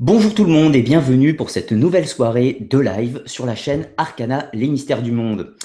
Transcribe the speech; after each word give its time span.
Bonjour 0.00 0.32
tout 0.32 0.44
le 0.44 0.52
monde 0.52 0.76
et 0.76 0.82
bienvenue 0.82 1.34
pour 1.34 1.50
cette 1.50 1.72
nouvelle 1.72 2.06
soirée 2.06 2.68
de 2.70 2.78
live 2.78 3.20
sur 3.26 3.44
la 3.44 3.56
chaîne 3.56 3.88
Arcana, 3.96 4.48
les 4.52 4.68
mystères 4.68 5.02
du 5.02 5.10
monde. 5.10 5.56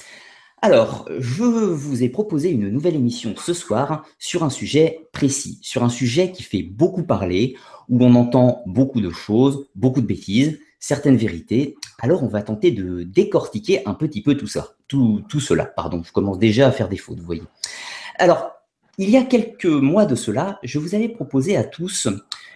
Alors, 0.59 1.07
je 1.19 1.43
vous 1.43 2.01
ai 2.01 2.09
proposé 2.09 2.49
une 2.49 2.69
nouvelle 2.69 2.95
émission 2.95 3.35
ce 3.37 3.53
soir 3.53 4.07
sur 4.17 4.43
un 4.43 4.49
sujet 4.49 5.07
précis, 5.11 5.59
sur 5.61 5.83
un 5.83 5.89
sujet 5.89 6.31
qui 6.31 6.41
fait 6.41 6.63
beaucoup 6.63 7.03
parler, 7.03 7.55
où 7.89 8.03
on 8.03 8.15
entend 8.15 8.63
beaucoup 8.65 9.01
de 9.01 9.11
choses, 9.11 9.67
beaucoup 9.75 10.01
de 10.01 10.07
bêtises, 10.07 10.59
certaines 10.79 11.17
vérités. 11.17 11.75
Alors, 11.99 12.23
on 12.23 12.27
va 12.27 12.41
tenter 12.41 12.71
de 12.71 13.03
décortiquer 13.03 13.87
un 13.87 13.93
petit 13.93 14.23
peu 14.23 14.35
tout 14.35 14.47
ça, 14.47 14.69
tout, 14.87 15.21
tout 15.29 15.41
cela. 15.41 15.65
Pardon, 15.65 16.01
je 16.03 16.11
commence 16.11 16.39
déjà 16.39 16.67
à 16.67 16.71
faire 16.71 16.89
des 16.89 16.97
fautes, 16.97 17.19
vous 17.19 17.25
voyez. 17.25 17.43
Alors, 18.17 18.52
il 18.97 19.09
y 19.09 19.17
a 19.17 19.23
quelques 19.23 19.65
mois 19.65 20.05
de 20.05 20.15
cela, 20.15 20.59
je 20.63 20.77
vous 20.77 20.93
avais 20.93 21.09
proposé 21.09 21.57
à 21.57 21.63
tous 21.63 22.07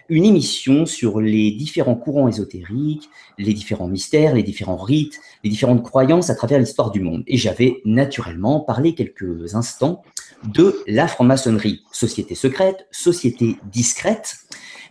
une 0.08 0.24
émission 0.24 0.86
sur 0.86 1.20
les 1.20 1.50
différents 1.50 1.96
courants 1.96 2.28
ésotériques, 2.28 3.10
les 3.38 3.52
différents 3.52 3.88
mystères, 3.88 4.34
les 4.34 4.44
différents 4.44 4.76
rites, 4.76 5.20
les 5.42 5.50
différentes 5.50 5.82
croyances 5.82 6.30
à 6.30 6.34
travers 6.34 6.60
l'histoire 6.60 6.90
du 6.90 7.00
monde. 7.00 7.24
Et 7.26 7.36
j'avais 7.36 7.80
naturellement 7.84 8.60
parlé 8.60 8.94
quelques 8.94 9.54
instants 9.54 10.02
de 10.44 10.76
la 10.86 11.08
franc-maçonnerie, 11.08 11.82
société 11.90 12.34
secrète, 12.34 12.86
société 12.92 13.56
discrète. 13.64 14.36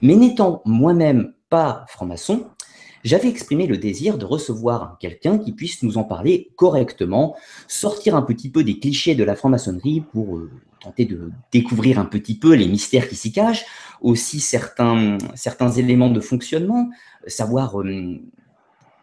Mais 0.01 0.15
n'étant 0.15 0.61
moi-même 0.65 1.33
pas 1.49 1.85
franc-maçon, 1.87 2.47
j'avais 3.03 3.29
exprimé 3.29 3.67
le 3.67 3.77
désir 3.77 4.17
de 4.17 4.25
recevoir 4.25 4.97
quelqu'un 4.99 5.37
qui 5.37 5.53
puisse 5.53 5.81
nous 5.81 5.97
en 5.97 6.03
parler 6.03 6.49
correctement, 6.57 7.35
sortir 7.67 8.15
un 8.15 8.21
petit 8.21 8.49
peu 8.49 8.65
des 8.65 8.79
clichés 8.79 9.15
de 9.15 9.23
la 9.23 9.35
franc-maçonnerie 9.35 10.01
pour 10.01 10.37
euh, 10.37 10.51
tenter 10.79 11.05
de 11.05 11.31
découvrir 11.51 11.99
un 11.99 12.05
petit 12.05 12.37
peu 12.37 12.53
les 12.53 12.67
mystères 12.67 13.09
qui 13.09 13.15
s'y 13.15 13.31
cachent, 13.31 13.65
aussi 14.01 14.39
certains, 14.39 15.17
certains 15.35 15.71
éléments 15.71 16.09
de 16.09 16.19
fonctionnement, 16.19 16.89
savoir 17.27 17.81
euh, 17.81 18.19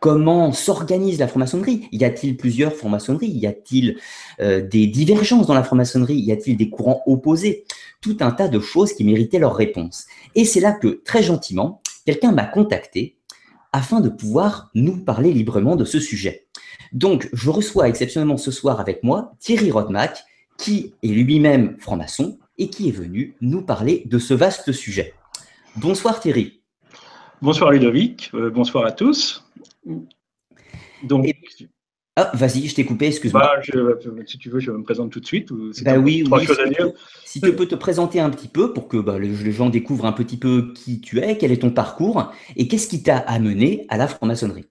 comment 0.00 0.52
s'organise 0.52 1.18
la 1.18 1.28
franc-maçonnerie. 1.28 1.88
Y 1.90 2.04
a-t-il 2.04 2.36
plusieurs 2.36 2.74
franc-maçonneries? 2.74 3.30
Y 3.30 3.46
a-t-il 3.46 3.96
euh, 4.40 4.60
des 4.60 4.86
divergences 4.86 5.46
dans 5.46 5.54
la 5.54 5.62
franc-maçonnerie? 5.62 6.16
Y 6.16 6.30
a-t-il 6.30 6.56
des 6.56 6.68
courants 6.68 7.02
opposés? 7.06 7.64
Tout 8.00 8.18
un 8.20 8.30
tas 8.30 8.48
de 8.48 8.60
choses 8.60 8.92
qui 8.92 9.02
méritaient 9.02 9.38
leur 9.38 9.56
réponse. 9.56 10.04
Et 10.34 10.44
c'est 10.44 10.60
là 10.60 10.72
que, 10.72 11.00
très 11.04 11.22
gentiment, 11.22 11.80
quelqu'un 12.04 12.32
m'a 12.32 12.44
contacté 12.44 13.16
afin 13.72 14.00
de 14.00 14.08
pouvoir 14.08 14.70
nous 14.74 14.98
parler 14.98 15.32
librement 15.32 15.74
de 15.74 15.86
ce 15.86 15.98
sujet. 15.98 16.46
Donc, 16.92 17.28
je 17.32 17.48
reçois 17.50 17.88
exceptionnellement 17.88 18.36
ce 18.36 18.50
soir 18.50 18.80
avec 18.80 19.02
moi 19.02 19.32
Thierry 19.40 19.70
Rodmack, 19.70 20.22
qui 20.58 20.94
est 21.02 21.08
lui-même 21.08 21.76
franc-maçon 21.78 22.38
et 22.58 22.68
qui 22.70 22.88
est 22.88 22.92
venu 22.92 23.36
nous 23.40 23.62
parler 23.62 24.02
de 24.06 24.18
ce 24.18 24.34
vaste 24.34 24.72
sujet. 24.72 25.14
Bonsoir 25.76 26.20
Thierry. 26.20 26.60
Bonsoir 27.42 27.70
Ludovic, 27.70 28.30
euh, 28.34 28.50
bonsoir 28.50 28.86
à 28.86 28.92
tous. 28.92 29.44
Donc, 31.02 31.26
ah, 32.16 32.30
vas-y, 32.32 32.68
je 32.68 32.76
t'ai 32.76 32.84
coupé, 32.84 33.06
excuse-moi. 33.06 33.42
Bah, 33.42 33.60
si 34.26 34.38
tu 34.38 34.48
veux, 34.48 34.60
je 34.60 34.70
me 34.70 34.84
présente 34.84 35.10
tout 35.10 35.18
de 35.18 35.26
suite. 35.26 35.52
bah 35.82 35.98
oui, 35.98 36.24
oui 36.30 36.46
si, 36.46 36.60
à 36.60 36.68
dire. 36.68 36.92
si 37.24 37.40
tu 37.40 37.52
peux 37.52 37.66
te 37.66 37.74
présenter 37.74 38.20
un 38.20 38.30
petit 38.30 38.46
peu 38.46 38.72
pour 38.72 38.86
que 38.86 38.96
bah, 38.98 39.18
les, 39.18 39.52
gens 39.52 39.68
découvrent 39.68 40.06
un 40.06 40.12
petit 40.12 40.36
peu 40.36 40.72
qui 40.74 41.00
tu 41.00 41.18
es, 41.18 41.36
quel 41.36 41.50
est 41.50 41.62
ton 41.62 41.70
parcours 41.70 42.32
et 42.54 42.68
qu'est-ce 42.68 42.86
qui 42.86 43.02
t'a 43.02 43.18
amené 43.18 43.84
à 43.88 43.96
la 43.96 44.06
franc-maçonnerie. 44.06 44.66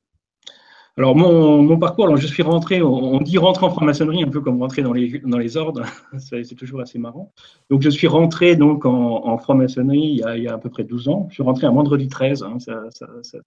Alors 0.96 1.16
mon, 1.16 1.80
parcours, 1.80 2.06
alors 2.06 2.18
je 2.18 2.28
suis 2.28 2.44
rentré, 2.44 2.84
on, 2.84 3.20
dit 3.20 3.40
rentrer 3.40 3.66
en 3.66 3.72
franc-maçonnerie 3.72 4.24
un 4.24 4.30
peu 4.30 4.42
comme 4.42 4.62
rentrer 4.62 4.84
dans 4.84 4.94
les, 4.94 5.20
dans 5.26 5.40
les 5.40 5.58
ordres, 5.58 5.84
c'est 6.20 6.56
toujours 6.56 6.82
assez 6.82 7.00
marrant. 7.00 7.34
Donc 7.72 7.82
je 7.82 7.90
suis 7.90 8.06
rentré 8.06 8.56
donc 8.56 8.86
en, 8.86 9.38
franc-maçonnerie 9.40 10.22
il, 10.24 10.44
y 10.44 10.48
a 10.48 10.54
à 10.54 10.58
peu 10.60 10.70
près 10.70 10.84
12 10.84 11.08
ans. 11.08 11.26
Je 11.30 11.36
suis 11.36 11.44
rentré 11.44 11.66
un 11.66 11.72
vendredi 11.72 12.10
13, 12.10 12.44
hein, 12.44 12.60
ça 12.60 12.84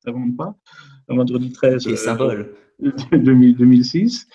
ne 0.07 0.13
vend 0.13 0.31
pas, 0.37 0.57
un 1.09 1.15
vendredi 1.15 1.53
13. 1.53 1.87
Les 1.87 1.97
symboles. 1.97 2.53
2006. 3.13 4.27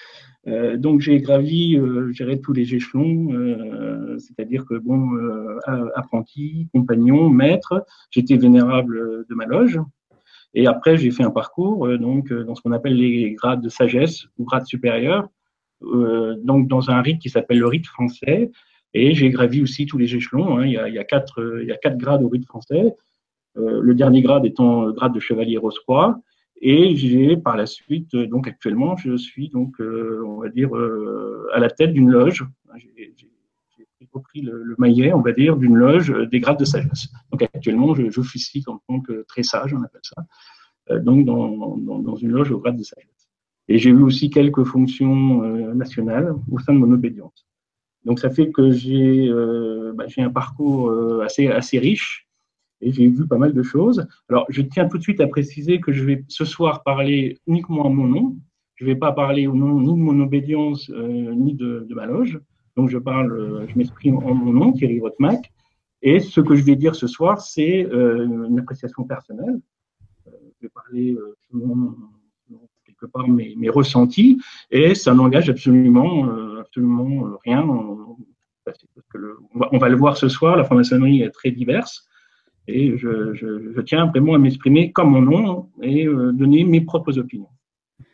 Euh, 0.48 0.76
donc 0.76 1.02
j'ai 1.02 1.20
gravi, 1.20 1.78
euh, 1.78 2.12
tous 2.42 2.54
les 2.54 2.74
échelons, 2.74 3.32
euh, 3.34 4.18
c'est-à-dire 4.18 4.66
que 4.66 4.76
bon, 4.76 5.14
euh, 5.14 5.60
apprenti, 5.96 6.68
compagnon, 6.74 7.30
maître, 7.30 7.86
j'étais 8.10 8.38
vénérable 8.38 9.26
de 9.30 9.36
ma 9.36 9.46
loge. 9.46 9.80
Et 10.54 10.68
après 10.68 10.98
j'ai 10.98 11.12
fait 11.12 11.24
un 11.24 11.32
parcours 11.32 11.88
donc 11.98 12.32
dans 12.34 12.56
ce 12.56 12.62
qu'on 12.62 12.72
appelle 12.72 12.96
les 12.96 13.34
grades 13.34 13.62
de 13.62 13.70
sagesse 13.70 14.26
ou 14.38 14.44
grades 14.44 14.66
supérieurs, 14.66 15.30
donc 15.82 16.68
dans 16.68 16.90
un 16.90 17.02
rite 17.02 17.20
qui 17.20 17.30
s'appelle 17.30 17.60
le 17.60 17.68
rite 17.68 17.88
français. 17.88 18.52
Et 18.94 19.14
j'ai 19.14 19.30
gravi 19.30 19.62
aussi 19.62 19.86
tous 19.86 19.98
les 19.98 20.14
échelons. 20.16 20.58
Hein. 20.58 20.66
Il, 20.66 20.74
y 20.74 20.78
a, 20.78 20.90
il, 20.90 20.96
y 20.96 21.00
a 21.00 21.06
quatre, 21.06 21.60
il 21.62 21.68
y 21.68 21.72
a 21.72 21.78
quatre 21.78 21.98
grades 21.98 22.24
au 22.24 22.28
rite 22.28 22.46
français. 22.46 22.94
le 23.56 23.94
dernier 23.94 24.22
grade 24.22 24.46
étant 24.46 24.86
le 24.86 24.92
grade 24.92 25.14
de 25.14 25.20
chevalier 25.22 25.58
rose-croix. 25.58 26.22
Et 26.62 26.96
j'ai 26.96 27.38
par 27.38 27.58
la 27.58 27.66
suite, 27.66 28.14
euh, 28.14 28.28
donc 28.28 28.48
actuellement, 28.48 28.96
je 28.96 29.18
suis 29.18 29.50
donc, 29.50 29.82
euh, 29.82 30.24
on 30.28 30.42
va 30.42 30.50
dire, 30.50 30.76
euh, 30.78 31.50
à 31.54 31.60
la 31.60 31.72
tête 31.72 31.92
d'une 31.92 32.10
loge. 32.10 32.46
Repris 34.12 34.42
le, 34.42 34.64
le, 34.64 34.76
maillet, 34.78 35.14
on 35.14 35.22
va 35.22 35.32
dire, 35.32 35.58
d'une 35.58 35.76
loge 35.76 36.14
des 36.30 36.40
grades 36.40 36.60
de 36.60 36.66
sagesse. 36.66 37.10
Donc 37.32 37.42
actuellement, 37.42 37.94
j'officie 37.96 38.64
en 38.68 38.80
tant 38.88 39.00
que 39.00 39.24
très 39.28 39.44
sage, 39.44 39.74
on 39.74 39.82
appelle 39.84 40.02
ça, 40.04 41.00
donc 41.00 41.26
dans, 41.26 41.78
dans, 41.78 42.16
une 42.16 42.32
loge 42.32 42.52
au 42.52 42.60
grade 42.60 42.78
de 42.78 42.84
sagesse. 42.84 43.30
Et 43.68 43.78
j'ai 43.78 43.90
eu 43.90 44.02
aussi 44.02 44.30
quelques 44.30 44.64
fonctions 44.64 45.42
nationales 45.74 46.34
au 46.52 46.60
sein 46.60 46.74
de 46.74 46.80
mon 46.80 46.92
obédience. 46.92 47.48
Donc 48.04 48.20
ça 48.20 48.30
fait 48.30 48.52
que 48.52 48.72
j'ai 48.72 49.32
bah, 49.96 50.06
un 50.18 50.30
parcours 50.30 50.92
assez, 51.22 51.48
assez 51.48 51.80
riche 51.80 52.28
et 52.82 52.92
j'ai 52.92 53.08
vu 53.08 53.28
pas 53.28 53.38
mal 53.38 53.54
de 53.54 53.64
choses. 53.64 54.08
Alors, 54.30 54.46
je 54.50 54.62
tiens 54.62 54.88
tout 54.88 54.98
de 54.98 55.04
suite 55.04 55.22
à 55.22 55.28
préciser 55.28 55.80
que 55.80 55.92
je 55.92 56.04
vais 56.04 56.26
ce 56.28 56.46
soir 56.46 56.84
parler 56.84 57.40
uniquement 57.48 57.86
à 57.86 57.90
mon 57.90 58.08
nom. 58.08 58.38
Je 58.76 58.86
ne 58.86 58.90
vais 58.90 58.96
pas 58.96 59.12
parler 59.12 59.48
au 59.48 59.56
nom 59.56 59.80
ni 59.80 59.94
de 59.94 60.00
mon 60.00 60.20
obédience 60.22 60.90
euh, 60.90 61.34
ni 61.36 61.54
de, 61.54 61.88
ma 61.92 62.08
loge. 62.08 62.40
Donc, 62.76 62.90
je 62.90 62.98
parle, 62.98 63.32
euh, 63.32 63.68
je 63.68 63.78
m'exprime 63.78 64.18
en 64.18 64.34
mon 64.34 64.54
nom, 64.54 64.72
Thierry 64.72 65.00
Rotmac. 65.00 65.52
Et 66.02 66.20
ce 66.20 66.42
que 66.42 66.56
je 66.56 66.64
vais 66.64 66.76
dire 66.76 66.96
ce 66.96 67.08
soir, 67.08 67.42
c'est 67.42 67.86
euh, 67.86 68.26
une 68.26 68.60
appréciation 68.60 69.04
personnelle. 69.04 69.60
je 70.26 70.64
vais 70.64 70.70
parler 70.70 71.16
selon, 71.50 71.96
quelque 72.86 73.06
part 73.06 73.28
mes, 73.28 73.70
ressentis, 73.70 74.42
et 74.72 74.96
ça 74.96 75.14
n'engage 75.14 75.50
absolument, 75.50 76.28
absolument 76.60 77.38
rien. 77.46 77.64
On, 77.64 78.18
va, 79.78 79.90
le 79.90 79.96
voir 79.96 80.18
ce 80.18 80.30
soir, 80.30 80.56
la 80.56 80.64
franc-maçonnerie 80.64 81.22
est 81.22 81.32
très 81.32 81.52
diverse. 81.52 82.08
Et 82.68 82.98
je, 82.98 83.82
tiens 83.82 84.06
vraiment 84.06 84.36
à 84.36 84.38
m'exprimer 84.38 84.92
comme 84.92 85.12
mon 85.12 85.22
nom 85.22 85.70
et 85.82 86.08
euh, 86.08 86.32
donner 86.32 86.64
mes 86.64 86.82
propres 86.82 87.18
opinions. 87.18 87.50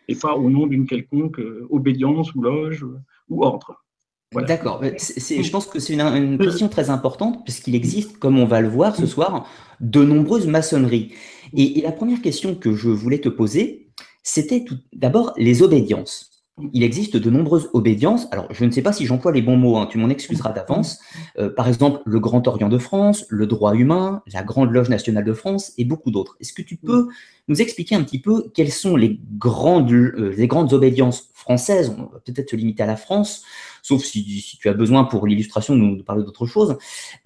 Et 0.07 0.16
pas 0.16 0.35
au 0.35 0.50
nom 0.50 0.68
d'une 0.68 0.85
quelconque 0.85 1.39
euh, 1.39 1.68
obédience 1.69 2.34
ou 2.34 2.41
loge 2.41 2.85
ou 3.29 3.44
ordre. 3.44 3.84
D'accord. 4.33 4.83
Je 4.83 5.49
pense 5.49 5.67
que 5.67 5.79
c'est 5.79 5.93
une, 5.93 6.01
une, 6.01 6.38
question 6.38 6.67
très 6.67 6.89
importante 6.89 7.43
puisqu'il 7.45 7.75
existe, 7.75 8.17
comme 8.17 8.38
on 8.39 8.45
va 8.45 8.61
le 8.61 8.67
voir 8.67 8.95
ce 8.95 9.05
soir, 9.05 9.47
de 9.79 10.03
nombreuses 10.03 10.47
maçonneries. 10.47 11.13
Et, 11.53 11.79
et 11.79 11.81
la 11.81 11.93
première 11.93 12.21
question 12.21 12.55
que 12.55 12.75
je 12.75 12.89
voulais 12.89 13.19
te 13.19 13.29
poser, 13.29 13.89
c'était 14.23 14.65
d'abord 14.93 15.33
les 15.38 15.63
obédiences 15.63 16.36
il 16.73 16.84
existe 16.84 17.18
de 17.18 17.29
nombreuses 17.29 17.69
obédiences. 17.73 18.28
Alors, 18.31 18.51
je 18.51 18.66
ne 18.66 18.72
sais 18.72 18.81
pas 18.81 18.91
si 18.91 19.06
j'emploie 19.06 19.31
les 19.31 19.41
bons 19.41 19.57
mots, 19.57 19.78
hein, 19.78 19.88
tu 19.90 19.97
m'en 19.97 20.09
excuseras 20.09 20.51
d'avance. 20.51 21.00
Euh, 21.38 21.50
par 21.50 21.68
exemple, 21.68 22.01
le 22.06 22.19
Grand 22.19 22.47
Orient 22.47 22.69
de 22.69 22.79
France, 22.79 23.25
le 23.29 23.45
droit 23.45 23.75
humain, 23.75 24.23
la 24.34 24.44
Grande 24.44 24.72
Loge 24.72 24.90
nationale 24.90 25.23
de 25.23 25.34
France 25.34 25.73
et 25.78 25.85
beaucoup 25.85 26.09
d'autres. 26.09 26.35
Est-ce 26.40 26.53
que 26.53 26.63
tu 26.63 26.75
peux 26.75 27.09
nous 27.47 27.62
expliquer 27.62 27.95
un 27.95 28.03
petit 28.03 28.19
peu 28.19 28.50
quelles 28.56 28.72
sont 28.72 28.95
les 28.95 29.19
grandes, 29.38 29.91
euh, 29.91 30.34
les 30.35 30.47
grandes 30.47 30.73
obédiences 30.73 31.29
françaises? 31.34 31.94
On 31.95 32.03
va 32.03 32.19
peut-être 32.25 32.50
se 32.50 32.56
limiter 32.56 32.81
à 32.81 32.88
la 32.88 32.97
France, 32.97 33.44
sauf 33.84 34.03
si, 34.03 34.57
tu 34.59 34.68
as 34.68 34.74
besoin 34.74 35.03
pour 35.03 35.28
l'illustration 35.28 35.75
de 35.75 35.81
nous 35.81 36.03
parler 36.03 36.24
d'autre 36.24 36.47
chose, 36.47 36.78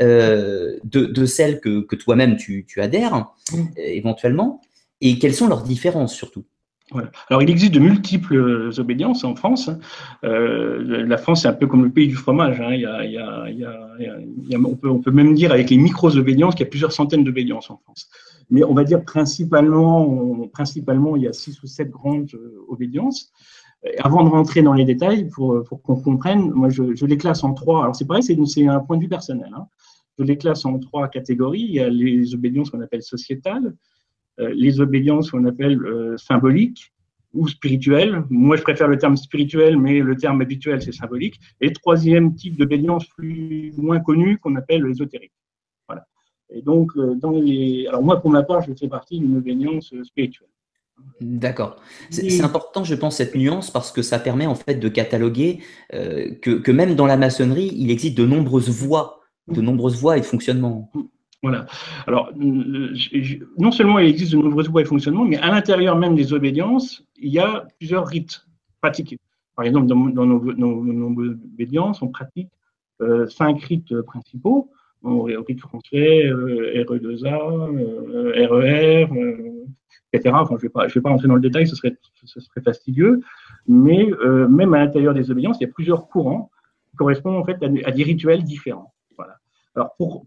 euh, 0.01 0.77
de, 0.83 1.25
celles 1.25 1.61
que, 1.61 1.95
toi-même 1.95 2.35
tu, 2.35 2.65
tu 2.67 2.81
adhères 2.81 3.33
éventuellement, 3.77 4.61
et 4.99 5.19
quelles 5.19 5.33
sont 5.33 5.47
leurs 5.47 5.63
différences 5.63 6.13
surtout? 6.13 6.45
Alors, 7.29 7.41
il 7.41 7.49
existe 7.49 7.73
de 7.73 7.79
multiples 7.79 8.71
obédiences 8.77 9.23
en 9.23 9.35
France. 9.35 9.69
Euh, 10.23 11.05
la 11.05 11.17
France, 11.17 11.43
c'est 11.43 11.47
un 11.47 11.53
peu 11.53 11.67
comme 11.67 11.83
le 11.83 11.89
pays 11.89 12.07
du 12.07 12.15
fromage. 12.15 12.59
Hein. 12.59 12.75
On, 14.53 14.75
peut, 14.75 14.89
on, 14.89 15.01
même 15.11 15.33
dire 15.33 15.51
avec 15.51 15.69
les 15.69 15.77
micro-obédiences 15.77 16.55
qu'il 16.55 16.65
y 16.65 16.67
a 16.67 16.69
plusieurs 16.69 16.91
centaines 16.91 17.23
d'obédiences 17.23 17.69
en 17.69 17.77
France. 17.77 18.09
Mais 18.49 18.63
on 18.63 18.73
va 18.73 18.83
dire 18.83 19.03
principalement, 19.03 20.47
principalement 20.51 21.15
il 21.15 21.23
y 21.23 21.27
a 21.27 21.33
six 21.33 21.61
ou 21.63 21.67
sept 21.67 21.89
grandes 21.89 22.29
obédiences. 22.67 23.31
Et 23.83 23.97
avant 23.99 24.23
de 24.23 24.29
rentrer 24.29 24.61
dans 24.61 24.73
les 24.73 24.85
détails, 24.85 25.27
pour, 25.29 25.63
qu'on 25.83 25.95
comprenne, 25.95 26.51
moi, 26.51 26.69
je, 26.69 27.05
les 27.05 27.17
classe 27.17 27.43
en 27.43 27.53
trois. 27.53 27.83
Alors, 27.83 27.95
c'est 27.95 28.05
pareil, 28.05 28.23
c'est 28.23 28.67
un 28.67 28.79
point 28.79 28.97
de 28.97 29.01
vue 29.01 29.09
personnel. 29.09 29.49
Hein. 29.55 29.67
Je 30.19 30.23
les 30.23 30.37
classe 30.37 30.65
en 30.65 30.77
trois 30.77 31.07
catégories. 31.07 31.65
Il 31.67 31.75
y 31.75 31.79
a 31.79 31.89
les 31.89 32.35
obédiences 32.35 32.69
qu'on 32.69 32.81
appelle 32.81 33.01
sociétales, 33.01 33.65
euh, 33.65 33.75
les 34.37 34.79
obédiences 34.79 35.31
qu'on 35.31 35.45
appelle 35.45 35.81
euh, 35.83 36.17
symboliques 36.17 36.91
ou 37.33 37.47
spirituelles. 37.47 38.23
Moi, 38.29 38.57
je 38.57 38.61
préfère 38.61 38.87
le 38.87 38.97
terme 38.97 39.15
spirituel, 39.15 39.77
mais 39.77 39.99
le 39.99 40.15
terme 40.15 40.41
habituel, 40.41 40.81
c'est 40.81 40.91
symbolique. 40.91 41.39
Et 41.61 41.71
troisième 41.71 42.35
type 42.35 42.57
d'obédience 42.57 43.05
plus 43.05 43.73
moins 43.77 43.99
connu 43.99 44.37
qu'on 44.37 44.55
appelle 44.55 44.85
ésotérique. 44.85 45.31
Voilà. 45.87 46.05
Et 46.49 46.61
donc, 46.61 46.91
dans 46.97 47.31
les... 47.31 47.87
alors 47.87 48.03
moi, 48.03 48.21
pour 48.21 48.31
ma 48.31 48.43
part, 48.43 48.61
je 48.61 48.73
fais 48.73 48.89
partie 48.89 49.19
d'une 49.19 49.37
obédience 49.37 49.93
spirituelle. 50.03 50.49
D'accord. 51.21 51.77
C'est 52.09 52.43
important, 52.43 52.83
je 52.83 52.95
pense, 52.95 53.17
cette 53.17 53.33
nuance 53.33 53.71
parce 53.71 53.91
que 53.91 54.01
ça 54.01 54.19
permet 54.19 54.45
en 54.45 54.55
fait 54.55 54.75
de 54.75 54.89
cataloguer 54.89 55.59
que, 55.91 56.59
que, 56.59 56.71
même 56.71 56.95
dans 56.95 57.07
la 57.07 57.17
maçonnerie, 57.17 57.71
il 57.75 57.89
existe 57.91 58.17
de 58.17 58.25
nombreuses 58.25 58.69
voies, 58.69 59.21
de 59.47 59.61
nombreuses 59.61 59.99
voies 59.99 60.17
et 60.17 60.19
de 60.19 60.25
fonctionnement. 60.25 60.91
Voilà. 61.43 61.65
Alors, 62.05 62.31
non 62.35 63.71
seulement 63.71 63.97
il 63.97 64.09
existe 64.09 64.33
de 64.33 64.37
nombreuses 64.37 64.69
voies 64.69 64.81
et 64.81 64.85
fonctionnements, 64.85 65.25
mais 65.25 65.37
à 65.37 65.49
l'intérieur 65.49 65.97
même 65.97 66.15
des 66.15 66.33
obédiences, 66.33 67.03
il 67.17 67.31
y 67.31 67.39
a 67.39 67.65
plusieurs 67.79 68.05
rites 68.05 68.45
pratiqués. 68.79 69.17
Par 69.55 69.65
exemple, 69.65 69.87
dans, 69.87 70.25
nos, 70.25 71.19
obédiences, 71.19 72.01
on 72.01 72.07
pratique 72.07 72.51
euh, 73.01 73.27
cinq 73.27 73.61
rites 73.63 74.01
principaux. 74.01 74.69
On, 75.03 75.23
rite 75.23 75.59
français, 75.59 76.27
euh, 76.27 76.83
RE2A, 76.83 77.75
euh, 77.75 78.47
RER, 78.47 79.07
etc. 80.13 80.35
Je 80.47 80.53
ne 80.53 80.59
vais, 80.59 80.69
pas, 80.69 81.09
rentrer 81.09 81.27
dans 81.27 81.35
le 81.35 81.41
détail, 81.41 81.67
ce 81.67 81.75
serait, 81.75 81.95
fastidieux. 82.63 83.21
Mais 83.67 84.07
même 84.47 84.73
à 84.75 84.79
l'intérieur 84.79 85.15
des 85.15 85.31
obédiences, 85.31 85.57
il 85.59 85.63
y 85.63 85.69
a 85.69 85.73
plusieurs 85.73 86.07
courants 86.07 86.51
qui 86.91 86.97
correspondent 86.97 87.37
en 87.37 87.45
fait 87.45 87.57
à, 87.63 87.91
des 87.91 88.03
rituels 88.03 88.43
différents. 88.43 88.93
Alors, 89.75 89.95
pour, 89.95 90.25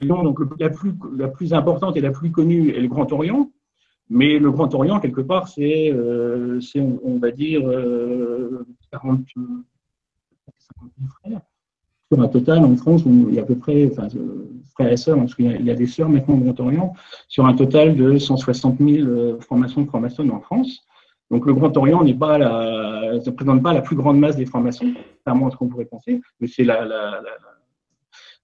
donc 0.00 0.40
la 0.58 0.70
plus, 0.70 0.94
la 1.16 1.28
plus 1.28 1.52
importante 1.52 1.96
et 1.96 2.00
la 2.00 2.10
plus 2.10 2.30
connue 2.30 2.70
est 2.70 2.80
le 2.80 2.88
Grand 2.88 3.12
Orient, 3.12 3.50
mais 4.08 4.38
le 4.38 4.50
Grand 4.50 4.72
Orient, 4.74 5.00
quelque 5.00 5.20
part, 5.20 5.48
c'est, 5.48 5.90
euh, 5.92 6.60
on, 7.02 7.18
va 7.18 7.30
dire, 7.30 7.62
40, 8.90 9.20
euh, 9.36 9.44
50 10.58 10.90
000 10.98 11.10
frères. 11.20 11.40
Sur 12.12 12.22
un 12.22 12.28
total, 12.28 12.58
en 12.64 12.76
France, 12.76 13.02
il 13.06 13.34
y 13.34 13.38
a 13.38 13.42
à 13.42 13.44
peu 13.44 13.56
près, 13.56 13.90
enfin, 13.90 14.08
euh, 14.16 14.50
frères 14.74 14.92
et 14.92 14.96
sœurs, 14.96 15.18
parce 15.18 15.34
qu'il 15.34 15.64
y, 15.64 15.70
a 15.70 15.74
des 15.74 15.86
sœurs 15.86 16.08
maintenant 16.08 16.34
au 16.34 16.38
Grand 16.38 16.60
Orient, 16.60 16.92
sur 17.28 17.46
un 17.46 17.54
total 17.54 17.96
de 17.96 18.18
160 18.18 18.78
000 18.78 19.40
formations 19.40 19.82
de 19.82 19.86
francs-maçons 19.86 20.28
en 20.30 20.40
France. 20.40 20.86
Donc 21.30 21.46
le 21.46 21.54
Grand 21.54 21.74
Orient 21.76 22.04
n'est 22.04 22.14
pas 22.14 22.36
la, 22.36 23.14
ne 23.14 23.30
présente 23.30 23.62
pas 23.62 23.72
la 23.72 23.80
plus 23.80 23.96
grande 23.96 24.18
masse 24.18 24.36
des 24.36 24.44
francs-maçons, 24.44 24.92
contrairement 25.16 25.48
à 25.48 25.50
ce 25.50 25.56
qu'on 25.56 25.68
pourrait 25.68 25.86
penser, 25.86 26.20
mais 26.40 26.46
c'est 26.46 26.64
la 26.64 26.84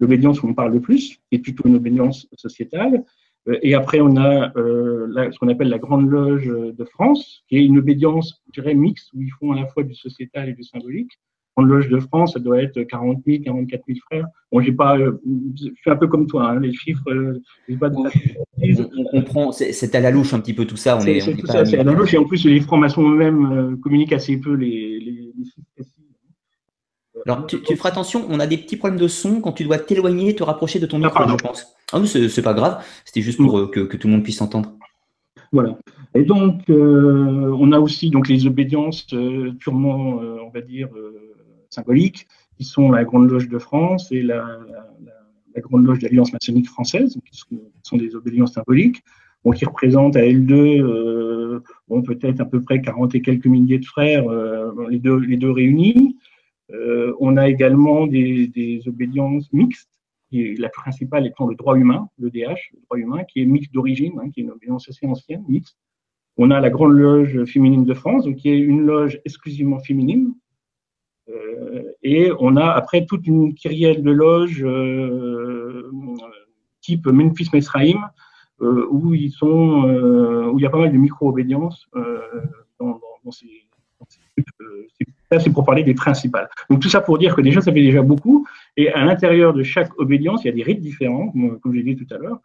l'obédience 0.01 0.43
où 0.43 0.49
on 0.49 0.55
parle 0.55 0.73
le 0.73 0.81
plus, 0.81 1.21
qui 1.31 1.37
est 1.37 1.39
plutôt 1.39 1.69
une 1.69 1.77
obédience 1.77 2.27
sociétale. 2.35 3.05
Euh, 3.49 3.59
et 3.63 3.75
après, 3.75 4.01
on 4.01 4.17
a 4.17 4.53
euh, 4.57 5.31
ce 5.31 5.39
qu'on 5.39 5.49
appelle 5.49 5.69
la 5.69 5.79
Grande 5.79 6.11
Loge 6.11 6.47
de 6.47 6.85
France, 6.85 7.45
qui 7.49 7.57
est 7.57 7.65
une 7.65 7.79
obédience, 7.79 8.43
je 8.53 8.61
dirais, 8.61 8.75
mixte, 8.75 9.13
où 9.15 9.23
ils 9.23 9.33
font 9.39 9.53
à 9.53 9.57
la 9.57 9.67
fois 9.67 9.83
du 9.83 9.95
sociétal 9.95 10.49
et 10.49 10.55
du 10.55 10.63
symbolique. 10.63 11.13
La 11.57 11.63
Grande 11.63 11.75
Loge 11.75 11.89
de 11.89 12.01
France, 12.01 12.35
ça 12.35 12.39
doit 12.39 12.63
être 12.63 12.83
40 12.83 13.23
000, 13.27 13.43
44 13.45 13.83
000 13.87 13.99
frères. 14.07 14.27
Bon, 14.53 14.61
j'ai 14.61 14.73
pas, 14.73 14.99
euh, 14.99 15.21
je 15.57 15.65
suis 15.65 15.91
un 15.91 15.97
peu 15.97 16.07
comme 16.07 16.27
toi, 16.27 16.51
hein, 16.51 16.61
les 16.61 16.73
chiffres, 16.73 17.05
pas 17.79 17.91
de 17.91 17.97
on, 17.97 19.05
comprend, 19.05 19.53
c'est 19.53 19.95
à 19.95 20.01
la 20.01 20.11
louche 20.11 20.35
un 20.35 20.41
petit 20.41 20.55
peu 20.55 20.67
tout 20.67 20.77
ça. 20.77 21.01
C'est 21.01 21.37
tout 21.37 21.47
ça, 21.47 21.65
c'est 21.65 21.79
à 21.79 21.85
la 21.85 21.93
louche, 21.93 22.15
et 22.15 22.19
en 22.19 22.25
plus, 22.25 22.45
les 22.45 22.61
francs-maçons 22.61 23.03
eux-mêmes 23.03 23.79
communiquent 23.81 24.13
assez 24.13 24.39
peu 24.39 24.55
les, 24.55 25.01
les, 25.01 25.33
les 25.37 25.45
chiffres 25.45 25.91
alors, 27.27 27.47
tu, 27.47 27.77
feras 27.77 27.91
attention, 27.91 28.27
on 28.29 28.41
a 28.41 28.47
des 28.47 28.57
petits 28.57 28.77
problèmes 28.77 28.99
de 28.99 29.09
son 29.09 29.41
quand 29.41 29.53
tu 29.53 29.65
dois 29.65 29.79
t'éloigner, 29.79 30.35
te 30.35 30.43
rapprocher 30.43 30.79
de 30.79 30.87
ton 30.87 31.03
ah, 31.03 31.07
micro, 31.07 31.29
je 31.29 31.37
pense. 31.37 31.75
Ah, 31.93 31.99
mais 31.99 32.07
c'est 32.07 32.43
pas 32.43 32.55
grave, 32.55 32.85
c'était 33.05 33.21
juste 33.21 33.39
pour 33.39 33.59
euh, 33.59 33.67
que, 33.67 33.97
tout 33.97 34.07
le 34.07 34.15
monde 34.15 34.23
puisse 34.23 34.41
entendre. 34.41 34.73
Voilà. 35.53 35.77
Et 36.15 36.23
donc, 36.23 36.69
euh, 36.71 37.57
on 37.59 37.73
a 37.73 37.81
aussi 37.81 38.11
donc, 38.11 38.29
les 38.29 38.47
obédiences 38.47 39.07
euh, 39.13 39.53
purement, 39.59 40.21
on 40.21 40.51
va 40.51 40.61
dire, 40.61 40.89
symboliques, 41.69 42.27
qui 42.57 42.65
sont 42.65 42.91
la 42.91 43.05
Grande 43.05 43.31
Loge 43.31 43.49
de 43.49 43.59
France 43.59 44.11
et 44.13 44.23
la, 44.23 44.45
Grande 45.57 45.85
Loge 45.85 45.99
de 45.99 46.05
l'Alliance 46.05 46.33
maçonnique 46.33 46.69
française, 46.69 47.19
qui 47.31 47.41
sont, 47.83 47.97
des 47.97 48.15
obédiences 48.15 48.55
symboliques, 48.55 49.03
qui 49.57 49.65
représentent 49.65 50.17
à 50.17 50.23
L2 50.23 51.61
peut-être 52.07 52.41
à 52.41 52.45
peu 52.45 52.63
près 52.63 52.81
40 52.81 53.15
et 53.15 53.23
quelques 53.23 53.47
milliers 53.47 53.79
de 53.79 53.85
frères, 53.85 54.25
les, 54.89 54.99
deux, 54.99 55.19
les 55.19 55.37
deux 55.37 55.51
réunis. 55.51 56.17
Euh, 56.73 57.15
on 57.21 57.37
a 57.37 57.49
également 57.49 58.07
des, 58.07 58.83
obédiences 58.87 59.53
mixtes, 59.53 59.91
la 60.33 60.69
principale 60.69 61.27
étant 61.27 61.47
le 61.49 61.57
droit 61.57 61.77
humain, 61.77 62.09
le 62.19 62.31
DH, 62.31 62.71
le 62.73 62.81
droit 62.83 62.99
humain, 62.99 63.25
qui 63.25 63.43
est 63.43 63.47
mixte 63.47 63.73
d'origine, 63.73 64.19
hein, 64.21 64.31
qui 64.31 64.41
est 64.41 64.45
une 64.45 64.51
obédience 64.51 64.89
assez 64.89 65.07
ancienne, 65.07 65.45
mixte. 65.49 65.77
On 66.37 66.51
a 66.51 66.61
la 66.61 66.71
Grande 66.71 66.93
Loge 66.93 67.45
féminine 67.45 67.85
de 67.85 67.95
France, 67.95 68.27
qui 68.39 68.49
est 68.49 68.59
une 68.59 68.83
loge 68.83 69.21
exclusivement 69.25 69.81
féminine. 69.81 70.33
Euh, 71.29 71.83
et 72.03 72.31
on 72.39 72.57
a 72.57 72.67
après 72.71 73.07
toute 73.07 73.27
une 73.27 73.55
kyrielle 73.55 74.03
de 74.03 74.11
loges 74.11 74.65
euh, 74.65 75.91
type 76.81 77.07
Memphis 77.07 77.49
Mesraïm, 77.53 77.99
où, 78.61 79.15
il 79.15 79.33
y 80.59 80.67
a 80.67 80.71
pas 80.71 80.79
mal 80.79 80.93
de 80.93 80.99
micro-obédiences 80.99 81.89
dans, 82.79 83.01
ces, 83.31 83.49
ça, 85.31 85.39
c'est 85.39 85.51
pour 85.51 85.65
parler 85.65 85.85
des 85.85 85.95
principales. 85.95 86.49
Donc 86.69 86.81
tout 86.81 86.89
ça 86.89 87.01
pour 87.01 87.19
dire 87.19 87.35
que 87.37 87.41
déjà, 87.41 87.61
ça 87.61 87.73
fait 87.73 87.83
déjà 87.83 88.03
beaucoup. 88.03 88.47
Et 88.77 88.91
à 88.91 89.05
l'intérieur 89.05 89.53
de 89.55 89.63
chaque 89.63 89.97
obédience, 89.99 90.45
il 90.45 90.49
y 90.49 90.51
a 90.51 90.55
des 90.55 90.63
rites 90.63 90.81
différents, 90.81 91.33
comme 91.63 91.75
j'ai 91.75 91.83
dit 91.83 91.97
tout 91.97 92.13
à 92.13 92.19
l'heure. 92.19 92.41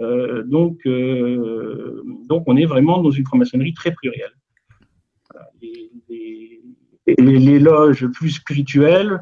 Euh, 0.00 0.42
donc, 0.44 0.78
euh, 0.86 2.02
donc, 2.28 2.44
on 2.46 2.56
est 2.56 2.64
vraiment 2.64 3.02
dans 3.02 3.10
une 3.10 3.26
franc-maçonnerie 3.26 3.74
très 3.74 3.92
plurielle. 3.92 4.32
les, 7.18 7.58
loges 7.58 8.06
plus 8.06 8.30
spirituelles 8.30 9.20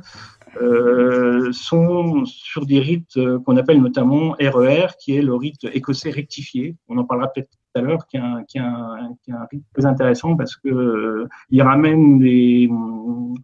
euh, 0.60 1.50
sont 1.52 2.24
sur 2.26 2.66
des 2.66 2.80
rites 2.80 3.18
qu'on 3.44 3.56
appelle 3.56 3.80
notamment 3.80 4.36
RER, 4.38 4.86
e 4.86 4.92
qui 5.00 5.16
est 5.16 5.22
le 5.22 5.34
rite 5.34 5.64
écossais 5.72 6.10
rectifié. 6.10 6.76
On 6.88 6.98
en 6.98 7.04
parlera 7.04 7.32
peut-être 7.32 7.50
à 7.78 7.80
l'heure, 7.80 8.06
qui, 8.06 8.18
qui, 8.48 8.58
est 8.58 8.60
un 8.60 9.46
rite 9.50 9.64
très 9.72 9.86
intéressant 9.86 10.36
parce 10.36 10.56
que 10.56 10.68
euh, 10.68 11.28
il 11.50 11.62
ramène 11.62 12.18
des, 12.18 12.68
on 12.70 13.34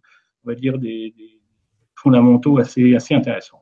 va 0.43 0.55
dire 0.55 0.77
des, 0.77 1.13
fondamentaux 1.95 2.59
assez, 2.59 2.95
assez 2.95 3.15
intéressants. 3.15 3.61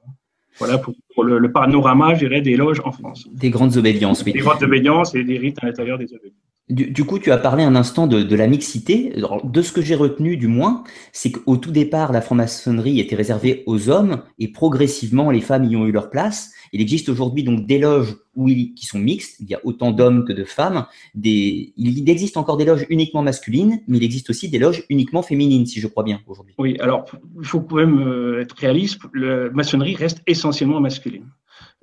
Voilà 0.59 0.77
pour, 0.77 1.23
le, 1.23 1.51
panorama, 1.51 2.13
je 2.13 2.27
des 2.27 2.55
loges 2.55 2.81
en 2.83 2.91
France. 2.91 3.27
Des 3.31 3.49
grandes 3.49 3.77
obédiences, 3.77 4.23
oui. 4.23 4.33
Des 4.33 4.39
grandes 4.39 4.61
obédiences 4.61 5.15
et 5.15 5.23
des 5.23 5.37
rites 5.37 5.57
à 5.63 5.65
l'intérieur 5.65 5.97
des 5.97 6.13
obédiences. 6.13 6.43
Du, 6.69 7.03
coup, 7.03 7.19
tu 7.19 7.31
as 7.31 7.37
parlé 7.37 7.63
un 7.63 7.75
instant 7.75 8.07
de, 8.07 8.35
la 8.35 8.47
mixité. 8.47 9.13
de 9.43 9.61
ce 9.61 9.71
que 9.73 9.81
j'ai 9.81 9.95
retenu, 9.95 10.37
du 10.37 10.47
moins, 10.47 10.83
c'est 11.11 11.31
qu'au 11.31 11.57
tout 11.57 11.71
départ, 11.71 12.13
la 12.13 12.21
franc-maçonnerie 12.21 12.99
était 12.99 13.17
réservée 13.17 13.63
aux 13.65 13.89
hommes 13.89 14.23
et 14.39 14.51
progressivement, 14.51 15.29
les 15.29 15.41
femmes 15.41 15.65
y 15.65 15.75
ont 15.75 15.85
eu 15.85 15.91
leur 15.91 16.09
place. 16.09 16.53
Il 16.73 16.81
existe 16.81 17.07
aujourd'hui 17.07 17.43
donc 17.43 17.67
des 17.67 17.77
loges 17.77 18.15
où 18.35 18.47
qui 18.47 18.85
sont 18.85 18.97
mixtes. 18.97 19.39
Il 19.39 19.47
y 19.47 19.53
a 19.53 19.59
autant 19.63 19.91
d'hommes 19.91 20.25
que 20.25 20.33
de 20.33 20.43
femmes. 20.43 20.87
Des, 21.13 21.71
il 21.77 22.09
existe 22.09 22.35
encore 22.35 22.57
des 22.57 22.65
loges 22.65 22.85
uniquement 22.89 23.21
masculines, 23.21 23.81
mais 23.87 23.97
il 23.97 24.03
existe 24.03 24.31
aussi 24.31 24.49
des 24.49 24.57
loges 24.57 24.83
uniquement 24.89 25.21
féminines, 25.21 25.67
si 25.67 25.79
je 25.79 25.87
crois 25.87 26.03
bien 26.03 26.19
aujourd'hui. 26.25 26.55
Oui, 26.57 26.75
alors 26.79 27.05
il 27.39 27.45
faut 27.45 27.61
quand 27.61 27.75
même 27.75 27.99
euh, 27.99 28.41
être 28.41 28.55
réaliste. 28.57 29.01
La 29.13 29.51
maçonnerie 29.51 29.95
reste 29.95 30.23
essentiellement 30.25 30.81
masculine. 30.81 31.27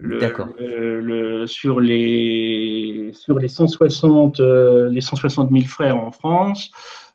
D'accord. 0.01 0.49
Le, 0.59 1.47
sur 1.47 1.79
les 1.79 3.11
sur 3.15 3.39
les 3.39 3.49
160 3.49 4.41
euh, 4.41 4.89
les 4.91 5.01
160 5.01 5.51
000 5.53 5.65
frères 5.67 5.97
en 5.97 6.11
France, 6.11 6.71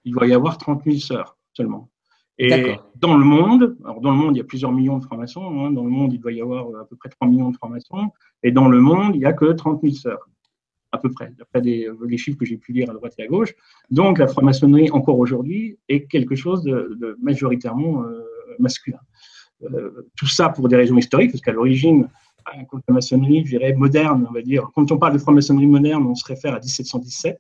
il 0.06 0.16
va 0.16 0.28
y 0.28 0.34
avoir 0.34 0.58
30 0.58 0.84
000 0.86 0.98
sœurs 0.98 1.36
seulement. 1.54 1.90
Et 2.38 2.76
dans 2.96 3.16
le 3.16 3.24
monde, 3.24 3.78
alors 3.86 4.02
dans 4.02 4.12
le 4.12 4.18
monde, 4.18 4.36
il 4.36 4.40
y 4.40 4.42
a 4.42 4.46
plusieurs 4.46 4.72
millions 4.72 4.98
de 4.98 5.06
francs-maçons. 5.06 5.44
Hein, 5.44 5.72
dans 5.72 5.84
le 5.84 5.90
monde, 5.90 6.14
il 6.14 6.20
doit 6.20 6.34
y 6.34 6.42
avoir 6.42 6.68
à 6.80 6.86
peu 6.86 6.96
près 6.96 7.10
3 7.10 7.28
millions 7.28 7.50
de 7.50 7.56
francs-maçons. 7.56 8.12
Et 8.44 8.52
dans 8.52 8.68
le 8.68 8.80
monde, 8.80 9.16
il 9.16 9.20
n'y 9.20 9.26
a 9.26 9.34
que 9.34 9.54
30 9.54 9.82
000 9.82 9.94
sœurs, 9.94 10.30
à 10.92 10.98
peu 10.98 11.10
près, 11.12 11.34
d'après 11.38 11.62
les 11.62 12.18
chiffres 12.18 12.38
que 12.38 12.46
j'ai 12.46 12.58
pu 12.58 12.74
lire 12.74 12.90
à 12.90 12.94
droite 12.94 13.14
et 13.20 13.24
à 13.24 13.28
gauche. 13.28 13.54
Donc, 13.90 14.20
la 14.20 14.28
franc-maçonnerie, 14.28 14.92
encore 14.92 15.18
aujourd'hui, 15.18 15.78
est 15.88 16.08
quelque 16.08 16.36
chose 16.36 16.64
de, 16.64 17.18
majoritairement 17.22 18.04
euh, 18.04 18.22
masculin. 18.60 19.00
Euh, 19.64 20.10
tout 20.18 20.28
ça 20.28 20.50
pour 20.50 20.68
des 20.68 20.76
raisons 20.76 20.98
historiques, 20.98 21.32
parce 21.32 21.42
qu'à 21.42 21.54
l'origine, 21.54 22.10
contre 22.68 22.84
la 22.88 22.96
maçonnerie, 22.96 23.44
je 23.46 23.58
dirais, 23.58 23.74
moderne, 23.74 24.26
on 24.30 24.34
va 24.34 24.42
dire. 24.42 24.70
Quand 24.76 24.92
on 24.92 24.98
parle 24.98 25.14
de 25.14 25.18
franc-maçonnerie 25.18 25.68
moderne, 25.68 26.06
on 26.06 26.16
se 26.16 26.26
réfère 26.26 26.54
à 26.54 26.60
1717. 26.60 27.40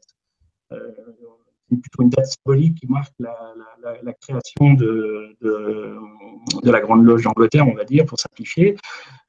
Euh, 0.71 0.91
c'est 1.69 1.81
plutôt 1.81 2.03
une 2.03 2.09
date 2.09 2.25
symbolique 2.25 2.75
qui 2.75 2.87
marque 2.87 3.13
la, 3.19 4.13
création 4.21 4.73
de, 4.73 5.35
de, 5.41 6.71
la 6.71 6.79
Grande 6.79 7.03
Loge 7.05 7.23
d'Angleterre, 7.23 7.67
on 7.67 7.73
va 7.73 7.83
dire, 7.83 8.05
pour 8.05 8.19
simplifier. 8.19 8.75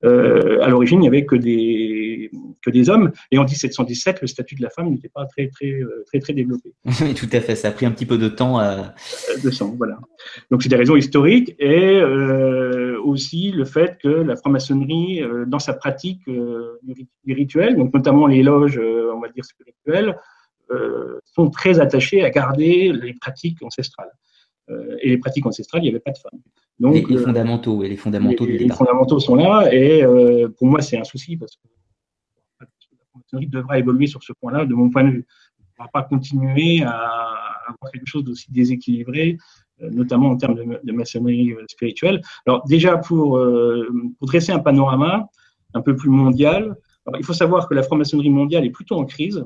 Euh, 0.04 0.62
à 0.62 0.68
l'origine, 0.68 0.98
il 0.98 1.02
n'y 1.02 1.08
avait 1.08 1.24
que 1.24 1.36
des, 1.36 2.30
que 2.62 2.70
des 2.70 2.90
hommes. 2.90 3.12
Et 3.30 3.38
en 3.38 3.44
1717, 3.44 4.20
le 4.20 4.26
statut 4.26 4.54
de 4.54 4.62
la 4.62 4.70
femme 4.70 4.90
n'était 4.90 5.08
pas 5.08 5.24
très, 5.24 5.48
très, 5.48 5.80
très, 6.06 6.18
très, 6.20 6.32
développé. 6.34 6.74
Oui, 7.00 7.14
tout 7.14 7.28
à 7.32 7.40
fait. 7.40 7.56
Ça 7.56 7.68
a 7.68 7.70
pris 7.70 7.86
un 7.86 7.90
petit 7.90 8.06
peu 8.06 8.18
de 8.18 8.28
temps. 8.28 8.58
À... 8.58 8.94
De 9.42 9.50
temps, 9.50 9.74
voilà. 9.76 9.98
Donc, 10.50 10.62
c'est 10.62 10.68
des 10.68 10.76
raisons 10.76 10.96
historiques. 10.96 11.54
Et 11.58 11.98
euh, 12.00 13.00
aussi 13.02 13.50
le 13.52 13.64
fait 13.64 13.98
que 14.02 14.08
la 14.08 14.36
franc-maçonnerie, 14.36 15.22
euh, 15.22 15.46
dans 15.46 15.58
sa 15.58 15.72
pratique 15.72 16.22
du 16.26 17.34
rituel, 17.34 17.76
donc 17.76 17.94
notamment 17.94 18.26
les 18.26 18.42
loges, 18.42 18.78
on 18.78 19.20
va 19.20 19.28
dire, 19.28 19.44
spirituelles, 19.44 20.10
euh, 20.10 20.12
sont 21.24 21.50
très 21.50 21.80
attachés 21.80 22.22
à 22.22 22.30
garder 22.30 22.92
les 22.92 23.14
pratiques 23.14 23.62
ancestrales. 23.62 24.12
Euh, 24.70 24.96
et 25.00 25.10
les 25.10 25.18
pratiques 25.18 25.46
ancestrales, 25.46 25.82
il 25.82 25.84
n'y 25.84 25.90
avait 25.90 26.00
pas 26.00 26.10
de 26.10 26.18
femmes. 26.18 26.40
Donc, 26.78 27.08
les, 27.08 27.18
fondamentaux 27.18 27.82
et 27.84 27.88
les 27.88 27.96
fondamentaux 27.96 28.44
les, 28.44 28.58
du 28.58 28.64
Les 28.64 28.70
fondamentaux 28.70 29.18
sont 29.18 29.34
là 29.34 29.72
et 29.72 30.04
pour 30.58 30.66
moi 30.66 30.82
c'est 30.82 30.98
un 30.98 31.04
souci 31.04 31.36
parce 31.38 31.56
que 31.56 31.68
la 32.60 32.66
franc-maçonnerie 33.10 33.46
devra 33.46 33.78
évoluer 33.78 34.06
sur 34.06 34.22
ce 34.22 34.34
point-là 34.34 34.66
de 34.66 34.74
mon 34.74 34.90
point 34.90 35.04
de 35.04 35.10
vue. 35.10 35.26
On 35.78 35.82
ne 35.82 35.86
va 35.86 35.90
pas 35.90 36.02
continuer 36.02 36.82
à 36.82 36.90
avoir 37.68 37.92
quelque 37.92 38.06
chose 38.06 38.24
d'aussi 38.24 38.52
déséquilibré 38.52 39.38
notamment 39.78 40.30
en 40.30 40.36
termes 40.36 40.54
de, 40.54 40.92
maçonnerie 40.92 41.54
spirituelle. 41.68 42.20
Alors 42.46 42.66
déjà, 42.66 42.96
pour, 42.96 43.38
pour, 44.18 44.26
dresser 44.26 44.52
un 44.52 44.58
panorama 44.58 45.28
un 45.74 45.82
peu 45.82 45.96
plus 45.96 46.10
mondial, 46.10 46.76
il 47.18 47.24
faut 47.24 47.34
savoir 47.34 47.68
que 47.68 47.74
la 47.74 47.82
franc-maçonnerie 47.82 48.30
mondiale 48.30 48.64
est 48.64 48.70
plutôt 48.70 48.96
en 48.96 49.04
crise, 49.04 49.44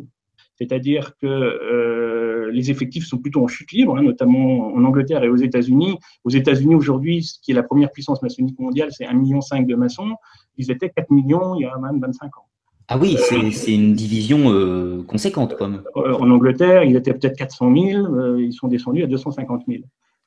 c'est-à-dire 0.61 1.17
que 1.17 1.27
euh, 1.27 2.51
les 2.53 2.71
effectifs 2.71 3.07
sont 3.07 3.17
plutôt 3.17 3.43
en 3.43 3.49
chute 3.49 3.73
libre, 3.73 3.97
hein, 3.97 4.03
notamment 4.03 4.75
en 4.75 4.85
Angleterre 4.85 5.25
et 5.25 5.29
aux 5.31 5.37
États-Unis. 5.37 5.99
Aux 6.25 6.31
États-Unis 6.31 6.75
aujourd'hui, 6.75 7.23
ce 7.23 7.39
qui 7.41 7.53
est 7.53 7.55
la 7.55 7.63
première 7.63 7.91
puissance 7.91 8.21
maçonnique 8.21 8.59
mondiale, 8.59 8.91
c'est 8.93 9.05
1,5 9.05 9.15
million 9.17 9.41
de 9.41 9.75
maçons. 9.75 10.17
Ils 10.59 10.71
étaient 10.71 10.91
4 10.91 11.11
millions 11.11 11.55
il 11.55 11.63
y 11.63 11.65
a 11.65 11.79
même 11.79 11.99
25 11.99 12.27
ans. 12.37 12.47
Ah 12.89 12.99
oui, 12.99 13.17
c'est 13.53 13.75
une 13.75 13.95
division 13.95 14.53
euh, 14.53 15.03
conséquente. 15.05 15.57
Comme. 15.57 15.83
Euh, 15.97 16.13
en 16.13 16.31
Angleterre, 16.31 16.85
ils 16.85 16.97
étaient 16.97 17.15
peut-être 17.15 17.39
400 17.39 17.75
000, 17.75 18.37
ils 18.37 18.53
sont 18.53 18.69
descendus 18.69 19.05
à 19.05 19.07
250 19.07 19.63
000. 19.67 19.83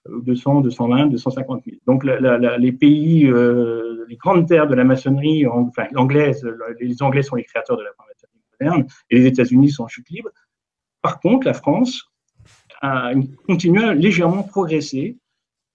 200, 0.09 0.61
220, 0.61 1.07
250 1.07 1.63
000. 1.63 1.77
Donc 1.85 2.03
les 2.03 2.71
pays, 2.71 3.23
les 4.09 4.15
grandes 4.17 4.47
terres 4.47 4.67
de 4.67 4.75
la 4.75 4.83
maçonnerie, 4.83 5.45
enfin 5.45 5.83
l'anglaise, 5.91 6.45
les 6.79 7.01
Anglais 7.03 7.21
sont 7.21 7.35
les 7.35 7.43
créateurs 7.43 7.77
de 7.77 7.83
la 7.83 7.89
maçonnerie 7.91 8.12
et 8.61 9.15
les 9.17 9.25
États-Unis 9.25 9.69
sont 9.69 9.83
en 9.83 9.87
chute 9.87 10.09
libre. 10.09 10.29
Par 11.01 11.19
contre, 11.19 11.47
la 11.47 11.53
France 11.53 12.09
a 12.81 13.11
continué 13.47 13.83
à 13.83 13.93
légèrement 13.93 14.43
progresser. 14.43 15.17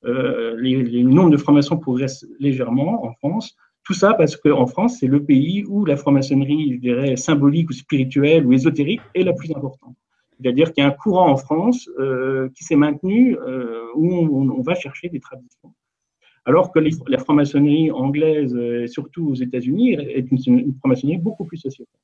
Euh, 0.04 0.56
les, 0.58 1.02
de 1.02 1.36
francs-maçons 1.36 1.78
progressent 1.78 2.26
légèrement 2.38 3.04
en 3.04 3.12
France. 3.14 3.56
Tout 3.84 3.94
ça 3.94 4.14
parce 4.14 4.36
qu'en 4.36 4.66
France, 4.66 4.98
c'est 5.00 5.06
le 5.06 5.24
pays 5.24 5.64
où 5.66 5.84
la 5.84 5.96
franc-maçonnerie, 5.96 6.74
je 6.74 6.78
dirais, 6.78 7.16
symbolique 7.16 7.70
ou 7.70 7.72
spirituelle 7.72 8.46
ou 8.46 8.52
ésotérique 8.52 9.00
est 9.14 9.22
la 9.22 9.32
plus 9.32 9.50
importante. 9.50 9.96
C'est-à-dire 10.40 10.72
qu'il 10.72 10.84
y 10.84 10.86
a 10.86 10.90
un 10.90 10.92
courant 10.92 11.30
en 11.30 11.36
France 11.36 11.88
euh, 11.98 12.48
qui 12.54 12.62
s'est 12.62 12.76
maintenu 12.76 13.36
euh, 13.38 13.86
où 13.96 14.08
on, 14.12 14.60
va 14.62 14.74
chercher 14.74 15.08
des 15.08 15.18
traditions. 15.18 15.72
Alors 16.44 16.70
que 16.70 16.78
la 17.08 17.18
franc-maçonnerie 17.18 17.90
anglaise, 17.90 18.56
surtout 18.86 19.30
aux 19.30 19.34
États-Unis, 19.34 19.94
est 19.94 20.30
une, 20.30 20.38
une 20.46 20.74
franc-maçonnerie 20.74 21.18
beaucoup 21.18 21.44
plus 21.44 21.58
sociétale. 21.58 21.98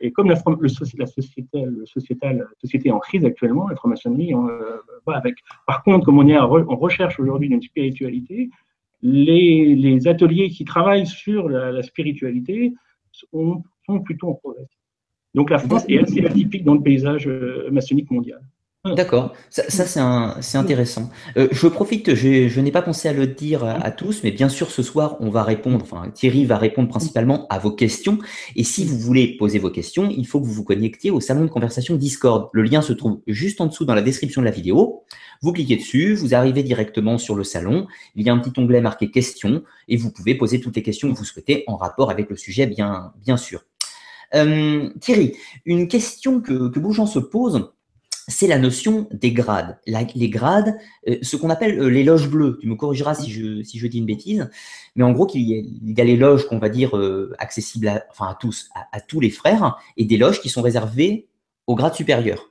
Et 0.00 0.12
comme 0.12 0.28
la, 0.28 0.34
le, 0.34 0.98
la 0.98 1.06
société, 1.06 1.64
le 1.64 1.84
sociétal, 1.84 2.46
société 2.58 2.88
est 2.88 2.92
en 2.92 2.98
crise 2.98 3.24
actuellement, 3.24 3.68
la 3.68 3.76
franc-maçonnerie 3.76 4.34
euh, 4.34 4.78
va 5.06 5.16
avec. 5.16 5.36
Par 5.66 5.82
contre, 5.82 6.06
comme 6.06 6.18
on 6.18 6.26
est 6.26 6.38
en 6.38 6.48
recherche 6.48 7.20
aujourd'hui 7.20 7.48
d'une 7.48 7.60
spiritualité, 7.60 8.50
les, 9.02 9.74
les, 9.74 10.08
ateliers 10.08 10.50
qui 10.50 10.64
travaillent 10.64 11.06
sur 11.06 11.48
la, 11.48 11.70
la 11.72 11.82
spiritualité 11.82 12.72
sont, 13.12 13.62
sont, 13.86 14.00
plutôt 14.00 14.28
en 14.28 14.34
progrès. 14.34 14.66
Donc 15.34 15.50
la 15.50 15.58
France 15.58 15.84
est 15.88 15.98
assez 15.98 16.24
atypique 16.24 16.64
dans 16.64 16.74
le 16.74 16.82
paysage 16.82 17.26
euh, 17.28 17.70
maçonnique 17.70 18.10
mondial. 18.10 18.40
D'accord, 18.86 19.34
ça, 19.50 19.68
ça 19.68 20.38
c'est 20.40 20.56
intéressant. 20.56 21.10
Euh, 21.36 21.48
je 21.52 21.66
profite, 21.66 22.14
je, 22.14 22.48
je 22.48 22.60
n'ai 22.62 22.70
pas 22.70 22.80
pensé 22.80 23.10
à 23.10 23.12
le 23.12 23.26
dire 23.26 23.62
à, 23.62 23.90
tous, 23.90 24.22
mais 24.24 24.30
bien 24.30 24.48
sûr 24.48 24.70
ce 24.70 24.82
soir 24.82 25.18
on 25.20 25.28
va 25.28 25.42
répondre, 25.42 25.80
enfin 25.82 26.08
Thierry 26.08 26.46
va 26.46 26.56
répondre 26.56 26.88
principalement 26.88 27.46
à 27.50 27.58
vos 27.58 27.72
questions. 27.72 28.18
Et 28.56 28.64
si 28.64 28.86
vous 28.86 28.96
voulez 28.96 29.36
poser 29.36 29.58
vos 29.58 29.68
questions, 29.68 30.08
il 30.08 30.26
faut 30.26 30.40
que 30.40 30.46
vous 30.46 30.54
vous 30.54 30.64
connectiez 30.64 31.10
au 31.10 31.20
salon 31.20 31.42
de 31.42 31.50
conversation 31.50 31.94
Discord. 31.96 32.48
Le 32.54 32.62
lien 32.62 32.80
se 32.80 32.94
trouve 32.94 33.20
juste 33.26 33.60
en 33.60 33.66
dessous 33.66 33.84
dans 33.84 33.94
la 33.94 34.00
description 34.00 34.40
de 34.40 34.46
la 34.46 34.50
vidéo. 34.50 35.04
Vous 35.42 35.52
cliquez 35.52 35.76
dessus, 35.76 36.14
vous 36.14 36.34
arrivez 36.34 36.62
directement 36.62 37.18
sur 37.18 37.34
le 37.34 37.44
salon. 37.44 37.86
Il 38.14 38.26
y 38.26 38.30
a 38.30 38.32
un 38.32 38.38
petit 38.38 38.58
onglet 38.58 38.80
marqué 38.80 39.10
questions 39.10 39.62
et 39.88 39.98
vous 39.98 40.10
pouvez 40.10 40.34
poser 40.34 40.58
toutes 40.58 40.76
les 40.76 40.82
questions 40.82 41.12
que 41.12 41.18
vous 41.18 41.24
souhaitez 41.26 41.64
en 41.66 41.76
rapport 41.76 42.10
avec 42.10 42.30
le 42.30 42.36
sujet, 42.36 42.66
bien, 42.66 43.12
bien 43.22 43.36
sûr. 43.36 43.60
Euh, 44.34 44.88
Thierry, 45.00 45.36
une 45.66 45.86
question 45.86 46.40
que, 46.40 46.70
que 46.70 46.78
beaucoup 46.78 46.92
de 46.92 46.96
gens 46.96 47.06
se 47.06 47.18
posent 47.18 47.68
c'est 48.30 48.46
la 48.46 48.58
notion 48.58 49.08
des 49.12 49.32
grades. 49.32 49.78
les 49.86 50.30
grades, 50.30 50.76
euh, 51.08 51.16
ce 51.20 51.36
qu'on 51.36 51.50
appelle 51.50 51.78
euh, 51.78 51.88
les 51.88 52.04
loges 52.04 52.30
bleues, 52.30 52.58
tu 52.60 52.68
me 52.68 52.76
corrigeras 52.76 53.14
si 53.14 53.30
je, 53.30 53.86
dis 53.86 53.98
une 53.98 54.06
bêtise, 54.06 54.48
mais 54.96 55.04
en 55.04 55.12
gros, 55.12 55.28
il 55.34 55.40
y 55.42 56.00
a, 56.00 56.04
les 56.04 56.16
loges 56.16 56.46
qu'on 56.46 56.58
va 56.58 56.68
dire 56.68 56.96
euh, 56.96 57.34
accessibles 57.38 57.88
à, 57.88 58.36
tous, 58.38 58.70
à, 58.92 59.00
tous 59.00 59.20
les 59.20 59.30
frères, 59.30 59.76
et 59.96 60.04
des 60.04 60.16
loges 60.16 60.40
qui 60.40 60.48
sont 60.48 60.62
réservées 60.62 61.28
aux 61.66 61.74
grades 61.74 61.94
supérieurs. 61.94 62.46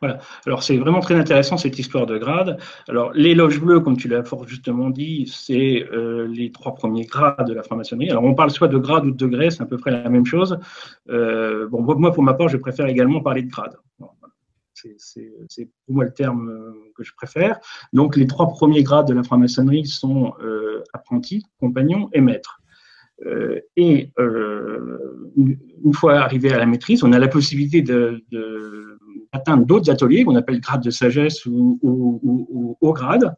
Voilà. 0.00 0.18
Alors 0.46 0.64
c'est 0.64 0.78
vraiment 0.78 0.98
très 0.98 1.14
intéressant 1.14 1.56
cette 1.56 1.78
histoire 1.78 2.06
de 2.06 2.18
grades. 2.18 2.58
Alors 2.88 3.12
les 3.14 3.36
loges 3.36 3.60
bleues, 3.60 3.78
comme 3.78 3.96
tu 3.96 4.08
l'as 4.08 4.24
fort 4.24 4.48
justement 4.48 4.90
dit, 4.90 5.32
c'est 5.32 5.86
les 6.28 6.50
trois 6.50 6.74
premiers 6.74 7.04
grades 7.04 7.46
de 7.46 7.54
la 7.54 7.62
franc-maçonnerie. 7.62 8.10
Alors 8.10 8.24
on 8.24 8.34
parle 8.34 8.50
soit 8.50 8.66
de 8.66 8.78
grade 8.78 9.06
ou 9.06 9.12
de 9.12 9.16
degré, 9.16 9.50
c'est 9.50 9.62
à 9.62 9.66
peu 9.66 9.76
près 9.76 9.92
la 9.92 10.08
même 10.08 10.26
chose. 10.26 10.58
bon, 11.06 11.82
moi 11.98 12.12
pour 12.12 12.24
ma 12.24 12.34
part, 12.34 12.48
je 12.48 12.56
préfère 12.56 12.86
également 12.86 13.20
parler 13.20 13.42
de 13.42 13.50
grade 13.50 13.76
c'est 14.98 15.68
pour 15.86 15.94
moi 15.94 16.04
le 16.04 16.12
terme 16.12 16.48
euh, 16.48 16.72
que 16.96 17.02
je 17.02 17.12
préfère. 17.14 17.58
Donc, 17.92 18.16
les 18.16 18.26
trois 18.26 18.48
premiers 18.48 18.82
grades 18.82 19.06
de 19.08 19.14
la 19.14 19.22
franc-maçonnerie 19.22 19.86
sont 19.86 20.34
euh, 20.42 20.82
apprenti, 20.92 21.44
compagnon 21.60 22.08
et 22.12 22.20
maître. 22.20 22.60
Euh, 23.26 23.60
et 23.76 24.10
une 25.36 25.94
fois 25.94 26.20
arrivé 26.20 26.52
à 26.52 26.58
la 26.58 26.66
maîtrise, 26.66 27.04
on 27.04 27.12
a 27.12 27.18
la 27.18 27.28
possibilité 27.28 27.82
d'atteindre 27.82 29.64
d'autres 29.64 29.90
ateliers 29.90 30.24
qu'on 30.24 30.34
appelle 30.34 30.60
grades 30.60 30.82
de 30.82 30.90
sagesse 30.90 31.46
ou, 31.46 31.78
ou, 31.82 32.76
haut 32.80 32.92
grade. 32.92 33.34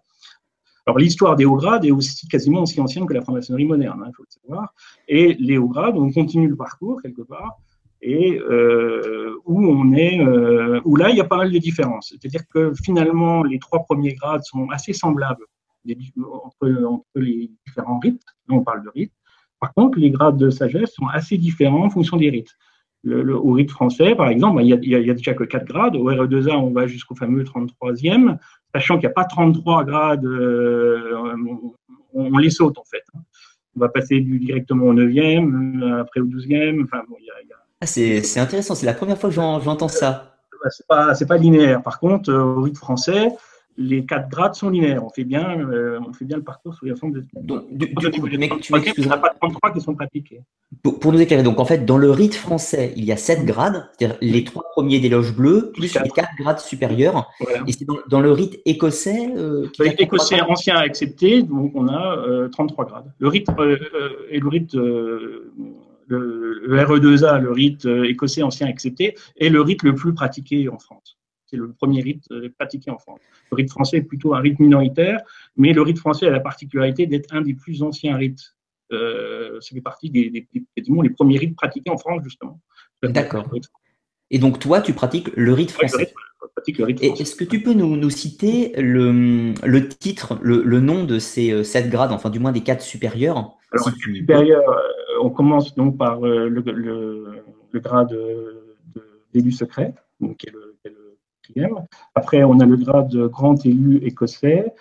Alors 0.87 0.99
l'histoire 0.99 1.37
des 1.37 1.45
hauts 1.45 1.57
grades 1.57 1.85
est 1.85 1.91
aussi 1.91 2.29
quasiment 2.29 2.63
aussi 2.63 2.81
ancienne 2.81 3.07
que 3.07 3.15
la 3.15 3.23
franc-maçonnerie 3.23 3.65
moderne, 3.65 4.03
hein, 4.03 4.09
il 4.09 4.15
faut 4.15 4.23
le 4.23 4.41
savoir. 4.43 4.75
Et 5.09 5.35
les 5.39 5.59
hauts 5.59 5.69
grades, 5.69 5.97
on 5.97 6.11
continue 6.13 6.49
le 6.49 6.57
parcours 6.57 7.01
quelque 7.03 7.23
part 7.23 7.59
et 8.05 8.39
euh, 8.39 9.35
où 9.47 9.67
on 9.67 9.93
est, 9.95 10.21
euh, 10.21 10.81
où 10.85 10.97
là 10.97 11.09
il 11.11 11.17
y 11.17 11.21
a 11.21 11.25
pas 11.25 11.39
mal 11.39 11.51
de 11.51 11.59
différences. 11.59 12.11
C'est-à-dire 12.11 12.43
que 12.53 12.73
finalement 12.85 13.43
les 13.43 13.59
trois 13.59 13.83
premiers 13.85 14.15
grades 14.15 14.43
sont 14.45 14.69
assez 14.71 14.93
semblables 14.93 15.45
entre, 15.87 17.01
les 17.17 17.51
différents 17.67 17.99
rites. 17.99 18.23
Là 18.49 18.57
on 18.57 18.63
parle 18.63 18.85
de 18.85 18.91
rites. 18.91 19.13
Par 19.59 19.73
contre, 19.73 19.99
les 19.99 20.11
grades 20.11 20.37
de 20.37 20.51
sagesse 20.51 20.93
sont 20.93 21.07
assez 21.07 21.39
différents 21.39 21.87
en 21.87 21.91
fonction 21.91 22.19
des 22.19 22.29
rites. 22.29 22.55
Au 23.07 23.53
rite 23.53 23.71
français, 23.71 24.15
par 24.15 24.29
exemple, 24.29 24.63
il 24.63 24.79
n'y 24.79 24.95
a, 24.95 24.99
a, 24.99 25.15
déjà 25.15 25.33
que 25.33 25.45
4 25.45 25.65
grades. 25.65 25.97
Au 25.97 26.11
RE2A, 26.11 26.57
on 26.57 26.71
va 26.71 26.87
jusqu'au 26.87 27.15
fameux 27.15 27.45
33e, 27.45 28.39
sachant 28.75 28.95
qu'il 28.95 29.07
n'y 29.07 29.13
a 29.13 29.15
pas 29.15 29.25
33 29.25 29.85
grades, 29.85 30.25
euh, 30.25 31.15
on, 32.13 32.37
les 32.39 32.51
saute 32.51 32.79
en 32.79 32.85
fait. 32.85 33.05
On 33.77 33.81
va 33.81 33.89
passer 33.89 34.21
directement 34.21 34.87
au 34.87 34.95
9e, 34.95 36.01
après 36.01 36.21
au 36.21 36.27
12e. 36.27 36.85
Enfin, 36.85 37.03
bon, 37.09 37.17
il 37.21 37.25
y 37.25 37.31
a, 37.31 37.64
ah, 37.85 37.87
c'est 37.87 38.41
intéressant, 38.41 38.75
c'est 38.75 38.87
la 38.87 38.95
première 38.95 39.19
fois 39.19 39.29
que 39.29 39.35
j'entends 39.35 39.89
ça. 39.89 40.37
C'est 40.71 40.87
pas, 40.87 41.13
pas 41.29 41.37
linéaire. 41.37 41.83
Par 41.83 42.01
contre, 42.01 42.31
euh, 42.31 42.43
au 42.43 42.63
rythme 42.63 42.79
français, 42.79 43.29
les 43.77 44.07
quatre 44.07 44.31
grades 44.31 44.55
sont 44.55 44.71
linéaires. 44.71 45.05
On 45.05 45.11
fait 45.11 45.25
bien, 45.25 45.61
euh, 45.61 46.01
on 46.09 46.15
fait 46.15 46.25
bien 46.25 46.39
le 46.39 46.43
parcours 46.43 46.75
sous 46.75 46.87
l'ensemble 46.87 47.21
de. 47.21 47.27
Donc, 47.43 47.65
du, 47.71 47.89
du 47.89 47.95
coup, 47.95 48.29
tu 48.59 48.73
m'excuseras. 48.73 49.19
pas 49.19 49.35
33 49.39 49.73
qui 49.73 49.83
sont 49.83 49.95
pratiqués. 49.95 50.41
Pour, 50.83 51.13
nous 51.13 51.21
éclairer, 51.21 51.43
donc 51.43 51.61
en 51.61 51.67
fait, 51.67 51.85
dans 51.85 51.99
le 51.99 52.11
rite 52.11 52.35
français, 52.35 52.95
il 52.97 53.05
y 53.05 53.13
a 53.13 53.19
sept 53.19 53.45
grades, 53.45 53.87
c'est-à-dire 53.99 54.17
les 54.23 54.43
trois 54.43 54.65
premiers 54.73 54.99
des 54.99 55.11
loges 55.11 55.37
bleues, 55.37 55.71
plus 55.73 55.95
les 56.03 56.09
quatre 56.09 56.35
grades 56.39 56.61
supérieurs. 56.61 57.31
Et 57.67 57.73
c'est 57.73 57.87
dans, 58.09 58.21
le 58.21 58.33
rite 58.33 58.61
écossais. 58.65 59.29
Euh, 59.37 59.69
écossais 59.99 60.41
ancien 60.41 60.77
accepté, 60.77 61.43
donc 61.43 61.73
on 61.75 61.89
a 61.89 62.49
33 62.51 62.87
grades. 62.87 63.13
Le 63.19 63.29
rite 63.29 63.49
et 64.31 64.41
le 64.41 64.49
rite 64.49 64.75
le, 66.07 66.85
RE2A, 66.85 67.41
le 67.41 67.51
rite 67.51 67.87
euh, 67.87 68.05
écossais 68.05 68.43
ancien 68.43 68.67
accepté, 68.67 69.17
est 69.37 69.49
le 69.49 69.61
rite 69.61 69.83
le 69.83 69.95
plus 69.95 70.15
pratiqué 70.15 70.69
en 70.69 70.79
France. 70.79 71.19
C'est 71.47 71.57
le 71.57 71.73
premier 71.73 72.03
rite 72.03 72.25
euh, 72.31 72.49
pratiqué 72.59 72.91
en 72.91 72.99
France. 72.99 73.21
Le 73.51 73.57
rite 73.57 73.71
français 73.71 73.99
est 73.99 74.03
plutôt 74.03 74.35
un 74.35 74.41
rite 74.41 74.59
minoritaire, 74.59 75.21
mais 75.57 75.73
le 75.73 75.83
rite 75.83 75.99
français 75.99 76.27
a 76.27 76.31
la 76.31 76.41
particularité 76.41 77.07
d'être 77.07 77.35
un 77.35 77.43
des 77.43 77.55
plus 77.55 77.83
anciens 77.83 78.17
rites. 78.17 78.55
Euh, 78.93 79.59
c'est 79.61 79.81
partie 79.81 80.11
des, 80.11 80.31
des, 80.31 80.47
les 80.77 81.11
premiers 81.11 81.39
rites 81.39 81.57
pratiqués 81.57 81.91
en 81.91 81.97
France, 81.97 82.23
justement. 82.23 82.61
D'accord. 83.03 83.49
Et 84.31 84.39
donc, 84.39 84.59
toi, 84.59 84.81
tu 84.81 84.93
pratiques 84.93 85.31
le 85.37 85.53
rite 85.53 85.71
français 85.71 86.13
Est-ce 86.67 87.35
que 87.35 87.45
tu 87.45 87.63
peux 87.63 87.73
nous, 87.73 87.97
nous 87.97 88.11
citer 88.11 88.73
le, 88.81 89.55
le 89.65 89.89
titre, 89.89 90.39
le, 90.43 90.63
le, 90.63 90.81
nom 90.81 91.05
de 91.05 91.19
ces 91.19 91.65
sept 91.65 91.89
grades, 91.89 92.13
enfin 92.13 92.31
du 92.31 92.39
moins 92.39 92.53
des 92.53 92.63
quatre 92.63 92.83
supérieurs? 92.83 93.57
Alors, 93.73 93.91
supérieur, 93.91 94.63
on 95.21 95.31
commence 95.31 95.75
donc 95.75 95.97
par 95.97 96.25
euh, 96.25 96.49
le, 96.49 96.63
grade 97.81 98.17
d'élu 99.33 99.53
secret, 99.53 99.95
donc, 100.21 100.37
qui 100.39 100.49
est 100.49 100.53
le, 100.53 100.77
quatrième. 101.43 101.85
Après, 102.15 102.45
on 102.45 102.59
a 102.61 102.67
le 102.67 102.77
grade 102.77 103.09
de 103.09 103.27
grand 103.27 103.65
élu 103.67 103.99
écossais. 103.99 104.73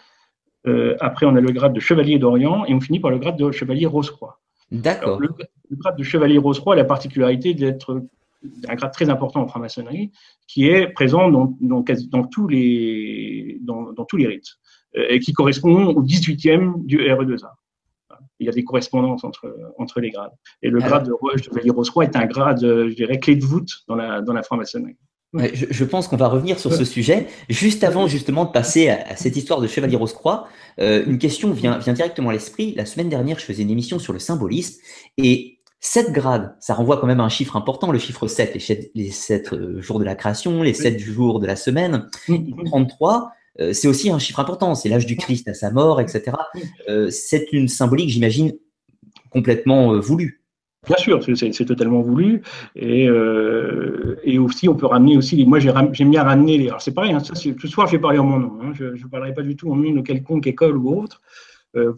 Euh, 0.65 0.95
après, 1.01 1.25
on 1.25 1.35
a 1.35 1.41
le 1.41 1.51
grade 1.51 1.73
de 1.73 1.79
chevalier 1.79 2.19
d'Orient 2.19 2.65
et 2.65 2.73
on 2.73 2.79
finit 2.79 2.99
par 2.99 3.11
le 3.11 3.17
grade 3.17 3.37
de 3.37 3.51
chevalier 3.51 3.85
Rose-Croix. 3.85 4.39
D'accord. 4.71 5.19
Le, 5.19 5.29
grade 5.71 5.97
de 5.97 6.03
chevalier 6.03 6.37
Rose-Croix 6.37 6.73
a 6.73 6.77
la 6.77 6.85
particularité 6.85 7.53
d'être 7.53 8.03
un 8.67 8.75
grade 8.75 8.93
très 8.93 9.09
important 9.09 9.41
en 9.41 9.47
franc-maçonnerie 9.47 10.11
qui 10.47 10.67
est 10.67 10.87
présent 10.87 11.29
dans, 11.29 12.25
tous, 12.25 12.47
les, 12.47 13.57
dans, 13.61 13.93
tous 14.07 14.17
les 14.17 14.27
rites. 14.27 14.57
et 14.93 15.19
qui 15.19 15.33
correspond 15.33 15.87
au 15.87 16.03
18e 16.03 16.85
du 16.85 16.99
RE2A. 16.99 17.49
Il 18.39 18.47
y 18.47 18.49
a 18.49 18.51
des 18.51 18.63
correspondances 18.63 19.23
entre, 19.23 19.55
entre 19.77 19.99
les 19.99 20.09
grades. 20.09 20.31
Et 20.61 20.69
le 20.69 20.79
grade 20.79 21.07
de 21.07 21.13
chevalier 21.41 21.69
Rose-Croix 21.69 22.03
est 22.05 22.15
un 22.15 22.25
grade, 22.25 22.59
je 22.61 22.93
dirais, 22.93 23.19
clé 23.19 23.35
de 23.35 23.45
voûte 23.45 23.69
dans 23.87 23.95
la, 23.95 24.21
dans 24.21 24.33
la 24.33 24.43
franc-maçonnerie. 24.43 24.97
je, 25.33 25.83
pense 25.83 26.07
qu'on 26.07 26.17
va 26.17 26.27
revenir 26.27 26.59
sur 26.59 26.73
ce 26.73 26.85
sujet. 26.85 27.27
Juste 27.49 27.83
avant 27.83 28.07
justement 28.07 28.45
de 28.45 28.51
passer 28.51 28.89
à, 28.89 29.15
cette 29.15 29.35
histoire 29.35 29.61
de 29.61 29.67
Chevalier 29.67 29.95
Rose-Croix, 29.95 30.47
euh, 30.79 31.03
une 31.05 31.19
question 31.19 31.51
vient, 31.51 31.77
vient 31.77 31.93
directement 31.93 32.29
à 32.29 32.33
l'esprit. 32.33 32.73
La 32.75 32.85
semaine 32.85 33.09
dernière, 33.09 33.39
je 33.39 33.45
faisais 33.45 33.63
une 33.63 33.71
émission 33.71 33.99
sur 33.99 34.13
le 34.13 34.19
symbolisme 34.19 34.81
et 35.17 35.59
7 35.85 36.13
grades, 36.13 36.55
ça 36.61 36.75
renvoie 36.75 36.95
quand 36.97 37.07
même 37.07 37.19
à 37.19 37.23
un 37.23 37.29
chiffre 37.29 37.57
important, 37.57 37.91
le 37.91 37.99
chiffre 37.99 38.25
7, 38.25 38.57
les 38.95 39.11
7, 39.11 39.51
euh, 39.51 39.81
jours 39.81 39.99
de 39.99 40.05
la 40.05 40.15
création, 40.15 40.63
les 40.63 40.73
7 40.73 40.97
jours 40.97 41.41
de 41.41 41.45
la 41.45 41.57
semaine. 41.57 42.07
33, 42.65 43.33
euh, 43.59 43.73
c'est 43.73 43.87
aussi 43.87 44.09
un 44.09 44.19
chiffre 44.19 44.39
important, 44.39 44.75
c'est 44.75 44.89
l'âge 44.89 45.05
du 45.05 45.15
Christ 45.15 45.47
à 45.47 45.53
sa 45.53 45.71
mort, 45.71 46.01
etc. 46.01 46.35
c'est 47.09 47.51
une 47.51 47.67
symbolique, 47.67 48.09
j'imagine, 48.09 48.53
complètement 49.29 49.99
voulue. 49.99 50.43
Bien 50.85 50.97
sûr, 50.97 51.23
c'est 51.23 51.65
totalement 51.65 52.01
voulu. 52.01 52.41
Et, 52.75 53.07
euh, 53.07 54.19
et, 54.23 54.37
aussi, 54.37 54.67
on 54.67 54.75
peut 54.75 54.85
ramener 54.85 55.15
aussi. 55.17 55.45
Moi, 55.45 55.59
j'aime 55.59 56.09
bien 56.09 56.23
ramener 56.23 56.57
les. 56.57 56.67
Alors, 56.67 56.81
c'est 56.81 56.93
pareil, 56.93 57.13
hein, 57.13 57.21
ça, 57.21 57.35
ce 57.35 57.67
soir, 57.67 57.87
j'ai 57.87 57.99
parlé 57.99 58.19
en 58.19 58.25
mon 58.25 58.39
nom. 58.39 58.59
Hein, 58.61 58.73
je 58.73 58.85
ne 58.85 59.09
parlerai 59.09 59.33
pas 59.33 59.43
du 59.43 59.55
tout 59.55 59.71
en 59.71 59.75
nom 59.75 59.91
de 59.91 60.01
quelconque 60.01 60.45
école 60.45 60.75
ou 60.77 61.01
autre. 61.01 61.21
Euh, 61.75 61.93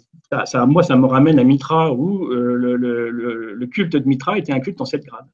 ça, 0.46 0.66
moi, 0.66 0.84
ça 0.84 0.96
me 0.96 1.06
ramène 1.06 1.40
à 1.40 1.44
Mitra, 1.44 1.92
où 1.94 2.32
euh, 2.32 2.56
le, 2.56 2.76
le, 2.76 3.10
le, 3.54 3.68
culte 3.68 3.94
de 3.94 4.08
Mitra 4.08 4.38
était 4.38 4.54
un 4.54 4.60
culte 4.60 4.80
en 4.80 4.86
sept 4.86 5.04
grades. 5.04 5.28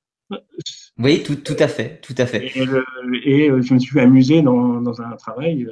Oui, 0.97 1.21
tout, 1.23 1.35
tout 1.35 1.57
à 1.59 1.67
fait, 1.67 1.99
tout 2.01 2.15
à 2.17 2.25
fait. 2.25 2.51
Et, 2.55 3.45
et 3.45 3.61
je 3.61 3.73
me 3.73 3.79
suis 3.79 3.99
amusé 3.99 4.41
dans, 4.41 4.79
dans 4.79 5.01
un 5.01 5.11
travail 5.17 5.67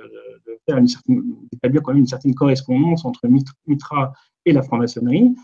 faire 0.69 0.77
une 0.77 0.87
certaine, 0.87 1.23
d'établir 1.51 1.81
quand 1.81 1.91
même 1.91 2.01
une 2.01 2.07
certaine 2.07 2.35
correspondance 2.35 3.05
entre 3.05 3.27
Mitra 3.67 4.13
et 4.45 4.51
la 4.53 4.61
franc-maçonnerie 4.61 5.35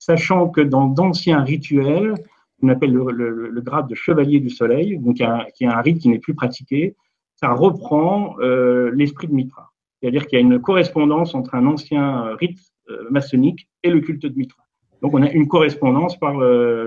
sachant 0.00 0.48
que 0.48 0.62
dans 0.62 0.86
d'anciens 0.86 1.44
rituels, 1.44 2.14
on 2.62 2.68
appelle 2.68 2.92
le, 2.92 3.60
grade 3.60 3.86
de 3.88 3.94
chevalier 3.94 4.40
du 4.40 4.50
soleil, 4.50 4.98
donc 4.98 5.16
qui 5.16 5.64
est 5.64 5.66
un 5.66 5.80
rite 5.80 5.98
qui 5.98 6.08
n'est 6.08 6.18
plus 6.18 6.34
pratiqué, 6.34 6.96
ça 7.36 7.52
reprend 7.52 8.36
euh, 8.40 8.90
l'esprit 8.94 9.28
de 9.28 9.32
Mitra. 9.32 9.70
C'est-à-dire 10.00 10.26
qu'il 10.26 10.38
y 10.38 10.42
a 10.42 10.44
une 10.44 10.60
correspondance 10.60 11.34
entre 11.34 11.54
un 11.54 11.66
ancien 11.66 12.34
rite 12.36 12.58
euh, 12.90 13.08
maçonnique 13.10 13.68
et 13.82 13.90
le 13.90 14.00
culte 14.00 14.22
de 14.22 14.36
Mitra. 14.36 14.62
Donc 15.02 15.14
on 15.14 15.22
a 15.22 15.30
une 15.30 15.48
correspondance 15.48 16.18
par, 16.18 16.34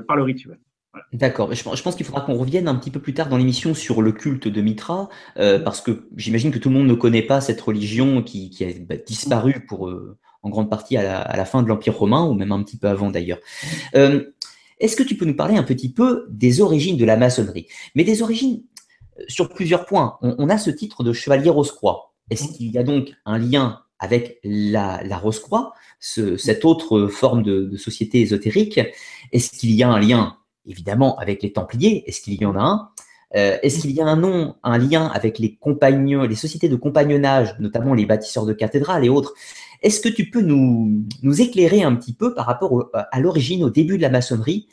par 0.07 0.15
le 0.15 0.23
rituel. 0.23 0.59
D'accord. 1.11 1.53
Je, 1.53 1.63
pense 1.63 1.95
qu'il 1.95 2.05
faudra 2.05 2.21
qu'on 2.21 2.35
revienne 2.35 2.67
un 2.67 2.75
petit 2.75 2.91
peu 2.91 2.99
plus 2.99 3.13
tard 3.13 3.29
dans 3.29 3.37
l'émission 3.37 3.73
sur 3.73 4.01
le 4.01 4.11
culte 4.11 4.47
de 4.47 4.61
Mitra, 4.61 5.09
euh, 5.37 5.59
parce 5.59 5.81
que 5.81 6.07
j'imagine 6.15 6.51
que 6.51 6.59
tout 6.59 6.69
le 6.69 6.75
monde 6.75 6.87
ne 6.87 6.93
connaît 6.93 7.23
pas 7.23 7.41
cette 7.41 7.61
religion 7.61 8.21
qui, 8.21 8.55
a 8.61 8.79
bah, 8.85 8.95
disparu 9.05 9.65
pour, 9.65 9.91
en 10.43 10.49
grande 10.49 10.69
partie 10.69 10.97
à 10.97 11.35
la, 11.35 11.45
fin 11.45 11.63
de 11.63 11.67
l'Empire 11.67 11.97
romain, 11.97 12.25
ou 12.25 12.33
même 12.33 12.51
un 12.51 12.61
petit 12.61 12.77
peu 12.77 12.87
avant 12.87 13.09
d'ailleurs. 13.09 13.39
Euh, 13.95 14.25
est-ce 14.79 14.95
que 14.95 15.03
tu 15.03 15.15
peux 15.15 15.25
nous 15.25 15.35
parler 15.35 15.55
un 15.55 15.63
petit 15.63 15.91
peu 15.91 16.27
des 16.29 16.61
origines 16.61 16.97
de 16.97 17.05
la 17.05 17.15
maçonnerie? 17.15 17.67
Mais 17.95 18.03
des 18.03 18.21
origines 18.21 18.63
euh, 19.19 19.23
sur 19.29 19.49
plusieurs 19.49 19.85
points. 19.85 20.17
On, 20.21 20.49
a 20.49 20.57
ce 20.57 20.69
titre 20.69 21.03
de 21.03 21.13
chevalier 21.13 21.49
Rose-Croix. 21.49 22.13
Est-ce 22.29 22.51
qu'il 22.51 22.71
y 22.71 22.77
a 22.77 22.83
donc 22.83 23.13
un 23.25 23.37
lien 23.37 23.79
avec 23.99 24.39
la, 24.43 25.17
Rose-Croix, 25.17 25.73
cette 25.99 26.65
autre 26.65 27.07
forme 27.07 27.41
de, 27.41 27.77
société 27.77 28.19
ésotérique? 28.19 28.81
Est-ce 29.31 29.57
qu'il 29.57 29.71
y 29.71 29.83
a 29.83 29.89
un 29.89 29.99
lien, 29.99 30.37
évidemment, 30.65 31.17
avec 31.17 31.43
les 31.43 31.53
Templiers 31.53 32.03
Est-ce 32.07 32.21
qu'il 32.21 32.41
y 32.41 32.45
en 32.45 32.55
a 32.55 32.61
un? 32.61 32.89
Euh, 33.35 33.57
Est-ce 33.63 33.81
qu'il 33.81 33.91
y 33.91 34.01
a 34.01 34.05
un 34.05 34.15
nom, 34.15 34.55
un 34.63 34.77
lien 34.77 35.07
avec 35.07 35.39
les 35.39 35.55
compagnons, 35.55 36.23
les 36.23 36.35
sociétés 36.35 36.69
de 36.69 36.75
compagnonnage, 36.75 37.55
notamment 37.59 37.93
les 37.93 38.05
bâtisseurs 38.05 38.45
de 38.45 38.53
cathédrales 38.53 39.05
et 39.05 39.09
autres? 39.09 39.33
Est-ce 39.81 39.99
que 39.99 40.09
tu 40.09 40.29
peux 40.29 40.41
nous, 40.41 41.03
nous, 41.23 41.41
éclairer 41.41 41.83
un 41.83 41.95
petit 41.95 42.13
peu 42.13 42.33
par 42.33 42.45
rapport 42.45 42.89
à 42.93 43.19
l'origine, 43.19 43.63
au 43.63 43.69
début 43.69 43.97
de 43.97 44.01
la 44.01 44.09
maçonnerie? 44.09 44.67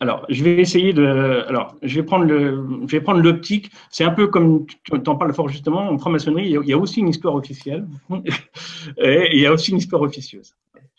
Alors, 0.00 0.26
je 0.28 0.44
vais 0.44 0.60
essayer 0.60 0.92
de. 0.92 1.04
Alors, 1.48 1.76
je 1.82 1.96
vais 1.96 2.02
prendre 2.02 2.24
le, 2.24 2.66
je 2.86 2.96
vais 2.96 3.00
prendre 3.00 3.20
l'optique. 3.20 3.70
C'est 3.90 4.04
un 4.04 4.10
peu 4.10 4.26
comme 4.26 4.66
tu 4.66 4.92
en 5.08 5.16
parles 5.16 5.32
fort 5.32 5.48
justement. 5.48 5.88
En 5.88 5.98
franc-maçonnerie, 5.98 6.50
il 6.50 6.68
y 6.68 6.72
a 6.72 6.78
aussi 6.78 7.00
une 7.00 7.08
histoire 7.08 7.34
officielle 7.34 7.86
et 8.98 9.28
il 9.32 9.40
y 9.40 9.46
a 9.46 9.52
aussi 9.52 9.70
une 9.70 9.78
histoire 9.78 10.02
officieuse. 10.02 10.54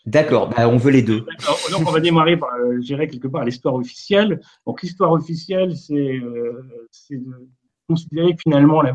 D'accord, 0.06 0.50
bah, 0.50 0.68
on 0.68 0.76
veut 0.76 0.92
les 0.92 1.02
deux. 1.02 1.26
donc, 1.72 1.82
on 1.84 1.90
va 1.90 1.98
démarrer 1.98 2.36
par, 2.36 2.54
euh, 2.54 2.80
quelque 2.80 3.26
part, 3.26 3.44
l'histoire 3.44 3.74
officielle. 3.74 4.40
Donc, 4.64 4.82
l'histoire 4.82 5.10
officielle, 5.10 5.76
c'est 5.76 5.94
euh, 5.94 6.62
de 7.10 7.48
considérer 7.88 8.34
que 8.34 8.40
finalement 8.42 8.82
la, 8.82 8.94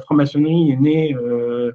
franc-maçonnerie 0.00 0.72
est 0.72 0.76
née 0.76 1.14
euh, 1.14 1.72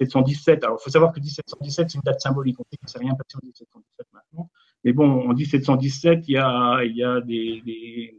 1717. 0.00 0.64
Alors, 0.64 0.78
il 0.80 0.84
faut 0.84 0.90
savoir 0.90 1.12
que 1.12 1.20
1717, 1.20 1.90
c'est 1.90 1.98
une 1.98 2.02
date 2.04 2.20
symbolique. 2.20 2.56
On 2.58 2.64
sait 2.64 2.78
ne 2.82 2.88
s'est 2.88 2.98
rien 2.98 3.12
passé 3.12 3.36
en 3.36 3.44
1717 3.44 4.06
maintenant. 4.14 4.50
Mais 4.82 4.94
bon, 4.94 5.28
en 5.28 5.34
1717, 5.34 6.24
il 6.28 6.32
y 6.32 6.38
a, 6.38 7.20
des, 7.20 8.14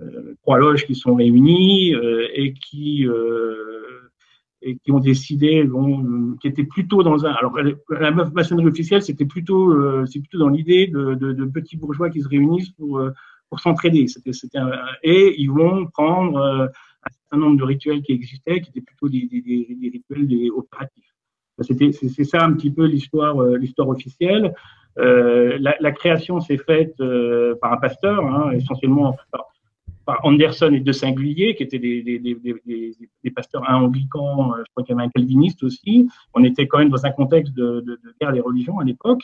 euh, 0.00 0.34
trois 0.42 0.58
loges 0.58 0.84
qui 0.84 0.94
sont 0.94 1.14
réunies 1.14 1.94
et 2.34 2.52
qui 2.52 3.06
et 4.62 4.76
qui 4.76 4.92
ont 4.92 5.00
décidé, 5.00 5.64
bon, 5.64 6.36
qui 6.40 6.48
étaient 6.48 6.64
plutôt 6.64 7.02
dans 7.02 7.26
un. 7.26 7.32
Alors, 7.32 7.56
la 7.90 8.10
maçonnerie 8.10 8.66
officielle, 8.66 9.02
c'était 9.02 9.24
plutôt, 9.24 10.06
c'est 10.06 10.20
plutôt 10.20 10.38
dans 10.38 10.48
l'idée 10.48 10.86
de, 10.86 11.14
de, 11.14 11.44
petits 11.46 11.76
bourgeois 11.76 12.10
qui 12.10 12.22
se 12.22 12.28
réunissent 12.28 12.70
pour 12.70 13.02
pour 13.48 13.60
s'entraider. 13.60 14.06
C'était, 14.06 14.58
et 15.02 15.34
ils 15.40 15.50
vont 15.50 15.86
prendre 15.86 16.70
un 17.04 17.10
certain 17.10 17.36
nombre 17.38 17.58
de 17.58 17.64
rituels 17.64 18.02
qui 18.02 18.12
existaient, 18.12 18.60
qui 18.60 18.70
étaient 18.70 18.80
plutôt 18.80 19.08
des, 19.08 19.28
rituels 19.92 20.26
des 20.26 20.50
opératifs. 20.50 21.14
C'était, 21.60 21.92
c'est, 21.92 22.24
ça 22.24 22.42
un 22.42 22.52
petit 22.54 22.70
peu 22.70 22.86
l'histoire, 22.86 23.40
euh, 23.40 23.56
l'histoire 23.56 23.88
officielle. 23.88 24.54
Euh, 24.98 25.58
la, 25.58 25.92
création 25.92 26.40
s'est 26.40 26.58
faite 26.58 26.94
euh, 27.00 27.54
par 27.60 27.72
un 27.72 27.76
pasteur, 27.76 28.24
hein, 28.24 28.52
essentiellement 28.52 29.16
par, 30.04 30.24
Anderson 30.24 30.72
et 30.72 30.80
de 30.80 30.92
Singulier, 30.92 31.54
qui 31.54 31.62
étaient 31.62 31.78
des, 31.78 33.30
pasteurs, 33.34 33.68
un 33.68 33.76
anglican, 33.76 34.52
je 34.58 34.70
crois 34.72 34.84
qu'il 34.84 34.94
y 34.94 34.98
avait 34.98 35.06
un 35.06 35.10
calviniste 35.10 35.62
aussi. 35.62 36.08
On 36.34 36.44
était 36.44 36.66
quand 36.66 36.78
même 36.78 36.90
dans 36.90 37.04
un 37.04 37.10
contexte 37.10 37.54
de, 37.54 37.84
guerre 38.20 38.32
des 38.32 38.40
religions 38.40 38.78
à 38.78 38.84
l'époque. 38.84 39.22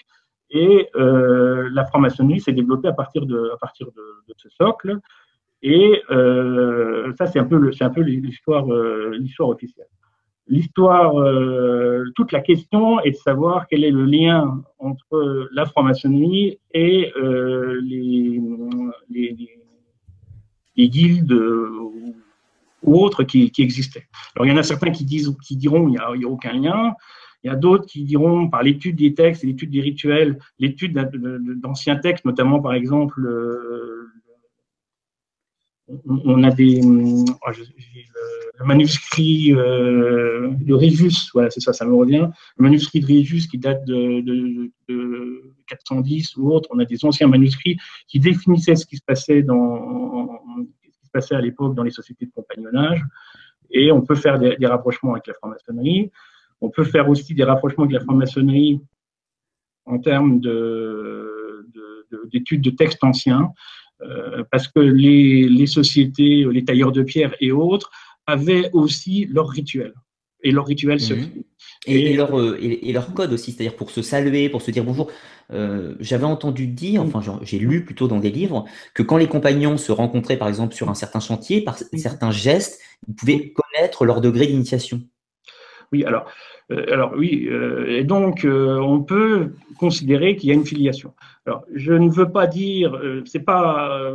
Et 0.51 0.89
la 0.95 1.85
franc-maçonnerie 1.85 2.41
s'est 2.41 2.53
développée 2.53 2.89
à 2.89 2.93
partir 2.93 3.27
de, 3.27 3.51
ce 4.37 4.49
socle. 4.51 4.99
Et 5.63 6.03
euh, 6.11 7.13
ça, 7.19 7.27
c'est 7.27 7.39
un 7.39 7.45
peu, 7.45 7.57
euh, 7.57 9.19
l'histoire 9.19 9.49
officielle. 9.49 9.89
L'histoire, 10.47 11.21
euh, 11.21 12.05
toute 12.15 12.33
la 12.33 12.41
question 12.41 13.01
est 13.01 13.11
de 13.11 13.17
savoir 13.17 13.67
quel 13.69 13.85
est 13.85 13.91
le 13.91 14.05
lien 14.05 14.63
entre 14.79 15.49
la 15.53 15.67
franc-maçonnerie 15.67 16.59
et 16.73 17.13
euh, 17.17 17.81
les, 17.83 18.41
les, 20.79 20.89
guildes 20.89 21.33
ou 22.83 22.95
autres 22.95 23.25
qui, 23.25 23.53
existaient. 23.59 24.07
Alors, 24.35 24.47
il 24.47 24.51
y 24.51 24.53
en 24.53 24.57
a 24.57 24.63
certains 24.63 24.91
qui, 24.91 25.05
disent, 25.05 25.37
qui 25.45 25.57
diront 25.57 25.83
qu'il 25.83 25.93
n'y 25.93 25.99
a, 25.99 26.29
a, 26.29 26.31
aucun 26.31 26.53
lien. 26.53 26.95
Il 27.45 27.49
y 27.49 27.51
a 27.51 27.57
d'autres 27.57 27.87
qui 27.87 28.05
diront 28.05 28.49
par 28.49 28.63
l'étude 28.63 28.97
des 28.97 29.15
textes 29.15 29.45
l'étude 29.45 29.71
des 29.71 29.81
rituels, 29.81 30.39
l'étude 30.59 30.93
d'anciens 31.63 31.97
textes, 31.97 32.25
notamment 32.25 32.61
par 32.61 32.75
exemple 32.75 33.21
on 36.07 36.43
a 36.43 36.51
des, 36.51 36.81
oh, 36.85 37.51
le, 37.51 38.65
manuscrit 38.65 39.53
euh, 39.55 40.51
de 40.61 40.75
Régis, 40.75 41.31
voilà, 41.33 41.51
c'est 41.51 41.61
ça, 41.61 41.73
ça 41.73 41.85
me 41.87 41.95
revient. 41.95 42.29
Le 42.57 42.63
manuscrit 42.63 43.01
de 43.01 43.07
Régis 43.07 43.47
qui 43.47 43.59
date 43.59 43.85
de, 43.87 44.71
410 45.67 46.37
ou 46.37 46.51
autre. 46.51 46.69
On 46.73 46.79
a 46.79 46.85
des 46.85 47.05
anciens 47.05 47.29
manuscrits 47.29 47.77
qui 48.07 48.21
définissaient 48.21 48.77
ce 48.77 48.87
qui 48.87 48.97
se 48.97 49.03
passait 49.07 49.43
dans, 49.43 50.41
se 51.09 51.13
passait 51.13 51.35
à 51.35 51.41
l'époque 51.41 51.75
dans 51.75 51.83
les 51.83 51.91
sociétés 51.91 52.27
de 52.27 52.31
compagnonnage. 52.31 53.03
Et 53.71 53.91
on 53.93 54.03
peut 54.03 54.15
faire 54.15 54.39
des, 54.39 54.67
rapprochements 54.67 55.13
avec 55.13 55.27
la 55.27 55.35
franc-maçonnerie. 55.35 56.11
On 56.61 56.71
peut 56.71 56.85
faire 56.85 57.09
aussi 57.09 57.35
des 57.35 57.45
rapprochements 57.45 57.85
avec 57.85 57.95
la 57.95 58.01
franc-maçonnerie 58.01 58.81
en 59.85 59.99
termes 59.99 60.41
d'études 62.31 62.63
de, 62.63 62.71
de 62.71 62.77
textes 62.77 63.03
anciens. 63.05 63.53
Euh, 64.01 64.45
parce 64.53 64.69
que 64.69 64.79
les, 64.79 65.67
sociétés, 65.67 66.47
les 66.51 66.65
tailleurs 66.65 66.93
de 66.93 67.03
pierre 67.03 67.35
et 67.41 67.51
autres 67.51 67.91
avaient 68.27 68.71
aussi 68.73 69.27
leur 69.27 69.49
rituel 69.49 69.93
et 70.45 70.53
leur 70.53 70.67
rituel 70.67 71.01
se 71.01 71.15
mhm. 71.15 71.38
Et, 71.89 72.13
et, 72.13 72.17
leur, 72.17 72.39
euh, 72.39 72.59
et, 72.61 72.93
leur 72.93 73.13
code 73.15 73.33
aussi, 73.33 73.53
c'est-à-dire 73.53 73.75
pour 73.75 73.91
se 73.91 74.03
saluer, 74.03 74.49
pour 74.49 74.63
se 74.63 74.71
dire 74.71 74.85
bonjour. 74.85 75.11
Euh, 75.53 75.95
J'avais 76.01 76.25
entendu 76.25 76.67
dire, 76.67 77.03
enfin 77.03 77.21
j'ai 77.43 77.59
lu 77.59 77.85
plutôt 77.85 78.07
dans 78.07 78.19
des 78.19 78.31
livres, 78.31 78.67
que 78.95 79.03
quand 79.03 79.17
les 79.17 79.29
compagnons 79.29 79.79
se 79.79 79.93
rencontraient 79.93 80.37
par 80.37 80.49
exemple 80.49 80.75
sur 80.75 80.91
un 80.91 80.95
certain 80.95 81.21
chantier, 81.21 81.63
par 81.63 81.79
certains 81.95 82.31
gestes, 82.31 82.81
ils 83.09 83.15
pouvaient 83.15 83.53
connaître 83.53 84.05
leur 84.05 84.21
degré 84.21 84.47
d'initiation. 84.47 85.01
Oui, 85.91 86.05
alors, 86.05 86.27
euh, 86.71 86.85
alors 86.93 87.15
oui, 87.17 87.49
euh, 87.51 87.87
et 87.89 88.05
donc 88.05 88.47
on 88.47 89.01
peut 89.01 89.53
considérer 89.79 90.37
qu'il 90.37 90.51
y 90.51 90.53
a 90.53 90.55
une 90.55 90.67
filiation. 90.67 91.15
Alors, 91.47 91.65
je 91.75 91.95
ne 91.95 92.11
veux 92.11 92.31
pas 92.31 92.47
dire, 92.47 93.01
c'est 93.25 93.41
pas, 93.41 94.13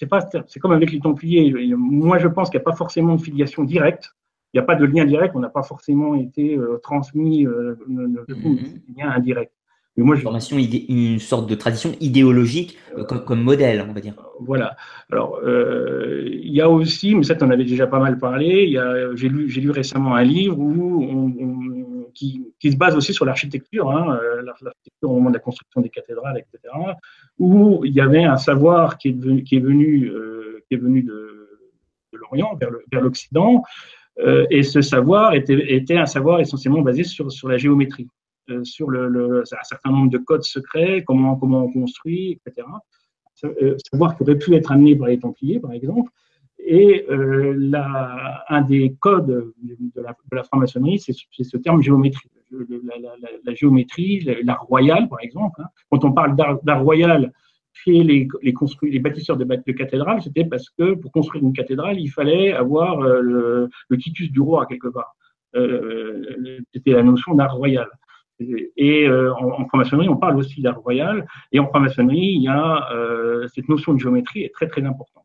c'est 0.00 0.08
pas, 0.08 0.28
c'est 0.48 0.58
comme 0.58 0.72
avec 0.72 0.90
les 0.90 0.98
Templiers. 0.98 1.54
Moi, 1.76 2.18
je 2.18 2.26
pense 2.26 2.50
qu'il 2.50 2.58
n'y 2.58 2.62
a 2.62 2.64
pas 2.64 2.76
forcément 2.76 3.14
de 3.14 3.20
filiation 3.20 3.62
directe. 3.62 4.16
Il 4.52 4.58
n'y 4.58 4.60
a 4.60 4.64
pas 4.64 4.74
de 4.74 4.84
lien 4.84 5.04
direct, 5.04 5.34
on 5.36 5.40
n'a 5.40 5.48
pas 5.48 5.62
forcément 5.62 6.14
été 6.14 6.58
transmis 6.82 7.44
de 7.44 7.78
mm-hmm. 7.88 8.98
lien 8.98 9.10
indirect. 9.10 9.52
Mais 9.96 10.04
moi, 10.04 10.16
Formation, 10.16 10.56
une 10.56 11.18
sorte 11.18 11.48
de 11.48 11.54
tradition 11.54 11.92
idéologique 12.00 12.78
comme, 13.26 13.42
modèle, 13.42 13.84
on 13.88 13.92
va 13.92 14.00
dire. 14.00 14.14
Voilà. 14.40 14.76
Alors, 15.12 15.40
il 15.44 16.52
y 16.52 16.60
a 16.60 16.68
aussi, 16.68 17.14
mais 17.14 17.22
ça, 17.22 17.36
tu 17.36 17.44
en 17.44 17.50
avais 17.50 17.64
déjà 17.64 17.86
pas 17.86 18.00
mal 18.00 18.18
parlé, 18.18 18.76
j'ai 19.14 19.28
lu, 19.28 19.46
lu 19.46 19.70
récemment 19.70 20.14
un 20.14 20.24
livre 20.24 20.58
où 20.58 21.04
on 21.04 21.90
qui, 22.14 22.70
se 22.70 22.76
base 22.76 22.96
aussi 22.96 23.12
sur 23.12 23.24
l'architecture, 23.24 23.90
hein, 23.90 24.18
euh, 24.22 24.42
l'architecture 24.42 25.10
au 25.10 25.14
moment 25.14 25.30
de 25.30 25.34
la 25.34 25.40
construction 25.40 25.80
des 25.80 25.88
cathédrales, 25.88 26.38
etc., 26.38 26.74
où 27.38 27.84
il 27.84 27.92
y 27.92 28.00
avait 28.00 28.24
un 28.24 28.36
savoir 28.36 28.98
qui 28.98 29.08
est, 29.08 29.12
venu, 29.12 29.42
qui 29.42 29.56
est 29.56 29.60
venu, 29.60 30.06
euh, 30.06 30.62
qui 30.68 30.74
est 30.74 30.78
venu 30.78 31.02
de, 31.02 31.36
l'Orient 32.12 32.58
vers 32.92 33.00
l'Occident, 33.00 33.62
euh, 33.62 33.99
et 34.50 34.62
ce 34.62 34.82
savoir 34.82 35.34
était, 35.34 35.96
un 35.96 36.06
savoir 36.06 36.40
essentiellement 36.40 36.82
basé 36.82 37.04
sur, 37.04 37.32
sur 37.32 37.48
la 37.48 37.56
géométrie, 37.56 38.08
sur 38.64 38.90
le, 38.90 39.42
un 39.42 39.64
certain 39.64 39.90
nombre 39.90 40.10
de 40.10 40.18
codes 40.18 40.42
secrets, 40.42 41.02
comment, 41.06 41.36
comment 41.36 41.64
on 41.64 41.72
construit, 41.72 42.38
etc. 42.46 42.66
Savoir 43.90 44.16
qui 44.16 44.22
aurait 44.22 44.38
pu 44.38 44.54
être 44.54 44.72
amené 44.72 44.94
par 44.96 45.08
les 45.08 45.18
Templiers, 45.18 45.60
par 45.60 45.72
exemple, 45.72 46.10
et 46.62 47.06
euh, 47.10 47.72
un 48.48 48.62
des 48.62 48.94
codes 49.00 49.52
de 49.62 50.02
la, 50.32 50.42
franc-maçonnerie, 50.44 50.98
c'est 50.98 51.14
ce 51.42 51.56
terme 51.56 51.82
géométrie. 51.82 52.28
La 53.44 53.54
géométrie, 53.54 54.20
l'art 54.42 54.62
royal, 54.62 55.08
par 55.08 55.20
exemple. 55.20 55.60
Hein. 55.62 55.68
Quand 55.90 56.04
on 56.04 56.12
parle 56.12 56.36
d'art 56.36 56.82
royal 56.82 57.32
chez 57.72 58.02
les, 58.02 58.28
les, 58.42 58.54
les 58.82 58.98
bâtisseurs 58.98 59.36
de, 59.36 59.72
cathédrales, 59.72 60.22
c'était 60.22 60.44
parce 60.44 60.68
que 60.70 60.94
pour 60.94 61.12
construire 61.12 61.44
une 61.44 61.52
cathédrale, 61.52 61.98
il 61.98 62.08
fallait 62.08 62.52
avoir 62.52 63.00
euh, 63.00 63.68
le, 63.88 63.98
titus 63.98 64.30
du 64.30 64.40
roi, 64.40 64.66
quelque 64.66 64.88
part. 64.88 65.14
Euh, 65.56 66.60
c'était 66.74 66.92
la 66.92 67.02
notion 67.02 67.34
d'art 67.34 67.54
royal. 67.54 67.88
Et 68.76 69.06
euh, 69.06 69.34
en, 69.34 69.60
en 69.60 69.68
franc-maçonnerie, 69.68 70.08
on 70.08 70.16
parle 70.16 70.36
aussi 70.38 70.62
d'art 70.62 70.78
royal. 70.78 71.26
Et 71.52 71.58
en 71.58 71.68
franc-maçonnerie, 71.68 72.32
il 72.36 72.42
y 72.42 72.48
a 72.48 72.88
cette 73.54 73.68
notion 73.68 73.94
de 73.94 73.98
géométrie 73.98 74.42
est 74.42 74.54
très 74.54 74.68
très 74.68 74.84
importante 74.84 75.24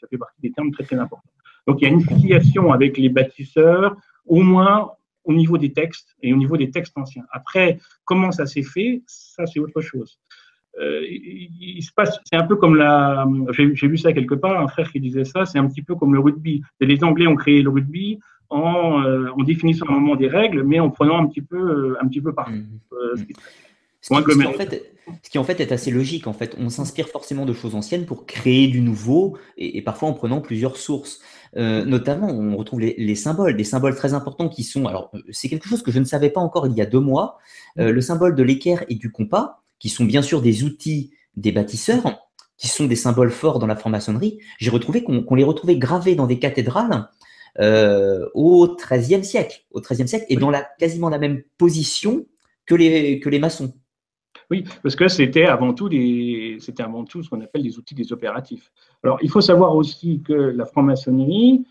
ça 0.00 0.08
fait 0.08 0.18
partie 0.18 0.40
des 0.40 0.52
termes 0.52 0.70
très 0.72 0.84
très 0.84 0.96
importants. 0.96 1.30
Donc 1.66 1.80
il 1.80 1.84
y 1.84 1.86
a 1.86 1.90
une 1.90 2.00
filiation 2.00 2.72
avec 2.72 2.96
les 2.96 3.08
bâtisseurs, 3.08 3.96
au 4.26 4.42
moins 4.42 4.92
au 5.24 5.34
niveau 5.34 5.58
des 5.58 5.72
textes 5.72 6.16
et 6.22 6.32
au 6.32 6.36
niveau 6.36 6.56
des 6.56 6.70
textes 6.70 6.96
anciens. 6.96 7.24
Après, 7.32 7.78
comment 8.04 8.32
ça 8.32 8.46
s'est 8.46 8.62
fait, 8.62 9.02
ça 9.06 9.44
c'est 9.46 9.60
autre 9.60 9.80
chose. 9.80 10.18
Euh, 10.80 11.02
il, 11.08 11.82
se 11.82 11.92
passe, 11.92 12.18
c'est 12.24 12.36
un 12.36 12.44
peu 12.44 12.56
comme 12.56 12.76
la, 12.76 13.26
j'ai 13.52 13.88
vu 13.88 13.98
ça 13.98 14.12
quelque 14.12 14.34
part, 14.34 14.60
un 14.60 14.68
frère 14.68 14.90
qui 14.90 15.00
disait 15.00 15.24
ça, 15.24 15.44
c'est 15.44 15.58
un 15.58 15.66
petit 15.66 15.82
peu 15.82 15.94
comme 15.94 16.14
le 16.14 16.20
rugby. 16.20 16.62
Les 16.80 17.02
Anglais 17.02 17.26
ont 17.26 17.36
créé 17.36 17.62
le 17.62 17.70
rugby 17.70 18.18
en, 18.48 19.02
euh, 19.02 19.28
en 19.36 19.42
définissant 19.42 19.86
un 19.88 19.92
moment 19.92 20.16
des 20.16 20.28
règles, 20.28 20.62
mais 20.62 20.80
en 20.80 20.90
prenant 20.90 21.18
un 21.18 21.26
petit 21.26 21.42
peu, 21.42 21.96
un 22.00 22.06
petit 22.06 22.20
peu 22.20 22.32
partout. 22.32 22.52
Mmh. 22.52 22.78
Euh. 22.92 23.16
Ce 24.00 24.08
qui, 24.08 24.46
en 24.46 24.52
fait, 24.52 24.94
ce 25.22 25.30
qui, 25.30 25.38
en 25.38 25.44
fait 25.44 25.60
est 25.60 25.72
assez 25.72 25.90
logique. 25.90 26.26
En 26.26 26.32
fait, 26.32 26.54
on 26.58 26.70
s'inspire 26.70 27.08
forcément 27.08 27.44
de 27.44 27.52
choses 27.52 27.74
anciennes 27.74 28.06
pour 28.06 28.26
créer 28.26 28.68
du 28.68 28.80
nouveau, 28.80 29.36
et, 29.56 29.82
parfois 29.82 30.08
en 30.08 30.12
prenant 30.12 30.40
plusieurs 30.40 30.76
sources. 30.76 31.20
Euh, 31.56 31.84
notamment, 31.84 32.28
on 32.28 32.56
retrouve 32.56 32.80
les, 32.80 33.14
symboles, 33.14 33.56
des 33.56 33.64
symboles 33.64 33.96
très 33.96 34.14
importants 34.14 34.48
qui 34.48 34.62
sont. 34.62 34.86
Alors, 34.86 35.10
euh, 35.14 35.20
c'est 35.30 35.48
quelque 35.48 35.68
chose 35.68 35.82
que 35.82 35.90
je 35.90 35.98
ne 35.98 36.04
savais 36.04 36.30
pas 36.30 36.40
encore 36.40 36.66
il 36.66 36.74
y 36.74 36.80
a 36.80 36.86
deux 36.86 37.00
mois. 37.00 37.38
Euh, 37.78 37.90
le 37.90 38.00
symbole 38.00 38.34
de 38.34 38.42
l'équerre 38.42 38.84
et 38.88 38.94
du 38.94 39.10
compas, 39.10 39.62
qui 39.78 39.88
sont 39.88 40.04
bien 40.04 40.22
sûr 40.22 40.42
des 40.42 40.64
outils 40.64 41.12
des 41.36 41.52
bâtisseurs, 41.52 42.28
qui 42.56 42.68
sont 42.68 42.86
des 42.86 42.96
symboles 42.96 43.30
forts 43.30 43.58
dans 43.58 43.66
la 43.66 43.76
franc-maçonnerie. 43.76 44.38
J'ai 44.58 44.70
retrouvé 44.70 45.04
qu'on 45.04 45.34
les 45.34 45.44
retrouvait 45.44 45.76
gravés 45.76 46.16
dans 46.16 46.26
des 46.26 46.38
cathédrales 46.38 47.08
au 48.34 48.76
XIIIe 48.76 49.24
siècle, 49.24 49.64
au 49.72 49.80
XIIIe 49.80 50.08
siècle, 50.08 50.26
et 50.28 50.36
dans 50.36 50.50
la, 50.50 50.62
quasiment 50.78 51.08
la 51.08 51.18
même 51.18 51.42
position 51.56 52.26
que 52.66 52.74
les, 52.74 53.18
que 53.20 53.28
les 53.28 53.38
maçons. 53.38 53.72
Oui, 54.50 54.64
parce 54.82 54.96
que 54.96 55.08
c'était 55.08 55.44
avant 55.44 55.74
tout 55.74 55.88
des, 55.88 56.56
c'était 56.60 56.82
avant 56.82 57.04
tout 57.04 57.22
ce 57.22 57.28
qu'on 57.28 57.40
appelle 57.40 57.62
des 57.62 57.78
outils 57.78 57.94
des 57.94 58.12
opératifs. 58.12 58.72
Alors, 59.02 59.18
il 59.22 59.30
faut 59.30 59.40
savoir 59.40 59.74
aussi 59.76 60.22
que 60.22 60.32
la 60.32 60.64
franc-maçonnerie, 60.64 61.66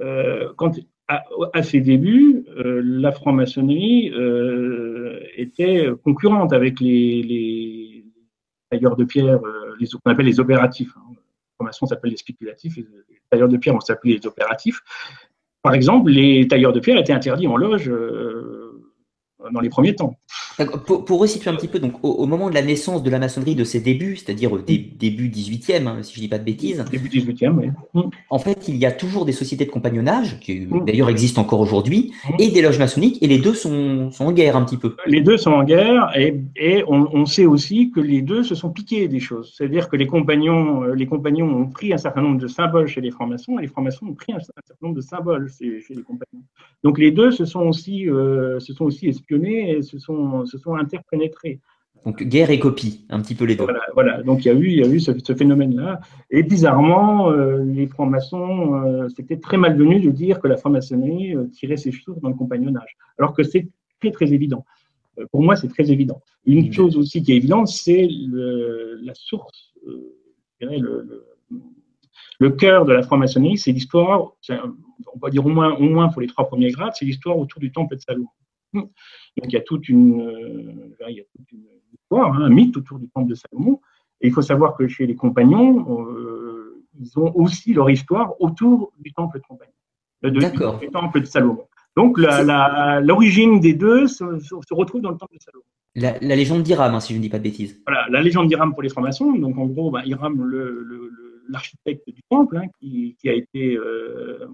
euh, 0.00 0.52
quand 0.56 0.78
à, 1.08 1.62
ses 1.62 1.80
débuts, 1.80 2.44
euh, 2.56 2.80
la 2.84 3.12
franc-maçonnerie 3.12 4.10
euh, 4.14 5.20
était 5.36 5.88
concurrente 6.04 6.52
avec 6.52 6.80
les, 6.80 7.22
les 7.22 8.04
tailleurs 8.70 8.96
de 8.96 9.04
pierre, 9.04 9.40
les, 9.78 9.86
qu'on 9.88 10.10
appelle 10.10 10.26
les 10.26 10.40
opératifs. 10.40 10.96
Hein. 10.96 11.12
La 11.12 11.54
franc-maçon 11.56 11.86
s'appelle 11.86 12.12
les 12.12 12.16
spéculatifs, 12.16 12.76
les 12.76 12.86
tailleurs 13.30 13.48
de 13.48 13.56
pierre, 13.56 13.74
on 13.74 13.80
s'appelait 13.80 14.14
les 14.14 14.26
opératifs. 14.26 14.80
Par 15.62 15.74
exemple, 15.74 16.10
les 16.10 16.48
tailleurs 16.48 16.72
de 16.72 16.80
pierre 16.80 16.98
étaient 16.98 17.12
interdits 17.12 17.46
en 17.46 17.56
loge 17.56 17.92
dans 19.52 19.60
les 19.60 19.68
premiers 19.68 19.94
temps. 19.94 20.18
Pour, 20.86 21.04
pour, 21.04 21.20
resituer 21.20 21.50
un 21.50 21.54
petit 21.54 21.68
peu, 21.68 21.78
donc 21.78 21.94
au, 22.02 22.26
moment 22.26 22.50
de 22.50 22.54
la 22.54 22.62
naissance 22.62 23.02
de 23.02 23.10
la 23.10 23.18
maçonnerie, 23.18 23.54
de 23.54 23.64
ses 23.64 23.80
débuts, 23.80 24.16
c'est-à-dire 24.16 24.52
au 24.52 24.58
début 24.58 25.28
18e, 25.28 25.86
hein, 25.86 26.02
si 26.02 26.14
je 26.14 26.18
ne 26.18 26.22
dis 26.22 26.28
pas 26.28 26.38
de 26.38 26.44
bêtises. 26.44 26.84
Début 26.90 27.08
18e, 27.08 27.56
oui. 27.56 27.68
Mm. 27.94 28.10
En 28.28 28.38
fait, 28.38 28.68
il 28.68 28.76
y 28.76 28.86
a 28.86 28.92
toujours 28.92 29.24
des 29.24 29.32
sociétés 29.32 29.64
de 29.64 29.70
compagnonnage, 29.70 30.38
qui 30.40 30.60
mm. 30.60 30.84
d'ailleurs 30.84 31.08
existent 31.08 31.40
encore 31.40 31.60
aujourd'hui, 31.60 32.12
mm. 32.28 32.34
et 32.38 32.50
des 32.50 32.62
loges 32.62 32.78
maçonniques, 32.78 33.22
et 33.22 33.26
les 33.26 33.38
deux 33.38 33.54
sont, 33.54 34.10
sont, 34.10 34.26
en 34.26 34.32
guerre 34.32 34.56
un 34.56 34.64
petit 34.64 34.76
peu. 34.76 34.94
Les 35.06 35.20
deux 35.20 35.36
sont 35.36 35.52
en 35.52 35.64
guerre, 35.64 36.12
et, 36.16 36.40
et 36.56 36.84
on, 36.86 37.08
on, 37.12 37.26
sait 37.26 37.46
aussi 37.46 37.90
que 37.90 38.00
les 38.00 38.22
deux 38.22 38.42
se 38.42 38.54
sont 38.54 38.70
piqués 38.70 39.08
des 39.08 39.20
choses. 39.20 39.54
C'est-à-dire 39.56 39.88
que 39.88 39.96
les 39.96 40.06
compagnons, 40.06 40.84
euh, 40.84 40.94
les 40.94 41.06
compagnons 41.06 41.48
ont 41.48 41.68
pris 41.68 41.92
un 41.92 41.98
certain 41.98 42.22
nombre 42.22 42.38
de 42.38 42.46
symboles 42.46 42.88
chez 42.88 43.00
les 43.00 43.10
francs-maçons, 43.10 43.58
et 43.58 43.62
les 43.62 43.68
francs-maçons 43.68 44.06
ont 44.06 44.14
pris 44.14 44.32
un, 44.32 44.40
certain 44.40 44.74
nombre 44.82 44.96
de 44.96 45.00
symboles 45.00 45.50
chez, 45.50 45.80
chez, 45.80 45.94
les 45.94 46.02
compagnons. 46.02 46.42
Donc 46.84 46.98
les 46.98 47.10
deux 47.10 47.30
se 47.30 47.44
sont 47.44 47.62
aussi, 47.62 48.08
euh, 48.08 48.60
se 48.60 48.72
sont 48.72 48.84
aussi 48.84 49.08
espionnés 49.08 49.70
et 49.70 49.82
se 49.82 49.98
sont, 49.98 50.21
se 50.46 50.58
sont 50.58 50.74
interpénétrés. 50.74 51.60
Donc 52.04 52.22
guerre 52.22 52.50
et 52.50 52.58
copie, 52.58 53.04
un 53.10 53.20
petit 53.20 53.34
peu 53.34 53.44
les 53.44 53.54
deux. 53.54 53.66
Voilà, 53.94 54.22
donc 54.22 54.44
il 54.44 54.48
y 54.48 54.50
a 54.50 54.54
eu, 54.54 54.66
il 54.66 54.78
y 54.78 54.82
a 54.82 54.88
eu 54.88 54.98
ce, 54.98 55.12
phénomène-là. 55.34 56.00
Et 56.30 56.42
bizarrement, 56.42 57.30
euh, 57.30 57.62
les 57.62 57.86
francs-maçons, 57.86 58.74
euh, 58.74 59.08
c'était 59.14 59.38
très 59.38 59.56
malvenu 59.56 60.00
de 60.00 60.10
dire 60.10 60.40
que 60.40 60.48
la 60.48 60.56
franc-maçonnerie 60.56 61.36
euh, 61.36 61.46
tirait 61.52 61.76
ses 61.76 61.92
sources 61.92 62.20
dans 62.20 62.28
le 62.28 62.34
compagnonnage, 62.34 62.96
alors 63.18 63.34
que 63.34 63.44
c'est 63.44 63.68
très 64.00 64.10
très 64.10 64.32
évident. 64.32 64.64
pour 65.30 65.42
moi, 65.42 65.54
c'est 65.54 65.68
très 65.68 65.92
évident. 65.92 66.20
Une 66.44 66.72
chose 66.72 66.96
aussi 66.96 67.22
qui 67.22 67.32
est 67.32 67.36
évidente, 67.36 67.68
c'est 67.68 68.08
la 68.08 69.14
source, 69.14 69.74
je 69.86 70.66
dirais 70.66 70.78
le, 70.78 71.24
le, 72.40 72.50
cœur 72.50 72.84
de 72.84 72.92
la 72.92 73.02
franc-maçonnerie, 73.02 73.58
c'est 73.58 73.70
l'histoire, 73.70 74.32
on 74.50 75.18
va 75.20 75.30
dire 75.30 75.46
au 75.46 75.50
moins, 75.50 75.72
au 75.76 75.84
moins 75.84 76.08
pour 76.08 76.20
les 76.20 76.26
trois 76.26 76.48
premiers 76.48 76.72
grades, 76.72 76.94
c'est 76.96 77.04
l'histoire 77.04 77.38
autour 77.38 77.60
du 77.60 77.70
temple 77.70 77.94
de 77.94 78.00
Salomon. 78.00 78.28
Donc 78.74 78.90
il 79.36 79.52
y 79.52 79.56
a 79.56 79.60
toute 79.60 79.88
une, 79.88 80.20
euh, 80.20 81.08
il 81.08 81.16
y 81.16 81.20
a 81.20 81.24
toute 81.36 81.50
une 81.52 81.64
histoire, 81.92 82.32
hein, 82.34 82.44
un 82.44 82.50
mythe 82.50 82.76
autour 82.76 82.98
du 82.98 83.08
temple 83.08 83.28
de 83.28 83.34
Salomon. 83.34 83.80
Et 84.20 84.28
il 84.28 84.32
faut 84.32 84.42
savoir 84.42 84.76
que 84.76 84.86
chez 84.86 85.06
les 85.06 85.16
compagnons, 85.16 86.06
euh, 86.06 86.84
ils 86.98 87.18
ont 87.18 87.34
aussi 87.34 87.74
leur 87.74 87.90
histoire 87.90 88.40
autour 88.40 88.92
du 88.98 89.12
temple 89.12 89.38
de 89.38 89.44
compagnon, 89.44 89.72
de, 90.22 90.78
du 90.78 90.90
temple 90.90 91.20
de 91.20 91.26
Salomon. 91.26 91.66
Donc 91.96 92.18
l'origine 92.18 93.60
des 93.60 93.74
deux 93.74 94.06
se, 94.06 94.24
retrouve 94.74 95.02
dans 95.02 95.10
le 95.10 95.18
temple 95.18 95.34
de 95.34 95.42
Salomon. 95.42 95.64
La, 95.94 96.36
légende 96.36 96.62
d'Iram, 96.62 96.94
hein, 96.94 97.00
si 97.00 97.12
je 97.12 97.18
ne 97.18 97.22
dis 97.22 97.28
pas 97.28 97.38
de 97.38 97.42
bêtises. 97.42 97.78
Voilà, 97.86 98.06
la 98.08 98.22
légende 98.22 98.48
d'Iram 98.48 98.72
pour 98.72 98.82
les 98.82 98.88
francs-maçons. 98.88 99.32
Donc 99.32 99.58
en 99.58 99.66
gros, 99.66 99.90
ben, 99.90 100.02
Iram, 100.06 100.50
l'architecte 101.48 102.08
du 102.08 102.22
temple, 102.30 102.56
hein, 102.56 102.68
qui, 102.80 103.16
qui, 103.20 103.28
a 103.28 103.34
été 103.34 103.76
euh, 103.76 104.48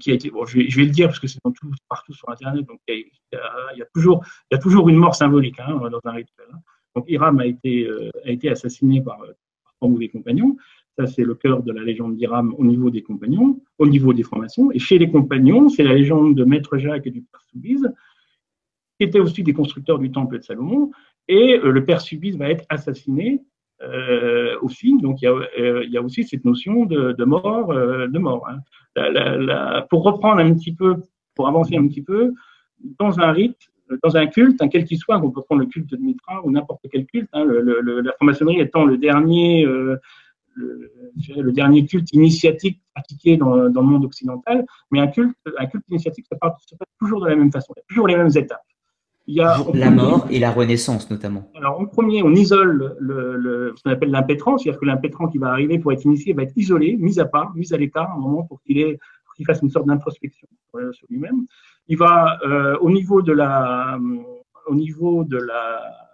qui 0.00 0.10
a 0.10 0.14
été, 0.14 0.30
bon, 0.30 0.44
je 0.46 0.58
vais, 0.58 0.68
je 0.68 0.76
vais, 0.76 0.84
le 0.84 0.90
dire 0.90 1.08
parce 1.08 1.20
que 1.20 1.28
c'est 1.28 1.40
tout, 1.42 1.70
partout 1.88 2.12
sur 2.12 2.28
Internet, 2.28 2.66
donc 2.66 2.80
il 2.88 3.06
y 3.32 3.36
a, 3.36 3.86
toujours, 3.94 4.24
il 4.50 4.54
y 4.54 4.58
a 4.58 4.60
toujours 4.60 4.88
une 4.88 4.96
mort 4.96 5.14
symbolique 5.14 5.60
hein, 5.60 5.80
dans 5.90 6.00
un 6.04 6.12
rituel. 6.12 6.46
Hein. 6.52 6.58
Donc 6.94 7.04
Hiram 7.08 7.38
a 7.38 7.46
été, 7.46 7.84
euh, 7.84 8.10
a 8.24 8.30
été 8.30 8.50
assassiné 8.50 9.00
par, 9.00 9.18
par 9.80 9.88
des 9.90 10.08
compagnons. 10.08 10.56
Ça, 10.98 11.06
c'est 11.06 11.22
le 11.22 11.34
cœur 11.34 11.62
de 11.62 11.72
la 11.72 11.82
légende 11.82 12.16
d'Hiram 12.16 12.54
au 12.58 12.64
niveau 12.64 12.90
des 12.90 13.02
compagnons, 13.02 13.60
au 13.78 13.86
niveau 13.86 14.12
des 14.12 14.22
formations. 14.22 14.70
Et 14.72 14.78
chez 14.78 14.98
les 14.98 15.10
compagnons, 15.10 15.68
c'est 15.68 15.84
la 15.84 15.94
légende 15.94 16.34
de 16.34 16.44
Maître 16.44 16.78
Jacques 16.78 17.06
et 17.06 17.10
du 17.10 17.22
Père 17.22 17.40
Soubise, 17.50 17.90
qui 18.98 19.04
étaient 19.04 19.20
aussi 19.20 19.42
des 19.42 19.52
constructeurs 19.52 19.98
du 19.98 20.10
temple 20.10 20.38
de 20.38 20.42
Salomon. 20.42 20.90
Et 21.28 21.58
euh, 21.58 21.70
le 21.70 21.84
Père 21.84 22.00
Soubise 22.00 22.36
va 22.36 22.50
être 22.50 22.64
assassiné 22.68 23.40
euh, 23.40 23.49
aussi. 24.62 24.96
Donc 24.98 25.22
il 25.22 25.24
y, 25.24 25.28
a, 25.28 25.32
euh, 25.32 25.84
il 25.84 25.90
y, 25.90 25.96
a, 25.96 26.02
aussi 26.02 26.24
cette 26.24 26.44
notion 26.44 26.84
de, 26.84 27.24
mort, 27.24 27.70
euh, 27.70 28.06
de 28.08 28.18
mort. 28.18 28.46
Hein. 28.48 28.58
La, 28.96 29.36
la, 29.36 29.86
pour 29.88 30.02
reprendre 30.02 30.40
un 30.40 30.54
petit 30.54 30.74
peu, 30.74 30.96
pour 31.34 31.48
avancer 31.48 31.76
un 31.76 31.86
petit 31.88 32.02
peu, 32.02 32.32
dans 32.98 33.20
un 33.20 33.32
rite, 33.32 33.70
dans 34.02 34.16
un 34.16 34.26
culte, 34.26 34.62
un 34.62 34.68
quel 34.68 34.84
qu'il 34.84 34.98
soit, 34.98 35.18
on 35.18 35.30
peut 35.30 35.42
prendre 35.42 35.62
le 35.62 35.66
culte 35.66 35.90
de 35.90 35.96
Mitra 35.96 36.44
ou 36.44 36.50
n'importe 36.50 36.86
quel 36.90 37.06
culte, 37.06 37.28
hein, 37.32 37.44
la 37.44 38.12
franc-maçonnerie 38.12 38.60
étant 38.60 38.84
le 38.84 38.96
dernier, 38.98 39.64
euh, 39.66 39.96
le, 40.54 41.52
dernier 41.52 41.86
culte 41.86 42.12
initiatique 42.12 42.80
pratiqué 42.94 43.36
dans, 43.36 43.68
dans, 43.68 43.80
le 43.80 43.86
monde 43.86 44.04
occidental, 44.04 44.64
mais 44.90 45.00
un 45.00 45.08
culte, 45.08 45.36
un 45.58 45.66
culte 45.66 45.88
initiatique, 45.88 46.26
ça 46.28 46.36
part, 46.36 46.56
ça 46.66 46.76
part 46.76 46.86
toujours 47.00 47.22
de 47.22 47.28
la 47.28 47.36
même 47.36 47.50
façon, 47.50 47.72
il 47.76 47.80
y 47.80 47.82
a 47.82 47.84
toujours 47.88 48.06
les 48.06 48.16
mêmes 48.16 48.30
étapes. 48.34 48.62
Il 49.30 49.36
y 49.36 49.40
a, 49.40 49.58
la 49.74 49.90
mort 49.92 50.26
et 50.28 50.40
la 50.40 50.50
renaissance 50.50 51.08
notamment. 51.08 51.48
Alors 51.54 51.78
en 51.80 51.86
premier, 51.86 52.20
on 52.24 52.32
isole 52.32 52.96
le, 52.98 53.36
le, 53.36 53.72
ce 53.76 53.82
qu'on 53.84 53.90
appelle 53.90 54.10
l'impétrant, 54.10 54.58
c'est-à-dire 54.58 54.80
que 54.80 54.86
l'impétrant 54.86 55.28
qui 55.28 55.38
va 55.38 55.50
arriver 55.50 55.78
pour 55.78 55.92
être 55.92 56.04
initié 56.04 56.32
va 56.32 56.42
être 56.42 56.56
isolé, 56.56 56.96
mis 56.98 57.20
à 57.20 57.26
part, 57.26 57.54
mis 57.54 57.72
à 57.72 57.76
l'écart 57.76 58.10
un 58.12 58.18
moment 58.18 58.42
pour 58.42 58.60
qu'il 58.62 58.98
qu 59.36 59.44
fasse 59.44 59.62
une 59.62 59.70
sorte 59.70 59.86
d'introspection. 59.86 60.48
sur 60.90 61.06
lui-même. 61.08 61.46
Il 61.86 61.96
va 61.96 62.38
au 62.80 62.90
niveau 62.90 63.22
de 63.22 63.32
la, 63.32 63.98
au 64.66 64.74
niveau 64.74 65.22
de 65.22 65.38
la 65.38 66.09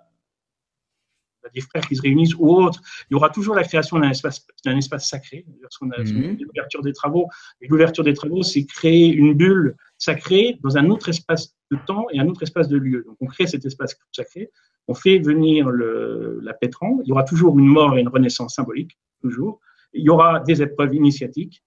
des 1.55 1.61
frères 1.61 1.87
qui 1.87 1.97
se 1.97 2.03
réunissent 2.03 2.35
ou 2.35 2.49
autres, 2.49 2.81
il 3.11 3.15
y 3.15 3.17
aura 3.17 3.31
toujours 3.31 3.55
la 3.55 3.65
création 3.65 3.99
d'un 3.99 4.11
espace, 4.11 4.47
d'un 4.65 4.77
espace 4.77 5.09
sacré. 5.09 5.45
Lorsqu'on 5.61 5.91
a 5.91 5.99
mhm. 5.99 6.39
l'ouverture 6.41 6.83
des 6.83 6.93
travaux, 6.93 7.29
et 7.61 7.69
l'ouverture 7.69 8.05
des 8.05 8.15
travaux, 8.15 8.43
c'est 8.43 8.65
créer 8.65 9.09
une 9.09 9.35
bulle 9.35 9.77
sacrée 9.99 10.59
dans 10.63 10.77
un 10.77 10.91
autre 10.91 11.09
espace 11.09 11.55
de 11.71 11.79
temps 11.87 12.07
et 12.13 12.21
un 12.21 12.29
autre 12.29 12.43
espace 12.43 12.69
de 12.69 12.77
lieu. 12.77 13.05
Donc 13.07 13.17
on 13.21 13.27
crée 13.27 13.47
cet 13.47 13.65
espace 13.65 13.97
sacré, 14.13 14.51
on 14.89 14.95
fait 14.95 15.19
venir 15.19 15.69
le, 15.69 16.39
la 16.43 16.55
pétran, 16.55 17.01
il 17.03 17.09
y 17.09 17.13
aura 17.13 17.25
toujours 17.25 17.59
une 17.59 17.67
mort 17.67 17.97
et 17.97 18.01
une 18.01 18.09
renaissance 18.09 18.55
symbolique, 18.55 18.99
toujours. 19.21 19.61
Il 19.93 20.05
y 20.05 20.11
aura 20.11 20.41
des 20.41 20.63
épreuves 20.63 20.95
initiatiques, 20.95 21.63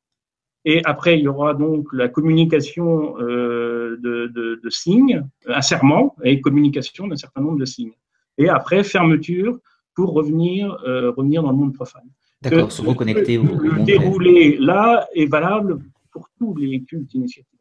et 0.65 0.81
après, 0.85 1.17
il 1.17 1.23
y 1.23 1.27
aura 1.27 1.53
donc 1.53 1.87
la 1.93 2.09
communication 2.09 3.17
euh, 3.19 3.97
de, 4.01 4.27
de, 4.27 4.59
de, 4.61 4.69
signes, 4.69 5.25
un 5.47 5.61
serment 5.61 6.15
et 6.23 6.41
communication 6.41 7.07
d'un 7.07 7.15
certain 7.15 7.41
nombre 7.41 7.57
de 7.57 7.65
signes. 7.65 7.93
Et 8.37 8.49
après, 8.49 8.83
fermeture 8.83 9.59
pour 9.99 10.13
revenir, 10.13 10.77
euh, 10.87 11.11
revenir 11.11 11.43
dans 11.43 11.51
le 11.51 11.57
monde 11.57 11.73
profane. 11.73 12.09
D'accord, 12.41 12.71
se 12.71 12.81
reconnecter 12.81 13.37
au, 13.37 13.43
le, 13.43 13.69
le 13.69 13.83
déroulé 13.83 14.57
là 14.57 15.07
est 15.13 15.25
valable 15.25 15.79
pour 16.11 16.29
tous 16.37 16.55
les 16.55 16.81
cultes 16.83 17.13
initiatiques. 17.13 17.59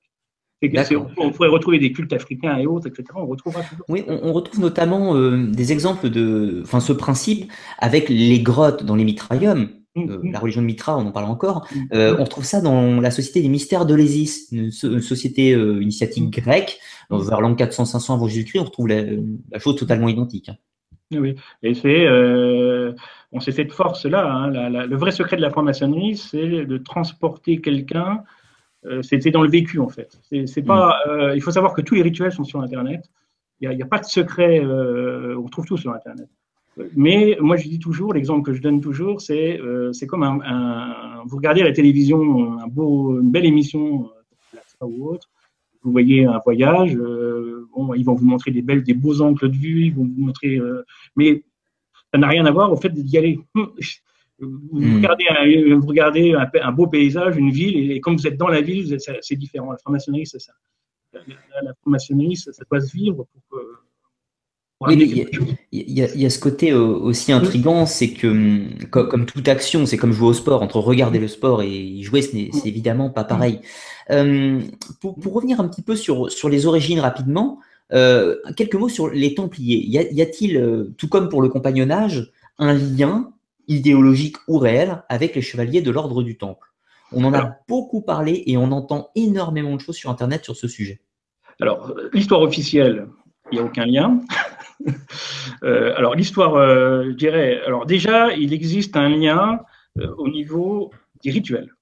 On 1.16 1.30
pourrait 1.30 1.48
retrouver 1.48 1.78
des 1.78 1.92
cultes 1.92 2.12
africains 2.12 2.56
et 2.58 2.66
autres, 2.66 2.88
etc. 2.88 3.04
On 3.14 3.26
retrouvera 3.26 3.62
toujours. 3.62 3.84
Oui, 3.88 4.04
on, 4.08 4.32
retrouve 4.32 4.60
notamment 4.60 5.14
euh, 5.14 5.46
des 5.46 5.72
exemples 5.72 6.10
de, 6.10 6.62
enfin, 6.64 6.80
ce 6.80 6.92
principe 6.92 7.50
avec 7.78 8.08
les 8.08 8.40
grottes 8.40 8.84
dans 8.84 8.96
les 8.96 9.04
mitraillums. 9.04 9.68
Mm, 9.94 10.10
euh, 10.10 10.18
mm. 10.18 10.32
la 10.32 10.38
religion 10.40 10.62
de 10.62 10.66
Mitra, 10.66 10.98
on 10.98 11.06
en 11.06 11.12
parle 11.12 11.26
encore. 11.26 11.66
Mm. 11.72 11.78
Euh, 11.94 12.16
on 12.18 12.24
retrouve 12.24 12.44
ça 12.44 12.60
dans 12.60 13.00
la 13.00 13.12
société 13.12 13.40
des 13.40 13.48
mystères 13.48 13.86
de 13.86 13.94
l'Ésis, 13.94 14.48
une, 14.50 14.70
société 14.70 15.52
initiatique 15.52 16.30
grecque, 16.30 16.80
vers 17.10 17.40
l'an 17.40 17.54
400-500 17.54 18.14
avant 18.14 18.26
Jésus-Christ. 18.26 18.60
On 18.60 18.64
retrouve 18.64 18.88
la, 18.88 19.04
chose 19.58 19.76
totalement 19.76 20.08
identique. 20.08 20.50
Oui, 21.12 21.36
et 21.62 21.74
c'est, 21.74 22.06
on 23.32 23.40
sait 23.40 23.52
cette 23.52 23.72
force-là. 23.72 24.30
Hein, 24.30 24.50
le 24.86 24.96
vrai 24.96 25.10
secret 25.10 25.36
de 25.36 25.42
la 25.42 25.50
franc-maçonnerie, 25.50 26.16
c'est 26.16 26.66
de 26.66 26.76
transporter 26.78 27.60
quelqu'un 27.60 28.24
euh, 28.86 29.02
c'était 29.02 29.30
dans 29.30 29.42
le 29.42 29.50
vécu 29.50 29.80
en 29.80 29.88
fait. 29.88 30.20
C'est 30.46 30.62
pas. 30.62 31.00
Mm. 31.06 31.10
Euh, 31.10 31.36
il 31.36 31.42
faut 31.42 31.50
savoir 31.50 31.74
que 31.74 31.80
tous 31.80 31.94
les 31.94 32.02
rituels 32.02 32.32
sont 32.32 32.44
sur 32.44 32.60
Internet. 32.60 33.10
Il 33.60 33.68
n'y 33.68 33.82
a, 33.82 33.86
pas 33.86 33.98
de 33.98 34.04
secret. 34.04 34.60
Euh, 34.64 35.36
on 35.36 35.48
trouve 35.48 35.66
tout 35.66 35.76
sur 35.76 35.92
Internet. 35.92 36.28
Mais 36.94 37.36
moi, 37.40 37.56
je 37.56 37.68
dis 37.68 37.80
toujours, 37.80 38.14
l'exemple 38.14 38.46
que 38.46 38.54
je 38.54 38.62
donne 38.62 38.80
toujours, 38.80 39.20
c'est 39.20 39.60
c'est 39.92 40.06
comme 40.06 40.22
un, 40.22 41.24
Vous 41.26 41.36
regardez 41.36 41.62
à 41.62 41.64
la 41.64 41.72
télévision 41.72 42.60
un 42.60 42.68
beau, 42.68 43.20
une 43.20 43.32
belle 43.32 43.46
émission, 43.46 44.10
ou 44.80 45.08
autre. 45.08 45.28
Vous 45.82 45.92
voyez 45.92 46.24
un 46.24 46.40
voyage. 46.44 46.96
bon, 46.96 47.94
ils 47.94 48.04
vont 48.04 48.14
vous 48.14 48.26
montrer 48.26 48.50
des 48.50 48.62
belles, 48.62 48.82
des 48.82 48.94
beaux 48.94 49.20
angles 49.20 49.50
de 49.50 49.56
vue. 49.56 49.86
Ils 49.86 49.94
vont 49.94 50.04
vous 50.04 50.20
montrer. 50.26 50.60
mais 51.16 51.42
ça 52.12 52.18
n'a 52.18 52.28
rien 52.28 52.46
à 52.46 52.50
voir 52.50 52.72
au 52.72 52.76
fait 52.76 52.90
d'y 52.90 53.18
aller. 53.18 53.38
Hum, 53.54 53.72
vous 54.40 54.80
hmm. 54.80 54.96
regardez, 54.96 55.24
un, 55.28 55.78
vous 55.78 55.86
regardez 55.86 56.34
un, 56.62 56.72
beau 56.72 56.86
paysage, 56.86 57.36
une 57.36 57.50
ville, 57.50 57.90
et, 57.90 58.00
comme 58.00 58.16
vous 58.16 58.26
êtes 58.26 58.36
dans 58.36 58.48
la 58.48 58.60
ville, 58.60 58.96
c'est 59.20 59.36
différent. 59.36 59.72
La 59.72 59.78
franc-maçonnerie, 59.78 60.26
c'est 60.26 60.38
ça. 60.38 60.52
La, 61.12 61.74
franc-maçonnerie, 61.80 62.36
ça, 62.36 62.52
doit 62.70 62.80
se 62.80 62.96
vivre 62.96 63.26
pour 63.50 63.60
oui, 64.80 64.94
il 64.96 65.16
y, 65.72 66.02
a, 66.02 66.08
il 66.14 66.20
y, 66.20 66.26
a 66.26 66.30
ce 66.30 66.38
côté 66.38 66.70
euh, 66.70 66.78
aussi 66.78 67.32
intrigant, 67.32 67.84
c'est 67.84 68.12
que 68.12 68.28
hum, 68.28 68.68
comme, 68.90 69.26
toute 69.26 69.48
action, 69.48 69.86
c'est 69.86 69.96
comme 69.96 70.12
jouer 70.12 70.28
au 70.28 70.32
sport. 70.32 70.62
Entre 70.62 70.78
regarder 70.78 71.18
le 71.18 71.26
sport 71.26 71.62
et 71.62 71.68
y 71.68 72.02
jouer, 72.04 72.22
c'est 72.22 72.48
évidemment 72.64 73.10
pas 73.10 73.24
pareil. 73.24 73.60
Euh, 74.10 74.60
pour, 75.00 75.18
pour, 75.18 75.34
revenir 75.34 75.58
un 75.60 75.66
petit 75.66 75.82
peu 75.82 75.96
sur, 75.96 76.30
sur 76.30 76.48
les 76.48 76.66
origines 76.66 77.00
rapidement, 77.00 77.58
euh, 77.92 78.36
quelques 78.56 78.76
mots 78.76 78.88
sur 78.88 79.08
les 79.08 79.34
Templiers. 79.34 79.84
Y 79.84 80.22
a-t-il, 80.22 80.56
euh, 80.56 80.94
tout 80.96 81.08
comme 81.08 81.28
pour 81.28 81.42
le 81.42 81.48
compagnonnage, 81.48 82.30
un 82.58 82.72
lien 82.72 83.32
idéologique 83.66 84.36
ou 84.46 84.58
réel 84.58 85.02
avec 85.08 85.34
les 85.34 85.42
chevaliers 85.42 85.82
de 85.82 85.90
l'ordre 85.90 86.22
du 86.22 86.38
Temple? 86.38 86.68
On 87.10 87.24
en 87.24 87.34
a 87.34 87.56
beaucoup 87.66 88.02
parlé 88.02 88.44
et 88.46 88.56
on 88.56 88.70
entend 88.70 89.10
énormément 89.16 89.74
de 89.74 89.80
choses 89.80 89.96
sur 89.96 90.10
Internet 90.10 90.44
sur 90.44 90.54
ce 90.54 90.68
sujet. 90.68 91.00
Alors, 91.60 91.94
l'histoire 92.12 92.42
officielle, 92.42 93.08
il 93.50 93.56
n'y 93.56 93.64
a 93.64 93.66
aucun 93.66 93.86
lien. 93.86 94.20
Euh, 95.64 95.92
alors, 95.96 96.14
l'histoire, 96.14 96.54
euh, 96.54 97.06
je 97.06 97.16
dirais, 97.16 97.60
alors 97.66 97.84
déjà, 97.84 98.32
il 98.32 98.52
existe 98.52 98.96
un 98.96 99.08
lien 99.08 99.60
euh, 99.98 100.14
au 100.16 100.28
niveau 100.28 100.92
des 101.24 101.30
rituels. 101.30 101.74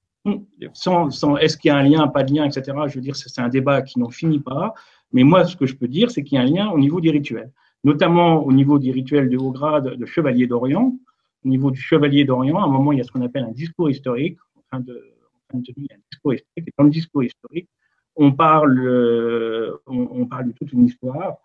Sans, 0.72 1.10
sans 1.10 1.36
est-ce 1.36 1.58
qu'il 1.58 1.68
y 1.68 1.72
a 1.72 1.76
un 1.76 1.82
lien, 1.82 2.08
pas 2.08 2.22
de 2.22 2.34
lien, 2.34 2.44
etc. 2.44 2.76
Je 2.86 2.94
veux 2.94 3.00
dire, 3.02 3.14
c'est 3.14 3.40
un 3.40 3.48
débat 3.48 3.82
qui 3.82 3.98
n'en 3.98 4.08
finit 4.08 4.38
pas. 4.38 4.72
Mais 5.12 5.24
moi, 5.24 5.44
ce 5.44 5.56
que 5.56 5.66
je 5.66 5.76
peux 5.76 5.88
dire, 5.88 6.10
c'est 6.10 6.22
qu'il 6.24 6.36
y 6.36 6.38
a 6.38 6.42
un 6.42 6.46
lien 6.46 6.70
au 6.70 6.78
niveau 6.78 7.00
des 7.00 7.10
rituels, 7.10 7.52
notamment 7.84 8.42
au 8.44 8.52
niveau 8.52 8.78
des 8.78 8.90
rituels 8.92 9.28
de 9.28 9.36
haut 9.36 9.50
grade 9.52 9.96
de 9.96 10.06
chevaliers 10.06 10.46
d'Orient, 10.46 10.96
au 11.44 11.48
niveau 11.48 11.70
du 11.70 11.80
Chevalier 11.80 12.24
d'Orient, 12.24 12.58
à 12.58 12.64
un 12.64 12.68
moment, 12.68 12.92
il 12.92 12.98
y 12.98 13.00
a 13.00 13.04
ce 13.04 13.12
qu'on 13.12 13.22
appelle 13.22 13.44
un 13.44 13.52
discours 13.52 13.90
historique, 13.90 14.38
en 14.56 14.62
train 14.70 14.80
de, 14.80 15.12
en 15.34 15.48
train 15.48 15.58
de 15.58 15.70
un 15.92 15.98
discours 16.10 16.34
historique. 16.34 16.68
Et 16.68 16.72
dans 16.78 16.84
le 16.84 16.90
discours 16.90 17.22
historique, 17.22 17.68
on 18.16 18.32
parle, 18.32 19.78
on, 19.86 20.26
parle 20.26 20.46
de 20.46 20.52
toute 20.52 20.72
une 20.72 20.86
histoire 20.86 21.36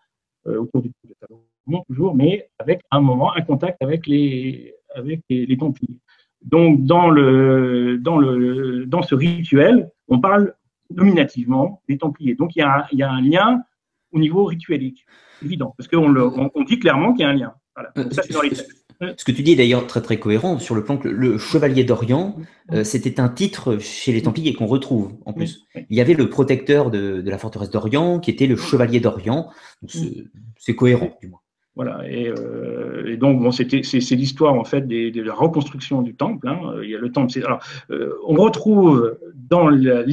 autour 0.45 0.82
du 0.82 0.91
Salomon, 1.19 1.84
toujours, 1.88 2.15
mais 2.15 2.49
avec 2.60 2.82
un 2.91 3.01
moment, 3.01 3.36
un 3.36 3.41
contact 3.41 3.82
avec 3.82 4.08
les, 4.08 4.73
avec 4.95 5.21
les, 5.30 5.58
Templiers. 5.58 5.99
Donc, 6.41 6.84
dans, 6.84 7.10
le, 7.10 7.97
dans, 7.99 8.17
le, 8.17 8.86
dans 8.86 9.04
ce 9.04 9.15
rituel, 9.15 9.91
on 10.08 10.19
parle 10.19 10.54
nominativement 10.89 11.82
des 11.88 11.97
Templiers. 11.97 12.36
Donc, 12.36 12.56
il 12.56 12.60
y 12.60 12.63
a, 12.63 12.88
il 12.91 12.99
y 12.99 13.04
a 13.04 13.12
un 13.12 13.21
lien 13.21 13.63
au 14.12 14.19
niveau 14.19 14.45
rituelique, 14.45 15.06
évident, 15.43 15.73
parce 15.77 15.88
qu'on 15.88 16.15
on, 16.15 16.51
on 16.54 16.63
dit 16.63 16.80
clairement 16.80 17.13
qu'il 17.13 17.21
y 17.21 17.25
a 17.25 17.30
un 17.30 17.34
lien. 17.34 17.54
Voilà. 17.75 17.91
Euh, 17.97 18.10
ça, 18.12 18.23
c'est 18.23 18.34
dans 18.34 18.41
les 18.41 18.49
textes. 18.49 18.80
Ce 19.17 19.25
que 19.25 19.31
tu 19.31 19.41
dis 19.41 19.53
est 19.53 19.55
d'ailleurs 19.55 19.87
très 19.87 20.01
très 20.01 20.19
cohérent 20.19 20.59
sur 20.59 20.75
le 20.75 20.83
plan 20.83 20.97
que 20.97 21.07
le 21.07 21.37
Chevalier 21.37 21.83
d'Orient, 21.83 22.35
euh, 22.71 22.83
c'était 22.83 23.19
un 23.19 23.29
titre 23.29 23.77
chez 23.79 24.11
les 24.11 24.21
Templiers 24.21 24.53
qu'on 24.53 24.67
retrouve 24.67 25.13
en 25.25 25.33
plus. 25.33 25.65
Il 25.89 25.97
y 25.97 26.01
avait 26.01 26.13
le 26.13 26.29
protecteur 26.29 26.91
de, 26.91 27.23
la 27.25 27.37
forteresse 27.37 27.71
d'Orient 27.71 28.19
qui 28.19 28.29
était 28.29 28.47
le 28.47 28.55
Chevalier 28.55 28.99
d'Orient. 28.99 29.49
C'est 29.87 30.75
cohérent 30.75 31.17
du 31.21 31.29
moins. 31.29 31.39
Voilà, 31.75 32.03
et, 32.07 32.27
euh, 32.27 33.15
donc 33.15 33.41
bon, 33.41 33.51
c'était 33.51 33.81
c'est 33.81 34.15
l'histoire 34.15 34.53
en 34.53 34.65
fait 34.65 34.85
de 34.87 35.21
la 35.21 35.33
reconstruction 35.33 36.01
du 36.01 36.13
temple. 36.13 36.47
Hein. 36.49 36.59
Il 36.83 36.89
y 36.89 36.95
a 36.95 36.99
le 36.99 37.11
temple. 37.11 37.31
Alors, 37.43 37.63
euh, 37.91 38.13
on 38.27 38.35
retrouve 38.35 39.17
dans 39.33 39.69
la 39.69 40.03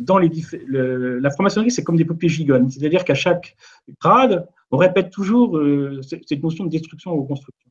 dans 0.00 0.18
les 0.18 0.28
la 0.68 1.30
franc-maçonnerie, 1.30 1.70
c'est 1.70 1.84
comme 1.84 1.96
des 1.96 2.04
poupées 2.04 2.28
gigones, 2.28 2.68
c'est-à-dire 2.68 3.04
qu'à 3.04 3.14
chaque 3.14 3.56
grade, 4.02 4.46
on 4.70 4.76
répète 4.76 5.10
toujours 5.10 5.58
cette 6.02 6.42
notion 6.42 6.64
de 6.64 6.70
destruction 6.70 7.16
reconstruction 7.16 7.63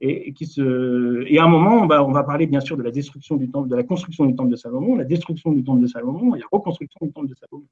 et, 0.00 0.32
qui 0.34 0.46
se, 0.46 1.24
et 1.26 1.38
à 1.38 1.44
un 1.44 1.48
moment, 1.48 1.82
on 1.82 1.86
va, 1.86 2.04
on 2.04 2.12
va 2.12 2.22
parler 2.22 2.46
bien 2.46 2.60
sûr 2.60 2.76
de 2.76 2.82
la 2.82 2.90
destruction 2.90 3.36
du 3.36 3.50
temple, 3.50 3.68
de 3.68 3.76
la 3.76 3.82
construction 3.82 4.26
du 4.26 4.34
temple 4.34 4.50
de 4.50 4.56
Salomon, 4.56 4.96
la 4.96 5.04
destruction 5.04 5.52
du 5.52 5.64
temple 5.64 5.80
de 5.80 5.86
Salomon 5.86 6.34
et 6.34 6.40
la 6.40 6.46
reconstruction 6.50 7.06
du 7.06 7.12
temple 7.12 7.28
de 7.28 7.34
Salomon. 7.34 7.66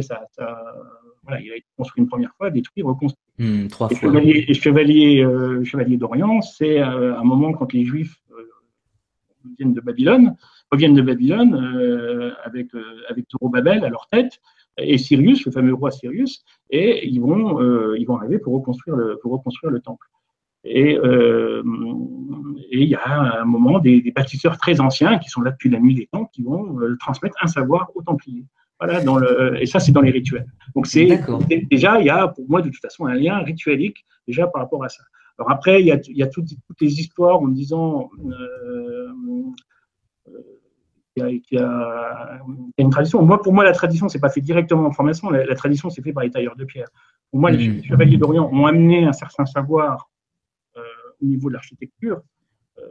Ça, 0.00 0.24
ça, 0.30 0.62
voilà, 1.24 1.40
il 1.40 1.50
a 1.50 1.56
été 1.56 1.66
construit 1.76 2.02
une 2.02 2.08
première 2.08 2.32
fois, 2.36 2.50
détruit, 2.50 2.82
reconstruit. 2.82 3.18
Hmm, 3.38 3.66
trois 3.66 3.88
et 3.90 3.96
fois. 3.96 4.08
Chevalier, 4.08 4.44
et 4.48 4.54
chevalier, 4.54 5.24
euh, 5.24 5.64
chevalier 5.64 5.96
d'Orient, 5.96 6.40
c'est 6.40 6.80
euh, 6.80 7.18
un 7.18 7.24
moment 7.24 7.52
quand 7.52 7.72
les 7.72 7.84
Juifs 7.84 8.16
euh, 8.30 8.42
viennent 9.58 9.74
de 9.74 9.80
Babylone, 9.80 10.36
reviennent 10.70 10.94
de 10.94 11.02
Babylone 11.02 11.54
avec 12.44 12.68
avec 13.08 13.24
Babel 13.40 13.84
à 13.84 13.88
leur 13.88 14.06
tête 14.08 14.38
et 14.76 14.98
Sirius, 14.98 15.46
le 15.46 15.50
fameux 15.50 15.74
roi 15.74 15.90
Sirius, 15.90 16.44
et 16.70 17.08
ils 17.08 17.20
vont 17.20 17.94
ils 17.94 18.04
vont 18.04 18.16
arriver 18.16 18.38
pour 18.38 18.52
reconstruire 18.52 18.94
le 18.94 19.18
pour 19.22 19.32
reconstruire 19.32 19.70
le 19.70 19.80
temple. 19.80 20.06
Euh, 20.76 21.62
et 22.70 22.82
il 22.82 22.88
y 22.88 22.94
a 22.94 23.40
un 23.40 23.44
moment 23.44 23.78
des, 23.78 24.12
bâtisseurs 24.14 24.58
très 24.58 24.80
anciens 24.80 25.18
qui 25.18 25.28
sont 25.28 25.40
là 25.40 25.50
depuis 25.50 25.70
la 25.70 25.80
nuit 25.80 25.94
des 25.94 26.06
temps 26.06 26.26
qui 26.26 26.42
vont 26.42 26.80
euh, 26.80 26.96
transmettre 26.98 27.36
un 27.40 27.46
savoir 27.46 27.90
aux 27.94 28.02
Templiers. 28.02 28.44
Voilà, 28.80 29.00
dans 29.00 29.16
le, 29.16 29.60
et 29.60 29.66
ça, 29.66 29.80
c'est 29.80 29.90
dans 29.90 30.02
les 30.02 30.12
rituels. 30.12 30.46
Donc, 30.76 30.86
c'est 30.86 31.20
déjà, 31.68 31.98
il 31.98 32.06
y 32.06 32.10
a 32.10 32.28
pour 32.28 32.48
moi 32.48 32.62
de 32.62 32.68
toute 32.68 32.80
façon 32.80 33.06
un 33.06 33.14
lien 33.14 33.38
rituelique 33.38 34.04
déjà 34.26 34.46
par 34.46 34.62
rapport 34.62 34.84
à 34.84 34.88
ça. 34.88 35.02
Alors 35.38 35.50
après, 35.50 35.80
il 35.80 35.86
y 35.86 35.92
a, 35.92 35.98
il 36.08 36.16
y 36.16 36.22
a 36.22 36.28
toutes, 36.28 36.50
toutes, 36.66 36.80
les 36.80 37.00
histoires 37.00 37.40
en 37.40 37.48
disant 37.48 38.10
euh, 38.26 39.08
qu'il 41.16 41.28
y, 41.28 41.54
y, 41.54 41.58
a 41.58 42.40
une 42.78 42.90
tradition. 42.90 43.22
Moi, 43.22 43.40
pour 43.42 43.52
moi, 43.52 43.64
la 43.64 43.72
tradition, 43.72 44.08
c'est 44.08 44.20
pas 44.20 44.30
fait 44.30 44.40
directement 44.40 44.86
en 44.86 44.92
formation. 44.92 45.30
La, 45.30 45.54
tradition, 45.54 45.90
c'est 45.90 46.02
fait 46.02 46.12
par 46.12 46.22
les 46.22 46.30
tailleurs 46.30 46.56
de 46.56 46.64
pierre. 46.64 46.88
Pour 47.30 47.40
moi, 47.40 47.50
les 47.50 47.68
mmh. 47.68 47.84
chevaliers 47.84 48.16
d'Orient 48.16 48.48
ont 48.52 48.66
amené 48.66 49.04
un 49.04 49.12
certain 49.12 49.44
savoir 49.44 50.08
au 51.22 51.26
niveau 51.26 51.48
de 51.48 51.54
l'architecture. 51.54 52.20
Euh, 52.78 52.82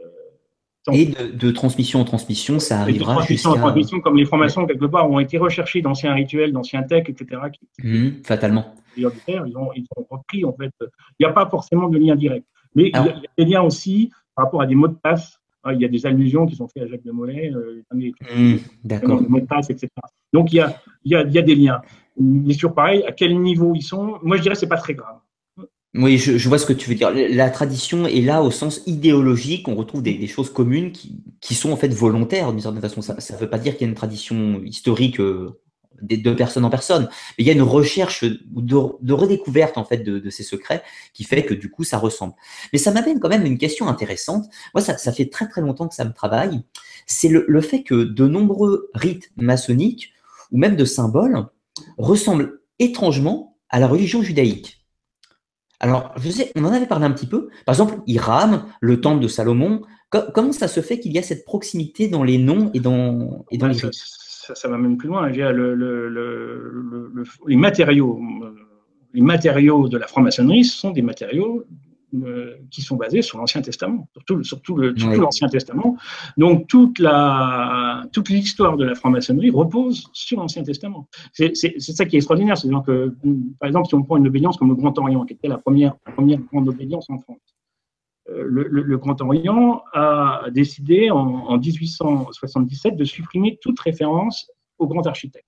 et 0.92 1.06
de, 1.06 1.50
transmission 1.50 2.00
en 2.00 2.04
transmission, 2.04 2.58
ça 2.58 2.80
arrivera. 2.80 3.12
De 3.12 3.18
transmission 3.18 3.50
en 3.50 3.56
transmission, 3.56 4.00
comme 4.00 4.16
les 4.16 4.24
formations, 4.24 4.66
quelque 4.66 4.86
part, 4.86 5.10
ont 5.10 5.18
été 5.18 5.36
recherchées 5.36 5.82
d'anciens 5.82 6.14
rituels, 6.14 6.52
d'anciens 6.52 6.82
textes, 6.82 7.20
etc. 7.20 7.42
Mmh, 7.82 8.22
fatalement. 8.24 8.74
ils, 8.96 9.06
ont, 9.06 9.12
ils 9.76 9.86
ont 9.96 10.06
repris, 10.08 10.44
en 10.44 10.52
fait. 10.52 10.72
Il 10.80 11.26
n'y 11.26 11.26
a 11.26 11.32
pas 11.32 11.48
forcément 11.48 11.88
de 11.88 11.98
lien 11.98 12.16
direct. 12.16 12.46
Mais 12.74 12.84
il, 12.88 12.92
y 12.92 12.96
a, 12.96 13.20
des 13.36 13.44
liens 13.44 13.62
aussi 13.62 14.10
par 14.34 14.46
rapport 14.46 14.62
à 14.62 14.66
des 14.66 14.74
mots 14.74 14.88
de 14.88 14.94
passe. 14.94 15.38
Ah, 15.64 15.74
il 15.74 15.80
y 15.80 15.84
a 15.84 15.88
des 15.88 16.06
allusions 16.06 16.46
qui 16.46 16.54
sont 16.54 16.68
faites 16.68 16.84
à 16.84 16.86
Jacques 16.86 17.04
de 17.04 17.10
Molay, 17.10 17.52
euh, 17.52 17.82
mmh, 17.92 18.56
d'accord. 18.84 19.20
mots 19.28 19.40
de 19.40 19.46
passe, 19.46 19.68
etc. 19.70 19.88
Donc 20.32 20.52
il 20.52 20.56
y 20.56 20.60
a, 20.60 20.80
il 21.04 21.12
y 21.12 21.16
a, 21.16 21.42
des 21.42 21.54
liens. 21.54 21.82
Mais 22.16 22.54
sur 22.54 22.72
pareil, 22.74 23.02
à 23.04 23.12
quel 23.12 23.38
niveau 23.40 23.72
ils 23.74 23.82
sont, 23.82 24.18
moi 24.22 24.36
je 24.36 24.42
dirais 24.42 24.54
que 24.54 24.60
c'est 24.60 24.68
pas 24.68 24.76
très 24.76 24.94
grave. 24.94 25.18
Oui, 26.00 26.16
je, 26.16 26.48
vois 26.48 26.60
ce 26.60 26.66
que 26.66 26.72
tu 26.72 26.88
veux 26.88 26.94
dire. 26.94 27.10
La 27.12 27.50
tradition 27.50 28.06
est 28.06 28.20
là 28.20 28.44
au 28.44 28.52
sens 28.52 28.82
idéologique. 28.86 29.66
On 29.66 29.74
retrouve 29.74 30.00
des, 30.00 30.26
choses 30.28 30.52
communes 30.52 30.92
qui, 30.92 31.54
sont 31.54 31.72
en 31.72 31.76
fait 31.76 31.88
volontaires 31.88 32.52
d'une 32.52 32.60
certaine 32.60 32.80
façon. 32.80 33.02
Ça 33.02 33.14
ne 33.34 33.38
veut 33.38 33.50
pas 33.50 33.58
dire 33.58 33.72
qu'il 33.72 33.82
y 33.82 33.84
a 33.86 33.88
une 33.88 33.96
tradition 33.96 34.62
historique 34.64 35.18
euh, 35.18 35.60
de 36.00 36.32
personne 36.32 36.64
en 36.64 36.70
personne, 36.70 37.08
mais 37.36 37.44
il 37.44 37.46
y 37.48 37.50
a 37.50 37.52
une 37.52 37.62
recherche 37.62 38.24
de, 38.24 39.12
redécouverte 39.12 39.76
en 39.76 39.84
fait 39.84 39.98
de, 39.98 40.30
ces 40.30 40.44
secrets 40.44 40.84
qui 41.14 41.24
fait 41.24 41.44
que 41.44 41.54
du 41.54 41.68
coup 41.68 41.82
ça 41.82 41.98
ressemble. 41.98 42.34
Mais 42.72 42.78
ça 42.78 42.92
m'amène 42.92 43.18
quand 43.18 43.28
même 43.28 43.44
une 43.44 43.58
question 43.58 43.88
intéressante. 43.88 44.44
Moi, 44.74 44.82
ça, 44.82 45.12
fait 45.12 45.28
très 45.28 45.48
très 45.48 45.62
longtemps 45.62 45.88
que 45.88 45.96
ça 45.96 46.04
me 46.04 46.12
travaille. 46.12 46.62
C'est 47.06 47.28
le 47.28 47.60
fait 47.60 47.82
que 47.82 48.04
de 48.04 48.28
nombreux 48.28 48.88
rites 48.94 49.32
maçonniques 49.36 50.12
ou 50.52 50.58
même 50.58 50.76
de 50.76 50.84
symboles 50.84 51.46
ressemblent 51.96 52.60
étrangement 52.78 53.56
à 53.68 53.80
la 53.80 53.88
religion 53.88 54.22
judaïque. 54.22 54.77
Alors, 55.80 56.12
je 56.16 56.30
sais, 56.30 56.52
on 56.56 56.64
en 56.64 56.72
avait 56.72 56.86
parlé 56.86 57.06
un 57.06 57.12
petit 57.12 57.26
peu. 57.26 57.48
Par 57.64 57.74
exemple, 57.74 58.00
Hiram, 58.06 58.64
le 58.80 59.00
temple 59.00 59.22
de 59.22 59.28
Salomon, 59.28 59.82
comment 60.10 60.52
ça 60.52 60.68
se 60.68 60.80
fait 60.80 60.98
qu'il 60.98 61.12
y 61.12 61.18
a 61.18 61.22
cette 61.22 61.44
proximité 61.44 62.08
dans 62.08 62.24
les 62.24 62.38
noms 62.38 62.70
et 62.74 62.80
dans, 62.80 63.44
et 63.50 63.58
dans 63.58 63.68
les 63.68 63.76
rites? 63.76 63.94
ça, 64.54 64.68
va 64.68 64.78
même 64.78 64.96
plus 64.96 65.08
loin. 65.08 65.28
Le, 65.28 67.14
les 67.46 67.56
matériaux, 67.56 68.20
les 69.14 69.20
matériaux 69.20 69.88
de 69.88 69.98
la 69.98 70.06
franc-maçonnerie 70.06 70.64
sont 70.64 70.90
des 70.90 71.02
matériaux 71.02 71.64
qui 72.70 72.82
sont 72.82 72.96
basés 72.96 73.22
sur 73.22 73.38
l'Ancien 73.38 73.60
Testament, 73.60 74.08
surtout, 74.12 74.42
surtout 74.42 74.76
l'Ancien 74.76 75.48
Testament. 75.48 75.96
Donc 76.36 76.66
toute 76.66 76.98
la 76.98 78.04
toute 78.12 78.28
l'histoire 78.30 78.76
de 78.76 78.84
la 78.84 78.94
franc-maçonnerie 78.94 79.50
repose 79.50 80.08
sur 80.12 80.40
l'Ancien 80.40 80.62
Testament. 80.62 81.08
C'est 81.32 81.54
ça 81.54 82.04
qui 82.04 82.16
est 82.16 82.18
extraordinaire, 82.18 82.56
c'est 82.56 82.68
que 82.86 83.14
par 83.58 83.68
exemple 83.68 83.88
si 83.88 83.94
on 83.94 84.02
prend 84.02 84.16
une 84.16 84.26
obédience 84.26 84.56
comme 84.56 84.68
le 84.68 84.74
Grand 84.74 84.96
Orient, 84.98 85.24
qui 85.24 85.34
était 85.34 85.48
la 85.48 85.58
première 85.58 85.96
première 86.14 86.40
grande 86.40 86.68
obédience 86.68 87.08
en 87.10 87.18
France, 87.18 87.38
euh, 88.30 88.44
le, 88.46 88.98
Grand 88.98 89.20
Orient 89.20 89.82
a 89.92 90.44
décidé 90.50 91.10
en, 91.10 91.16
en 91.18 91.58
1877 91.58 92.96
de 92.96 93.04
supprimer 93.04 93.58
toute 93.60 93.78
référence 93.80 94.50
au 94.78 94.86
grand 94.86 95.06
architecte. 95.06 95.47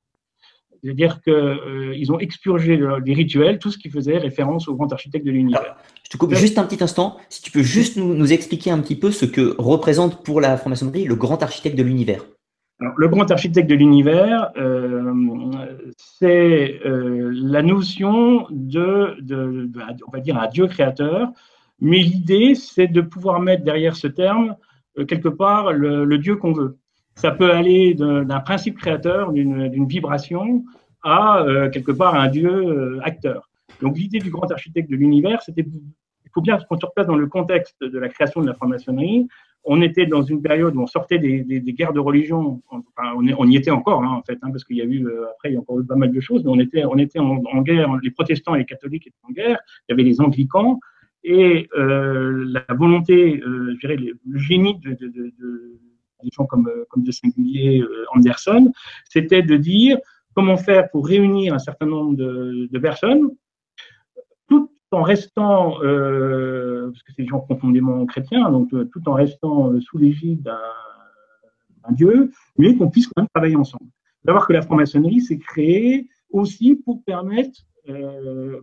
C'est-à-dire 0.83 1.21
qu'ils 1.21 1.33
euh, 1.33 2.13
ont 2.13 2.19
expurgé 2.19 2.81
les 3.05 3.15
rituels, 3.15 3.59
tout 3.59 3.71
ce 3.71 3.79
qui 3.79 3.91
faisait 3.91 4.17
référence 4.19 4.69
au 4.69 4.75
grand 4.75 4.91
architecte 4.93 5.27
de 5.27 5.31
l'univers. 5.31 5.77
je 6.05 6.11
te 6.11 6.17
coupe 6.17 6.35
juste 6.35 6.59
un 6.59 6.65
petit 6.65 6.83
instant. 6.83 7.19
Si 7.29 7.43
tu 7.43 7.51
peux 7.51 7.63
juste 7.63 7.97
nous, 7.97 8.33
expliquer 8.33 8.71
un 8.71 8.79
petit 8.79 8.97
peu 8.97 9.11
ce 9.11 9.27
que 9.27 9.55
représente 9.59 10.25
pour 10.25 10.41
la 10.41 10.57
franc-maçonnerie 10.57 11.05
le 11.05 11.17
grand 11.17 11.43
architecte 11.43 11.77
de 11.77 11.83
l'univers. 11.83 12.25
le 12.79 13.09
grand 13.09 13.31
architecte 13.31 13.69
de 13.69 13.75
l'univers, 13.75 14.51
euh, 14.57 15.13
c'est 15.97 16.81
euh, 16.87 17.31
la 17.35 17.63
notion 17.63 18.47
de, 18.51 19.17
on 20.07 20.11
va 20.11 20.21
dire, 20.21 20.39
un 20.39 20.49
Dieu 20.49 20.67
créateur, 20.67 21.29
mais 21.81 21.99
l'idée, 21.99 22.55
c'est 22.55 22.87
de 22.87 23.01
pouvoir 23.01 23.41
mettre 23.41 23.65
derrière 23.65 23.97
ce 23.97 24.07
terme, 24.07 24.57
quelque 25.09 25.29
part, 25.29 25.73
le 25.73 26.19
Dieu 26.19 26.37
qu'on 26.37 26.53
veut. 26.53 26.80
Ça 27.21 27.33
peut 27.33 27.53
aller 27.53 27.93
d'un 27.93 28.41
principe 28.41 28.79
créateur, 28.79 29.31
d'une 29.31 29.87
vibration, 29.87 30.65
à 31.03 31.43
euh, 31.43 31.69
quelque 31.69 31.93
part 31.93 32.15
un 32.15 32.29
dieu 32.29 32.51
euh, 32.51 32.99
acteur. 33.03 33.51
Donc 33.83 33.99
l'idée 33.99 34.21
du 34.21 34.31
grand 34.31 34.51
architecte 34.51 34.91
de 34.91 34.97
l'univers, 34.97 35.43
c'était, 35.43 35.67
il 35.67 36.31
faut 36.33 36.41
bien 36.41 36.59
se 36.59 36.65
replace 36.67 37.07
dans 37.07 37.17
le 37.17 37.27
contexte 37.27 37.77
de 37.85 37.99
la 37.99 38.09
création 38.09 38.41
de 38.41 38.47
la 38.47 38.55
franc-maçonnerie. 38.55 39.29
On 39.65 39.83
était 39.83 40.07
dans 40.07 40.23
une 40.23 40.41
période 40.41 40.75
où 40.77 40.81
on 40.81 40.87
sortait 40.87 41.19
des, 41.19 41.45
guerres 41.75 41.93
de 41.93 42.01
religion. 42.01 42.63
On, 42.97 43.47
y 43.47 43.55
était 43.55 43.71
encore, 43.71 44.03
hein, 44.03 44.17
en 44.19 44.23
fait, 44.23 44.39
hein, 44.41 44.51
parce 44.51 44.65
qu'il 44.65 44.79
y 44.79 44.81
a 44.81 44.87
eu 44.87 45.07
euh, 45.07 45.27
après 45.33 45.51
il 45.51 45.55
y 45.55 45.57
a 45.59 45.61
encore 45.61 45.79
eu 45.79 45.85
pas 45.85 45.97
mal 45.97 46.13
de 46.13 46.21
choses, 46.21 46.43
mais 46.43 46.51
on 46.51 46.59
était, 46.97 47.19
en, 47.19 47.61
guerre. 47.61 47.99
Les 48.03 48.11
protestants 48.13 48.55
et 48.55 48.61
les 48.61 48.65
catholiques 48.65 49.07
étaient 49.07 49.29
en 49.29 49.33
guerre. 49.33 49.59
Il 49.87 49.93
y 49.93 49.93
avait 49.93 50.05
les 50.05 50.23
anglicans 50.23 50.81
et 51.23 51.69
la 51.75 52.65
volonté, 52.71 53.43
je 53.45 53.79
dirais, 53.79 53.97
le 53.99 54.39
génie 54.39 54.79
de 54.79 54.97
des 56.23 56.31
gens 56.33 56.47
comme, 56.47 56.69
euh, 56.69 56.85
comme 56.89 57.03
de 57.03 57.11
Singulier, 57.11 57.81
euh, 57.81 58.05
Anderson, 58.15 58.73
c'était 59.09 59.43
de 59.43 59.57
dire 59.57 59.99
comment 60.35 60.57
faire 60.57 60.91
pour 60.91 61.07
réunir 61.07 61.55
un 61.55 61.59
certain 61.59 61.87
nombre 61.87 62.17
de, 62.17 62.79
personnes, 62.79 63.31
tout 64.49 64.71
en 64.93 65.03
restant, 65.03 65.83
euh, 65.83 66.91
parce 66.91 67.03
que 67.03 67.13
c'est 67.13 67.23
des 67.23 67.29
gens 67.29 67.41
profondément 67.41 68.07
chrétiens, 68.07 68.51
donc 68.51 68.71
tout 68.71 69.09
en 69.09 69.15
restant 69.15 69.79
sous 69.81 69.99
l'égide 69.99 70.43
d'un 70.43 71.93
Dieu, 71.93 72.31
mais 72.59 72.77
qu'on 72.77 72.91
puisse 72.91 73.07
quand 73.09 73.23
même 73.23 73.29
travailler 73.35 73.57
ensemble. 73.57 73.91
Savoir 74.25 74.47
que 74.47 74.53
la 74.53 74.63
franc-maçonnerie 74.63 75.21
s'est 75.21 75.39
créée 75.39 76.09
aussi 76.31 76.77
pour 76.77 77.03
permettre, 77.05 77.61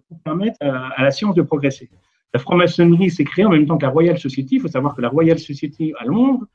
pour 0.08 0.20
permettre 0.24 0.58
à, 0.62 0.88
à, 0.90 1.04
la 1.04 1.12
science 1.12 1.36
de 1.36 1.42
progresser. 1.42 1.90
La 2.34 2.40
franc-maçonnerie 2.40 3.10
s'est 3.10 3.24
créée 3.24 3.46
en 3.46 3.50
même 3.50 3.66
temps 3.66 3.78
que 3.78 3.86
la 3.86 3.92
Royal 3.92 4.18
Society. 4.18 4.56
Il 4.56 4.62
faut 4.62 4.68
savoir 4.68 4.96
que 4.96 5.02
la 5.02 5.10
Royal 5.10 5.40
Society 5.40 5.94
à 6.00 6.06
Londres 6.06 6.46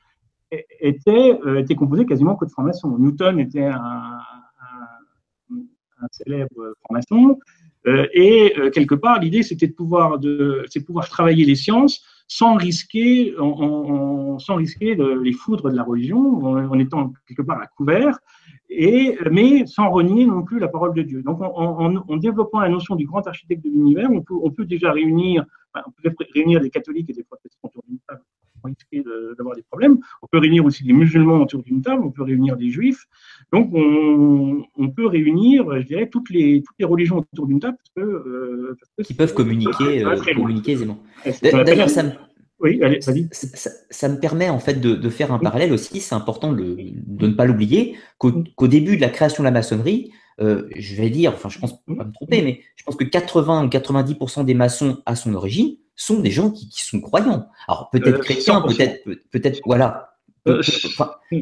était, 0.80 1.38
euh, 1.46 1.60
était 1.60 1.74
composé 1.74 2.06
quasiment 2.06 2.36
que 2.36 2.44
de 2.44 2.50
francs-maçons. 2.50 2.96
Newton 2.98 3.38
était 3.38 3.64
un, 3.64 4.18
célèbre 6.10 6.74
franc-maçon. 6.82 7.38
Euh, 7.86 8.06
et 8.12 8.54
euh, 8.58 8.70
quelque 8.70 8.94
part, 8.94 9.20
l'idée, 9.20 9.42
c'était 9.42 9.68
de 9.68 9.72
pouvoir, 9.72 10.18
de, 10.18 10.64
pouvoir 10.84 11.08
travailler 11.08 11.44
les 11.44 11.54
sciences 11.54 12.04
sans 12.28 12.54
risquer, 12.54 13.34
sans 13.36 14.54
risquer 14.54 14.94
les 14.94 15.32
foudres 15.32 15.70
de 15.70 15.76
la 15.76 15.82
religion, 15.82 16.42
en, 16.44 16.78
étant 16.78 17.12
quelque 17.28 17.42
part 17.42 17.60
à 17.60 17.66
couvert, 17.66 18.18
et, 18.70 19.18
mais 19.30 19.66
sans 19.66 19.90
renier 19.90 20.24
non 20.24 20.42
plus 20.42 20.58
la 20.58 20.68
parole 20.68 20.94
de 20.94 21.02
Dieu. 21.02 21.22
Donc, 21.22 21.40
en, 21.42 22.16
développant 22.16 22.60
la 22.60 22.70
notion 22.70 22.96
du 22.96 23.04
grand 23.04 23.26
architecte 23.26 23.62
de 23.62 23.68
l'univers, 23.68 24.10
on 24.10 24.22
peut, 24.22 24.34
on 24.42 24.50
peut 24.50 24.64
déjà 24.64 24.92
réunir, 24.92 25.44
on 25.74 25.90
peut 25.90 26.14
réunir 26.34 26.60
des 26.60 26.70
catholiques 26.70 27.10
et 27.10 27.12
des 27.12 27.24
protestants 27.24 27.68
autour 27.68 27.82
d'une 27.86 27.98
table 28.08 28.22
d'avoir 29.36 29.56
des 29.56 29.62
problèmes. 29.62 29.98
On 30.22 30.26
peut 30.26 30.38
réunir 30.38 30.64
aussi 30.64 30.84
des 30.84 30.92
musulmans 30.92 31.38
autour 31.38 31.62
d'une 31.62 31.82
table, 31.82 32.02
on 32.04 32.10
peut 32.10 32.22
réunir 32.22 32.56
des 32.56 32.70
juifs. 32.70 33.06
Donc, 33.52 33.70
on, 33.74 34.88
peut 34.90 35.06
réunir, 35.06 35.64
je 35.80 35.86
dirais, 35.86 36.08
toutes 36.08 36.30
les, 36.30 36.62
toutes 36.62 36.76
les 36.78 36.84
religions 36.84 37.18
autour 37.18 37.46
d'une 37.46 37.60
table. 37.60 37.76
Parce 37.76 38.06
que, 38.06 38.12
euh, 38.12 38.76
Qui 39.04 39.14
peuvent 39.14 39.34
communiquer, 39.34 40.04
euh, 40.04 40.16
communiquer 40.34 40.72
aisément. 40.72 40.98
D'ailleurs, 41.42 41.90
ça 41.90 42.02
me... 42.02 42.10
Oui, 42.60 42.80
allez, 42.82 43.00
vas-y. 43.00 43.28
Ça, 43.32 44.08
me 44.08 44.20
permet 44.20 44.48
en 44.48 44.60
fait 44.60 44.80
de, 44.80 45.08
faire 45.08 45.32
un 45.32 45.40
parallèle 45.40 45.72
aussi, 45.72 46.00
c'est 46.00 46.14
important 46.14 46.52
de, 46.52 46.76
de, 46.78 47.26
ne 47.26 47.32
pas 47.32 47.44
l'oublier, 47.44 47.96
qu'au 48.18 48.68
début 48.68 48.96
de 48.96 49.00
la 49.00 49.08
création 49.08 49.42
de 49.42 49.46
la 49.46 49.50
maçonnerie, 49.50 50.12
euh, 50.40 50.68
je 50.76 50.94
vais 50.94 51.10
dire, 51.10 51.32
enfin 51.34 51.48
je 51.48 51.58
pense 51.58 51.72
pas 51.84 52.04
me 52.04 52.12
tromper, 52.12 52.42
mais 52.42 52.60
je 52.76 52.84
pense 52.84 52.96
que 52.96 53.04
80 53.04 53.64
ou 53.64 53.68
90% 53.68 54.44
des 54.44 54.54
maçons 54.54 55.02
à 55.06 55.14
son 55.14 55.34
origine 55.34 55.76
sont 55.96 56.20
des 56.20 56.30
gens 56.30 56.50
qui, 56.50 56.68
sont 56.72 57.00
croyants. 57.00 57.48
Alors 57.68 57.90
peut-être 57.90 58.18
euh, 58.18 58.22
chrétiens, 58.22 58.60
peut-être, 58.62 59.04
peut-être, 59.30 59.60
voilà, 59.64 60.16
euh, 60.48 60.62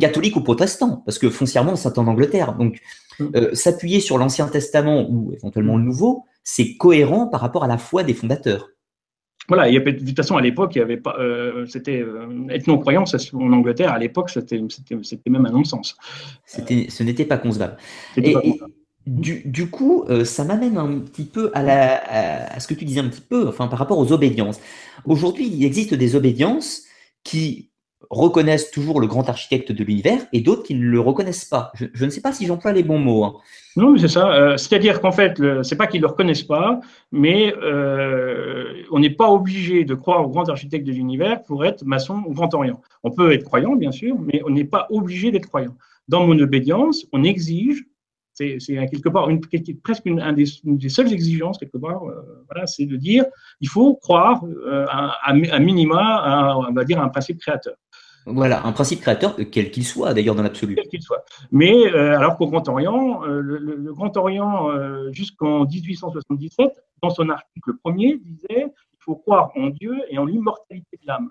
catholiques 0.00 0.36
ou 0.36 0.42
protestants, 0.42 1.02
parce 1.04 1.18
que 1.18 1.30
foncièrement, 1.30 1.76
c'est 1.76 1.98
en 1.98 2.06
Angleterre. 2.06 2.54
Donc, 2.54 2.80
mm. 3.18 3.54
s'appuyer 3.54 4.00
sur 4.00 4.18
l'Ancien 4.18 4.48
Testament 4.48 5.06
ou 5.08 5.32
éventuellement 5.32 5.76
le 5.76 5.84
Nouveau, 5.84 6.24
c'est 6.44 6.76
cohérent 6.76 7.26
par 7.26 7.40
rapport 7.40 7.64
à 7.64 7.68
la 7.68 7.78
foi 7.78 8.02
des 8.02 8.14
fondateurs. 8.14 8.68
Voilà, 9.48 9.68
il 9.68 9.74
y 9.74 9.78
a, 9.78 9.80
de 9.80 9.90
toute 9.90 10.16
façon, 10.16 10.36
à 10.36 10.42
l'époque, 10.42 10.76
il 10.76 10.78
y 10.78 10.82
avait 10.82 10.96
pas, 10.98 11.16
c'était 11.66 12.04
ethno-croyance 12.50 13.32
en 13.32 13.52
Angleterre. 13.52 13.92
À 13.92 13.98
l'époque, 13.98 14.30
c'était, 14.30 14.60
même 15.28 15.46
un 15.46 15.50
non-sens. 15.50 15.96
C'était, 16.44 16.86
ce 16.88 17.02
n'était 17.02 17.24
pas 17.24 17.38
concevable. 17.38 17.76
Et, 18.16 18.36
du, 19.06 19.70
coup, 19.70 20.04
euh, 20.08 20.24
ça 20.24 20.44
m'amène 20.44 20.76
un 20.76 20.98
petit 21.00 21.24
peu 21.24 21.50
à, 21.54 21.62
la, 21.62 22.52
à, 22.54 22.60
ce 22.60 22.68
que 22.68 22.74
tu 22.74 22.84
disais 22.84 23.00
un 23.00 23.08
petit 23.08 23.22
peu, 23.22 23.48
enfin 23.48 23.66
par 23.66 23.78
rapport 23.78 23.98
aux 23.98 24.12
obédiences. 24.12 24.60
Aujourd'hui, 25.04 25.48
il 25.50 25.64
existe 25.64 25.94
des 25.94 26.16
obédiences 26.16 26.82
qui 27.24 27.70
reconnaissent 28.10 28.70
toujours 28.70 29.00
le 29.00 29.06
grand 29.06 29.28
architecte 29.28 29.72
de 29.72 29.84
l'univers 29.84 30.20
et 30.32 30.40
d'autres 30.40 30.64
qui 30.64 30.74
ne 30.74 30.84
le 30.84 31.00
reconnaissent 31.00 31.44
pas. 31.44 31.70
Je, 31.74 32.04
ne 32.04 32.10
sais 32.10 32.20
pas 32.20 32.32
si 32.32 32.46
j'emploie 32.46 32.72
les 32.72 32.82
bons 32.82 32.98
mots. 32.98 33.24
Hein. 33.24 33.34
Non, 33.76 33.92
mais 33.92 34.00
c'est 34.00 34.08
ça. 34.08 34.32
Euh, 34.32 34.56
c'est-à-dire 34.56 35.00
qu'en 35.00 35.12
fait, 35.12 35.40
c'est 35.62 35.76
pas 35.76 35.86
qu'ils 35.86 36.00
le 36.00 36.08
reconnaissent 36.08 36.42
pas, 36.42 36.80
mais 37.12 37.54
euh, 37.62 38.82
on 38.90 38.98
n'est 38.98 39.10
pas 39.10 39.30
obligé 39.30 39.84
de 39.84 39.94
croire 39.94 40.24
au 40.24 40.28
grand 40.28 40.48
architecte 40.48 40.86
de 40.86 40.92
l'univers 40.92 41.42
pour 41.44 41.64
être 41.64 41.84
maçon 41.84 42.22
au 42.26 42.32
Grand 42.32 42.52
Orient. 42.52 42.80
On 43.04 43.10
peut 43.10 43.32
être 43.32 43.44
croyant, 43.44 43.76
bien 43.76 43.92
sûr, 43.92 44.16
mais 44.18 44.42
on 44.44 44.50
n'est 44.50 44.64
pas 44.64 44.86
obligé 44.90 45.30
d'être 45.30 45.46
croyant. 45.46 45.74
Dans 46.08 46.26
mon 46.26 46.38
obédience, 46.38 47.06
on 47.12 47.22
exige 47.22 47.84
c'est 48.58 48.86
quelque 48.88 49.08
part 49.08 49.28
une, 49.28 49.40
presque 49.82 50.06
une, 50.06 50.34
des, 50.34 50.88
seules 50.88 51.12
exigences, 51.12 51.58
quelque 51.58 51.78
part, 51.78 52.04
euh, 52.04 52.44
voilà, 52.50 52.66
c'est 52.66 52.86
de 52.86 52.96
dire 52.96 53.24
il 53.60 53.68
faut 53.68 53.94
croire 53.96 54.42
euh, 54.44 54.86
à, 54.88 55.58
minima, 55.58 56.16
à, 56.16 56.56
on 56.56 56.72
va 56.72 56.84
dire, 56.84 57.00
un 57.00 57.08
principe 57.08 57.38
créateur. 57.38 57.74
Voilà, 58.26 58.64
un 58.66 58.72
principe 58.72 59.00
créateur, 59.00 59.34
quel 59.50 59.70
qu'il 59.70 59.84
soit 59.84 60.12
d'ailleurs 60.12 60.34
dans 60.34 60.42
l'absolu. 60.42 60.74
Quel 60.74 60.88
qu'il 60.88 61.02
soit. 61.02 61.24
Mais 61.50 61.86
euh, 61.92 62.16
alors 62.16 62.36
qu'au 62.36 62.48
Grand 62.48 62.68
Orient, 62.68 63.22
le, 63.24 63.92
Grand 63.92 64.14
Orient, 64.16 64.68
jusqu'en 65.10 65.64
1877, 65.64 66.70
dans 67.02 67.10
son 67.10 67.28
article 67.30 67.72
premier, 67.82 68.18
disait 68.18 68.66
il 68.66 69.04
faut 69.04 69.16
croire 69.16 69.50
en 69.56 69.68
Dieu 69.68 69.94
et 70.10 70.18
en 70.18 70.26
l'immortalité 70.26 70.98
de 71.00 71.06
l'âme. 71.06 71.30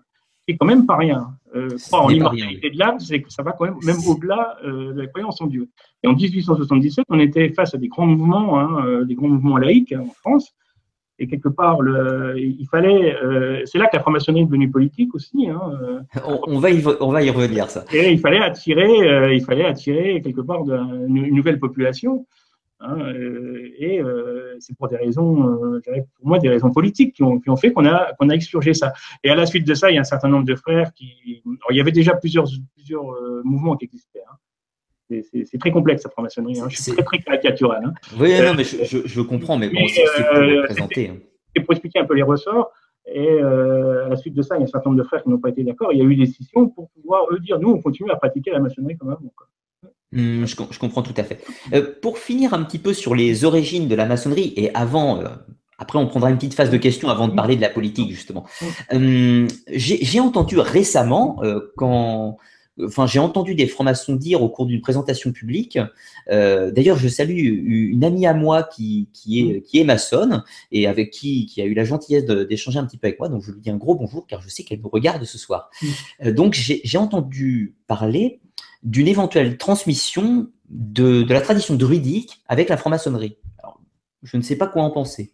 Qui 0.50 0.56
est 0.56 0.58
quand 0.58 0.66
même 0.66 0.88
pas 0.88 0.98
rien. 0.98 1.28
Euh, 1.56 1.70
croire 1.88 2.06
en 2.06 2.08
l'immortalité 2.08 2.72
de 2.72 2.78
l'âme, 2.80 3.00
c'est 3.00 3.22
que 3.22 3.32
ça 3.32 3.44
va 3.44 3.52
quand 3.52 3.66
même, 3.66 3.78
même 3.84 3.98
au-delà 4.08 4.58
euh, 4.66 4.94
de 4.94 5.02
la 5.02 5.08
croyance 5.08 5.40
en 5.42 5.46
Dieu. 5.46 5.70
Et 6.04 6.08
en 6.08 6.14
1877, 6.14 7.06
on 7.10 7.20
était 7.20 7.50
face 7.50 7.76
à 7.76 7.78
des 7.78 7.88
grands 7.88 8.08
mouvements, 8.08 8.60
hein, 8.60 8.84
euh, 8.86 9.06
des 9.06 9.14
grands 9.14 9.28
mouvements 9.28 9.58
laïques 9.58 9.92
hein, 9.92 10.02
en 10.08 10.12
France. 10.12 10.56
Et 11.20 11.28
quelque 11.28 11.50
part, 11.50 11.82
le, 11.82 12.36
il 12.40 12.66
fallait. 12.72 13.16
Euh, 13.24 13.62
c'est 13.66 13.78
là 13.78 13.88
que 13.88 13.98
la 13.98 14.02
franc-maçonnerie 14.02 14.44
est 14.44 14.46
devenue 14.46 14.72
politique 14.72 15.14
aussi. 15.14 15.50
Hein, 15.50 15.60
on, 16.48 16.60
va 16.60 16.72
y, 16.72 16.84
on 17.00 17.12
va 17.12 17.22
y 17.22 17.30
revenir, 17.30 17.70
ça. 17.70 17.84
Et 17.94 18.12
il 18.12 18.20
fallait 18.20 18.40
attirer, 18.40 19.36
il 19.36 19.44
fallait 19.44 19.66
attirer 19.66 20.22
quelque 20.24 20.42
part 20.42 20.62
une, 20.62 21.36
nouvelle 21.36 21.60
population. 21.60 22.26
Hein, 22.82 23.14
et 23.78 24.02
c'est 24.60 24.78
pour 24.78 24.88
des 24.88 24.96
raisons, 24.96 25.82
pour 26.16 26.28
moi, 26.28 26.40
des 26.40 26.50
raisons 26.50 26.72
politiques 26.72 27.16
qui 27.16 27.24
ont, 27.24 27.40
qui 27.40 27.50
ont 27.50 27.58
fait 27.58 27.74
qu'on 27.74 27.86
a, 27.86 28.14
qu'on 28.14 28.30
a 28.30 28.34
expurgé 28.34 28.74
ça. 28.74 28.94
Et 29.24 29.30
à 29.30 29.36
la 29.36 29.46
suite 29.46 29.68
de 29.68 29.74
ça, 29.74 29.92
il 29.92 29.96
y 29.96 29.98
a 29.98 30.02
un 30.02 30.06
certain 30.06 30.30
nombre 30.30 30.46
de 30.46 30.56
frères 30.56 30.94
qui. 30.94 31.42
il 31.70 31.76
y 31.76 31.82
avait 31.82 31.92
déjà 31.92 32.16
plusieurs, 32.16 32.46
plusieurs 32.76 33.04
mouvements 33.44 33.76
qui 33.76 33.86
existaient. 33.86 34.24
Hein 34.32 34.36
c'est 35.10 35.58
très 35.60 35.72
complexe 35.72 36.04
la 36.04 36.10
franc-maçonnerie. 36.10 36.60
Hein. 36.60 36.68
Je 36.70 36.82
suis 36.82 36.92
très 36.92 37.04
très 37.04 37.20
caricatural. 37.20 37.84
Hein. 37.84 37.94
Oui, 38.20 38.40
non, 38.42 38.54
mais 38.56 38.64
je, 38.64 39.02
je, 39.06 39.22
comprends, 39.22 39.58
mais 39.58 39.70
bon, 39.70 39.80
c'est 39.88 40.04
pour 40.24 40.38
euh, 40.38 40.64
présenter. 40.64 41.12
C'est 41.56 41.64
pour 41.64 41.74
expliquer 41.74 42.00
un 42.00 42.06
peu 42.06 42.14
les 42.14 42.24
ressorts. 42.24 42.72
Et 43.12 43.28
euh, 43.28 44.06
à 44.06 44.10
la 44.10 44.16
suite 44.16 44.36
de 44.36 44.42
ça, 44.42 44.56
il 44.56 44.60
y 44.60 44.62
a 44.62 44.66
un 44.66 44.68
certain 44.68 44.92
nombre 44.92 45.02
de 45.02 45.08
frères 45.08 45.24
qui 45.24 45.30
n'ont 45.30 45.40
pas 45.40 45.50
été 45.50 45.64
d'accord. 45.64 45.92
Il 45.92 45.98
y 45.98 46.02
a 46.02 46.06
eu 46.06 46.16
des 46.16 46.28
scissions 46.28 46.70
pour 46.70 46.90
pouvoir 46.92 47.24
eux 47.32 47.40
dire 47.40 47.60
nous, 47.60 47.70
on 47.70 47.82
continue 47.82 48.12
à 48.12 48.18
pratiquer 48.18 48.52
la 48.52 48.60
maçonnerie 48.60 48.98
comme 48.98 49.10
avant. 49.10 49.34
Mmh, 50.12 50.46
je, 50.46 50.56
je, 50.72 50.80
comprends 50.80 51.02
tout 51.02 51.14
à 51.18 51.24
fait. 51.24 51.44
Euh, 51.74 51.94
pour 52.02 52.18
finir 52.18 52.54
un 52.54 52.64
petit 52.64 52.80
peu 52.80 52.94
sur 52.94 53.14
les 53.14 53.46
origines 53.46 53.88
de 53.88 53.96
la 53.96 54.06
maçonnerie 54.06 54.54
et 54.56 54.74
avant, 54.74 55.24
après, 55.78 56.00
on 56.00 56.08
prendra 56.08 56.30
une 56.30 56.38
petite 56.38 56.56
phase 56.56 56.72
de 56.72 56.78
questions 56.78 57.10
avant 57.10 57.28
de 57.28 57.36
parler 57.36 57.56
de 57.56 57.62
la 57.62 57.70
politique, 57.70 58.12
justement. 58.12 58.46
Mmh. 58.92 59.48
J'ai 59.68 60.20
entendu 60.20 60.60
récemment, 60.60 61.42
quand 61.78 62.38
enfin, 62.86 63.08
j'ai 63.08 63.20
entendu 63.20 63.56
des 63.56 63.68
francs-maçons 63.68 64.16
dire 64.16 64.42
au 64.42 64.50
cours 64.50 64.66
d'une 64.66 64.82
présentation 64.82 65.32
publique. 65.32 65.80
Euh, 66.30 66.72
d'ailleurs, 66.72 66.98
je 66.98 67.08
salue 67.08 67.38
une 67.38 68.04
amie 68.04 68.26
à 68.26 68.34
moi 68.34 68.64
qui, 68.64 69.10
qui 69.14 69.42
est 69.42 69.62
qui 69.62 69.80
est 69.80 69.84
maçonne 69.84 70.44
et 70.72 70.88
avec 70.88 71.12
qui 71.12 71.46
qui 71.46 71.62
a 71.62 71.66
eu 71.66 71.74
la 71.74 71.84
gentillesse 71.84 72.26
d'échanger 72.26 72.80
un 72.80 72.86
petit 72.86 72.98
peu 72.98 73.08
avec 73.08 73.20
moi. 73.20 73.30
Donc, 73.30 73.44
je 73.44 73.52
lui 73.52 73.62
dis 73.62 73.70
un 73.70 73.78
gros 73.78 73.96
bonjour 73.96 74.28
car 74.28 74.42
je 74.42 74.50
sais 74.50 74.64
qu'elle 74.64 74.82
me 74.82 74.88
regarde 74.88 75.24
ce 75.24 75.38
soir. 75.38 75.70
Euh, 76.24 76.32
donc, 76.32 76.54
j'ai 76.54 76.98
entendu 76.98 77.76
parler 77.88 78.40
d'une 78.84 79.08
éventuelle 79.08 79.58
transmission 79.58 80.50
de, 80.70 81.26
la 81.28 81.42
tradition 81.42 81.76
druidique 81.76 82.42
avec 82.48 82.70
la 82.70 82.78
franc-maçonnerie. 82.78 83.38
Je 84.24 84.38
ne 84.38 84.42
sais 84.42 84.58
pas 84.58 84.68
quoi 84.68 84.84
en 84.84 84.92
penser. 84.92 85.32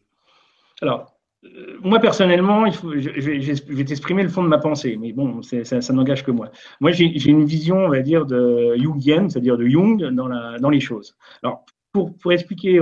Alors, 0.82 1.16
euh, 1.44 1.78
moi, 1.82 2.00
personnellement, 2.00 2.66
il 2.66 2.74
faut, 2.74 2.94
je, 3.00 3.74
vais 3.74 3.86
t'exprimer 3.86 4.24
le 4.24 4.30
fond 4.30 4.44
de 4.44 4.48
ma 4.48 4.58
pensée, 4.58 4.98
mais 5.00 5.12
bon, 5.12 5.42
ça, 5.42 5.94
n'engage 5.94 6.24
que 6.24 6.32
moi. 6.32 6.52
Moi, 6.80 6.92
j'ai 6.92 7.30
une 7.30 7.46
vision, 7.46 7.78
on 7.78 7.90
va 7.90 8.02
dire, 8.02 8.26
de 8.26 8.76
Jungienne, 8.78 9.30
c'est-à-dire 9.30 9.58
de 9.58 9.66
Jung 9.66 10.04
dans, 10.12 10.28
la, 10.28 10.60
dans 10.60 10.70
les 10.70 10.80
choses. 10.80 11.16
Alors, 11.42 11.66
pour, 11.92 12.16
pour 12.18 12.32
expliquer, 12.32 12.82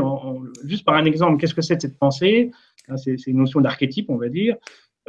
juste 0.66 0.86
par 0.86 0.96
un 0.96 1.06
exemple, 1.06 1.40
qu'est-ce 1.40 1.54
que 1.54 1.62
c'est 1.62 1.80
cette 1.80 2.00
pensée? 2.00 2.52
C'est 2.98 3.28
une 3.28 3.38
notion 3.38 3.62
d'archétype, 3.62 4.10
on 4.10 4.18
va 4.18 4.28
dire. 4.28 4.58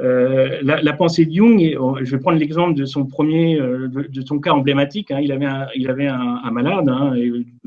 Euh, 0.00 0.58
la, 0.62 0.82
la, 0.82 0.92
pensée 0.92 1.24
de 1.24 1.32
Jung, 1.32 1.60
je 2.02 2.10
vais 2.10 2.18
prendre 2.20 2.38
l'exemple 2.38 2.74
de 2.74 2.84
son 2.84 3.06
premier, 3.06 3.60
euh, 3.60 3.88
de, 3.88 4.20
son 4.22 4.40
cas 4.40 4.50
emblématique. 4.50 5.10
Hein, 5.10 5.20
il 5.20 5.30
avait 5.30 5.46
un, 5.46 5.68
il 5.76 5.88
avait 5.88 6.08
un, 6.08 6.40
un 6.42 6.50
malade, 6.50 6.88
hein, 6.88 7.14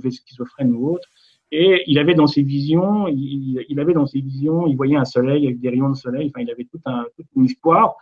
schizophrène 0.10 0.74
ou 0.74 0.90
autre, 0.90 1.08
et 1.52 1.84
il 1.88 1.98
avait 2.00 2.16
dans 2.16 2.28
ses 2.28 2.42
visions, 2.42 3.08
il, 3.08 3.66
il, 3.70 3.80
avait 3.80 3.94
dans 3.94 4.06
ses 4.06 4.20
visions, 4.20 4.68
il 4.68 4.76
voyait 4.76 4.98
un 4.98 5.06
soleil 5.06 5.46
avec 5.46 5.60
des 5.60 5.70
rayons 5.70 5.90
de 5.90 5.96
soleil. 5.96 6.28
Enfin, 6.28 6.44
il 6.44 6.52
avait 6.52 6.66
tout 6.66 6.82
un, 6.86 7.06
toute 7.16 7.28
une 7.36 7.46
histoire. 7.46 7.96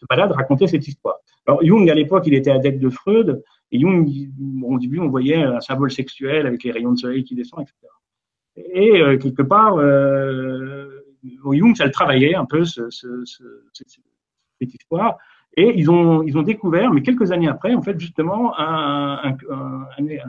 Ce 0.00 0.06
malade 0.10 0.32
racontait 0.32 0.66
cette 0.66 0.88
histoire. 0.88 1.18
Alors 1.46 1.64
Jung, 1.64 1.88
à 1.88 1.94
l'époque, 1.94 2.24
il 2.26 2.34
était 2.34 2.50
adepte 2.50 2.80
de 2.80 2.88
Freud. 2.88 3.42
Et 3.70 3.78
Jung, 3.78 4.08
au 4.64 4.78
début, 4.78 4.98
on 4.98 5.08
voyait 5.08 5.36
un 5.36 5.60
symbole 5.60 5.92
sexuel 5.92 6.46
avec 6.46 6.64
les 6.64 6.72
rayons 6.72 6.92
de 6.92 6.98
soleil 6.98 7.22
qui 7.22 7.36
descendent, 7.36 7.62
etc. 7.62 7.76
Et 8.56 9.00
euh, 9.00 9.16
quelque 9.18 9.42
part, 9.42 9.76
euh, 9.76 10.99
Jung, 11.22 11.76
ça 11.76 11.84
le 11.84 11.90
travaillait 11.90 12.34
un 12.34 12.44
peu 12.44 12.64
ce, 12.64 12.90
ce, 12.90 13.24
ce, 13.24 13.44
cette 13.72 14.74
histoire. 14.74 15.18
Et 15.56 15.72
ils 15.76 15.90
ont, 15.90 16.22
ils 16.22 16.38
ont 16.38 16.42
découvert, 16.42 16.92
mais 16.92 17.02
quelques 17.02 17.32
années 17.32 17.48
après, 17.48 17.74
en 17.74 17.82
fait, 17.82 17.98
justement, 17.98 18.58
un, 18.58 19.36
un, 19.50 19.86
des 19.98 20.20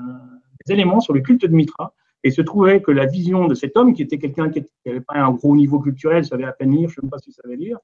éléments 0.70 1.00
sur 1.00 1.14
le 1.14 1.22
culte 1.22 1.44
de 1.44 1.56
Mitra 1.56 1.94
et 2.24 2.32
se 2.32 2.42
trouvait 2.42 2.82
que 2.82 2.92
la 2.92 3.06
vision 3.06 3.48
de 3.48 3.54
cet 3.54 3.78
homme, 3.78 3.94
qui 3.94 4.02
était 4.02 4.18
quelqu'un 4.18 4.50
qui 4.50 4.64
n'avait 4.86 5.02
pas 5.02 5.16
un 5.16 5.32
gros 5.32 5.56
niveau 5.56 5.80
culturel, 5.80 6.26
savait 6.26 6.46
à 6.46 6.52
peine 6.52 6.72
lire, 6.72 6.90
je 6.90 7.02
ne 7.02 7.06
sais 7.06 7.10
pas 7.10 7.18
s'il 7.20 7.34
savait 7.34 7.56
lire, 7.56 7.78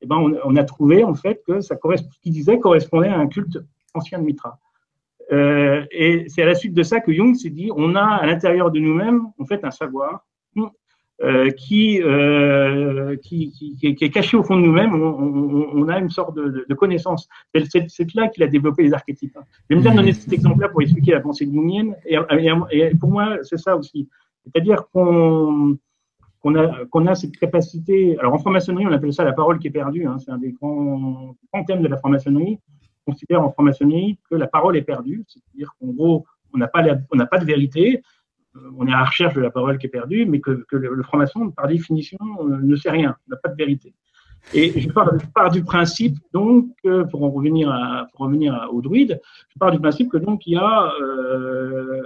eh 0.00 0.06
ben 0.06 0.16
on, 0.44 0.56
a 0.56 0.64
trouvé 0.64 1.04
en 1.04 1.14
fait 1.14 1.42
que 1.46 1.60
ça 1.60 1.76
ce 1.82 2.02
qu'il 2.22 2.32
disait 2.32 2.58
correspondait 2.58 3.08
à 3.08 3.18
un 3.18 3.26
culte 3.26 3.58
ancien 3.94 4.18
de 4.18 4.24
Mitra. 4.24 4.58
Euh, 5.32 5.84
et 5.90 6.26
c'est 6.28 6.42
à 6.42 6.46
la 6.46 6.54
suite 6.54 6.72
de 6.72 6.82
ça 6.82 7.00
que 7.00 7.12
Jung 7.12 7.34
s'est 7.34 7.50
dit, 7.50 7.70
on 7.74 7.94
a 7.94 8.04
à 8.04 8.26
l'intérieur 8.26 8.70
de 8.70 8.78
nous-mêmes 8.78 9.22
en 9.38 9.44
fait 9.44 9.64
un 9.64 9.70
savoir 9.70 10.24
qui, 11.56 12.00
euh, 12.00 13.16
qui, 13.16 13.76
est 13.82 14.10
caché 14.10 14.36
au 14.36 14.44
fond 14.44 14.56
de 14.56 14.62
nous-mêmes. 14.62 14.94
On, 14.94 15.88
a 15.88 15.98
une 15.98 16.10
sorte 16.10 16.36
de, 16.36 16.64
de, 16.68 16.74
connaissance. 16.74 17.28
C'est 17.52 18.14
là 18.14 18.28
qu'il 18.28 18.42
a 18.44 18.46
développé 18.46 18.84
les 18.84 18.94
archétypes. 18.94 19.36
J'aime 19.68 19.80
bien 19.80 19.94
donner 19.94 20.12
cet 20.12 20.32
exemple-là 20.32 20.68
pour 20.68 20.80
expliquer 20.82 21.12
la 21.12 21.20
pensée 21.20 21.46
jungienne. 21.46 21.96
Et, 22.06 22.16
pour 23.00 23.10
moi, 23.10 23.38
c'est 23.42 23.58
ça 23.58 23.76
aussi. 23.76 24.08
C'est-à-dire 24.44 24.86
qu'on 24.92 25.76
a, 26.54 27.14
cette 27.16 27.36
capacité. 27.36 28.16
Alors 28.20 28.34
en 28.34 28.38
franc-maçonnerie, 28.38 28.86
on 28.86 28.92
appelle 28.92 29.12
ça 29.12 29.24
la 29.24 29.32
parole 29.32 29.58
qui 29.58 29.66
est 29.66 29.72
perdue. 29.72 30.06
Hein, 30.06 30.18
c'est 30.20 30.30
un 30.30 30.38
des 30.38 30.52
grands, 30.52 31.34
grands 31.52 31.64
thèmes 31.64 31.82
de 31.82 31.88
la 31.88 31.96
franc-maçonnerie. 31.96 32.60
On 33.06 33.12
considère 33.12 33.42
en 33.42 33.50
franc-maçonnerie 33.50 34.18
que 34.30 34.36
la 34.36 34.46
parole 34.46 34.76
est 34.76 34.82
perdue, 34.82 35.24
c'est-à-dire 35.26 35.72
qu'en 35.80 35.88
gros, 35.88 36.26
on 36.54 36.58
n'a 36.58 36.68
pas 36.68 37.38
de 37.38 37.44
vérité 37.44 38.02
on 38.76 38.86
est 38.86 38.92
à 38.92 38.98
la 38.98 39.04
recherche 39.04 39.34
de 39.34 39.40
la 39.40 39.50
parole 39.50 39.78
qui 39.78 39.86
est 39.86 39.90
perdue, 39.90 40.26
mais 40.26 40.40
que, 40.40 40.64
le, 40.70 41.02
franc-maçon, 41.02 41.50
par 41.50 41.68
définition, 41.68 42.18
euh, 42.40 42.58
ne 42.62 42.76
sait 42.76 42.90
rien, 42.90 43.16
n'a 43.28 43.36
pas 43.36 43.48
de 43.48 43.56
vérité. 43.56 43.94
Et 44.54 44.80
je 44.80 44.88
pars, 44.88 45.50
du 45.50 45.64
principe, 45.64 46.16
donc, 46.32 46.68
pour 47.10 47.24
en 47.24 47.30
revenir, 47.30 47.70
à, 47.70 48.06
pour 48.14 48.30
au 48.72 48.80
druide, 48.80 49.20
je 49.48 49.58
pars 49.58 49.72
du 49.72 49.78
principe 49.78 50.10
que 50.10 50.16
donc 50.16 50.46
il 50.46 50.54
y 50.54 50.56
a, 50.56 50.92
euh, 51.02 52.00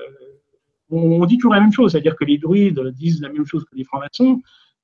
on, 0.91 1.25
dit 1.27 1.37
toujours 1.37 1.55
la 1.55 1.61
même 1.61 1.73
chose, 1.73 1.93
c'est-à-dire 1.93 2.17
que 2.17 2.25
les 2.25 2.39
druides 2.39 2.81
disent 2.95 3.21
la 3.21 3.29
même 3.29 3.47
chose 3.47 3.65
que 3.65 3.77
les 3.77 3.85
francs-maçons. 3.85 4.41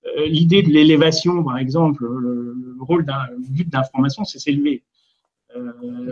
Euh, 0.06 0.26
l'idée 0.26 0.62
de 0.62 0.70
l'élévation, 0.70 1.42
par 1.42 1.58
exemple, 1.58 2.04
le, 2.04 2.54
rôle 2.80 3.04
d'un, 3.04 3.26
but 3.50 3.68
d'un 3.68 3.82
franc-maçon, 3.82 4.24
c'est 4.24 4.38
s'élever. 4.38 4.82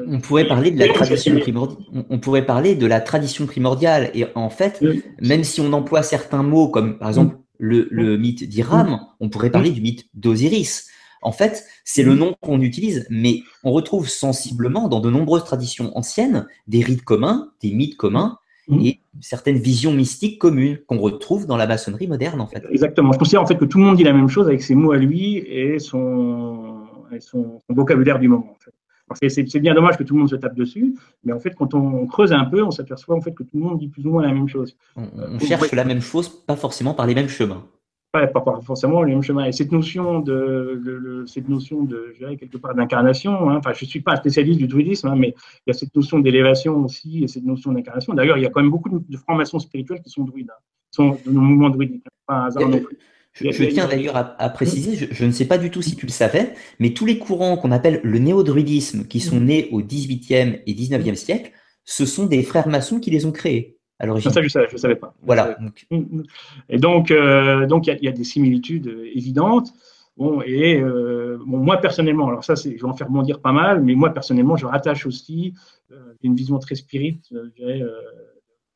On 0.09 0.21
pourrait 0.21 0.47
parler 0.47 0.71
de 0.71 0.79
la 0.79 0.89
tradition 0.89 1.39
primordiale. 1.39 1.79
On 2.11 2.19
pourrait 2.19 2.47
parler 2.47 2.75
de 2.75 2.87
la 2.87 3.01
tradition 3.01 3.47
primordiale. 3.47 4.11
Et 4.15 4.27
en 4.35 4.51
fait, 4.51 4.83
même 5.21 5.45
si 5.45 5.61
on 5.61 5.73
emploie 5.73 6.03
certains 6.03 6.43
mots 6.43 6.69
comme 6.69 6.99
par 6.99 7.09
exemple 7.09 7.37
le, 7.59 8.17
mythe 8.17 8.49
d'Iram, 8.49 9.01
on 9.21 9.29
pourrait 9.29 9.51
parler 9.51 9.71
du 9.71 9.81
mythe 9.81 10.07
d'Osiris. 10.15 10.89
En 11.23 11.33
fait, 11.33 11.65
c'est 11.85 12.03
le 12.03 12.15
nom 12.15 12.35
qu'on 12.41 12.61
utilise, 12.61 13.07
mais 13.11 13.43
on 13.65 13.73
retrouve 13.73 14.09
sensiblement 14.09 14.89
dans 14.89 15.01
de 15.01 15.11
nombreuses 15.11 15.45
traditions 15.45 15.97
anciennes 15.97 16.47
des 16.69 16.83
rites 16.83 17.03
communs, 17.03 17.51
des 17.63 17.73
mythes 17.73 17.97
communs 17.97 18.39
et 18.69 19.01
certaines 19.21 19.59
visions 19.59 19.93
mystiques 19.93 20.41
communes 20.41 20.79
qu'on 20.87 20.99
retrouve 20.99 21.47
dans 21.47 21.57
la 21.57 21.67
maçonnerie 21.67 22.09
moderne, 22.09 22.41
en 22.41 22.47
fait. 22.47 22.65
Exactement. 22.71 23.13
Je 23.13 23.19
considère 23.19 23.43
en 23.43 23.47
fait 23.47 23.57
que 23.57 23.65
tout 23.65 23.79
le 23.79 23.85
monde 23.85 23.97
dit 23.97 24.05
la 24.05 24.13
même 24.13 24.29
chose 24.29 24.49
avec 24.49 24.63
ses 24.63 24.75
mots 24.75 24.93
à 24.93 24.97
lui 24.97 25.37
et 25.37 25.79
son, 25.79 26.85
et 27.13 27.21
son, 27.21 27.63
vocabulaire 27.69 28.19
du 28.19 28.29
moment. 28.29 28.51
En 28.51 28.65
fait. 28.65 28.73
C'est 29.15 29.61
bien 29.61 29.75
dommage 29.75 29.97
que 29.97 30.03
tout 30.03 30.15
le 30.15 30.21
monde 30.21 30.31
se 30.31 30.37
tape 30.37 30.57
dessus, 30.57 30.97
mais 31.25 31.33
en 31.33 31.39
fait, 31.39 31.55
quand 31.55 31.75
on 31.75 32.07
creuse 32.07 32.33
un 32.33 32.45
peu, 32.45 32.63
on 32.65 32.73
s'aperçoit 32.73 33.15
en 33.15 33.21
fait 33.21 33.33
que 33.33 33.45
tout 33.45 33.57
le 33.57 33.61
monde 33.61 33.79
dit 33.79 33.89
plus 33.89 34.05
ou 34.05 34.11
moins 34.11 34.23
la 34.23 34.33
même 34.33 34.49
chose. 34.49 34.77
On, 34.97 35.39
cherche 35.39 35.71
la 35.73 35.85
même 35.85 36.01
chose, 36.01 36.29
pas 36.29 36.57
forcément 36.57 36.93
par 36.93 37.07
les 37.07 37.15
mêmes 37.15 37.29
chemins. 37.29 37.65
Pas, 38.11 38.27
pas, 38.27 38.61
forcément 38.63 39.03
les 39.05 39.13
mêmes 39.13 39.23
chemins. 39.23 39.45
Et 39.45 39.53
cette 39.53 39.71
notion 39.71 40.21
de, 40.21 41.25
cette 41.27 41.49
notion 41.49 41.85
de, 41.85 42.11
je 42.15 42.19
dirais 42.19 42.37
quelque 42.37 42.57
part 42.57 42.75
d'incarnation. 42.75 43.49
Hein, 43.49 43.59
enfin, 43.59 43.73
je 43.75 43.85
suis 43.85 44.01
pas 44.01 44.17
spécialiste 44.17 44.59
du 44.59 44.67
druidisme, 44.67 45.07
hein, 45.07 45.17
mais 45.17 45.35
il 45.67 45.69
y 45.69 45.71
a 45.71 45.75
cette 45.75 45.95
notion 45.95 46.19
d'élévation 46.19 46.77
aussi 46.85 47.23
et 47.23 47.29
cette 47.29 47.45
notion 47.45 47.73
d'incarnation. 47.73 48.13
D'ailleurs, 48.13 48.39
il 48.39 48.43
y 48.43 48.47
a 48.47 48.51
quand 48.51 48.61
même 48.61 48.71
beaucoup 48.71 48.89
de, 48.89 49.17
francs-maçons 49.19 49.61
spirituels 49.61 50.01
qui 50.03 50.11
sont 50.11 50.25
druides, 50.25 50.51
hein, 50.51 50.61
qui 50.91 50.97
sont 50.97 51.11
dans 51.11 51.41
le 51.41 51.47
mouvement 51.47 51.71
druidique. 51.71 52.05
Pas 52.27 52.35
un 52.35 52.45
hasard 52.47 52.69
non 52.69 52.81
plus. 52.81 52.99
Je, 53.39 53.65
tiens 53.65 53.87
d'ailleurs 53.87 54.17
à, 54.17 54.49
préciser, 54.49 55.09
je, 55.11 55.25
ne 55.25 55.31
sais 55.31 55.45
pas 55.45 55.59
du 55.59 55.71
tout 55.71 55.83
si 55.83 55.95
tu 55.95 56.07
le 56.07 56.13
savais, 56.13 56.55
mais 56.79 56.95
tous 56.95 57.05
les 57.05 57.19
courants 57.19 57.59
qu'on 57.59 57.71
appelle 57.71 58.01
le 58.03 58.19
néo-druidisme, 58.19 59.07
qui 59.07 59.21
sont 59.21 59.41
nés 59.41 59.69
au 59.73 59.83
18e 59.83 60.63
et 60.67 60.75
19e 60.75 61.15
siècle, 61.17 61.53
ce 61.85 62.07
sont 62.07 62.25
des 62.27 62.43
frères 62.43 62.69
maçons 62.69 62.99
qui 62.99 63.11
les 63.11 63.27
ont 63.27 63.33
créés. 63.33 63.77
Alors, 63.99 64.21
ça, 64.21 64.31
je 64.43 64.59
ne 64.73 64.79
savais, 64.79 64.97
pas. 64.97 65.15
Voilà. 65.23 65.59
Mm. 65.91 66.23
Et 66.71 66.79
donc, 66.79 67.11
euh, 67.11 67.67
donc 67.67 67.87
il 67.87 67.99
y, 68.03 68.09
a 68.09 68.13
des 68.13 68.25
similitudes 68.25 68.95
évidentes. 69.15 69.69
Bon, 70.17 70.41
et 70.41 70.81
euh, 70.81 71.39
bon, 71.47 71.59
moi 71.59 71.77
personnellement, 71.79 72.29
alors 72.29 72.43
ça, 72.43 72.55
je 72.55 72.71
vais 72.71 72.85
en 72.85 72.95
faire 72.95 73.09
dire 73.23 73.41
pas 73.41 73.53
mal, 73.53 73.83
mais 73.83 73.95
moi 73.95 74.15
personnellement, 74.15 74.57
je 74.57 74.65
rattache 74.65 75.05
aussi 75.05 75.53
euh, 75.93 76.15
une 76.23 76.35
vision 76.35 76.59
très 76.59 76.75
spirite, 76.75 77.27
je 77.31 77.51
dirais, 77.55 77.83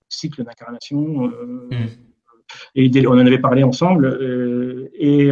cycle 0.08 0.44
d'incarnation. 0.44 1.28
Mm 1.70 1.86
et 2.74 2.90
on 3.07 3.12
en 3.12 3.26
avait 3.26 3.38
parlé 3.38 3.62
ensemble. 3.62 4.18
et 4.94 5.30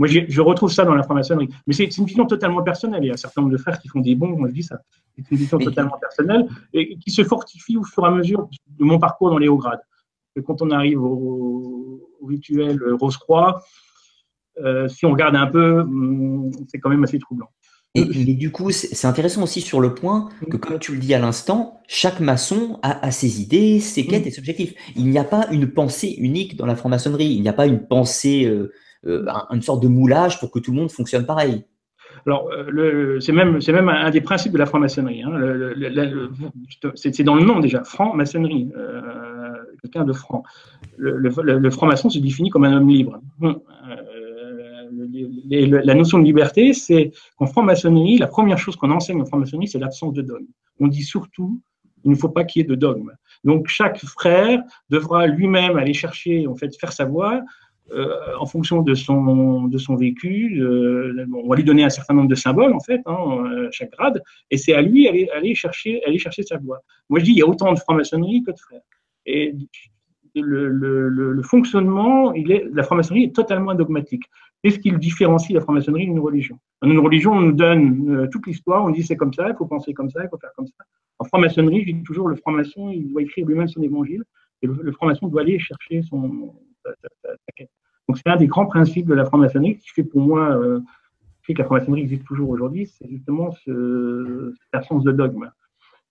moi, 0.00 0.08
je 0.08 0.40
retrouve 0.40 0.72
ça 0.72 0.86
dans 0.86 0.94
la 0.94 1.02
franc-maçonnerie. 1.02 1.50
Mais 1.66 1.74
c'est 1.74 1.94
une 1.98 2.06
vision 2.06 2.24
totalement 2.24 2.62
personnelle. 2.62 3.04
Il 3.04 3.08
y 3.08 3.10
a 3.10 3.12
un 3.12 3.18
certain 3.18 3.42
nombre 3.42 3.52
de 3.52 3.58
frères 3.58 3.78
qui 3.78 3.88
font 3.88 4.00
des 4.00 4.14
bons, 4.14 4.34
moi 4.34 4.48
je 4.48 4.54
dis 4.54 4.62
ça. 4.62 4.80
C'est 5.14 5.30
une 5.30 5.36
vision 5.36 5.58
totalement 5.58 5.98
personnelle 5.98 6.48
et 6.72 6.96
qui 6.96 7.10
se 7.10 7.22
fortifie 7.22 7.76
au 7.76 7.84
fur 7.84 8.04
et 8.06 8.08
à 8.08 8.10
mesure 8.10 8.48
de 8.78 8.84
mon 8.84 8.98
parcours 8.98 9.28
dans 9.28 9.36
les 9.36 9.48
hauts 9.48 9.58
grades. 9.58 9.82
Et 10.36 10.42
quand 10.42 10.62
on 10.62 10.70
arrive 10.70 11.02
au, 11.02 12.08
rituel 12.26 12.80
Rose-Croix, 12.98 13.62
euh, 14.58 14.88
si 14.88 15.04
on 15.04 15.10
regarde 15.12 15.36
un 15.36 15.46
peu, 15.46 15.80
hum, 15.80 16.50
c'est 16.68 16.78
quand 16.78 16.88
même 16.88 17.04
assez 17.04 17.18
troublant. 17.18 17.50
Et, 17.96 18.04
du 18.04 18.52
coup, 18.52 18.70
c'est 18.70 19.06
intéressant 19.08 19.42
aussi 19.42 19.60
sur 19.60 19.80
le 19.80 19.94
point 19.94 20.28
que, 20.48 20.56
comme 20.56 20.78
tu 20.78 20.92
le 20.92 20.98
dis 20.98 21.12
à 21.12 21.18
l'instant, 21.18 21.80
chaque 21.88 22.20
maçon 22.20 22.78
a, 22.82 23.10
ses 23.10 23.42
idées, 23.42 23.80
ses 23.80 24.06
quêtes 24.06 24.26
et 24.28 24.30
ses 24.30 24.38
objectifs. 24.38 24.74
Il 24.94 25.06
n'y 25.06 25.18
a 25.18 25.24
pas 25.24 25.48
une 25.50 25.66
pensée 25.66 26.14
unique 26.18 26.56
dans 26.56 26.66
la 26.66 26.76
franc-maçonnerie. 26.76 27.32
Il 27.32 27.42
n'y 27.42 27.48
a 27.48 27.52
pas 27.52 27.66
une 27.66 27.84
pensée 27.84 28.46
euh, 28.46 28.72
euh, 29.06 29.24
une 29.50 29.62
sorte 29.62 29.82
de 29.82 29.88
moulage 29.88 30.38
pour 30.40 30.50
que 30.50 30.58
tout 30.58 30.72
le 30.72 30.76
monde 30.76 30.90
fonctionne 30.90 31.24
pareil. 31.24 31.64
Alors, 32.26 32.50
euh, 32.50 33.18
c'est 33.20 33.32
même, 33.32 33.58
même 33.66 33.88
un 33.88 34.10
des 34.10 34.20
principes 34.20 34.52
de 34.52 34.58
la 34.58 34.66
franc-maçonnerie. 34.66 35.22
Hein. 35.22 35.40
c'est 36.94 37.22
dans 37.22 37.34
le 37.34 37.44
nom 37.44 37.60
déjà, 37.60 37.82
franc-maçonnerie, 37.84 38.70
euh, 38.76 39.52
quelqu'un 39.80 40.04
de 40.04 40.12
franc. 40.12 40.42
Le, 40.98 41.70
franc-maçon 41.70 42.10
se 42.10 42.18
définit 42.18 42.50
comme 42.50 42.64
un 42.64 42.76
homme 42.76 42.88
libre. 42.88 43.20
La 45.48 45.94
notion 45.94 46.18
de 46.18 46.24
liberté, 46.24 46.72
c'est 46.72 47.12
qu'en 47.36 47.46
franc-maçonnerie, 47.46 48.18
la 48.18 48.26
première 48.26 48.58
chose 48.58 48.76
qu'on 48.76 48.90
enseigne 48.90 49.20
en 49.20 49.26
franc-maçonnerie, 49.26 49.68
c'est 49.68 49.78
l'absence 49.78 50.12
de 50.12 50.22
dogme. 50.22 50.46
On 50.78 50.88
dit 50.88 51.02
surtout, 51.02 51.60
il 52.04 52.10
ne 52.10 52.16
faut 52.16 52.28
pas 52.28 52.44
qu'il 52.44 52.60
y 52.60 52.64
ait 52.64 52.68
de 52.68 52.74
dogme. 52.74 53.12
Donc, 53.44 53.68
chaque 53.68 53.98
frère 53.98 54.62
devra 54.88 55.26
lui-même 55.26 55.76
aller 55.76 55.94
chercher, 55.94 56.46
en 56.46 56.54
fait, 56.54 56.74
faire 56.78 56.92
savoir 56.92 57.40
euh, 57.92 58.14
en 58.38 58.46
fonction 58.46 58.82
de 58.82 58.94
son, 58.94 59.66
de 59.66 59.78
son 59.78 59.96
vécu, 59.96 60.62
on 60.62 61.48
va 61.48 61.56
lui 61.56 61.64
donner 61.64 61.82
un 61.82 61.90
certain 61.90 62.14
nombre 62.14 62.28
de 62.28 62.36
symboles, 62.36 62.72
en 62.72 62.80
fait, 62.80 63.00
hein, 63.06 63.44
euh, 63.46 63.68
chaque 63.72 63.90
grade, 63.90 64.22
et 64.50 64.56
c'est 64.58 64.74
à 64.74 64.82
lui 64.82 65.04
d'aller 65.06 65.28
aller 65.34 65.54
chercher, 65.56 66.00
aller 66.04 66.18
chercher 66.18 66.44
sa 66.44 66.56
voie. 66.58 66.82
Moi, 67.08 67.18
je 67.18 67.24
dis, 67.24 67.32
il 67.32 67.38
y 67.38 67.42
a 67.42 67.48
autant 67.48 67.72
de 67.72 67.78
franc-maçonnerie 67.78 68.44
que 68.44 68.52
de 68.52 68.58
frères. 68.58 68.82
Et 69.26 69.54
le, 70.34 71.42
fonctionnement, 71.42 72.32
il 72.34 72.70
la 72.72 72.82
franc-maçonnerie 72.82 73.24
est 73.24 73.34
totalement 73.34 73.74
dogmatique. 73.74 74.24
Qu'est-ce 74.62 74.78
qui 74.78 74.92
différencie 74.92 75.54
la 75.54 75.60
franc-maçonnerie 75.60 76.06
d'une 76.06 76.18
religion? 76.18 76.58
Dans 76.82 76.90
une 76.90 76.98
religion, 76.98 77.32
on 77.32 77.40
nous 77.40 77.52
donne 77.52 78.28
toute 78.30 78.46
l'histoire, 78.46 78.84
on 78.84 78.90
dit 78.90 79.02
c'est 79.02 79.16
comme 79.16 79.32
ça, 79.32 79.48
il 79.48 79.56
faut 79.56 79.66
penser 79.66 79.94
comme 79.94 80.10
ça, 80.10 80.22
il 80.22 80.28
faut 80.28 80.38
faire 80.38 80.52
comme 80.56 80.66
ça. 80.66 80.84
En 81.18 81.24
franc-maçonnerie, 81.24 81.84
je 81.86 81.92
dis 81.92 82.02
toujours, 82.02 82.28
le 82.28 82.36
franc-maçon, 82.36 82.90
il 82.90 83.10
doit 83.10 83.22
écrire 83.22 83.46
lui-même 83.46 83.68
son 83.68 83.82
évangile, 83.82 84.22
et 84.62 84.66
le, 84.66 84.92
franc-maçon 84.92 85.28
doit 85.28 85.40
aller 85.40 85.58
chercher 85.58 86.02
son, 86.02 86.54
donc 88.10 88.18
c'est 88.18 88.28
un 88.28 88.36
des 88.36 88.48
grands 88.48 88.66
principes 88.66 89.06
de 89.06 89.14
la 89.14 89.24
franc-maçonnerie 89.24 89.76
qui 89.78 89.88
fait 89.90 90.02
pour 90.02 90.20
moi 90.20 90.56
euh, 90.56 90.80
fait 91.42 91.54
que 91.54 91.58
la 91.58 91.64
franc-maçonnerie 91.64 92.02
existe 92.02 92.24
toujours 92.24 92.50
aujourd'hui, 92.50 92.86
c'est 92.86 93.08
justement 93.08 93.52
ce, 93.52 94.52
cette 94.58 94.74
absence 94.74 95.04
de 95.04 95.12
dogme. 95.12 95.48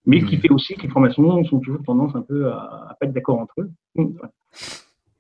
Mais 0.10 0.24
qui 0.24 0.38
mmh. 0.38 0.40
fait 0.40 0.50
aussi 0.50 0.74
que 0.74 0.82
les 0.82 0.88
francs-maçons 0.88 1.44
sont 1.44 1.60
toujours 1.60 1.84
tendance 1.84 2.16
un 2.16 2.24
peu 2.24 2.48
à 2.48 2.88
ne 2.90 2.96
pas 3.00 3.06
être 3.06 3.14
d'accord 3.14 3.38
entre 3.38 3.54
eux. 3.60 3.72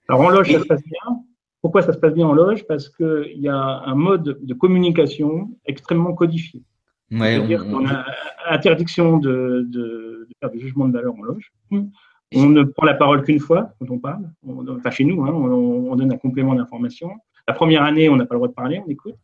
Alors 0.07 0.21
en 0.21 0.29
loge, 0.29 0.51
ça 0.51 0.59
se 0.59 0.65
passe 0.65 0.81
bien. 0.83 1.19
Pourquoi 1.61 1.83
ça 1.83 1.93
se 1.93 1.99
passe 1.99 2.15
bien 2.15 2.25
en 2.25 2.33
loge? 2.33 2.65
Parce 2.65 2.89
qu'il 2.89 3.37
y 3.37 3.47
a 3.47 3.55
un 3.55 3.93
mode 3.93 4.39
de 4.41 4.53
communication 4.55 5.51
extrêmement 5.67 6.13
codifié. 6.13 6.63
C'est-à-dire 7.11 7.65
qu'on 7.65 7.87
a 7.87 8.03
interdiction 8.49 9.17
de, 9.17 9.67
de, 9.69 10.25
de, 10.27 10.35
faire 10.39 10.49
des 10.49 10.59
jugements 10.59 10.87
de 10.87 10.93
valeur 10.93 11.13
en 11.13 11.21
loge. 11.21 11.51
On 11.71 12.49
ne 12.49 12.63
prend 12.63 12.87
la 12.87 12.95
parole 12.95 13.23
qu'une 13.23 13.39
fois 13.39 13.71
quand 13.79 13.91
on 13.91 13.99
parle. 13.99 14.27
enfin, 14.69 14.89
chez 14.89 15.05
nous, 15.05 15.23
hein, 15.23 15.31
on, 15.31 15.95
donne 15.95 16.11
un 16.11 16.17
complément 16.17 16.55
d'information. 16.55 17.11
La 17.47 17.53
première 17.53 17.83
année, 17.83 18.09
on 18.09 18.15
n'a 18.15 18.25
pas 18.25 18.33
le 18.33 18.39
droit 18.39 18.47
de 18.47 18.53
parler, 18.53 18.81
on 18.83 18.89
écoute. 18.89 19.15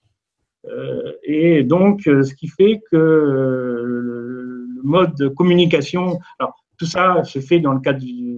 Euh, 0.68 1.14
et 1.24 1.64
donc, 1.64 2.08
euh, 2.08 2.22
ce 2.22 2.36
qui 2.36 2.48
fait 2.48 2.82
que 2.92 4.65
le, 4.76 4.82
mode 4.84 5.16
de 5.16 5.28
communication, 5.28 6.20
alors 6.40 6.56
tout 6.78 6.86
ça 6.86 7.24
se 7.24 7.40
fait 7.40 7.60
dans 7.60 7.74
le 7.74 7.80
cadre 7.80 8.00
du, 8.00 8.38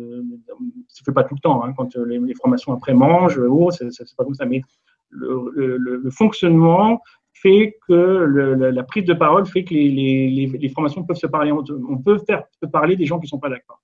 se 0.88 1.04
fait 1.04 1.12
pas 1.12 1.24
tout 1.24 1.36
le 1.36 1.40
temps, 1.40 1.64
hein, 1.64 1.74
quand 1.76 1.96
les, 1.96 2.34
formations 2.36 2.74
après 2.74 2.94
mangent, 2.94 3.40
oh, 3.40 3.72
c'est 3.72 4.16
pas 4.16 4.24
comme 4.24 4.36
ça, 4.36 4.46
mais 4.46 4.62
le, 5.10 6.10
fonctionnement 6.10 7.02
fait 7.34 7.78
que 7.88 7.94
la 7.94 8.84
prise 8.84 9.06
de 9.06 9.14
parole 9.14 9.46
fait 9.46 9.64
que 9.64 9.74
les, 9.74 10.48
les, 10.48 10.70
formations 10.70 11.04
peuvent 11.04 11.18
se 11.18 11.28
parler, 11.28 11.52
on 11.52 11.98
peut 11.98 12.20
faire 12.26 12.44
parler 12.72 12.96
des 12.96 13.06
gens 13.06 13.20
qui 13.20 13.28
sont 13.28 13.40
pas 13.40 13.50
d'accord. 13.50 13.82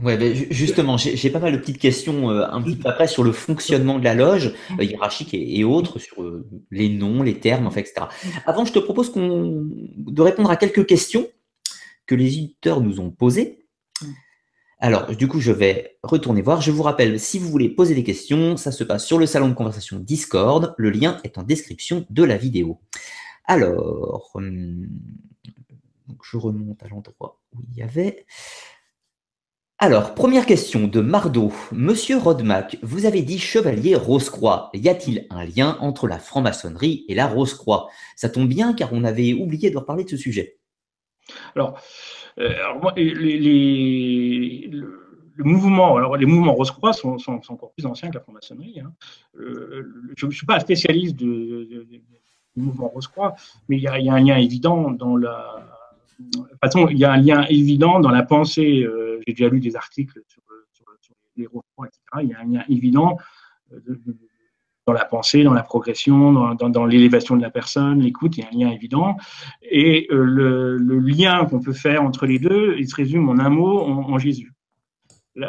Ouais, 0.00 0.16
ben, 0.16 0.32
justement, 0.50 0.96
j'ai 0.96 1.30
pas 1.30 1.40
mal 1.40 1.52
de 1.52 1.58
petites 1.58 1.78
questions 1.78 2.30
euh, 2.30 2.46
un 2.48 2.62
petit 2.62 2.76
peu 2.76 2.88
après 2.88 3.08
sur 3.08 3.24
le 3.24 3.32
fonctionnement 3.32 3.98
de 3.98 4.04
la 4.04 4.14
loge 4.14 4.54
euh, 4.78 4.84
hiérarchique 4.84 5.30
et, 5.32 5.64
autres, 5.64 5.98
sur 5.98 6.22
euh, 6.22 6.46
les 6.70 6.88
noms, 6.88 7.24
les 7.24 7.40
termes, 7.40 7.66
enfin, 7.66 7.80
etc. 7.80 8.06
Avant, 8.46 8.64
je 8.64 8.72
te 8.72 8.78
propose 8.78 9.12
de 9.12 10.22
répondre 10.22 10.50
à 10.50 10.56
quelques 10.56 10.86
questions 10.86 11.26
que 12.06 12.14
les 12.14 12.26
éditeurs 12.26 12.80
nous 12.80 13.00
ont 13.00 13.10
posées. 13.10 13.66
Alors, 14.78 15.16
du 15.16 15.26
coup, 15.26 15.40
je 15.40 15.50
vais 15.50 15.98
retourner 16.04 16.42
voir. 16.42 16.60
Je 16.60 16.70
vous 16.70 16.84
rappelle, 16.84 17.18
si 17.18 17.40
vous 17.40 17.48
voulez 17.48 17.68
poser 17.68 17.96
des 17.96 18.04
questions, 18.04 18.56
ça 18.56 18.70
se 18.70 18.84
passe 18.84 19.04
sur 19.04 19.18
le 19.18 19.26
salon 19.26 19.48
de 19.48 19.54
conversation 19.54 19.98
Discord. 19.98 20.74
Le 20.78 20.90
lien 20.90 21.18
est 21.24 21.38
en 21.38 21.42
description 21.42 22.06
de 22.08 22.22
la 22.22 22.36
vidéo. 22.36 22.78
Alors, 23.46 24.30
hum, 24.34 24.86
je 26.22 26.36
remonte 26.36 26.80
à 26.84 26.88
l'endroit 26.88 27.40
où 27.52 27.62
il 27.68 27.78
y 27.78 27.82
avait. 27.82 28.24
Alors, 29.80 30.12
première 30.12 30.44
question 30.44 30.88
de 30.88 31.00
Mardo. 31.00 31.52
Monsieur 31.70 32.18
Rodmack, 32.18 32.78
vous 32.82 33.06
avez 33.06 33.22
dit 33.22 33.38
chevalier 33.38 33.94
Rose-Croix. 33.94 34.70
Y 34.74 34.88
a-t-il 34.88 35.28
un 35.30 35.44
lien 35.44 35.78
entre 35.78 36.08
la 36.08 36.18
franc-maçonnerie 36.18 37.04
et 37.08 37.14
la 37.14 37.28
Rose-Croix? 37.28 37.88
Ça 38.16 38.28
tombe 38.28 38.48
bien 38.48 38.72
car 38.72 38.92
on 38.92 39.04
avait 39.04 39.34
oublié 39.34 39.70
de 39.70 39.78
reparler 39.78 40.02
de 40.02 40.08
ce 40.08 40.16
sujet. 40.16 40.58
Alors, 41.54 41.80
les, 42.96 44.68
mouvements 45.38 45.94
Rose-Croix 46.54 46.92
sont, 46.92 47.16
encore 47.48 47.70
plus 47.76 47.86
anciens 47.86 48.08
que 48.08 48.14
la 48.14 48.20
franc-maçonnerie. 48.20 48.80
Hein. 48.80 48.92
Euh, 49.38 50.12
je 50.16 50.26
ne 50.26 50.32
suis 50.32 50.44
pas 50.44 50.58
spécialiste 50.58 51.14
du 51.14 52.02
mouvement 52.56 52.88
Rose-Croix, 52.88 53.36
mais 53.68 53.76
il 53.76 53.82
y, 53.82 53.86
a 53.86 53.92
un 53.92 54.20
lien 54.20 54.38
évident 54.38 54.90
dans 54.90 55.16
la 55.16 55.77
de 56.18 56.58
façon, 56.62 56.88
il 56.88 56.98
y 56.98 57.04
a 57.04 57.12
un 57.12 57.16
lien 57.16 57.46
évident 57.48 58.00
dans 58.00 58.10
la 58.10 58.22
pensée. 58.22 58.82
Euh, 58.82 59.20
j'ai 59.26 59.34
déjà 59.34 59.48
lu 59.48 59.60
des 59.60 59.76
articles 59.76 60.20
sur, 60.26 60.42
les 61.36 61.46
robots, 61.46 61.84
etc. 61.84 62.00
Il 62.22 62.30
y 62.30 62.34
a 62.34 62.40
un 62.40 62.44
lien 62.44 62.64
évident 62.68 63.16
euh, 63.72 63.78
dans 64.86 64.92
la 64.92 65.04
pensée, 65.04 65.44
dans 65.44 65.52
la 65.52 65.62
progression, 65.62 66.54
dans, 66.54 66.86
l'élévation 66.86 67.36
de 67.36 67.42
la 67.42 67.50
personne, 67.50 68.00
l'écoute, 68.00 68.36
il 68.36 68.40
y 68.40 68.44
a 68.44 68.48
un 68.48 68.58
lien 68.58 68.74
évident. 68.74 69.16
Et 69.62 70.08
euh, 70.10 70.24
le, 70.24 70.98
lien 70.98 71.44
qu'on 71.44 71.60
peut 71.60 71.74
faire 71.74 72.02
entre 72.02 72.26
les 72.26 72.38
deux, 72.38 72.74
il 72.78 72.88
se 72.88 72.96
résume 72.96 73.28
en 73.28 73.38
un 73.38 73.50
mot, 73.50 73.80
en, 73.80 74.18
Jésus. 74.18 74.52
le 75.36 75.48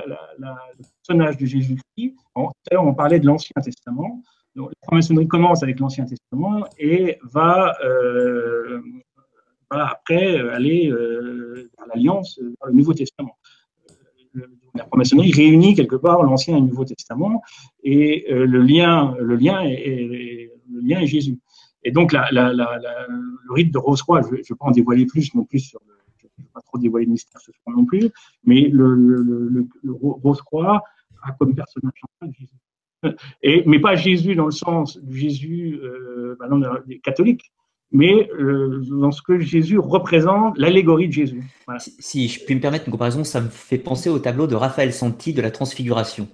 personnage 1.08 1.38
de 1.38 1.46
Jésus-Christ, 1.46 2.16
tout 2.36 2.52
à 2.70 2.74
l'heure 2.76 2.86
on 2.86 2.94
parlait 2.94 3.20
de 3.20 3.26
l'Ancien 3.26 3.60
Testament, 3.64 4.22
donc, 4.56 4.70
la 4.70 4.88
franc-maçonnerie 4.88 5.28
commence 5.28 5.64
avec 5.64 5.80
l'Ancien 5.80 6.06
Testament 6.06 6.66
et 6.78 7.18
va 7.24 7.76
après 9.70 10.38
euh, 10.38 10.54
aller 10.54 10.90
euh, 10.90 11.70
dans 11.78 11.86
l'Alliance, 11.86 12.40
dans 12.62 12.68
le 12.68 12.74
Nouveau 12.74 12.94
Testament. 12.94 13.38
Euh, 14.38 14.48
la 14.76 14.86
franc-maçonnerie 14.86 15.32
réunit 15.32 15.76
quelque 15.76 15.96
part 15.96 16.24
l'Ancien 16.24 16.58
et 16.58 16.60
le 16.60 16.68
Nouveau 16.68 16.86
Testament, 16.86 17.42
et 17.84 18.26
le 18.30 18.62
lien, 18.62 19.16
le 19.20 19.36
lien 19.36 19.64
est, 19.64 20.52
Jésus. 21.06 21.40
Et 21.84 21.92
donc, 21.92 22.14
le 22.14 23.54
rite 23.54 23.74
de 23.74 23.78
Rose-Croix, 23.78 24.22
je 24.22 24.28
ne 24.28 24.36
vais 24.36 24.44
pas 24.60 24.66
en 24.66 24.72
dévoiler 24.72 25.06
plus 25.06 25.34
non 25.34 25.44
plus 25.44 25.60
sur 25.60 25.80
je 26.18 26.28
ne 26.28 26.44
vais 26.44 26.52
pas 26.54 26.62
trop 26.62 26.78
dévoiler 26.78 27.06
le 27.06 27.14
mystère 27.14 27.42
ce 27.42 27.52
soir 27.52 27.76
non 27.76 27.86
plus, 27.86 28.10
mais 28.44 28.70
le, 28.72 29.68
Rose-Croix 29.92 30.84
a 31.24 31.32
comme 31.34 31.56
personnage 31.56 31.94
central 32.00 32.34
Jésus. 32.38 32.56
Et, 33.42 33.64
mais 33.66 33.80
pas 33.80 33.96
Jésus 33.96 34.36
dans 34.36 34.46
le 34.46 34.52
sens 34.52 34.98
du 34.98 35.18
Jésus 35.18 35.80
euh, 35.82 36.36
mais 37.92 38.30
euh, 38.40 38.84
dans 38.90 39.12
ce 39.12 39.22
que 39.22 39.40
Jésus 39.40 39.80
représente, 39.80 40.58
l'allégorie 40.58 41.08
de 41.08 41.14
Jésus. 41.14 41.44
Si, 41.78 42.28
je 42.28 42.44
puis 42.46 42.56
me 42.56 42.62
permettre 42.62 42.86
une 42.86 42.92
comparaison, 42.92 43.24
ça 43.24 43.42
me 43.42 43.50
fait 43.50 43.78
penser 43.78 44.10
au 44.10 44.20
tableau 44.20 44.48
de 44.48 44.56
Raphaël 44.56 44.94
Santi 44.94 45.34
de 45.34 45.42
la 45.42 45.52
Transfiguration. 45.52 46.28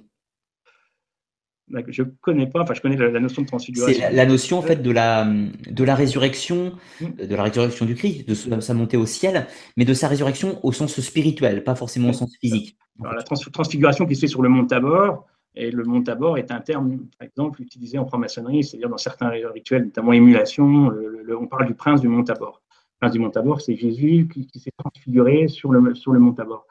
Je 1.87 2.03
ne 2.03 2.07
connais 2.21 2.45
pas, 2.45 2.61
enfin 2.61 2.75
je 2.75 2.81
connais 2.81 2.95
la, 2.95 3.19
notion 3.19 3.41
de 3.41 3.47
transfiguration. 3.47 3.99
C'est 3.99 4.13
la, 4.13 4.25
notion 4.27 4.59
en 4.59 4.61
fait 4.61 4.83
de 4.83 4.91
la, 4.91 5.25
de 5.25 5.83
la 5.83 5.95
résurrection, 5.95 6.73
mm. 7.01 7.25
de 7.25 7.35
la 7.35 7.41
résurrection 7.41 7.85
du 7.85 7.95
Christ, 7.95 8.27
de 8.27 8.59
sa 8.59 8.73
montée 8.75 8.97
au 8.97 9.07
ciel, 9.07 9.47
mais 9.75 9.83
de 9.83 9.93
sa 9.95 10.07
résurrection 10.07 10.63
au 10.63 10.71
sens 10.71 10.99
spirituel, 10.99 11.63
pas 11.63 11.73
forcément 11.73 12.09
au 12.09 12.13
sens 12.13 12.35
physique. 12.39 12.77
la 13.03 13.23
transfiguration 13.23 14.05
qui 14.05 14.15
se 14.15 14.21
fait 14.21 14.27
sur 14.27 14.43
le 14.43 14.49
mont 14.49 14.65
Tabor, 14.65 15.25
et 15.55 15.71
le 15.71 15.83
mont 15.83 16.01
Tabor 16.03 16.37
est 16.37 16.51
un 16.51 16.59
terme, 16.59 16.99
par 17.17 17.27
exemple, 17.27 17.61
utilisé 17.61 17.97
en 17.97 18.05
franc-maçonnerie, 18.05 18.63
c'est-à-dire 18.63 18.89
dans 18.89 18.97
certains 18.97 19.29
rituels, 19.29 19.85
notamment 19.85 20.13
émulation, 20.13 20.91
on 21.29 21.47
parle 21.47 21.67
du 21.67 21.73
prince 21.73 22.01
du 22.01 22.07
mont 22.07 22.23
Tabor. 22.23 22.61
Le 22.69 22.99
prince 22.99 23.13
du 23.13 23.19
mont 23.19 23.29
Tabor, 23.29 23.61
c'est 23.61 23.75
Jésus 23.75 24.27
qui, 24.27 24.59
s'est 24.59 24.71
transfiguré 24.77 25.47
sur 25.47 25.71
le, 25.71 25.95
sur 25.95 26.11
le 26.11 26.19
mont 26.19 26.33
Tabor. 26.33 26.65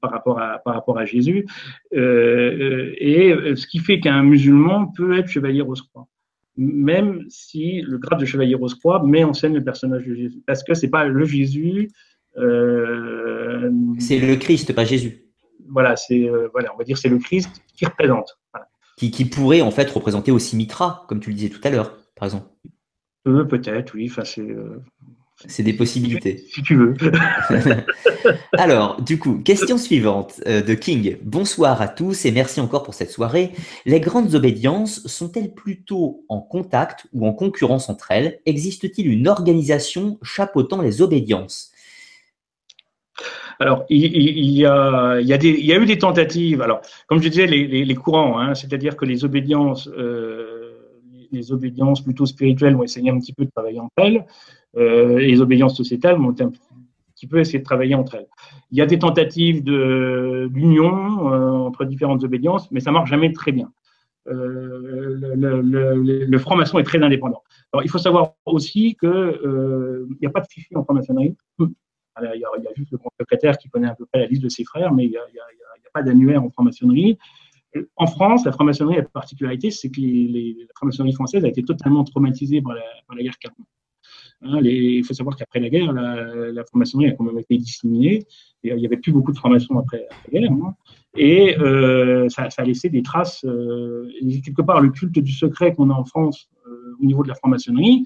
par, 0.00 0.10
rapport 0.10 0.40
à, 0.40 0.58
par 0.58 0.74
rapport 0.74 0.98
à 0.98 1.04
Jésus. 1.04 1.46
Euh, 1.94 2.94
et 2.98 3.34
ce 3.56 3.66
qui 3.66 3.78
fait 3.78 4.00
qu'un 4.00 4.22
musulman 4.22 4.86
peut 4.86 5.18
être 5.18 5.28
chevalier 5.28 5.60
rose-croix, 5.60 6.06
même 6.56 7.24
si 7.28 7.82
le 7.82 7.98
grade 7.98 8.20
de 8.20 8.24
chevalier 8.24 8.54
rose-croix 8.54 9.02
met 9.04 9.24
en 9.24 9.34
scène 9.34 9.54
le 9.54 9.64
personnage 9.64 10.06
de 10.06 10.14
Jésus. 10.14 10.42
Parce 10.46 10.62
que 10.62 10.72
c'est 10.72 10.88
pas 10.88 11.06
le 11.06 11.24
Jésus. 11.26 11.90
Euh, 12.38 13.70
c'est 13.98 14.18
le 14.18 14.36
Christ, 14.36 14.74
pas 14.74 14.84
Jésus. 14.84 15.25
Voilà, 15.70 15.96
c'est 15.96 16.28
euh, 16.28 16.48
voilà, 16.52 16.72
on 16.74 16.78
va 16.78 16.84
dire 16.84 16.98
c'est 16.98 17.08
le 17.08 17.18
Christ 17.18 17.50
qui 17.74 17.84
représente. 17.84 18.38
Qui, 18.96 19.10
qui, 19.10 19.26
pourrait 19.26 19.60
en 19.60 19.70
fait 19.70 19.90
représenter 19.90 20.32
aussi 20.32 20.56
Mitra, 20.56 21.04
comme 21.08 21.20
tu 21.20 21.30
le 21.30 21.36
disais 21.36 21.50
tout 21.50 21.60
à 21.64 21.70
l'heure, 21.70 21.96
par 22.14 22.26
exemple. 22.26 22.46
Peut-être, 23.24 23.94
oui. 23.94 24.08
Enfin, 24.10 24.24
c'est 24.24 24.46
c'est 25.46 25.62
des 25.62 25.74
possibilités. 25.74 26.44
Si 26.56 26.62
tu 26.62 26.74
veux. 26.74 26.94
Alors, 28.56 29.02
du 29.02 29.18
coup, 29.18 29.38
question 29.38 29.76
suivante 29.76 30.40
euh, 30.46 30.62
de 30.62 30.74
King. 30.74 31.18
Bonsoir 31.22 31.82
à 31.82 31.88
tous 31.88 32.24
et 32.24 32.30
merci 32.30 32.60
encore 32.60 32.82
pour 32.82 32.94
cette 32.94 33.10
soirée. 33.10 33.52
Les 33.84 34.00
grandes 34.00 34.34
obédiences 34.34 35.06
sont-elles 35.06 35.52
plutôt 35.52 36.24
en 36.28 36.40
contact 36.40 37.06
ou 37.12 37.26
en 37.26 37.34
concurrence 37.34 37.90
entre 37.90 38.10
elles? 38.10 38.40
Existe-t-il 38.46 39.10
une 39.10 39.28
organisation 39.28 40.18
chapeautant 40.22 40.80
les 40.80 41.02
obédiences? 41.02 41.72
Alors, 43.58 43.86
il, 43.88 44.04
y 44.52 44.66
a, 44.66 45.18
eu 45.20 45.86
des 45.86 45.98
tentatives. 45.98 46.60
Alors, 46.60 46.80
comme 47.06 47.22
je 47.22 47.28
disais, 47.28 47.46
les, 47.46 47.94
courants, 47.94 48.38
hein, 48.38 48.54
c'est-à-dire 48.54 48.96
que 48.96 49.04
les 49.04 49.24
obédiences, 49.24 49.88
euh, 49.96 50.72
les 51.32 51.52
obédiences 51.52 52.02
plutôt 52.02 52.26
spirituelles 52.26 52.74
vont 52.74 52.82
essayer 52.82 53.10
un 53.10 53.18
petit 53.18 53.32
peu 53.32 53.44
de 53.44 53.50
travailler 53.50 53.80
entre 53.80 53.94
elles. 53.96 54.26
Euh, 54.76 55.18
les 55.18 55.40
obédiences 55.40 55.76
sociétales 55.76 56.16
vont 56.16 56.34
un 56.38 56.50
petit 57.14 57.26
peu 57.26 57.38
essayer 57.38 57.58
de 57.60 57.64
travailler 57.64 57.94
entre 57.94 58.16
elles. 58.16 58.28
Il 58.70 58.78
y 58.78 58.82
a 58.82 58.86
des 58.86 58.98
tentatives 58.98 59.64
d'union 59.64 61.32
euh, 61.32 61.50
entre 61.52 61.86
différentes 61.86 62.24
obédiences, 62.24 62.70
mais 62.70 62.80
ça 62.80 62.92
marche 62.92 63.08
jamais 63.08 63.32
très 63.32 63.52
bien. 63.52 63.70
Le, 64.28 65.28
franc-maçon 66.38 66.78
est 66.80 66.84
très 66.84 67.02
indépendant. 67.02 67.42
Il 67.82 67.88
faut 67.88 67.98
savoir 67.98 68.34
aussi 68.44 68.96
qu'il 68.96 69.08
n'y 70.20 70.26
a 70.26 70.30
pas 70.30 70.40
de 70.40 70.46
fichier 70.48 70.76
en 70.76 70.82
franc-maçonnerie. 70.84 71.36
Il, 72.22 72.40
y, 72.40 72.44
a, 72.44 72.74
juste 72.74 72.92
le 72.92 72.98
secrétaire 73.18 73.58
qui 73.58 73.68
connaît 73.68 73.88
à 73.88 73.94
peu 73.94 74.06
près 74.06 74.20
la 74.20 74.26
liste 74.26 74.42
de 74.42 74.48
ses 74.48 74.64
frères, 74.64 74.92
mais 74.92 75.04
il 75.04 75.10
n'y 75.10 75.16
a, 75.16 75.22
pas 75.92 76.02
d'annuaire 76.02 76.42
en 76.42 76.50
franc-maçonnerie. 76.50 77.18
En 77.96 78.06
France, 78.06 78.44
la 78.44 78.52
franc-maçonnerie 78.52 78.96
a 78.96 79.02
la 79.02 79.08
particularité, 79.08 79.70
c'est 79.70 79.90
que 79.90 80.00
la 80.00 80.72
franc-maçonnerie 80.76 81.12
française 81.12 81.44
a 81.44 81.48
été 81.48 81.62
totalement 81.62 82.04
traumatisée 82.04 82.62
par 82.62 82.74
la, 82.74 83.22
guerre 83.22 83.38
40. 83.38 83.56
Hein, 84.42 84.60
il 84.62 85.04
faut 85.04 85.14
savoir 85.14 85.36
qu'après 85.36 85.60
la 85.60 85.68
guerre, 85.68 85.92
la, 85.92 86.64
franc-maçonnerie 86.64 87.10
a 87.10 87.12
quand 87.12 87.24
même 87.24 87.38
été 87.38 87.56
disséminée. 87.56 88.24
Il 88.62 88.74
n'y 88.74 88.86
avait 88.86 88.96
plus 88.96 89.12
beaucoup 89.12 89.32
de 89.32 89.36
francs-maçons 89.36 89.78
après, 89.78 90.06
la 90.32 90.40
guerre. 90.40 90.52
Hein. 90.52 90.74
et 91.16 91.58
euh, 91.58 92.28
ça, 92.28 92.48
a 92.56 92.64
laissé 92.64 92.88
des 92.88 93.02
traces. 93.02 93.44
Euh, 93.44 94.08
quelque 94.44 94.62
part, 94.62 94.80
le 94.80 94.90
culte 94.90 95.18
du 95.18 95.32
secret 95.32 95.74
qu'on 95.74 95.90
a 95.90 95.94
en 95.94 96.04
France 96.04 96.48
euh, 96.66 96.96
au 97.00 97.04
niveau 97.04 97.22
de 97.22 97.28
la 97.28 97.34
franc-maçonnerie, 97.34 98.04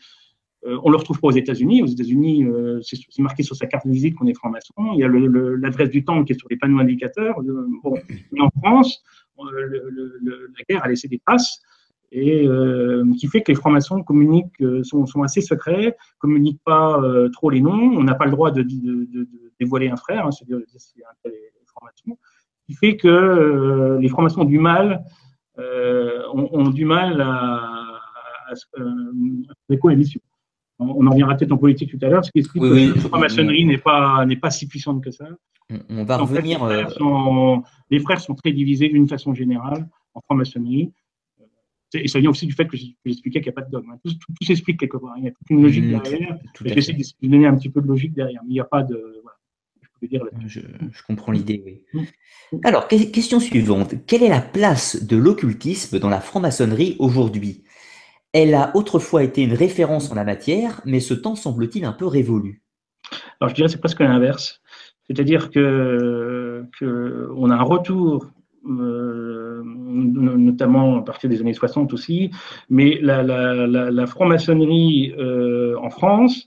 euh, 0.66 0.78
on 0.82 0.90
le 0.90 0.96
retrouve 0.96 1.20
pas 1.20 1.28
aux 1.28 1.32
États-Unis. 1.32 1.82
Aux 1.82 1.86
États-Unis, 1.86 2.44
euh, 2.44 2.80
c'est 2.82 3.18
marqué 3.18 3.42
sur 3.42 3.56
sa 3.56 3.66
carte 3.66 3.86
de 3.86 3.92
visite 3.92 4.14
qu'on 4.14 4.26
est 4.26 4.34
franc-maçon. 4.34 4.74
Il 4.94 4.98
y 4.98 5.04
a 5.04 5.08
l'adresse 5.08 5.90
du 5.90 6.04
temple 6.04 6.24
qui 6.24 6.32
est 6.32 6.38
sur 6.38 6.48
les 6.50 6.56
panneaux 6.56 6.78
indicateurs. 6.78 7.40
Bon. 7.82 7.94
Mais 8.32 8.40
en 8.40 8.50
France, 8.58 9.02
la 9.38 10.62
guerre 10.68 10.84
a 10.84 10.88
laissé 10.88 11.08
des 11.08 11.18
traces 11.18 11.62
et 12.12 12.46
euh, 12.46 13.04
qui 13.18 13.28
fait 13.28 13.42
que 13.42 13.52
les 13.52 13.56
francs-maçons 13.56 14.02
communiquent, 14.02 14.60
euh, 14.60 14.82
sont, 14.82 15.04
assez 15.22 15.40
secrets, 15.40 15.96
communiquent 16.18 16.62
pas 16.64 17.00
euh, 17.00 17.28
trop 17.30 17.50
les 17.50 17.60
noms. 17.60 17.96
On 17.96 18.02
n'a 18.02 18.14
pas 18.14 18.24
le 18.24 18.32
droit 18.32 18.50
de, 18.50 18.66
dévoiler 19.60 19.88
un 19.88 19.96
frère, 19.96 20.26
hein, 20.26 20.30
c'est-à-dire 20.32 20.58
c'est 20.76 21.02
un 21.04 21.14
tel 21.22 21.32
franc-maçon, 21.66 22.18
qui 22.66 22.74
fait 22.74 22.96
que 22.96 23.98
les 24.00 24.08
francs-maçons 24.08 24.40
ont 24.40 24.44
du 24.44 24.58
mal, 24.58 25.04
ont, 26.32 26.70
du 26.70 26.84
mal 26.84 27.20
à, 27.20 27.60
à, 28.48 28.52
à. 28.52 28.54
On 30.80 31.06
en 31.06 31.10
reviendra 31.10 31.36
peut-être 31.36 31.52
en 31.52 31.58
politique 31.58 31.90
tout 31.90 32.04
à 32.04 32.08
l'heure, 32.08 32.24
ce 32.24 32.30
qui 32.30 32.38
explique 32.38 32.62
que 32.62 32.94
la 32.94 33.00
franc-maçonnerie 33.00 33.66
n'est 33.66 33.78
pas, 33.78 34.24
n'est 34.24 34.36
pas 34.36 34.50
si 34.50 34.66
puissante 34.66 35.04
que 35.04 35.10
ça. 35.10 35.26
On 35.88 36.04
va 36.04 36.16
revenir. 36.16 36.66
les, 36.66 36.74
frères 36.74 36.90
sont, 36.92 37.62
les 37.90 38.00
frères 38.00 38.20
sont 38.20 38.34
très 38.34 38.52
divisés 38.52 38.88
d'une 38.88 39.06
façon 39.06 39.34
générale 39.34 39.88
en 40.14 40.20
franc-maçonnerie. 40.22 40.92
Et 41.92 42.08
ça 42.08 42.20
vient 42.20 42.30
aussi 42.30 42.46
du 42.46 42.52
fait 42.52 42.66
que 42.66 42.76
j'expliquais 42.76 43.40
qu'il 43.40 43.52
n'y 43.52 43.58
a 43.58 43.60
pas 43.60 43.66
de 43.66 43.70
dogme. 43.70 43.90
Hein. 43.90 43.98
Tout, 44.04 44.44
s'explique 44.44 44.78
quelque 44.78 44.96
part. 44.96 45.14
Il 45.18 45.24
y 45.24 45.28
a 45.28 45.32
toute 45.32 45.50
une 45.50 45.62
logique 45.62 45.84
mmh, 45.84 46.00
derrière. 46.02 46.38
J'essaie 46.64 46.92
de 46.92 47.28
donner 47.28 47.46
un 47.46 47.56
petit 47.56 47.68
peu 47.68 47.80
de 47.80 47.88
logique 47.88 48.14
derrière. 48.14 48.40
Mais 48.44 48.50
il 48.50 48.54
n'y 48.54 48.60
a 48.60 48.64
pas 48.64 48.82
de. 48.82 49.22
je, 50.46 50.60
comprends 51.06 51.32
l'idée, 51.32 51.62
oui. 51.64 51.82
Mmh. 51.92 52.56
Alors, 52.64 52.86
question 52.86 53.40
suivante. 53.40 53.94
Quelle 54.06 54.22
est 54.22 54.28
la 54.28 54.40
place 54.40 55.04
de 55.04 55.16
l'occultisme 55.16 55.98
dans 55.98 56.08
la 56.08 56.20
franc-maçonnerie 56.20 56.96
aujourd'hui? 57.00 57.64
Elle 58.32 58.54
a 58.54 58.70
autrefois 58.76 59.24
été 59.24 59.42
une 59.42 59.54
référence 59.54 60.10
en 60.12 60.14
la 60.14 60.24
matière, 60.24 60.80
mais 60.84 61.00
ce 61.00 61.14
temps 61.14 61.34
semble-t-il 61.34 61.84
un 61.84 61.92
peu 61.92 62.06
révolu. 62.06 62.62
Alors, 63.40 63.50
je 63.50 63.54
dirais 63.54 63.68
c'est 63.68 63.80
presque 63.80 64.00
l'inverse. 64.00 64.60
C'est-à-dire 65.04 65.50
que, 65.50 66.64
on 67.34 67.50
a 67.50 67.54
un 67.56 67.62
retour 67.62 68.30
euh, 68.68 69.62
notamment 69.64 70.98
à 70.98 71.02
partir 71.02 71.28
des 71.30 71.40
années 71.40 71.54
60 71.54 71.92
aussi. 71.92 72.30
Mais 72.68 72.98
la, 73.02 74.06
franc-maçonnerie 74.06 75.12
euh, 75.18 75.76
en 75.80 75.90
France 75.90 76.46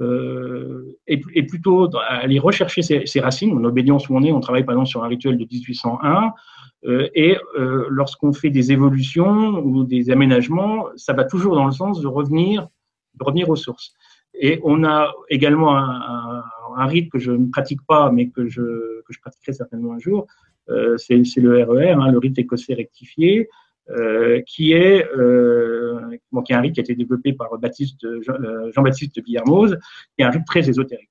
euh, 0.00 0.96
est, 1.06 1.22
est, 1.34 1.42
plutôt 1.44 1.88
aller 2.08 2.38
rechercher 2.38 2.82
ses, 2.82 3.06
ses, 3.06 3.20
racines. 3.20 3.52
En 3.52 3.64
obédience 3.64 4.08
où 4.08 4.16
on 4.16 4.22
est, 4.22 4.32
on 4.32 4.40
travaille 4.40 4.64
par 4.64 4.74
exemple 4.74 4.88
sur 4.88 5.02
un 5.02 5.08
rituel 5.08 5.38
de 5.38 5.44
1801. 5.44 6.32
Euh, 6.86 7.08
et 7.14 7.36
euh, 7.58 7.86
lorsqu'on 7.88 8.32
fait 8.32 8.50
des 8.50 8.72
évolutions 8.72 9.58
ou 9.64 9.84
des 9.84 10.10
aménagements, 10.10 10.88
ça 10.96 11.12
va 11.12 11.24
toujours 11.24 11.54
dans 11.54 11.66
le 11.66 11.72
sens 11.72 12.00
de 12.00 12.06
revenir, 12.06 12.68
de 13.14 13.24
revenir 13.24 13.48
aux 13.48 13.56
sources. 13.56 13.94
Et 14.34 14.60
on 14.64 14.84
a 14.84 15.12
également 15.30 15.76
un, 15.76 16.42
un, 16.76 16.86
rite 16.86 17.10
que 17.10 17.18
je 17.18 17.30
ne 17.30 17.46
pratique 17.50 17.80
pas, 17.86 18.10
mais 18.10 18.28
que 18.28 18.48
je, 18.48 18.62
que 19.02 19.12
je 19.12 19.20
pratiquerai 19.20 19.52
certainement 19.52 19.92
un 19.92 19.98
jour, 19.98 20.26
euh, 20.70 20.96
c'est 20.98 21.22
le 21.36 21.62
RER, 21.62 21.92
hein, 21.92 22.10
le 22.10 22.18
rite 22.18 22.38
écossais 22.38 22.74
rectifié, 22.74 23.48
qui 24.46 24.72
est 24.72 25.06
bon, 26.32 26.42
qui 26.42 26.52
est 26.52 26.56
un 26.56 26.60
rite 26.62 26.72
qui 26.72 26.80
a 26.80 26.82
été 26.82 26.94
développé 26.94 27.34
par 27.34 27.58
Baptiste 27.58 28.06
Jean-Baptiste 28.74 29.22
Villermoz, 29.22 29.76
qui 30.16 30.22
est 30.22 30.24
un 30.24 30.30
rite 30.30 30.46
très 30.46 30.68
ésotérique 30.68 31.10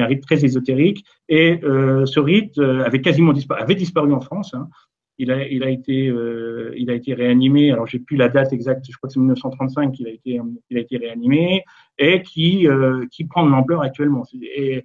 un 0.00 0.06
rite 0.06 0.22
très 0.22 0.44
ésotérique. 0.44 1.04
Et 1.28 1.60
ce 1.62 2.20
rite 2.20 2.58
avait 2.58 3.00
quasiment 3.00 3.32
disparu 3.32 4.12
en 4.12 4.20
France. 4.20 4.52
Hein. 4.54 4.68
Il, 5.18 5.32
a, 5.32 5.46
il, 5.48 5.64
a 5.64 5.70
été, 5.70 6.08
euh, 6.08 6.72
il 6.76 6.90
a 6.90 6.94
été 6.94 7.12
réanimé. 7.12 7.72
Alors, 7.72 7.86
j'ai 7.86 7.98
plus 7.98 8.16
la 8.16 8.28
date 8.28 8.52
exacte. 8.52 8.86
Je 8.88 8.96
crois 8.96 9.08
que 9.08 9.14
c'est 9.14 9.20
1935 9.20 9.92
qu'il 9.92 10.06
a 10.06 10.10
été, 10.10 10.40
il 10.70 10.76
a 10.76 10.80
été 10.80 10.96
réanimé 10.96 11.64
et 11.98 12.22
qui, 12.22 12.68
euh, 12.68 13.04
qui 13.10 13.24
prend 13.24 13.44
de 13.44 13.50
l'ampleur 13.50 13.82
actuellement. 13.82 14.24
Et 14.42 14.84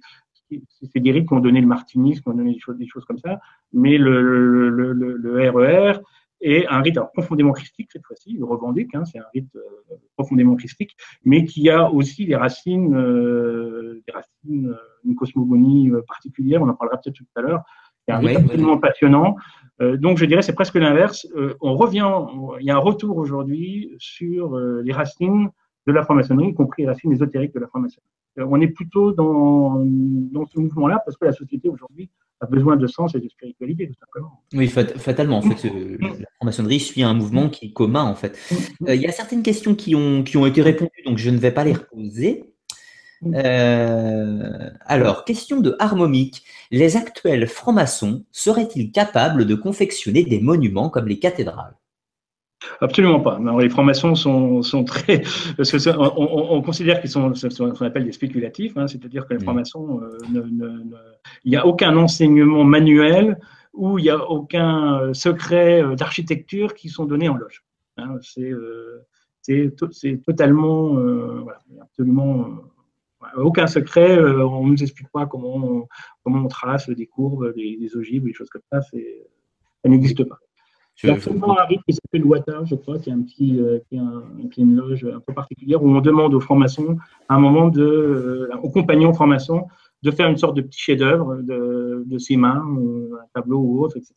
c'est 0.82 1.00
des 1.00 1.12
rites 1.12 1.28
qui 1.28 1.34
ont 1.34 1.40
donné 1.40 1.60
le 1.60 1.66
martinisme, 1.66 2.22
qui 2.22 2.28
ont 2.28 2.34
donné 2.34 2.54
des 2.54 2.60
choses, 2.60 2.76
des 2.76 2.86
choses 2.86 3.04
comme 3.04 3.18
ça, 3.18 3.40
mais 3.72 3.96
le, 3.96 4.20
le, 4.22 4.92
le, 4.92 5.16
le 5.16 5.50
RER 5.50 5.98
e 5.98 6.02
est 6.40 6.66
un 6.66 6.82
rite 6.82 6.98
profondément 7.14 7.52
christique 7.52 7.88
cette 7.90 8.04
fois-ci, 8.04 8.34
il 8.36 8.44
revendique, 8.44 8.94
hein, 8.94 9.04
c'est 9.04 9.18
un 9.18 9.24
rite 9.32 9.48
euh, 9.56 9.96
profondément 10.16 10.56
christique, 10.56 10.94
mais 11.24 11.44
qui 11.44 11.70
a 11.70 11.90
aussi 11.90 12.26
des 12.26 12.36
racines, 12.36 12.94
euh, 12.94 14.02
des 14.06 14.12
racines, 14.12 14.76
une 15.04 15.14
cosmogonie 15.14 15.90
particulière, 16.06 16.62
on 16.62 16.68
en 16.68 16.74
parlera 16.74 16.98
peut-être 16.98 17.16
tout 17.16 17.24
à 17.36 17.40
l'heure, 17.40 17.62
c'est 18.06 18.12
un 18.12 18.18
rite 18.18 18.36
absolument 18.36 18.78
passionnant. 18.78 19.36
Donc 19.80 20.18
je 20.18 20.24
dirais 20.24 20.42
c'est 20.42 20.54
presque 20.54 20.76
l'inverse. 20.76 21.26
on 21.60 21.74
revient, 21.74 22.08
il 22.60 22.66
y 22.66 22.70
a 22.70 22.76
un 22.76 22.78
retour 22.78 23.16
aujourd'hui 23.16 23.92
sur 23.98 24.56
les 24.58 24.92
racines 24.92 25.48
de 25.86 25.92
la 25.92 26.02
franc-maçonnerie, 26.02 26.48
y 26.48 26.54
compris 26.54 26.82
les 26.82 26.88
racines 26.88 27.12
ésotériques 27.12 27.54
de 27.54 27.60
la 27.60 27.66
franc-maçonnerie. 27.66 28.08
Euh, 28.38 28.46
on 28.48 28.60
est 28.60 28.68
plutôt 28.68 29.12
dans, 29.12 29.84
dans 29.84 30.46
ce 30.46 30.58
mouvement-là 30.58 31.02
parce 31.04 31.16
que 31.16 31.24
la 31.24 31.32
société 31.32 31.68
aujourd'hui 31.68 32.10
a 32.40 32.46
besoin 32.46 32.76
de 32.76 32.86
sens 32.86 33.14
et 33.14 33.20
de 33.20 33.28
spiritualité, 33.28 33.86
tout 33.86 33.94
simplement. 33.98 34.42
Oui, 34.52 34.68
fatalement. 34.68 35.38
En 35.38 35.42
fait, 35.42 35.68
la 36.00 36.26
franc-maçonnerie 36.36 36.80
suit 36.80 37.02
un 37.02 37.14
mouvement 37.14 37.48
qui 37.48 37.66
est 37.66 37.72
commun, 37.72 38.02
en 38.02 38.16
fait. 38.16 38.36
Euh, 38.88 38.94
il 38.94 39.00
y 39.00 39.06
a 39.06 39.12
certaines 39.12 39.42
questions 39.42 39.74
qui 39.74 39.94
ont, 39.94 40.24
qui 40.24 40.36
ont 40.36 40.44
été 40.44 40.60
répondues, 40.60 41.02
donc 41.06 41.18
je 41.18 41.30
ne 41.30 41.38
vais 41.38 41.52
pas 41.52 41.64
les 41.64 41.72
reposer. 41.72 42.53
Euh, 43.34 44.70
alors, 44.86 45.24
question 45.24 45.60
de 45.60 45.76
Harmomique. 45.78 46.44
Les 46.70 46.96
actuels 46.96 47.46
francs-maçons 47.46 48.24
seraient-ils 48.32 48.90
capables 48.90 49.46
de 49.46 49.54
confectionner 49.54 50.24
des 50.24 50.40
monuments 50.40 50.90
comme 50.90 51.08
les 51.08 51.18
cathédrales? 51.18 51.74
Absolument 52.80 53.20
pas. 53.20 53.38
les 53.60 53.68
francs-maçons 53.68 54.14
sont, 54.14 54.62
sont, 54.62 54.84
très. 54.84 55.22
Parce 55.56 55.70
que 55.70 55.98
on, 55.98 56.56
on, 56.56 56.62
considère 56.62 57.00
qu'ils 57.00 57.10
sont 57.10 57.34
ce 57.34 57.48
qu'on 57.48 57.86
appelle 57.86 58.04
des 58.04 58.12
spéculatifs, 58.12 58.76
hein, 58.76 58.86
c'est-à-dire 58.86 59.26
que 59.26 59.34
les 59.34 59.40
francs-maçons, 59.40 60.00
euh, 60.02 60.18
il 61.44 61.50
n'y 61.50 61.56
a 61.56 61.66
aucun 61.66 61.96
enseignement 61.96 62.64
manuel 62.64 63.38
ou 63.72 63.98
il 63.98 64.02
n'y 64.02 64.10
a 64.10 64.30
aucun 64.30 65.00
euh, 65.00 65.14
secret 65.14 65.82
d'architecture 65.96 66.74
qui 66.74 66.88
sont 66.88 67.04
donnés 67.04 67.28
en 67.28 67.36
loge. 67.36 67.64
Hein, 67.96 68.16
c'est 68.22 68.50
euh, 68.50 69.06
totalement, 70.26 70.94
voilà, 70.94 71.58
absolument 71.82 72.48
aucun 73.36 73.66
secret, 73.66 74.18
on 74.18 74.64
ne 74.64 74.72
nous 74.72 74.82
explique 74.82 75.08
pas 75.12 75.26
comment 75.26 75.56
on, 75.56 75.88
comment 76.22 76.44
on 76.44 76.48
trace 76.48 76.88
des 76.88 77.06
courbes, 77.06 77.54
des, 77.54 77.76
des 77.76 77.96
ogives, 77.96 78.24
des 78.24 78.32
choses 78.32 78.50
comme 78.50 78.62
ça, 78.72 78.80
ça 78.82 79.88
n'existe 79.88 80.24
pas. 80.24 80.38
Il 81.02 81.08
y 81.08 81.12
a 81.12 81.14
un 81.14 81.64
rythme 81.64 81.82
qui 81.88 81.94
s'appelle 81.94 82.24
Wata, 82.24 82.64
je 82.64 82.76
crois, 82.76 82.98
qui 82.98 83.10
est, 83.10 83.12
un 83.12 83.22
petit, 83.22 83.58
qui, 83.88 83.96
est 83.96 83.98
un, 83.98 84.22
qui 84.50 84.60
est 84.60 84.64
une 84.64 84.76
loge 84.76 85.04
un 85.04 85.20
peu 85.20 85.34
particulière 85.34 85.82
où 85.82 85.88
on 85.88 86.00
demande 86.00 86.34
aux 86.34 86.40
francs-maçons, 86.40 86.96
à 87.28 87.34
un 87.34 87.40
moment, 87.40 87.68
de, 87.68 88.48
aux 88.62 88.70
compagnons 88.70 89.12
francs-maçons, 89.12 89.66
de 90.02 90.10
faire 90.10 90.28
une 90.28 90.36
sorte 90.36 90.56
de 90.56 90.62
petit 90.62 90.78
chef-d'œuvre 90.78 91.36
de, 91.42 92.04
de, 92.06 92.18
ses 92.18 92.36
mains, 92.36 92.62
un 92.62 93.26
tableau 93.34 93.58
ou 93.58 93.82
autre, 93.82 93.96
etc. 93.96 94.14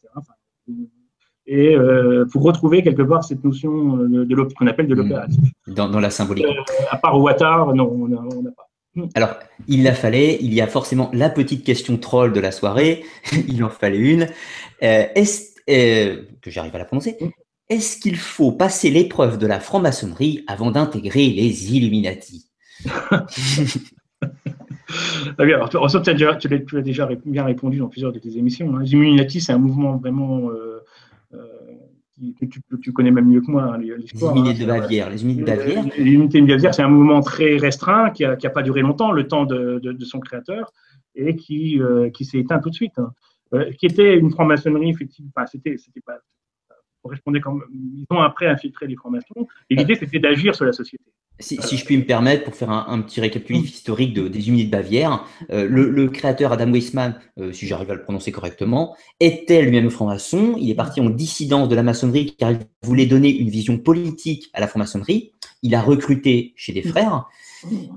et 1.48 1.76
euh, 1.76 2.26
pour 2.32 2.44
retrouver 2.44 2.84
quelque 2.84 3.02
part 3.02 3.24
cette 3.24 3.44
notion 3.44 3.98
de, 3.98 4.26
de 4.26 4.54
qu'on 4.54 4.68
appelle 4.68 4.88
de 4.88 4.96
hmm. 4.96 4.98
l'opératif. 4.98 5.40
Dans, 5.68 5.90
dans, 5.90 6.02
la 6.02 6.10
symbolique. 6.10 6.46
Euh, 6.46 6.84
à 6.92 6.98
part 6.98 7.20
Ouattara, 7.20 7.74
non, 7.74 7.90
on 7.90 8.08
n'a 8.08 8.52
pas. 8.52 8.67
Hmm. 8.98 9.06
Alors, 9.14 9.38
il 9.68 9.84
la 9.84 9.94
fallait, 9.94 10.40
il 10.42 10.54
y 10.56 10.62
a 10.62 10.66
forcément 10.66 11.12
la 11.14 11.30
petite 11.30 11.64
question 11.64 11.98
troll 11.98 12.34
de 12.34 12.40
la 12.40 12.52
soirée, 12.52 13.04
il 13.48 13.64
en 13.64 13.70
fallait 13.70 14.00
une. 14.00 14.24
Euh, 14.84 15.06
est 15.14 15.54
euh, 15.70 16.24
que 16.42 16.50
j'arrive 16.50 16.76
à 16.76 16.80
la 16.80 16.86
prononcer. 16.86 17.16
Hmm. 17.22 17.30
Est-ce 17.70 17.98
qu'il 18.00 18.18
faut 18.18 18.52
passer 18.52 18.90
l'épreuve 18.90 19.38
de 19.38 19.46
la 19.46 19.60
franc-maçonnerie 19.60 20.44
avant 20.48 20.72
d'intégrer 20.72 21.28
les 21.28 21.76
Illuminati 21.76 22.50
Ah 25.38 25.44
alors, 25.44 25.70
tu, 25.70 25.78
as 25.78 26.82
déjà 26.82 27.10
bien 27.26 27.44
répondu 27.44 27.78
dans 27.78 27.90
plusieurs 27.90 28.14
de 28.14 28.20
tes 28.20 28.38
émissions. 28.38 28.74
Hein. 28.76 28.80
Les 28.82 28.94
Illuminati, 28.94 29.42
c'est 29.42 29.52
un 29.52 29.58
mouvement 29.58 29.98
vraiment 29.98 30.50
euh, 30.50 30.77
que 32.40 32.78
tu, 32.78 32.94
connais 32.94 33.12
même 33.12 33.28
mieux 33.28 33.42
que 33.42 33.52
moi, 33.52 33.64
hein. 33.64 33.78
Les 33.78 33.88
Illuminés 33.88 34.50
hein. 34.50 34.54
de 34.54 34.66
Bavière. 34.66 35.10
Les 35.10 35.22
Illuminés 35.22 35.42
de 35.42 35.46
Bavière, 35.46 35.84
les 35.98 36.18
de 36.18 36.48
Bavière 36.48 36.74
c'est 36.74 36.82
un 36.82 36.90
mouvement 36.90 37.22
très 37.22 37.58
restreint 37.58 38.10
qui 38.12 38.24
n'a 38.24 38.32
a 38.32 38.50
pas 38.50 38.64
duré 38.64 38.82
longtemps, 38.82 39.12
le 39.12 39.28
temps 39.28 39.46
de, 39.46 39.98
son 40.02 40.20
créateur, 40.20 40.72
et 41.16 41.36
qui, 41.36 41.80
euh, 41.82 42.10
qui 42.10 42.26
s'est 42.26 42.40
éteint 42.40 42.60
tout 42.60 42.70
de 42.70 42.76
suite. 42.76 43.00
qui 43.78 43.86
était 43.86 44.18
une 44.18 44.32
franc-maçonnerie, 44.32 44.90
effectivement. 44.90 45.32
Enfin, 45.36 45.46
c'était 45.48 45.78
pas 46.06 46.18
correspondait 47.08 47.40
comme 47.40 47.64
ils 47.74 48.06
ont 48.10 48.20
après 48.20 48.48
infiltré 48.48 48.88
les 48.88 48.96
francs-maçons. 48.96 49.48
Et 49.70 49.76
l'idée, 49.76 49.96
c'était 49.96 50.20
d'agir 50.20 50.56
sur 50.56 50.66
la 50.66 50.74
société. 50.74 51.04
Si, 51.40 51.78
je 51.78 51.86
puis 51.86 51.98
me 51.98 52.04
permettre, 52.04 52.46
pour 52.46 52.56
faire 52.56 52.72
un, 52.72 53.00
petit 53.02 53.22
récapitulatif 53.22 53.76
historique 53.76 54.14
de, 54.14 54.28
des 54.28 54.50
unités 54.50 54.66
de 54.66 54.72
Bavière, 54.72 55.24
euh, 55.52 55.68
le, 55.70 56.08
créateur 56.10 56.52
Adam 56.52 56.72
Weissmann, 56.72 57.20
euh, 57.40 57.52
si 57.52 57.68
j'arrive 57.68 57.92
à 57.92 57.94
le 57.94 58.02
prononcer 58.02 58.32
correctement, 58.32 58.96
était 59.20 59.62
lui-même 59.62 59.92
franc-maçon. 59.92 60.56
Il 60.60 60.72
est 60.72 60.76
parti 60.76 61.00
en 61.00 61.12
dissidence 61.12 61.70
de 61.70 61.76
la 61.76 61.84
maçonnerie 61.84 62.36
car 62.36 62.52
il 62.52 62.60
voulait 62.82 63.06
donner 63.06 63.30
une 63.30 63.50
vision 63.50 63.78
politique 63.78 64.50
à 64.54 64.62
la 64.62 64.68
franc-maçonnerie. 64.68 65.34
Il 65.62 65.76
a 65.76 65.82
recruté 65.82 66.54
chez 66.56 66.74
des 66.74 66.82
frères, 66.82 67.28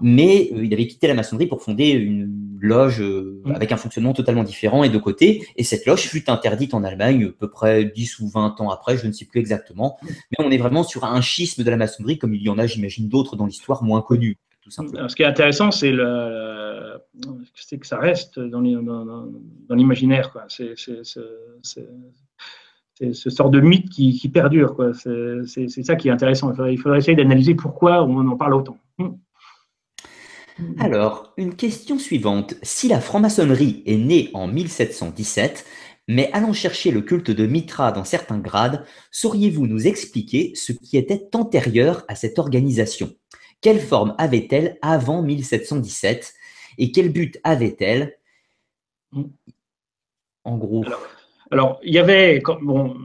mais 0.00 0.50
euh, 0.52 0.64
il 0.64 0.72
avait 0.72 0.86
quitté 0.86 1.06
la 1.08 1.14
maçonnerie 1.14 1.46
pour 1.46 1.62
fonder 1.62 1.90
une 1.90 2.58
loge 2.60 3.02
avec 3.54 3.72
un 3.72 3.76
fonctionnement 3.76 4.12
totalement 4.12 4.44
différent 4.44 4.84
et 4.84 4.90
de 4.90 4.98
côté. 4.98 5.46
Et 5.56 5.64
cette 5.64 5.86
loge 5.86 6.02
fut 6.02 6.28
interdite 6.28 6.74
en 6.74 6.84
Allemagne 6.84 7.26
à 7.26 7.32
peu 7.38 7.48
près 7.48 7.86
10 7.86 8.20
ou 8.20 8.28
20 8.28 8.60
ans 8.60 8.70
après, 8.70 8.98
je 8.98 9.06
ne 9.06 9.12
sais 9.12 9.24
plus 9.24 9.40
exactement. 9.40 9.98
Mais 10.02 10.44
on 10.44 10.50
est 10.50 10.58
vraiment 10.58 10.82
sur 10.82 11.04
un 11.04 11.20
schisme 11.20 11.64
de 11.64 11.70
la 11.70 11.76
maçonnerie 11.76 12.18
comme 12.18 12.34
il 12.34 12.42
y 12.42 12.50
en 12.50 12.58
a, 12.58 12.66
j'imagine, 12.66 13.08
d'autres 13.08 13.36
dans 13.36 13.46
l'histoire 13.46 13.82
moins 13.82 14.02
connus. 14.02 14.36
Tout 14.62 14.70
simplement. 14.70 15.08
Ce 15.08 15.16
qui 15.16 15.22
est 15.22 15.26
intéressant, 15.26 15.70
c'est 15.70 15.92
que 15.92 17.86
ça 17.86 17.98
reste 17.98 18.38
dans 18.38 18.60
l'imaginaire. 19.70 20.36
C'est 20.48 20.74
ce 23.12 23.30
sort 23.30 23.50
de 23.50 23.60
mythe 23.60 23.88
qui, 23.88 24.18
qui 24.18 24.28
perdure. 24.28 24.76
C'est 24.94 25.68
ça 25.68 25.96
qui 25.96 26.08
est 26.08 26.12
intéressant. 26.12 26.52
Il 26.66 26.78
faudrait, 26.78 26.98
essayer 26.98 27.16
d'analyser 27.16 27.54
pourquoi 27.54 28.04
on 28.04 28.28
en 28.28 28.36
parle 28.36 28.54
autant. 28.54 28.76
Hmm. 30.60 30.74
Alors, 30.78 31.32
une 31.36 31.56
question 31.56 31.98
suivante. 31.98 32.54
Si 32.62 32.88
la 32.88 33.00
franc-maçonnerie 33.00 33.82
est 33.86 33.96
née 33.96 34.30
en 34.34 34.46
1717, 34.46 35.64
mais 36.08 36.30
allant 36.32 36.52
chercher 36.52 36.90
le 36.90 37.00
culte 37.00 37.30
de 37.30 37.46
Mitra 37.46 37.92
dans 37.92 38.04
certains 38.04 38.38
grades, 38.38 38.84
sauriez-vous 39.10 39.66
nous 39.66 39.86
expliquer 39.86 40.52
ce 40.54 40.72
qui 40.72 40.96
était 40.96 41.28
antérieur 41.34 42.04
à 42.08 42.14
cette 42.14 42.38
organisation? 42.38 43.14
Quelle 43.60 43.80
forme 43.80 44.14
avait-elle 44.18 44.78
avant 44.82 45.22
1717 45.22 46.34
et 46.78 46.92
quel 46.92 47.10
but 47.10 47.38
avait-elle? 47.44 48.16
En 50.44 50.56
gros. 50.56 50.84
Alors, 51.50 51.80
il 51.82 51.94
y 51.94 51.98
avait, 51.98 52.42
bon, 52.62 52.96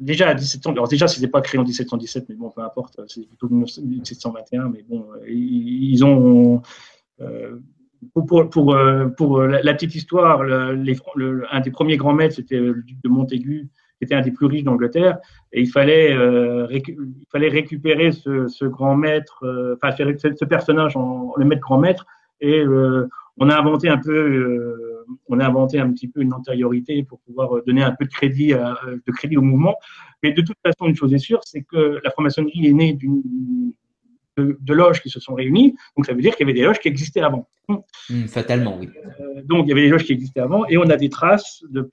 déjà 0.00 0.28
à 0.28 0.34
1700, 0.34 0.72
alors 0.72 0.88
déjà, 0.88 1.06
c'était 1.06 1.28
pas 1.28 1.40
créé 1.40 1.60
en 1.60 1.64
1717, 1.64 2.26
mais 2.28 2.34
bon, 2.34 2.50
peu 2.50 2.62
importe, 2.62 3.00
c'est 3.06 3.26
plutôt 3.28 3.48
1721, 3.48 4.68
mais 4.70 4.84
bon, 4.88 5.06
ils 5.28 6.04
ont. 6.04 6.62
Euh, 7.20 7.58
pour, 8.14 8.48
pour, 8.48 8.74
euh, 8.74 9.08
pour, 9.08 9.42
la, 9.42 9.74
petite 9.74 9.94
histoire, 9.94 10.42
un 10.42 11.60
des 11.60 11.70
premiers 11.70 11.96
grands 11.96 12.14
maîtres, 12.14 12.36
c'était 12.36 12.58
le 12.58 12.82
duc 12.82 12.96
de 13.02 13.08
Montaigu, 13.08 13.68
qui 13.98 14.04
était 14.04 14.14
un 14.14 14.22
des 14.22 14.30
plus 14.30 14.46
riches 14.46 14.64
d'Angleterre, 14.64 15.18
et 15.52 15.60
il 15.60 15.68
fallait, 15.68 16.12
euh, 16.16 16.66
il 16.70 17.26
fallait 17.30 17.50
récupérer 17.50 18.12
ce, 18.12 18.48
ce 18.48 18.64
grand 18.64 18.96
maître, 18.96 19.44
euh, 19.44 19.76
enfin 19.76 19.94
ce, 19.94 20.34
ce, 20.34 20.44
personnage, 20.46 20.96
en, 20.96 21.34
le 21.36 21.44
maître 21.44 21.60
grand 21.60 21.78
maître, 21.78 22.06
et 22.40 22.64
on 23.36 23.50
a 23.50 23.58
inventé 23.58 23.90
un 23.90 23.98
peu, 23.98 24.89
on 25.28 25.40
a 25.40 25.46
inventé 25.46 25.78
un 25.78 25.90
petit 25.92 26.08
peu 26.08 26.20
une 26.20 26.32
antériorité 26.32 27.02
pour 27.02 27.20
pouvoir 27.20 27.62
donner 27.66 27.82
un 27.82 27.92
peu 27.92 28.04
de 28.04 28.10
crédit, 28.10 28.52
de 28.52 29.12
crédit 29.12 29.36
au 29.36 29.42
mouvement. 29.42 29.76
Mais 30.22 30.32
de 30.32 30.42
toute 30.42 30.56
façon, 30.64 30.86
une 30.86 30.96
chose 30.96 31.12
est 31.14 31.18
sûre, 31.18 31.40
c'est 31.44 31.62
que 31.62 32.00
la 32.02 32.10
franc-maçonnerie 32.10 32.66
est 32.66 32.72
née 32.72 32.92
d'une 32.92 33.72
de, 34.36 34.74
loges 34.74 35.00
qui 35.02 35.10
se 35.10 35.20
sont 35.20 35.34
réunies. 35.34 35.74
Donc, 35.96 36.06
ça 36.06 36.12
veut 36.12 36.22
dire 36.22 36.36
qu'il 36.36 36.46
y 36.46 36.50
avait 36.50 36.58
des 36.58 36.64
loges 36.64 36.78
qui 36.78 36.88
existaient 36.88 37.20
avant. 37.20 37.48
Hmm, 37.68 38.24
fatalement, 38.26 38.76
oui. 38.78 38.88
Euh, 38.96 39.42
donc, 39.44 39.66
il 39.66 39.68
y 39.68 39.72
avait 39.72 39.82
des 39.82 39.88
loges 39.88 40.04
qui 40.04 40.12
existaient 40.12 40.40
avant 40.40 40.66
et 40.66 40.76
on 40.76 40.88
a 40.90 40.96
des 40.96 41.08
traces 41.08 41.62
de, 41.70 41.88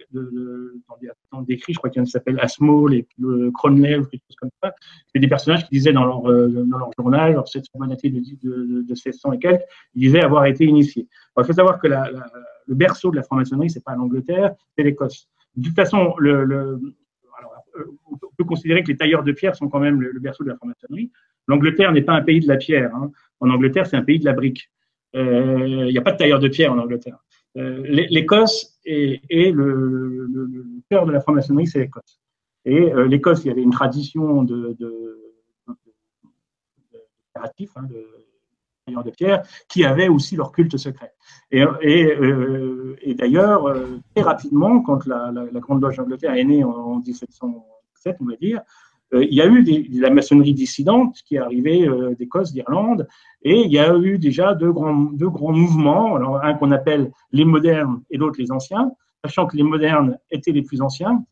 dans, 1.32 1.42
des 1.42 1.54
écrits, 1.54 1.74
je 1.74 1.78
crois 1.78 1.90
qu'il 1.90 2.00
y 2.00 2.02
en 2.02 2.04
a 2.04 2.06
qui 2.06 2.12
s'appelle 2.12 2.40
Asmo, 2.40 2.88
les, 2.88 3.08
le 3.20 3.52
Cronley 3.52 3.98
ou 3.98 4.06
quelque 4.06 4.24
chose 4.28 4.36
comme 4.38 4.50
ça. 4.64 4.74
C'est 5.14 5.20
des 5.20 5.28
personnages 5.28 5.64
qui 5.66 5.72
disaient 5.72 5.94
dans 5.94 6.06
leur, 6.06 6.30
euh, 6.30 6.66
dans 6.68 6.78
leur 6.78 6.90
journal, 6.98 7.34
leur 7.34 7.48
700 7.48 7.70
de, 7.80 8.10
de, 8.10 8.82
de, 8.82 8.90
1600 8.90 9.34
et 9.34 9.40
quelques, 9.40 9.62
ils 9.96 10.02
disaient 10.02 10.22
avoir 10.22 10.46
été 10.46 10.66
initiés. 10.66 11.08
Il 11.38 11.46
faut 11.46 11.54
savoir 11.54 11.80
que 11.80 11.88
le 11.88 12.76
berceau 12.76 13.12
de 13.12 13.16
la 13.16 13.24
franc-maçonnerie, 13.24 13.70
c'est 13.70 13.84
pas 13.84 13.96
l'Angleterre, 13.96 14.54
c'est 14.76 14.84
l'Écosse. 14.84 15.28
De 15.56 15.68
toute 15.68 15.76
façon, 15.76 16.14
euh, 16.22 16.78
on 18.12 18.18
peut 18.38 18.44
considérer 18.44 18.84
que 18.84 18.90
les 18.90 18.98
tailleurs 18.98 19.24
de 19.24 19.32
pierre 19.32 19.56
sont 19.56 19.70
quand 19.70 19.80
même 19.80 20.02
le, 20.02 20.20
berceau 20.20 20.44
de 20.44 20.50
la 20.50 20.56
franc-maçonnerie. 20.56 21.12
L'Angleterre 21.48 21.92
n'est 21.92 22.02
pas 22.02 22.14
un 22.14 22.22
pays 22.22 22.40
de 22.40 22.48
la 22.48 22.58
pierre. 22.58 22.94
Hein. 22.96 23.12
En 23.40 23.50
Angleterre, 23.50 23.88
c'est 23.88 23.98
un 23.98 24.04
pays 24.04 24.20
de 24.20 24.26
la 24.26 24.34
brique. 24.34 24.70
Il 25.14 25.20
euh, 25.20 25.92
n'y 25.92 25.98
a 25.98 26.02
pas 26.02 26.12
de 26.12 26.18
tailleur 26.18 26.40
de 26.40 26.48
pierre 26.48 26.74
en 26.74 26.78
Angleterre. 26.78 27.18
Euh, 27.58 27.82
L'Écosse 27.88 28.80
est, 28.86 29.22
le, 29.30 30.28
cœur 30.90 31.06
de 31.06 31.12
la 31.12 31.22
franc-maçonnerie, 31.22 31.68
c'est 31.68 31.80
l'Écosse. 31.80 32.20
Et 32.66 32.94
euh, 32.94 33.08
l'Écosse, 33.08 33.44
il 33.46 33.48
y 33.48 33.52
avait 33.52 33.64
une 33.64 33.72
tradition 33.72 34.44
de, 34.44 34.76
de, 34.78 35.34
hein, 35.68 35.76
de, 37.36 38.08
de 38.88 39.12
pierre 39.12 39.44
qui 39.68 39.84
avaient 39.84 40.08
aussi 40.08 40.36
leur 40.36 40.52
culte 40.52 40.78
secret. 40.78 41.14
Et, 41.52 41.64
et, 41.82 43.14
d'ailleurs, 43.16 43.74
très 44.16 44.24
rapidement, 44.24 44.82
quand 44.82 45.06
la, 45.06 45.32
Grande 45.56 45.82
Loge 45.82 45.98
d'Angleterre 45.98 46.34
est 46.34 46.44
née 46.44 46.64
en, 46.64 46.72
en 46.72 47.00
1707, 47.00 48.18
on 48.22 48.26
va 48.26 48.36
dire, 48.36 48.62
euh, 49.14 49.24
il 49.24 49.34
y 49.34 49.42
a 49.42 49.48
eu 49.48 49.64
de 49.64 50.02
la 50.02 50.10
maçonnerie 50.10 50.54
dissidente 50.54 51.18
qui 51.26 51.36
est 51.36 51.40
arrivée 51.40 51.88
euh, 51.88 52.14
d'Écosse, 52.16 52.52
d'Irlande, 52.52 53.08
et 53.42 53.62
il 53.62 53.72
y 53.72 53.80
a 53.80 53.96
eu 53.98 54.18
déjà 54.18 54.54
deux 54.54 54.72
grands, 54.72 54.96
deux 54.96 55.30
grands 55.30 55.54
mouvements, 55.54 56.16
alors 56.16 56.44
un 56.44 56.54
qu'on 56.56 56.72
appelle 56.72 57.12
les 57.32 57.46
modernes 57.46 58.02
et 58.10 58.18
l'autre 58.18 58.36
les 58.40 58.52
anciens, 58.52 58.92
sachant 59.24 59.46
que 59.46 59.56
les 59.56 59.64
modernes 59.64 60.18
étaient 60.30 60.52
les 60.52 60.62
plus 60.62 60.82
anciens. 60.82 61.24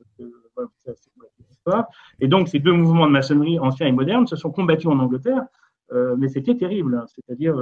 Et 2.19 2.27
donc 2.27 2.47
ces 2.47 2.59
deux 2.59 2.71
mouvements 2.71 3.07
de 3.07 3.11
maçonnerie, 3.11 3.59
anciens 3.59 3.87
et 3.87 3.91
modernes, 3.91 4.27
se 4.27 4.35
sont 4.35 4.51
combattus 4.51 4.87
en 4.87 4.99
Angleterre, 4.99 5.41
euh, 5.41 5.47
mais 5.91 6.27
c'était 6.29 6.55
terrible. 6.55 6.95
Hein. 6.95 7.05
C'est-à-dire, 7.07 7.55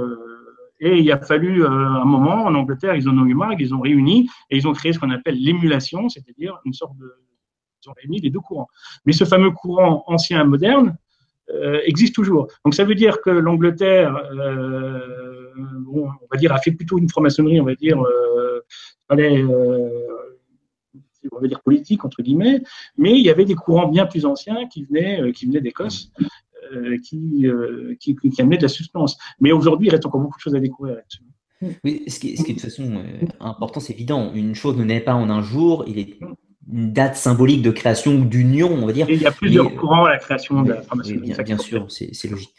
et 0.80 0.98
il 0.98 1.12
a 1.12 1.18
fallu 1.18 1.64
un 1.64 2.04
moment 2.04 2.44
en 2.44 2.54
Angleterre, 2.54 2.94
ils 2.94 3.08
en 3.08 3.16
ont 3.16 3.26
eu 3.26 3.34
marre, 3.34 3.54
ils 3.58 3.74
ont 3.74 3.80
réuni 3.80 4.28
et 4.50 4.56
ils 4.56 4.66
ont 4.66 4.72
créé 4.72 4.92
ce 4.92 4.98
qu'on 4.98 5.10
appelle 5.10 5.36
l'émulation, 5.36 6.08
c'est-à-dire 6.08 6.60
une 6.64 6.72
sorte 6.72 6.96
de 6.96 7.14
ils 7.84 7.90
ont 7.90 7.94
réuni 7.96 8.20
les 8.20 8.30
deux 8.30 8.40
courants. 8.40 8.68
Mais 9.04 9.12
ce 9.12 9.24
fameux 9.24 9.50
courant 9.50 10.04
ancien 10.06 10.40
et 10.40 10.44
moderne 10.44 10.96
euh, 11.50 11.80
existe 11.84 12.14
toujours. 12.14 12.48
Donc 12.64 12.74
ça 12.74 12.84
veut 12.84 12.94
dire 12.94 13.20
que 13.20 13.30
l'Angleterre, 13.30 14.16
euh, 14.32 15.52
on 15.92 16.08
va 16.30 16.38
dire, 16.38 16.52
a 16.52 16.58
fait 16.58 16.72
plutôt 16.72 16.98
une 16.98 17.08
franc-maçonnerie, 17.08 17.60
on 17.60 17.64
va 17.64 17.74
dire, 17.74 18.00
euh, 18.02 18.60
on 19.10 19.16
va 21.40 21.48
dire 21.48 21.60
politique 21.62 22.04
entre 22.04 22.22
guillemets, 22.22 22.62
mais 22.96 23.12
il 23.12 23.24
y 23.24 23.30
avait 23.30 23.44
des 23.44 23.54
courants 23.54 23.88
bien 23.88 24.06
plus 24.06 24.24
anciens 24.24 24.66
qui 24.68 24.84
venaient, 24.84 25.32
qui 25.32 25.46
venaient 25.46 25.60
d'Écosse. 25.60 26.10
Qui, 27.02 27.46
qui, 28.00 28.16
qui, 28.16 28.42
amenaient 28.42 28.56
de 28.56 28.62
la 28.62 28.68
substance. 28.68 29.16
Mais 29.40 29.52
aujourd'hui, 29.52 29.88
il 29.88 29.90
reste 29.90 30.06
encore 30.06 30.20
beaucoup 30.20 30.38
de 30.38 30.42
choses 30.42 30.54
à 30.54 30.60
découvrir 30.60 30.96
là-dessus. 30.96 31.22
Oui, 31.84 32.02
ce 32.08 32.18
qui, 32.18 32.36
ce 32.36 32.44
qui 32.44 32.50
est 32.50 32.54
de 32.54 32.60
toute 32.60 32.70
façon 32.70 33.02
important, 33.40 33.80
c'est 33.80 33.92
évident. 33.92 34.32
Une 34.34 34.54
chose 34.54 34.76
ne 34.76 34.84
naît 34.84 35.00
pas 35.00 35.14
en 35.14 35.30
un 35.30 35.42
jour. 35.42 35.84
Il 35.86 35.98
est 35.98 36.18
date 36.66 37.16
symbolique 37.16 37.62
de 37.62 37.70
création 37.70 38.16
ou 38.16 38.24
d'union, 38.24 38.70
on 38.72 38.86
va 38.86 38.92
dire. 38.92 39.08
il 39.10 39.20
y 39.20 39.26
a 39.26 39.32
plusieurs 39.32 39.74
courants 39.76 40.04
à 40.04 40.10
la 40.10 40.18
création 40.18 40.62
de 40.62 40.72
la 40.72 40.82
franc-maçonnerie. 40.82 41.34
bien, 41.44 41.58
sûr, 41.58 41.86
c'est 41.90 42.28
logique. 42.28 42.54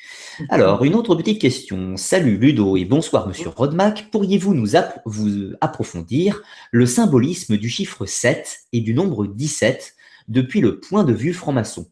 Alors, 0.50 0.84
une 0.84 0.96
autre 0.96 1.16
petite 1.16 1.42
question. 1.42 1.98
Salut 1.98 2.38
Ludo 2.38 2.78
et 2.78 2.86
bonsoir 2.86 3.28
Monsieur 3.28 3.50
Rodmack. 3.50 4.10
Pourriez-vous 4.12 4.54
nous 4.54 4.70
vous 5.06 5.54
approfondir 5.62 6.42
le 6.72 6.86
symbolisme 6.86 7.58
du 7.58 7.70
chiffre 7.70 8.06
7 8.06 8.60
et 8.74 8.82
du 8.82 8.94
nombre 8.94 9.26
17 9.28 9.96
depuis 10.28 10.62
le 10.62 10.80
point 10.80 11.04
de 11.04 11.14
vue 11.14 11.34
franc-maçon? 11.34 11.88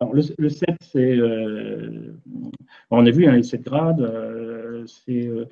Alors, 0.00 0.14
le, 0.14 0.48
7, 0.48 0.76
c'est. 0.80 1.16
Euh, 1.16 2.14
on 2.90 3.06
a 3.06 3.10
vu 3.10 3.26
hein, 3.26 3.32
les 3.32 3.42
7 3.42 3.62
grades. 3.62 4.00
Euh, 4.00 4.84
c'est. 4.86 5.26
Euh, 5.26 5.46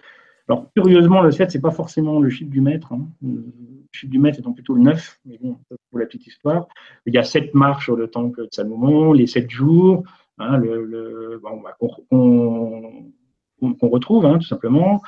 alors, 0.48 0.70
curieusement, 0.76 1.22
le 1.22 1.30
7, 1.30 1.50
c'est 1.50 1.60
pas 1.60 1.70
forcément 1.70 2.20
le 2.20 2.28
chiffre 2.28 2.50
du 2.50 2.60
maître. 2.60 2.92
Hein. 2.92 3.06
Le 3.22 3.44
chiffre 3.92 4.10
du 4.10 4.18
maître 4.18 4.38
étant 4.38 4.52
plutôt 4.52 4.74
le 4.74 4.82
9, 4.82 5.20
mais 5.24 5.38
bon, 5.40 5.56
pour 5.90 5.98
la 5.98 6.04
petite 6.04 6.26
histoire. 6.26 6.68
Il 7.06 7.14
y 7.14 7.18
a 7.18 7.24
7 7.24 7.54
marches 7.54 7.84
sur 7.84 7.96
le 7.96 8.08
temple 8.08 8.42
de 8.42 8.48
Salomon, 8.50 9.14
les 9.14 9.26
7 9.26 9.50
jours, 9.50 10.02
hein, 10.38 10.58
le, 10.58 11.40
bah, 11.42 11.76
qu'on 11.78 13.88
retrouve, 13.88 14.26
hein, 14.26 14.38
tout 14.38 14.46
simplement. 14.46 15.00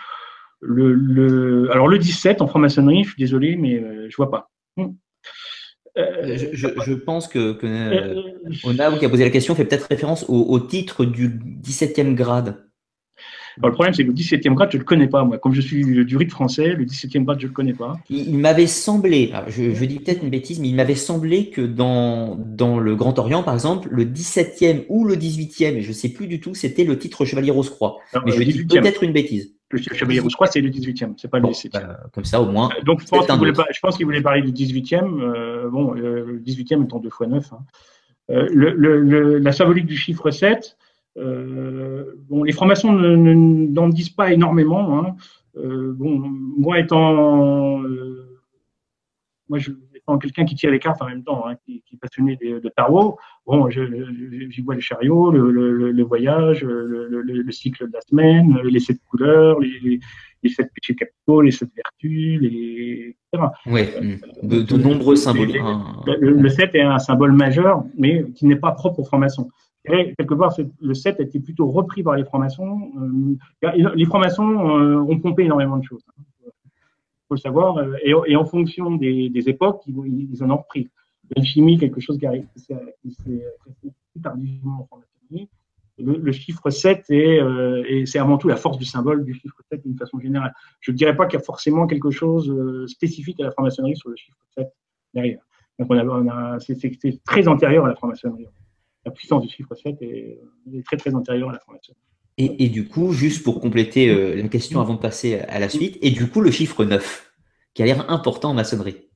Le, 0.60 1.68
alors, 1.70 1.88
le 1.88 1.98
17, 1.98 2.40
en 2.40 2.46
franc-maçonnerie, 2.46 3.04
je 3.04 3.10
suis 3.10 3.20
désolé, 3.20 3.56
mais 3.56 3.74
euh, 3.74 4.06
je 4.08 4.16
vois 4.16 4.30
pas. 4.30 4.48
Euh, 4.78 4.86
je, 5.96 6.68
je, 6.84 6.94
pense 6.94 7.28
que, 7.28 7.52
que 7.52 7.66
euh, 7.66 8.22
Ona, 8.64 8.92
qui 8.98 9.04
a 9.04 9.08
posé 9.08 9.24
la 9.24 9.30
question, 9.30 9.54
fait 9.54 9.64
peut-être 9.64 9.86
référence 9.88 10.24
au, 10.28 10.42
au 10.42 10.60
titre 10.60 11.04
du 11.04 11.28
17e 11.28 12.14
grade 12.14 12.66
le 13.62 13.72
problème, 13.72 13.94
c'est 13.94 14.04
que 14.04 14.08
le 14.08 14.14
17e 14.14 14.54
grade, 14.54 14.70
je 14.70 14.76
ne 14.76 14.80
le 14.80 14.84
connais 14.84 15.08
pas, 15.08 15.24
moi. 15.24 15.38
Comme 15.38 15.54
je 15.54 15.60
suis 15.60 16.04
du 16.04 16.16
rite 16.16 16.30
français, 16.30 16.74
le 16.74 16.84
17e 16.84 17.24
grade, 17.24 17.40
je 17.40 17.46
ne 17.46 17.50
le 17.50 17.54
connais 17.54 17.72
pas. 17.72 17.98
Il, 18.10 18.38
m'avait 18.38 18.66
semblé, 18.66 19.32
je, 19.48 19.84
dis 19.84 19.98
peut-être 19.98 20.22
une 20.22 20.30
bêtise, 20.30 20.60
mais 20.60 20.68
il 20.68 20.74
m'avait 20.74 20.94
semblé 20.94 21.50
que 21.50 21.62
dans, 21.62 22.36
dans 22.36 22.78
le 22.78 22.94
Grand 22.96 23.18
Orient, 23.18 23.42
par 23.42 23.54
exemple, 23.54 23.88
le 23.90 24.04
17e 24.04 24.84
ou 24.88 25.04
le 25.04 25.16
18e, 25.16 25.80
je 25.80 25.88
ne 25.88 25.92
sais 25.92 26.10
plus 26.10 26.26
du 26.26 26.40
tout, 26.40 26.54
c'était 26.54 26.84
le 26.84 26.98
titre 26.98 27.24
Chevalier 27.24 27.50
Rose-Croix. 27.50 27.98
Mais 28.24 28.32
je 28.32 28.42
dis 28.42 28.64
peut-être 28.64 29.02
une 29.02 29.12
bêtise. 29.12 29.55
Le 29.70 29.78
Chevalier 29.78 30.20
Rose-Croix, 30.20 30.46
c'est 30.46 30.60
le 30.60 30.70
18e, 30.70 31.14
c'est 31.16 31.28
pas 31.28 31.40
le 31.40 31.48
17e. 31.48 31.72
Bah, 31.72 32.00
comme 32.12 32.24
ça, 32.24 32.40
au 32.40 32.46
moins. 32.46 32.70
Euh, 32.78 32.82
donc, 32.84 33.00
je 33.02 33.06
pense 33.08 33.26
qu'il 33.26 33.36
voulait, 33.36 33.52
voulait, 34.04 34.20
parler 34.22 34.42
du 34.42 34.52
18e. 34.52 35.20
Euh, 35.20 35.68
bon, 35.68 35.96
euh, 35.96 36.24
le 36.24 36.40
18e 36.40 36.84
étant 36.84 37.00
2 37.00 37.10
fois 37.10 37.26
9. 37.26 37.52
Hein. 37.52 37.58
le, 38.28 38.70
le, 38.72 39.38
la 39.38 39.52
symbolique 39.52 39.86
du 39.86 39.96
chiffre 39.96 40.30
7, 40.30 40.76
euh, 41.18 42.12
bon, 42.28 42.42
les 42.44 42.52
francs-maçons 42.52 42.92
n'en 42.92 43.88
disent 43.88 44.10
pas 44.10 44.32
énormément. 44.32 44.98
Hein. 44.98 45.16
Euh, 45.56 45.92
bon, 45.94 46.18
moi 46.18 46.78
étant, 46.78 47.82
euh, 47.82 48.40
moi 49.48 49.58
je, 49.58 49.72
étant 50.06 50.18
quelqu'un 50.18 50.44
qui 50.44 50.54
tire 50.54 50.70
les 50.70 50.78
cartes 50.78 51.02
en 51.02 51.06
même 51.06 51.24
temps, 51.24 51.46
hein, 51.46 51.54
qui, 51.64 51.82
qui, 51.86 51.96
est 51.96 51.98
passionné 51.98 52.36
de, 52.36 52.60
de 52.60 52.68
tarot, 52.68 53.18
bon, 53.46 53.68
j'y 53.70 54.62
vois 54.62 54.74
le, 54.74 55.50
le, 55.50 55.92
le 55.92 56.02
voyage, 56.04 56.62
le, 56.64 57.52
cycle 57.52 57.88
de 57.88 57.92
la 57.92 58.00
semaine, 58.02 58.58
les 58.64 58.80
sept 58.80 58.98
couleurs, 59.10 59.58
les, 59.60 60.00
les 60.42 60.48
sept 60.50 60.70
péchés 60.74 60.94
capitaux, 60.94 61.42
les 61.42 61.50
sept 61.50 61.70
vertus, 61.74 62.40
les, 62.40 63.16
etc. 63.32 63.48
Oui, 63.66 63.82
de, 64.42 64.62
de 64.62 64.76
nombreux 64.76 65.16
symboles. 65.16 65.56
Hein. 65.60 66.02
Le, 66.06 66.48
7 66.48 66.74
est 66.74 66.82
un 66.82 66.98
symbole 66.98 67.32
majeur, 67.32 67.84
mais 67.96 68.24
qui 68.32 68.46
n'est 68.46 68.56
pas 68.56 68.72
propre 68.72 69.00
aux 69.00 69.04
francs-maçons 69.04 69.50
quelque 69.86 70.34
part, 70.34 70.54
le 70.80 70.94
7 70.94 71.20
a 71.20 71.22
été 71.22 71.40
plutôt 71.40 71.70
repris 71.70 72.02
par 72.02 72.16
les 72.16 72.24
francs-maçons. 72.24 72.90
Euh, 73.62 73.92
les 73.94 74.04
francs-maçons 74.04 74.78
euh, 74.78 74.96
ont 74.96 75.18
pompé 75.18 75.44
énormément 75.44 75.76
de 75.76 75.84
choses. 75.84 76.04
Il 77.26 77.28
faut 77.28 77.34
le 77.34 77.40
savoir. 77.40 77.78
Euh, 77.78 77.96
et, 78.02 78.36
en 78.36 78.44
fonction 78.44 78.94
des, 78.96 79.48
époques, 79.48 79.82
ils, 79.86 80.42
en 80.42 80.50
ont 80.50 80.56
repris. 80.58 80.88
L'alchimie, 81.34 81.76
quelque 81.78 82.00
chose 82.00 82.18
qui, 82.18 82.26
s'est 82.60 83.42
plus 83.80 84.22
tardivement 84.22 84.82
en 84.82 84.86
franc-maçonnerie. 84.86 85.48
Le, 85.98 86.32
chiffre 86.32 86.70
7 86.70 87.06
est, 87.08 88.06
c'est 88.06 88.18
avant 88.18 88.38
tout 88.38 88.48
la 88.48 88.56
force 88.56 88.78
du 88.78 88.84
symbole 88.84 89.24
du 89.24 89.34
chiffre 89.34 89.56
7 89.70 89.82
d'une 89.82 89.96
façon 89.96 90.20
générale. 90.20 90.54
Je 90.80 90.92
ne 90.92 90.96
dirais 90.96 91.16
pas 91.16 91.26
qu'il 91.26 91.38
y 91.38 91.42
a 91.42 91.44
forcément 91.44 91.86
quelque 91.86 92.10
chose 92.10 92.86
spécifique 92.86 93.40
à 93.40 93.44
la 93.44 93.50
franc-maçonnerie 93.50 93.96
sur 93.96 94.10
le 94.10 94.16
chiffre 94.16 94.38
7 94.56 94.68
derrière. 95.14 95.40
Donc 95.78 95.90
on 95.90 96.28
a, 96.28 96.58
c'est 96.60 96.78
très 97.24 97.48
antérieur 97.48 97.86
à 97.86 97.88
la 97.88 97.96
franc-maçonnerie 97.96 98.46
la 99.06 99.12
puissance 99.12 99.42
du 99.42 99.48
chiffre 99.48 99.74
7 99.74 100.02
est, 100.02 100.38
très 100.84 100.96
très 100.96 101.14
antérieure 101.14 101.48
à 101.48 101.52
la 101.52 101.60
formation. 101.60 101.94
Et, 102.38 102.68
du 102.68 102.86
coup, 102.86 103.12
juste 103.12 103.42
pour 103.42 103.62
compléter 103.62 104.10
euh, 104.10 104.36
la 104.36 104.48
question 104.48 104.82
avant 104.82 104.94
de 104.94 104.98
passer 104.98 105.40
à 105.48 105.58
la 105.58 105.70
suite, 105.70 105.96
et 106.02 106.10
du 106.10 106.28
coup 106.28 106.42
le 106.42 106.50
chiffre 106.50 106.84
9, 106.84 107.32
qui 107.72 107.82
a 107.82 107.86
l'air 107.86 108.10
important 108.10 108.50
en 108.50 108.54
maçonnerie. 108.54 109.08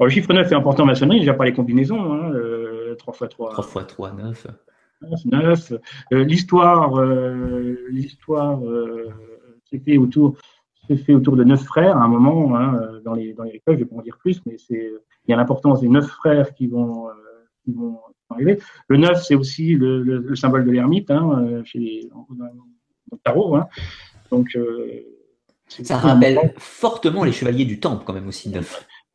le 0.00 0.08
chiffre 0.08 0.32
9 0.32 0.50
est 0.50 0.54
important 0.56 0.82
en 0.82 0.86
maçonnerie, 0.86 1.20
déjà 1.20 1.34
pas 1.34 1.44
les 1.44 1.52
combinaisons, 1.52 2.12
hein, 2.12 2.32
3 2.98 3.14
x 3.14 3.28
3. 3.30 3.50
3 3.52 3.82
x 3.82 3.86
3, 3.94 4.12
9. 4.12 4.46
9. 5.26 5.72
l'histoire, 6.10 6.98
euh, 6.98 7.76
l'histoire 7.90 8.60
euh, 8.64 9.08
s'est 9.70 9.78
fait 9.78 9.96
autour, 9.96 10.36
fait 10.88 11.14
autour 11.14 11.36
de 11.36 11.44
neuf 11.44 11.62
frères 11.62 11.96
à 11.96 12.02
un 12.02 12.08
moment 12.08 12.56
hein, 12.56 12.80
dans 13.04 13.14
les 13.14 13.34
dans 13.34 13.44
les 13.44 13.52
écoles. 13.52 13.74
Je 13.74 13.84
vais 13.84 13.88
pas 13.88 13.96
en 13.96 14.02
dire 14.02 14.18
plus, 14.18 14.40
mais 14.46 14.56
c'est 14.58 14.90
il 15.26 15.30
y 15.30 15.34
a 15.34 15.36
l'importance 15.36 15.80
des 15.80 15.88
neuf 15.88 16.06
frères 16.06 16.54
qui 16.54 16.66
vont 16.66 17.06
qui 17.64 17.72
vont 17.72 17.98
le 18.38 18.96
9, 18.96 19.22
c'est 19.22 19.34
aussi 19.34 19.74
le, 19.74 20.34
symbole 20.34 20.64
de 20.64 20.70
l'ermite 20.70 21.10
hein, 21.10 21.44
euh, 21.44 21.64
chez 21.64 21.78
les, 21.78 22.08
dans 22.10 23.16
tarot. 23.22 23.56
Hein. 23.56 23.68
Donc, 24.30 24.56
euh, 24.56 25.02
ça 25.68 25.98
rappelle 25.98 26.52
fortement 26.56 27.24
les 27.24 27.32
chevaliers 27.32 27.64
du 27.64 27.80
temple, 27.80 28.04
quand 28.04 28.12
même, 28.12 28.28
aussi. 28.28 28.52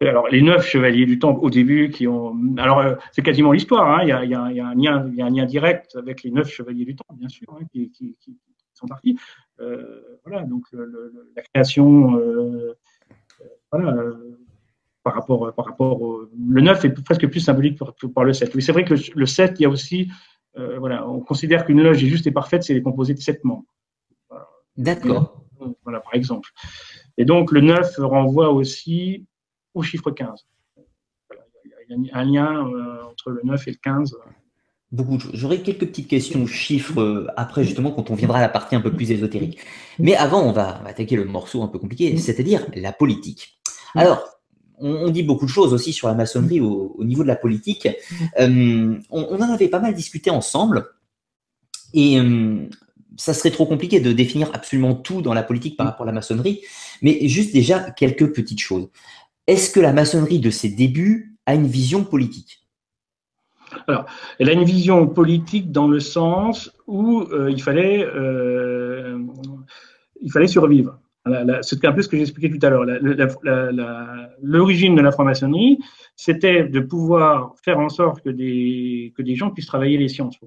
Alors, 0.02 0.28
les 0.30 0.42
neuf 0.42 0.66
chevaliers 0.66 1.06
du 1.06 1.20
temple, 1.20 1.40
au 1.44 1.50
début, 1.50 1.90
qui 1.90 2.08
ont. 2.08 2.36
Alors, 2.58 2.80
euh, 2.80 2.96
c'est 3.12 3.22
quasiment 3.22 3.52
l'histoire. 3.52 4.00
Hein. 4.00 4.04
Il, 4.04 4.10
y 4.10 4.12
a, 4.12 4.42
un 4.42 4.50
lien, 4.76 5.08
il 5.10 5.16
y 5.16 5.22
a 5.22 5.26
un 5.26 5.30
lien 5.30 5.46
direct 5.46 5.96
avec 5.96 6.24
les 6.24 6.32
neuf 6.32 6.50
chevaliers 6.50 6.86
du 6.86 6.96
temple, 6.96 7.16
bien 7.16 7.30
sûr, 7.30 7.48
qui, 7.72 7.92
sont 8.74 8.88
partis. 8.88 9.18
voilà, 10.26 10.44
donc 10.44 10.64
la 11.36 11.42
création. 11.42 12.20
voilà 13.72 13.96
par 15.04 15.14
rapport, 15.14 15.54
par 15.54 15.66
rapport 15.66 16.02
au, 16.02 16.24
le 16.50 16.62
9 16.62 16.86
est 16.86 17.04
presque 17.04 17.28
plus 17.28 17.40
symbolique 17.40 17.80
par, 18.14 18.24
le 18.24 18.34
7. 18.34 18.54
Oui, 18.56 18.62
c'est 18.62 18.72
vrai 18.72 18.84
que 18.84 18.96
le, 19.16 19.26
7, 19.26 19.56
il 19.60 19.64
y 19.64 19.66
a 19.66 19.70
aussi, 19.70 20.10
euh, 20.58 20.78
voilà, 20.80 21.08
on 21.08 21.20
considère 21.20 21.66
qu'une 21.66 21.82
loge 21.82 22.04
est 22.04 22.08
juste 22.08 22.28
et 22.28 22.32
parfaite 22.32 22.64
si 22.64 22.72
elle 22.72 22.78
est 22.78 22.84
composée 22.84 23.14
de 23.14 23.20
7 23.20 23.44
membres. 23.44 23.66
D'accord. 24.78 25.44
Voilà, 25.84 26.00
par 26.00 26.16
exemple. 26.16 26.50
Et 27.18 27.26
donc, 27.26 27.52
le 27.52 27.62
9 27.62 27.96
renvoie 28.00 28.50
aussi 28.50 29.26
au 29.74 29.82
chiffre 29.82 30.12
15. 30.12 30.48
il 31.90 32.06
y 32.06 32.12
a 32.12 32.18
un 32.18 32.24
lien 32.24 32.68
euh, 32.68 33.04
entre 33.04 33.32
le 33.32 33.42
9 33.44 33.68
et 33.68 33.72
le 33.72 33.78
15. 33.82 34.16
Beaucoup. 34.92 35.20
J'aurais 35.34 35.62
quelques 35.62 35.86
petites 35.88 36.08
questions 36.08 36.48
chiffres 36.48 37.00
euh, 37.00 37.28
après, 37.36 37.64
justement, 37.64 37.92
quand 37.92 38.10
on 38.10 38.16
viendra 38.16 38.40
à 38.40 38.42
la 38.42 38.50
partie 38.50 38.76
un 38.76 38.82
peu 38.82 38.92
plus 38.92 39.12
ésotérique. 39.12 39.60
Mais 40.00 40.16
avant, 40.16 40.42
on 40.42 40.52
va, 40.52 40.80
on 40.80 40.84
va 40.84 40.90
attaquer 40.90 41.16
le 41.16 41.26
morceau 41.26 41.62
un 41.62 41.68
peu 41.68 41.78
compliqué, 41.78 42.16
c'est-à-dire 42.18 42.66
la 42.76 42.92
politique. 42.92 43.60
Alors, 43.96 44.39
on, 44.80 45.10
dit 45.10 45.24
beaucoup 45.24 45.46
de 45.46 45.52
choses 45.52 45.74
aussi 45.74 45.94
sur 45.94 46.08
la 46.08 46.14
maçonnerie 46.14 46.62
au, 46.62 46.96
niveau 47.00 47.24
de 47.24 47.28
la 47.28 47.36
politique. 47.36 47.88
Euh, 48.40 48.98
on, 49.10 49.36
en 49.36 49.54
avait 49.54 49.68
pas 49.68 49.80
mal 49.80 49.94
discuté 49.94 50.30
ensemble. 50.30 50.88
Et 51.94 52.20
euh, 52.20 52.68
ça 53.18 53.34
serait 53.34 53.52
trop 53.52 53.66
compliqué 53.66 54.00
de 54.00 54.12
définir 54.12 54.50
absolument 54.54 54.96
tout 54.96 55.22
dans 55.22 55.34
la 55.34 55.44
politique 55.44 55.78
par 55.78 55.88
rapport 55.88 56.04
à 56.04 56.08
la 56.08 56.14
maçonnerie. 56.14 56.62
Mais 57.02 57.28
juste 57.28 57.54
déjà 57.54 57.92
quelques 57.92 58.34
petites 58.34 58.60
choses. 58.60 58.90
Est-ce 59.48 59.72
que 59.72 59.80
la 59.80 59.94
maçonnerie 59.94 60.40
de 60.40 60.52
ses 60.52 60.70
débuts 60.70 61.36
a 61.46 61.56
une 61.56 61.68
vision 61.68 62.04
politique? 62.04 62.68
Alors, 63.88 64.06
elle 64.40 64.50
a 64.50 64.54
une 64.54 64.64
vision 64.64 65.08
politique 65.08 65.72
dans 65.72 65.88
le 65.88 66.00
sens 66.00 66.72
où 66.88 67.22
euh, 67.22 67.52
il, 67.52 67.62
fallait, 67.62 68.06
il 70.22 70.32
fallait 70.32 70.48
survivre. 70.48 71.00
C'est 71.62 71.86
un 71.86 71.92
peu 71.92 72.02
ce 72.02 72.08
que 72.08 72.18
j'expliquais 72.18 72.50
tout 72.50 72.66
à 72.66 72.70
l'heure. 72.70 72.86
L'origine 74.42 74.96
de 74.96 75.02
la 75.02 75.12
franc-maçonnerie, 75.12 75.80
c'était 76.16 76.64
de 76.64 76.80
pouvoir 76.80 77.56
faire 77.64 77.80
en 77.80 77.90
sorte 77.90 78.22
que 78.22 78.30
des, 78.30 79.14
que 79.16 79.22
des 79.22 79.36
gens 79.36 79.52
puissent 79.52 79.68
travailler 79.68 79.98
les 79.98 80.08
sciences. 80.08 80.40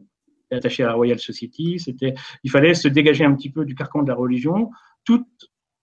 Attaché 0.50 0.82
à 0.82 0.88
la 0.88 0.92
Royal 0.92 1.18
Society, 1.18 1.78
c'était, 1.78 2.12
il 2.44 2.50
fallait 2.50 2.74
se 2.74 2.86
dégager 2.86 3.24
un 3.24 3.34
petit 3.34 3.48
peu 3.48 3.64
du 3.64 3.74
carcan 3.74 4.02
de 4.02 4.08
la 4.08 4.14
religion, 4.14 4.70
tout 5.04 5.24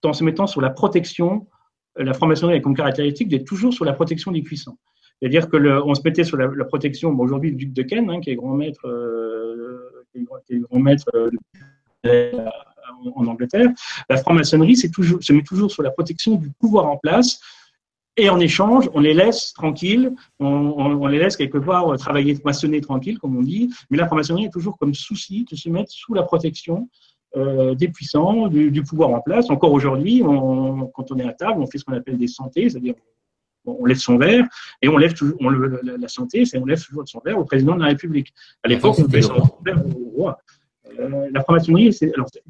en 0.04 0.12
se 0.12 0.22
mettant 0.22 0.46
sur 0.46 0.60
la 0.60 0.70
protection. 0.70 1.48
La 1.96 2.12
franc-maçonnerie 2.12 2.58
a 2.58 2.60
comme 2.60 2.76
caractéristique 2.76 3.28
d'être 3.28 3.46
toujours 3.46 3.74
sur 3.74 3.84
la 3.84 3.92
protection 3.92 4.30
des 4.30 4.42
puissants. 4.42 4.78
C'est-à-dire 5.20 5.48
que 5.48 5.56
le, 5.56 5.84
on 5.84 5.94
se 5.94 6.02
mettait 6.04 6.24
sur 6.24 6.36
la, 6.36 6.64
protection. 6.64 7.18
Aujourd'hui, 7.18 7.50
le 7.50 7.56
duc 7.56 7.72
de 7.72 7.82
Ken, 7.82 8.08
hein, 8.10 8.20
qui 8.20 8.30
est 8.30 8.36
grand 8.36 8.54
maître, 8.54 8.86
euh, 8.86 10.06
qui 10.12 10.54
est 10.54 10.60
grand 10.60 10.78
maître 10.78 11.10
euh, 11.14 11.30
en 13.14 13.26
Angleterre, 13.26 13.70
la 14.08 14.16
franc-maçonnerie 14.16 14.76
se 14.76 15.32
met 15.32 15.42
toujours 15.42 15.70
sur 15.70 15.82
la 15.82 15.90
protection 15.90 16.36
du 16.36 16.50
pouvoir 16.50 16.86
en 16.86 16.96
place. 16.96 17.40
Et 18.16 18.28
en 18.28 18.40
échange, 18.40 18.90
on 18.92 19.00
les 19.00 19.14
laisse 19.14 19.52
tranquilles, 19.54 20.12
on, 20.40 21.06
les 21.06 21.18
laisse 21.18 21.36
quelque 21.36 21.58
part 21.58 21.96
travailler, 21.96 22.36
maçonner 22.44 22.80
tranquille, 22.80 23.18
comme 23.18 23.36
on 23.36 23.42
dit. 23.42 23.72
Mais 23.88 23.96
la 23.96 24.06
franc-maçonnerie 24.06 24.46
est 24.46 24.52
toujours 24.52 24.76
comme 24.76 24.94
souci 24.94 25.46
de 25.50 25.56
se 25.56 25.68
mettre 25.68 25.90
sous 25.90 26.12
la 26.12 26.22
protection 26.22 26.88
euh, 27.36 27.74
des 27.76 27.88
puissants, 27.88 28.48
du, 28.48 28.82
pouvoir 28.82 29.10
en 29.10 29.20
place. 29.20 29.48
Encore 29.50 29.72
aujourd'hui, 29.72 30.20
quand 30.20 31.12
on 31.12 31.18
est 31.18 31.28
à 31.28 31.32
table, 31.32 31.62
on 31.62 31.66
fait 31.66 31.78
ce 31.78 31.84
qu'on 31.84 31.94
appelle 31.94 32.18
des 32.18 32.26
santés, 32.26 32.68
c'est-à-dire 32.68 32.94
on 33.64 33.84
lève 33.84 33.98
son 33.98 34.18
verre 34.18 34.46
et 34.82 34.88
on 34.88 34.96
lève 34.96 35.12
toujours, 35.12 35.36
on 35.40 35.50
la 35.50 36.08
santé, 36.08 36.44
c'est 36.44 36.58
on 36.58 36.64
lève 36.64 36.82
toujours 36.82 37.06
son 37.06 37.20
verre 37.24 37.38
au 37.38 37.44
président 37.44 37.74
de 37.74 37.80
la 37.80 37.86
République. 37.86 38.32
À 38.62 38.68
l'époque, 38.68 38.96
on 38.98 39.02
levait 39.02 39.22
son 39.22 39.34
verre 39.64 39.84
au 39.86 40.10
roi. 40.16 40.38
Euh, 40.98 41.28
la 41.32 41.42
franc-maçonnerie, 41.42 41.96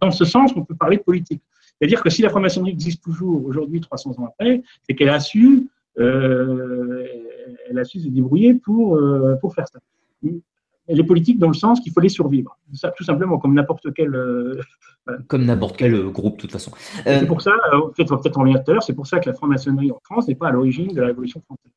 dans 0.01 0.11
ce 0.11 0.25
sens, 0.25 0.53
on 0.57 0.65
peut 0.65 0.75
parler 0.75 0.97
de 0.97 1.03
politique. 1.03 1.43
C'est-à-dire 1.79 2.03
que 2.03 2.11
si 2.11 2.23
la 2.23 2.29
franc-maçonnerie 2.29 2.73
existe 2.73 3.03
toujours 3.03 3.45
aujourd'hui, 3.47 3.81
300 3.81 4.19
ans 4.19 4.27
après, 4.27 4.63
c'est 4.87 4.95
qu'elle 4.95 5.09
a 5.09 5.21
su, 5.21 5.69
euh, 5.99 7.05
elle 7.69 7.79
a 7.79 7.85
su 7.85 8.01
se 8.01 8.09
débrouiller 8.09 8.55
pour, 8.55 8.97
euh, 8.97 9.37
pour 9.41 9.55
faire 9.55 9.67
ça. 9.69 9.79
Elle 10.89 10.99
est 10.99 11.05
politique 11.05 11.39
dans 11.39 11.49
le 11.49 11.55
sens 11.55 11.81
qu'il 11.81 11.93
faut 11.93 12.01
les 12.01 12.09
survivre. 12.09 12.59
Ça, 12.75 12.91
tout 12.91 13.05
simplement, 13.05 13.39
comme 13.39 13.55
n'importe 13.55 13.95
quel. 13.95 14.13
comme 15.29 15.45
n'importe 15.45 15.77
quel 15.77 16.11
groupe, 16.11 16.37
de 16.37 16.41
toute 16.43 16.53
façon. 16.53 16.73
C'est 17.05 17.27
pour 17.27 17.41
ça, 17.41 17.53
peut-être 17.97 18.37
on 18.37 18.41
revenir 18.41 18.63
tout 18.65 18.71
à 18.71 18.75
l'heure, 18.75 18.83
c'est 18.83 18.95
pour 18.95 19.07
ça 19.07 19.21
que 19.21 19.29
la 19.29 19.35
franc-maçonnerie 19.35 19.93
en 19.93 20.01
France 20.03 20.27
n'est 20.29 20.35
pas 20.35 20.49
à 20.49 20.51
l'origine 20.51 20.93
de 20.93 21.01
la 21.01 21.09
Révolution 21.09 21.41
française. 21.41 21.73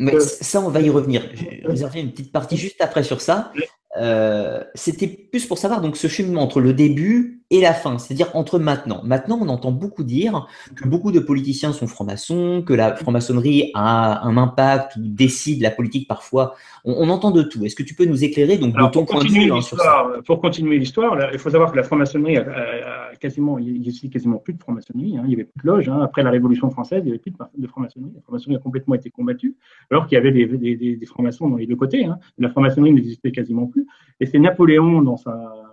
Mais 0.00 0.20
ça, 0.20 0.60
on 0.60 0.68
va 0.68 0.80
y 0.80 0.90
revenir. 0.90 1.22
J'ai 1.34 1.62
réservé 1.64 2.00
une 2.00 2.10
petite 2.10 2.32
partie 2.32 2.56
juste 2.56 2.80
après 2.80 3.02
sur 3.02 3.20
ça. 3.20 3.52
Euh, 3.98 4.62
c'était 4.74 5.08
plus 5.08 5.46
pour 5.46 5.58
savoir 5.58 5.80
donc 5.80 5.96
ce 5.96 6.08
cheminement 6.08 6.42
entre 6.42 6.60
le 6.60 6.72
début 6.72 7.37
et 7.50 7.62
la 7.62 7.72
fin, 7.72 7.96
c'est-à-dire 7.96 8.28
entre 8.34 8.58
maintenant. 8.58 9.00
Maintenant, 9.04 9.38
on 9.40 9.48
entend 9.48 9.72
beaucoup 9.72 10.04
dire 10.04 10.46
que 10.76 10.86
beaucoup 10.86 11.12
de 11.12 11.18
politiciens 11.18 11.72
sont 11.72 11.86
francs-maçons, 11.86 12.62
que 12.66 12.74
la 12.74 12.94
franc-maçonnerie 12.94 13.70
a 13.74 14.26
un 14.26 14.36
impact 14.36 14.96
ou 14.96 15.00
décide 15.02 15.62
la 15.62 15.70
politique 15.70 16.06
parfois. 16.06 16.54
On, 16.84 17.08
entend 17.08 17.30
de 17.30 17.42
tout. 17.42 17.64
Est-ce 17.64 17.74
que 17.74 17.82
tu 17.82 17.94
peux 17.94 18.04
nous 18.04 18.22
éclairer 18.22 18.58
donc 18.58 18.74
de 18.74 18.90
ton 18.90 19.06
point 19.06 19.24
de 19.24 19.30
vue 19.30 19.50
hein, 19.50 19.62
sur 19.62 19.78
ça? 19.78 20.06
Pour 20.26 20.40
continuer 20.40 20.78
l'histoire, 20.78 21.16
il 21.32 21.38
faut 21.38 21.48
savoir 21.48 21.72
que 21.72 21.76
la 21.76 21.84
franc-maçonnerie 21.84 22.36
a, 22.36 23.14
quasiment, 23.18 23.58
il 23.58 23.82
y 23.82 23.88
a 23.88 24.08
quasiment 24.10 24.36
plus 24.36 24.52
de 24.52 24.60
franc-maçonnerie. 24.60 25.16
Hein. 25.16 25.22
il 25.24 25.28
n'y 25.28 25.34
avait 25.34 25.44
plus 25.44 25.62
de 25.62 25.66
loge. 25.66 25.88
Hein. 25.88 26.00
Après 26.02 26.22
la 26.22 26.30
Révolution 26.30 26.70
française, 26.70 27.00
il 27.02 27.06
n'y 27.06 27.10
avait 27.12 27.18
plus 27.18 27.30
de, 27.30 27.66
franc-maçonnerie. 27.66 28.12
La 28.14 28.20
franc-maçonnerie 28.20 28.60
a 28.60 28.62
complètement 28.62 28.94
été 28.94 29.08
combattue, 29.08 29.56
alors 29.90 30.06
qu'il 30.06 30.16
y 30.16 30.18
avait 30.18 30.32
des, 30.32 30.96
des 30.96 31.06
francs-maçons 31.06 31.48
dans 31.48 31.56
les 31.56 31.66
deux 31.66 31.76
côtés. 31.76 32.06
La 32.38 32.50
franc-maçonnerie 32.50 32.92
n'existait 32.92 33.32
quasiment 33.32 33.66
plus. 33.66 33.86
Et 34.20 34.26
c'est 34.26 34.38
Napoléon, 34.38 35.00
dans 35.00 35.16
sa... 35.16 35.67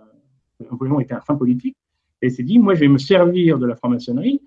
Napoléon 0.60 1.00
était 1.00 1.14
un 1.14 1.20
fin 1.20 1.34
politique, 1.34 1.76
et 2.22 2.30
s'est 2.30 2.42
dit, 2.42 2.58
moi, 2.58 2.74
je 2.74 2.80
vais 2.80 2.88
me 2.88 2.98
servir 2.98 3.58
de 3.58 3.66
la 3.66 3.76
franc-maçonnerie 3.76 4.40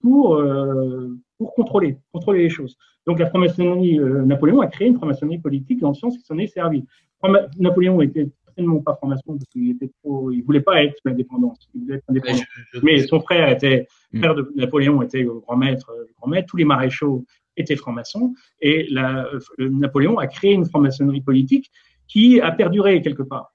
pour, 0.00 0.34
euh, 0.34 1.16
pour 1.38 1.54
contrôler, 1.54 1.98
contrôler 2.12 2.42
les 2.42 2.50
choses. 2.50 2.76
Donc, 3.06 3.18
la 3.18 3.26
franc-maçonnerie, 3.26 3.98
euh, 4.00 4.24
Napoléon 4.24 4.60
a 4.60 4.66
créé 4.66 4.88
une 4.88 4.96
franc-maçonnerie 4.96 5.38
politique 5.38 5.80
dans 5.80 5.90
le 5.90 5.94
sens 5.94 6.14
qu'il 6.16 6.24
s'en 6.24 6.38
est 6.38 6.48
servi. 6.48 6.84
Napoléon 7.58 8.00
était 8.02 8.28
certainement 8.44 8.80
pas 8.80 8.94
franc-maçon 8.94 9.36
parce 9.36 9.44
qu'il 9.50 9.70
était 9.70 9.90
trop, 10.02 10.30
il 10.30 10.42
voulait 10.42 10.60
pas 10.60 10.82
être 10.82 10.94
sous 10.94 11.08
l'indépendance. 11.08 11.68
Il 11.74 11.82
voulait 11.82 11.96
être 11.96 12.04
indépendant. 12.08 12.42
Mais 12.82 13.06
son 13.06 13.20
frère 13.20 13.48
était, 13.48 13.86
frère 14.14 14.34
de 14.34 14.52
Napoléon 14.56 15.02
était 15.02 15.24
grand 15.24 15.56
maître, 15.56 15.92
grand 16.18 16.28
maître. 16.28 16.48
Tous 16.48 16.56
les 16.56 16.64
maréchaux 16.64 17.24
étaient 17.56 17.76
francs-maçons. 17.76 18.34
Et 18.60 18.86
la, 18.90 19.26
euh, 19.26 19.68
Napoléon 19.70 20.18
a 20.18 20.26
créé 20.26 20.52
une 20.52 20.64
franc-maçonnerie 20.66 21.22
politique 21.22 21.70
qui 22.08 22.40
a 22.40 22.52
perduré 22.52 23.02
quelque 23.02 23.22
part. 23.22 23.52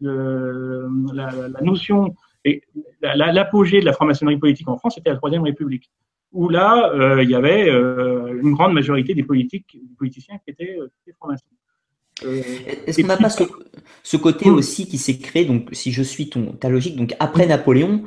La, 0.00 1.30
la, 1.48 1.60
notion, 1.62 2.14
l'apogée 3.02 3.80
de 3.80 3.84
la 3.84 3.92
franc-maçonnerie 3.92 4.38
politique 4.38 4.68
en 4.68 4.78
France, 4.78 4.94
c'était 4.96 5.10
la 5.10 5.16
Troisième 5.16 5.42
République, 5.42 5.90
où 6.32 6.48
là, 6.48 6.90
euh, 6.94 7.22
il 7.22 7.30
y 7.30 7.34
avait 7.34 7.68
euh, 7.68 8.40
une 8.42 8.52
grande 8.52 8.72
majorité 8.72 9.14
des, 9.14 9.22
politiques, 9.22 9.72
des 9.74 9.94
politiciens 9.96 10.36
qui 10.44 10.50
étaient, 10.50 10.76
euh, 10.78 10.88
francs-maçons. 11.18 11.46
Est-ce 12.86 13.02
qu'on 13.02 13.08
n'a 13.08 13.16
pas 13.16 13.28
ce, 13.28 14.16
côté 14.16 14.48
aussi 14.48 14.86
qui 14.86 14.98
s'est 14.98 15.18
créé, 15.18 15.44
donc 15.44 15.68
si 15.72 15.90
je 15.90 16.02
suis 16.02 16.30
ton, 16.30 16.52
ta 16.52 16.68
logique, 16.68 16.96
donc 16.96 17.14
après 17.18 17.44
Napoléon, 17.46 18.04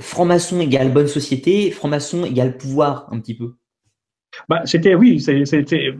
franc-maçon 0.00 0.58
égale 0.60 0.90
bonne 0.90 1.06
société, 1.06 1.70
franc-maçon 1.70 2.24
égale 2.24 2.56
pouvoir 2.56 3.08
un 3.12 3.20
petit 3.20 3.34
peu? 3.34 3.54
Bah, 4.48 4.62
c'était 4.64 4.94
oui, 4.94 5.20
c'était 5.20 5.96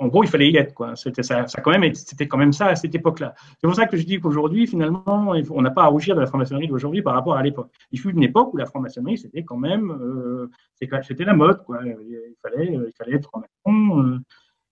en 0.00 0.08
gros 0.08 0.24
il 0.24 0.28
fallait 0.28 0.50
y 0.50 0.56
être 0.56 0.74
quoi. 0.74 0.96
C'était 0.96 1.22
ça, 1.22 1.44
quand 1.62 1.70
même, 1.76 1.94
c'était 1.94 2.26
quand 2.26 2.38
même 2.38 2.52
ça 2.52 2.66
à 2.66 2.76
cette 2.76 2.94
époque-là. 2.94 3.34
C'est 3.60 3.66
pour 3.66 3.74
ça 3.74 3.86
que 3.86 3.96
je 3.96 4.04
dis 4.04 4.20
qu'aujourd'hui 4.20 4.66
finalement 4.66 5.32
on 5.50 5.62
n'a 5.62 5.70
pas 5.70 5.84
à 5.84 5.86
rougir 5.88 6.14
de 6.14 6.20
la 6.20 6.26
franc-maçonnerie 6.26 6.68
d'aujourd'hui 6.68 7.02
par 7.02 7.14
rapport 7.14 7.36
à 7.36 7.42
l'époque. 7.42 7.70
Il 7.92 8.00
fut 8.00 8.10
une 8.10 8.22
époque 8.22 8.52
où 8.54 8.56
la 8.56 8.66
franc-maçonnerie 8.66 9.18
c'était 9.18 9.42
quand 9.42 9.56
même, 9.56 9.90
euh, 9.90 10.50
c'était 10.74 11.24
la 11.24 11.34
mode 11.34 11.62
quoi. 11.64 11.80
Il 11.84 12.34
fallait, 12.42 12.72
il 12.72 12.92
fallait 12.96 13.16
être 13.16 13.28
franc-maçon. 13.28 14.02
Euh, 14.02 14.18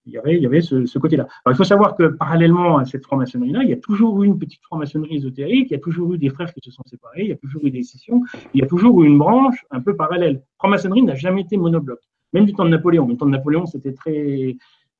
il 0.06 0.12
y 0.12 0.18
avait, 0.18 0.36
il 0.36 0.42
y 0.42 0.46
avait 0.46 0.60
ce, 0.60 0.98
côté-là. 0.98 1.26
Il 1.48 1.54
faut 1.54 1.64
savoir 1.64 1.96
que 1.96 2.04
parallèlement 2.04 2.78
à 2.78 2.84
cette 2.84 3.04
franc-maçonnerie-là, 3.04 3.64
il 3.64 3.70
y 3.70 3.72
a 3.72 3.76
toujours 3.76 4.22
eu 4.22 4.26
une 4.26 4.38
petite 4.38 4.62
franc-maçonnerie 4.62 5.16
ésotérique, 5.16 5.68
il 5.70 5.72
y 5.72 5.76
a 5.76 5.80
toujours 5.80 6.14
eu 6.14 6.18
des 6.18 6.30
frères 6.30 6.52
qui 6.52 6.60
se 6.62 6.70
sont 6.70 6.82
séparés, 6.86 7.22
il 7.22 7.28
y 7.28 7.32
a 7.32 7.36
toujours 7.36 7.64
eu 7.64 7.70
des 7.70 7.82
scissions, 7.82 8.22
il 8.54 8.60
y 8.60 8.62
a 8.62 8.66
toujours 8.66 9.02
eu 9.02 9.06
une 9.06 9.18
branche 9.18 9.64
un 9.70 9.80
peu 9.80 9.96
parallèle. 9.96 10.42
Franc-maçonnerie 10.58 11.02
n'a 11.02 11.16
jamais 11.16 11.42
été 11.42 11.56
monobloc 11.56 11.98
même 12.36 12.46
du 12.46 12.52
temps 12.52 12.64
de 12.64 12.70
Napoléon. 12.70 13.06
Le 13.06 13.16
temps 13.16 13.26
de 13.26 13.30
Napoléon, 13.30 13.66
c'était 13.66 13.92
très, 13.92 14.56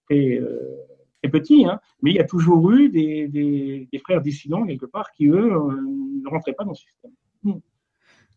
très, 0.08 0.38
euh, 0.38 0.84
petit, 1.30 1.66
hein. 1.66 1.80
mais 2.02 2.12
il 2.12 2.16
y 2.16 2.20
a 2.20 2.24
toujours 2.24 2.70
eu 2.70 2.88
des, 2.88 3.88
frères 4.04 4.20
dissidents, 4.20 4.64
quelque 4.64 4.86
part, 4.86 5.10
qui, 5.10 5.26
eux, 5.26 5.52
euh, 5.52 5.80
ne 6.24 6.30
rentraient 6.30 6.52
pas 6.52 6.64
dans 6.64 6.74
ce 6.74 6.84
système. 6.84 7.10
Hmm. 7.42 7.58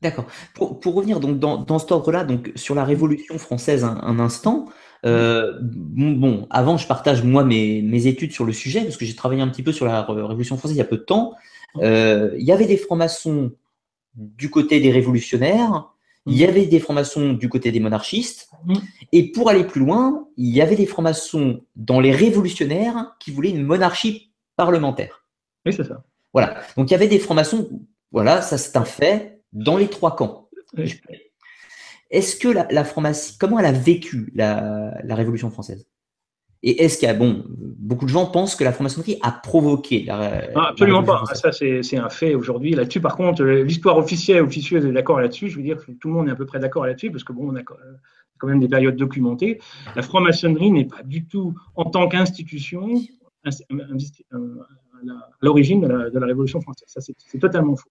D'accord. 0.02 0.26
Pour, 0.56 0.96
revenir 0.96 1.20
donc 1.20 1.38
dans, 1.38 1.58
dans 1.58 1.78
cet 1.78 1.92
ordre-là, 1.92 2.24
donc 2.24 2.52
sur 2.56 2.74
la 2.74 2.84
Révolution 2.84 3.38
française 3.38 3.84
un, 3.84 4.18
instant, 4.18 4.70
euh, 5.06 5.60
bon, 5.62 6.48
avant 6.50 6.78
je 6.78 6.88
partage 6.88 7.24
moi 7.24 7.44
mes, 7.44 7.82
mes, 7.82 8.08
études 8.08 8.32
sur 8.32 8.46
le 8.46 8.54
sujet 8.54 8.82
parce 8.82 8.98
que 8.98 9.06
j'ai 9.06 9.16
travaillé 9.16 9.42
un 9.42 9.50
petit 9.50 9.62
peu 9.62 9.74
sur 9.74 9.86
la 9.86 10.04
Révolution 10.04 10.58
française 10.58 10.78
il 10.78 10.80
y 10.80 10.82
a 10.82 10.86
peu 10.86 10.98
de 10.98 11.04
temps. 11.04 11.36
il 11.76 12.44
y 12.44 12.52
avait 12.52 12.66
des 12.66 12.78
francs-maçons 12.78 13.52
du 14.16 14.50
côté 14.50 14.80
des 14.80 14.92
révolutionnaires, 14.92 15.94
il 16.30 16.38
y 16.38 16.46
avait 16.46 16.66
des 16.66 16.80
francs-maçons 16.80 17.34
du 17.34 17.50
côté 17.50 17.72
des 17.72 17.80
monarchistes, 17.80 18.50
mm. 18.66 18.76
et 19.12 19.32
pour 19.32 19.50
aller 19.50 19.64
plus 19.64 19.82
loin, 19.82 20.28
il 20.38 20.54
y 20.56 20.62
avait 20.62 20.76
des 20.76 20.86
francs-maçons 20.86 21.64
dans 21.76 22.00
les 22.00 22.12
révolutionnaires 22.12 23.16
qui 23.20 23.32
voulaient 23.32 23.50
une 23.50 23.64
monarchie 23.64 24.32
parlementaire. 24.56 25.26
Oui, 25.66 25.74
c'est 25.74 25.84
ça. 25.84 26.04
Voilà. 26.34 26.62
Donc 26.78 26.90
il 26.90 26.92
y 26.92 26.96
avait 26.96 27.08
des 27.08 27.20
francs-maçons, 27.20 27.70
voilà, 28.12 28.42
ça 28.42 28.58
c'est 28.58 28.78
un 28.78 28.86
fait, 28.86 29.42
dans 29.52 29.78
les 29.78 29.88
trois 29.88 30.16
camps. 30.16 30.50
Est-ce 32.12 32.36
que 32.36 32.48
la, 32.48 32.68
la 32.72 32.84
franc-maçonnerie, 32.84 33.38
comment 33.40 33.60
elle 33.60 33.66
a 33.66 33.72
vécu 33.72 34.32
la 34.36 35.16
Révolution 35.16 35.50
française? 35.52 35.88
Et 36.62 36.84
est-ce 36.84 36.98
qu'il 36.98 37.08
y 37.08 37.12
a, 37.12 37.14
bon, 37.14 37.46
beaucoup 37.48 38.06
de 38.06 38.10
gens 38.10 38.26
pensent 38.26 38.56
que 38.56 38.66
la 38.66 38.74
franc-maçonnerie 38.74 39.18
a 39.22 39.32
provoqué 39.32 40.04
la. 40.04 40.44
Ah, 40.56 40.68
absolument 40.70 41.04
pas. 41.04 41.24
ça, 41.34 41.52
c'est 41.54 41.98
un 41.98 42.10
fait 42.10 42.36
aujourd'hui. 42.36 42.72
Là-dessus, 42.72 43.00
par 43.00 43.16
contre, 43.16 43.44
l'histoire 43.44 43.98
officielle, 43.98 44.44
officieuse 44.44 44.86
est 44.86 44.92
d'accord 44.92 45.22
là-dessus. 45.22 45.50
Je 45.50 45.56
veux 45.56 45.64
dire 45.64 45.78
que 45.78 45.92
tout 45.92 46.10
le 46.10 46.16
monde 46.16 46.28
est 46.28 46.32
à 46.32 46.36
peu 46.36 46.46
près 46.46 46.60
d'accord 46.60 46.86
là-dessus, 46.86 47.12
parce 47.12 47.24
que 47.24 47.32
bon, 47.32 47.52
on 47.52 47.56
a 47.56 47.64
quand 47.64 48.48
même 48.48 48.60
des 48.60 48.68
périodes 48.68 48.98
documentées. 48.98 49.60
La 49.96 50.02
franc-maçonnerie 50.02 50.72
n'est 50.72 50.86
pas 50.86 51.04
du 51.04 51.26
tout, 51.26 51.56
en 51.76 51.86
tant 51.86 52.10
qu'institution, 52.10 52.90
à 53.46 53.52
l'origine 55.42 55.82
de, 55.82 56.20
la, 56.20 56.26
Révolution 56.26 56.60
française. 56.60 56.90
Ça, 56.90 57.00
c'est 57.00 57.40
totalement 57.40 57.78
faux. 57.78 57.90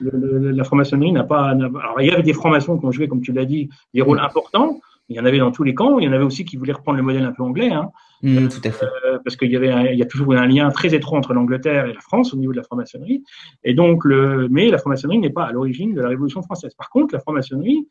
la 0.00 0.64
franc-maçonnerie 0.64 1.12
n'a 1.12 1.22
pas. 1.22 1.50
Alors, 1.50 2.00
il 2.00 2.08
y 2.08 2.10
avait 2.10 2.24
des 2.24 2.32
francs-maçons 2.32 2.76
qui 2.76 2.86
ont 2.86 2.92
joué, 2.92 3.06
comme 3.06 3.22
tu 3.22 3.32
l'as 3.32 3.44
dit, 3.44 3.68
des 3.94 4.02
rôles 4.02 4.18
importants. 4.18 4.80
Il 5.10 5.16
y 5.16 5.20
en 5.20 5.24
avait 5.24 5.38
dans 5.38 5.50
tous 5.50 5.64
les 5.64 5.74
camps. 5.74 5.98
Il 5.98 6.04
y 6.04 6.08
en 6.08 6.12
avait 6.12 6.24
aussi 6.24 6.44
qui 6.44 6.56
voulaient 6.56 6.72
reprendre 6.72 6.96
le 6.96 7.02
modèle 7.02 7.24
un 7.24 7.32
peu 7.32 7.42
anglais. 7.42 7.70
Hein. 7.70 7.90
Mmh, 8.22 8.46
tout 8.46 8.60
à 8.62 8.70
fait. 8.70 8.86
Euh, 9.04 9.18
parce 9.24 9.34
qu'il 9.34 9.50
y 9.50 9.56
avait, 9.56 9.92
il 9.92 9.98
y 9.98 10.02
a 10.02 10.06
toujours 10.06 10.32
un 10.34 10.46
lien 10.46 10.70
très 10.70 10.94
étroit 10.94 11.18
entre 11.18 11.34
l'Angleterre 11.34 11.86
et 11.86 11.92
la 11.92 12.00
France 12.00 12.32
au 12.32 12.36
niveau 12.36 12.52
de 12.52 12.58
la 12.58 12.62
franc-maçonnerie. 12.62 13.24
Et 13.64 13.74
donc, 13.74 14.04
le, 14.04 14.46
mais 14.48 14.68
la 14.68 14.78
franc-maçonnerie 14.78 15.18
n'est 15.18 15.30
pas 15.30 15.46
à 15.46 15.52
l'origine 15.52 15.94
de 15.94 16.00
la 16.00 16.08
Révolution 16.08 16.42
française. 16.42 16.74
Par 16.74 16.90
contre, 16.90 17.12
la 17.12 17.18
franc-maçonnerie 17.18 17.88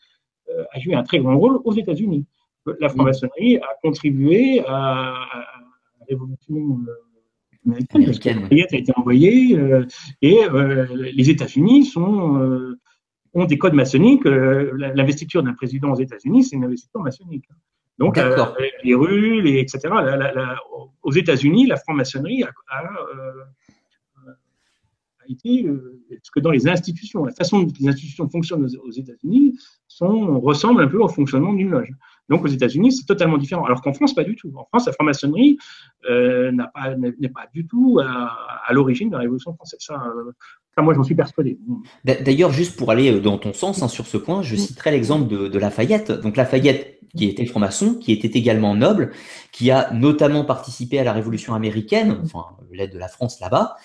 euh, 0.50 0.64
a 0.72 0.80
joué 0.80 0.96
un 0.96 1.04
très 1.04 1.20
grand 1.20 1.38
rôle 1.38 1.60
aux 1.66 1.74
États-Unis. 1.74 2.26
La 2.66 2.88
mmh. 2.88 2.92
franc-maçonnerie 2.92 3.58
a 3.58 3.68
contribué 3.84 4.64
à, 4.66 5.14
la 6.00 6.06
Révolution 6.08 6.80
euh, 6.88 7.74
américaine. 7.96 8.48
a 8.50 8.76
été 8.78 8.94
envoyée 8.96 9.60
et 10.22 10.40
les 10.94 11.30
États-Unis 11.30 11.86
sont 11.86 12.76
ont 13.34 13.46
des 13.46 13.58
codes 13.58 13.74
maçonniques. 13.74 14.26
Euh, 14.26 14.72
l'investiture 14.96 15.44
d'un 15.44 15.54
président 15.54 15.92
aux 15.92 16.00
États-Unis, 16.00 16.44
c'est 16.46 16.56
une 16.56 16.66
investiture 16.66 17.02
maçonnique. 17.02 17.46
Donc, 17.98 18.18
euh, 18.18 18.46
les 18.84 18.96
rues, 18.96 19.42
les, 19.42 19.60
etc. 19.60 19.90
aux 21.04 21.12
États-Unis, 21.12 21.68
la 21.68 21.76
franc-maçonnerie 21.76 22.44
a, 22.44 22.84
euh, 23.14 23.44
été, 25.28 25.70
parce 26.10 26.30
que 26.32 26.40
dans 26.40 26.52
les 26.52 26.68
institutions, 26.68 27.26
la 27.26 27.34
façon 27.34 27.64
dont 27.64 27.74
les 27.80 27.88
institutions 27.90 28.30
fonctionnent 28.30 28.64
aux, 28.64 28.92
États-Unis 28.92 29.60
ressemble 30.00 30.82
un 30.82 30.88
peu 30.88 30.98
au 31.00 31.10
fonctionnement 31.10 31.54
d'une 31.54 31.70
loge. 31.70 31.92
Donc 32.30 32.46
aux 32.46 32.48
États-Unis, 32.48 32.94
c'est 32.94 33.06
totalement 33.06 33.38
différent. 33.38 33.66
Alors 33.66 33.82
qu'en 33.82 33.94
France, 33.94 34.16
pas 34.16 34.24
du 34.24 34.36
tout. 34.36 34.52
En 34.56 34.66
France, 34.66 34.88
la 34.88 34.94
franc-maçonnerie 34.94 35.58
n'est 36.10 37.30
pas, 37.30 37.48
du 37.54 37.68
tout 37.68 38.00
à, 38.02 38.72
l'origine 38.72 39.10
de 39.10 39.16
la 39.16 39.20
Révolution 39.20 39.54
française. 39.54 39.80
Ça, 39.82 40.02
moi, 40.78 40.94
j'en 40.94 41.04
suis 41.04 41.16
persuadé. 41.16 41.60
D'ailleurs, 42.06 42.52
juste 42.52 42.78
pour 42.78 42.92
aller 42.92 43.12
euh, 43.12 43.20
dans 43.20 43.38
ton 43.38 43.54
sens 43.54 43.82
hein, 43.82 43.88
sur 43.88 44.08
ce 44.08 44.18
point, 44.18 44.42
je 44.42 44.56
citerai 44.56 44.92
l'exemple 44.92 45.28
de, 45.28 45.60
Lafayette. 45.60 46.12
Donc 46.12 46.38
Lafayette, 46.38 47.00
qui 47.16 47.28
était 47.28 47.46
franc-maçon, 47.46 47.96
qui 47.96 48.12
était 48.12 48.38
également 48.38 48.76
noble, 48.76 49.12
qui 49.52 49.72
a 49.72 49.92
notamment 49.94 50.46
participé 50.46 51.00
à 51.00 51.04
la 51.04 51.14
Révolution 51.14 51.54
américaine, 51.54 52.20
enfin 52.24 52.46
l'aide 52.72 52.94
de 52.94 53.00
la 53.00 53.08
France 53.08 53.40
là-bas, 53.40 53.76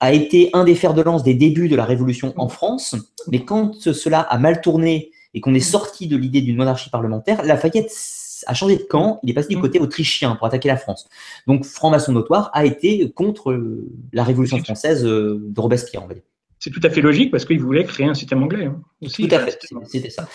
a 0.00 0.12
été 0.12 0.50
un 0.52 0.64
des 0.64 0.74
fers 0.74 0.92
de 0.92 1.02
lance 1.02 1.22
des 1.22 1.34
débuts 1.34 1.68
de 1.68 1.76
la 1.76 1.84
Révolution 1.84 2.34
en 2.36 2.48
France. 2.48 2.94
Mais 3.28 3.44
quand 3.44 3.74
cela 3.74 4.20
a 4.20 4.38
mal 4.38 4.60
tourné 4.60 5.10
et 5.32 5.40
qu'on 5.40 5.54
est 5.54 5.60
sorti 5.60 6.06
de 6.06 6.16
l'idée 6.16 6.42
d'une 6.42 6.56
monarchie 6.56 6.90
parlementaire, 6.90 7.42
Lafayette 7.44 7.90
a 8.46 8.54
changé 8.54 8.76
de 8.76 8.82
camp, 8.82 9.20
il 9.22 9.30
est 9.30 9.34
passé 9.34 9.48
du 9.48 9.56
mmh. 9.56 9.60
côté 9.60 9.78
autrichien 9.80 10.36
pour 10.36 10.46
attaquer 10.46 10.68
la 10.68 10.76
France. 10.76 11.08
Donc, 11.46 11.64
franc-maçon 11.64 12.12
notoire 12.12 12.50
a 12.52 12.64
été 12.64 13.10
contre 13.10 13.58
la 14.12 14.24
Révolution 14.24 14.58
française 14.58 15.04
de 15.04 15.60
Robespierre, 15.60 16.02
on 16.04 16.08
va 16.08 16.14
dire. 16.14 16.22
C'est 16.58 16.70
tout 16.70 16.80
à 16.82 16.90
fait 16.90 17.02
logique 17.02 17.30
parce 17.30 17.44
qu'il 17.44 17.60
voulait 17.60 17.84
créer 17.84 18.06
un 18.06 18.14
système 18.14 18.42
anglais. 18.42 18.64
Hein, 18.64 18.80
tout 19.14 19.28
à 19.30 19.40
fait, 19.40 19.58
c'était 19.84 20.10
ça. 20.10 20.26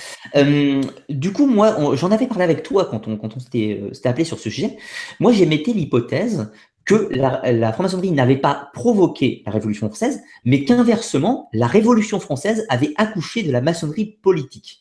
du 1.10 1.34
coup, 1.34 1.48
moi, 1.48 1.96
j'en 1.96 2.12
avais 2.12 2.28
parlé 2.28 2.44
avec 2.44 2.64
toi 2.64 2.86
quand 2.86 3.08
on, 3.08 3.18
quand 3.18 3.36
on 3.36 3.40
s'était 3.40 3.92
appelé 4.06 4.24
sur 4.24 4.38
ce 4.38 4.50
sujet. 4.50 4.78
Moi, 5.20 5.32
j'émettais 5.32 5.74
l'hypothèse 5.74 6.52
que 6.86 7.10
la, 7.12 7.74
franc-maçonnerie 7.74 8.12
n'avait 8.12 8.38
pas 8.38 8.70
provoqué 8.74 9.44
la 9.46 9.52
Révolution 9.52 9.88
française, 9.88 10.22
mais 10.46 10.64
qu'inversement, 10.64 11.50
la 11.54 11.68
Révolution 11.68 12.20
française 12.20 12.66
avait 12.70 12.94
accouché 12.98 13.44
de 13.44 13.52
la 13.52 13.62
maçonnerie 13.62 14.18
politique. 14.22 14.81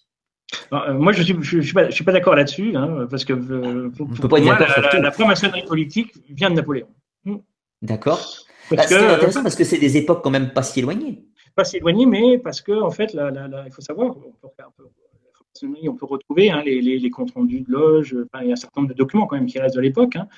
Euh, 0.73 0.95
moi, 0.95 1.13
je 1.13 1.33
ne 1.33 1.43
suis, 1.43 1.63
suis, 1.65 2.05
pas, 2.05 2.13
d'accord 2.13 2.35
là-dessus, 2.35 2.75
hein, 2.77 3.07
parce 3.11 3.25
que 3.25 3.33
euh, 3.33 3.91
la, 5.01 5.11
franc-maçonnerie 5.13 5.65
politique 5.65 6.13
vient 6.29 6.51
de 6.51 6.57
Napoléon. 6.57 6.89
Hmm. 7.25 7.39
D'accord. 7.83 8.21
Bah, 8.71 8.83
c'est 8.87 8.97
intéressant 8.97 9.43
parce 9.43 9.57
que 9.57 9.65
c'est 9.65 9.79
des 9.79 9.97
époques 9.97 10.23
quand 10.23 10.31
même 10.31 10.53
pas 10.53 10.63
si 10.63 10.81
éloignées. 10.81 11.25
Pas 11.55 11.65
si 11.65 11.79
éloignées, 11.79 12.07
mais 12.07 12.39
parce 12.39 12.61
que 12.61 12.73
en 12.73 12.91
fait, 12.91 13.13
il 13.15 13.73
faut 13.73 13.83
savoir, 13.83 14.17
on 14.17 14.33
peut 14.41 14.49
faire 14.57 14.67
un 14.67 14.73
peu 15.59 15.89
on 15.89 15.95
peut 15.95 16.07
retrouver 16.07 16.51
hein, 16.51 16.63
les, 16.65 17.11
comptes 17.11 17.33
rendus 17.33 17.61
de 17.61 17.71
loge, 17.71 18.17
il 18.41 18.47
y 18.47 18.51
a 18.51 18.53
un 18.53 18.57
certain 18.57 18.83
nombre 18.83 18.93
de 18.93 18.99
documents 18.99 19.27
quand 19.27 19.37
même 19.37 19.47
qui 19.47 19.59
restent 19.59 19.77
de 19.77 19.81
l'époque. 19.81 20.17
Hein. 20.17 20.29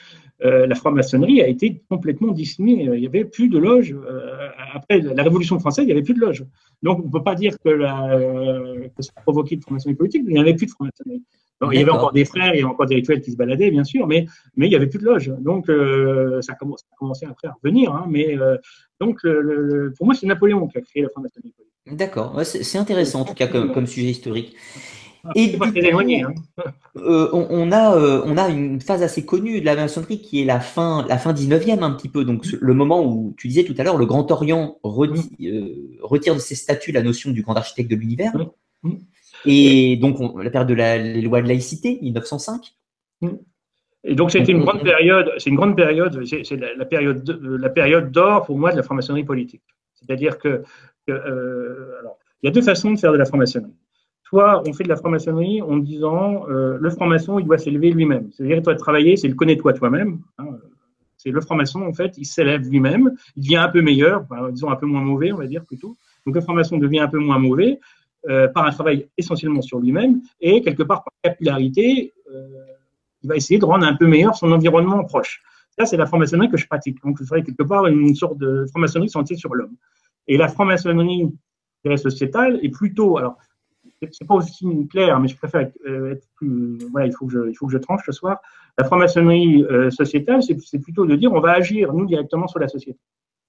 Euh, 0.45 0.67
la 0.67 0.75
franc-maçonnerie 0.75 1.41
a 1.41 1.47
été 1.47 1.83
complètement 1.89 2.33
dissimulée. 2.33 2.85
Il 2.85 3.01
n'y 3.01 3.07
avait 3.07 3.25
plus 3.25 3.49
de 3.49 3.59
loge. 3.59 3.95
Euh, 3.95 4.49
après 4.73 5.01
la 5.01 5.23
Révolution 5.23 5.59
française, 5.59 5.85
il 5.85 5.87
n'y 5.87 5.93
avait 5.93 6.03
plus 6.03 6.15
de 6.15 6.21
loge. 6.21 6.45
Donc 6.83 7.01
on 7.01 7.07
ne 7.07 7.13
peut 7.13 7.23
pas 7.23 7.35
dire 7.35 7.55
que, 7.65 7.81
ça 7.81 9.13
a 9.17 9.21
provoqué 9.21 9.57
de 9.57 9.63
franc-maçonnerie 9.63 9.97
politique, 9.97 10.23
il 10.27 10.33
n'y 10.33 10.41
avait 10.41 10.55
plus 10.55 10.67
de 10.67 10.73
franc-maçonnerie. 10.73 11.23
Il 11.71 11.79
y 11.79 11.83
avait 11.83 11.93
encore 11.93 12.13
des 12.13 12.25
frères, 12.25 12.55
il 12.55 12.59
y 12.59 12.63
avait 12.63 12.71
encore 12.73 12.87
des 12.87 12.97
rituels 12.97 13.21
qui 13.21 13.31
se 13.31 13.37
baladaient, 13.37 13.71
bien 13.71 13.85
sûr, 13.85 14.09
mais, 14.09 14.27
mais 14.57 14.67
il 14.67 14.71
n'y 14.71 14.75
avait 14.75 14.89
plus 14.89 14.99
de 14.99 15.05
loge. 15.05 15.33
Donc 15.39 15.69
euh, 15.69 16.43
ça, 16.43 16.55
a 16.55 16.57
commencé, 16.57 16.85
ça, 16.89 16.95
a 16.95 16.97
commencé, 16.97 17.27
après 17.27 17.47
à 17.47 17.55
revenir. 17.63 17.95
Hein, 17.95 18.07
mais 18.09 18.37
donc 19.01 19.21
pour 19.97 20.07
moi, 20.07 20.15
c'est 20.15 20.27
Napoléon 20.27 20.67
qui 20.67 20.79
a 20.79 20.81
créé 20.81 21.03
la 21.03 21.09
franc-maçonnerie 21.09 21.53
politique. 21.53 21.99
D'accord, 21.99 22.41
c'est 22.45 22.79
intéressant 22.79 23.21
en 23.21 23.25
tout 23.25 23.35
cas 23.35 23.47
comme 23.47 23.87
sujet 23.87 24.09
historique. 24.09 24.57
Et 25.37 25.57
hein. 25.57 26.35
euh, 26.97 27.29
on, 27.33 27.71
a, 27.71 27.97
euh, 27.97 28.23
on 28.25 28.37
a 28.37 28.49
une 28.49 28.81
phase 28.81 29.03
assez 29.03 29.25
connue 29.25 29.61
de 29.61 29.67
la 29.67 29.77
maçonnerie 29.77 30.21
qui 30.21 30.43
est 30.43 30.45
la 30.45 30.59
fin, 30.59 31.07
la 31.09 31.17
fin 31.17 31.33
19e 31.33 31.83
un 31.83 31.93
petit 31.93 32.09
peu. 32.09 32.25
Donc 32.25 32.45
le 32.61 32.75
moment 32.75 33.05
où 33.05 33.35
tu 33.39 33.47
disais 33.47 33.65
tout 33.65 33.75
à 33.79 33.85
l'heure, 33.85 33.99
le 33.99 34.07
Grand 34.07 34.31
Orient 34.33 34.79
euh, 34.85 35.07
retire 36.03 36.35
de 36.35 36.41
ses 36.41 36.57
statuts 36.57 36.93
la 36.93 37.03
notion 37.03 37.31
du 37.31 37.43
grand 37.43 37.55
architecte 37.55 37.91
de 37.91 37.97
l'univers. 37.97 38.33
Et 39.45 39.97
donc 39.97 40.19
la 40.43 40.51
période 40.51 40.69
de 40.69 40.75
la, 40.75 40.99
les 40.99 41.23
lois 41.23 41.41
de 41.41 41.49
laïcité, 41.49 41.99
1905. 42.03 42.75
Et 44.05 44.17
donc 44.17 44.33
c'était 44.33 44.51
une 44.51 44.65
grande 44.65 44.83
période, 44.83 45.33
c'est 45.39 45.51
une 45.51 45.57
grande 45.57 45.77
période, 45.77 46.25
c'est 46.27 46.57
la, 46.57 46.85
période, 46.85 47.29
la 47.41 47.69
période 47.69 48.11
d'or 48.11 48.45
pour 48.45 48.59
moi 48.59 48.73
de 48.73 48.77
la 48.77 48.83
franc-maçonnerie 48.83 49.25
politique. 49.25 49.63
C'est-à-dire 49.95 50.39
que, 50.39 50.65
alors, 51.07 52.19
il 52.43 52.47
y 52.47 52.49
a 52.49 52.51
deux 52.51 52.63
façons 52.63 52.91
de 52.91 52.99
faire 52.99 53.13
de 53.13 53.19
la 53.19 53.25
franc-maçonnerie. 53.25 53.73
Soit 54.33 54.63
on 54.67 54.73
fait 54.73 54.85
de 54.85 54.89
la 54.89 54.97
franc-maçonnerie 54.97 55.61
en 55.61 55.77
disant 55.77 56.49
euh, 56.49 56.79
le 56.81 56.89
franc-maçon, 56.89 57.39
il 57.39 57.45
doit 57.45 57.59
s'élever 57.59 57.91
lui-même. 57.91 58.31
C'est-à-dire, 58.33 58.63
doit 58.63 58.75
travailler, 58.77 59.15
c'est 59.19 59.29
le 59.29 59.35
connais-toi 59.35 59.75
toi-même. 59.75 60.21
Hein. 60.39 60.47
C'est 61.19 61.29
le 61.29 61.43
franc-maçon, 61.43 61.83
en 61.83 61.93
fait, 61.93 62.15
il 62.17 62.25
s'élève 62.25 62.67
lui-même, 62.67 63.13
il 63.37 63.43
devient 63.43 63.57
un 63.57 63.69
peu 63.69 63.83
meilleur, 63.83 64.25
disons 64.51 64.71
un 64.71 64.77
peu 64.77 64.87
moins 64.87 65.03
mauvais, 65.03 65.33
on 65.33 65.37
va 65.37 65.47
dire 65.47 65.63
plutôt. 65.67 65.99
Donc 66.25 66.35
le 66.35 66.41
franc-maçon 66.41 66.79
devient 66.79 67.01
un 67.01 67.09
peu 67.09 67.19
moins 67.19 67.39
mauvais 67.39 67.79
euh, 68.31 68.49
par 68.49 68.65
un 68.65 68.71
travail 68.71 69.07
essentiellement 69.19 69.61
sur 69.61 69.81
lui-même 69.81 70.23
et 70.41 70.63
quelque 70.63 70.83
part 70.83 71.05
par 71.05 71.13
capillarité, 71.23 72.15
euh, 72.35 72.49
il 73.23 73.29
va 73.29 73.37
essayer 73.37 73.61
de 73.61 73.67
rendre 73.67 73.87
un 73.87 73.95
peu 73.97 74.07
meilleur 74.07 74.35
son 74.35 74.51
environnement 74.51 75.05
proche. 75.05 75.43
Ça, 75.79 75.85
c'est 75.85 75.99
la 75.99 76.07
franc-maçonnerie 76.07 76.49
que 76.49 76.57
je 76.57 76.67
pratique. 76.67 77.03
Donc, 77.05 77.19
ce 77.19 77.27
serait 77.27 77.43
quelque 77.43 77.65
part 77.65 77.87
une 77.87 78.15
sorte 78.15 78.39
de 78.39 78.65
franc-maçonnerie 78.71 79.11
centrée 79.11 79.37
sur 79.37 79.55
l'homme. 79.55 79.77
Et 80.27 80.39
la 80.39 80.49
franc-maçonnerie 80.49 81.29
sociétale 81.97 82.61
est 82.63 82.71
plutôt, 82.71 83.19
alors, 83.19 83.37
c'est 84.11 84.27
pas 84.27 84.35
aussi 84.35 84.67
clair, 84.89 85.19
mais 85.21 85.29
je 85.29 85.37
préfère 85.37 85.71
euh, 85.87 86.13
être 86.13 86.27
plus. 86.35 86.79
Voilà, 86.91 87.07
il 87.07 87.13
faut 87.13 87.27
que 87.27 87.33
je, 87.33 87.51
il 87.51 87.55
faut 87.55 87.67
que 87.67 87.73
je 87.73 87.79
tranche 87.79 88.03
ce 88.05 88.13
soir. 88.13 88.39
La 88.79 88.85
franc-maçonnerie 88.85 89.65
euh, 89.65 89.91
sociétale, 89.91 90.43
c'est 90.43 90.79
plutôt 90.79 91.07
de 91.07 91.15
dire 91.15 91.33
on 91.33 91.41
va 91.41 91.53
agir 91.53 91.93
nous 91.93 92.07
directement 92.07 92.49
sur 92.49 92.59
la 92.59 92.69
société. 92.69 92.99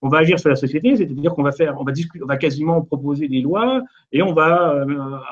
On 0.02 0.10
va 0.10 0.18
agir 0.18 0.38
sur 0.38 0.50
la 0.50 0.58
société, 0.58 0.98
c'est-à-dire 0.98 1.34
qu'on 1.34 1.44
va 1.44 1.54
faire, 1.54 1.80
on 1.80 1.86
va 1.86 1.94
discuter, 1.94 2.22
on 2.24 2.28
va 2.28 2.36
quasiment 2.36 2.82
proposer 2.82 3.30
des 3.30 3.40
lois 3.40 3.82
et 4.12 4.22
on 4.22 4.34
va, 4.34 4.74
euh, 4.74 4.86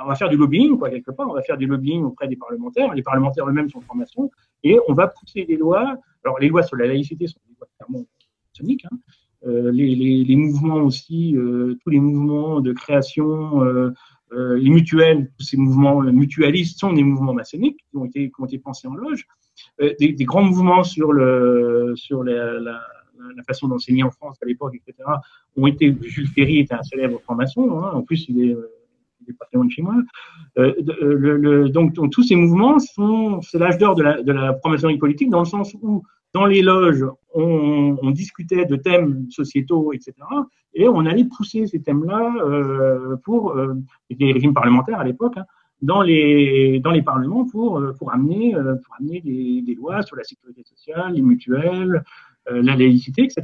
on 0.05 0.07
va 0.07 0.15
faire 0.15 0.29
du 0.29 0.37
lobbying, 0.37 0.77
quoi, 0.77 0.89
quelque 0.89 1.11
part. 1.11 1.29
On 1.29 1.33
va 1.33 1.41
faire 1.41 1.57
du 1.57 1.65
lobbying 1.65 2.03
auprès 2.03 2.29
des 2.29 2.37
parlementaires. 2.37 2.93
Les 2.93 3.03
parlementaires 3.03 3.47
eux-mêmes 3.49 3.69
sont 3.69 3.81
formation 3.81 4.31
et 4.63 4.79
on 4.87 4.93
va 4.93 5.07
pousser 5.07 5.43
des 5.43 5.57
lois. 5.57 5.97
Alors, 6.23 6.39
les 6.39 6.47
lois 6.47 6.63
sur 6.63 6.77
la 6.77 6.87
laïcité 6.87 7.27
sont 7.27 7.39
des 7.49 7.55
lois 7.59 7.67
clairement 7.77 8.05
maçonniques. 8.53 8.85
Hein. 8.85 8.97
les, 9.45 10.23
les, 10.23 10.35
mouvements 10.37 10.83
aussi, 10.83 11.35
tous 11.83 11.89
les 11.89 11.99
mouvements 11.99 12.61
de 12.61 12.71
création 12.71 13.91
euh, 14.33 14.57
les 14.57 14.69
mutuelles, 14.69 15.29
ces 15.39 15.57
mouvements 15.57 16.01
mutualistes 16.01 16.79
sont 16.79 16.93
des 16.93 17.03
mouvements 17.03 17.33
maçonniques 17.33 17.83
qui 17.89 17.97
ont 17.97 18.05
été, 18.05 18.57
pensés 18.57 18.87
en 18.87 18.95
loge. 18.95 19.27
Euh, 19.81 19.93
des, 19.99 20.13
grands 20.23 20.43
mouvements 20.43 20.83
sur, 20.83 21.13
la, 21.13 21.93
façon 23.45 23.67
d'enseigner 23.67 24.03
en 24.03 24.11
France 24.11 24.37
à 24.41 24.45
l'époque, 24.45 24.75
etc., 24.75 25.09
ont 25.57 25.67
été, 25.67 25.95
Jules 26.01 26.27
Ferry 26.29 26.59
était 26.59 26.75
un 26.75 26.83
célèbre 26.83 27.19
franc-maçon, 27.21 27.79
hein, 27.81 27.91
en 27.93 28.01
plus 28.03 28.25
il 28.29 28.41
est, 28.41 28.55
il 29.27 29.65
de 29.65 29.69
chez 29.69 29.81
moi. 29.81 29.95
Euh, 30.57 31.67
donc, 31.69 31.93
tous 32.11 32.23
ces 32.23 32.35
mouvements 32.35 32.79
sont, 32.79 33.41
c'est 33.41 33.59
l'âge 33.59 33.77
d'or 33.77 33.95
de 33.95 34.03
la, 34.03 34.21
de 34.21 34.31
la 34.31 34.55
franc-maçonnerie 34.55 34.97
politique 34.97 35.29
dans 35.29 35.39
le 35.39 35.45
sens 35.45 35.75
où 35.81 36.03
dans 36.33 36.45
les 36.45 36.61
loges, 36.61 37.05
on, 37.33 38.11
discutait 38.11 38.65
de 38.65 38.75
thèmes 38.75 39.27
sociétaux, 39.29 39.93
etc. 39.93 40.13
Et 40.73 40.87
on 40.87 41.05
allait 41.05 41.25
pousser 41.25 41.67
ces 41.67 41.81
thèmes-là 41.81 42.33
euh, 42.43 43.15
pour 43.23 43.51
euh, 43.51 43.75
les 44.09 44.31
régimes 44.33 44.53
parlementaires 44.53 44.99
à 44.99 45.03
l'époque, 45.03 45.37
hein, 45.37 45.45
dans 45.81 46.01
les 46.01 47.01
parlements 47.05 47.45
pour 47.45 47.79
euh, 47.79 47.93
amener 48.11 48.55
euh, 48.55 48.75
des, 48.99 49.61
des, 49.65 49.75
lois 49.75 50.01
sur 50.03 50.15
la 50.15 50.23
sécurité 50.23 50.63
sociale, 50.63 51.13
les 51.13 51.21
mutuelles, 51.21 52.03
euh, 52.51 52.61
la 52.61 52.75
laïcité, 52.75 53.23
etc. 53.23 53.43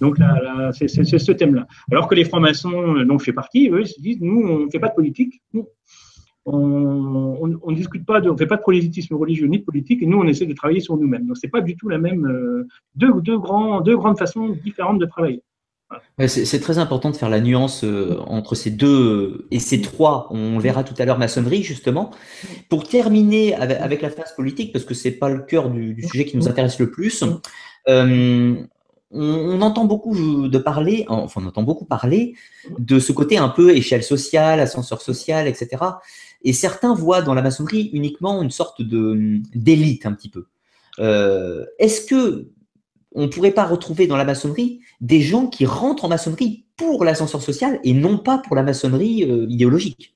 Donc 0.00 0.18
là, 0.18 0.72
c'est 0.72 0.88
ce 0.88 1.32
thème-là. 1.32 1.66
Alors 1.92 2.08
que 2.08 2.16
les 2.16 2.24
francs-maçons 2.24 3.04
dont 3.04 3.18
je 3.18 3.24
fais 3.24 3.32
partie, 3.32 3.68
eux, 3.70 3.82
ils 3.82 3.86
se 3.86 4.00
disent 4.00 4.20
nous 4.20 4.40
on 4.48 4.58
ne 4.66 4.70
fait 4.70 4.80
pas 4.80 4.88
de 4.88 4.94
politique, 4.94 5.40
on, 6.46 7.58
on, 7.60 7.72
discute 7.72 8.06
pas, 8.06 8.20
de, 8.20 8.30
on 8.30 8.36
fait 8.36 8.46
pas 8.46 8.56
de 8.56 8.62
prosélytisme 8.62 9.16
religieux 9.16 9.48
ni 9.48 9.58
de 9.58 9.64
politique, 9.64 10.02
et 10.02 10.06
nous 10.06 10.18
on 10.18 10.26
essaie 10.26 10.46
de 10.46 10.54
travailler 10.54 10.80
sur 10.80 10.96
nous-mêmes. 10.96 11.26
Donc 11.26 11.36
c'est 11.36 11.48
pas 11.48 11.60
du 11.60 11.76
tout 11.76 11.88
la 11.88 11.98
même 11.98 12.26
euh, 12.26 12.68
deux, 12.94 13.38
grandes 13.38 14.18
façons 14.18 14.56
différentes 14.64 15.00
de 15.00 15.06
travailler. 15.06 15.42
c'est 16.28 16.60
très 16.60 16.78
important 16.78 17.10
de 17.10 17.16
faire 17.16 17.30
la 17.30 17.40
nuance 17.40 17.82
euh, 17.82 18.16
entre 18.26 18.54
ces 18.54 18.70
deux 18.70 19.48
et 19.50 19.58
ces 19.58 19.80
trois. 19.80 20.28
On 20.30 20.58
verra 20.58 20.84
tout 20.84 20.94
à 20.98 21.04
l'heure 21.04 21.18
maçonnerie 21.18 21.64
justement. 21.64 22.12
Pour 22.68 22.88
terminer 22.88 23.54
avec, 23.54 24.00
la 24.00 24.10
phase 24.10 24.34
politique, 24.36 24.72
parce 24.72 24.84
que 24.84 24.94
c'est 24.94 25.12
pas 25.12 25.28
le 25.28 25.40
cœur 25.40 25.70
du, 25.70 26.00
sujet 26.02 26.26
qui 26.26 26.36
nous 26.36 26.48
intéresse 26.48 26.78
le 26.78 26.92
plus. 26.92 27.24
Euh, 27.88 28.54
on, 29.10 29.62
entend 29.62 29.84
beaucoup 29.84 30.48
de 30.48 30.58
parler, 30.58 31.06
enfin 31.08 31.40
on 31.42 31.48
entend 31.48 31.62
beaucoup 31.62 31.84
parler 31.84 32.34
de 32.78 32.98
ce 32.98 33.12
côté 33.12 33.38
un 33.38 33.48
peu 33.48 33.74
échelle 33.74 34.02
sociale, 34.02 34.60
ascenseur 34.60 35.00
social, 35.00 35.46
etc. 35.46 35.82
Et 36.46 36.52
certains 36.52 36.94
voient 36.94 37.22
dans 37.22 37.34
la 37.34 37.42
maçonnerie 37.42 37.90
uniquement 37.92 38.40
une 38.40 38.52
sorte 38.52 38.80
de 38.80 39.40
d'élite 39.52 40.06
un 40.06 40.12
petit 40.12 40.28
peu. 40.28 40.46
Euh, 41.00 41.66
Est-ce 41.80 42.06
que 42.06 42.46
on 43.12 43.28
pourrait 43.28 43.50
pas 43.50 43.64
retrouver 43.64 44.06
dans 44.06 44.16
la 44.16 44.24
maçonnerie 44.24 44.80
des 45.00 45.20
gens 45.22 45.48
qui 45.48 45.66
rentrent 45.66 46.04
en 46.04 46.08
maçonnerie 46.08 46.64
pour 46.76 47.04
l'ascenseur 47.04 47.42
social 47.42 47.80
et 47.82 47.94
non 47.94 48.16
pas 48.18 48.38
pour 48.38 48.54
la 48.54 48.62
maçonnerie 48.62 49.24
euh, 49.24 49.46
idéologique 49.48 50.14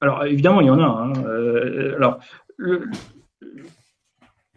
Alors 0.00 0.24
évidemment, 0.24 0.60
il 0.60 0.68
y 0.68 0.70
en 0.70 0.78
a. 0.78 0.84
Hein. 0.84 1.12
Euh, 1.26 1.96
alors, 1.96 2.20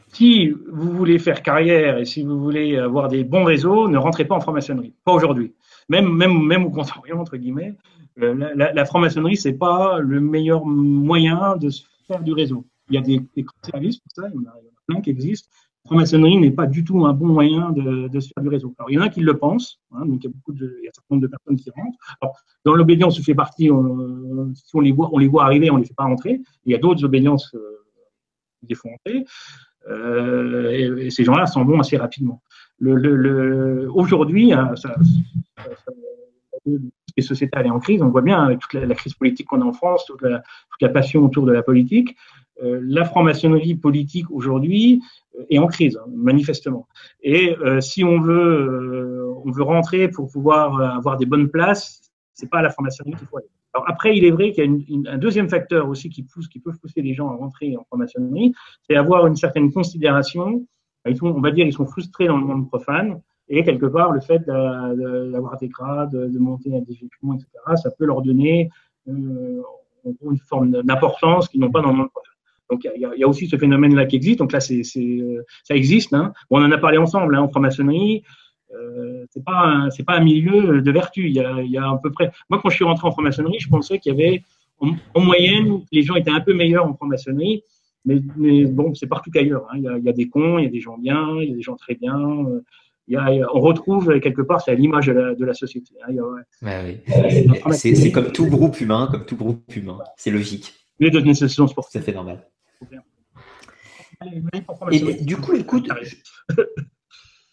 si 0.09 0.49
vous 0.49 0.91
voulez 0.91 1.17
faire 1.17 1.41
carrière 1.41 1.97
et 1.97 2.05
si 2.05 2.21
vous 2.21 2.39
voulez 2.39 2.77
avoir 2.77 3.07
des 3.07 3.23
bons 3.23 3.45
réseaux, 3.45 3.87
ne 3.87 3.97
rentrez 3.97 4.25
pas 4.25 4.35
en 4.35 4.41
franc-maçonnerie. 4.41 4.93
Pas 5.03 5.13
aujourd'hui. 5.13 5.55
Même, 5.89 6.07
même, 6.13 6.39
même 6.39 6.65
au 6.65 6.69
contraire, 6.69 7.01
entre 7.17 7.37
guillemets, 7.37 7.73
euh, 8.21 8.53
la, 8.55 8.85
franc-maçonnerie, 8.85 9.37
c'est 9.37 9.53
pas 9.53 9.99
le 9.99 10.19
meilleur 10.19 10.65
moyen 10.65 11.57
de 11.57 11.69
se 11.69 11.83
faire 12.07 12.21
du 12.21 12.33
réseau. 12.33 12.65
Il 12.89 12.95
y 12.95 12.97
a 12.97 13.01
des, 13.01 13.21
services 13.63 13.97
pour 13.97 14.11
ça, 14.13 14.29
il 14.33 14.35
y 14.35 14.45
en 14.45 14.49
a, 14.49 14.55
plein 14.87 15.01
qui 15.01 15.09
existent. 15.09 15.49
La 15.85 15.89
franc-maçonnerie 15.89 16.37
n'est 16.37 16.51
pas 16.51 16.67
du 16.67 16.83
tout 16.83 17.05
un 17.05 17.13
bon 17.13 17.27
moyen 17.27 17.71
de, 17.71 18.19
se 18.19 18.29
faire 18.33 18.43
du 18.43 18.49
réseau. 18.49 18.73
Alors, 18.77 18.91
il 18.91 18.95
y 18.95 18.99
en 18.99 19.01
a 19.01 19.09
qui 19.09 19.21
le 19.21 19.37
pensent, 19.37 19.79
hein, 19.91 20.05
donc 20.05 20.23
il 20.23 20.27
y 20.27 20.27
a 20.27 20.33
beaucoup 20.33 20.53
de, 20.53 20.65
un 20.65 20.91
certain 20.93 21.15
nombre 21.15 21.23
de 21.23 21.27
personnes 21.27 21.55
qui 21.55 21.69
rentrent. 21.71 22.43
Dans 22.65 22.73
l'obédience, 22.73 23.19
on 23.19 23.23
fait 23.23 23.35
partie, 23.35 23.71
on, 23.71 24.53
si 24.53 24.75
on 24.75 24.81
les 24.81 24.91
voit, 24.91 25.43
arriver, 25.43 25.71
on 25.71 25.77
les 25.77 25.85
fait 25.85 25.95
pas 25.95 26.03
rentrer. 26.03 26.41
Il 26.65 26.71
y 26.71 26.75
a 26.75 26.77
d'autres 26.77 27.03
obédiences 27.03 27.53
euh, 27.55 27.83
qui 28.59 28.67
les 28.67 28.75
font 28.75 28.89
rentrer. 28.89 29.25
Euh, 29.89 30.97
et, 30.99 31.09
ces 31.09 31.23
gens-là 31.23 31.45
s'en 31.45 31.65
vont 31.65 31.79
assez 31.79 31.97
rapidement. 31.97 32.41
Aujourd'hui, 32.81 34.53
hein, 34.53 34.75
ça, 34.75 34.95
les 36.65 37.23
sociétés 37.23 37.59
est 37.59 37.69
en 37.69 37.79
crise. 37.79 38.01
On 38.01 38.09
voit 38.09 38.21
bien 38.21 38.43
avec 38.43 38.59
toute 38.59 38.73
la, 38.73 38.95
crise 38.95 39.13
politique 39.13 39.47
qu'on 39.47 39.61
a 39.61 39.65
en 39.65 39.73
France, 39.73 40.05
toute 40.05 40.21
la, 40.21 40.89
passion 40.89 41.23
autour 41.23 41.45
de 41.45 41.51
la 41.51 41.63
politique. 41.63 42.15
la 42.61 43.05
franc-maçonnerie 43.05 43.75
politique 43.75 44.29
aujourd'hui 44.31 45.01
est 45.49 45.59
en 45.59 45.67
crise, 45.67 45.97
hein, 45.97 46.09
manifestement. 46.13 46.87
Et 47.21 47.55
si 47.79 48.03
on 48.03 48.19
veut, 48.19 49.33
on 49.45 49.51
veut 49.51 49.63
rentrer 49.63 50.07
pour 50.07 50.31
pouvoir 50.31 50.79
avoir 50.97 51.17
des 51.17 51.25
bonnes 51.25 51.49
places, 51.49 52.11
c'est 52.33 52.49
pas 52.49 52.59
à 52.59 52.61
la 52.61 52.69
franc-maçonnerie 52.69 53.17
qu'il 53.17 53.27
faut 53.27 53.37
aller. 53.37 53.49
Alors 53.73 53.89
après, 53.89 54.15
il 54.15 54.23
est 54.23 54.31
vrai 54.31 54.51
qu'il 54.51 54.63
y 54.87 55.07
a 55.07 55.11
un 55.11 55.17
deuxième 55.17 55.49
facteur 55.49 55.89
aussi 55.89 56.09
qui 56.09 56.23
pousse, 56.23 56.47
qui 56.47 56.59
peut 56.59 56.71
pousser 56.79 57.01
les 57.01 57.13
gens 57.13 57.29
à 57.29 57.35
rentrer 57.35 57.75
en 57.75 57.83
franc-maçonnerie, 57.85 58.53
c'est 58.87 58.95
avoir 58.95 59.25
une 59.25 59.35
certaine 59.35 59.71
considération. 59.71 60.65
on 61.05 61.41
va 61.41 61.51
dire, 61.51 61.65
ils 61.65 61.73
sont 61.73 61.87
frustrés 61.87 62.27
dans 62.27 62.37
le 62.37 62.45
monde 62.45 62.67
profane, 62.67 63.19
et 63.49 63.63
quelque 63.63 63.85
part, 63.85 64.11
le 64.11 64.21
fait 64.21 64.39
d'avoir 64.45 65.57
des 65.57 65.67
grades, 65.67 66.11
de 66.11 66.39
monter 66.39 66.75
à 66.75 66.79
des 66.79 66.93
etc., 66.93 67.47
ça 67.75 67.91
peut 67.91 68.05
leur 68.05 68.21
donner 68.21 68.69
euh, 69.07 69.61
une 70.05 70.37
forme 70.37 70.81
d'importance 70.83 71.47
qu'ils 71.47 71.61
n'ont 71.61 71.71
pas 71.71 71.81
dans 71.81 71.91
le 71.91 71.97
monde. 71.97 72.09
Donc 72.69 72.87
il 72.95 73.01
y, 73.01 73.23
a, 73.23 73.27
aussi 73.27 73.47
ce 73.47 73.57
phénomène-là 73.57 74.05
qui 74.05 74.15
existe. 74.15 74.39
Donc 74.39 74.51
là, 74.51 74.59
euh, 74.59 75.43
ça 75.63 75.75
existe. 75.75 76.13
Hein. 76.13 76.33
on 76.49 76.63
en 76.63 76.71
a 76.71 76.77
parlé 76.77 76.97
ensemble 76.97 77.35
hein, 77.35 77.41
en 77.41 77.49
franc-maçonnerie. 77.49 78.23
Euh, 78.73 79.25
c'est 79.29 79.43
pas 79.43 79.89
un 80.07 80.23
milieu 80.23 80.81
de 80.81 80.91
vertu. 80.91 81.27
Il 81.27 81.35
y, 81.35 81.77
a, 81.77 81.89
à 81.89 81.99
peu 82.01 82.11
près. 82.11 82.31
Moi, 82.49 82.59
quand 82.61 82.69
je 82.69 82.75
suis 82.75 82.85
rentré 82.85 83.07
en 83.07 83.11
franc-maçonnerie, 83.11 83.59
je 83.59 83.69
pensais 83.69 83.99
qu'il 83.99 84.13
y 84.13 84.15
avait 84.15 84.43
en, 84.79 85.21
moyenne 85.21 85.81
les 85.91 86.01
gens 86.01 86.15
étaient 86.15 86.31
un 86.31 86.41
peu 86.41 86.53
meilleurs 86.53 86.85
en 86.85 86.93
franc-maçonnerie, 86.93 87.63
mais, 88.05 88.19
bon, 88.65 88.93
c'est 88.95 89.07
partout 89.07 89.31
ailleurs. 89.35 89.65
Hein. 89.71 89.77
Il, 89.77 89.83
y 89.83 89.87
a, 89.87 89.97
il, 89.97 90.03
y 90.03 90.09
a, 90.09 90.13
des 90.13 90.27
cons, 90.27 90.57
il 90.57 90.65
y 90.65 90.67
a 90.67 90.71
des 90.71 90.81
gens 90.81 90.97
bien, 90.97 91.37
il 91.39 91.49
y 91.49 91.53
a 91.53 91.55
des 91.55 91.61
gens 91.61 91.75
très 91.75 91.95
bien. 91.95 92.19
Il 93.07 93.13
y 93.13 93.17
a, 93.17 93.47
on 93.53 93.59
retrouve 93.59 94.19
quelque 94.19 94.41
part, 94.41 94.61
c'est 94.61 94.71
à 94.71 94.75
l'image 94.75 95.07
de 95.07 95.13
la, 95.13 95.35
de 95.35 95.45
la 95.45 95.53
société. 95.53 95.93
Hein. 96.07 96.13
ouais, 96.61 97.01
oui. 97.05 97.73
C'est 97.73 98.11
comme 98.11 98.31
tout 98.31 98.47
groupe 98.47 98.79
humain, 98.79 99.09
comme 99.11 99.25
tout 99.25 99.35
groupe 99.35 99.75
humain. 99.75 99.99
C'est 100.15 100.31
logique. 100.31 100.73
Les 100.99 101.11
deux 101.11 101.21
nécessités 101.21 101.67
sportives. 101.67 102.01
C'est 102.01 102.05
fait 102.05 102.15
normal. 102.15 102.47
Et 104.91 105.23
du 105.23 105.37
coup, 105.37 105.53
écoute, 105.53 105.89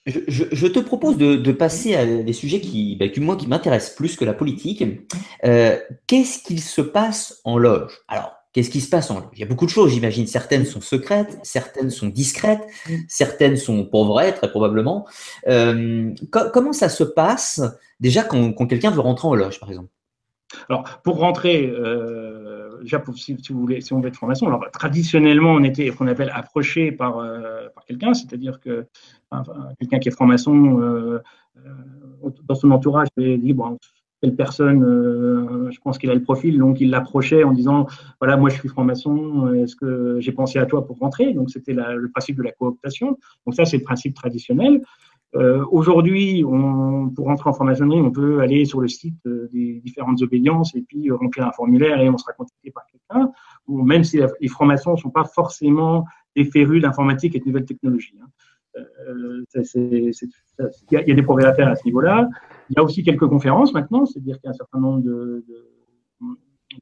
je, 0.07 0.67
te 0.67 0.79
propose 0.79 1.17
de, 1.19 1.53
passer 1.53 1.95
à 1.95 2.23
des 2.23 2.33
sujets 2.33 2.61
qui, 2.61 2.97
bah, 2.97 3.07
moi, 3.19 3.37
qui 3.37 3.47
m'intéressent 3.47 3.97
plus 3.97 4.17
que 4.17 4.25
la 4.25 4.35
politique. 4.35 4.85
Euh, 5.45 5.79
qu'est-ce 6.07 6.43
qu'il 6.43 6.61
se 6.61 6.81
passe 6.81 7.41
en 7.45 7.59
loge? 7.59 7.99
Alors, 8.09 8.33
qu'est-ce 8.53 8.71
qui 8.71 8.81
se 8.81 8.91
passe 8.91 9.11
en 9.11 9.21
loge 9.21 9.29
Il 9.35 9.41
y 9.41 9.43
a 9.43 9.47
beaucoup 9.47 9.67
de 9.67 9.71
choses, 9.71 9.93
j'imagine. 9.93 10.27
Certaines 10.27 10.65
sont 10.65 10.81
secrètes, 10.81 11.39
certaines 11.43 11.91
sont 11.91 12.09
discrètes, 12.09 12.67
certaines 13.09 13.57
sont 13.57 13.85
pour 13.85 14.07
vrai, 14.07 14.33
très 14.33 14.51
probablement. 14.51 15.07
Euh, 15.49 16.13
comment 16.31 16.73
ça 16.73 16.89
se 16.89 17.05
passe 17.05 17.63
déjà 18.01 18.23
quand, 18.23 18.53
quelqu'un 18.67 18.91
veut 18.91 19.01
rentrer 19.01 19.29
en 19.29 19.35
loge, 19.35 19.61
par 19.61 19.69
exemple? 19.69 19.89
Alors, 20.69 20.83
pour 21.05 21.19
rentrer, 21.19 21.67
euh, 21.73 22.81
déjà, 22.83 23.01
si, 23.15 23.37
vous 23.51 23.61
voulez, 23.61 23.81
si 23.81 23.93
on 23.93 24.01
veut 24.01 24.09
être 24.09 24.17
formation, 24.17 24.49
alors 24.49 24.69
traditionnellement, 24.73 25.53
on 25.53 25.63
était 25.63 25.87
ce 25.87 25.97
qu'on 25.97 26.09
appelle 26.09 26.33
approché 26.35 26.91
par, 26.91 27.19
euh, 27.19 27.69
par 27.73 27.85
quelqu'un, 27.85 28.15
c'est-à-dire 28.15 28.59
que 28.59 28.87
quelqu'un 29.79 30.01
qui 30.01 30.09
est 30.09 30.13
franc-maçon, 30.13 31.21
dans 32.49 32.55
son 32.55 32.73
entourage, 32.73 33.07
il 33.17 33.41
dit 33.41 33.53
bon, 33.53 33.79
telle 34.21 34.37
personne, 34.37 35.71
je 35.71 35.79
pense 35.81 35.97
qu'il 35.99 36.11
a 36.11 36.15
le 36.15 36.23
profil, 36.23 36.59
donc 36.59 36.81
il 36.81 36.91
l'approchait 36.91 37.43
en 37.43 37.53
disant 37.53 37.87
voilà, 38.21 38.37
moi 38.37 38.51
je 38.51 38.59
suis 38.59 38.69
franc-maçon, 38.69 39.53
est-ce 39.55 39.77
que 39.77 40.19
j'ai 40.21 40.33
pensé 40.33 40.59
à 40.59 40.67
toi 40.67 40.87
pour 40.87 40.99
rentrer? 40.99 41.33
Donc 41.33 41.51
c'était 41.51 41.73
le 41.73 42.11
principe 42.11 42.37
de 42.37 42.43
la 42.43 42.53
cooptation. 42.53 43.19
Donc 43.47 43.55
ça, 43.55 43.65
c'est 43.65 43.79
le 43.79 43.85
principe 43.85 44.15
traditionnel. 44.15 44.83
Euh, 45.37 45.65
Aujourd'hui, 45.71 46.43
pour 46.43 47.27
rentrer 47.27 47.51
en 47.51 47.53
franc-maçonnerie, 47.53 48.01
on 48.01 48.11
peut 48.11 48.41
aller 48.41 48.65
sur 48.65 48.81
le 48.81 48.89
site 48.89 49.15
euh, 49.27 49.49
des 49.53 49.81
différentes 49.85 50.21
obédiences 50.23 50.75
et 50.75 50.83
puis 50.83 51.09
euh, 51.09 51.17
remplir 51.17 51.47
un 51.47 51.53
formulaire 51.53 52.01
et 52.01 52.09
on 52.09 52.19
sera 52.19 52.33
contacté 52.33 52.71
par 52.71 52.85
quelqu'un. 52.87 53.31
Ou 53.69 53.83
même 53.83 54.03
si 54.03 54.21
les 54.41 54.49
francs-maçons 54.49 54.93
ne 54.93 54.97
sont 54.97 55.11
pas 55.11 55.25
forcément 55.25 56.05
des 56.35 56.45
férus 56.45 56.83
d'informatique 56.83 57.37
et 57.37 57.41
de 57.41 57.45
nouvelles 57.47 57.65
technologies. 57.65 58.19
Hein. 58.21 58.27
Euh, 58.77 59.45
il 59.55 60.13
y, 60.91 60.97
a 60.97 61.15
des 61.15 61.23
progrès 61.23 61.47
à 61.47 61.55
faire 61.55 61.69
à 61.69 61.75
ce 61.75 61.85
niveau-là. 61.85 62.29
Il 62.69 62.77
y 62.77 62.81
a 62.81 62.83
aussi 62.83 63.03
quelques 63.03 63.27
conférences 63.27 63.73
maintenant, 63.73 64.07
c'est-à-dire 64.07 64.37
qu'il 64.37 64.45
y 64.45 64.49
a 64.49 64.51
un 64.51 64.55
certain 64.55 64.79
nombre. 64.79 65.03
De, 65.03 65.45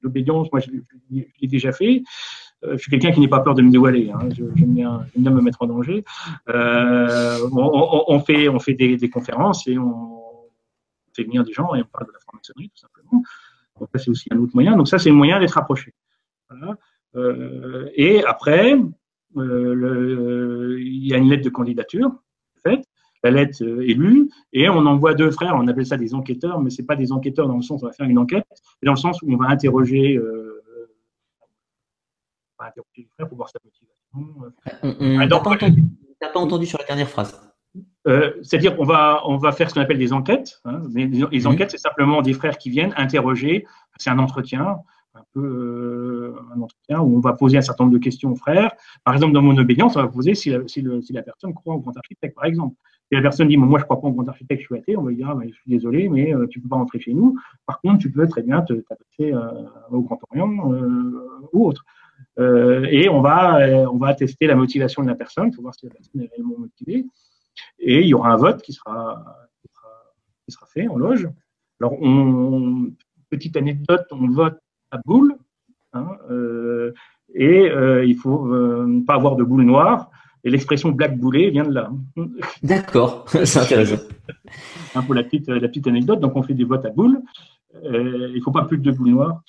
Moi, 0.02 0.60
je, 0.60 0.70
l'ai 1.10 1.48
déjà 1.48 1.72
fait. 1.72 2.02
Euh, 2.64 2.72
je 2.72 2.78
suis 2.78 2.90
quelqu'un 2.90 3.12
qui 3.12 3.20
n'est 3.20 3.28
pas 3.28 3.40
peur 3.40 3.54
de 3.54 3.62
me 3.62 3.70
dévoiler. 3.70 4.10
Hein. 4.10 4.28
J'aime 4.30 4.74
bien, 4.74 5.06
me 5.16 5.40
mettre 5.40 5.62
en 5.62 5.66
danger. 5.66 6.04
Euh, 6.48 7.38
on, 7.52 8.20
fait, 8.20 8.74
des, 8.74 9.10
conférences 9.10 9.66
et 9.68 9.78
on 9.78 10.20
fait 11.14 11.24
venir 11.24 11.44
des 11.44 11.52
gens 11.52 11.74
et 11.74 11.80
on 11.80 11.86
parle 11.86 12.08
de 12.08 12.12
la 12.12 12.18
franc-maçonnerie 12.20 12.70
tout 12.70 12.80
simplement. 12.80 13.22
Ça 13.80 13.98
c'est 13.98 14.10
aussi 14.10 14.28
un 14.32 14.38
autre 14.38 14.52
moyen. 14.54 14.76
Donc 14.76 14.88
ça 14.88 14.98
c'est 14.98 15.10
le 15.10 15.14
moyen 15.14 15.38
d'être 15.38 15.56
approché. 15.56 15.94
Voilà. 16.50 16.76
Euh, 17.16 17.88
et 17.94 18.24
après, 18.24 18.74
euh, 18.74 18.88
le, 19.34 20.78
il 20.80 21.06
y 21.06 21.14
a 21.14 21.18
une 21.18 21.28
lettre 21.28 21.44
de 21.44 21.50
candidature 21.50 22.10
faite. 22.64 22.84
La 23.24 23.30
lettre 23.30 23.62
est 23.62 23.94
lue 23.94 24.30
et 24.52 24.68
on 24.68 24.86
envoie 24.86 25.14
deux 25.14 25.30
frères. 25.30 25.54
On 25.56 25.66
appelle 25.66 25.86
ça 25.86 25.96
des 25.96 26.14
enquêteurs, 26.14 26.60
mais 26.60 26.70
c'est 26.70 26.86
pas 26.86 26.96
des 26.96 27.10
enquêteurs 27.10 27.48
dans 27.48 27.56
le 27.56 27.62
sens 27.62 27.82
où 27.82 27.84
on 27.84 27.88
va 27.88 27.92
faire 27.92 28.06
une 28.06 28.18
enquête, 28.18 28.46
mais 28.80 28.86
dans 28.86 28.92
le 28.92 28.98
sens 28.98 29.20
où 29.22 29.32
on 29.32 29.36
va 29.36 29.48
interroger 29.48 30.16
euh, 30.16 30.58
pour 33.28 33.36
voir 33.36 33.48
sa 33.48 33.58
motivation. 33.64 33.94
On, 34.82 35.18
n'a 35.18 35.28
pas, 35.28 36.40
entendu 36.40 36.66
sur 36.66 36.78
la 36.78 36.84
dernière 36.84 37.08
phrase. 37.08 37.40
Euh, 38.06 38.32
c'est-à-dire 38.42 38.76
qu'on 38.76 38.84
va, 38.84 39.22
on 39.26 39.36
va 39.36 39.52
faire 39.52 39.68
ce 39.68 39.74
qu'on 39.74 39.80
appelle 39.80 39.98
des 39.98 40.12
enquêtes. 40.12 40.60
Hein. 40.64 40.82
Les, 40.94 41.06
mhm. 41.06 41.46
enquêtes, 41.46 41.70
c'est 41.70 41.78
simplement 41.78 42.22
des 42.22 42.32
frères 42.32 42.58
qui 42.58 42.70
viennent 42.70 42.94
interroger. 42.96 43.66
C'est 43.98 44.10
un 44.10 44.18
entretien, 44.18 44.78
euh, 45.36 46.34
un 46.54 46.60
entretien 46.60 47.00
où 47.00 47.16
on 47.16 47.20
va 47.20 47.32
poser 47.32 47.58
un 47.58 47.62
certain 47.62 47.84
nombre 47.84 47.94
de 47.94 48.02
questions 48.02 48.32
aux 48.32 48.36
frères. 48.36 48.72
Par 49.04 49.14
exemple, 49.14 49.32
dans 49.32 49.42
mon 49.42 49.56
obédience, 49.56 49.96
on 49.96 50.02
va 50.02 50.08
poser 50.08 50.34
si 50.34 50.50
la, 50.50 51.22
personne 51.22 51.54
croit 51.54 51.74
au 51.74 51.80
grand 51.80 51.96
architecte, 51.96 52.34
par 52.34 52.44
exemple. 52.44 52.76
Si 53.10 53.14
la 53.14 53.22
personne 53.22 53.48
dit, 53.48 53.56
moi, 53.56 53.78
je 53.78 53.84
crois 53.84 54.00
pas 54.00 54.08
au 54.08 54.12
grand 54.12 54.28
architecte, 54.28 54.60
je 54.62 54.66
suis 54.66 54.76
athée, 54.76 54.96
on 54.96 55.02
va 55.02 55.10
lui 55.10 55.16
dire, 55.16 55.28
ah, 55.30 55.40
je 55.42 55.54
suis 55.54 55.70
désolé, 55.70 56.08
mais 56.08 56.34
euh, 56.34 56.46
tu 56.48 56.60
peux 56.60 56.68
pas 56.68 56.76
rentrer 56.76 57.00
chez 57.00 57.14
nous. 57.14 57.38
Par 57.66 57.80
contre, 57.80 57.98
tu 57.98 58.10
peux 58.10 58.26
très 58.26 58.42
bien 58.42 58.62
te 58.62 58.74
t'adresser 58.74 59.34
au 59.90 60.02
Grand 60.02 60.18
Orient 60.30 60.72
ou 61.52 61.66
autre. 61.66 61.84
Euh, 62.38 62.86
et 62.90 63.08
on 63.08 63.20
va, 63.20 63.60
euh, 63.60 63.86
on 63.92 63.96
va 63.96 64.14
tester 64.14 64.46
la 64.46 64.54
motivation 64.54 65.02
de 65.02 65.08
la 65.08 65.14
personne 65.14 65.50
pour 65.52 65.62
voir 65.62 65.74
si 65.74 65.86
la 65.86 65.92
personne 65.92 66.22
est 66.22 66.30
réellement 66.30 66.58
motivée. 66.58 67.04
Et 67.78 68.00
il 68.00 68.06
y 68.06 68.14
aura 68.14 68.30
un 68.30 68.36
vote 68.36 68.62
qui 68.62 68.72
sera, 68.72 69.24
qui 70.44 70.52
sera, 70.52 70.66
fait 70.66 70.86
en 70.88 70.96
loge. 70.96 71.28
Alors, 71.80 71.96
petite 73.30 73.56
anecdote, 73.56 74.06
on 74.10 74.28
vote 74.28 74.60
boule. 75.04 75.36
Hein, 75.92 76.08
euh, 76.30 76.92
et 77.34 77.70
euh, 77.70 78.04
il 78.04 78.16
faut 78.16 78.46
euh, 78.46 79.02
pas 79.06 79.14
avoir 79.14 79.36
de 79.36 79.44
boule 79.44 79.62
noire. 79.62 80.10
Et 80.44 80.50
l'expression 80.50 80.90
black 80.90 81.18
boulet 81.18 81.50
vient 81.50 81.64
de 81.64 81.72
là. 81.72 81.90
D'accord, 82.62 83.24
c'est 83.44 83.58
intéressant. 83.58 84.02
Peu 85.06 85.14
la 85.14 85.24
petite, 85.24 85.48
la 85.48 85.68
petite 85.68 85.86
anecdote. 85.86 86.20
Donc, 86.20 86.36
on 86.36 86.42
fait 86.42 86.54
des 86.54 86.64
votes 86.64 86.84
à 86.84 86.90
boule. 86.90 87.20
Euh, 87.84 88.30
il 88.34 88.40
faut 88.42 88.50
pas 88.50 88.64
plus 88.64 88.78
de 88.78 88.90
boule 88.90 89.10
noire. 89.10 89.42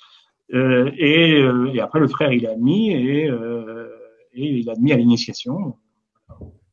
Euh, 0.52 0.90
et, 0.98 1.40
euh, 1.40 1.72
et, 1.72 1.80
après, 1.80 2.00
le 2.00 2.08
frère, 2.08 2.32
il 2.32 2.44
est 2.44 2.48
admis 2.48 2.90
et, 2.90 3.28
euh, 3.28 3.88
et 4.34 4.46
il 4.46 4.68
est 4.68 4.70
admis 4.70 4.92
à 4.92 4.96
l'initiation, 4.96 5.76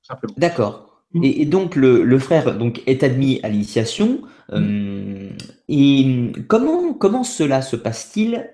simplement. 0.01 0.33
D'accord. 0.37 1.03
Mm. 1.13 1.23
Et, 1.23 1.45
donc 1.45 1.75
le, 1.75 2.03
le, 2.03 2.19
frère 2.19 2.57
donc 2.57 2.81
est 2.87 3.03
admis 3.03 3.39
à 3.43 3.49
l'initiation. 3.49 4.21
Euh, 4.51 5.29
et 5.67 6.31
comment 6.47 6.93
comment 6.93 7.23
cela 7.23 7.61
se 7.61 7.75
passe-t-il 7.75 8.49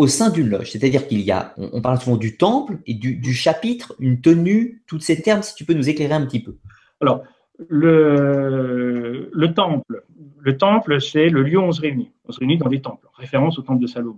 au 0.00 0.06
sein 0.06 0.30
d'une 0.30 0.48
loge 0.48 0.70
C'est-à-dire 0.70 1.06
qu'il 1.06 1.20
y 1.20 1.30
a, 1.30 1.54
on, 1.58 1.82
parle 1.82 2.00
souvent 2.00 2.16
du 2.16 2.36
temple 2.36 2.78
et 2.86 2.94
du, 2.94 3.16
du, 3.16 3.34
chapitre, 3.34 3.94
une 3.98 4.20
tenue, 4.20 4.82
tous 4.86 5.00
ces 5.00 5.20
termes. 5.20 5.42
Si 5.42 5.54
tu 5.54 5.64
peux 5.64 5.74
nous 5.74 5.88
éclairer 5.88 6.14
un 6.14 6.24
petit 6.24 6.42
peu. 6.42 6.56
Alors 7.00 7.22
le, 7.68 9.30
le 9.32 9.54
temple, 9.54 10.04
le 10.38 10.56
temple, 10.56 11.00
c'est 11.00 11.28
le 11.28 11.42
lieu 11.42 11.58
où 11.58 11.62
on 11.62 11.72
se 11.72 11.82
réunit. 11.82 12.10
On 12.26 12.32
se 12.32 12.38
réunit 12.38 12.56
dans 12.56 12.68
des 12.68 12.80
temples, 12.80 13.06
référence 13.14 13.58
au 13.58 13.62
temple 13.62 13.82
de 13.82 13.86
Salomon. 13.86 14.16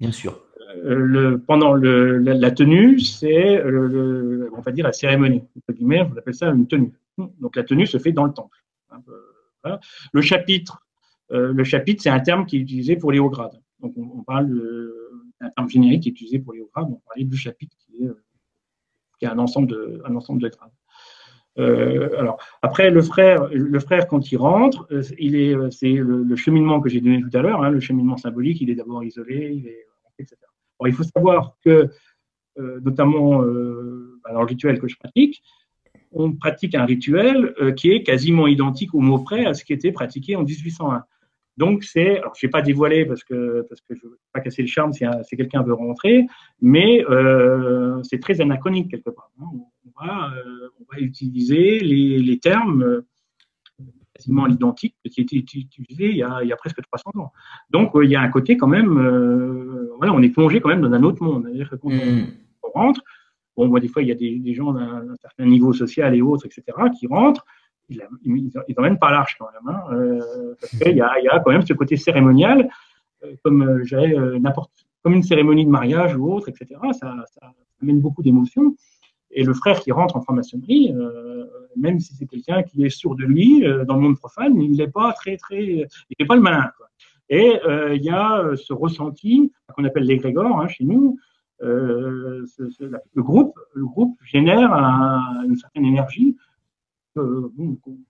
Bien 0.00 0.10
sûr. 0.10 0.40
Euh, 0.84 0.96
le, 0.96 1.38
pendant 1.38 1.72
le, 1.72 2.18
la, 2.18 2.50
tenue, 2.50 2.98
c'est, 2.98 3.62
on 3.64 4.60
va 4.60 4.72
dire, 4.72 4.84
la 4.84 4.92
cérémonie. 4.92 5.44
on 5.68 6.18
appelle 6.18 6.34
ça 6.34 6.48
une 6.48 6.66
tenue. 6.66 6.92
Donc 7.40 7.54
la 7.54 7.62
tenue 7.62 7.86
se 7.86 7.98
fait 7.98 8.12
dans 8.12 8.24
le 8.24 8.32
temple. 8.32 8.58
Le 10.12 10.20
chapitre, 10.20 10.82
euh, 11.32 11.52
le 11.52 11.64
chapitre, 11.64 12.02
c'est 12.02 12.10
un 12.10 12.20
terme 12.20 12.46
qui 12.46 12.56
est 12.56 12.60
utilisé 12.60 12.96
pour 12.96 13.12
les 13.12 13.20
hauts 13.20 13.30
grades. 13.30 13.60
Donc 13.80 13.94
on, 13.96 14.22
parle 14.22 14.48
d'un 14.48 14.99
terme 15.48 15.68
générique 15.68 16.02
qui 16.02 16.08
est 16.10 16.12
utilisé 16.12 16.38
pour 16.38 16.52
les 16.52 16.60
hauts 16.60 16.70
grades. 16.74 16.88
On 16.90 17.00
parle 17.06 17.24
du 17.24 17.36
chapitre 17.36 17.76
qui 17.78 18.02
est, 18.02 18.06
euh, 18.06 18.22
qui 19.18 19.24
est 19.24 19.28
un 19.28 19.38
ensemble 19.38 19.68
de, 19.68 20.02
un 20.04 20.14
ensemble 20.14 20.42
de. 20.42 20.50
Euh, 21.58 22.16
alors 22.18 22.38
après 22.62 22.90
le 22.90 23.02
frère, 23.02 23.48
le 23.52 23.80
frère 23.80 24.06
quand 24.06 24.30
il 24.30 24.36
rentre, 24.36 24.86
il 25.18 25.34
est, 25.34 25.56
c'est 25.70 25.92
le, 25.92 26.36
cheminement 26.36 26.80
que 26.80 26.88
j'ai 26.88 27.00
donné 27.00 27.20
tout 27.20 27.36
à 27.36 27.42
l'heure, 27.42 27.62
hein, 27.62 27.70
le 27.70 27.80
cheminement 27.80 28.16
symbolique. 28.16 28.60
Il 28.60 28.70
est 28.70 28.76
d'abord 28.76 29.02
isolé, 29.02 29.52
il 29.54 29.66
est 29.66 29.86
etc. 30.20 30.36
il 30.86 30.92
faut 30.92 31.02
savoir 31.02 31.56
que, 31.64 31.90
euh, 32.58 32.80
notamment 32.80 33.42
euh, 33.42 34.20
bah, 34.24 34.32
dans 34.32 34.40
le 34.40 34.46
rituel 34.46 34.78
que 34.78 34.88
je 34.88 34.96
pratique, 34.96 35.42
on 36.12 36.32
pratique 36.32 36.74
un 36.74 36.84
rituel 36.84 37.54
euh, 37.60 37.72
qui 37.72 37.90
est 37.90 38.02
quasiment 38.02 38.46
identique 38.46 38.94
au 38.94 39.00
mot 39.00 39.18
près 39.18 39.46
à 39.46 39.54
ce 39.54 39.64
qui 39.64 39.72
était 39.72 39.92
pratiqué 39.92 40.36
en 40.36 40.42
1801. 40.42 41.04
Donc 41.60 41.84
c'est, 41.84 42.20
alors 42.20 42.32
je 42.34 42.46
vais 42.46 42.50
pas 42.50 42.62
dévoiler 42.62 43.04
parce 43.04 43.22
que 43.22 43.66
parce 43.68 43.82
que 43.82 43.94
je 43.94 44.00
veux 44.06 44.18
pas 44.32 44.40
casser 44.40 44.62
le 44.62 44.68
charme 44.68 44.94
si, 44.94 45.04
si 45.24 45.36
quelqu'un 45.36 45.62
veut 45.62 45.74
rentrer, 45.74 46.26
mais 46.62 47.04
euh, 47.10 48.02
c'est 48.02 48.18
très 48.18 48.40
anachronique 48.40 48.90
quelque 48.90 49.10
part. 49.10 49.30
Hein. 49.38 49.44
On, 49.84 50.02
va, 50.02 50.32
euh, 50.32 50.70
on, 50.80 50.84
va, 50.90 50.98
utiliser 51.00 51.80
les, 51.80 52.18
les 52.18 52.38
termes 52.38 52.82
euh, 52.82 53.06
quasiment 54.14 54.46
l'identique 54.46 54.96
qui 55.10 55.20
étaient 55.20 55.36
utilisés 55.36 56.08
il 56.08 56.16
y, 56.16 56.22
a, 56.22 56.38
il 56.42 56.48
y 56.48 56.52
a 56.52 56.56
presque 56.56 56.80
300 56.80 57.10
ans. 57.16 57.30
Donc 57.68 57.90
il 58.02 58.08
y 58.08 58.16
a 58.16 58.22
un 58.22 58.30
côté 58.30 58.56
quand 58.56 58.66
même, 58.66 58.94
voilà, 59.98 60.14
on 60.14 60.22
est 60.22 60.30
plongé 60.30 60.62
quand 60.62 60.70
même 60.70 60.80
dans 60.80 60.92
un 60.94 61.02
autre 61.02 61.22
monde. 61.22 61.42
C'est-à-dire 61.44 61.68
que 61.68 61.76
quand 61.76 61.90
on, 61.90 62.26
on, 62.62 62.70
rentre, 62.70 63.02
bon, 63.54 63.68
moi 63.68 63.80
des 63.80 63.88
fois 63.88 64.00
il 64.00 64.08
y 64.08 64.12
a 64.12 64.14
des, 64.14 64.38
des 64.38 64.54
gens 64.54 64.72
d'un 64.72 65.14
certain 65.20 65.44
niveau 65.44 65.74
social 65.74 66.14
et 66.14 66.22
autres, 66.22 66.46
etc., 66.46 66.62
qui 66.98 67.06
rentrent 67.06 67.44
ils 67.90 68.74
n'emmènent 68.76 68.98
pas 68.98 69.10
l'arche 69.10 69.36
quand 69.38 69.48
même, 69.52 69.74
hein, 69.74 69.82
euh, 69.92 70.92
y 70.92 71.00
a, 71.00 71.40
quand 71.40 71.50
même 71.50 71.62
ce 71.62 71.72
côté 71.72 71.96
cérémonial, 71.96 72.68
euh, 73.24 73.34
comme 73.42 73.62
euh, 73.62 74.38
n'importe, 74.38 74.72
comme 75.02 75.14
une 75.14 75.22
cérémonie 75.22 75.64
de 75.64 75.70
mariage 75.70 76.16
ou 76.16 76.32
autre, 76.32 76.48
etc. 76.48 76.80
Ça, 76.92 77.14
amène 77.82 78.00
beaucoup 78.00 78.22
d'émotions. 78.22 78.74
Et 79.32 79.44
le 79.44 79.54
frère 79.54 79.80
qui 79.80 79.92
rentre 79.92 80.16
en 80.16 80.22
franc-maçonnerie, 80.22 80.92
même 81.76 82.00
si 82.00 82.14
c'est 82.14 82.26
quelqu'un 82.26 82.64
qui 82.64 82.84
est 82.84 82.90
sûr 82.90 83.14
de 83.14 83.22
lui 83.22 83.64
dans 83.86 83.94
le 83.94 84.00
monde 84.00 84.18
profane, 84.18 84.60
il 84.60 84.72
n'est 84.72 84.88
pas 84.88 85.12
très 85.12 85.36
très, 85.36 85.64
il 85.64 86.16
n'est 86.18 86.26
pas 86.26 86.34
le 86.34 86.40
malin. 86.42 86.68
Et 87.28 87.54
il 87.94 88.02
y 88.02 88.10
a 88.10 88.42
ce 88.56 88.72
ressenti 88.72 89.52
qu'on 89.74 89.84
appelle 89.84 90.02
l'égrégore 90.02 90.60
hein, 90.60 90.66
chez 90.66 90.82
nous. 90.82 91.16
Le 91.60 92.44
groupe, 93.18 93.56
le 93.72 93.86
groupe 93.86 94.18
génère 94.24 94.74
un, 94.74 95.44
une 95.44 95.56
certaine 95.56 95.84
énergie 95.84 96.36
qu'on 97.14 97.50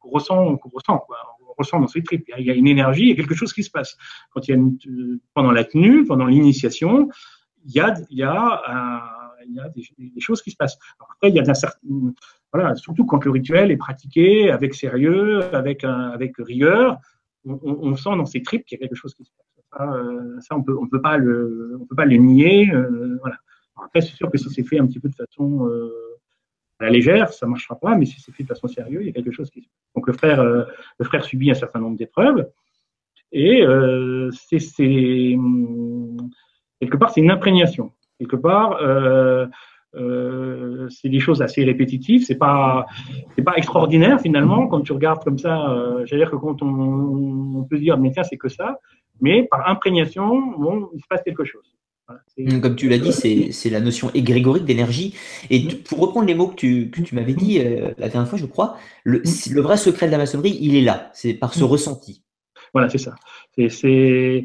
ressent, 0.02 0.56
qu'on 0.56 0.70
ressent, 0.70 1.04
on 1.48 1.52
ressent 1.56 1.80
dans 1.80 1.88
ses 1.88 2.02
tripes. 2.02 2.28
Il 2.38 2.44
y 2.44 2.50
a 2.50 2.54
une 2.54 2.66
énergie, 2.66 3.02
il 3.02 3.08
y 3.08 3.12
a 3.12 3.16
quelque 3.16 3.34
chose 3.34 3.52
qui 3.52 3.62
se 3.62 3.70
passe. 3.70 3.96
Quand 4.32 4.46
il 4.46 4.50
y 4.50 4.54
a 4.54 4.56
une, 4.56 5.20
pendant 5.34 5.52
la 5.52 5.64
tenue, 5.64 6.04
pendant 6.04 6.26
l'initiation, 6.26 7.08
il 7.64 7.72
y 7.72 7.80
a, 7.80 7.94
il 8.10 8.18
y 8.18 8.22
a, 8.22 9.02
euh, 9.56 9.68
des, 9.74 10.20
choses 10.20 10.42
qui 10.42 10.50
se 10.50 10.56
passent. 10.56 10.78
Après, 10.98 11.30
il 11.30 11.34
y 11.34 11.40
a 11.40 11.54
certain, 11.54 11.78
voilà, 12.52 12.74
surtout 12.74 13.04
quand 13.04 13.24
le 13.24 13.30
rituel 13.30 13.70
est 13.70 13.76
pratiqué 13.76 14.50
avec 14.50 14.74
sérieux, 14.74 15.42
avec, 15.54 15.84
avec 15.84 16.36
rigueur, 16.38 16.98
on, 17.44 17.96
sent 17.96 18.10
dans 18.10 18.26
ses 18.26 18.42
tripes 18.42 18.64
qu'il 18.64 18.78
y 18.78 18.82
a 18.82 18.86
quelque 18.86 18.96
chose 18.96 19.14
qui 19.14 19.24
se 19.24 19.30
passe. 19.30 19.46
Ça, 19.72 19.92
euh, 19.92 20.40
ça 20.40 20.56
on 20.56 20.62
peut, 20.62 20.76
on 20.76 20.88
peut 20.88 21.00
pas 21.00 21.16
le, 21.16 21.80
peut 21.88 21.94
pas 21.94 22.04
le 22.04 22.16
nier. 22.16 22.70
Euh, 22.72 23.18
voilà. 23.20 23.36
après, 23.76 24.00
c'est 24.00 24.16
sûr 24.16 24.30
que 24.30 24.36
si 24.36 24.50
c'est 24.50 24.64
fait 24.64 24.78
un 24.78 24.86
petit 24.86 25.00
peu 25.00 25.08
de 25.08 25.14
façon 25.14 25.66
euh, 25.68 25.90
la 26.80 26.90
légère, 26.90 27.32
ça 27.32 27.46
marchera 27.46 27.78
pas, 27.78 27.96
mais 27.96 28.06
si 28.06 28.20
c'est 28.20 28.32
fait 28.32 28.42
de 28.42 28.48
façon 28.48 28.68
sérieuse, 28.68 29.02
il 29.02 29.06
y 29.06 29.10
a 29.10 29.12
quelque 29.12 29.32
chose 29.32 29.50
qui 29.50 29.62
se. 29.62 29.68
Donc 29.94 30.06
le 30.06 30.12
frère, 30.12 30.40
euh, 30.40 30.64
le 30.98 31.04
frère 31.04 31.24
subit 31.24 31.50
un 31.50 31.54
certain 31.54 31.80
nombre 31.80 31.96
d'épreuves, 31.96 32.48
et 33.32 33.62
euh, 33.62 34.30
c'est 34.32 34.58
quelque 36.80 36.96
part 36.96 37.10
c'est 37.10 37.20
une 37.20 37.30
imprégnation. 37.30 37.92
Quelque 38.18 38.36
part, 38.36 38.78
euh, 38.82 39.46
euh, 39.94 40.88
c'est 40.90 41.08
des 41.08 41.20
choses 41.20 41.42
assez 41.42 41.64
répétitives. 41.64 42.24
C'est 42.24 42.36
pas, 42.36 42.86
c'est 43.34 43.42
pas 43.42 43.54
extraordinaire 43.56 44.20
finalement 44.20 44.68
quand 44.68 44.82
tu 44.82 44.92
regardes 44.92 45.24
comme 45.24 45.38
ça. 45.38 45.70
Euh, 45.70 46.04
J'allais 46.06 46.22
dire 46.22 46.30
que 46.30 46.36
quand 46.36 46.62
on, 46.62 47.56
on 47.56 47.64
peut 47.64 47.78
dire 47.78 47.98
mais 47.98 48.10
tiens 48.10 48.22
c'est 48.24 48.36
que 48.36 48.48
ça, 48.48 48.78
mais 49.20 49.46
par 49.50 49.68
imprégnation, 49.68 50.52
bon, 50.58 50.90
il 50.94 51.00
se 51.00 51.06
passe 51.08 51.22
quelque 51.22 51.44
chose. 51.44 51.74
Comme 52.62 52.76
tu 52.76 52.88
l'as 52.88 52.98
dit, 52.98 53.12
c'est 53.12 53.70
la 53.70 53.80
notion 53.80 54.10
égrégorique 54.14 54.64
d'énergie. 54.64 55.14
Et 55.50 55.66
pour 55.68 55.98
reprendre 55.98 56.26
les 56.26 56.34
mots 56.34 56.48
que 56.48 56.56
tu, 56.56 56.90
que 56.90 57.00
tu 57.00 57.14
m'avais 57.14 57.34
dit 57.34 57.60
euh, 57.60 57.92
la 57.98 58.08
dernière 58.08 58.28
fois, 58.28 58.38
je 58.38 58.46
crois, 58.46 58.76
le, 59.04 59.22
le, 59.50 59.60
vrai 59.60 59.76
secret 59.76 60.06
de 60.06 60.12
la 60.12 60.18
maçonnerie, 60.18 60.58
il 60.60 60.76
est 60.76 60.82
là. 60.82 61.10
C'est 61.14 61.34
par 61.34 61.54
ce 61.54 61.64
ressenti. 61.64 62.22
Voilà, 62.72 62.88
c'est 62.88 62.98
ça. 62.98 63.14
C'est 63.56 64.44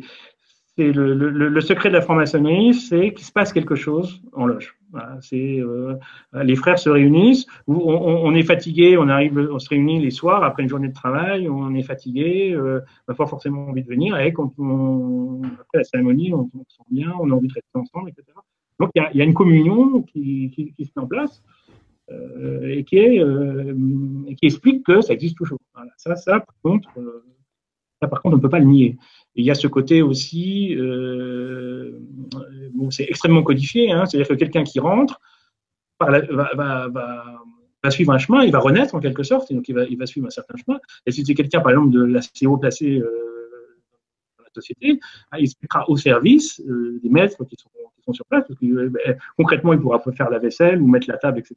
le, 0.78 1.62
secret 1.62 1.90
de 1.90 1.94
la 1.94 2.02
franc-maçonnerie, 2.02 2.74
c'est 2.74 3.14
qu'il 3.14 3.26
se 3.26 3.32
passe 3.32 3.54
quelque 3.54 3.76
chose 3.76 4.22
en 4.34 4.46
loge. 4.46 4.78
C'est 5.22 5.60
euh, 5.60 5.96
les 6.34 6.56
frères 6.56 6.80
se 6.80 6.90
réunissent. 6.90 7.46
On, 7.68 8.34
est 8.34 8.44
fatigué, 8.44 8.98
on 8.98 9.08
arrive, 9.10 9.38
on 9.52 9.60
se 9.60 9.70
réunit 9.70 10.00
les 10.00 10.12
soirs 10.12 10.44
après 10.44 10.64
une 10.64 10.70
journée 10.70 10.88
de 10.88 10.94
travail, 10.94 11.50
on 11.50 11.74
est 11.74 11.84
fatigué, 11.84 12.54
euh, 12.54 12.82
on 13.08 13.12
n'a 13.12 13.16
pas 13.16 13.26
forcément 13.26 13.68
envie 13.68 13.84
de 13.84 13.88
venir. 13.88 14.18
Et 14.18 14.34
quand 14.34 14.54
on, 14.58 15.42
après 15.60 15.80
la 15.80 15.84
cérémonie, 15.84 16.34
on, 16.34 16.46
se 16.46 16.76
sent 16.76 16.84
bien, 16.92 17.14
on 17.20 17.30
a 17.32 17.34
envie 17.34 17.48
de 17.48 17.54
rester 17.54 17.70
ensemble, 17.74 18.10
etc. 18.10 18.26
Donc 18.80 18.90
il 18.96 19.18
y 19.18 19.22
a, 19.22 19.26
une 19.26 19.34
communion 19.34 20.02
qui, 20.02 20.74
se 20.80 20.84
met 20.96 21.04
en 21.04 21.08
place 21.08 21.42
euh, 22.12 22.68
et 22.68 22.84
qui, 22.84 22.98
explique 24.42 24.86
que 24.86 25.02
ça 25.02 25.14
existe 25.14 25.38
toujours. 25.38 25.60
Ça, 25.98 26.16
ça 26.16 26.40
par 26.40 26.56
contre, 26.64 26.90
par 28.08 28.22
contre, 28.22 28.34
on 28.34 28.38
ne 28.38 28.42
peut 28.42 28.50
pas 28.50 28.60
le 28.60 28.66
nier. 28.66 28.98
Et 29.36 29.42
il 29.42 29.46
y 29.46 29.52
a 29.52 29.56
ce 29.56 29.68
côté 29.68 30.02
aussi, 30.02 30.76
euh, 30.76 32.00
bon, 32.74 32.90
c'est 32.92 33.04
extrêmement 33.04 33.44
codifié, 33.44 33.92
hein, 33.92 34.06
c'est-à-dire 34.06 34.28
que 34.28 34.34
quelqu'un 34.34 34.64
qui 34.64 34.80
rentre 34.80 35.20
la, 36.02 36.22
va, 36.22 37.92
suivre 37.92 38.14
un 38.14 38.18
chemin, 38.18 38.44
il 38.44 38.52
va 38.52 38.60
renaître 38.60 38.96
en 38.96 39.00
quelque 39.00 39.24
sorte, 39.24 39.52
et 39.52 39.54
donc 39.54 39.68
il 39.70 39.98
va, 39.98 40.06
suivre 40.06 40.28
un 40.28 40.32
certain 40.32 40.56
chemin. 40.58 40.80
Et 41.06 41.12
si 41.12 41.26
c'est 41.26 41.34
quelqu'un, 41.34 41.62
par 41.62 41.72
exemple, 41.72 41.92
de 41.92 42.04
l'assez 42.04 42.48
haut 42.48 42.58
placé 42.58 42.98
euh, 42.98 43.10
la 43.10 43.35
société, 44.56 45.00
hein, 45.32 45.38
il 45.40 45.48
se 45.48 45.56
mettra 45.62 45.88
au 45.90 45.98
service 45.98 46.62
euh, 46.68 47.00
des 47.04 47.10
maîtres 47.10 47.44
qui 47.46 47.56
sont, 47.58 47.70
sont 48.06 48.14
sur 48.14 48.26
place, 48.26 48.46
parce 48.48 48.60
que 48.60 48.66
euh, 48.66 48.90
ben, 48.90 49.18
concrètement, 49.38 49.74
il 49.74 49.80
pourra 49.80 50.00
faire 50.00 50.30
la 50.30 50.40
vaisselle 50.40 50.82
ou 50.82 50.88
mettre 50.88 51.08
la 51.10 51.18
table, 51.18 51.40
etc. 51.40 51.56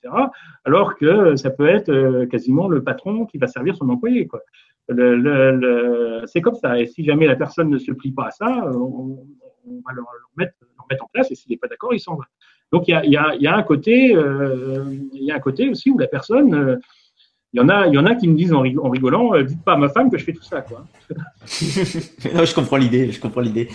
Alors 0.64 0.96
que 0.96 1.36
ça 1.36 1.50
peut 1.50 1.68
être 1.68 1.90
euh, 1.90 2.26
quasiment 2.26 2.68
le 2.68 2.82
patron 2.82 3.26
qui 3.26 3.38
va 3.38 3.46
servir 3.46 3.76
son 3.76 3.88
employé. 3.88 4.28
C'est 4.88 6.40
comme 6.40 6.54
ça. 6.54 6.80
Et 6.80 6.86
si 6.86 7.04
jamais 7.04 7.26
la 7.26 7.36
personne 7.36 7.68
ne 7.70 7.78
se 7.78 7.92
plie 7.92 8.12
pas 8.12 8.26
à 8.26 8.30
ça, 8.30 8.70
on, 8.74 9.24
va 9.86 9.92
le, 9.94 10.02
mettre, 10.36 10.54
en 10.78 11.08
place. 11.12 11.30
Et 11.30 11.34
s'il 11.34 11.50
n'est 11.50 11.58
pas 11.58 11.68
d'accord, 11.68 11.92
il 11.92 12.00
s'en 12.00 12.16
va. 12.16 12.24
Donc 12.72 12.86
il 12.88 13.10
y 13.10 13.16
a, 13.16 13.56
un 13.56 13.62
côté, 13.62 14.14
euh, 14.14 14.84
aussi 15.70 15.90
où 15.90 15.98
la 15.98 16.06
personne, 16.06 16.54
euh, 16.54 16.76
il 17.52 17.60
y 17.60 17.60
en 17.60 17.68
a, 17.68 17.86
il 17.86 17.94
y 17.94 17.98
en 17.98 18.06
a 18.06 18.14
qui 18.14 18.28
me 18.28 18.36
disent 18.36 18.52
en, 18.52 18.60
rigolant, 18.60 19.34
euh, 19.34 19.42
dites 19.42 19.62
pas 19.62 19.72
à 19.72 19.76
ma 19.76 19.88
femme 19.88 20.10
que 20.10 20.18
je 20.18 20.24
fais 20.24 20.32
tout 20.32 20.42
ça, 20.42 20.60
quoi. 20.60 20.84
non, 22.34 22.44
je 22.44 22.54
comprends 22.54 22.76
l'idée, 22.76 23.10
je 23.10 23.20
comprends 23.20 23.40
l'idée. 23.40 23.68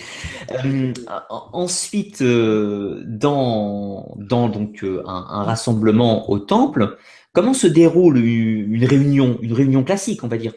Euh, 0.64 0.92
ensuite, 1.28 2.22
dans, 2.22 4.14
dans 4.16 4.48
donc 4.48 4.84
un, 4.84 5.26
un, 5.28 5.42
rassemblement 5.42 6.30
au 6.30 6.38
temple, 6.38 6.96
comment 7.32 7.54
se 7.54 7.66
déroule 7.66 8.18
une 8.18 8.84
réunion, 8.84 9.38
une 9.42 9.52
réunion 9.52 9.82
classique, 9.82 10.22
on 10.22 10.28
va 10.28 10.36
dire? 10.36 10.52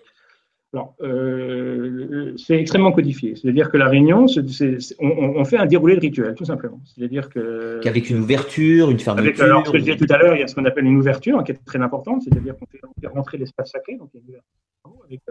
Alors, 0.73 0.95
euh, 1.01 2.33
c'est 2.35 2.59
extrêmement 2.59 2.91
codifié. 2.91 3.35
C'est-à-dire 3.35 3.71
que 3.71 3.77
la 3.77 3.87
réunion, 3.87 4.27
c 4.27 4.41
est, 4.41 4.49
c 4.49 4.65
est, 4.65 4.95
on, 4.99 5.37
on, 5.37 5.45
fait 5.45 5.57
un 5.57 5.65
déroulé 5.65 5.95
de 5.95 6.01
rituel, 6.01 6.35
tout 6.35 6.43
simplement. 6.43 6.81
C'est-à-dire 6.83 7.29
que. 7.29 7.79
Qu'avec 7.81 8.09
une 8.09 8.19
ouverture, 8.19 8.91
une 8.91 8.99
fermeture. 8.99 9.29
Avec, 9.29 9.39
alors, 9.39 9.65
ce 9.65 9.71
que 9.71 9.77
je 9.77 9.83
disais 9.83 9.97
tout 9.97 10.13
à 10.13 10.17
l'heure, 10.17 10.35
il 10.35 10.41
y 10.41 10.43
a 10.43 10.47
ce 10.47 10.55
qu'on 10.55 10.65
appelle 10.65 10.85
une 10.85 10.97
ouverture, 10.97 11.41
qui 11.45 11.53
est 11.53 11.65
très 11.65 11.79
importante. 11.79 12.23
C'est-à-dire 12.23 12.57
qu'on 12.57 12.65
fait, 12.65 12.79
fait, 12.99 13.07
rentrer 13.07 13.37
l'espace 13.37 13.71
sacré, 13.71 13.95
donc 13.95 14.09
il 14.13 14.17
y 14.17 14.19
a 14.19 14.23
une 14.23 14.29
ouverture 14.31 15.05
avec, 15.05 15.21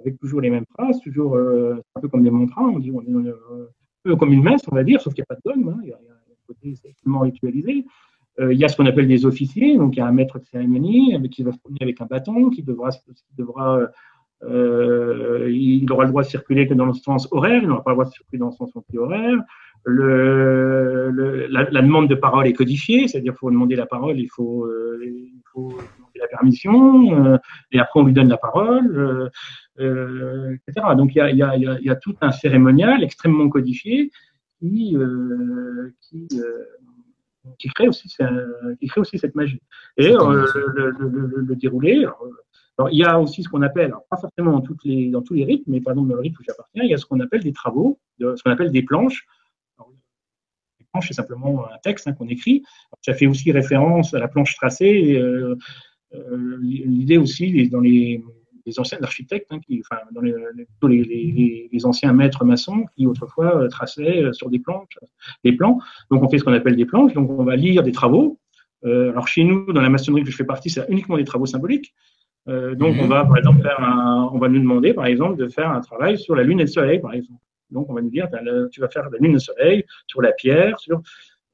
avec 0.00 0.18
toujours 0.20 0.40
les 0.40 0.50
mêmes 0.50 0.66
phrases, 0.70 1.00
toujours 1.00 1.34
euh, 1.34 1.82
un 1.96 2.00
peu 2.00 2.08
comme 2.08 2.22
des 2.22 2.30
mantras. 2.30 2.62
On 2.62 2.78
dit, 2.78 2.92
on 2.92 3.02
est 3.02 3.28
euh, 3.28 3.66
un 4.04 4.10
peu 4.10 4.16
comme 4.16 4.32
une 4.32 4.44
messe, 4.44 4.62
on 4.70 4.74
va 4.74 4.84
dire, 4.84 5.00
sauf 5.00 5.14
qu'il 5.14 5.22
n'y 5.22 5.34
a 5.34 5.34
pas 5.34 5.40
de 5.44 5.52
dogme. 5.52 5.68
Hein, 5.68 5.80
il, 5.82 5.88
y 5.88 5.92
a, 5.92 5.98
il 6.00 6.06
y 6.06 6.10
a 6.10 6.12
un 6.12 6.46
côté 6.46 6.74
extrêmement 6.84 7.20
ritualisé. 7.20 7.84
Euh, 8.38 8.52
il 8.52 8.60
y 8.60 8.64
a 8.64 8.68
ce 8.68 8.76
qu'on 8.76 8.86
appelle 8.86 9.08
des 9.08 9.26
officiers, 9.26 9.78
donc 9.78 9.96
il 9.96 9.98
y 9.98 10.02
a 10.02 10.06
un 10.06 10.12
maître 10.12 10.38
de 10.38 10.44
cérémonie 10.44 11.12
avec, 11.12 11.32
qui 11.32 11.42
va 11.42 11.50
se 11.50 11.58
promener 11.58 11.80
avec 11.82 12.00
un 12.00 12.06
bâton, 12.06 12.50
qui 12.50 12.62
devra, 12.62 12.90
qui 12.90 13.34
devra 13.36 13.80
euh, 14.44 15.50
il 15.50 15.90
aura 15.90 16.04
le 16.04 16.10
droit 16.10 16.22
de 16.22 16.28
circuler 16.28 16.66
que 16.66 16.74
dans 16.74 16.86
le 16.86 16.92
sens 16.92 17.28
horaire, 17.30 17.62
il 17.62 17.68
n'aura 17.68 17.82
pas 17.82 17.90
le 17.90 17.96
droit 17.96 18.04
de 18.04 18.10
circuler 18.10 18.38
dans 18.38 18.46
le 18.46 18.52
sens 18.52 18.70
anti-horaire. 18.74 19.38
Le, 19.84 21.10
le, 21.10 21.46
la, 21.46 21.70
la, 21.70 21.80
demande 21.80 22.08
de 22.08 22.16
parole 22.16 22.46
est 22.46 22.52
codifiée, 22.52 23.06
c'est-à-dire 23.06 23.32
qu'il 23.32 23.38
faut 23.38 23.50
demander 23.50 23.76
la 23.76 23.86
parole, 23.86 24.18
il 24.18 24.26
faut, 24.26 24.64
euh, 24.64 24.98
il 25.00 25.42
faut 25.52 25.68
demander 25.68 26.18
la 26.18 26.26
permission, 26.26 27.24
euh, 27.24 27.38
et 27.70 27.78
après 27.78 28.00
on 28.00 28.04
lui 28.04 28.12
donne 28.12 28.28
la 28.28 28.36
parole, 28.36 28.96
euh, 28.96 29.28
euh 29.78 30.56
etc. 30.66 30.88
Donc 30.96 31.14
il 31.14 31.18
y 31.18 31.20
a, 31.20 31.30
y, 31.30 31.42
a, 31.42 31.56
il 31.56 31.86
y 31.86 31.90
a 31.90 31.94
tout 31.94 32.16
un 32.20 32.32
cérémonial 32.32 33.04
extrêmement 33.04 33.48
codifié 33.48 34.10
qui, 34.58 34.96
euh, 34.96 35.94
qui, 36.00 36.26
qui, 37.60 37.68
crée 37.68 37.86
aussi, 37.86 38.08
qui 38.80 38.88
crée 38.88 39.00
aussi 39.00 39.18
cette 39.18 39.36
magie. 39.36 39.62
Et 39.98 40.08
le, 40.08 40.90
le, 40.98 41.42
le, 41.46 41.54
déroulé, 41.54 41.98
alors, 41.98 42.24
alors, 42.78 42.90
il 42.90 42.98
y 42.98 43.04
a 43.04 43.18
aussi 43.18 43.42
ce 43.42 43.48
qu'on 43.48 43.62
appelle, 43.62 43.94
pas 44.10 44.18
forcément 44.18 44.52
dans, 44.52 44.60
tous 44.60 45.34
les 45.34 45.44
rythmes, 45.44 45.72
mais 45.72 45.80
par 45.80 45.94
exemple 45.94 46.08
dans 46.10 46.16
le 46.16 46.20
rythme 46.20 46.36
où 46.40 46.44
j'appartiens, 46.44 46.82
il 46.84 46.90
y 46.90 46.94
a 46.94 46.98
ce 46.98 47.06
qu'on 47.06 47.20
appelle 47.20 47.42
des 47.42 47.52
travaux, 47.52 47.98
ce 48.20 48.42
qu'on 48.42 48.50
appelle 48.50 48.70
des 48.70 48.82
planches. 48.82 49.26
Les 50.78 50.86
planches, 50.92 51.08
c'est 51.08 51.14
simplement 51.14 51.66
un 51.72 51.78
texte 51.82 52.06
hein, 52.06 52.12
qu'on 52.12 52.28
écrit. 52.28 52.64
Ça 53.00 53.14
fait 53.14 53.26
aussi 53.26 53.50
référence 53.50 54.12
à 54.12 54.18
la 54.18 54.28
planche 54.28 54.54
tracée. 54.56 55.16
Euh, 55.16 55.56
euh, 56.14 56.58
L'idée 56.60 57.16
aussi, 57.16 57.68
dans 57.68 57.80
les, 57.80 58.22
anciens 58.76 58.98
architectes, 59.02 59.50
hein, 59.52 59.60
dans 60.12 60.20
les, 60.88 61.68
les, 61.72 61.86
anciens 61.86 62.12
maîtres 62.12 62.44
maçons 62.44 62.84
qui 62.94 63.06
autrefois 63.06 63.56
euh, 63.56 63.68
traçaient 63.68 64.22
euh, 64.22 64.32
sur 64.32 64.50
des 64.50 64.58
planches, 64.58 64.98
des 65.44 65.52
plans. 65.52 65.78
Donc 66.10 66.22
on 66.22 66.28
fait 66.28 66.38
ce 66.38 66.44
qu'on 66.44 66.52
appelle 66.52 66.76
des 66.76 66.86
planches. 66.86 67.14
Donc 67.14 67.30
on 67.30 67.44
va 67.44 67.56
lire 67.56 67.82
des 67.82 67.92
travaux. 67.92 68.38
Alors 68.84 69.26
chez 69.26 69.42
nous, 69.42 69.72
dans 69.72 69.80
la 69.80 69.88
maçonnerie 69.88 70.22
que 70.22 70.30
je 70.30 70.36
fais 70.36 70.44
partie, 70.44 70.70
c'est 70.70 70.84
uniquement 70.88 71.16
des 71.16 71.24
travaux 71.24 71.46
symboliques. 71.46 71.92
Donc, 72.46 72.96
on 73.00 73.04
mhm. 73.04 73.08
va, 73.08 73.24
par 73.24 73.38
exemple, 73.38 73.62
faire 73.62 73.80
un, 73.80 74.30
on 74.32 74.38
va 74.38 74.48
nous 74.48 74.60
demander, 74.60 74.94
par 74.94 75.06
exemple, 75.06 75.36
de 75.36 75.48
faire 75.48 75.70
un 75.70 75.80
travail 75.80 76.18
sur 76.18 76.36
la 76.36 76.44
Lune 76.44 76.60
et 76.60 76.64
le 76.64 76.68
Soleil, 76.68 77.00
par 77.00 77.12
exemple. 77.12 77.40
Donc, 77.70 77.90
on 77.90 77.94
va 77.94 78.02
nous 78.02 78.10
dire, 78.10 78.28
tu 78.70 78.80
vas 78.80 78.88
faire 78.88 79.10
la 79.10 79.18
Lune 79.18 79.32
et 79.32 79.34
le 79.34 79.38
Soleil 79.40 79.84
sur 80.06 80.22
la 80.22 80.32
pierre, 80.32 80.78
sur 80.78 81.02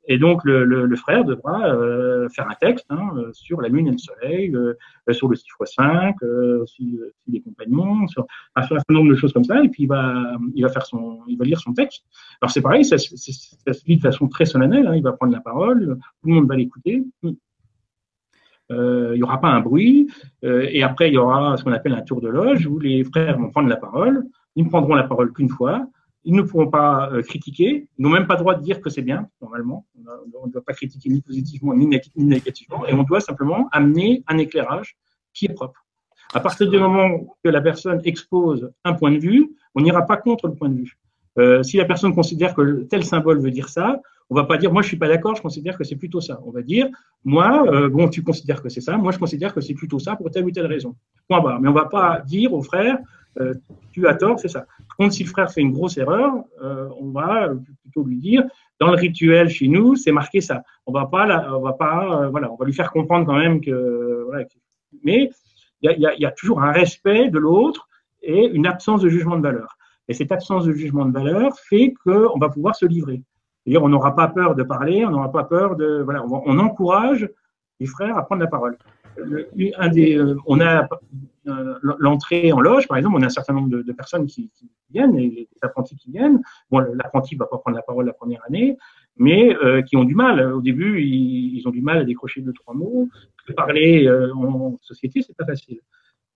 et 0.09 0.19
donc, 0.19 0.45
le, 0.45 0.65
le, 0.65 0.87
le 0.87 0.97
frère 0.97 1.25
devra 1.25 1.69
euh, 1.69 2.29
faire 2.31 2.49
un 2.49 2.55
texte 2.55 2.87
hein, 2.91 3.11
sur 3.33 3.61
la 3.61 3.69
Lune 3.69 3.87
et 3.87 3.93
le 3.93 3.99
Soleil, 3.99 4.55
euh, 4.55 4.75
sur 5.13 5.29
le 5.29 5.37
6 5.37 5.45
x 5.61 5.75
5, 5.77 6.17
euh, 6.23 6.63
aussi, 6.63 6.99
les 7.29 7.41
compagnons, 7.41 8.09
sur 8.09 8.27
un 8.57 8.63
certain 8.63 8.95
nombre 8.95 9.11
de 9.11 9.15
choses 9.15 9.33
comme 9.33 9.45
ça. 9.45 9.63
Et 9.63 9.69
puis, 9.69 9.85
il 9.85 9.89
va, 9.89 10.37
il 10.55 10.63
va, 10.63 10.71
faire 10.71 10.87
son, 10.87 11.21
il 11.29 11.39
va 11.39 11.45
lire 11.45 11.61
son 11.61 11.73
texte. 11.73 12.05
Alors, 12.41 12.51
c'est 12.51 12.63
pareil, 12.63 12.85
ça, 12.85 12.99
ça, 12.99 13.73
se 13.73 13.85
dit 13.85 13.97
de 13.97 14.03
façon 14.03 14.27
très 14.27 14.45
solennelle. 14.45 14.89
Hein, 14.89 14.97
il 14.97 15.03
va 15.03 15.13
prendre 15.13 15.33
la 15.33 15.41
parole, 15.41 15.97
tout 16.21 16.29
le 16.29 16.35
monde 16.35 16.49
va 16.49 16.57
l'écouter. 16.57 17.05
Euh, 18.73 19.11
il 19.15 19.19
n'y 19.19 19.23
aura 19.23 19.41
pas 19.41 19.49
un 19.49 19.61
bruit. 19.61 20.09
Euh, 20.45 20.67
et 20.71 20.83
après, 20.83 21.09
il 21.09 21.15
y 21.15 21.19
aura 21.19 21.57
ce 21.57 21.65
qu'on 21.65 21.73
appelle 21.73 21.95
un 21.95 22.03
tour 22.03 22.21
de 22.21 22.29
loge 22.29 22.67
où 22.67 22.79
les 22.79 23.05
frères 23.05 23.39
vont 23.39 23.51
prendre 23.51 23.69
la 23.69 23.77
parole. 23.77 24.25
Ils 24.57 24.65
ne 24.65 24.71
prendront 24.71 24.95
la 24.95 25.05
parole 25.05 25.33
qu'une 25.33 25.49
fois. 25.49 25.87
Ils 26.25 26.35
ne 26.35 26.43
pourront 26.43 26.69
pas 26.69 27.11
euh, 27.13 27.23
critiquer. 27.23 27.89
Ils 27.99 28.03
n'ont 28.03 28.11
même 28.11 28.27
pas 28.27 28.35
le 28.35 28.41
droit 28.41 28.55
de 28.55 28.63
dire 28.63 28.81
que 28.81 28.91
c'est 28.91 29.03
bien, 29.03 29.29
normalement. 29.41 29.87
On 30.41 30.47
ne 30.47 30.53
doit 30.53 30.65
pas 30.65 30.73
critiquer 30.73 31.11
ni 31.11 31.21
positivement 31.21 31.75
ni 31.75 31.87
négativement. 32.17 32.87
Et 32.87 32.95
on 32.95 33.03
doit 33.03 33.21
simplement 33.21 33.69
amener 33.73 34.23
un 34.27 34.39
éclairage 34.39 34.97
qui 35.35 35.47
est 35.47 35.55
propre. 35.55 35.85
À 36.35 36.41
partir 36.41 36.71
du 36.71 36.79
moment 36.79 37.37
que 37.45 37.51
la 37.51 37.61
personne 37.61 38.01
expose 38.05 38.71
un 38.85 38.95
point 38.95 39.13
de 39.13 39.19
vue, 39.19 39.51
on 39.75 39.83
n'ira 39.83 40.07
pas 40.07 40.17
contre 40.17 40.49
le 40.49 40.55
point 40.55 40.71
de 40.71 40.77
vue. 40.77 40.99
Si 41.65 41.77
la 41.77 41.85
personne 41.85 42.15
considère 42.15 42.55
que 42.55 42.85
tel 42.85 43.05
symbole 43.05 43.41
veut 43.41 43.51
dire 43.51 43.69
ça, 43.69 44.01
on 44.33 44.35
va 44.35 44.45
pas 44.45 44.57
dire 44.57 44.73
moi 44.73 44.81
je 44.81 44.89
suis 44.89 44.97
pas 44.97 45.09
d'accord, 45.09 45.37
je 45.37 45.43
considère 45.43 45.77
que 45.77 45.85
c'est 45.85 45.97
plutôt 45.97 46.23
ça. 46.23 46.41
On 46.47 46.51
va 46.51 46.63
dire 46.63 46.89
moi 47.23 47.67
euh, 47.67 47.91
bon 47.91 48.09
tu 48.09 48.23
considères 48.23 48.63
que 48.63 48.71
c'est 48.71 48.81
ça, 48.81 48.97
moi 48.97 49.13
je 49.13 49.19
considère 49.19 49.53
que 49.53 49.61
c'est 49.61 49.75
plutôt 49.75 49.99
ça 49.99 50.17
pour 50.17 50.31
telle 50.31 50.45
ou 50.45 50.51
telle 50.51 50.65
raison. 50.67 50.97
Mais 51.29 51.69
on 51.69 51.73
va 51.73 51.85
pas 51.85 52.23
dire 52.27 52.55
au 52.55 52.63
frère 52.63 52.99
euh, 53.41 53.53
tu 53.93 54.09
as 54.09 54.15
tort, 54.15 54.41
c'est 54.41 54.49
ça. 54.49 54.61
Par 54.89 54.97
contre, 54.97 55.15
si 55.15 55.25
le 55.25 55.29
frère 55.29 55.53
fait 55.53 55.61
une 55.61 55.73
grosse 55.73 55.99
erreur, 55.99 56.33
euh, 56.63 56.89
on 56.99 57.11
va 57.11 57.51
plutôt 57.83 58.05
lui 58.05 58.17
dire, 58.17 58.43
dans 58.81 58.91
le 58.91 58.97
rituel 58.97 59.49
chez 59.51 59.69
nous, 59.69 59.97
c'est 59.97 60.13
marqué 60.13 60.41
ça. 60.41 60.63
On 60.87 60.93
va 60.93 61.07
pas, 61.07 61.55
on 61.55 61.61
va 61.61 61.73
pas, 61.75 62.29
voilà, 62.31 62.51
on 62.51 62.57
va 62.57 62.65
lui 62.65 62.75
faire 62.75 62.91
comprendre 62.91 63.27
quand 63.27 63.39
même 63.39 63.61
que, 63.61 64.27
mais 65.03 65.31
il 65.83 65.91
y 65.91 66.21
y 66.23 66.27
a, 66.27 66.31
toujours 66.31 66.63
un 66.63 66.73
respect 66.73 67.29
de 67.29 67.39
l'autre 67.39 67.89
et 68.23 68.47
une 68.49 68.67
absence 68.67 69.03
de 69.03 69.09
jugement 69.09 69.37
de 69.37 69.43
valeur. 69.43 69.77
Et 70.09 70.15
cette 70.15 70.33
absence 70.33 70.65
de 70.65 70.73
jugement 70.73 71.07
de 71.07 71.13
valeur 71.13 71.59
fait 71.59 71.95
qu'on 72.05 72.39
va 72.39 72.49
pouvoir 72.49 72.77
se 72.77 72.87
livrer. 72.87 73.23
C'est-à-dire, 73.65 73.83
on 73.83 73.89
n'aura 73.89 74.15
pas 74.17 74.29
peur 74.29 74.55
de 74.55 74.63
parler, 74.63 75.05
on 75.05 75.11
n'aura 75.11 75.31
pas 75.31 75.45
peur 75.45 75.77
de, 75.77 76.03
voilà, 76.03 76.25
on 76.27 76.59
encourage 76.59 77.29
les 77.81 77.87
frères 77.87 78.17
à 78.17 78.25
prendre 78.25 78.43
la 78.43 78.49
parole 78.49 78.77
un 79.79 79.89
des, 79.89 80.17
euh, 80.17 80.37
on 80.47 80.61
a 80.61 80.89
euh, 81.49 81.79
l'entrée 81.99 82.53
en 82.53 82.61
loge, 82.61 82.87
par 82.89 82.97
exemple, 82.97 83.17
on 83.19 83.23
a 83.23 83.27
un 83.27 83.31
certain 83.31 83.53
nombre 83.53 83.69
de, 83.69 83.93
personnes 83.93 84.27
qui, 84.27 84.51
viennent, 84.91 85.17
et 85.17 85.29
les 85.29 85.49
apprentis 85.63 85.97
qui 85.97 86.11
viennent. 86.11 86.41
Bon, 86.71 86.81
l'apprenti 86.81 87.35
va 87.35 87.47
pas 87.47 87.59
prendre 87.59 87.77
la 87.77 87.83
parole 87.83 88.07
la 88.07 88.13
première 88.13 88.43
année, 88.47 88.77
mais 89.17 89.55
euh, 89.57 89.83
qui 89.83 89.97
ont 89.97 90.05
du 90.05 90.15
mal. 90.15 90.53
Au 90.53 90.61
début, 90.61 91.03
ils, 91.03 91.67
ont 91.67 91.71
du 91.71 91.83
mal 91.83 91.99
à 91.99 92.05
décrocher 92.05 92.43
deux 92.43 92.53
trois 92.53 92.75
mots. 92.75 93.09
Parler 93.57 94.09
en 94.35 94.77
société, 94.81 95.23
c'est 95.23 95.37
pas 95.37 95.45
facile. 95.45 95.81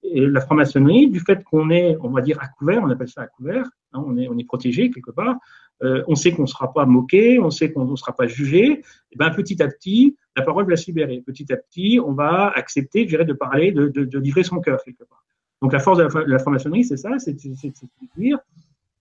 Et 0.03 0.20
la 0.27 0.40
franc-maçonnerie, 0.40 1.09
du 1.09 1.20
fait 1.20 1.43
qu'on 1.44 1.70
est, 1.70 1.97
on 2.01 2.11
va 2.11 2.20
dire, 2.20 2.39
à 2.40 2.48
couvert, 2.48 2.82
on 2.82 2.90
appelle 2.90 3.09
ça 3.09 3.23
à 3.23 3.27
couvert, 3.27 3.65
hein, 3.93 4.05
on, 4.07 4.16
est, 4.16 4.28
on 4.28 4.39
est 4.39 4.44
protégé 4.44 4.90
quelque 4.90 5.11
part, 5.11 5.36
on 5.81 6.15
sait 6.15 6.32
qu'on 6.32 6.43
ne 6.43 6.47
sera 6.47 6.73
pas 6.73 6.86
moqué, 6.86 7.39
on 7.39 7.51
sait 7.51 7.73
qu'on 7.73 7.85
ne 7.85 7.97
sera 7.97 8.15
pas 8.15 8.27
jugé, 8.27 8.82
et 9.12 9.16
ben 9.16 9.31
petit 9.31 9.62
à 9.62 9.69
petit, 9.69 10.16
la 10.36 10.43
parole 10.43 10.69
va 10.69 10.77
se 10.77 10.86
libérer. 10.86 11.23
Petit 11.27 11.53
à 11.53 11.57
petit, 11.57 12.01
on 12.05 12.12
va 12.12 12.48
accepter, 12.55 13.03
je 13.03 13.09
dirais, 13.09 13.24
de 13.24 13.32
parler, 13.32 13.73
de, 13.73 14.19
livrer 14.19 14.43
son 14.43 14.61
cœur 14.61 14.82
quelque 14.85 15.05
part. 15.05 15.24
Donc 15.62 15.73
la 15.73 15.78
force 15.78 15.98
de 15.98 16.09
la, 16.27 16.39
franc-maçonnerie, 16.39 16.85
c'est 16.85 16.97
ça, 16.97 17.19
c'est 17.19 17.32
de 17.32 18.19
dire, 18.19 18.39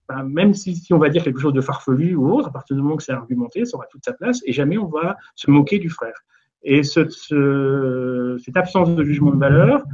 ben, 0.08 0.22
même 0.24 0.54
si, 0.54 0.74
si, 0.74 0.92
on 0.94 0.98
va 0.98 1.08
dire 1.08 1.22
quelque 1.22 1.40
chose 1.40 1.52
de 1.52 1.60
farfelu 1.60 2.14
ou 2.14 2.32
autre, 2.32 2.48
à 2.48 2.52
partir 2.52 2.76
du 2.76 2.82
moment 2.82 2.96
que 2.96 3.02
c'est 3.02 3.12
argumenté, 3.12 3.64
ça 3.64 3.76
aura 3.76 3.86
toute 3.86 4.04
sa 4.04 4.12
place, 4.12 4.40
et 4.46 4.52
jamais 4.52 4.78
on 4.78 4.86
va 4.86 5.16
se 5.34 5.50
moquer 5.50 5.78
du 5.78 5.90
frère. 5.90 6.14
Et 6.62 6.82
ce, 6.82 7.08
ce, 7.08 8.36
cette 8.42 8.56
absence 8.56 8.94
de 8.94 9.04
jugement 9.04 9.30
de 9.30 9.38
valeur 9.38 9.84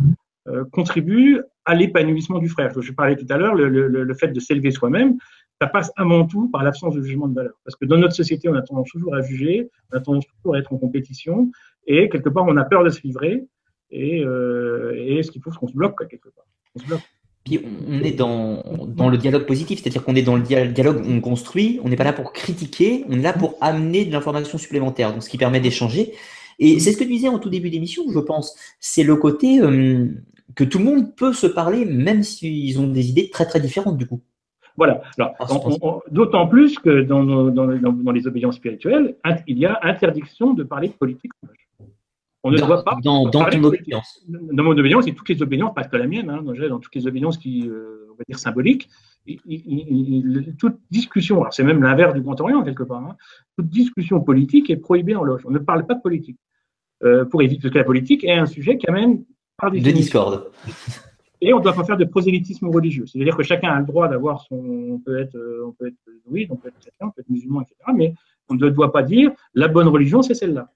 euh, 0.48 0.64
contribue 0.72 1.40
à 1.64 1.74
l'épanouissement 1.74 2.38
du 2.38 2.48
frère. 2.48 2.72
Je 2.80 2.92
parlais 2.92 3.14
tout 3.14 3.26
à 3.28 3.36
l'heure, 3.36 3.54
le, 3.54 4.14
fait 4.14 4.28
de 4.28 4.40
s'élever 4.40 4.70
soi-même, 4.70 5.16
ça 5.62 5.68
passe 5.68 5.92
avant 5.94 6.26
tout 6.26 6.48
par 6.48 6.64
l'absence 6.64 6.96
de 6.96 7.02
jugement 7.02 7.28
de 7.28 7.34
valeur. 7.34 7.52
Parce 7.64 7.76
que 7.76 7.84
dans 7.84 7.96
notre 7.96 8.16
société, 8.16 8.48
on 8.48 8.54
a 8.54 8.62
tendance 8.62 8.88
toujours 8.88 9.14
à 9.14 9.22
juger, 9.22 9.70
on 9.92 9.96
a 9.96 10.00
tendance 10.00 10.24
toujours 10.26 10.56
à 10.56 10.58
être 10.58 10.72
en 10.72 10.76
compétition, 10.76 11.52
et 11.86 12.08
quelque 12.08 12.28
part, 12.28 12.44
on 12.48 12.56
a 12.56 12.64
peur 12.64 12.82
de 12.82 12.90
se 12.90 13.00
livrer, 13.02 13.44
et, 13.92 14.24
euh, 14.24 14.92
et 14.96 15.22
ce 15.22 15.30
faut, 15.38 15.52
c'est 15.52 15.58
qu'on 15.58 15.68
se 15.68 15.74
bloque, 15.74 15.96
quelque 16.08 16.30
part. 16.30 16.46
On 16.74 16.80
se 16.80 16.86
bloque. 16.86 17.02
Puis 17.44 17.60
on 17.88 18.00
est 18.00 18.10
dans, 18.10 18.64
dans 18.88 19.08
le 19.08 19.18
dialogue 19.18 19.46
positif, 19.46 19.80
c'est-à-dire 19.80 20.02
qu'on 20.02 20.16
est 20.16 20.22
dans 20.22 20.34
le 20.34 20.42
dialogue, 20.42 21.00
on 21.06 21.20
construit, 21.20 21.78
on 21.84 21.88
n'est 21.88 21.96
pas 21.96 22.04
là 22.04 22.12
pour 22.12 22.32
critiquer, 22.32 23.04
on 23.08 23.12
est 23.12 23.22
là 23.22 23.32
pour 23.32 23.56
amener 23.60 24.04
de 24.04 24.10
l'information 24.10 24.58
supplémentaire, 24.58 25.12
donc 25.12 25.22
ce 25.22 25.30
qui 25.30 25.38
permet 25.38 25.60
d'échanger. 25.60 26.12
Et 26.58 26.80
c'est 26.80 26.90
ce 26.90 26.96
que 26.96 27.04
tu 27.04 27.10
disais 27.10 27.28
en 27.28 27.38
tout 27.38 27.50
début 27.50 27.70
d'émission, 27.70 28.02
je 28.12 28.18
pense, 28.18 28.56
c'est 28.80 29.04
le 29.04 29.14
côté 29.14 29.60
euh, 29.60 30.08
que 30.56 30.64
tout 30.64 30.78
le 30.78 30.84
monde 30.84 31.14
peut 31.14 31.32
se 31.32 31.46
parler, 31.46 31.84
même 31.84 32.24
s'ils 32.24 32.80
ont 32.80 32.88
des 32.88 33.10
idées 33.10 33.30
très 33.30 33.46
très 33.46 33.60
différentes 33.60 33.96
du 33.96 34.06
coup. 34.06 34.22
Voilà. 34.76 35.02
Alors, 35.18 36.02
d'autant 36.10 36.46
plus 36.46 36.78
que 36.78 37.02
dans, 37.02 37.24
dans, 37.24 38.12
les 38.12 38.26
obédiences 38.26 38.56
spirituelles, 38.56 39.16
il 39.46 39.58
y 39.58 39.66
a 39.66 39.78
interdiction 39.82 40.54
de 40.54 40.62
parler 40.62 40.88
de 40.88 40.94
politique. 40.94 41.32
On 42.44 42.50
ne 42.50 42.58
doit 42.58 42.82
pas. 42.82 42.96
Dans, 43.02 43.28
dans 43.28 43.44
ton 43.44 43.64
obédience. 43.64 44.24
Dans 44.26 44.64
mon 44.64 44.72
obédience, 44.72 45.06
et 45.06 45.14
toutes 45.14 45.28
les 45.28 45.42
obédiences, 45.42 45.74
pas 45.74 45.84
que 45.84 45.96
la 45.96 46.06
mienne, 46.06 46.28
hein, 46.28 46.42
dans, 46.42 46.78
toutes 46.80 46.94
les 46.94 47.06
obédiences 47.06 47.38
qui, 47.38 47.68
euh, 47.68 48.08
on 48.10 48.14
va 48.14 48.24
dire, 48.26 48.38
symboliques, 48.38 48.88
toute 50.58 50.76
discussion, 50.90 51.40
alors 51.40 51.54
c'est 51.54 51.62
même 51.62 51.82
l'inverse 51.82 52.14
du 52.14 52.20
Grand 52.20 52.40
Orient 52.40 52.64
quelque 52.64 52.82
part, 52.82 52.98
hein, 52.98 53.16
toute 53.56 53.68
discussion 53.68 54.20
politique 54.20 54.70
est 54.70 54.76
prohibée 54.76 55.14
en 55.14 55.22
loge. 55.22 55.42
On 55.46 55.52
ne 55.52 55.60
parle 55.60 55.86
pas 55.86 55.94
de 55.94 56.00
politique. 56.00 56.38
Euh, 57.04 57.24
pour 57.24 57.42
éviter, 57.42 57.62
parce 57.62 57.72
que 57.72 57.78
la 57.78 57.84
politique 57.84 58.22
est 58.22 58.32
un 58.32 58.46
sujet 58.46 58.78
qui 58.78 58.86
amène 58.86 59.24
par 59.56 59.70
des. 59.70 59.80
De 59.80 59.90
discorde. 59.90 60.50
Et 61.44 61.52
on 61.52 61.58
ne 61.58 61.62
doit 61.64 61.72
pas 61.72 61.82
faire 61.82 61.96
de 61.96 62.04
prosélytisme 62.04 62.68
religieux. 62.68 63.04
C'est-à-dire 63.04 63.36
que 63.36 63.42
chacun 63.42 63.72
a 63.72 63.80
le 63.80 63.84
droit 63.84 64.06
d'avoir 64.06 64.42
son. 64.42 64.54
On 64.54 64.98
peut 65.00 65.18
être, 65.18 65.34
euh, 65.34 65.66
on 65.66 65.72
peut 65.72 65.88
être 65.88 65.96
on 66.50 66.56
peut 66.56 66.68
être 66.68 66.78
chrétien, 66.78 67.08
on 67.08 67.10
peut 67.10 67.20
être 67.20 67.28
musulman, 67.28 67.62
etc. 67.62 67.76
Mais 67.96 68.14
on 68.48 68.54
ne 68.54 68.68
doit 68.70 68.92
pas 68.92 69.02
dire 69.02 69.32
la 69.52 69.66
bonne 69.66 69.88
religion, 69.88 70.22
c'est 70.22 70.34
celle-là. 70.34 70.70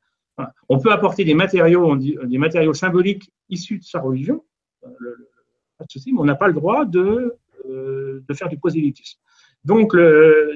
On 0.68 0.80
peut 0.80 0.90
apporter 0.90 1.24
des 1.24 1.34
matériaux, 1.34 1.96
des 1.96 2.36
matériaux 2.36 2.74
symboliques 2.74 3.30
issus 3.48 3.78
de 3.78 3.84
sa 3.84 4.00
religion, 4.00 4.44
euh, 4.84 4.90
pas 5.78 5.84
de 5.84 5.90
souci, 5.90 6.12
mais 6.12 6.20
on 6.20 6.24
n'a 6.24 6.34
pas 6.34 6.48
le 6.48 6.52
droit 6.52 6.84
de, 6.84 7.36
euh, 7.70 8.22
de 8.28 8.34
faire 8.34 8.48
du 8.48 8.58
prosélytisme. 8.58 9.18
Donc, 9.64 9.96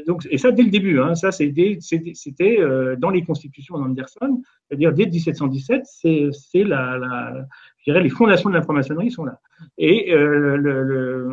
donc, 0.07 0.27
et 0.31 0.39
ça 0.39 0.51
dès 0.53 0.63
le 0.63 0.71
début, 0.71 1.01
hein, 1.01 1.15
c'était 1.15 2.59
dans 2.99 3.11
les 3.11 3.25
constitutions 3.25 3.79
d'Anderson, 3.79 4.43
c'est-à-dire 4.69 4.93
dès 4.93 5.07
1717, 5.07 5.83
c'est 5.87 6.65
la, 6.65 7.47
je 7.81 7.93
dirais 7.93 8.03
les 8.03 8.11
fondations 8.11 8.51
de 8.51 8.55
la 8.55 8.63
franc-maçonnerie 8.63 9.11
sont 9.11 9.25
là. 9.25 9.39
Et 9.79 10.13
euh, 10.13 10.57
le, 10.57 10.83
le, 10.83 11.31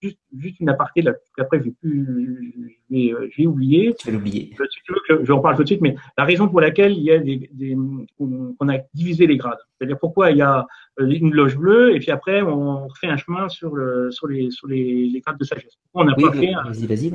juste, 0.00 0.18
juste 0.36 0.60
une 0.60 0.68
aparté, 0.68 1.02
là, 1.02 1.12
après 1.38 1.62
j'ai 1.62 1.70
pu, 1.70 2.76
j'ai 2.90 3.46
oublié. 3.46 3.94
Tu 3.98 4.10
l'oublier. 4.10 4.54
Si 4.56 4.82
tu 4.84 4.92
veux 4.92 5.00
que 5.08 5.24
je 5.24 5.32
reparle 5.32 5.56
tout 5.56 5.62
de 5.62 5.68
suite, 5.68 5.80
mais 5.80 5.94
la 6.16 6.24
raison 6.24 6.48
pour 6.48 6.60
laquelle 6.60 6.92
il 6.92 7.02
y 7.02 7.12
a 7.12 7.18
des, 7.18 7.50
des 7.52 7.76
on 8.18 8.68
a 8.68 8.78
divisé 8.94 9.26
les 9.26 9.36
grades, 9.36 9.58
c'est-à-dire 9.78 9.98
pourquoi 9.98 10.30
il 10.30 10.38
y 10.38 10.42
a 10.42 10.66
une 10.98 11.32
loge 11.32 11.56
bleue 11.56 11.94
et 11.94 11.98
puis 11.98 12.10
après 12.10 12.42
on 12.42 12.86
refait 12.86 13.08
un 13.08 13.16
chemin 13.16 13.48
sur 13.48 13.74
le 13.74 14.10
sur 14.10 14.26
les 14.28 14.50
sur 14.50 14.68
les, 14.68 15.06
les 15.06 15.20
grades 15.20 15.38
de 15.38 15.44
sagesse. 15.44 15.78
On 15.94 16.04
n'a 16.04 16.14
pas 16.14 16.32
fait 16.32 16.52
un, 16.52 16.64
vas-y, 16.64 16.86
vas-y. 16.86 17.12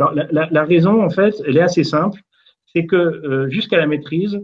Alors, 0.00 0.14
la, 0.14 0.48
la, 0.50 0.64
raison, 0.64 1.02
en 1.02 1.10
fait, 1.10 1.34
elle 1.46 1.58
est 1.58 1.62
assez 1.62 1.84
simple. 1.84 2.20
C'est 2.72 2.86
que 2.86 2.96
euh, 2.96 3.50
jusqu'à 3.50 3.76
la 3.76 3.86
maîtrise, 3.86 4.40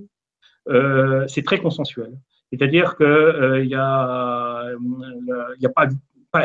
euh, 0.69 1.27
c'est 1.28 1.43
très 1.43 1.59
consensuel. 1.59 2.12
C'est-à-dire 2.52 2.97
qu'il 2.97 3.06
euh, 3.06 3.64
n'y 3.64 3.74
a, 3.74 4.73
y 5.60 5.66
a 5.66 5.68
pas, 5.68 5.89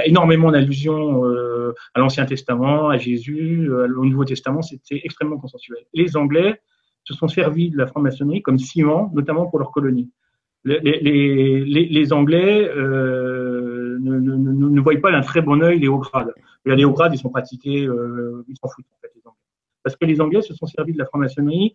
énormément 0.05 0.51
d'allusions 0.51 1.25
euh, 1.25 1.73
à 1.93 1.99
l'Ancien 1.99 2.25
Testament, 2.25 2.89
à 2.89 2.97
Jésus, 2.97 3.69
au 3.71 4.05
Nouveau 4.05 4.25
Testament, 4.25 4.61
c'était 4.61 5.01
extrêmement 5.03 5.37
consensuel. 5.37 5.79
Les 5.93 6.15
Anglais 6.15 6.61
se 7.03 7.13
sont 7.13 7.27
servis 7.27 7.69
de 7.69 7.77
la 7.77 7.87
franc-maçonnerie 7.87 8.41
comme 8.41 8.57
ciment, 8.57 9.11
notamment 9.13 9.47
pour 9.47 9.59
leurs 9.59 9.71
colonies. 9.71 10.09
Les, 10.63 12.13
Anglais 12.13 12.69
euh, 12.69 13.97
ne, 13.99 14.19
ne, 14.19 14.81
voient 14.81 14.95
pas 15.01 15.11
d'un 15.11 15.21
très 15.21 15.41
bon 15.41 15.61
œil 15.61 15.79
les 15.79 15.87
hauts 15.87 15.97
grades. 15.97 16.33
Les 16.65 16.85
hauts 16.85 16.91
grades, 16.91 17.13
ils 17.15 17.17
sont 17.17 17.29
pratiqués, 17.29 17.85
euh, 17.85 18.45
ils 18.47 18.55
s'en 18.57 18.67
foutent 18.67 18.85
en 18.91 18.99
fait, 19.01 19.11
les 19.15 19.21
Anglais. 19.25 19.39
Parce 19.83 19.95
que 19.95 20.05
les 20.05 20.21
Anglais 20.21 20.41
se 20.41 20.53
sont 20.53 20.67
servis 20.67 20.93
de 20.93 20.99
la 20.99 21.05
franc-maçonnerie 21.05 21.73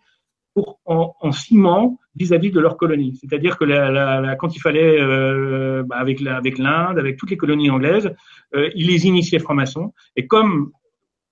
pour 0.56 0.80
en, 0.86 1.14
en 1.20 1.32
ciment 1.32 1.98
vis-à-vis 2.14 2.50
de 2.50 2.60
leur 2.60 2.78
colonie. 2.78 3.14
C'est-à-dire 3.20 3.58
que 3.58 3.64
la, 3.64 3.90
la, 3.90 4.36
quand 4.36 4.56
il 4.56 4.58
fallait, 4.58 4.98
euh, 4.98 5.82
bah 5.82 5.96
avec 5.96 6.18
l'Inde, 6.20 6.98
avec 6.98 7.18
toutes 7.18 7.28
les 7.28 7.36
colonies 7.36 7.68
anglaises, 7.68 8.10
euh, 8.54 8.70
ils 8.74 8.86
les 8.86 9.06
initiaient 9.06 9.38
francs-maçons. 9.38 9.92
Et 10.16 10.26
comme 10.26 10.72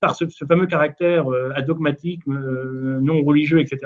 par 0.01 0.15
ce, 0.15 0.29
ce 0.29 0.45
fameux 0.45 0.67
caractère 0.67 1.33
euh, 1.33 1.51
adogmatique, 1.55 2.21
non 2.27 3.23
religieux, 3.23 3.61
etc., 3.61 3.79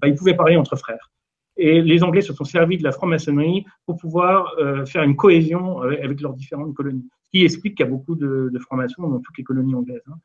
bah, 0.00 0.08
ils 0.08 0.16
pouvaient 0.16 0.34
parler 0.34 0.56
entre 0.56 0.74
frères. 0.74 1.12
Et 1.56 1.80
les 1.80 2.02
Anglais 2.02 2.22
se 2.22 2.32
sont 2.32 2.44
servis 2.44 2.78
de 2.78 2.82
la 2.82 2.90
franc-maçonnerie 2.90 3.64
pour 3.86 3.98
pouvoir 3.98 4.56
faire 4.86 5.02
une 5.02 5.16
cohésion 5.16 5.82
avec, 5.82 6.20
leurs 6.22 6.32
différentes 6.32 6.74
colonies. 6.74 7.06
Ce 7.26 7.38
qui 7.38 7.44
explique 7.44 7.76
qu'il 7.76 7.84
y 7.84 7.88
a 7.88 7.90
beaucoup 7.90 8.16
de, 8.16 8.48
de 8.50 8.58
francs-maçons 8.58 9.06
dans 9.06 9.20
toutes 9.20 9.36
les 9.36 9.44
colonies 9.44 9.74
anglaises. 9.74 10.02
Hein. 10.08 10.16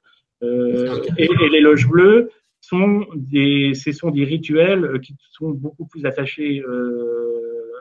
Euh, 0.43 1.01
et, 1.17 1.27
les 1.51 1.61
loges 1.61 1.87
bleues 1.87 2.29
sont 2.67 3.05
des, 3.15 3.73
ce 3.73 3.91
sont 3.91 4.11
des 4.11 4.23
rituels 4.23 4.99
qui 5.01 5.15
sont 5.31 5.51
beaucoup 5.51 5.85
plus 5.85 6.05
attachés 6.05 6.61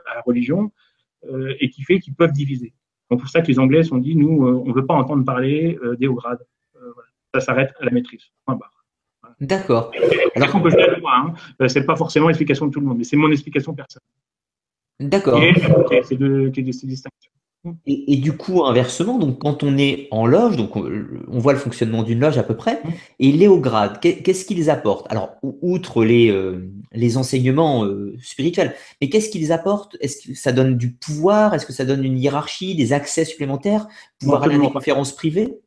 à 0.09 0.15
la 0.15 0.21
religion 0.21 0.71
et 1.59 1.69
qui 1.69 1.83
fait 1.83 1.99
qu'ils 1.99 2.15
peuvent 2.15 2.31
diviser. 2.31 2.73
Donc 3.09 3.19
pour 3.21 3.29
ça 3.29 3.41
que 3.41 3.47
les 3.47 3.59
Anglais 3.59 3.83
se 3.83 3.89
sont 3.89 3.97
dit, 3.97 4.15
nous, 4.15 4.45
on 4.45 4.65
ne 4.65 4.73
veut 4.73 4.85
pas 4.85 4.93
entendre 4.93 5.23
parler 5.25 5.77
des 5.99 6.07
hauts 6.07 6.15
grades. 6.15 6.45
Ça 7.33 7.41
s'arrête 7.41 7.73
à 7.79 7.85
la 7.85 7.91
maîtrise. 7.91 8.23
Point 8.45 8.55
barre. 8.55 8.77
D'accord. 9.39 9.91
Alors 10.35 10.51
qu'on 10.51 10.61
peut 10.61 10.71
faire 10.71 10.99
hein. 11.05 11.33
Euh, 11.61 11.67
c'est 11.67 11.85
pas 11.85 11.95
forcément 11.95 12.27
l'explication 12.27 12.67
de 12.67 12.71
tout 12.71 12.79
le 12.79 12.87
monde, 12.87 12.97
mais 12.97 13.03
c'est 13.03 13.17
mon 13.17 13.31
explication 13.31 13.73
personnelle. 13.73 14.07
D'accord. 14.99 15.39
C'est 16.03 16.15
de, 16.15 16.49
de. 16.49 17.36
Et, 17.85 18.13
et, 18.13 18.17
du 18.17 18.33
coup, 18.33 18.63
inversement, 18.65 19.17
donc 19.17 19.39
quand 19.39 19.63
on 19.63 19.77
est 19.77 20.07
en 20.11 20.25
loge, 20.25 20.57
donc 20.57 20.75
on, 20.75 21.39
voit 21.39 21.53
le 21.53 21.59
fonctionnement 21.59 22.03
d'une 22.03 22.19
loge 22.19 22.37
à 22.37 22.43
peu 22.43 22.55
près, 22.55 22.75
mmh. 22.75 22.89
et 23.19 23.31
les 23.31 23.47
hauts 23.47 23.59
grades, 23.59 23.99
qu'est-ce 23.99 24.45
qu'ils 24.45 24.69
apportent? 24.69 25.07
Alors, 25.09 25.35
outre 25.41 26.03
les, 26.03 26.29
euh, 26.29 26.69
les 26.91 27.17
enseignements 27.17 27.85
euh, 27.85 28.15
spirituels, 28.21 28.73
mais 29.01 29.09
qu'est-ce 29.09 29.29
qu'ils 29.29 29.51
apportent? 29.51 29.97
Est-ce 29.99 30.27
que 30.27 30.33
ça 30.35 30.51
donne 30.51 30.77
du 30.77 30.91
pouvoir? 30.91 31.53
Est-ce 31.53 31.65
que 31.65 31.73
ça 31.73 31.85
donne 31.85 32.03
une 32.03 32.17
hiérarchie, 32.17 32.75
des 32.75 32.93
accès 32.93 33.25
supplémentaires 33.25 33.87
Pouvoir 34.19 34.43
aller 34.43 34.55
à 34.55 34.59
des 34.59 34.71
conférences 34.71 35.15
privées? 35.15 35.59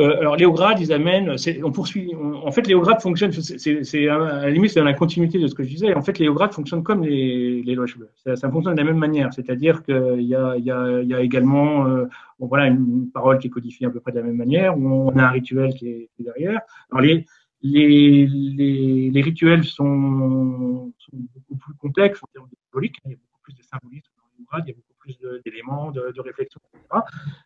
Euh, 0.00 0.20
alors, 0.20 0.36
Léograde, 0.36 0.80
ils 0.80 0.90
amènent, 0.90 1.36
on 1.62 1.70
poursuit, 1.70 2.14
en 2.14 2.50
fait, 2.50 2.66
Léograde 2.66 3.02
fonctionne, 3.02 3.30
c'est 3.32 4.08
à 4.08 4.18
la 4.18 4.50
limite, 4.50 4.70
c'est 4.70 4.80
dans 4.80 4.86
la 4.86 4.94
continuité 4.94 5.38
de 5.38 5.46
ce 5.46 5.54
que 5.54 5.62
je 5.62 5.68
disais. 5.68 5.94
En 5.94 6.00
fait, 6.00 6.18
Léograde 6.18 6.54
fonctionne 6.54 6.82
comme 6.82 7.04
les, 7.04 7.62
les 7.62 7.74
loges 7.74 7.98
bleues. 7.98 8.10
Ça, 8.24 8.34
ça, 8.36 8.50
fonctionne 8.50 8.74
de 8.74 8.80
la 8.80 8.86
même 8.86 8.96
manière, 8.96 9.34
c'est-à-dire 9.34 9.82
qu'il 9.82 10.22
y 10.22 10.34
a, 10.34 10.56
y, 10.56 10.70
a, 10.70 11.02
y 11.02 11.14
a 11.14 11.20
également, 11.20 11.86
euh, 11.86 12.06
voilà, 12.38 12.68
une, 12.68 13.10
parole 13.12 13.38
qui 13.38 13.48
est 13.48 13.50
codifiée 13.50 13.86
à 13.86 13.90
peu 13.90 14.00
près 14.00 14.12
de 14.12 14.16
la 14.16 14.22
même 14.24 14.36
manière, 14.36 14.78
où 14.78 15.10
on 15.10 15.18
a 15.18 15.24
un 15.24 15.30
rituel 15.30 15.74
qui 15.74 15.88
est, 15.88 16.08
derrière. 16.18 16.60
Alors, 16.90 17.02
les, 17.02 17.26
les, 17.60 18.26
les, 18.26 19.10
les 19.10 19.20
rituels 19.20 19.64
sont, 19.64 20.90
sont, 20.98 21.16
beaucoup 21.34 21.56
plus 21.56 21.74
complexes 21.74 22.20
en 22.22 22.28
termes 22.32 22.48
de 22.48 22.56
symbolique. 22.70 22.96
Il 23.04 23.10
y 23.10 23.14
a 23.14 23.16
beaucoup 23.18 23.42
plus 23.42 23.54
de 23.54 23.62
symbolisme 23.62 24.10
dans 24.16 24.24
Léograde, 24.38 24.64
il 24.66 24.70
y 24.70 24.72
a 24.72 24.76
beaucoup 24.76 24.91
plus 25.02 25.18
d'éléments, 25.44 25.90
de, 25.90 26.12
de, 26.14 26.20
réflexion, 26.20 26.60
etc. 26.72 27.00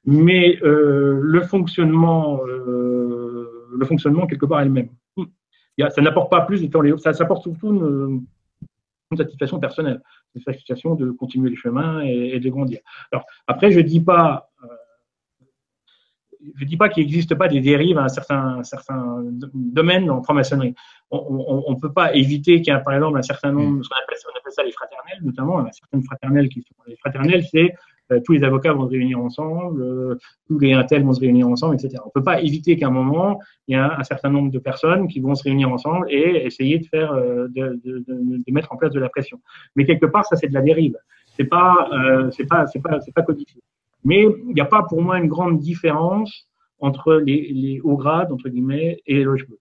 Mais 0.04 0.58
euh, 0.62 1.18
le 1.22 1.40
fonctionnement, 1.42 2.40
euh, 2.46 3.68
le 3.74 3.86
fonctionnement 3.86 4.26
quelque 4.26 4.46
part 4.46 4.60
est 4.60 4.66
le 4.66 4.70
même. 4.70 4.90
ça 5.78 6.02
n'apporte 6.02 6.30
pas 6.30 6.42
plus, 6.42 6.68
ça, 6.98 7.12
ça 7.12 7.24
apporte 7.24 7.42
surtout 7.42 7.68
une, 7.72 8.26
satisfaction 9.16 9.58
personnelle, 9.60 10.02
une 10.34 10.42
satisfaction 10.42 10.94
de 10.94 11.10
continuer 11.10 11.50
les 11.50 11.56
chemins 11.56 12.02
et, 12.04 12.32
et 12.34 12.40
de 12.40 12.50
grandir. 12.50 12.80
Alors 13.12 13.24
après, 13.46 13.70
je 13.70 13.80
dis 13.80 14.00
pas 14.00 14.50
je 16.54 16.64
ne 16.64 16.68
dis 16.68 16.76
pas 16.76 16.88
qu'il 16.88 17.04
n'existe 17.04 17.34
pas 17.34 17.48
des 17.48 17.60
dérives 17.60 17.98
à 17.98 18.04
un 18.04 18.08
certain, 18.08 18.62
certain 18.62 19.22
domaine 19.54 20.10
en 20.10 20.22
franc-maçonnerie. 20.22 20.74
On 21.10 21.70
ne 21.70 21.80
peut 21.80 21.92
pas 21.92 22.14
éviter 22.14 22.60
qu'il 22.60 22.72
y 22.72 22.76
ait, 22.76 22.82
par 22.82 22.94
exemple, 22.94 23.18
un 23.18 23.22
certain 23.22 23.52
nombre, 23.52 23.78
on 23.78 24.02
appelle, 24.02 24.18
on 24.26 24.38
appelle 24.38 24.52
ça 24.52 24.62
les 24.62 24.72
fraternelles, 24.72 25.18
notamment, 25.22 25.60
il 25.60 25.66
y 25.66 25.68
a 25.68 25.72
certaines 25.72 26.02
fraternelles 26.02 26.48
qui 26.48 26.62
sont. 26.62 26.74
Les 26.86 26.96
fraternelles, 26.96 27.44
c'est 27.50 27.74
euh, 28.12 28.20
tous 28.24 28.32
les 28.32 28.44
avocats 28.44 28.72
vont 28.72 28.86
se 28.86 28.92
réunir 28.92 29.18
ensemble, 29.18 29.82
euh, 29.82 30.18
tous 30.46 30.58
les 30.58 30.72
intels 30.72 31.02
vont 31.02 31.12
se 31.12 31.20
réunir 31.20 31.48
ensemble, 31.48 31.74
etc. 31.74 31.96
On 32.04 32.06
ne 32.06 32.12
peut 32.12 32.22
pas 32.22 32.40
éviter 32.40 32.76
qu'à 32.76 32.86
un 32.86 32.90
moment, 32.90 33.40
il 33.66 33.72
y 33.72 33.76
a 33.76 33.98
un, 33.98 34.04
certain 34.04 34.30
nombre 34.30 34.50
de 34.50 34.58
personnes 34.58 35.08
qui 35.08 35.20
vont 35.20 35.34
se 35.34 35.42
réunir 35.42 35.70
ensemble 35.70 36.06
et 36.10 36.46
essayer 36.46 36.78
de 36.78 36.86
faire, 36.86 37.12
euh, 37.12 37.48
de, 37.48 38.52
mettre 38.52 38.72
en 38.72 38.76
place 38.76 38.92
de 38.92 39.00
la 39.00 39.08
pression. 39.08 39.40
Mais 39.74 39.84
quelque 39.84 40.06
part, 40.06 40.24
ça, 40.24 40.36
c'est 40.36 40.48
de 40.48 40.54
la 40.54 40.62
dérive. 40.62 40.96
C'est 41.36 41.44
pas, 41.44 41.88
pas 42.48 43.22
codifié. 43.22 43.60
Mais 44.06 44.22
il 44.22 44.54
n'y 44.54 44.60
a 44.60 44.66
pas 44.66 44.84
pour 44.84 45.02
moi 45.02 45.18
une 45.18 45.26
grande 45.26 45.58
différence 45.58 46.48
entre 46.78 47.14
les, 47.16 47.80
hauts 47.82 47.96
grades, 47.96 48.30
entre 48.30 48.48
guillemets, 48.48 49.02
et 49.04 49.14
les 49.14 49.24
loges 49.24 49.44
bleues. 49.46 49.58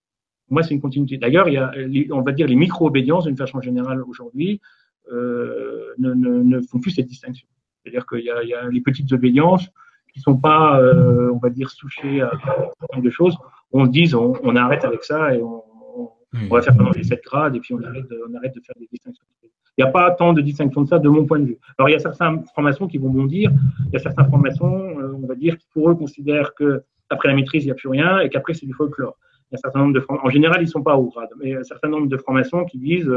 Moi, 0.49 0.61
c'est 0.61 0.75
une 0.75 0.81
continuité. 0.81 1.17
D'ailleurs, 1.17 1.49
il 1.49 1.53
y 1.53 1.57
a, 1.57 1.73
on 2.15 2.21
va 2.21 2.31
dire, 2.31 2.45
les 2.45 2.55
micro-obédiences, 2.55 3.25
d'une 3.25 3.35
façon 3.35 3.59
générale, 3.59 4.03
aujourd'hui, 4.03 4.61
euh, 5.11 5.93
ne, 5.97 6.13
ne, 6.13 6.43
ne, 6.43 6.61
font 6.61 6.79
plus 6.79 6.91
cette 6.91 7.07
distinction. 7.07 7.47
C'est-à-dire 7.81 8.05
qu'il 8.05 8.19
y, 8.19 8.25
y, 8.25 8.53
a 8.53 8.69
les 8.69 8.81
petites 8.81 9.11
obédiences 9.11 9.65
qui 10.13 10.19
ne 10.19 10.21
sont 10.21 10.37
pas, 10.37 10.79
euh, 10.79 11.31
on 11.33 11.39
va 11.39 11.49
dire, 11.49 11.71
souchées 11.71 12.21
à 12.21 12.31
plein 12.91 13.01
de 13.01 13.09
choses. 13.09 13.35
On 13.71 13.85
se 13.85 13.89
dit, 13.89 14.13
on, 14.13 14.33
on, 14.43 14.55
arrête 14.55 14.85
avec 14.85 15.03
ça 15.03 15.33
et 15.33 15.41
on, 15.41 15.63
on, 15.97 16.11
on 16.33 16.53
va 16.53 16.61
faire 16.61 16.77
pendant 16.77 16.91
les 16.91 17.03
sept 17.03 17.23
grades 17.23 17.55
et 17.55 17.59
puis 17.59 17.73
on 17.73 17.81
arrête 17.81 18.07
de, 18.07 18.21
on 18.29 18.35
arrête 18.35 18.53
de 18.53 18.61
faire 18.61 18.75
des 18.79 18.87
distinctions. 18.91 19.25
Il 19.77 19.83
n'y 19.83 19.89
a 19.89 19.91
pas 19.91 20.11
tant 20.11 20.33
de 20.33 20.41
distinction 20.41 20.81
de 20.81 20.87
ça 20.87 20.99
de 20.99 21.09
mon 21.09 21.25
point 21.25 21.39
de 21.39 21.45
vue. 21.45 21.57
Alors, 21.77 21.89
il 21.89 21.93
y 21.93 21.95
a 21.95 21.99
certaines 21.99 22.43
formations 22.53 22.87
qui 22.87 22.97
vont 22.97 23.09
bondir, 23.09 23.51
il 23.87 23.93
y 23.93 23.95
a 23.97 23.99
certaines 23.99 24.29
formations, 24.29 24.99
euh, 24.99 25.19
on 25.21 25.27
va 25.27 25.35
dire, 25.35 25.57
qui 25.57 25.67
pour 25.73 25.89
eux 25.89 25.95
considèrent 25.95 26.53
que 26.53 26.83
après 27.09 27.27
la 27.27 27.35
maîtrise, 27.35 27.63
il 27.63 27.67
n'y 27.67 27.71
a 27.71 27.75
plus 27.75 27.89
rien 27.89 28.19
et 28.19 28.29
qu'après, 28.29 28.53
c'est 28.53 28.65
du 28.65 28.73
folklore. 28.73 29.17
Il 29.51 29.53
y 29.53 29.55
a 29.55 29.59
un 29.59 29.61
certain 29.61 29.79
nombre 29.79 29.93
de 29.93 30.03
en 30.09 30.29
général, 30.29 30.61
ils 30.61 30.67
sont 30.67 30.81
pas 30.81 30.95
au 30.95 31.05
grade, 31.09 31.29
mais 31.37 31.49
il 31.49 31.51
y 31.51 31.55
a 31.55 31.59
un 31.59 31.63
certain 31.63 31.89
nombre 31.89 32.07
de 32.07 32.17
formations 32.17 32.65
qui 32.65 32.79
disent 32.79 33.09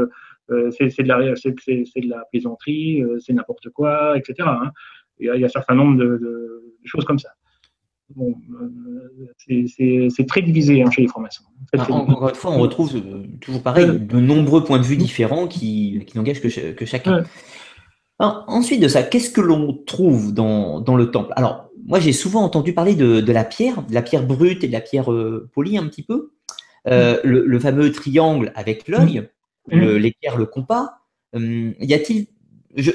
euh, 0.51 0.71
c'est 0.71 1.01
de 1.01 1.07
la 1.07 1.17
de 1.17 2.09
la 2.09 2.23
plaisanterie, 2.29 3.01
euh, 3.01 3.17
c'est 3.19 3.33
n'importe 3.33 3.69
quoi, 3.69 4.15
etc. 4.15 4.35
Hein. 4.47 4.71
Il, 5.17 5.25
y 5.25 5.29
a, 5.29 5.35
il, 5.35 5.41
y 5.41 5.43
a, 5.43 5.47
un 5.47 5.49
certain 5.49 5.75
nombre 5.75 5.97
de, 5.97 6.17
de 6.17 6.87
choses 6.87 7.03
comme 7.03 7.19
ça. 7.19 7.29
Bon, 8.15 8.35
euh, 8.59 10.07
c'est 10.09 10.25
très 10.27 10.41
divisé 10.41 10.81
hein, 10.81 10.89
chez 10.89 11.01
les. 11.01 11.09
En 11.09 11.23
fait, 11.71 11.91
encore 11.91 12.29
une 12.29 12.35
fois, 12.35 12.51
on 12.51 12.59
retrouve 12.59 12.95
euh, 12.95 13.23
toujours 13.39 13.61
pareil 13.61 13.99
de 13.99 14.19
nombreux 14.19 14.63
points 14.63 14.79
de 14.79 14.83
vue 14.83 14.97
différents 14.97 15.47
qui, 15.47 16.03
qui 16.07 16.17
n'engagent 16.17 16.41
que, 16.41 16.71
que, 16.71 16.85
chacun. 16.85 17.23
Alors, 18.17 18.45
ensuite 18.47 18.81
de 18.81 18.87
ça, 18.87 19.03
qu'est-ce 19.03 19.29
que 19.29 19.41
l'on 19.41 19.73
trouve 19.85 20.33
dans, 20.33 20.81
dans, 20.81 20.95
le 20.95 21.11
temple? 21.11 21.31
Alors, 21.35 21.69
moi, 21.85 21.99
j'ai 21.99 22.11
souvent 22.11 22.43
entendu 22.43 22.73
parler 22.73 22.95
de, 22.95 23.21
de, 23.21 23.31
la 23.31 23.43
pierre, 23.43 23.83
de 23.83 23.93
la 23.93 24.01
pierre 24.01 24.25
brute 24.25 24.63
et 24.63 24.67
de 24.67 24.73
la 24.73 24.81
pierre 24.81 25.11
euh, 25.11 25.49
polie 25.53 25.77
un 25.77 25.87
petit 25.87 26.03
peu. 26.03 26.31
Euh, 26.87 27.19
le, 27.23 27.45
le, 27.45 27.59
fameux 27.59 27.91
triangle 27.91 28.51
avec 28.55 28.87
l'œil, 28.87 29.29
mmh. 29.71 29.95
l'équerre, 29.97 30.37
le 30.37 30.45
compas. 30.45 30.99
Hum, 31.33 31.75
y 31.79 31.93
a-t-il 31.93 32.27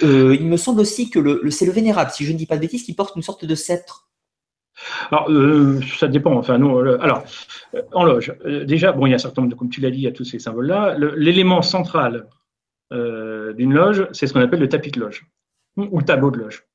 euh, 0.02 0.36
Il 0.38 0.46
me 0.46 0.56
semble 0.56 0.80
aussi 0.80 1.10
que 1.10 1.18
le, 1.18 1.50
c'est 1.50 1.66
le 1.66 1.72
vénérable, 1.72 2.10
si 2.10 2.24
je 2.24 2.32
ne 2.32 2.38
dis 2.38 2.46
pas 2.46 2.56
de 2.56 2.60
bêtises, 2.60 2.82
qui 2.82 2.94
porte 2.94 3.14
une 3.16 3.22
sorte 3.22 3.44
de 3.44 3.54
sceptre 3.54 4.08
alors, 5.10 5.30
euh, 5.30 5.80
ça 5.98 6.08
dépend. 6.08 6.34
Enfin, 6.36 6.58
non. 6.58 6.78
alors, 6.78 7.24
euh, 7.74 7.82
en 7.92 8.04
loge, 8.04 8.34
euh, 8.44 8.64
déjà, 8.64 8.92
bon, 8.92 9.06
il 9.06 9.10
y 9.10 9.12
a 9.12 9.16
un 9.16 9.18
certain 9.18 9.42
nombre 9.42 9.52
de, 9.52 9.58
comme 9.58 9.70
tu 9.70 9.80
l'as 9.80 9.90
dit, 9.90 9.98
il 9.98 10.04
y 10.04 10.08
a 10.08 10.12
tous 10.12 10.24
ces 10.24 10.38
symboles-là. 10.38 10.96
L'élément 11.16 11.62
central 11.62 12.26
euh, 12.92 13.52
d'une 13.54 13.72
loge, 13.72 14.08
c'est 14.12 14.26
ce 14.26 14.32
qu'on 14.32 14.40
appelle 14.40 14.60
le 14.60 14.68
tapis 14.68 14.90
de 14.90 15.00
loge 15.00 15.26
ou 15.76 15.98
le 15.98 16.04
tableau 16.04 16.30
de 16.30 16.38
loge. 16.38 16.66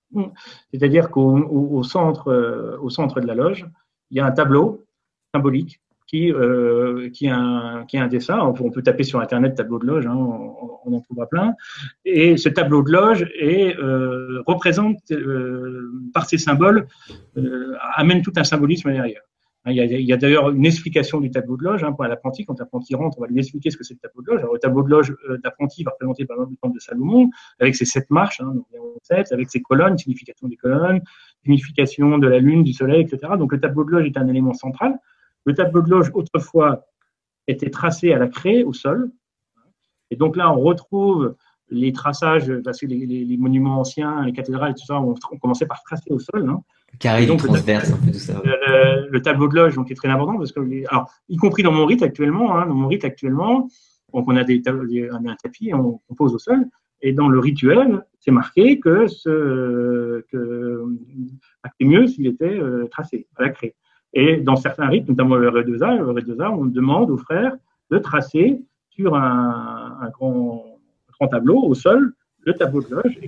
C'est-à-dire 0.74 1.10
qu'au 1.10 1.38
au, 1.38 1.84
centre, 1.84 2.78
au 2.82 2.90
centre 2.90 3.22
de 3.22 3.28
la 3.28 3.36
loge, 3.36 3.66
il 4.10 4.18
y 4.18 4.20
a 4.20 4.26
un 4.26 4.32
tableau 4.32 4.86
symbolique 5.34 5.80
qui, 6.10 6.32
euh, 6.32 7.10
a 7.28 7.86
un, 7.94 8.08
dessin. 8.08 8.40
On 8.40 8.72
peut, 8.72 8.82
taper 8.82 9.04
sur 9.04 9.20
Internet 9.20 9.56
tableau 9.56 9.78
de 9.78 9.86
loge, 9.86 10.08
hein, 10.08 10.16
on, 10.16 10.56
on, 10.86 10.94
en 10.94 11.02
trouvera 11.02 11.28
plein. 11.28 11.54
Et 12.04 12.36
ce 12.38 12.50
tableau 12.50 12.82
de 12.82 12.92
loge 12.92 13.30
est, 13.40 13.78
euh, 13.78 14.42
représente, 14.48 14.98
euh, 15.12 15.92
par 16.14 16.26
ses 16.26 16.40
symboles, 16.40 16.88
euh, 17.38 17.76
amène 17.94 18.24
tout 18.24 18.34
un 18.38 18.44
symbolisme 18.44 18.92
derrière. 18.92 19.22
Il 19.68 19.74
y 19.74 19.82
a, 19.82 19.86
il 19.86 20.06
y 20.06 20.14
a 20.14 20.18
d'ailleurs 20.18 20.50
une 20.50 20.66
explication 20.66 21.20
du 21.20 21.30
tableau 21.30 21.58
de 21.58 21.64
loge 21.64 21.84
hein, 21.84 21.92
pour 21.92 22.06
l'apprenti. 22.06 22.44
Quand 22.44 22.58
l'apprenti 22.58 22.96
rentre, 22.96 23.20
on 23.20 23.22
va 23.22 23.28
lui 23.28 23.38
expliquer 23.38 23.70
ce 23.70 23.78
que 23.78 23.84
c'est 23.84 23.94
le 23.94 24.00
tableau 24.00 24.24
de 24.24 24.32
loge. 24.32 24.40
Alors, 24.40 24.54
le 24.54 24.60
tableau 24.60 24.82
de 24.82 24.90
loge 24.90 25.14
d'apprenti 25.44 25.84
va 25.84 25.92
représenter 25.92 26.26
par 26.26 26.38
exemple 26.38 26.54
le 26.54 26.58
temple 26.58 26.76
de 26.76 26.80
Salomon, 26.80 27.30
avec 27.60 27.76
ses 27.76 27.86
sept 27.86 28.10
marches, 28.10 28.42
hein, 28.42 28.54
avec 29.30 29.52
ses 29.52 29.62
colonnes, 29.62 29.98
signification 29.98 30.48
des 30.48 30.56
colonnes, 30.56 31.02
signification 31.44 32.18
de 32.18 32.28
la 32.28 32.40
lune, 32.40 32.64
du 32.64 32.74
soleil, 32.74 33.02
etc. 33.02 33.34
Donc 33.38 33.52
le 33.52 33.60
tableau 33.60 33.84
de 33.84 33.92
loge 33.92 34.06
est 34.08 34.18
un 34.18 34.28
élément 34.28 34.54
central. 34.54 34.98
Le 35.46 35.54
tableau 35.54 35.82
de 35.82 35.90
loge, 35.90 36.12
autrefois, 36.14 36.86
était 37.48 37.70
tracé 37.70 38.14
à 38.14 38.20
la 38.20 38.28
craie, 38.28 38.64
au 38.64 38.74
sol. 38.74 39.12
Et 40.12 40.16
donc 40.16 40.36
là, 40.36 40.52
on 40.52 40.60
retrouve 40.60 41.36
les 41.72 41.94
traçages, 41.94 42.52
parce 42.64 42.80
que 42.80 42.88
les, 42.88 43.06
les, 43.06 43.38
monuments 43.38 43.80
anciens, 43.80 44.26
les 44.26 44.34
cathédrales 44.34 44.72
et 44.72 44.74
tout 44.74 44.86
ça, 44.86 45.00
on, 45.00 45.14
on 45.32 45.38
commençait 45.38 45.68
par 45.68 45.84
tracer 45.84 46.12
au 46.12 46.20
sol. 46.20 46.50
Hein. 46.50 46.62
Carré 47.00 47.28
donc, 47.28 47.44
transverse, 47.44 47.92
un 47.92 47.98
peu 47.98 48.12
tout 48.12 48.18
ça. 48.18 48.42
Le, 48.44 49.08
le, 49.10 49.22
tableau 49.22 49.48
de 49.48 49.56
loge 49.56 49.76
donc, 49.76 49.92
est 49.92 49.96
très 49.96 50.08
important, 50.10 50.38
parce 50.38 50.52
que, 50.52 50.62
alors, 50.90 51.12
y 51.28 51.38
compris 51.38 51.62
dans 51.62 51.72
mon 51.72 51.86
rite 51.86 52.02
actuellement, 52.02 52.58
hein, 52.58 52.66
dans 52.66 52.74
mon 52.74 52.88
rite 52.88 53.06
actuellement, 53.06 53.68
donc 54.14 54.28
on 54.28 54.36
a 54.36 54.44
des, 54.44 54.64
on 54.68 55.28
a 55.28 55.32
un 55.32 55.36
tapis, 55.36 55.72
on, 55.74 56.02
on 56.10 56.16
pose 56.16 56.34
au 56.34 56.40
sol, 56.40 56.66
et 57.02 57.14
dans 57.14 57.30
le 57.30 57.40
rituel, 57.40 58.04
c'est 58.20 58.32
marqué 58.32 58.80
que 58.80 59.08
ce 59.08 60.22
que 60.32 60.84
mieux 61.82 62.08
s'il 62.08 62.28
était 62.28 62.60
euh, 62.60 62.88
tracé 62.92 63.28
à 63.38 63.44
la 63.44 63.50
craie. 63.50 63.76
Et 64.14 64.38
dans 64.38 64.56
certains 64.56 64.88
rites, 64.88 65.08
notamment 65.08 65.36
le 65.36 65.50
R2A, 65.50 65.98
le 65.98 66.22
R2A, 66.22 66.50
on 66.50 66.66
demande 66.66 67.12
aux 67.12 67.18
frères 67.18 67.56
de 67.92 67.98
tracer 68.00 68.62
sur 68.90 69.16
un, 69.16 70.10
grand, 70.12 70.78
tableau 71.30 71.62
au 71.64 71.74
sol 71.76 72.14
le 72.42 72.54
tableau 72.54 72.82
de 72.82 72.96
loge 72.96 73.20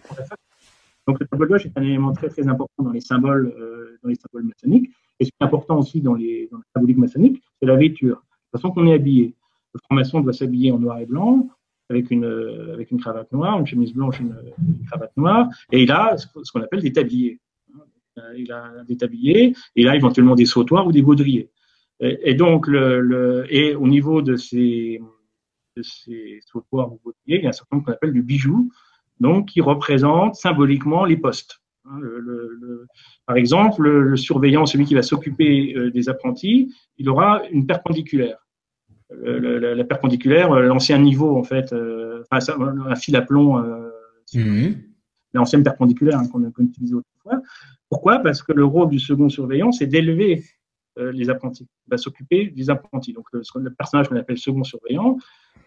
Donc 1.07 1.19
le 1.19 1.27
tableau 1.27 1.45
de 1.45 1.51
loge 1.51 1.65
est 1.65 1.77
un 1.77 1.81
élément 1.81 2.13
très 2.13 2.29
très 2.29 2.47
important 2.47 2.83
dans 2.83 2.91
les 2.91 3.01
symboles, 3.01 3.53
euh, 3.59 3.97
dans 4.01 4.09
les 4.09 4.15
symboles 4.15 4.45
maçonniques. 4.45 4.89
Et 5.19 5.25
ce 5.25 5.29
qui 5.29 5.35
est 5.39 5.43
important 5.43 5.77
aussi 5.77 6.01
dans, 6.01 6.13
les, 6.13 6.47
dans 6.51 6.57
la 6.57 6.63
symbolique 6.73 6.97
maçonnique, 6.97 7.43
c'est 7.59 7.67
la 7.67 7.75
vêture. 7.75 8.23
Toute 8.51 8.61
façon 8.61 8.73
qu'on 8.73 8.87
est 8.87 8.93
habillé. 8.93 9.35
Le 9.73 9.79
franc-maçon 9.85 10.21
doit 10.21 10.33
s'habiller 10.33 10.71
en 10.71 10.79
noir 10.79 10.99
et 10.99 11.05
blanc. 11.05 11.49
avec 11.89 12.09
une, 12.09 12.25
avec 12.73 12.89
une 12.91 12.99
cravate 12.99 13.31
noire, 13.31 13.59
une 13.59 13.67
chemise 13.67 13.93
blanche, 13.93 14.19
une, 14.19 14.35
une 14.65 14.85
cravate 14.85 15.15
noire, 15.17 15.49
et 15.71 15.83
il 15.83 15.91
a 15.91 16.17
ce 16.17 16.51
qu'on 16.51 16.61
appelle 16.61 16.81
des 16.81 16.93
tabliers. 16.93 17.39
Il 18.37 18.51
a 18.51 18.83
des 18.87 18.97
tabliers, 18.97 19.53
et 19.75 19.87
a 19.87 19.95
éventuellement 19.95 20.35
des 20.35 20.45
sautoirs 20.45 20.85
ou 20.87 20.91
des 20.91 21.01
baudriers. 21.01 21.49
Et, 22.01 22.33
donc, 22.33 22.67
le, 22.67 22.99
le, 22.99 23.45
et 23.49 23.75
au 23.75 23.87
niveau 23.87 24.21
de 24.23 24.35
ces, 24.35 24.99
de 25.77 25.83
ces 25.83 26.39
sautoirs 26.51 26.91
ou 26.91 26.99
baudriers, 27.03 27.37
il 27.37 27.43
y 27.43 27.45
a 27.45 27.49
un 27.49 27.53
certain 27.53 27.75
nombre 27.75 27.85
qu'on 27.85 27.93
appelle 27.93 28.13
du 28.13 28.23
bijou, 28.23 28.71
donc 29.19 29.49
qui 29.49 29.61
représente 29.61 30.35
symboliquement 30.35 31.05
les 31.05 31.17
postes. 31.17 31.61
Hein, 31.85 31.99
le, 31.99 32.19
le, 32.19 32.87
par 33.25 33.35
exemple, 33.35 33.83
le, 33.83 34.17
surveillant, 34.17 34.65
celui 34.65 34.85
qui 34.85 34.95
va 34.95 35.01
s'occuper 35.03 35.73
euh, 35.75 35.91
des 35.91 36.09
apprentis, 36.09 36.73
il 36.97 37.09
aura 37.09 37.43
une 37.51 37.65
perpendiculaire. 37.65 38.37
La, 39.23 39.75
la, 39.75 39.83
perpendiculaire, 39.83 40.53
euh, 40.53 40.61
l'ancien 40.61 40.97
niveau 40.97 41.37
en 41.37 41.43
fait, 41.43 41.73
euh, 41.73 42.23
enfin, 42.31 42.53
un 42.87 42.95
fil 42.95 43.15
à 43.17 43.21
plomb, 43.21 43.61
mmh. 44.33 44.69
l'ancienne 45.33 45.63
perpendiculaire 45.63 46.17
hein, 46.17 46.27
qu'on 46.31 46.63
utilisait 46.63 46.95
Pourquoi? 47.89 48.19
Parce 48.19 48.41
que 48.43 48.51
le 48.51 48.65
rôle 48.65 48.89
du 48.89 48.99
second 48.99 49.29
surveillant, 49.29 49.71
c'est 49.71 49.87
d'élever 49.87 50.43
les 50.97 51.29
apprentis. 51.29 51.67
Il 51.87 51.89
va 51.91 51.97
s'occuper 51.97 52.47
des 52.47 52.69
apprentis. 52.69 53.13
Donc 53.13 53.25
le, 53.31 53.41
le 53.55 53.73
personnage 53.73 54.09
qu'on 54.09 54.17
appelle 54.17 54.37
second 54.37 54.63
surveillant, 54.63 55.17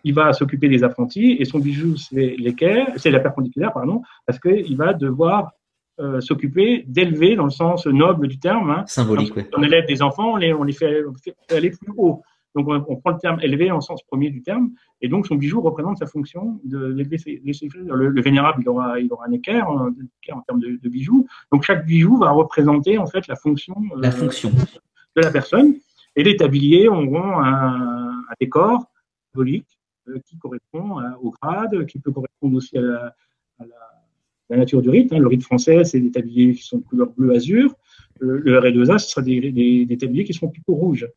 il 0.04 0.14
va 0.14 0.32
s'occuper 0.32 0.68
des 0.68 0.84
apprentis 0.84 1.36
et 1.38 1.44
son 1.44 1.58
bijou 1.58 1.96
c'est 1.96 2.36
l'équerre, 2.36 2.88
c'est 2.96 3.10
la 3.10 3.20
perpendiculaire 3.20 3.72
pardon, 3.72 4.02
parce 4.26 4.38
qu'il 4.38 4.76
va 4.76 4.92
devoir 4.92 5.52
euh, 6.00 6.20
s'occuper 6.20 6.84
d'élever 6.88 7.36
dans 7.36 7.44
le 7.44 7.50
sens 7.50 7.86
noble 7.86 8.26
du 8.26 8.40
terme. 8.40 8.70
Hein. 8.70 8.84
Symbolique. 8.86 9.32
On 9.56 9.62
élève 9.62 9.86
des 9.86 10.02
enfants, 10.02 10.32
on 10.32 10.36
les, 10.36 10.52
on 10.52 10.64
les 10.64 10.72
fait, 10.72 11.04
aller 11.50 11.70
plus 11.70 11.92
haut. 11.96 12.22
Donc, 12.54 12.68
on, 12.68 12.96
prend 12.96 13.10
le 13.10 13.18
terme 13.18 13.40
élevé 13.42 13.70
en 13.70 13.80
sens 13.80 14.02
premier 14.04 14.30
du 14.30 14.42
terme, 14.42 14.70
et 15.00 15.08
donc 15.08 15.26
son 15.26 15.34
bijou 15.34 15.60
représente 15.60 15.98
sa 15.98 16.06
fonction 16.06 16.60
de 16.64 16.78
le, 16.78 18.08
le, 18.08 18.22
vénérable, 18.22 18.62
il 18.62 18.68
aura, 18.68 19.00
il 19.00 19.12
aura 19.12 19.26
un 19.26 19.32
équerre, 19.32 19.68
en, 19.68 19.88
en 19.88 20.40
termes 20.42 20.60
de, 20.60 20.78
de, 20.80 20.88
bijoux. 20.88 21.26
Donc, 21.52 21.64
chaque 21.64 21.84
bijou 21.84 22.16
va 22.16 22.30
représenter 22.30 22.98
en 22.98 23.06
fait 23.06 23.26
la 23.26 23.36
fonction, 23.36 23.74
euh, 23.96 24.00
la 24.00 24.10
fonction. 24.10 24.50
de 24.50 25.22
la 25.22 25.30
personne. 25.30 25.74
Et 26.16 26.22
les 26.22 26.36
tabliers 26.36 26.88
auront 26.88 27.40
un, 27.40 28.10
un 28.10 28.34
décor 28.40 28.84
symbolique 29.32 29.78
euh, 30.08 30.18
qui 30.24 30.38
correspond 30.38 31.00
au 31.22 31.30
grade, 31.30 31.86
qui 31.86 31.98
peut 31.98 32.12
correspondre 32.12 32.56
aussi 32.56 32.78
à 32.78 32.82
la, 32.82 33.14
à 33.58 33.64
la 33.64 33.94
la 34.50 34.56
nature 34.56 34.82
du 34.82 34.90
rite. 34.90 35.12
Hein. 35.12 35.18
Le 35.18 35.26
rite 35.26 35.42
français, 35.42 35.84
c'est 35.84 36.00
des 36.00 36.10
tabliers 36.10 36.54
qui 36.54 36.62
sont 36.62 36.78
de 36.78 36.84
couleur 36.84 37.10
bleu-azur. 37.16 37.74
Le, 38.20 38.38
le 38.38 38.60
R2A, 38.60 38.98
ce 38.98 39.10
sera 39.10 39.22
des, 39.22 39.52
des, 39.52 39.86
des, 39.86 39.96
tabliers 39.96 40.24
qui 40.24 40.34
seront 40.34 40.48
plutôt 40.48 40.74
rouges. 40.74 41.08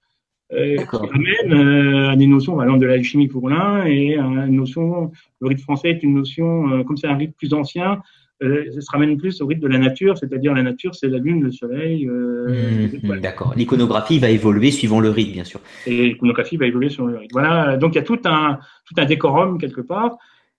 Euh, 0.54 0.78
qui 0.78 0.96
amène 0.96 1.54
euh, 1.54 2.10
à 2.12 2.16
des 2.16 2.28
notions, 2.28 2.60
allant 2.60 2.78
de 2.78 2.86
l'alchimie 2.86 3.28
pour 3.28 3.50
l'un, 3.50 3.86
et 3.86 4.16
à 4.18 4.24
une 4.24 4.56
notion, 4.56 5.12
le 5.42 5.48
rite 5.48 5.60
français 5.60 5.90
est 5.90 6.04
une 6.04 6.14
notion, 6.14 6.70
euh, 6.72 6.84
comme 6.84 6.96
c'est 6.96 7.08
un 7.08 7.18
rite 7.18 7.36
plus 7.36 7.54
ancien, 7.54 8.02
euh, 8.44 8.66
ça 8.72 8.82
se 8.82 8.92
ramène 8.92 9.18
plus 9.18 9.42
au 9.42 9.48
rite 9.48 9.60
de 9.60 9.68
la 9.68 9.80
nature, 9.80 10.18
c'est-à-dire 10.18 10.54
la 10.54 10.62
nature, 10.62 10.94
c'est 10.94 11.08
la 11.08 11.18
lune, 11.18 11.44
le 11.44 11.52
soleil. 11.52 12.08
Euh, 12.08 12.88
mmh, 13.02 13.20
D'accord. 13.20 13.54
L'iconographie 13.56 14.20
va 14.20 14.30
évoluer 14.30 14.70
suivant 14.70 15.00
le 15.00 15.10
rite, 15.10 15.34
bien 15.34 15.44
sûr. 15.44 15.60
Et 15.88 16.10
l'iconographie 16.10 16.56
va 16.56 16.68
évoluer 16.68 16.90
suivant 16.90 17.08
le 17.08 17.18
rite. 17.18 17.32
Voilà. 17.34 17.78
Donc 17.78 17.94
il 17.94 17.96
y 17.96 18.02
a 18.02 18.04
tout 18.04 18.20
un 18.26 18.60
tout 18.86 18.94
un 18.98 19.06
décorum 19.06 19.58
quelque 19.58 19.82
part. 19.82 20.18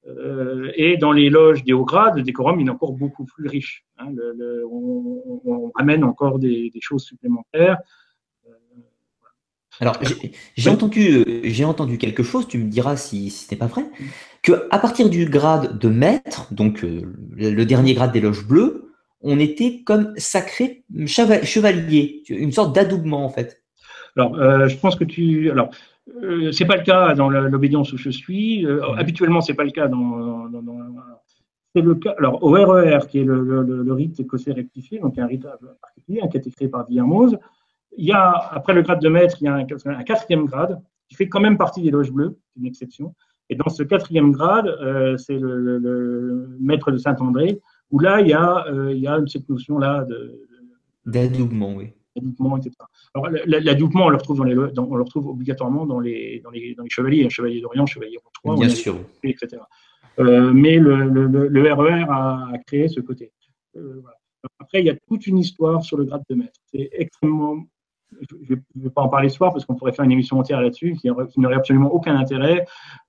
Euh, 0.09 0.73
et 0.75 0.97
dans 0.97 1.13
les 1.13 1.31
loges 1.31 1.63
des 1.63 1.73
hauts 1.73 1.85
grades, 1.85 2.17
le 2.17 2.23
décorum 2.23 2.59
il 2.59 2.67
est 2.67 2.71
encore 2.71 2.93
beaucoup 2.93 3.25
plus 3.25 3.47
riche. 3.47 3.85
Hein. 3.99 4.09
Le, 4.13 4.33
le, 4.37 4.65
on, 4.67 5.41
on, 5.45 5.71
amène 5.77 6.03
encore 6.03 6.41
des, 6.41 6.71
des 6.71 6.81
choses 6.81 7.05
supplémentaires. 7.05 7.79
Euh, 9.81 9.85
Alors, 9.85 9.99
j'ai 10.57 10.71
entendu, 10.71 11.25
j'ai 11.45 11.65
entendu 11.65 11.99
quelque 11.99 12.23
chose, 12.23 12.49
tu 12.49 12.59
me 12.59 12.69
diras 12.69 12.97
si, 12.97 13.31
si 13.31 13.47
ce 13.47 13.55
n'est 13.55 13.59
pas 13.59 13.67
vrai, 13.67 13.85
que 14.43 14.67
à 14.71 14.79
partir 14.79 15.09
du 15.09 15.27
grade 15.27 15.79
de 15.79 15.89
maître, 15.89 16.53
donc 16.53 16.85
euh, 16.85 17.03
le 17.37 17.65
dernier 17.65 17.95
grade 17.95 18.13
des 18.13 18.21
loges 18.21 18.47
bleues, 18.47 18.89
on 19.21 19.39
était 19.39 19.83
comme 19.85 20.13
sacré 20.17 20.85
chevalier, 21.07 22.23
une 22.29 22.53
sorte 22.53 22.75
d'adoubement 22.75 23.25
en 23.25 23.31
fait. 23.31 23.63
Alors, 24.17 24.37
euh, 24.39 24.69
je 24.69 24.77
pense 24.79 24.97
que 24.97 25.05
tu. 25.05 25.51
Alors, 25.51 25.71
euh, 26.23 26.51
c'est 26.53 26.65
pas 26.65 26.77
le 26.77 26.83
cas 26.83 27.15
dans 27.15 27.29
l'obédience 27.29 27.93
où 27.93 27.97
je 27.99 28.11
suis. 28.11 28.67
Euh, 28.67 28.81
habituellement, 28.97 29.41
c'est 29.41 29.55
pas 29.55 29.65
le 29.65 29.71
cas 29.71 29.89
dans. 29.89 30.49
dans, 30.49 30.63
dans 30.63 30.79
c'est 31.75 31.83
le 31.83 31.95
cas. 31.97 32.15
Alors, 32.19 32.43
au 32.43 32.51
RER, 32.51 32.97
e 32.97 33.07
qui 33.07 33.21
est 33.21 33.25
le, 33.25 33.43
le, 33.43 33.83
le 33.83 33.93
rite 33.93 34.19
écossais 34.19 34.53
rectifié, 34.53 34.99
donc 35.01 35.19
un 35.19 35.27
rite 35.27 35.47
particulier, 35.83 36.21
hein, 36.23 36.29
qui 36.29 36.39
a 36.39 36.41
été 36.41 36.51
créé 36.51 36.69
par 36.69 36.87
Villermoz, 36.87 37.39
il 37.99 38.07
y 38.07 38.13
a, 38.13 38.31
après 38.31 38.73
le 38.73 38.83
grade 38.83 39.01
de 39.01 39.09
maître, 39.09 39.37
il 39.41 39.45
y 39.45 39.49
a 39.49 39.55
un, 39.55 39.67
un, 39.87 40.05
quatrième 40.05 40.47
grade 40.47 40.81
qui 41.09 41.17
fait 41.17 41.29
quand 41.29 41.41
même 41.41 41.59
partie 41.59 41.83
des 41.83 41.91
loges 41.91 42.13
bleues, 42.13 42.39
c'est 42.55 42.61
une 42.61 42.67
exception. 42.67 43.15
Et 43.51 43.57
dans 43.57 43.69
ce 43.69 43.83
quatrième 43.83 44.31
grade, 44.31 44.67
euh, 44.67 45.17
c'est 45.17 45.39
le, 45.39 45.79
le, 45.79 46.57
maître 46.61 46.93
de 46.93 46.99
Saint-André, 46.99 47.61
où 47.91 47.99
là, 47.99 48.21
il 48.21 48.29
y 48.29 48.33
a, 48.33 48.67
euh, 48.69 48.93
il 48.93 49.01
y 49.01 49.09
a 49.09 49.19
cette 49.27 49.49
notion-là 49.49 50.05
de. 50.05 50.47
D'adoubement, 51.05 51.75
oui 51.75 51.93
etc. 52.57 52.73
Alors, 53.15 53.29
l'adoubement, 53.47 54.07
on 54.07 54.09
le 54.09 54.17
retrouve, 54.17 54.39
dans 54.39 54.45
les, 54.45 54.57
on 54.57 54.97
le 54.97 55.03
retrouve 55.03 55.29
obligatoirement 55.29 55.87
dans 55.87 56.01
les, 56.01 56.41
dans 56.43 56.51
les, 56.51 56.75
dans 56.75 56.83
les 56.83 56.91
chevaliers, 56.91 57.31
chevalier 57.31 57.61
d'Orient, 57.61 57.87
chevalier 57.87 58.19
Bien 58.45 58.55
on 58.55 58.69
sûr. 58.69 58.97
etc. 59.23 59.63
Euh, 60.19 60.53
mais 60.53 60.79
le, 60.79 61.73
RER 61.73 62.03
e 62.03 62.11
a, 62.11 62.49
a, 62.53 62.59
créé 62.67 62.89
ce 62.89 63.01
côté. 63.01 63.31
Voilà. 63.73 64.17
Après, 64.59 64.81
il 64.81 64.87
y 64.87 64.91
a 64.91 64.97
toute 65.07 65.29
une 65.29 65.39
histoire 65.39 65.85
sur 65.85 65.97
le 65.97 66.05
grade 66.05 66.23
de 66.29 66.35
maître. 66.35 66.61
C'est 66.67 66.89
extrêmement. 66.93 67.67
Je 68.21 68.55
ne 68.55 68.83
vais 68.83 68.91
pas 68.91 69.03
en 69.03 69.09
parler 69.09 69.29
ce 69.29 69.37
soir 69.37 69.53
parce 69.53 69.65
qu'on 69.65 69.75
pourrait 69.75 69.93
faire 69.93 70.05
une 70.05 70.13
émission 70.13 70.39
entière 70.39 70.61
là-dessus 70.61 70.95
qui, 70.95 71.09
n'aurait 71.09 71.57
absolument 71.57 71.93
aucun 71.93 72.17
intérêt. 72.17 72.67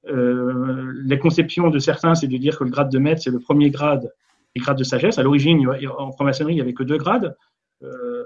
Euh, 0.08 0.92
la 1.06 1.18
conception 1.18 1.70
de 1.70 1.80
certains, 1.80 2.16
c'est 2.16 2.28
de 2.28 2.38
dire 2.38 2.58
que 2.58 2.64
le 2.64 2.70
grade 2.70 2.92
de 2.92 3.00
maître, 3.00 3.22
c'est 3.24 3.32
le 3.32 3.40
premier 3.40 3.70
grade, 3.70 4.12
les 4.56 4.62
grades 4.62 4.78
de 4.78 4.84
sagesse. 4.84 5.18
À 5.18 5.24
l'origine, 5.24 5.68
en 5.98 6.12
franc-maçonnerie, 6.12 6.54
il 6.54 6.58
n'y 6.58 6.62
avait 6.62 6.74
que 6.74 6.84
deux 6.84 6.98
grades. 6.98 7.36
Euh, 7.84 8.24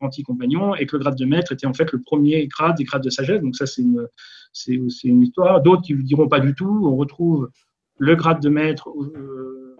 anti-compagnon 0.00 0.74
et 0.74 0.86
que 0.86 0.96
le 0.96 1.00
grade 1.00 1.16
de 1.16 1.24
maître 1.24 1.52
était 1.52 1.66
en 1.66 1.72
fait 1.72 1.90
le 1.92 2.00
premier 2.00 2.46
grade 2.48 2.76
des 2.76 2.84
grades 2.84 3.02
de 3.02 3.10
sagesse. 3.10 3.40
Donc 3.40 3.56
ça, 3.56 3.66
c'est 3.66 3.82
une, 3.82 4.06
une 5.04 5.22
histoire. 5.22 5.62
D'autres 5.62 5.82
qui 5.82 5.94
ne 5.94 6.02
diront 6.02 6.28
pas 6.28 6.40
du 6.40 6.54
tout. 6.54 6.82
On 6.84 6.96
retrouve 6.96 7.50
le 7.98 8.14
grade 8.14 8.40
de 8.40 8.48
maître 8.48 8.90
euh, 8.90 9.76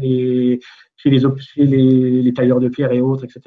les, 0.00 0.60
chez, 0.96 1.10
les, 1.10 1.20
chez 1.20 1.64
les, 1.64 2.22
les, 2.22 2.34
tailleurs 2.34 2.60
de 2.60 2.68
pierre 2.68 2.92
et 2.92 3.00
autres, 3.00 3.24
etc., 3.24 3.40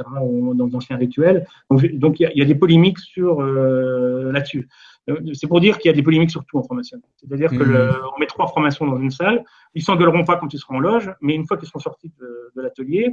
dans 0.55 0.67
d'anciens 0.67 0.97
rituels. 0.97 1.45
Donc, 1.69 1.85
donc 1.93 2.19
il, 2.19 2.23
y 2.23 2.25
a, 2.25 2.31
il 2.33 2.39
y 2.39 2.41
a, 2.41 2.45
des 2.45 2.55
polémiques 2.55 2.99
sur 2.99 3.41
euh, 3.41 4.31
là-dessus. 4.31 4.67
Euh, 5.09 5.19
c'est 5.33 5.47
pour 5.47 5.59
dire 5.59 5.77
qu'il 5.77 5.89
y 5.89 5.93
a 5.93 5.95
des 5.95 6.03
polémiques 6.03 6.31
sur 6.31 6.45
tout 6.45 6.57
en 6.57 6.63
formation. 6.63 6.99
C'est-à-dire 7.17 7.49
que 7.49 7.63
le, 7.63 7.91
on 8.15 8.19
met 8.19 8.27
trois 8.27 8.47
formations 8.47 8.85
dans 8.85 8.97
une 8.97 9.11
salle, 9.11 9.43
ils 9.73 9.83
s'engueuleront 9.83 10.25
pas 10.25 10.37
quand 10.37 10.53
ils 10.53 10.59
seront 10.59 10.75
en 10.75 10.79
loge, 10.79 11.11
mais 11.21 11.35
une 11.35 11.45
fois 11.47 11.57
qu'ils 11.57 11.67
seront 11.67 11.79
sortis 11.79 12.11
de, 12.19 12.51
de 12.55 12.61
l'atelier, 12.61 13.09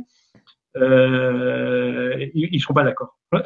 euh, 0.76 2.26
ils 2.34 2.50
ne 2.52 2.58
seront 2.58 2.74
pas 2.74 2.84
d'accord. 2.84 3.16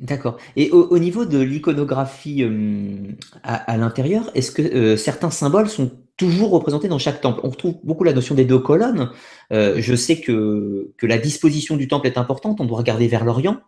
D'accord. 0.00 0.38
Et 0.56 0.70
au, 0.70 0.86
au, 0.86 0.98
niveau 0.98 1.26
de 1.26 1.38
l'iconographie 1.38 2.42
euh, 2.42 3.12
à, 3.42 3.56
à 3.70 3.76
l'intérieur, 3.76 4.30
est-ce 4.34 4.50
que 4.50 4.62
euh, 4.62 4.96
certains 4.96 5.30
symboles 5.30 5.68
sont 5.68 5.92
toujours 6.20 6.50
représentés 6.50 6.88
dans 6.88 6.98
chaque 6.98 7.22
temple 7.22 7.40
On 7.44 7.48
retrouve 7.48 7.78
beaucoup 7.82 8.04
la 8.04 8.12
notion 8.12 8.34
des 8.34 8.44
deux 8.44 8.58
colonnes. 8.58 9.10
Euh, 9.52 9.76
je 9.78 9.94
sais 9.94 10.20
que, 10.20 10.90
la 11.02 11.16
disposition 11.16 11.76
du 11.76 11.88
temple 11.88 12.06
est 12.06 12.18
importante. 12.18 12.60
On 12.60 12.66
doit 12.66 12.76
regarder 12.76 13.08
vers 13.08 13.24
l'Orient. 13.24 13.58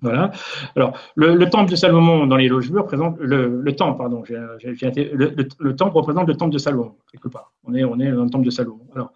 Voilà. 0.00 0.32
Alors, 0.74 0.98
le, 1.14 1.36
le, 1.36 1.50
temple 1.50 1.70
de 1.70 1.76
Salomon 1.76 2.26
dans 2.26 2.36
les 2.36 2.48
loges 2.48 2.72
représente 2.72 3.18
le, 3.20 3.60
le 3.60 3.76
temple, 3.76 3.98
pardon. 3.98 4.24
Le, 4.26 5.36
le, 5.58 5.76
temple 5.76 5.96
représente 5.96 6.26
le 6.26 6.34
temple 6.34 6.52
de 6.52 6.58
Salomon 6.58 6.96
quelque 7.12 7.28
part. 7.28 7.52
On 7.64 7.74
est, 7.74 7.82
dans 7.82 8.24
le 8.24 8.30
temple 8.30 8.46
de 8.46 8.50
Salomon. 8.50 8.86
Alors, 8.96 9.12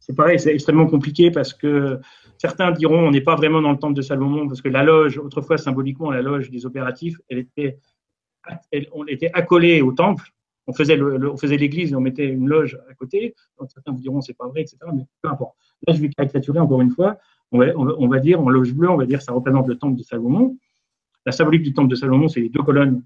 c'est 0.00 0.16
pareil, 0.16 0.40
c'est 0.40 0.52
extrêmement 0.52 0.86
compliqué 0.86 1.30
parce 1.30 1.52
que 1.52 2.00
certains 2.38 2.72
diront 2.72 3.06
on 3.06 3.10
n'est 3.10 3.20
pas 3.20 3.36
vraiment 3.36 3.60
dans 3.60 3.70
le 3.70 3.78
temple 3.78 3.94
de 3.94 4.02
Salomon 4.02 4.48
parce 4.48 4.62
que 4.62 4.68
la 4.68 4.82
loge, 4.82 5.18
autrefois 5.18 5.58
symboliquement, 5.58 6.10
la 6.10 6.22
loge 6.22 6.50
des 6.50 6.64
opératifs, 6.66 7.16
elle 7.28 7.38
était, 7.38 7.78
on 8.92 9.06
était 9.06 9.30
accolée 9.34 9.82
au 9.82 9.92
temple. 9.92 10.32
On 10.68 10.74
faisait 10.74 11.56
l'église 11.56 11.92
et 11.92 11.96
on 11.96 12.00
mettait 12.00 12.26
une 12.26 12.46
loge 12.46 12.78
à 12.90 12.94
côté. 12.94 13.34
Certains 13.68 13.90
vous 13.90 14.00
diront 14.00 14.20
c'est 14.20 14.36
pas 14.36 14.46
vrai, 14.48 14.60
etc. 14.60 14.76
Mais 14.94 15.06
peu 15.22 15.30
importe. 15.30 15.56
Là, 15.86 15.94
je 15.94 16.00
vais 16.00 16.10
caricaturer 16.10 16.60
encore 16.60 16.82
une 16.82 16.90
fois. 16.90 17.16
On 17.50 17.58
va, 17.58 17.66
on 17.74 18.06
dire 18.16 18.40
en 18.40 18.50
loge 18.50 18.74
bleue, 18.74 18.90
on 18.90 18.96
va 18.96 19.06
dire 19.06 19.22
ça 19.22 19.32
représente 19.32 19.66
le 19.66 19.78
temple 19.78 19.96
de 19.96 20.02
Salomon. 20.02 20.58
La 21.24 21.32
symbolique 21.32 21.62
du 21.62 21.72
temple 21.72 21.88
de 21.88 21.94
Salomon, 21.94 22.28
c'est 22.28 22.40
les 22.40 22.50
deux 22.50 22.62
colonnes 22.62 23.02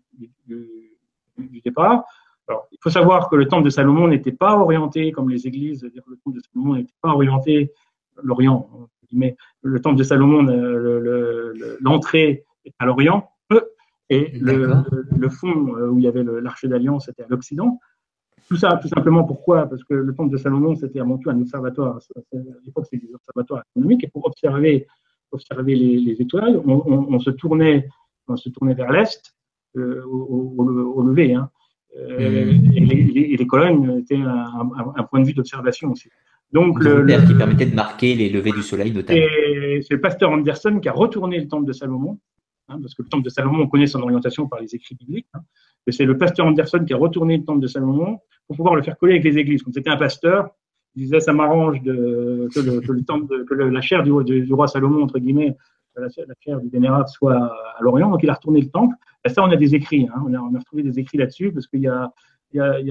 du, 0.47 1.61
départ. 1.65 2.05
Il 2.73 2.79
faut 2.81 2.91
savoir 2.91 3.31
que 3.31 3.37
le 3.37 3.47
temple 3.47 3.65
de 3.65 3.71
Salomon 3.71 4.09
n'était 4.09 4.33
pas 4.33 4.57
orienté 4.59 5.13
comme 5.13 5.31
les 5.31 5.47
églises, 5.47 5.81
c'est-à-dire 5.81 6.03
le 6.09 6.17
temple 6.17 6.39
de 6.39 6.43
Salomon 6.43 6.75
n'était 6.75 6.95
pas 7.01 7.11
orienté 7.11 7.73
l'Orient. 8.21 8.69
Mais 9.13 9.37
le 9.63 9.81
temple 9.81 9.97
de 9.97 10.03
Salomon, 10.03 10.43
l'entrée 11.81 12.45
est 12.65 12.75
à 12.81 12.87
l'Orient 12.87 13.31
et 14.13 14.31
le, 14.39 14.71
le, 15.17 15.29
fond 15.31 15.75
euh, 15.75 15.89
où 15.89 15.99
il 15.99 16.05
y 16.05 16.09
avait 16.09 16.23
l'arche 16.23 16.67
d'alliance 16.67 17.09
était 17.09 17.23
à 17.23 17.27
l'Occident. 17.29 17.81
Tout 18.47 18.57
ça, 18.57 18.79
tout 18.83 18.89
simplement 18.89 19.25
pourquoi? 19.25 19.67
Parce 19.67 19.83
que 19.85 19.95
le 19.95 20.15
temple 20.15 20.31
de 20.31 20.37
Salomon, 20.37 20.75
c'était 20.75 21.01
avant 21.01 21.17
tout 21.17 21.31
un 21.31 21.41
observatoire. 21.41 21.97
À 21.97 22.37
l'époque, 22.67 22.87
c'était 22.91 23.07
des 23.07 23.15
observatoires 23.15 23.61
astronomiques 23.61 24.05
et 24.05 24.09
pour 24.09 24.27
observer, 24.27 24.87
observer 25.31 25.75
les, 25.75 25.97
les 25.99 26.21
étoiles, 26.21 26.61
on, 26.67 26.83
on, 26.87 27.15
on, 27.15 27.19
se 27.21 27.31
tournait, 27.31 27.89
on 28.29 28.37
se 28.37 28.51
tournait 28.51 28.75
vers 28.75 28.93
l'est, 28.93 29.35
euh, 29.79 30.03
au, 30.05 30.55
au, 30.59 30.65
au, 30.97 31.03
lever. 31.03 31.33
Hein. 31.35 31.49
Euh, 31.97 32.53
et, 32.75 32.81
les, 32.81 33.37
les, 33.37 33.47
colonnes 33.47 33.99
étaient 34.01 34.17
un, 34.17 34.71
un, 34.97 35.03
point 35.05 35.21
de 35.21 35.27
vue 35.27 35.35
d'observation 35.35 35.93
aussi. 35.93 36.11
Donc 36.53 36.83
le, 36.85 37.01
le, 37.01 37.27
qui 37.27 37.35
permettait 37.35 37.67
de 37.67 37.75
marquer 37.75 38.15
les 38.15 38.29
levées 38.29 38.53
du 38.53 38.63
soleil 38.63 38.93
notamment. 38.93 39.19
Et 39.19 39.81
c'est 39.81 39.95
le 39.95 40.01
pasteur 40.03 40.31
Anderson 40.31 40.81
qui 40.81 40.89
a 40.91 40.93
retourné 40.93 41.39
le 41.39 41.49
temple 41.49 41.67
de 41.67 41.73
Salomon, 41.73 42.19
hein, 42.69 42.79
parce 42.81 42.95
que 42.95 43.03
le 43.03 43.09
temple 43.09 43.25
de 43.25 43.31
Salomon, 43.31 43.63
on 43.63 43.69
connaît 43.69 43.87
son 43.87 44.01
orientation 44.03 44.49
par 44.49 44.61
les 44.61 44.75
écrits 44.75 44.95
bibliques. 44.95 45.29
Hein, 45.35 45.41
et 45.87 45.93
c'est 45.93 46.05
le 46.05 46.17
pasteur 46.17 46.47
Anderson 46.47 46.85
qui 46.87 46.93
a 46.93 46.97
retourné 46.97 47.39
le 47.39 47.45
temple 47.45 47.61
de 47.61 47.67
Salomon 47.67 48.19
pour 48.47 48.57
pouvoir 48.57 48.75
le 48.75 48.83
faire 48.83 48.97
coller 48.97 49.15
avec 49.15 49.25
les 49.25 49.39
églises. 49.39 49.63
Comme 49.63 49.73
c'était 49.73 49.91
un 49.91 49.97
pasteur, 49.97 50.51
il 50.95 51.05
disait 51.05 51.21
ça 51.21 51.33
m'arrange 51.33 51.83
que, 51.83 51.91
le, 51.91 53.05
temple 53.05 53.45
que 53.45 53.55
la 53.55 53.81
chair 53.81 54.03
du, 54.03 54.13
roi 54.53 54.69
Salomon 54.69 55.03
entre 55.03 55.19
guillemets, 55.19 55.57
la, 55.97 56.07
la 56.07 56.35
chair 56.41 56.61
du 56.61 56.69
vénérable 56.69 57.09
soit 57.09 57.37
à 57.37 57.79
l'Orient. 57.81 58.11
Donc 58.11 58.23
il 58.23 58.31
a 58.31 58.35
retourné 58.35 58.61
le 58.61 58.69
temple. 58.69 58.95
Et 59.25 59.29
ça, 59.29 59.43
on 59.43 59.51
a 59.51 59.57
des 59.57 59.75
écrits. 59.75 60.09
Hein, 60.15 60.23
on, 60.27 60.35
a, 60.35 60.59
retrouvé 60.59 60.83
des 60.83 60.99
écrits 60.99 61.19
là-dessus 61.19 61.53
parce 61.53 61.67
qu'il 61.67 61.81
y 61.81 61.89
a 61.89 62.13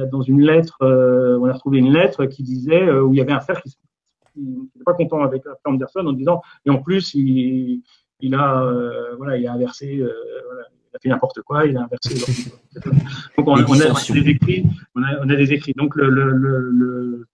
dans 0.06 0.22
une 0.22 0.42
lettre, 0.42 0.78
euh, 0.82 1.38
on 1.40 1.46
a 1.46 1.54
retrouvé 1.54 1.80
une 1.80 1.92
lettre 1.92 2.26
qui 2.26 2.44
disait, 2.44 2.84
euh, 2.84 3.04
où 3.04 3.14
il 3.14 3.18
y 3.18 3.22
avait 3.22 3.34
un 3.34 3.40
frère 3.40 3.62
qui 3.62 3.78
n'était 4.36 4.84
pas 4.86 4.94
content 4.94 5.22
avec 5.22 5.44
Anderson 5.66 6.08
en 6.08 6.14
disant, 6.14 6.42
et 6.66 6.70
en 6.70 6.82
plus, 6.82 7.14
il, 7.14 7.84
il 8.22 8.36
a, 8.36 8.64
euh, 8.64 9.16
voilà, 9.18 9.38
il 9.38 9.48
a 9.48 9.54
inversé, 9.54 10.00
euh, 10.00 10.12
voilà, 10.46 10.64
il 10.72 10.96
a 10.96 11.00
fait 11.00 11.10
n'importe 11.10 11.42
quoi, 11.42 11.66
il 11.66 11.78
a 11.78 11.84
inversé. 11.84 12.16
donc 13.38 13.48
on, 13.48 13.52
on, 13.52 13.56
a, 13.56 13.66
on, 13.66 13.74
a, 13.74 14.14
des 14.14 14.30
écrits, 14.30 14.66
on 14.96 15.04
a, 15.04 15.26
on 15.26 15.30
a 15.30 15.36
des 15.36 15.54
écrits. 15.54 15.74
Donc 15.76 15.96
le, 15.96 16.10
le, 16.10 16.32
le, 16.32 17.28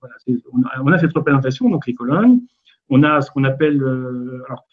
voilà, 0.00 0.14
on, 0.52 0.62
a, 0.62 0.82
on, 0.82 0.92
a, 0.92 0.98
cette 0.98 1.12
représentation, 1.12 1.68
donc 1.68 1.86
les 1.86 1.94
colonnes. 1.94 2.40
On 2.88 3.02
a 3.02 3.20
ce 3.20 3.30
qu'on 3.30 3.44
appelle, 3.44 3.82
euh, 3.82 4.42
alors, 4.46 4.64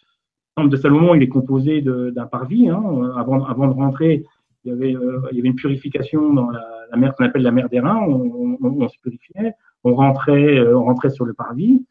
le 0.56 0.62
temple 0.64 0.70
de 0.70 0.78
Salomon, 0.78 1.16
il 1.16 1.22
est 1.22 1.28
composé 1.28 1.82
d'un 1.82 2.26
parvis. 2.26 2.70
Hein, 2.70 2.82
avant, 3.16 3.46
avant 3.46 3.68
de 3.68 3.74
rentrer, 3.74 4.26
il 4.64 4.72
y 4.72 4.74
avait, 4.74 4.96
euh, 4.96 5.22
il 5.32 5.38
y 5.38 5.40
avait 5.40 5.50
une 5.50 5.56
purification 5.56 6.34
dans 6.34 6.50
la, 6.50 6.66
la 6.92 6.98
mer 6.98 7.16
qu'on 7.16 7.26
appelle 7.26 7.44
la 7.44 7.52
mer 7.52 7.70
des 7.70 7.80
reins. 7.80 8.02
On, 8.02 8.88
se 8.88 8.98
purifiait, 9.02 9.54
on 9.84 9.96
rentrait, 9.96 10.60
euh, 10.60 10.78
on 10.78 10.86
rentrait 10.86 11.10
sur 11.10 11.26
le 11.26 11.34
parvis. 11.34 11.86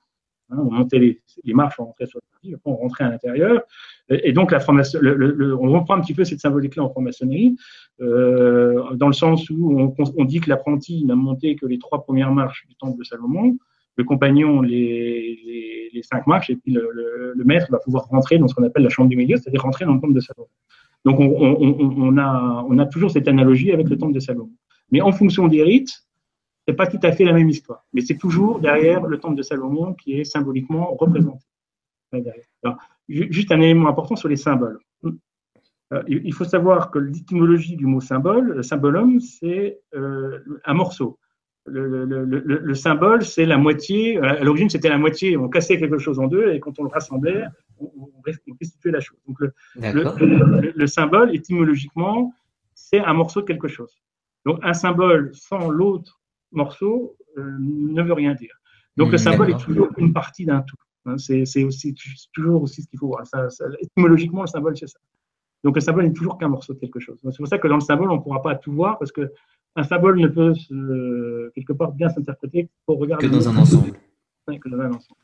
Hein, 0.51 0.59
on 0.59 0.70
montait 0.70 0.98
les, 0.98 1.20
les, 1.44 1.55
marches, 1.55 1.74
on 1.78 1.86
rentrait 1.86 2.06
sur 2.06 2.20
le 2.20 2.51
parvis, 2.52 2.60
on 2.64 2.77
rentrait 2.77 3.05
à 3.05 3.10
l'intérieur. 3.10 3.62
Et, 4.09 4.32
donc, 4.32 4.52
la 4.52 4.59
le, 5.01 5.56
on 5.56 5.73
reprend 5.73 5.94
un 5.94 6.01
petit 6.01 6.14
peu 6.14 6.24
cette 6.24 6.40
symbolique-là 6.40 6.85
en 6.85 6.90
franc-maçonnerie, 6.90 7.56
euh, 8.01 8.94
dans 8.94 9.09
le 9.09 9.12
sens 9.12 9.51
où 9.51 9.93
on, 10.16 10.24
dit 10.24 10.40
que 10.40 10.48
l'apprenti 10.48 11.05
n'a 11.05 11.16
monté 11.16 11.56
que 11.56 11.66
les 11.66 11.78
trois 11.78 12.05
premières 12.05 12.32
marches 12.32 12.66
du 12.68 12.77
temple 12.77 12.98
de 12.98 13.05
Salomon, 13.05 13.59
le 13.97 14.05
compagnon 14.05 14.60
les, 14.60 15.90
les, 15.93 16.02
cinq 16.02 16.27
marches, 16.27 16.51
et 16.51 16.56
puis 16.56 16.73
le, 16.73 17.35
maître 17.44 17.66
va 17.70 17.78
pouvoir 17.78 18.05
rentrer 18.05 18.39
dans 18.39 18.47
ce 18.47 18.55
qu'on 18.55 18.64
appelle 18.64 18.85
la 18.85 18.90
chambre 18.90 19.09
du 19.09 19.16
milieu, 19.16 19.36
c'est-à-dire 19.36 19.62
rentrer 19.62 19.85
dans 19.85 19.94
le 19.94 20.01
temple 20.01 20.14
de 20.14 20.20
Salomon. 20.20 20.48
Donc, 21.05 21.18
on, 21.18 21.24
on, 21.24 21.94
on, 21.98 22.18
a, 22.18 22.64
on 22.68 22.78
a 22.78 22.86
toujours 22.86 23.10
cette 23.10 23.27
analogie 23.27 23.73
avec 23.73 23.89
le 23.89 23.97
temple 23.97 24.12
de 24.12 24.20
Salomon. 24.20 24.51
Mais 24.93 25.01
en 25.01 25.12
fonction 25.12 25.48
des 25.48 25.62
rites, 25.62 26.05
c'est 26.66 26.74
pas 26.74 26.86
tout 26.86 27.01
à 27.02 27.12
fait 27.12 27.24
la 27.24 27.32
même 27.32 27.48
histoire. 27.48 27.84
Mais 27.93 28.01
c'est 28.01 28.16
toujours 28.16 28.59
derrière 28.60 29.06
le 29.06 29.18
temple 29.18 29.36
de 29.36 29.43
Salomon 29.43 29.94
qui 29.94 30.18
est 30.20 30.24
symboliquement 30.24 30.94
représenté. 30.94 31.44
Alors, 32.62 32.78
juste 33.09 33.52
un 33.52 33.60
élément 33.60 33.88
important 33.88 34.16
sur 34.16 34.28
les 34.28 34.36
symboles. 34.36 34.78
Euh, 35.93 36.02
il 36.09 36.34
faut 36.34 36.44
savoir 36.44 36.90
que 36.90 36.98
l'étymologie 36.98 37.76
du 37.76 37.86
mot 37.86 38.01
symbole, 38.01 38.55
le 38.55 38.62
symbolum, 38.62 39.20
c'est 39.20 39.80
euh, 39.94 40.40
un 40.64 40.74
morceau. 40.74 41.18
Le, 41.64 42.05
le, 42.05 42.24
le, 42.24 42.40
le 42.40 42.74
symbole, 42.74 43.24
c'est 43.24 43.47
la 43.47 43.59
moitié. 43.59 44.18
À 44.18 44.43
l'origine, 44.43 44.70
c'était 44.70 44.88
la 44.88 44.98
moitié. 44.98 45.36
On 45.36 45.48
cassait 45.48 45.78
quelque 45.78 45.98
chose 45.98 46.18
en 46.18 46.26
deux 46.26 46.52
et 46.52 46.60
quand 46.60 46.78
on 46.80 46.84
le 46.84 46.88
rassemblait, 46.88 47.44
on, 47.78 47.90
on 47.97 48.22
restituait 48.24 48.90
la 48.90 49.01
chose. 49.01 49.18
Donc, 49.28 49.38
le, 49.40 50.86
symbole, 50.86 51.34
étymologiquement, 51.34 52.32
c'est 52.74 53.01
un 53.01 53.12
morceau 53.14 53.43
de 53.43 53.47
quelque 53.47 53.68
chose. 53.68 54.01
Donc, 54.44 54.59
un 54.62 54.74
symbole 54.74 55.30
sans 55.34 55.70
l'autre 55.70 56.20
morceau 56.52 57.16
euh, 57.39 57.56
ne 57.60 58.02
veut 58.02 58.12
rien 58.12 58.35
dire. 58.35 58.55
Donc, 58.97 59.12
le 59.12 59.18
symbole 59.18 59.51
est 59.51 59.59
toujours 59.59 59.89
une 59.98 60.12
partie 60.12 60.47
d'un 60.47 60.62
tout. 60.62 60.77
Hein, 61.05 61.18
c'est 61.18 61.64
aussi 61.64 61.94
toujours 62.32 62.62
aussi 62.62 62.82
ce 62.82 62.89
qu'il 62.89 62.98
faut 62.98 63.09
voir. 63.09 63.27
Ça, 63.27 63.51
ça, 63.51 63.66
étymologiquement, 63.81 64.43
le 64.43 64.47
symbole, 64.47 64.77
c'est 64.77 64.86
ça. 64.86 64.98
Donc, 65.62 65.74
le 65.74 65.81
symbole 65.81 66.05
n'est 66.05 66.12
toujours 66.12 66.39
qu'un 66.39 66.48
morceau 66.48 66.74
de 66.74 66.78
quelque 66.78 67.01
chose. 67.01 67.18
C'est 67.23 67.36
pour 67.36 67.48
ça 67.48 67.59
que 67.59 67.68
dans 67.68 67.77
le 67.77 67.81
symbole, 67.81 68.10
on 68.10 68.16
ne 68.16 68.23
pourra 68.23 68.43
pas 68.43 68.55
tout 68.55 68.73
voir 68.73 68.98
parce 68.98 69.12
que 69.12 69.32
un 69.74 69.82
symbole 69.82 70.18
ne 70.18 70.28
peut 70.28 70.55
quelque 71.55 71.74
part 71.74 71.93
bien 71.93 72.09
s'interpréter 72.09 72.70
pour 72.86 72.98
regarder. 72.98 73.28
Que 73.28 73.32
dans 73.32 73.48
un 73.48 73.56
ensemble. 73.56 73.93
que 74.47 74.68
dans 74.68 74.81
un 74.81 74.93
ensemble. 74.93 75.20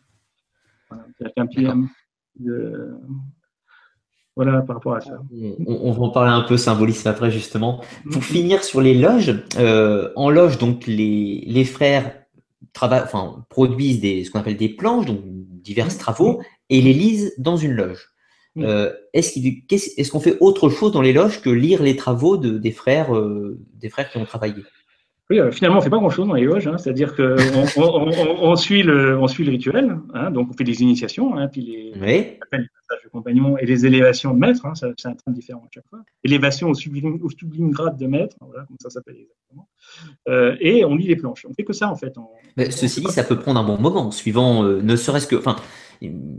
Voilà. 0.91 1.07
C'est 1.19 1.39
un 1.39 1.47
petit 1.47 1.67
de, 2.39 2.91
voilà, 4.35 4.63
par 4.63 4.77
rapport 4.77 4.95
à 4.95 5.01
ça. 5.01 5.21
On, 5.67 5.67
on, 5.67 5.93
va 5.93 6.03
en 6.03 6.11
parler 6.11 6.31
un 6.31 6.43
peu 6.43 6.57
symbolisme 6.57 7.09
après, 7.09 7.31
justement. 7.31 7.83
Pour 8.11 8.23
mm-hmm. 8.23 8.25
finir 8.25 8.65
sur 8.65 8.81
les 8.81 8.95
loges, 8.95 9.35
euh, 9.59 10.11
en 10.17 10.31
loge, 10.31 10.59
donc, 10.59 10.87
les, 10.87 11.45
les 11.47 11.65
frères 11.65 12.15
travaillent, 12.73 13.03
enfin, 13.03 13.45
produisent 13.51 14.01
des, 14.01 14.25
ce 14.25 14.31
qu'on 14.31 14.41
appelle 14.41 14.57
des 14.57 14.71
planches, 14.71 15.05
donc 15.05 15.21
divers 15.25 15.89
mm-hmm. 15.89 15.99
travaux, 15.99 16.41
et 16.71 16.81
les 16.81 16.95
lisent 16.95 17.35
dans 17.37 17.59
une 17.59 17.73
loge. 17.73 18.09
Mm-hmm. 18.57 18.65
Euh, 18.65 18.93
est-ce 19.13 20.11
qu'on 20.11 20.19
est 20.19 20.23
fait 20.23 20.37
autre 20.41 20.71
chose 20.71 20.93
dans 20.93 21.03
les 21.03 21.13
loges 21.13 21.43
que 21.43 21.51
lire 21.51 21.83
les 21.83 21.97
travaux 21.97 22.39
de, 22.39 22.57
des, 22.57 22.73
frères, 22.73 23.15
euh, 23.15 23.59
des 23.75 23.91
frères 23.91 24.11
qui 24.11 24.17
ont 24.17 24.25
travaillé? 24.25 24.63
Oui, 25.31 25.39
euh, 25.39 25.51
finalement, 25.51 25.79
on 25.79 25.81
fait 25.81 25.91
pas 25.91 25.99
grand-chose 25.99 26.27
dans 26.27 26.35
les 26.35 26.45
loges, 26.45 26.67
hein, 26.67 26.77
c'est-à-dire 26.79 27.15
qu'on 27.15 27.37
on, 27.77 28.11
on, 28.11 28.51
on, 28.51 28.57
suit 28.57 28.83
le, 28.83 29.19
on 29.19 29.29
suit 29.29 29.45
le 29.45 29.53
rituel, 29.53 29.97
hein, 30.15 30.31
donc 30.31 30.49
on 30.51 30.53
fait 30.53 30.65
des 30.65 30.83
initiations, 30.83 31.37
hein, 31.37 31.49
puis 31.49 31.63
les, 31.63 31.93
oui. 31.95 32.07
les 32.07 32.39
passages 32.51 33.05
de 33.05 33.09
compagnon 33.11 33.57
et 33.57 33.65
les 33.65 33.87
élévations 33.87 34.35
de 34.35 34.39
maître, 34.39 34.67
c'est 34.75 34.87
un 34.87 35.15
terme 35.15 35.35
différent 35.35 35.61
à 35.61 35.69
chaque 35.73 35.89
fois. 35.89 36.01
Élévation 36.25 36.69
au 36.69 36.75
sublime, 36.75 37.19
au 37.23 37.31
sublime 37.31 37.71
grade 37.71 37.97
de 37.97 38.07
maître, 38.07 38.37
voilà, 38.41 38.65
comme 38.67 38.77
ça 38.81 38.91
s'appelle 38.91 39.17
exactement. 39.17 39.69
Euh, 40.29 40.57
et 40.61 40.85
on 40.85 40.95
lit 40.95 41.07
les 41.07 41.17
planches. 41.17 41.47
On 41.49 41.55
fait 41.55 41.65
que 41.65 41.73
ça 41.73 41.89
en 41.89 41.97
fait. 41.97 42.15
Mais 42.57 42.71
ceci 42.71 43.01
dit, 43.01 43.11
ça 43.11 43.25
peut 43.25 43.39
prendre 43.39 43.61
un 43.61 43.65
bon 43.65 43.79
moment, 43.79 44.11
suivant, 44.11 44.65
euh, 44.65 44.83
ne 44.83 44.97
serait-ce 44.97 45.27
que, 45.27 45.37
enfin, 45.37 45.57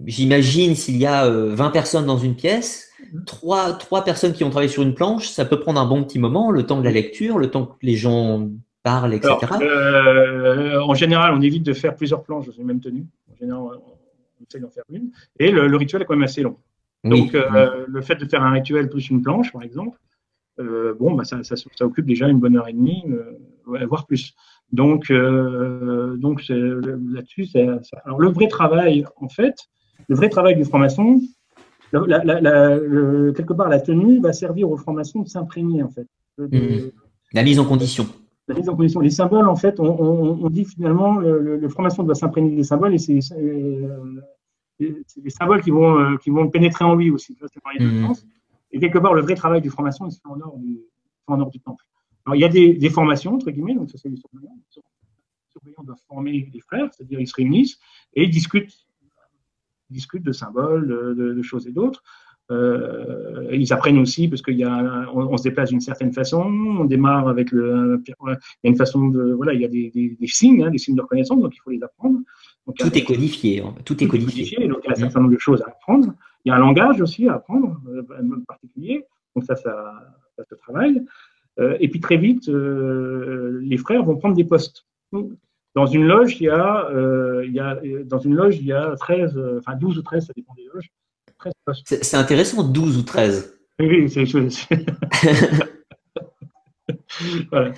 j'imagine 0.06 0.76
s'il 0.76 0.98
y 0.98 1.06
a 1.06 1.30
20 1.30 1.68
euh, 1.68 1.70
personnes 1.72 2.06
dans 2.06 2.18
une 2.18 2.36
pièce. 2.36 2.90
Mhm. 3.14 3.26
Trois, 3.26 3.74
trois 3.74 4.04
personnes 4.04 4.34
qui 4.34 4.44
ont 4.44 4.50
travaillé 4.50 4.72
sur 4.72 4.84
une 4.84 4.94
planche, 4.94 5.30
ça 5.30 5.46
peut 5.46 5.60
prendre 5.60 5.80
un 5.80 5.86
bon 5.86 6.04
petit 6.04 6.20
moment, 6.20 6.52
le 6.52 6.66
temps 6.66 6.78
de 6.78 6.84
la 6.84 6.92
lecture, 6.92 7.40
le 7.40 7.50
temps 7.50 7.66
que 7.66 7.76
les 7.82 7.96
gens 7.96 8.50
parle, 8.84 9.14
etc. 9.14 9.34
Alors, 9.42 9.62
euh, 9.62 10.80
en 10.82 10.94
général, 10.94 11.34
on 11.34 11.42
évite 11.42 11.64
de 11.64 11.74
faire 11.74 11.96
plusieurs 11.96 12.22
planches 12.22 12.46
dans 12.46 12.52
une 12.52 12.66
même 12.66 12.82
tenue. 12.82 13.08
En 13.32 13.36
général, 13.36 13.62
on 13.62 14.44
essaie 14.46 14.60
d'en 14.60 14.70
faire 14.70 14.84
une. 14.90 15.10
Et 15.40 15.52
le, 15.52 15.68
le, 15.68 15.78
rituel 15.78 16.02
est 16.02 16.06
quand 16.06 16.16
même 16.16 16.24
assez 16.24 16.42
long. 16.42 16.58
Oui, 17.06 17.22
Donc, 17.22 17.34
euh, 17.34 17.86
le 17.88 18.02
fait 18.02 18.16
de 18.16 18.26
faire 18.26 18.44
un 18.44 18.52
rituel 18.52 18.90
plus 18.90 19.10
une 19.10 19.22
planche, 19.22 19.52
par 19.52 19.64
exemple, 19.64 19.98
euh, 20.60 20.94
bon, 21.00 21.14
bah, 21.14 21.24
ça, 21.24 21.44
ça, 21.44 21.56
ça, 21.56 21.86
occupe 21.86 22.06
déjà 22.06 22.28
une 22.28 22.40
bonne 22.40 22.56
heure 22.56 22.68
et 22.68 22.74
demie, 22.74 23.04
voire 23.66 24.06
plus. 24.06 24.36
Donc, 24.72 25.12
donc 25.12 26.44
là-dessus, 26.48 27.46
c'est 27.46 27.68
alors 28.06 28.20
le 28.20 28.30
vrai 28.30 28.48
travail, 28.48 29.06
en 29.18 29.30
fait, 29.30 29.56
le 30.10 30.16
vrai 30.16 30.30
travail 30.30 30.56
du 30.56 30.66
franc-maçon, 30.66 31.22
la, 31.92 32.24
la, 32.24 32.42
la, 32.42 32.78
quelque 33.34 33.54
part, 33.54 33.70
la 33.70 33.80
tenue 33.80 34.20
va 34.20 34.34
servir 34.34 34.70
aux 34.70 34.78
francs-maçons 34.78 35.22
de 35.22 35.28
s'imprégner, 35.28 35.84
en 35.84 35.90
fait. 35.90 36.08
De, 36.38 36.46
mmh. 36.46 36.92
La 37.34 37.44
mise 37.44 37.60
en 37.60 37.66
condition 37.66 38.08
la 38.48 38.56
mise 38.56 38.70
en 38.70 38.76
condition. 38.76 39.02
Symboles, 39.10 39.48
en 39.48 39.56
fait, 39.56 39.80
on, 39.80 39.86
on, 39.86 40.46
on 40.46 40.50
dit 40.50 40.66
finalement 40.66 41.20
le, 41.20 41.58
le 41.58 41.70
franc-maçon 41.70 42.04
doit 42.04 42.16
s'imprégner 42.16 42.56
des 42.56 42.64
symboles 42.64 42.94
et 42.94 42.98
c'est 42.98 43.20
euh, 43.34 44.22
les 44.80 45.30
symboles 45.30 45.62
qui 45.62 45.72
vont, 45.72 46.00
euh, 46.00 46.18
qui 46.18 46.30
vont 46.30 46.50
pénétrer 46.50 46.84
en 46.84 46.96
lui 46.96 47.10
aussi. 47.12 47.38
Mmh. 47.80 48.12
Et 48.72 48.80
quelque 48.80 48.98
part, 49.00 49.14
le 49.14 49.22
vrai 49.22 49.36
travail 49.36 49.62
du 49.62 49.70
franc-maçon, 49.70 50.10
en 50.26 50.40
ordre 50.42 50.58
du, 50.58 50.82
en 51.28 51.40
ordre 51.40 51.52
du 51.52 51.60
temple. 51.60 51.86
Alors, 52.26 52.36
il 52.36 52.42
y 52.42 52.46
a 52.46 52.50
des, 52.50 52.74
des 52.74 52.90
formations, 52.90 53.34
entre 53.34 53.52
guillemets, 53.52 53.76
donc 53.76 53.90
ça, 53.90 53.98
c'est 53.98 54.10
les 54.10 54.18
surveillants. 54.18 54.56
Les 54.56 54.82
surveillants 55.52 55.84
doivent 55.84 56.02
former 56.08 56.50
les 56.54 56.60
frères, 56.62 56.90
c'est-à-dire 56.92 57.20
ils 57.20 57.28
se 57.28 57.36
réunissent 57.36 57.80
et 58.14 58.24
ils 58.24 58.30
discutent, 58.30 58.74
discutent 59.90 60.24
de 60.24 60.32
symboles, 60.32 60.88
de, 60.88 61.34
de 61.34 61.42
choses 61.42 61.68
et 61.68 61.72
d'autres. 61.72 62.02
Euh, 62.52 63.48
ils 63.52 63.72
apprennent 63.72 63.98
aussi 64.00 64.28
parce 64.28 64.42
qu'il 64.42 64.58
y 64.58 64.64
a, 64.64 65.08
on, 65.14 65.22
on, 65.22 65.38
se 65.38 65.44
déplace 65.44 65.70
d'une 65.70 65.80
certaine 65.80 66.12
façon. 66.12 66.42
On 66.42 66.86
démarre 66.86 67.28
avec 67.28 67.52
le, 67.52 68.02
il 68.06 68.14
y 68.30 68.68
a 68.68 68.70
une 68.70 68.76
façon 68.76 69.08
de, 69.08 69.32
voilà, 69.32 69.54
il 69.54 69.62
y 69.62 69.66
a 69.66 69.70
des, 69.70 69.90
des, 69.92 70.18
des 70.20 70.28
signes, 70.28 70.64
hein, 70.64 70.70
des 70.70 70.78
signes 70.78 70.96
de 70.96 71.02
reconnaissance, 71.02 71.40
donc 71.40 71.56
il 71.56 71.60
faut 71.60 71.72
les 71.72 71.82
apprendre. 71.82 72.20
Donc, 72.68 72.78
tout 72.78 72.98
est 72.98 73.04
codifié, 73.04 73.62
hein. 73.62 73.74
tout, 73.86 73.96
tout 73.96 74.04
est 74.04 74.08
codifié. 74.08 74.44
codifié. 74.44 74.68
Donc 74.68 74.80
il 74.84 74.88
y 74.88 74.90
a 74.90 74.92
un 74.94 74.96
certain 74.96 75.22
nombre 75.22 75.34
de 75.34 75.40
choses 75.40 75.62
à 75.62 75.68
apprendre. 75.68 76.14
Il 76.46 76.50
y 76.50 76.52
a 76.52 76.56
un 76.56 76.60
langage 76.60 77.02
aussi 77.02 77.28
à 77.28 77.36
apprendre, 77.36 77.80
euh, 77.88 78.04
particulier. 78.48 79.06
Donc 79.36 79.46
ça, 79.46 79.56
ça, 79.56 79.94
ça 80.38 80.44
se 80.44 80.56
travaille. 80.56 81.02
Euh, 81.60 81.78
et 81.80 81.88
puis 81.88 82.00
très 82.00 82.18
vite, 82.18 82.50
euh, 82.50 83.60
les 83.64 83.78
frères 83.78 84.04
vont 84.04 84.18
prendre 84.18 84.36
des 84.36 84.46
postes. 84.46 84.86
Dans 85.76 85.86
une 85.86 86.06
loge, 86.06 86.40
il 86.40 86.44
y 86.44 86.50
a, 86.50 86.90
il 87.44 87.54
y 87.54 87.60
a 87.60 87.80
dans 88.06 88.20
une 88.20 88.36
loge, 88.36 88.58
il 88.58 88.66
y 88.66 88.74
a 88.74 88.96
13, 88.96 89.40
enfin 89.60 89.76
12 89.76 89.98
ou 89.98 90.02
13, 90.02 90.28
ça 90.28 90.34
dépend 90.36 90.54
des 90.56 90.66
loges. 90.74 90.90
C'est 91.84 92.16
intéressant, 92.16 92.64
12 92.64 92.98
ou 92.98 93.04
13. 93.04 93.60
Oui, 93.80 94.10
c'est 94.10 94.24
voilà. 97.52 97.74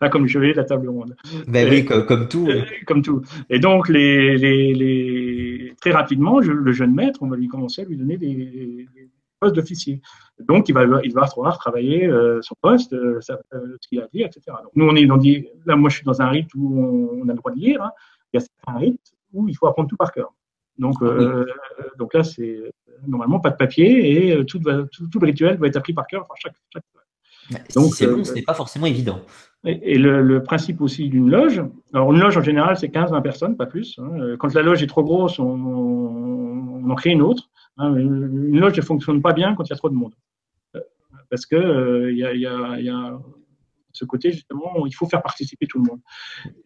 Ah, 0.00 0.08
comme 0.08 0.22
le 0.22 0.28
chevalier 0.28 0.52
de 0.52 0.58
la 0.58 0.64
table 0.64 0.88
ronde. 0.88 1.16
Ben 1.46 1.68
oui, 1.68 1.84
comme, 1.84 2.06
comme, 2.06 2.28
tout. 2.28 2.48
Comme 2.86 3.02
tout. 3.02 3.22
Et 3.48 3.58
donc, 3.58 3.88
les, 3.88 4.38
les, 4.38 4.74
les... 4.74 5.74
très 5.80 5.90
rapidement, 5.90 6.40
je, 6.40 6.52
le 6.52 6.72
jeune 6.72 6.94
maître, 6.94 7.18
on 7.22 7.28
va 7.28 7.36
lui 7.36 7.48
commencer 7.48 7.82
à 7.82 7.84
lui 7.84 7.96
donner 7.96 8.16
des, 8.16 8.86
poste 9.40 9.56
d'officier. 9.56 10.00
Donc, 10.38 10.68
il 10.68 10.72
va, 10.72 10.84
il 11.02 11.12
va 11.12 11.26
falloir 11.26 11.58
travailler 11.58 12.06
euh, 12.06 12.40
son 12.42 12.54
poste, 12.60 12.92
euh, 12.92 13.20
ce 13.20 13.34
qu'il 13.88 14.00
a 14.00 14.08
dit, 14.12 14.22
etc. 14.22 14.40
Donc, 14.48 14.72
nous, 14.74 14.86
on 14.86 14.94
est 14.94 15.06
dans 15.06 15.18
là, 15.66 15.76
moi, 15.76 15.90
je 15.90 15.96
suis 15.96 16.04
dans 16.04 16.20
un 16.20 16.28
rite 16.28 16.50
où 16.54 16.78
on, 16.78 17.28
a 17.28 17.32
le 17.32 17.38
droit 17.38 17.52
de 17.52 17.58
lire. 17.58 17.82
Hein. 17.82 17.90
Il 18.32 18.40
y 18.40 18.42
a 18.42 18.72
un 18.72 18.78
rite 18.78 19.00
où 19.32 19.48
il 19.48 19.56
faut 19.56 19.66
apprendre 19.66 19.88
tout 19.88 19.96
par 19.96 20.12
cœur. 20.12 20.32
Donc, 20.80 20.96
ah 21.02 21.44
donc 21.98 22.14
là, 22.14 22.24
c'est 22.24 22.58
normalement 23.06 23.38
pas 23.38 23.50
de 23.50 23.56
papier 23.56 24.32
et 24.32 24.44
tout, 24.46 24.58
tout, 24.58 25.20
le 25.20 25.26
rituel 25.26 25.56
doit 25.58 25.68
être 25.68 25.76
appris 25.76 25.92
par 25.92 26.06
cœur. 26.06 26.22
Enfin, 26.22 26.34
chaque, 26.36 26.54
chaque... 26.72 26.84
Donc, 27.74 27.94
c'est 27.94 28.06
bon, 28.06 28.24
ce 28.24 28.32
n'est 28.32 28.42
pas 28.42 28.54
forcément 28.54 28.86
évident. 28.86 29.20
Et, 29.64 29.98
le, 29.98 30.42
principe 30.42 30.80
aussi 30.80 31.08
d'une 31.08 31.30
loge, 31.30 31.62
alors 31.92 32.12
une 32.12 32.20
loge 32.20 32.38
en 32.38 32.42
général 32.42 32.78
c'est 32.78 32.88
15-20 32.88 33.22
personnes, 33.22 33.56
pas 33.56 33.66
plus. 33.66 33.98
Hein. 33.98 34.36
Quand 34.38 34.54
la 34.54 34.62
loge 34.62 34.82
est 34.82 34.86
trop 34.86 35.04
grosse, 35.04 35.38
on, 35.38 35.44
on, 35.44 36.90
en 36.90 36.94
crée 36.94 37.10
une 37.10 37.22
autre. 37.22 37.50
Hein. 37.76 37.94
Une 37.94 38.58
loge 38.58 38.76
ne 38.76 38.82
fonctionne 38.82 39.20
pas 39.20 39.34
bien 39.34 39.54
quand 39.54 39.64
il 39.64 39.70
y 39.70 39.72
a 39.74 39.76
trop 39.76 39.90
de 39.90 39.94
monde. 39.94 40.14
Euh, 40.76 40.80
parce 41.28 41.44
que 41.44 41.56
euh, 41.56 42.10
il 42.10 42.18
y, 42.18 42.24
a, 42.24 42.32
y, 42.34 42.46
a, 42.88 43.18
ce 43.92 44.04
côté 44.06 44.32
justement, 44.32 44.86
il 44.86 44.94
faut 44.94 45.06
faire 45.06 45.22
participer 45.22 45.66
tout 45.66 45.78
le 45.78 45.90
monde. 45.90 46.00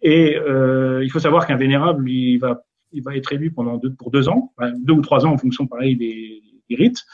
Et 0.01 0.37
euh, 0.37 1.03
il 1.03 1.11
faut 1.11 1.19
savoir 1.21 1.47
qu'un 1.49 1.57
vénérable, 1.57 2.09
il 2.09 2.39
va, 2.39 2.63
il 2.95 3.03
va 3.03 3.17
être 3.17 3.33
élu 3.33 3.51
pendant 3.51 3.77
deux, 3.77 3.93
pour 3.93 4.11
deux 4.11 4.29
ans, 4.29 4.53
deux 4.79 4.95
ou 4.95 5.03
trois 5.03 5.27
ans 5.27 5.33
en 5.33 5.39
fonction 5.39 5.67
pareil 5.67 5.97
des, 5.97 6.43
des 6.71 6.77
rites. 6.77 7.05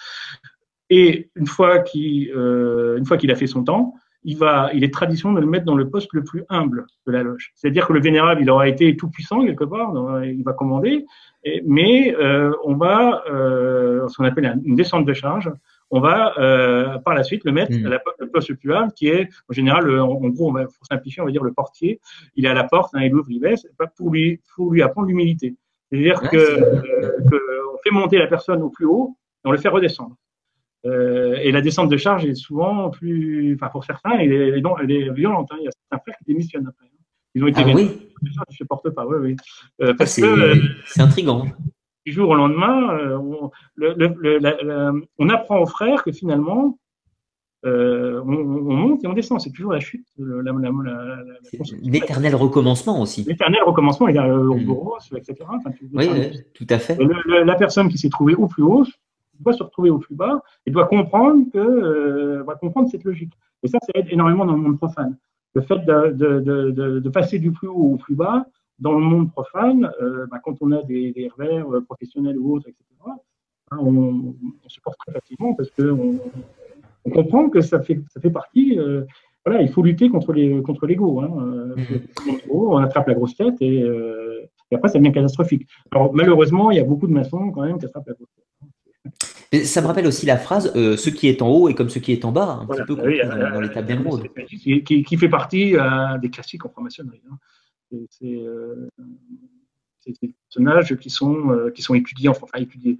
Et 0.91 1.31
une 1.37 1.47
fois 1.47 1.81
qu'il 1.81 2.31
une 2.31 3.07
fois 3.07 3.17
qu'il 3.17 3.31
a 3.31 3.37
fait 3.37 3.47
son 3.47 3.65
temps, 3.65 3.95
il, 4.25 4.37
va, 4.37 4.71
il 4.75 4.85
est 4.85 4.93
tradition 4.93 5.33
de 5.33 5.41
le 5.41 5.47
mettre 5.47 5.65
dans 5.65 5.77
le 5.77 5.89
poste 5.89 6.13
le 6.13 6.23
plus 6.23 6.45
humble 6.49 6.87
de 7.07 7.13
la 7.13 7.23
loge. 7.23 7.53
C'est-à-dire 7.55 7.87
que 7.87 7.93
le 7.93 8.01
vénérable, 8.01 8.43
il 8.43 8.51
aura 8.51 8.69
été 8.69 8.97
tout 8.97 9.09
puissant 9.09 9.45
quelque 9.45 9.65
part, 9.65 9.93
il 10.25 10.43
va 10.43 10.53
commander, 10.53 11.07
mais 11.65 12.15
euh, 12.17 12.53
on 12.65 12.75
va, 12.75 13.23
euh, 13.31 14.07
ce 14.09 14.17
qu'on 14.17 14.25
appelle 14.25 14.61
une 14.65 14.75
descente 14.75 15.07
de 15.07 15.13
charge, 15.15 15.51
on 15.91 16.01
va 16.01 16.35
euh, 16.39 16.99
par 16.99 17.15
la 17.15 17.25
suite 17.25 17.45
le 17.45 17.53
mettre 17.53 17.77
hmm. 17.77 17.87
à 17.87 17.89
la, 17.89 18.01
le 18.21 18.29
poste 18.29 18.51
le 18.51 18.57
plus 18.57 18.73
humble, 18.73 18.93
qui 18.93 19.09
est 19.09 19.29
en 19.49 19.53
général, 19.53 19.99
en, 19.99 20.15
gros, 20.29 20.51
on 20.51 20.53
va, 20.53 20.65
pour 20.65 20.87
simplifier, 20.89 21.23
on 21.23 21.27
va 21.27 21.33
dire 21.33 21.43
le 21.43 21.53
portier. 21.53 22.01
Il 22.37 22.45
est 22.45 22.49
à 22.49 22.55
la 22.55 22.65
porte, 22.65 22.95
hein, 22.95 23.03
il 23.03 23.15
ouvre, 23.15 23.31
il 23.31 23.41
baisse, 23.41 23.67
pour 23.97 24.11
lui, 24.11 24.41
pour 24.55 24.71
lui 24.71 24.83
apprendre 24.83 25.09
l'humilité. 25.09 25.57
C'est-à-dire 25.91 26.21
que, 26.31 26.37
euh, 26.37 27.19
que 27.31 27.37
fait 27.83 27.91
monter 27.91 28.19
la 28.19 28.27
personne 28.27 28.63
au 28.63 28.71
plus 28.71 28.87
haut, 28.87 29.17
et 29.45 29.49
on 29.49 29.53
le 29.53 29.59
fait 29.59 29.69
redescendre. 29.69 30.17
Euh, 30.87 31.37
et 31.43 31.53
la 31.53 31.61
descente 31.61 31.91
de 31.91 31.97
charge 31.97 32.25
est 32.25 32.35
souvent 32.35 32.91
plus, 32.91 33.55
enfin 33.55 33.71
pour 33.71 33.85
certains, 33.85 34.19
elle 34.19 34.33
est, 34.33 34.63
elle 34.83 34.91
est 34.91 35.13
violente. 35.13 35.49
Hein. 35.51 35.57
Il 35.61 35.65
y 35.65 35.69
a 35.69 35.71
certains 35.71 36.03
frères 36.03 36.17
qui 36.19 36.25
démissionnent 36.33 36.69
après. 36.69 36.87
Hein. 36.87 37.05
Ils 37.35 37.45
ont 37.45 37.49
été 37.49 37.63
ah, 37.65 37.73
oui. 37.75 37.91
je 38.23 38.57
supporte 38.57 38.91
pas. 38.91 39.07
Oui, 39.07 39.17
oui. 39.21 39.37
Euh, 39.83 39.95
parce 39.95 40.17
que 40.17 40.55
c'est 40.87 41.01
intriguant. 41.01 41.47
Du 42.07 42.13
jour 42.13 42.31
au 42.31 42.35
lendemain, 42.35 43.19
on, 43.19 43.51
le, 43.75 43.95
le, 43.95 45.07
on, 45.19 45.29
apprend 45.29 45.61
aux 45.61 45.67
frères 45.67 46.03
que 46.03 46.13
finalement, 46.13 46.79
euh, 47.67 48.23
on, 48.25 48.33
on, 48.33 48.75
monte 48.75 49.05
et 49.05 49.07
on 49.07 49.13
descend. 49.13 49.41
C'est 49.41 49.51
toujours 49.51 49.73
la 49.73 49.81
chute. 49.81 50.07
L'éternel 51.83 52.35
recommencement 52.35 53.01
aussi. 53.01 53.25
L'éternel 53.25 53.63
recommencement, 53.65 54.09
il 54.09 54.15
y 54.15 54.19
a 54.19 54.27
le 54.27 54.43
mmh. 54.43 55.17
etc. 55.17 55.37
Enfin, 55.49 55.71
oui, 55.93 56.09
tout 56.55 56.67
à 56.71 56.79
fait. 56.79 56.99
la 57.27 57.55
personne 57.57 57.89
qui 57.89 57.99
s'est 57.99 58.09
trouvée 58.09 58.35
au 58.35 58.47
plus 58.47 58.63
haut 58.63 58.85
doit 59.41 59.53
se 59.53 59.63
retrouver 59.63 59.91
au 59.91 59.99
plus 59.99 60.15
bas 60.15 60.43
et 60.67 60.71
doit 60.71 60.87
comprendre 60.87 61.51
que 61.53 61.59
euh, 61.59 62.43
va 62.45 62.55
comprendre 62.55 62.89
cette 62.91 63.05
logique. 63.05 63.33
Et 63.63 63.69
ça, 63.69 63.79
ça 63.83 63.93
aide 63.95 64.07
énormément 64.11 64.47
dans 64.47 64.55
le 64.55 64.61
monde 64.61 64.79
profane. 64.79 65.17
Le 65.55 65.63
fait 65.63 65.79
de, 65.79 66.13
de, 66.13 66.41
de, 66.41 67.01
de 67.01 67.09
passer 67.09 67.39
du 67.39 67.51
plus 67.51 67.69
haut 67.69 67.95
au 67.95 67.97
plus 67.97 68.15
bas 68.15 68.45
dans 68.79 68.93
le 68.93 69.01
monde 69.01 69.31
profane, 69.31 69.91
euh, 70.01 70.27
bah, 70.31 70.39
quand 70.43 70.57
on 70.61 70.73
a 70.73 70.83
des, 70.83 71.13
des 71.13 71.29
revers 71.29 71.69
euh, 71.75 71.81
professionnels 71.83 72.39
ou 72.39 72.55
autres, 72.55 72.69
etc., 72.69 72.85
hein, 73.07 73.77
on, 73.79 74.35
on, 74.65 74.69
se 74.69 74.81
porte 74.81 74.99
très 74.99 75.13
facilement 75.13 75.55
parce 75.55 75.71
qu'on 75.71 76.19
on 77.05 77.11
comprend 77.11 77.49
que 77.49 77.61
ça 77.61 77.81
fait, 77.81 78.01
ça 78.13 78.21
fait 78.21 78.31
partie. 78.31 78.79
Euh, 78.79 79.03
voilà, 79.45 79.63
il 79.63 79.71
faut 79.71 79.83
lutter 79.83 80.11
contre 80.11 80.33
les 80.33 80.61
contre 80.63 80.87
l'ego. 80.87 81.21
Hein. 81.21 81.31
Mmh. 81.77 82.51
On 82.51 82.77
attrape 82.77 83.09
la 83.09 83.15
grosse 83.15 83.37
tête 83.37 83.55
et, 83.61 83.81
et 83.81 84.75
après 84.75 84.89
ça 84.89 84.99
devient 84.99 85.13
catastrophique. 85.13 85.67
Alors 85.93 86.13
malheureusement, 86.13 86.71
il 86.71 86.77
y 86.77 86.81
a 86.81 86.85
beaucoup 86.85 87.07
de 87.07 87.13
maçons 87.13 87.51
quand 87.51 87.63
même 87.63 87.79
qui 87.79 87.87
attrapent 87.87 88.09
la 88.09 88.15
grosse 88.15 88.29
tête 88.37 88.45
ça 89.65 89.81
me 89.81 89.87
rappelle 89.87 90.07
aussi 90.07 90.27
la 90.27 90.37
phrase 90.37 90.73
euh, 90.77 90.97
ce 90.97 91.11
qui 91.11 91.29
est 91.29 91.43
en 91.43 91.49
haut 91.49 91.69
est 91.69 91.75
comme 91.75 91.91
ce 91.91 91.99
qui 91.99 92.13
est 92.13 92.25
en 92.25 92.33
bas, 92.33 92.61
un 92.63 92.67
petit 92.67 92.83
peu 92.87 92.95
oui, 92.95 93.21
dans, 93.23 93.31
euh, 93.31 93.53
dans 93.53 93.61
l'étape 93.61 93.87
d'émeraude. 93.87 94.29
Qui, 94.49 94.85
qui, 94.85 95.17
fait 95.17 95.29
partie 95.29 95.77
euh, 95.77 96.19
des 96.19 96.31
classiques 96.31 96.65
en 96.65 96.69
franc-maçonnerie. 96.69 97.23
Hein. 97.31 97.37
C'est 100.05 100.15
des 100.23 100.33
personnages 100.49 100.97
qui 100.97 101.11
sont, 101.11 101.71
qui 101.75 101.83
sont 101.83 101.95
étudiés, 101.95 102.29
enfin 102.29 102.47
étudiés, 102.57 102.99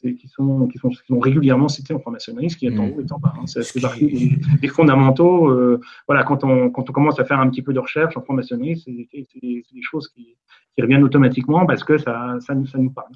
qui 0.00 0.28
sont, 0.28 0.66
qui, 0.68 0.78
sont, 0.78 0.88
qui 0.88 1.06
sont 1.08 1.18
régulièrement 1.18 1.68
cités 1.68 1.94
en 1.94 2.00
franc-maçonnerie, 2.00 2.50
ce 2.50 2.56
qui 2.56 2.66
est 2.66 2.78
en 2.78 2.86
mm. 2.86 2.92
haut 2.92 3.00
et 3.00 3.12
en 3.12 3.18
bas. 3.18 3.32
Hein. 3.36 3.46
C'est 3.46 3.80
partie 3.80 4.38
des, 4.60 4.68
fondamentaux. 4.68 5.78
voilà, 6.06 6.24
quand 6.24 6.44
on, 6.44 6.70
quand 6.70 6.88
on 6.88 6.92
commence 6.92 7.18
à 7.20 7.24
faire 7.24 7.40
un 7.40 7.48
petit 7.48 7.62
peu 7.62 7.72
de 7.72 7.78
recherche 7.78 8.16
en 8.16 8.22
franc-maçonnerie, 8.22 8.82
c'est 8.84 8.90
des, 8.92 9.64
choses 9.82 10.08
qui, 10.08 10.36
qui, 10.74 10.82
reviennent 10.82 11.04
automatiquement 11.04 11.66
parce 11.66 11.84
que 11.84 11.98
ça, 11.98 12.36
ça, 12.40 12.54
ça 12.66 12.78
nous 12.78 12.90
parle. 12.90 13.12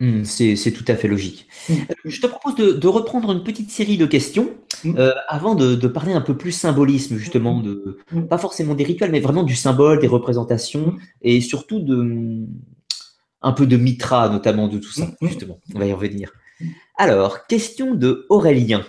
Mmh, 0.00 0.24
c'est 0.24 0.72
tout 0.72 0.84
à 0.88 0.96
fait 0.96 1.06
logique. 1.06 1.46
Mmh. 1.68 1.72
Euh, 1.72 1.94
je 2.04 2.20
te 2.20 2.26
propose 2.26 2.56
de, 2.56 2.88
reprendre 2.88 3.30
une 3.30 3.44
petite 3.44 3.70
série 3.70 3.96
de 3.96 4.06
questions 4.06 4.50
mmh. 4.82 4.94
euh, 4.98 5.12
avant 5.28 5.54
de, 5.54 5.86
parler 5.86 6.12
un 6.12 6.20
peu 6.20 6.36
plus 6.36 6.50
symbolisme, 6.50 7.16
justement, 7.16 7.60
de 7.60 7.98
pas 8.28 8.38
forcément 8.38 8.74
des 8.74 8.82
rituels, 8.82 9.12
mais 9.12 9.20
vraiment 9.20 9.44
du 9.44 9.54
symbole, 9.54 10.00
des 10.00 10.08
représentations 10.08 10.96
et 11.22 11.40
surtout 11.40 11.78
de 11.78 12.44
un 13.44 13.52
peu 13.52 13.66
de 13.66 13.76
mitra, 13.76 14.28
notamment 14.28 14.66
de 14.68 14.78
tout 14.78 14.90
ça, 14.90 15.06
justement. 15.22 15.60
On 15.74 15.78
va 15.78 15.86
y 15.86 15.92
revenir. 15.92 16.32
Alors, 16.98 17.46
question 17.46 17.94
de 17.94 18.26
Aurélien. 18.28 18.84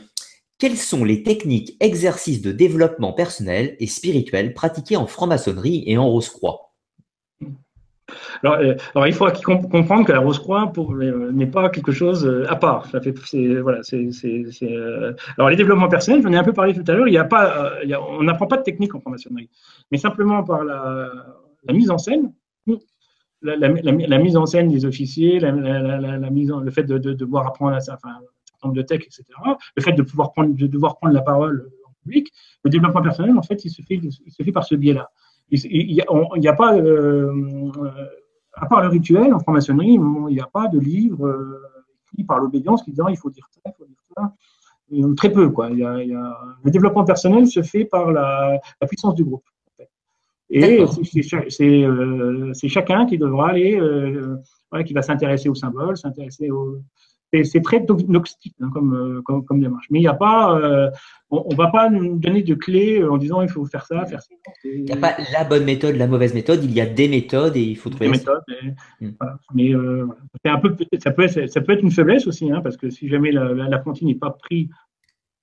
Quelles 0.58 0.78
sont 0.78 1.04
les 1.04 1.22
techniques, 1.22 1.76
exercices 1.82 2.42
de 2.42 2.52
développement 2.52 3.14
personnel 3.14 3.76
et 3.80 3.88
spirituel 3.88 4.54
pratiqués 4.54 4.96
en 4.96 5.06
franc-maçonnerie 5.06 5.84
et 5.86 5.98
en 5.98 6.08
Rose-Croix? 6.08 6.66
Alors, 8.44 8.56
euh, 8.60 8.76
alors, 8.94 9.08
il 9.08 9.14
faut 9.14 9.26
comprendre 9.70 10.06
que 10.06 10.12
la 10.12 10.20
Rose-Croix 10.20 10.72
euh, 10.78 11.32
n'est 11.32 11.48
pas 11.48 11.70
quelque 11.70 11.92
chose 11.92 12.26
euh, 12.26 12.46
à 12.50 12.56
part. 12.56 12.86
Ça 12.88 13.02
fait, 13.02 13.14
voilà, 13.60 13.80
c'est, 13.84 14.08
alors, 15.38 15.50
les 15.50 15.56
développements 15.56 15.90
personnels, 15.90 16.22
j'en 16.22 16.32
ai 16.32 16.38
un 16.38 16.44
peu 16.44 16.54
parlé 16.54 16.74
tout 16.74 16.90
à 16.90 16.94
l'heure, 16.94 17.08
il 17.08 17.14
y 17.14 17.18
a 17.18 17.24
pas, 17.24 17.74
on 18.10 18.24
n'apprend 18.24 18.48
pas 18.48 18.58
de 18.58 18.64
technique 18.64 18.94
en 18.96 19.00
franc-maçonnerie, 19.00 19.50
mais 19.92 19.98
simplement 19.98 20.44
par 20.44 20.64
la, 20.64 21.10
mise 21.74 21.90
en 21.90 21.98
scène, 21.98 22.32
la, 23.46 24.18
mise 24.18 24.38
en 24.38 24.46
scène 24.46 24.70
des 24.70 24.86
officiers, 24.86 25.40
la, 25.40 25.52
mise 26.32 26.52
le 26.52 26.72
fait 26.72 26.84
de, 26.84 26.98
devoir 26.98 27.48
apprendre 27.48 27.76
un 27.76 27.80
certain 27.80 28.10
nombre 28.64 28.76
de 28.76 28.82
textes, 28.82 29.20
etc., 29.20 29.40
le 29.76 29.84
fait 29.84 29.94
de 29.94 30.02
pouvoir 30.02 30.32
prendre, 30.32 30.56
de 30.56 30.68
devoir 30.68 30.98
prendre 30.98 31.14
la 31.14 31.22
parole 31.22 31.70
en 31.88 31.92
public, 32.04 32.32
le 32.64 32.70
développement 32.70 33.02
personnel, 33.02 33.38
en 33.38 33.44
fait, 33.44 33.64
il 33.66 33.70
se 33.70 33.82
fait, 33.82 33.96
il 33.96 34.32
se 34.32 34.44
fait 34.44 34.52
par 34.52 34.64
ce 34.64 34.76
biais-là. 34.76 35.10
Il 35.52 35.94
n'y 35.94 36.48
a, 36.48 36.54
pas, 36.54 36.76
euh, 36.76 37.72
à 38.54 38.66
part 38.66 38.82
le 38.82 38.88
rituel 38.88 39.34
en 39.34 39.40
franc-maçonnerie, 39.40 39.94
il 39.94 40.34
n'y 40.34 40.40
a 40.40 40.48
pas 40.48 40.68
de 40.68 40.80
livre 40.80 41.28
euh, 41.28 41.62
écrit 42.12 42.24
par 42.24 42.40
l'obédience 42.40 42.84
qui 42.84 42.92
dit 42.92 43.02
il 43.10 43.18
faut 43.18 43.30
dire 43.30 43.48
ça, 43.52 43.62
il 43.66 43.74
faut 43.78 43.86
dire 43.86 43.98
ça. 44.18 44.34
très 45.16 45.32
peu, 45.32 45.50
quoi. 45.50 45.70
Le 45.70 46.72
développement 46.72 47.04
personnel 47.04 47.48
se 47.48 47.62
fait 47.62 47.86
par 47.86 48.12
la, 48.12 48.60
puissance 48.88 49.14
du 49.14 49.24
groupe. 49.24 49.46
Et 50.50 50.80
euh, 50.80 52.54
c'est 52.54 52.68
chacun 52.68 53.06
qui 53.06 53.18
devra 53.18 53.50
aller, 53.50 53.80
qui 54.86 54.94
va 54.94 55.02
s'intéresser 55.02 55.50
au 55.50 55.56
symbole, 55.56 55.98
s'intéresser 55.98 56.52
au, 56.52 56.78
c'est 57.44 57.62
très 57.62 57.82
gnostique 57.82 58.56
hein, 58.62 58.70
comme, 58.74 59.22
comme, 59.26 59.60
démarche. 59.60 59.88
Mais 59.90 60.00
il 60.00 60.04
n'y 60.04 60.08
a 60.08 60.14
pas, 60.14 60.92
on 61.32 61.50
ne 61.50 61.56
va 61.56 61.68
pas 61.68 61.90
nous 61.90 62.18
donner 62.18 62.44
de 62.44 62.54
clés 62.54 63.00
euh, 63.00 63.12
en 63.12 63.18
disant 63.18 63.42
il 63.42 63.50
faut 63.50 63.66
faire 63.66 63.86
ça, 63.86 64.06
faire 64.06 64.22
ça. 64.22 64.30
Il 64.64 64.84
n'y 64.84 64.92
a 64.92 64.98
pas 64.98 65.16
la 65.34 65.44
bonne 65.44 65.66
méthode, 65.66 65.96
la 65.96 66.08
mauvaise 66.08 66.34
méthode, 66.34 66.64
il 66.64 66.72
y 66.72 66.82
a 66.82 66.86
des 66.86 67.08
méthodes 67.08 67.56
et 67.58 67.62
il 67.62 67.76
faut 67.76 67.90
trouver. 67.90 68.06
Des 68.06 68.12
méthodes, 68.12 68.44
hmm. 69.02 69.10
mais 69.54 69.74
euh, 69.74 70.08
un 70.46 70.60
peu, 70.60 70.76
ça, 71.04 71.12
peut 71.12 71.24
être, 71.24 71.50
ça 71.50 71.62
peut 71.62 71.74
être 71.74 71.82
une 71.82 71.92
faiblesse 71.92 72.28
aussi, 72.28 72.52
hein, 72.52 72.62
parce 72.62 72.78
que 72.78 72.90
si 72.90 73.08
jamais 73.08 73.32
l'apprenti 73.32 74.06
n'est 74.06 74.16
pas 74.16 74.32
pris 74.32 74.70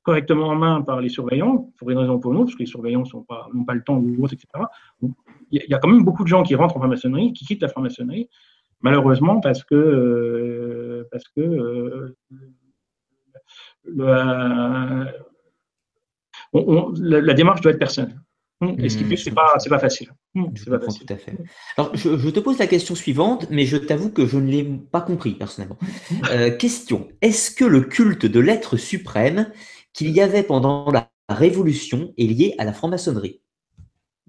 correctement 0.03 0.49
en 0.49 0.57
main 0.57 0.83
par 0.83 1.01
les 1.01 1.09
surveillants, 1.09 1.71
pour 1.79 1.91
une 1.91 1.99
raison 1.99 2.15
ou 2.15 2.19
pour 2.19 2.33
une 2.33 2.39
autre, 2.39 2.47
parce 2.47 2.57
que 2.57 2.63
les 2.63 2.67
surveillants 2.67 3.05
n'ont 3.13 3.23
pas, 3.23 3.49
pas 3.67 3.75
le 3.75 3.83
temps 3.83 3.97
ou 3.97 4.25
autre, 4.25 4.35
etc. 4.35 4.65
Il 5.51 5.63
y, 5.69 5.75
a 5.75 5.79
quand 5.79 5.89
même 5.89 6.05
beaucoup 6.05 6.25
de 6.25 6.29
gens 6.29 6.43
qui 6.43 6.55
rentrent 6.55 6.77
en 6.77 6.81
franc-maçonnerie, 6.81 7.33
qui 7.33 7.45
quittent 7.45 7.63
la 7.63 7.69
franc-maçonnerie, 7.69 8.29
malheureusement 8.81 9.41
parce 9.41 9.63
que, 9.65 9.75
euh, 9.75 11.09
parce 11.13 11.25
que 11.29 12.15
le, 13.85 15.07
la, 16.55 17.35
démarche 17.35 17.61
doit 17.61 17.73
être 17.73 17.79
personnelle. 17.79 18.19
Et 18.79 18.89
ce 18.89 18.97
qui 18.97 19.05
fait 19.05 19.17
que 19.17 19.21
ce 19.21 19.29
n'est 19.29 19.35
pas, 19.35 19.57
pas, 19.69 19.79
facile. 19.79 20.13
Je 20.35 20.71
pas 20.71 20.79
tout 20.79 21.07
à 21.09 21.17
fait. 21.17 21.37
Alors, 21.77 21.97
je, 21.97 22.31
te 22.31 22.39
pose 22.39 22.59
la 22.59 22.69
question 22.69 22.95
suivante, 22.95 23.47
mais 23.51 23.65
je 23.65 23.77
t'avoue 23.77 24.11
que 24.11 24.25
je 24.27 24.37
ne 24.37 24.49
l'ai 24.49 24.63
pas 24.63 25.01
compris 25.01 25.33
personnellement. 25.33 25.79
Euh, 26.31 26.51
question 26.51 27.09
Est-ce 27.23 27.51
que 27.51 27.65
le 27.65 27.81
culte 27.81 28.25
de 28.25 28.39
l'être 28.39 28.77
suprême 28.77 29.51
qu'il 29.93 30.11
y 30.11 30.21
avait 30.21 30.43
pendant 30.43 30.91
la 30.91 31.09
Révolution 31.29 32.13
est 32.19 32.27
lié 32.27 32.55
à 32.59 32.65
la 32.65 32.73
franc-maçonnerie 32.73 33.41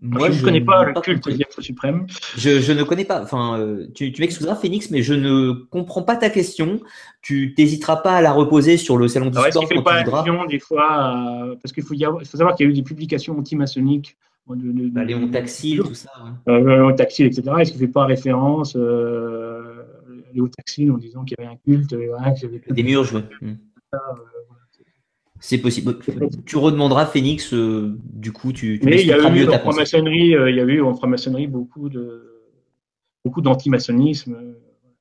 Moi, 0.01 0.31
je 0.31 0.39
ne 0.39 0.45
connais 0.45 0.61
pas 0.61 0.85
le 0.85 0.93
culte 1.01 1.27
des 1.27 1.41
êtres 1.41 1.61
suprêmes. 1.61 2.07
Je, 2.37 2.71
ne 2.71 2.83
connais 2.83 3.05
pas. 3.05 3.21
Enfin, 3.21 3.59
euh, 3.59 3.87
tu, 3.93 4.11
tu 4.11 4.21
m'excuseras, 4.21 4.55
Phoenix, 4.55 4.89
mais 4.91 5.01
je 5.01 5.13
ne 5.13 5.51
comprends 5.51 6.03
pas 6.03 6.15
ta 6.15 6.29
question. 6.29 6.79
Tu 7.21 7.53
n'hésiteras 7.57 7.97
pas 7.97 8.17
à 8.17 8.21
la 8.21 8.31
reposer 8.31 8.77
sur 8.77 8.97
le 8.97 9.07
salon 9.07 9.27
d'histoire 9.27 9.51
quand 9.51 9.67
fait 9.67 9.81
pas 9.83 9.95
allusion 9.95 10.45
des 10.45 10.59
fois, 10.59 11.55
parce 11.61 11.73
qu'il 11.73 11.83
faut, 11.83 11.95
faut, 11.95 12.37
savoir 12.37 12.55
qu'il 12.55 12.65
y 12.65 12.69
a 12.69 12.71
eu 12.71 12.75
des 12.75 12.83
publications 12.83 13.37
anti-maçonniques. 13.37 14.17
De, 14.49 14.71
de, 14.73 14.89
bah, 14.89 15.05
Léon 15.05 15.29
Taxil, 15.29 15.79
tout 15.79 15.93
ça. 15.93 16.11
Ouais. 16.47 16.53
Euh, 16.53 16.75
Léon 16.75 16.93
Taxil, 16.93 17.27
etc. 17.27 17.43
Est-ce 17.59 17.71
qu'il 17.71 17.81
ne 17.81 17.87
fait 17.87 17.91
pas 17.91 18.05
référence 18.05 18.75
euh, 18.75 19.83
Léon 20.33 20.49
Taxil 20.49 20.91
en 20.91 20.97
disant 20.97 21.23
qu'il 21.23 21.37
y 21.39 21.41
avait 21.41 21.53
un 21.53 21.57
culte 21.63 21.95
Des 22.69 22.83
murges, 22.83 23.13
oui. 23.13 23.55
C'est 25.43 25.57
possible. 25.57 25.99
Tu 26.45 26.55
redemanderas 26.55 27.05
Phoenix, 27.05 27.53
euh, 27.53 27.97
du 28.13 28.31
coup, 28.31 28.53
tu, 28.53 28.79
tu 28.79 28.85
Mais 28.85 29.01
il 29.01 29.07
y 29.07 29.11
a 29.11 29.17
eu 29.17 29.49
en 29.49 29.59
franc-maçonnerie, 29.59 30.37
euh, 30.37 30.49
il 30.49 30.55
y 30.55 30.61
a 30.61 30.63
eu 30.63 30.81
en 30.81 30.93
franc-maçonnerie 30.93 31.47
beaucoup 31.47 31.89
de 31.89 32.45
beaucoup 33.25 33.41
d'antimaçonnisme. 33.41 34.37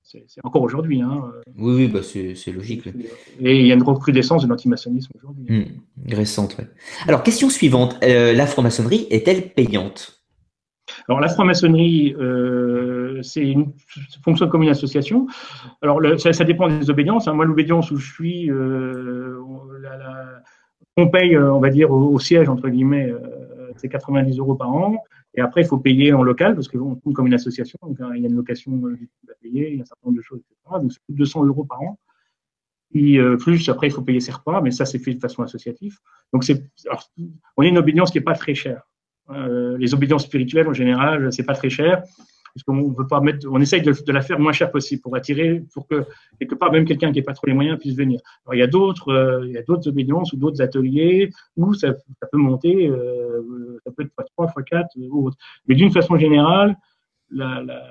C'est 0.02 0.24
encore 0.42 0.62
aujourd'hui. 0.62 1.00
Hein. 1.00 1.30
Oui, 1.56 1.74
oui, 1.76 1.86
bah 1.86 2.00
c'est 2.02 2.52
logique. 2.52 2.88
Et 3.38 3.60
il 3.60 3.66
y 3.68 3.70
a 3.70 3.74
une 3.74 3.84
recrudescence 3.84 4.42
de 4.42 4.48
l'antimaçonnisme 4.48 5.12
aujourd'hui. 5.16 5.44
Mmh, 5.48 6.12
récente, 6.12 6.56
oui. 6.58 6.64
Alors, 7.06 7.22
question 7.22 7.48
suivante. 7.48 7.96
Euh, 8.02 8.32
la 8.32 8.46
franc-maçonnerie 8.46 9.06
est-elle 9.10 9.52
payante? 9.52 10.24
Alors 11.08 11.20
la 11.20 11.28
franc-maçonnerie, 11.28 12.16
c'est 13.22 13.46
une 13.46 13.72
fonctionne 14.24 14.50
comme 14.50 14.64
une 14.64 14.70
association. 14.70 15.28
Alors 15.82 16.00
ça, 16.18 16.44
dépend 16.44 16.68
des 16.68 16.90
obédiences. 16.90 17.28
Hein. 17.28 17.34
Moi, 17.34 17.44
l'obédience 17.44 17.92
où 17.92 17.96
je 17.96 18.12
suis, 18.12 18.50
on 20.96 21.08
paye, 21.08 21.34
euh, 21.34 21.52
on 21.52 21.60
va 21.60 21.70
dire, 21.70 21.90
au, 21.90 22.18
siège, 22.18 22.48
entre 22.48 22.68
guillemets, 22.68 23.10
euh, 23.10 23.72
c'est 23.76 23.88
90 23.88 24.38
euros 24.38 24.54
par 24.54 24.70
an. 24.70 25.02
Et 25.34 25.40
après, 25.40 25.62
il 25.62 25.66
faut 25.66 25.78
payer 25.78 26.12
en 26.12 26.22
local 26.22 26.54
parce 26.54 26.68
qu'on 26.68 26.94
compte 26.96 27.14
comme 27.14 27.26
une 27.26 27.34
association. 27.34 27.78
Donc, 27.82 28.00
hein, 28.00 28.10
il 28.14 28.22
y 28.22 28.26
a 28.26 28.28
une 28.28 28.36
location 28.36 28.72
euh, 28.84 28.98
à 29.30 29.34
payer, 29.40 29.70
il 29.70 29.76
y 29.76 29.78
a 29.78 29.82
un 29.82 29.86
certain 29.86 30.06
nombre 30.06 30.18
de 30.18 30.22
choses, 30.22 30.40
etc. 30.40 30.80
Donc, 30.80 30.92
ça 30.92 30.98
coûte 31.06 31.16
200 31.16 31.44
euros 31.46 31.64
par 31.64 31.80
an. 31.80 31.98
Et 32.94 33.18
plus, 33.40 33.70
après, 33.70 33.86
il 33.86 33.90
faut 33.90 34.02
payer 34.02 34.20
ses 34.20 34.32
repas, 34.32 34.60
mais 34.60 34.70
ça, 34.70 34.84
c'est 34.84 34.98
fait 34.98 35.14
de 35.14 35.18
façon 35.18 35.42
associative. 35.42 35.96
Donc, 36.30 36.44
c'est, 36.44 36.62
on 37.56 37.62
est 37.62 37.70
une 37.70 37.78
obédience 37.78 38.10
qui 38.10 38.18
n'est 38.18 38.24
pas 38.24 38.34
très 38.34 38.54
chère. 38.54 38.82
les 39.30 39.94
obédiences 39.94 40.24
spirituelles, 40.24 40.68
en 40.68 40.74
général, 40.74 41.32
c'est 41.32 41.44
pas 41.44 41.54
très 41.54 41.70
cher 41.70 42.02
parce 42.54 42.64
qu'on 42.64 42.90
veut 42.90 43.06
pas 43.06 43.20
mettre, 43.20 43.46
on 43.50 43.60
essaye 43.60 43.82
de, 43.82 43.94
la 44.12 44.22
faire 44.22 44.38
moins 44.38 44.52
cher 44.52 44.70
possible 44.70 45.00
pour 45.02 45.16
attirer, 45.16 45.64
pour 45.72 45.86
que 45.86 46.04
quelque 46.38 46.54
part 46.54 46.70
même 46.72 46.84
quelqu'un 46.84 47.12
qui 47.12 47.18
n'a 47.18 47.24
pas 47.24 47.32
trop 47.32 47.46
les 47.46 47.54
moyens 47.54 47.78
puisse 47.78 47.96
venir. 47.96 48.20
Alors 48.44 48.54
il 48.54 48.58
y 48.58 48.62
a 48.62 48.66
d'autres, 48.66 49.08
euh, 49.08 49.46
il 49.46 49.52
y 49.52 49.58
a 49.58 49.62
d'autres 49.62 49.88
obédiences 49.88 50.32
ou 50.32 50.36
d'autres 50.36 50.60
ateliers 50.60 51.30
où 51.56 51.74
ça, 51.74 51.94
ça 52.20 52.26
peut 52.30 52.38
monter, 52.38 52.88
euh, 52.88 53.78
ça 53.84 53.92
peut 53.92 54.02
être 54.02 54.12
fois 54.14 54.24
3, 54.36 54.48
fois 54.48 54.62
4 54.62 54.88
ou 54.96 55.28
autre. 55.28 55.36
Mais 55.66 55.74
d'une 55.74 55.90
façon 55.90 56.16
générale, 56.16 56.76
la, 57.30 57.62
la, 57.62 57.82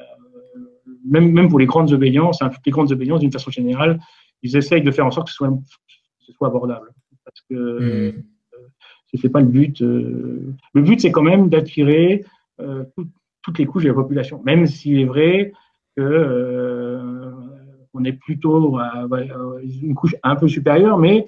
même, 1.06 1.32
même 1.32 1.50
pour 1.50 1.60
les 1.60 1.66
grandes 1.66 1.92
obédiences, 1.92 2.42
hein, 2.42 2.50
les 2.66 2.72
grandes 2.72 2.92
obédiences, 2.92 3.22
d'une 3.22 3.32
façon 3.32 3.52
générale, 3.52 4.00
ils 4.42 4.56
essayent 4.56 4.84
de 4.84 4.92
faire 4.92 5.06
en 5.06 5.12
sorte 5.12 5.28
que 5.28 5.32
ce 5.32 5.38
soit, 5.38 5.50
que 5.50 6.26
ce 6.26 6.34
soit 6.34 6.48
abordable. 6.48 6.90
Parce 7.24 7.42
que 7.50 7.54
mmh. 7.54 7.84
euh, 7.84 8.12
ce 9.14 9.28
n'est 9.28 9.32
pas 9.32 9.42
le 9.42 9.48
but. 9.48 9.82
Euh, 9.82 10.54
le 10.74 10.82
but, 10.82 11.00
c'est 11.00 11.12
quand 11.12 11.24
même 11.24 11.50
d'attirer 11.50 12.26
euh, 12.60 12.84
toutes 13.42 13.60
les 13.60 13.66
couches 13.66 13.84
de 13.84 13.90
la 13.90 13.94
population, 13.94 14.42
même 14.44 14.68
s'il 14.68 15.00
est 15.00 15.06
vrai 15.06 15.54
que 15.96 16.02
euh, 16.02 17.32
on 17.94 18.04
est 18.04 18.14
plutôt 18.14 18.78
à, 18.78 19.08
une 19.62 19.96
couche 19.96 20.16
un 20.24 20.36
peu 20.36 20.48
supérieure, 20.48 20.98
mais 20.98 21.26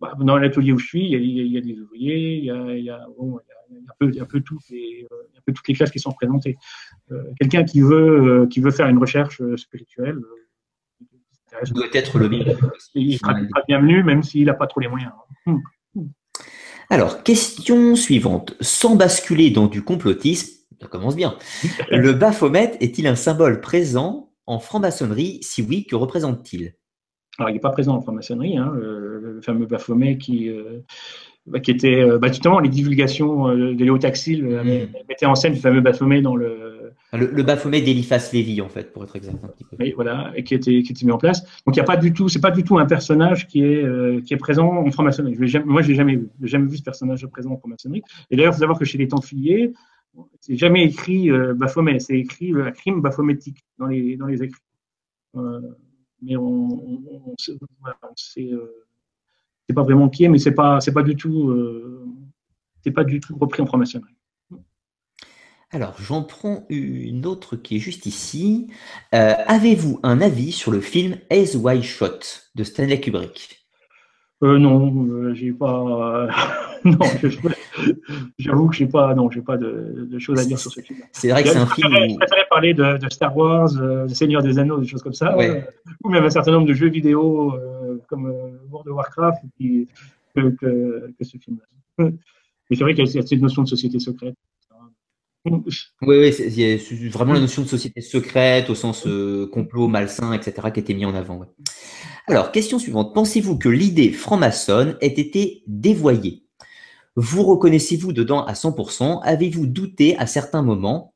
bah, 0.00 0.14
dans 0.18 0.38
l'atelier 0.38 0.72
où 0.72 0.78
je 0.78 0.86
suis, 0.86 1.10
il 1.10 1.52
y, 1.52 1.58
a, 1.58 1.60
des 1.60 1.78
ouvriers, 1.80 2.36
il 2.38 2.44
y 2.44 2.50
a, 2.50 2.76
il 2.76 2.84
y 2.84 2.90
a, 2.90 3.06
bon, 3.18 3.38
il 3.70 3.74
y 3.74 3.76
a, 3.76 3.82
un 3.88 3.94
peu, 3.98 4.08
il 4.08 4.14
y 4.14 4.20
a 4.20 4.22
un 4.22 4.26
peu 4.26 4.40
toutes 4.40 4.68
les, 4.70 5.06
un 5.36 5.40
peu 5.44 5.52
toutes 5.52 5.68
les 5.68 5.74
classes 5.74 5.90
qui 5.90 5.98
sont 5.98 6.12
présentées. 6.12 6.56
Euh, 7.12 7.22
Quelqu'un 7.38 7.64
qui 7.64 7.80
veut, 7.80 8.42
euh, 8.42 8.46
qui 8.46 8.60
veut 8.60 8.70
faire 8.70 8.88
une 8.88 8.98
recherche 8.98 9.42
spirituelle, 9.56 10.18
doit 11.70 11.86
être 11.92 12.18
le 12.18 12.28
bienvenu. 12.28 12.56
Il 12.94 13.18
sera, 13.18 13.34
bienvenu, 13.66 14.02
même 14.02 14.22
s'il 14.22 14.46
n'a 14.46 14.54
pas 14.54 14.66
trop 14.66 14.80
les 14.80 14.88
moyens. 14.88 15.12
Hum. 15.46 15.62
Alors, 16.90 17.22
question 17.22 17.96
suivante. 17.96 18.54
Sans 18.60 18.94
basculer 18.94 19.50
dans 19.50 19.66
du 19.66 19.82
complotisme, 19.82 20.55
ça 20.80 20.88
commence 20.88 21.16
bien. 21.16 21.36
Le 21.90 22.12
Baphomet 22.12 22.76
est-il 22.80 23.06
un 23.06 23.16
symbole 23.16 23.60
présent 23.60 24.30
en 24.46 24.58
franc-maçonnerie? 24.58 25.38
Si 25.42 25.62
oui, 25.62 25.86
que 25.86 25.96
représente-t-il? 25.96 26.74
Alors, 27.38 27.50
il 27.50 27.54
n'est 27.54 27.60
pas 27.60 27.70
présent 27.70 27.94
en 27.94 28.00
franc-maçonnerie, 28.00 28.56
hein, 28.56 28.72
le, 28.74 29.40
fameux 29.42 29.66
Baphomet 29.66 30.16
qui, 30.16 30.48
euh, 30.48 30.80
bah, 31.46 31.60
qui 31.60 31.70
était 31.70 32.00
euh, 32.00 32.18
bah, 32.18 32.28
justement 32.28 32.58
les 32.58 32.70
divulgations 32.70 33.48
euh, 33.48 33.74
de 33.74 33.84
Léo 33.84 33.98
Taxil 33.98 34.44
mm. 34.44 35.04
mettaient 35.08 35.26
en 35.26 35.34
scène 35.34 35.52
le 35.52 35.58
fameux 35.58 35.82
Baphomet 35.82 36.22
dans 36.22 36.36
le. 36.36 36.92
Le, 37.12 37.42
Baphomet 37.42 37.80
d'Eliphas 37.80 38.30
Lévy, 38.32 38.60
en 38.60 38.68
fait, 38.68 38.92
pour 38.92 39.04
être 39.04 39.14
exact 39.16 39.42
un 39.42 39.48
petit 39.48 39.64
peu. 39.64 39.76
Oui, 39.78 39.92
voilà, 39.94 40.32
et 40.34 40.44
qui 40.44 40.54
était, 40.54 40.82
qui 40.82 40.92
était 40.92 41.06
mis 41.06 41.12
en 41.12 41.18
place. 41.18 41.42
Donc, 41.64 41.74
il 41.74 41.78
n'y 41.78 41.80
a 41.80 41.84
pas 41.84 41.96
du 41.96 42.12
tout, 42.12 42.28
c'est 42.28 42.40
pas 42.40 42.50
du 42.50 42.62
tout 42.62 42.78
un 42.78 42.84
personnage 42.84 43.46
qui 43.46 43.62
est, 43.62 44.24
qui 44.24 44.34
est 44.34 44.36
présent 44.36 44.66
en 44.66 44.90
franc-maçonnerie. 44.90 45.36
moi, 45.64 45.82
je 45.82 45.88
l'ai 45.88 45.94
jamais 45.94 46.16
vu. 46.16 46.28
Je 46.42 46.46
jamais 46.48 46.68
vu 46.68 46.76
ce 46.76 46.82
personnage 46.82 47.24
présent 47.28 47.52
en 47.52 47.58
franc-maçonnerie. 47.58 48.02
Et 48.30 48.36
d'ailleurs, 48.36 48.52
il 48.52 48.56
faut 48.56 48.60
savoir 48.60 48.78
que 48.78 48.84
chez 48.84 48.98
les 48.98 49.08
Templiers, 49.08 49.72
c'est 50.40 50.56
jamais 50.56 50.84
écrit 50.84 51.30
euh, 51.30 51.54
Baphomet, 51.54 52.00
c'est 52.00 52.18
écrit 52.18 52.48
le 52.48 52.70
crime 52.70 53.00
baphométique 53.00 53.64
dans 53.78 53.86
les, 53.86 54.16
dans 54.16 54.26
les 54.26 54.42
écrits. 54.42 54.62
Euh, 55.36 55.60
mais 56.22 56.36
on, 56.36 56.42
on, 56.42 57.34
sait, 58.16 58.52
euh, 58.52 58.86
c'est 59.68 59.74
pas 59.74 59.82
vraiment 59.82 60.08
qui 60.08 60.24
est, 60.24 60.28
mais 60.28 60.38
c'est 60.38 60.54
pas, 60.54 60.80
c'est 60.80 60.92
pas 60.92 61.02
du 61.02 61.16
tout, 61.16 61.54
c'est 62.82 62.90
pas 62.90 63.04
du 63.04 63.20
tout 63.20 63.36
repris 63.36 63.60
en 63.60 63.66
franc-maçonnerie. 63.66 64.14
Alors, 65.70 66.00
j'en 66.00 66.22
prends 66.22 66.64
une 66.70 67.26
autre 67.26 67.56
qui 67.56 67.76
est 67.76 67.80
juste 67.80 68.06
ici. 68.06 68.68
Avez-vous 69.12 70.00
un 70.04 70.20
avis 70.20 70.52
sur 70.52 70.70
le 70.70 70.80
film 70.80 71.18
Ace 71.28 71.54
Wide 71.54 71.82
Shot 71.82 72.20
de 72.54 72.64
Stanley 72.64 73.00
Kubrick? 73.00 73.65
Euh, 74.42 74.58
non, 74.58 75.06
euh, 75.08 75.34
j'ai 75.34 75.52
pas. 75.52 76.28
non, 76.84 76.98
j'avoue 78.38 78.68
que 78.68 78.76
j'ai 78.76 78.86
pas. 78.86 79.14
Non, 79.14 79.30
j'ai 79.30 79.40
pas 79.40 79.56
de, 79.56 80.06
de, 80.10 80.18
choses 80.18 80.38
à 80.38 80.44
dire 80.44 80.58
sur 80.58 80.70
ce 80.70 80.80
film. 80.80 81.00
C'est 81.12 81.30
vrai 81.30 81.42
que 81.42 81.48
c'est 81.48 81.56
un 81.56 81.66
film. 81.66 81.90
Je 81.90 82.16
préférais 82.16 82.46
parler 82.50 82.74
de, 82.74 82.98
de, 82.98 83.08
Star 83.10 83.34
Wars, 83.34 83.70
euh, 83.80 84.06
Seigneur 84.08 84.42
des 84.42 84.58
Anneaux, 84.58 84.78
des 84.78 84.86
choses 84.86 85.02
comme 85.02 85.14
ça, 85.14 85.34
euh, 85.38 85.62
ou 86.04 86.10
même 86.10 86.24
un 86.24 86.30
certain 86.30 86.52
nombre 86.52 86.66
de 86.66 86.74
jeux 86.74 86.90
vidéo 86.90 87.54
comme 88.08 88.26
World 88.70 88.88
of 88.88 88.96
Warcraft 88.96 89.42
qui, 89.56 89.88
que, 90.34 90.50
que, 90.50 91.10
que, 91.18 91.24
ce 91.24 91.38
film. 91.38 91.58
Mais 91.98 92.12
c'est 92.70 92.80
vrai 92.80 92.94
qu'il 92.94 93.06
y 93.06 93.18
a 93.18 93.22
cette 93.22 93.40
notion 93.40 93.62
de 93.62 93.68
société 93.68 93.98
secrète. 93.98 94.34
Oui, 95.46 95.62
oui, 96.02 96.32
c'est 96.32 96.76
vraiment 97.08 97.32
la 97.32 97.40
notion 97.40 97.62
de 97.62 97.68
société 97.68 98.00
secrète 98.02 98.68
au 98.68 98.74
sens 98.74 99.08
complot, 99.50 99.88
malsain, 99.88 100.34
etc., 100.34 100.68
qui 100.74 100.80
était 100.80 100.92
mis 100.92 101.06
en 101.06 101.14
avant. 101.14 101.38
Ouais. 101.38 101.46
Alors, 102.28 102.50
question 102.50 102.80
suivante. 102.80 103.14
Pensez-vous 103.14 103.56
que 103.56 103.68
l'idée 103.68 104.10
franc-maçonne 104.10 104.96
ait 105.00 105.06
été 105.06 105.62
dévoyée? 105.68 106.42
Vous 107.14 107.44
reconnaissez-vous 107.44 108.12
dedans 108.12 108.44
à 108.44 108.54
100% 108.54 109.22
Avez-vous 109.22 109.66
douté 109.66 110.18
à 110.18 110.26
certains 110.26 110.62
moments? 110.62 111.14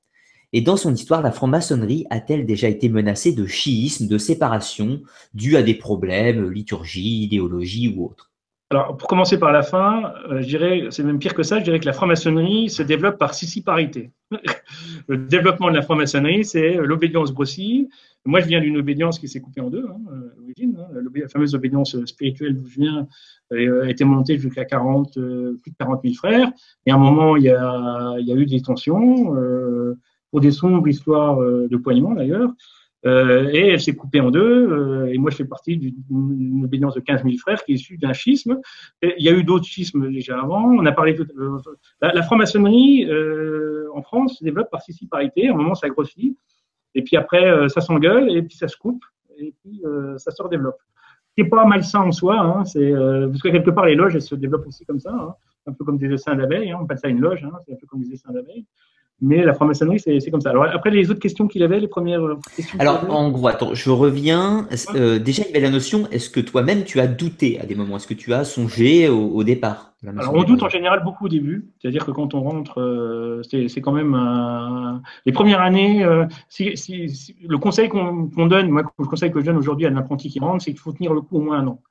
Et 0.52 0.60
dans 0.60 0.76
son 0.76 0.94
histoire, 0.94 1.20
la 1.20 1.32
franc-maçonnerie 1.32 2.06
a-t-elle 2.10 2.46
déjà 2.46 2.68
été 2.68 2.88
menacée 2.88 3.32
de 3.32 3.44
chiisme, 3.44 4.06
de 4.06 4.18
séparation, 4.18 5.02
dû 5.34 5.56
à 5.56 5.64
des 5.64 5.74
problèmes, 5.74 6.48
liturgie, 6.48 7.24
idéologie 7.24 7.92
ou 7.96 8.06
autre 8.06 8.29
alors, 8.72 8.96
pour 8.96 9.08
commencer 9.08 9.36
par 9.36 9.50
la 9.50 9.62
fin, 9.62 10.14
euh, 10.30 10.42
je 10.42 10.46
dirais, 10.46 10.86
c'est 10.90 11.02
même 11.02 11.18
pire 11.18 11.34
que 11.34 11.42
ça, 11.42 11.58
je 11.58 11.64
dirais 11.64 11.80
que 11.80 11.86
la 11.86 11.92
franc-maçonnerie 11.92 12.70
se 12.70 12.84
développe 12.84 13.18
par 13.18 13.34
sissiparité. 13.34 14.12
le 15.08 15.16
développement 15.16 15.70
de 15.70 15.74
la 15.74 15.82
franc-maçonnerie, 15.82 16.44
c'est 16.44 16.74
l'obédience 16.74 17.34
grossie. 17.34 17.88
Moi, 18.24 18.38
je 18.38 18.46
viens 18.46 18.60
d'une 18.60 18.76
obédience 18.76 19.18
qui 19.18 19.26
s'est 19.26 19.40
coupée 19.40 19.60
en 19.60 19.70
deux, 19.70 19.84
hein, 19.88 19.98
euh, 20.12 20.34
l'origine. 20.38 20.78
Hein. 20.78 21.00
La 21.16 21.26
fameuse 21.26 21.56
obédience 21.56 21.96
spirituelle 22.04 22.56
d'où 22.56 22.68
je 22.68 22.80
viens 22.80 23.08
euh, 23.52 23.86
a 23.86 23.90
été 23.90 24.04
montée 24.04 24.38
jusqu'à 24.38 24.64
40, 24.64 25.14
plus 25.14 25.70
de 25.72 25.76
40 25.76 26.02
000 26.04 26.14
frères. 26.14 26.52
Et 26.86 26.92
à 26.92 26.94
un 26.94 26.98
moment, 26.98 27.36
il 27.36 27.42
y 27.42 27.50
a, 27.50 28.14
il 28.20 28.26
y 28.26 28.32
a 28.32 28.36
eu 28.36 28.46
des 28.46 28.62
tensions, 28.62 29.34
pour 30.30 30.40
des 30.40 30.52
sombres 30.52 30.86
histoires 30.86 31.40
de 31.40 31.76
poignement 31.76 32.14
d'ailleurs. 32.14 32.52
Euh, 33.06 33.48
et 33.50 33.68
elle 33.68 33.80
s'est 33.80 33.94
coupée 33.94 34.20
en 34.20 34.30
deux. 34.30 34.70
Euh, 34.70 35.12
et 35.12 35.18
moi, 35.18 35.30
je 35.30 35.36
fais 35.36 35.44
partie 35.44 35.76
d'une 35.76 36.64
obédience 36.64 36.94
de 36.94 37.00
15 37.00 37.22
000 37.22 37.36
frères 37.38 37.64
qui 37.64 37.72
est 37.72 37.74
issue 37.76 37.96
d'un 37.96 38.12
schisme. 38.12 38.60
il 39.02 39.24
y 39.24 39.28
a 39.28 39.32
eu 39.32 39.44
d'autres 39.44 39.64
schismes 39.64 40.10
déjà 40.10 40.40
avant. 40.40 40.64
On 40.64 40.84
a 40.86 40.92
parlé 40.92 41.14
de, 41.14 41.26
euh, 41.38 41.58
la, 42.00 42.22
franc-maçonnerie 42.22 43.08
en 43.94 44.02
France 44.02 44.38
se 44.38 44.44
développe 44.44 44.70
par 44.70 44.80
parité. 45.10 45.48
À 45.48 45.52
un 45.52 45.56
moment, 45.56 45.74
ça 45.74 45.88
grossit. 45.88 46.36
Et 46.94 47.02
puis 47.02 47.16
après, 47.16 47.68
ça 47.68 47.80
s'engueule 47.80 48.30
et 48.30 48.42
puis 48.42 48.56
ça 48.56 48.68
se 48.68 48.76
coupe. 48.76 49.04
Et 49.38 49.54
puis 49.62 49.82
ça 50.18 50.30
se 50.30 50.42
redéveloppe. 50.42 50.80
Ce 51.36 51.42
n'est 51.42 51.48
pas 51.48 51.64
malsain 51.64 52.00
en 52.00 52.12
soi. 52.12 52.38
Hein, 52.38 52.64
c'est 52.64 52.92
parce 52.92 53.40
que 53.40 53.48
quelque 53.48 53.70
part, 53.70 53.86
les 53.86 53.94
loges, 53.94 54.14
elles 54.14 54.22
se 54.22 54.34
développent 54.34 54.66
aussi 54.66 54.84
comme 54.84 55.00
ça. 55.00 55.12
Hein, 55.12 55.34
un 55.66 55.72
peu 55.72 55.84
comme 55.84 55.98
des 55.98 56.12
essaims 56.12 56.36
d'abeilles. 56.36 56.70
Hein, 56.70 56.78
on 56.80 56.84
appelle 56.84 56.98
ça 56.98 57.08
une 57.08 57.20
loge. 57.20 57.44
Hein, 57.44 57.52
c'est 57.64 57.72
un 57.72 57.76
peu 57.76 57.86
comme 57.86 58.00
des 58.00 58.12
essaims 58.12 58.32
d'abeilles. 58.32 58.66
Mais 59.22 59.44
la 59.44 59.52
franc-maçonnerie, 59.52 60.00
c'est 60.00 60.30
comme 60.30 60.40
ça. 60.40 60.50
Alors 60.50 60.64
après, 60.64 60.90
les 60.90 61.10
autres 61.10 61.20
questions 61.20 61.46
qu'il 61.46 61.62
avait, 61.62 61.78
les 61.78 61.88
premières 61.88 62.22
questions. 62.56 62.78
Alors 62.78 63.04
en 63.10 63.30
gros, 63.30 63.48
attends, 63.48 63.74
je 63.74 63.90
reviens. 63.90 64.66
Euh, 64.94 65.18
déjà, 65.18 65.42
il 65.42 65.48
y 65.48 65.50
avait 65.50 65.60
la 65.60 65.70
notion. 65.70 66.08
Est-ce 66.10 66.30
que 66.30 66.40
toi-même, 66.40 66.84
tu 66.84 67.00
as 67.00 67.06
douté 67.06 67.60
à 67.60 67.66
des 67.66 67.74
moments? 67.74 67.96
Est-ce 67.96 68.06
que 68.06 68.14
tu 68.14 68.32
as 68.32 68.44
songé 68.44 69.08
au, 69.08 69.44
départ 69.44 69.92
Alors 70.06 70.34
on 70.34 70.42
doute 70.44 70.62
en 70.62 70.70
général 70.70 71.02
beaucoup 71.04 71.26
au 71.26 71.28
début. 71.28 71.68
C'est-à-dire 71.78 72.06
que 72.06 72.12
quand 72.12 72.32
on 72.32 72.40
rentre, 72.40 72.80
euh, 72.80 73.42
c'est 73.42 73.80
quand 73.82 73.92
même 73.92 74.16
les 75.26 75.32
premières 75.32 75.60
années. 75.60 76.02
Euh, 76.02 76.24
si, 76.48 76.74
si, 76.76 77.36
le 77.46 77.58
conseil 77.58 77.90
qu'on 77.90 78.46
donne, 78.46 78.70
moi, 78.70 78.82
le 78.98 79.04
conseil 79.04 79.30
que 79.30 79.40
je 79.40 79.44
donne 79.44 79.58
aujourd'hui 79.58 79.84
à 79.86 79.90
un 79.90 79.96
apprenti 79.96 80.30
qui 80.30 80.40
rentre, 80.40 80.64
c'est 80.64 80.70
qu'il 80.70 80.80
faut 80.80 80.92
tenir 80.92 81.12
le 81.12 81.20
coup 81.20 81.36
au 81.36 81.40
moins 81.40 81.58
un 81.58 81.66
an. 81.66 81.82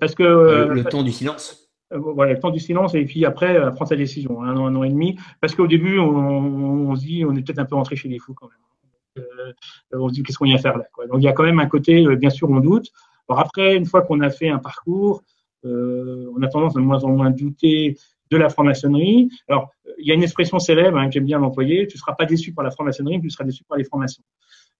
parce 0.00 0.16
que 0.16 0.24
le 0.72 0.84
temps 0.84 1.04
du 1.04 1.12
silence? 1.12 1.67
Euh, 1.92 1.98
voilà, 1.98 2.34
le 2.34 2.38
temps 2.38 2.50
du 2.50 2.60
silence 2.60 2.94
et 2.94 3.04
puis 3.04 3.24
après 3.24 3.56
euh, 3.56 3.70
prendre 3.70 3.88
sa 3.88 3.96
décision, 3.96 4.42
un 4.42 4.56
an, 4.56 4.66
un 4.66 4.76
an 4.76 4.82
et 4.82 4.90
demi, 4.90 5.18
parce 5.40 5.54
qu'au 5.54 5.66
début 5.66 5.98
on, 5.98 6.94
se 6.94 7.00
dit 7.00 7.24
on 7.24 7.34
est 7.34 7.42
peut-être 7.42 7.60
un 7.60 7.64
peu 7.64 7.76
rentré 7.76 7.96
chez 7.96 8.08
les 8.08 8.18
fous 8.18 8.34
quand 8.34 8.48
même. 8.48 9.24
Euh, 9.24 9.52
on 9.92 10.08
se 10.08 10.14
dit 10.14 10.22
qu'est-ce 10.22 10.38
qu'on 10.38 10.44
vient 10.44 10.58
faire 10.58 10.76
là 10.76 10.84
quoi. 10.92 11.06
Donc 11.06 11.18
il 11.18 11.24
y 11.24 11.28
a 11.28 11.32
quand 11.32 11.44
même 11.44 11.60
un 11.60 11.66
côté, 11.66 12.04
bien 12.16 12.30
sûr 12.30 12.50
on 12.50 12.60
doute. 12.60 12.88
Alors 13.28 13.40
après, 13.40 13.76
une 13.76 13.86
fois 13.86 14.02
qu'on 14.02 14.20
a 14.20 14.30
fait 14.30 14.48
un 14.48 14.58
parcours, 14.58 15.22
on 15.64 16.42
a 16.42 16.48
tendance 16.48 16.74
de 16.74 16.80
moins 16.80 17.02
en 17.04 17.10
moins 17.10 17.30
douter 17.30 17.96
de 18.30 18.36
la 18.36 18.48
franc-maçonnerie. 18.48 19.30
Alors 19.48 19.70
il 19.98 20.06
y 20.06 20.12
a 20.12 20.14
une 20.14 20.22
expression 20.22 20.58
célèbre 20.58 20.98
hein, 20.98 21.06
que 21.06 21.12
j'aime 21.12 21.24
bien 21.24 21.38
l'employer, 21.38 21.86
tu 21.86 21.96
ne 21.96 22.00
seras 22.00 22.12
pas 22.12 22.26
déçu 22.26 22.52
par 22.52 22.64
la 22.64 22.70
franc-maçonnerie, 22.70 23.20
tu 23.20 23.30
seras 23.30 23.44
déçu 23.44 23.64
par 23.64 23.78
les 23.78 23.84
francs-maçons. 23.84 24.22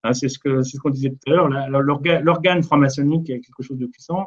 Hein, 0.04 0.12
c'est 0.12 0.28
ce 0.28 0.38
que 0.38 0.62
c'est 0.62 0.76
ce 0.76 0.80
qu'on 0.80 0.90
disait 0.90 1.10
tout 1.10 1.18
à 1.26 1.30
l'heure. 1.30 1.48
L'organe 1.48 2.62
franc-maçonnique 2.62 3.30
est 3.30 3.40
quelque 3.40 3.62
chose 3.62 3.78
de 3.78 3.86
puissant. 3.86 4.26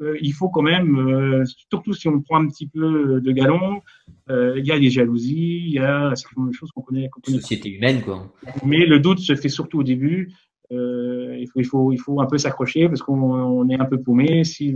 Euh, 0.00 0.16
il 0.20 0.32
faut 0.32 0.48
quand 0.48 0.62
même, 0.62 0.98
euh, 0.98 1.44
surtout 1.70 1.92
si 1.92 2.08
on 2.08 2.20
prend 2.20 2.40
un 2.40 2.48
petit 2.48 2.66
peu 2.66 3.20
de 3.20 3.32
galon, 3.32 3.82
euh, 4.30 4.54
il 4.58 4.66
y 4.66 4.72
a 4.72 4.78
des 4.78 4.90
jalousies, 4.90 5.64
il 5.66 5.72
y 5.72 5.78
a 5.78 6.14
certaines 6.14 6.52
choses 6.52 6.70
qu'on 6.72 6.82
connaît. 6.82 7.08
Société 7.26 7.70
humaine, 7.70 8.02
quoi. 8.02 8.32
Mais 8.64 8.86
le 8.86 9.00
doute 9.00 9.18
se 9.18 9.34
fait 9.34 9.48
surtout 9.48 9.80
au 9.80 9.82
début. 9.82 10.32
il, 10.70 11.46
faut, 11.52 11.60
il, 11.60 11.64
faut, 11.64 11.92
il 11.92 11.98
faut 11.98 12.20
un 12.20 12.26
peu 12.26 12.38
s'accrocher 12.38 12.88
parce 12.88 13.02
qu'on 13.02 13.68
est 13.68 13.80
un 13.80 13.84
peu 13.84 14.00
paumé 14.00 14.44
si, 14.44 14.74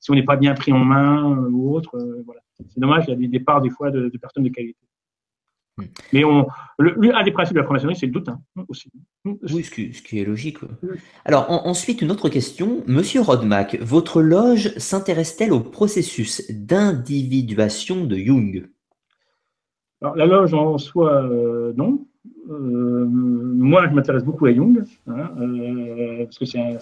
si 0.00 0.10
on 0.10 0.14
n'est 0.14 0.24
pas 0.24 0.36
bien 0.36 0.54
pris 0.54 0.72
en 0.72 0.84
main 0.84 1.36
ou 1.50 1.74
autre. 1.74 1.98
voilà. 2.24 2.40
C'est 2.68 2.80
dommage, 2.80 3.04
il 3.06 3.10
y 3.10 3.14
a 3.14 3.16
des 3.16 3.28
départs 3.28 3.60
des 3.60 3.70
fois 3.70 3.90
de 3.90 4.10
personnes 4.18 4.44
de 4.44 4.48
qualité. 4.48 4.78
Hmm. 5.78 5.84
Mais 6.12 6.24
on, 6.24 6.46
le, 6.78 7.14
un 7.14 7.22
des 7.22 7.30
principes 7.30 7.54
de 7.54 7.60
la 7.60 7.66
franc 7.66 7.76
c'est 7.78 8.06
le 8.06 8.12
doute 8.12 8.28
hein, 8.28 8.40
aussi. 8.68 8.90
Oui, 9.24 9.62
ce 9.64 10.02
qui, 10.02 10.18
est 10.18 10.24
logique. 10.24 10.58
Alors, 11.24 11.46
ensuite, 11.48 12.02
une 12.02 12.10
autre 12.10 12.28
question. 12.28 12.82
Monsieur 12.86 13.20
Rodmack, 13.20 13.78
votre 13.80 14.20
loge 14.20 14.76
s'intéresse-t-elle 14.76 15.52
au 15.52 15.60
processus 15.60 16.50
d'individuation 16.50 18.04
de 18.04 18.16
Jung? 18.16 18.68
Alors, 20.02 20.16
la 20.16 20.26
loge 20.26 20.54
en 20.54 20.78
soi, 20.78 21.22
euh, 21.24 21.72
non. 21.76 22.06
Euh, 22.50 23.06
moi, 23.06 23.88
je 23.88 23.94
m'intéresse 23.94 24.24
beaucoup 24.24 24.46
à 24.46 24.52
Jung, 24.52 24.82
hein, 25.06 25.30
euh, 25.40 26.24
parce 26.24 26.38
que 26.38 26.44
c'est 26.44 26.58
un, 26.58 26.78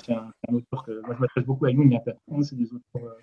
un, 0.49 0.55
auteur 0.55 0.85
que 0.85 1.01
moi 1.03 1.15
je 1.17 1.21
m'intéresse 1.21 1.47
beaucoup 1.47 1.67
à 1.67 1.71
Jung, 1.71 1.87
il 1.87 1.93
y 1.93 1.97
a 1.97 2.43
c'est 2.43 2.57
des 2.57 2.69
auteurs 2.73 3.17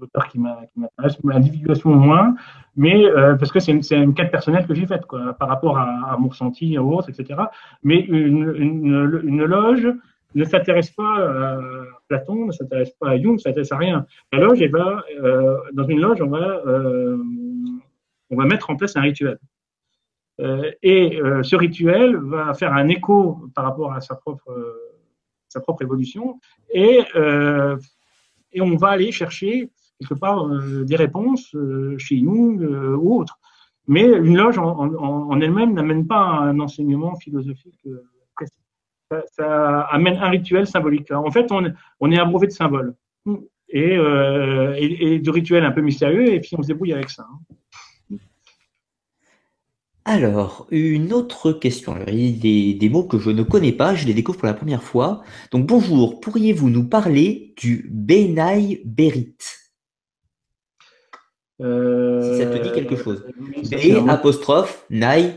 auteurs 0.00 0.28
qui 0.28 0.38
m'intéressent, 0.38 1.22
l'individuation 1.24 1.90
moins, 1.90 2.34
mais 2.76 3.04
euh, 3.04 3.36
parce 3.36 3.52
que 3.52 3.60
c'est 3.60 3.72
une, 3.72 3.82
une, 3.90 4.14
quête 4.14 4.30
personnelle 4.30 4.66
que 4.66 4.74
j'ai 4.74 4.86
faite 4.86 5.06
quoi, 5.06 5.34
par 5.34 5.48
rapport 5.48 5.78
à, 5.78 6.16
mon 6.18 6.28
ressenti, 6.28 6.76
à 6.76 6.82
autres, 6.82 7.10
etc. 7.10 7.40
Mais 7.82 8.00
une, 8.00 9.44
loge 9.44 9.88
ne 10.34 10.44
s'intéresse 10.44 10.90
pas 10.90 11.56
à 11.56 11.60
Platon, 12.08 12.46
ne 12.46 12.52
s'intéresse 12.52 12.90
pas 12.92 13.10
à 13.10 13.18
Jung, 13.18 13.34
ne 13.34 13.38
s'intéresse 13.38 13.72
à 13.72 13.76
rien. 13.76 14.06
La 14.32 14.38
loge, 14.38 14.62
elle 14.62 14.70
va, 14.70 15.04
euh, 15.22 15.58
dans 15.74 15.86
une 15.86 16.00
loge, 16.00 16.22
on 16.22 16.28
va, 16.28 16.62
euh, 16.66 17.18
on 18.30 18.36
va 18.36 18.44
mettre 18.44 18.70
en 18.70 18.76
place 18.76 18.96
un 18.96 19.02
rituel. 19.02 19.38
et 20.82 21.20
ce 21.42 21.56
rituel 21.56 22.16
va 22.16 22.54
faire 22.54 22.72
un 22.72 22.88
écho 22.88 23.44
par 23.54 23.64
rapport 23.64 23.92
à 23.92 24.00
sa 24.00 24.14
propre 24.14 25.82
évolution 25.82 26.40
et 26.72 27.00
et 28.52 28.60
on 28.60 28.76
va 28.76 28.88
aller 28.88 29.12
chercher 29.12 29.70
quelque 29.98 30.14
part 30.14 30.46
euh, 30.46 30.84
des 30.84 30.96
réponses 30.96 31.54
euh, 31.54 31.96
chez 31.98 32.20
nous 32.20 32.60
euh, 32.60 32.96
ou 32.96 33.20
autres. 33.20 33.38
Mais 33.88 34.04
une 34.04 34.36
loge 34.36 34.58
en, 34.58 35.40
elle-même 35.40 35.74
n'amène 35.74 36.06
pas 36.06 36.20
un 36.20 36.60
enseignement 36.60 37.16
philosophique 37.16 37.84
précis. 38.36 38.52
Ça, 39.32 39.80
amène 39.82 40.18
un 40.18 40.30
rituel 40.30 40.68
symbolique. 40.68 41.10
En 41.10 41.30
fait, 41.32 41.50
on, 41.50 42.10
est 42.12 42.18
abreuvé 42.18 42.46
de 42.46 42.52
symboles 42.52 42.94
et, 43.68 43.94
et, 43.96 45.18
de 45.18 45.30
rituels 45.30 45.64
un 45.64 45.72
peu 45.72 45.80
mystérieux, 45.80 46.32
et 46.32 46.38
puis 46.38 46.50
on 46.56 46.62
se 46.62 46.68
débrouille 46.68 46.92
avec 46.92 47.10
ça. 47.10 47.26
Hein. 47.28 47.56
Alors, 50.04 50.66
une 50.72 51.12
autre 51.12 51.52
question. 51.52 51.94
il 52.08 52.44
y 52.44 52.74
a 52.74 52.78
des, 52.78 52.88
mots 52.88 53.04
que 53.04 53.18
je 53.18 53.30
ne 53.30 53.44
connais 53.44 53.72
pas, 53.72 53.94
je 53.94 54.06
les 54.06 54.14
découvre 54.14 54.38
pour 54.38 54.46
la 54.46 54.54
première 54.54 54.82
fois. 54.82 55.22
Donc, 55.52 55.66
bonjour, 55.66 56.20
pourriez-vous 56.20 56.70
nous 56.70 56.88
parler 56.88 57.54
du 57.56 57.88
Benai 57.88 58.82
Berit? 58.84 59.36
Si 61.60 62.38
ça 62.38 62.46
te 62.46 62.62
dit 62.62 62.72
quelque 62.72 62.96
chose. 62.96 63.24
B, 63.70 64.08
apostrophe, 64.08 64.84
Nai, 64.90 65.34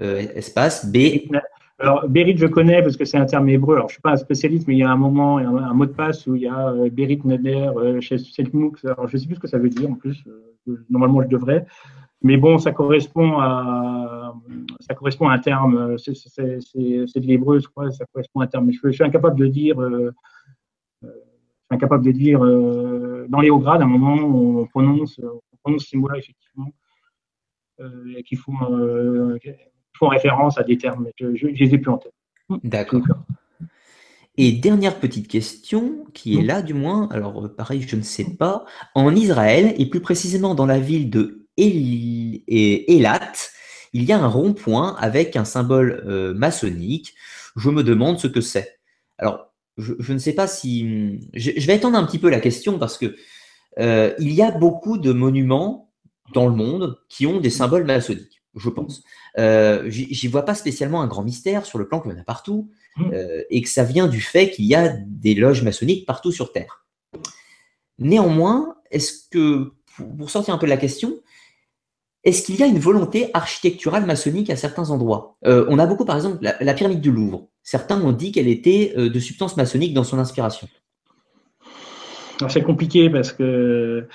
euh, 0.00 0.18
espace, 0.34 0.84
B. 0.84 1.30
Alors, 1.78 2.06
Berit, 2.06 2.36
je 2.36 2.46
connais 2.46 2.82
parce 2.82 2.98
que 2.98 3.06
c'est 3.06 3.16
un 3.16 3.24
terme 3.24 3.48
hébreu. 3.48 3.76
Alors, 3.76 3.88
je 3.88 3.92
ne 3.92 3.94
suis 3.94 4.02
pas 4.02 4.12
un 4.12 4.16
spécialiste, 4.16 4.68
mais 4.68 4.74
il 4.74 4.80
y 4.80 4.82
a 4.82 4.90
un 4.90 4.96
moment, 4.96 5.38
il 5.38 5.44
y 5.44 5.46
a 5.46 5.48
un, 5.48 5.72
mot 5.72 5.86
de 5.86 5.92
passe 5.92 6.26
où 6.26 6.36
il 6.36 6.42
y 6.42 6.46
a 6.46 6.68
euh, 6.68 6.90
Berit 6.90 7.22
Neder 7.24 7.70
euh, 7.76 8.00
chez. 8.02 8.16
Alors, 8.84 9.08
je 9.08 9.16
ne 9.16 9.20
sais 9.20 9.26
plus 9.26 9.36
ce 9.36 9.40
que 9.40 9.48
ça 9.48 9.58
veut 9.58 9.70
dire 9.70 9.90
en 9.90 9.94
plus. 9.94 10.22
normalement, 10.90 11.22
je 11.22 11.28
devrais. 11.28 11.64
Mais 12.22 12.36
bon, 12.36 12.58
ça 12.58 12.72
correspond 12.72 13.38
à, 13.38 14.34
ça 14.80 14.94
correspond 14.94 15.28
à 15.28 15.34
un 15.34 15.38
terme. 15.38 15.96
C'est 15.98 16.12
de 16.12 17.26
l'hébreu, 17.26 17.58
je 17.58 17.68
crois. 17.68 17.90
Ça 17.90 18.04
correspond 18.12 18.40
à 18.40 18.44
un 18.44 18.46
terme. 18.46 18.70
Je, 18.70 18.78
je 18.84 18.90
suis 18.90 19.04
incapable 19.04 19.38
de 19.38 19.46
dire. 19.46 19.76
je 19.80 20.10
suis 21.02 21.10
incapable 21.70 22.04
de 22.04 22.12
dire 22.12 22.40
dans 23.28 23.40
les 23.40 23.50
hauts 23.50 23.58
grades, 23.58 23.80
à 23.80 23.84
un 23.84 23.88
moment, 23.88 24.14
on 24.14 24.66
prononce, 24.66 25.20
ces 25.78 25.96
mots-là, 25.96 26.18
effectivement, 26.18 26.70
euh, 27.80 28.22
qui, 28.26 28.36
font, 28.36 28.52
euh, 28.70 29.38
font 29.96 30.08
référence 30.08 30.58
à 30.58 30.62
des 30.62 30.76
termes. 30.76 31.08
Je, 31.18 31.34
je, 31.34 31.46
les 31.46 31.74
ai 31.74 31.78
plus 31.78 31.90
en 31.90 31.98
tête. 31.98 32.14
D'accord. 32.62 33.02
Et 34.36 34.52
dernière 34.52 34.98
petite 34.98 35.28
question, 35.28 36.04
qui 36.14 36.38
est 36.38 36.42
là 36.42 36.62
du 36.62 36.74
moins, 36.74 37.08
alors 37.10 37.44
euh, 37.44 37.48
pareil, 37.48 37.82
je 37.82 37.96
ne 37.96 38.02
sais 38.02 38.36
pas, 38.36 38.64
en 38.94 39.14
Israël, 39.14 39.74
et 39.78 39.86
plus 39.88 40.00
précisément 40.00 40.54
dans 40.54 40.66
la 40.66 40.78
ville 40.78 41.10
de 41.10 41.41
Elat, 41.58 43.32
il 43.92 44.04
y 44.04 44.12
a 44.12 44.18
un 44.18 44.26
rond-point 44.26 44.96
avec 44.98 45.36
un 45.36 45.44
symbole 45.44 46.02
maçonnique. 46.34 47.14
Je 47.56 47.70
me 47.70 47.82
demande 47.82 48.18
ce 48.18 48.26
que 48.26 48.40
c'est. 48.40 48.78
Alors, 49.18 49.52
je, 49.76 50.12
ne 50.12 50.18
sais 50.18 50.34
pas 50.34 50.46
si... 50.46 51.20
Je, 51.34 51.50
je, 51.56 51.66
vais 51.66 51.76
étendre 51.76 51.98
un 51.98 52.04
petit 52.04 52.18
peu 52.18 52.30
la 52.30 52.40
question 52.40 52.78
parce 52.78 52.98
que 52.98 53.14
euh, 53.78 54.14
il 54.18 54.32
y 54.32 54.42
a 54.42 54.50
beaucoup 54.50 54.98
de 54.98 55.12
monuments 55.12 55.90
dans 56.34 56.46
le 56.46 56.54
monde 56.54 56.98
qui 57.08 57.26
ont 57.26 57.40
des 57.40 57.50
symboles 57.50 57.84
maçonniques, 57.84 58.42
je 58.56 58.68
pense. 58.68 59.02
Euh, 59.38 59.84
J'y 59.88 60.26
vois 60.28 60.44
pas 60.44 60.54
spécialement 60.54 61.02
un 61.02 61.06
grand 61.06 61.22
mystère 61.22 61.66
sur 61.66 61.78
le 61.78 61.88
plan 61.88 62.00
qu'il 62.00 62.12
y 62.12 62.14
en 62.14 62.18
a 62.18 62.24
partout, 62.24 62.70
mmh. 62.96 63.12
euh, 63.12 63.42
et 63.50 63.62
que 63.62 63.68
ça 63.68 63.84
vient 63.84 64.08
du 64.08 64.20
fait 64.20 64.50
qu'il 64.50 64.66
y 64.66 64.74
a 64.74 64.88
des 64.88 65.34
loges 65.34 65.62
maçonniques 65.62 66.06
partout 66.06 66.32
sur 66.32 66.52
Terre. 66.52 66.86
Néanmoins, 67.98 68.76
est-ce 68.90 69.28
que, 69.30 69.72
pour 70.18 70.30
sortir 70.30 70.54
un 70.54 70.58
peu 70.58 70.66
de 70.66 70.70
la 70.70 70.76
question, 70.76 71.20
est-ce 72.24 72.42
qu'il 72.42 72.56
y 72.56 72.62
a 72.62 72.66
une 72.66 72.78
volonté 72.78 73.30
architecturale 73.34 74.06
maçonnique 74.06 74.50
à 74.50 74.56
certains 74.56 74.90
endroits? 74.90 75.36
Euh, 75.44 75.66
On 75.68 75.78
a 75.78 75.86
beaucoup, 75.86 76.04
par 76.04 76.16
exemple, 76.16 76.38
la, 76.40 76.74
pyramide 76.74 77.00
du 77.00 77.10
Louvre. 77.10 77.48
Certains 77.62 78.00
ont 78.00 78.12
dit 78.12 78.32
qu'elle 78.32 78.48
était 78.48 78.94
de 78.96 79.18
substance 79.20 79.56
maçonnique 79.56 79.94
dans 79.94 80.04
son 80.04 80.18
inspiration 80.18 80.68
c'est 82.48 82.62
compliqué 82.62 83.10
parce 83.10 83.32
que 83.32 84.06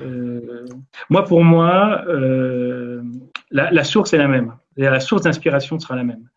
euh, 0.00 0.66
moi, 1.10 1.24
pour 1.24 1.44
moi, 1.44 2.04
euh, 2.08 3.02
la, 3.50 3.84
source 3.84 4.12
est 4.12 4.18
la 4.18 4.28
même. 4.28 4.54
La 4.76 5.00
source 5.00 5.22
d'inspiration 5.22 5.78
sera 5.78 5.96
la 5.96 6.04
même. 6.04 6.28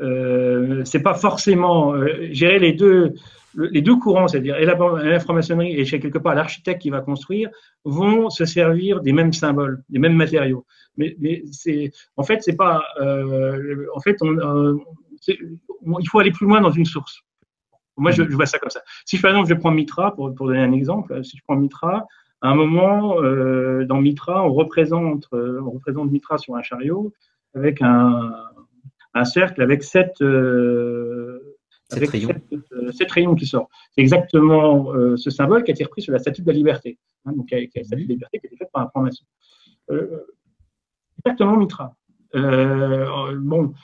Euh, 0.00 0.82
c'est 0.84 1.02
pas 1.02 1.14
forcément 1.14 1.94
gérer 2.30 2.58
les 2.58 2.72
deux 2.72 3.14
les 3.54 3.82
deux 3.82 3.96
courants, 3.96 4.28
c'est-à-dire 4.28 4.56
la 4.60 5.20
franc-maçonnerie 5.20 5.74
et 5.74 5.84
chez 5.84 6.00
quelque 6.00 6.18
part 6.18 6.34
l'architecte 6.34 6.82
qui 6.82 6.90
va 6.90 7.00
construire, 7.00 7.50
vont 7.84 8.30
se 8.30 8.44
servir 8.44 9.00
des 9.00 9.12
mêmes 9.12 9.32
symboles, 9.32 9.82
des 9.88 9.98
mêmes 9.98 10.14
matériaux. 10.14 10.64
Mais, 10.96 11.16
mais 11.18 11.42
c'est, 11.50 11.90
en 12.16 12.22
fait, 12.22 12.42
c'est 12.42 12.56
pas, 12.56 12.82
en 13.00 14.00
fait, 14.00 14.16
on, 14.22 14.78
il 15.26 16.08
faut 16.08 16.18
aller 16.18 16.30
plus 16.30 16.46
loin 16.46 16.60
dans 16.60 16.70
une 16.70 16.84
source. 16.84 17.22
Moi, 17.96 18.12
je, 18.12 18.22
vois 18.22 18.46
ça 18.46 18.58
comme 18.58 18.70
ça. 18.70 18.80
Si 19.04 19.18
par 19.18 19.32
exemple 19.32 19.48
je 19.48 19.54
prends 19.54 19.70
Mitra, 19.70 20.14
pour, 20.14 20.34
pour 20.34 20.46
donner 20.46 20.60
un 20.60 20.72
exemple, 20.72 21.22
si 21.24 21.36
je 21.36 21.42
prends 21.46 21.56
Mitra, 21.56 22.06
à 22.42 22.48
un 22.48 22.54
moment, 22.54 23.20
euh, 23.22 23.84
dans 23.84 24.00
Mitra, 24.00 24.42
on 24.44 24.52
représente, 24.52 25.28
euh, 25.34 25.60
on 25.62 25.72
représente 25.72 26.10
Mitra 26.10 26.38
sur 26.38 26.56
un 26.56 26.62
chariot 26.62 27.12
avec 27.54 27.82
un, 27.82 28.32
un 29.12 29.24
cercle 29.24 29.60
avec 29.60 29.82
sept, 29.82 30.22
euh, 30.22 31.49
avec 31.90 32.10
rayons. 32.10 32.30
Euh, 32.72 32.92
sept, 32.92 33.10
rayons 33.10 33.34
qui 33.34 33.46
sortent. 33.46 33.70
C'est 33.92 34.00
exactement 34.00 34.92
euh, 34.94 35.16
ce 35.16 35.30
symbole 35.30 35.64
qui 35.64 35.70
a 35.70 35.74
été 35.74 35.84
repris 35.84 36.02
sur 36.02 36.12
la 36.12 36.18
statue 36.18 36.42
de 36.42 36.46
la 36.46 36.52
liberté. 36.52 36.98
Hein, 37.24 37.32
donc, 37.32 37.50
la 37.50 37.84
statue 37.84 38.04
de 38.04 38.08
la 38.08 38.14
liberté 38.14 38.38
qui 38.38 38.46
a 38.46 38.48
été 38.48 38.56
faite 38.56 38.70
par 38.72 38.82
un 38.82 38.88
franc-maçon. 38.88 39.24
exactement 41.18 41.56
Mitra. 41.56 41.94
Euh, 42.34 43.36
bon, 43.38 43.74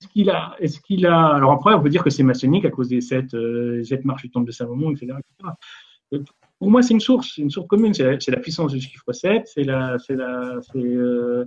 est-ce 0.00 0.08
qu'il 0.08 0.30
a, 0.30 0.56
est-ce 0.58 0.80
qu'il 0.80 1.06
a, 1.06 1.28
alors 1.28 1.52
après, 1.52 1.74
on 1.74 1.82
peut 1.82 1.88
dire 1.88 2.02
que 2.02 2.10
c'est 2.10 2.22
maçonnique 2.22 2.64
à 2.64 2.70
cause 2.70 2.88
des 2.88 3.00
sept, 3.00 3.34
euh, 3.34 3.82
sept 3.84 4.04
marches 4.04 4.22
du 4.22 4.30
temple 4.30 4.46
de 4.46 4.52
Salomon, 4.52 4.90
etc., 4.90 5.16
etc. 5.18 6.24
Pour 6.58 6.70
moi, 6.70 6.82
c'est 6.82 6.94
une 6.94 7.00
source, 7.00 7.36
une 7.36 7.50
source 7.50 7.66
commune. 7.66 7.94
C'est 7.94 8.04
la, 8.04 8.18
la, 8.28 8.40
puissance 8.40 8.72
du 8.72 8.80
chiffre 8.80 9.12
7, 9.12 9.46
c'est 9.46 9.64
la, 9.64 9.98
c'est 9.98 10.14
la, 10.14 10.60
c'est, 10.62 10.78
euh, 10.78 11.44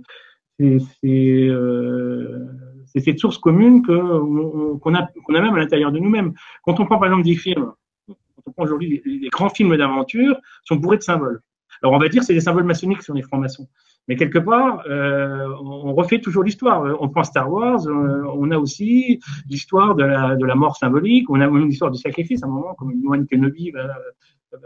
c'est, 2.92 2.98
euh, 2.98 3.02
cette 3.02 3.18
source 3.18 3.38
commune 3.38 3.82
que, 3.82 4.76
qu'on 4.78 4.94
a, 4.94 5.06
qu'on 5.24 5.34
a 5.34 5.40
même 5.40 5.54
à 5.54 5.58
l'intérieur 5.58 5.92
de 5.92 5.98
nous-mêmes. 5.98 6.32
Quand 6.64 6.80
on 6.80 6.86
prend 6.86 6.98
par 6.98 7.08
exemple 7.08 7.24
des 7.24 7.36
films, 7.36 7.72
quand 8.06 8.42
on 8.46 8.52
prend 8.52 8.64
aujourd'hui 8.64 9.02
les, 9.04 9.18
les 9.18 9.28
grands 9.28 9.50
films 9.50 9.76
d'aventure, 9.76 10.36
sont 10.64 10.76
bourrés 10.76 10.98
de 10.98 11.02
symboles. 11.02 11.40
Alors 11.82 11.94
on 11.94 11.98
va 11.98 12.08
dire 12.08 12.22
c'est 12.22 12.34
des 12.34 12.40
symboles 12.40 12.64
maçonniques 12.64 13.02
si 13.02 13.10
on 13.10 13.16
est 13.16 13.22
franc-maçon. 13.22 13.68
Mais 14.08 14.16
quelque 14.16 14.38
part, 14.38 14.82
euh, 14.88 15.48
on 15.60 15.94
refait 15.94 16.18
toujours 16.18 16.42
l'histoire. 16.42 16.96
On 17.00 17.08
prend 17.10 17.24
Star 17.24 17.52
Wars, 17.52 17.86
euh, 17.86 18.24
on 18.34 18.50
a 18.50 18.58
aussi 18.58 19.20
l'histoire 19.48 19.94
de 19.94 20.02
la, 20.02 20.34
de 20.34 20.46
la 20.46 20.54
mort 20.54 20.76
symbolique, 20.76 21.28
on 21.28 21.40
a 21.40 21.46
même 21.46 21.66
l'histoire 21.66 21.90
du 21.90 21.98
sacrifice 21.98 22.42
à 22.42 22.46
un 22.46 22.50
moment, 22.50 22.74
comme 22.74 22.88
Obi-Wan 22.88 23.26
Kenobi 23.26 23.70
va, 23.70 23.86
va. 23.86 24.58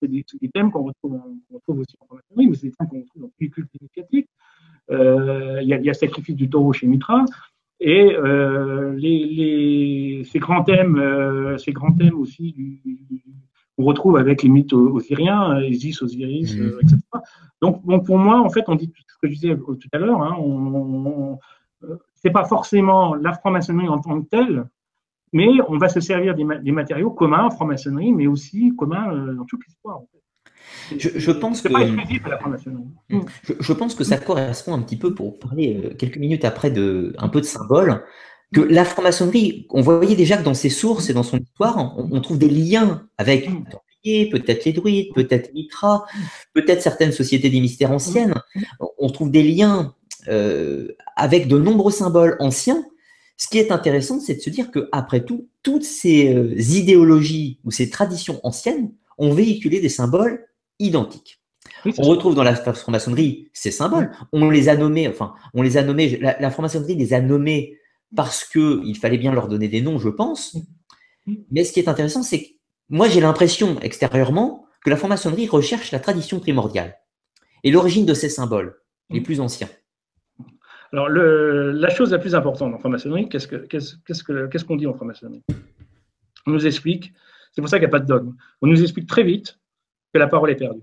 C'est 0.00 0.08
des, 0.08 0.24
des, 0.40 0.48
thèmes 0.48 0.72
qu'on 0.72 0.82
retrouve, 0.82 1.20
retrouve, 1.52 1.78
aussi 1.78 1.96
en 2.00 2.16
mais 2.34 2.52
c'est 2.54 2.66
des 2.66 2.72
thèmes 2.72 2.88
qu'on 2.88 3.00
retrouve 3.00 3.22
dans 3.22 3.28
tous 3.28 3.40
les 3.40 3.50
cultes 3.50 3.70
initiatiques. 3.80 4.28
Euh, 4.90 5.58
il 5.62 5.68
y, 5.68 5.74
a, 5.74 5.80
y 5.80 5.90
a 5.90 5.94
sacrifice 5.94 6.36
du 6.36 6.48
taureau 6.48 6.72
chez 6.72 6.86
Mitra. 6.86 7.24
Et 7.78 8.14
euh, 8.14 8.94
les, 8.94 9.24
les, 9.26 10.24
ces 10.24 10.38
grands 10.38 10.64
thèmes, 10.64 10.96
euh, 10.96 11.58
ces 11.58 11.72
grands 11.72 11.92
thèmes 11.92 12.18
aussi 12.18 12.52
du, 12.52 12.80
du, 12.84 13.22
on 13.76 13.84
retrouve 13.84 14.16
avec 14.16 14.42
les 14.42 14.48
mythes 14.48 14.72
osiriens, 14.72 15.60
Isis, 15.60 16.00
Osiris, 16.00 16.56
mmh. 16.56 16.78
etc. 16.80 16.96
Donc, 17.60 17.84
bon, 17.84 18.00
pour 18.00 18.16
moi, 18.16 18.40
en 18.40 18.48
fait, 18.48 18.64
on 18.68 18.74
dit 18.74 18.90
ce 19.06 19.14
que 19.20 19.28
je 19.28 19.34
disais 19.34 19.56
tout 19.56 19.76
à 19.92 19.98
l'heure, 19.98 20.22
hein, 20.22 20.34
on, 20.38 21.34
on 21.34 21.38
c'est 22.14 22.30
pas 22.30 22.44
forcément 22.44 23.14
la 23.14 23.32
franc-maçonnerie 23.32 23.88
en 23.88 23.98
tant 23.98 24.20
que 24.20 24.28
telle, 24.28 24.68
mais 25.32 25.48
on 25.68 25.78
va 25.78 25.88
se 25.88 26.00
servir 26.00 26.34
des, 26.34 26.44
ma 26.44 26.56
des 26.56 26.72
matériaux 26.72 27.10
communs 27.10 27.44
en 27.44 27.50
franc-maçonnerie, 27.50 28.12
mais 28.12 28.26
aussi 28.26 28.74
communs 28.76 29.12
euh, 29.14 29.34
dans 29.34 29.44
toute 29.44 29.64
l'histoire. 29.66 29.98
En 29.98 30.06
fait. 30.12 30.22
Je, 30.98 31.08
je, 31.14 31.30
pense 31.32 31.62
que, 31.62 31.68
franc-maçonnerie. 31.68 32.84
Je, 33.42 33.52
je, 33.58 33.72
pense 33.72 33.94
que 33.94 34.04
ça 34.04 34.18
correspond 34.18 34.74
un 34.74 34.82
petit 34.82 34.96
peu, 34.96 35.14
pour 35.14 35.38
parler 35.38 35.80
euh, 35.84 35.94
quelques 35.94 36.18
minutes 36.18 36.44
après 36.44 36.70
de 36.70 37.14
un 37.18 37.28
peu 37.28 37.40
de 37.40 37.46
symboles, 37.46 38.04
que 38.54 38.60
la 38.60 38.84
franc-maçonnerie, 38.84 39.66
on 39.70 39.80
voyait 39.82 40.16
déjà 40.16 40.36
que 40.36 40.44
dans 40.44 40.54
ses 40.54 40.70
sources 40.70 41.10
et 41.10 41.14
dans 41.14 41.24
son 41.24 41.38
histoire, 41.38 41.76
on, 41.98 42.08
on 42.12 42.20
trouve 42.20 42.38
des 42.38 42.48
liens 42.48 43.08
avec 43.18 43.48
peut-être 44.30 44.64
les 44.64 44.72
druides, 44.72 45.12
peut-être 45.14 45.52
Mitra, 45.52 46.06
peut-être 46.52 46.82
certaines 46.82 47.12
sociétés 47.12 47.50
des 47.50 47.60
mystères 47.60 47.92
anciennes. 47.92 48.34
On 48.98 49.10
trouve 49.10 49.30
des 49.30 49.42
liens 49.42 49.94
euh, 50.28 50.88
avec 51.16 51.48
de 51.48 51.58
nombreux 51.58 51.92
symboles 51.92 52.36
anciens. 52.40 52.84
Ce 53.36 53.48
qui 53.48 53.58
est 53.58 53.70
intéressant, 53.70 54.20
c'est 54.20 54.36
de 54.36 54.40
se 54.40 54.50
dire 54.50 54.70
que 54.70 54.88
après 54.92 55.24
tout, 55.24 55.48
toutes 55.62 55.84
ces 55.84 56.34
euh, 56.34 56.54
idéologies 56.58 57.60
ou 57.64 57.70
ces 57.70 57.90
traditions 57.90 58.40
anciennes 58.44 58.92
ont 59.18 59.32
véhiculé 59.32 59.80
des 59.80 59.88
symboles 59.88 60.45
identiques. 60.78 61.40
Oui, 61.84 61.94
on 61.98 62.02
retrouve 62.04 62.34
dans 62.34 62.42
la 62.42 62.54
franc-maçonnerie 62.54 63.50
ces 63.52 63.70
symboles. 63.70 64.10
On 64.32 64.50
les 64.50 64.68
a 64.68 64.76
nommés, 64.76 65.08
enfin, 65.08 65.34
on 65.54 65.62
les 65.62 65.76
a 65.76 65.82
nommés. 65.82 66.16
La, 66.18 66.38
la 66.40 66.50
franc-maçonnerie 66.50 66.94
les 66.94 67.12
a 67.12 67.20
nommés 67.20 67.78
parce 68.14 68.44
que 68.44 68.80
il 68.84 68.96
fallait 68.96 69.18
bien 69.18 69.32
leur 69.32 69.48
donner 69.48 69.68
des 69.68 69.80
noms, 69.80 69.98
je 69.98 70.08
pense. 70.08 70.56
Mais 71.50 71.64
ce 71.64 71.72
qui 71.72 71.80
est 71.80 71.88
intéressant, 71.88 72.22
c'est 72.22 72.42
que 72.42 72.48
moi, 72.88 73.08
j'ai 73.08 73.20
l'impression 73.20 73.80
extérieurement 73.80 74.66
que 74.84 74.90
la 74.90 74.96
franc-maçonnerie 74.96 75.48
recherche 75.48 75.90
la 75.90 75.98
tradition 75.98 76.38
primordiale 76.38 76.96
et 77.64 77.72
l'origine 77.72 78.06
de 78.06 78.14
ces 78.14 78.28
symboles 78.28 78.80
les 79.10 79.20
plus 79.20 79.40
anciens. 79.40 79.68
Alors, 80.92 81.08
le, 81.08 81.72
la 81.72 81.90
chose 81.90 82.12
la 82.12 82.18
plus 82.18 82.36
importante 82.36 82.72
en 82.72 82.78
franc-maçonnerie, 82.78 83.28
qu'est-ce 83.28 83.48
qu'on 83.48 83.58
qu 83.58 83.78
qu 83.78 84.48
qu 84.48 84.64
qu 84.64 84.76
dit 84.76 84.86
en 84.86 84.94
franc-maçonnerie? 84.94 85.42
On 86.46 86.52
nous 86.52 86.64
explique, 86.64 87.12
c'est 87.52 87.60
pour 87.60 87.68
ça 87.68 87.78
qu'il 87.78 87.88
n'y 87.88 87.90
a 87.90 87.98
pas 87.98 87.98
de 87.98 88.06
dogme, 88.06 88.36
on 88.62 88.68
nous 88.68 88.80
explique 88.80 89.08
très 89.08 89.24
vite 89.24 89.58
que 90.16 90.20
la 90.20 90.28
parole 90.28 90.50
est 90.50 90.56
perdue. 90.56 90.82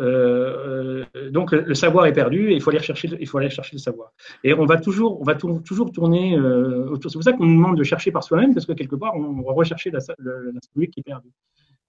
Euh, 0.00 1.04
donc 1.30 1.52
le 1.52 1.74
savoir 1.74 2.06
est 2.06 2.14
perdu 2.14 2.50
et 2.50 2.54
il 2.54 2.62
faut 2.62 2.70
aller 2.70 2.80
chercher, 2.80 3.10
il 3.20 3.28
faut 3.28 3.38
aller 3.38 3.50
chercher 3.50 3.76
le 3.76 3.78
savoir. 3.78 4.12
Et 4.42 4.54
on 4.54 4.64
va 4.64 4.78
toujours, 4.78 5.20
on 5.20 5.24
va 5.24 5.34
toujours 5.34 5.92
tourner 5.92 6.36
euh, 6.36 6.88
autour. 6.88 7.10
C'est 7.10 7.18
pour 7.18 7.24
ça 7.24 7.32
qu'on 7.34 7.46
nous 7.46 7.56
demande 7.56 7.76
de 7.76 7.84
chercher 7.84 8.10
par 8.10 8.24
soi-même 8.24 8.54
parce 8.54 8.66
que 8.66 8.72
quelque 8.72 8.96
part 8.96 9.14
on 9.14 9.42
va 9.42 9.52
rechercher 9.52 9.90
la, 9.90 10.00
qui 10.00 11.00
est 11.00 11.02
perdue. 11.02 11.30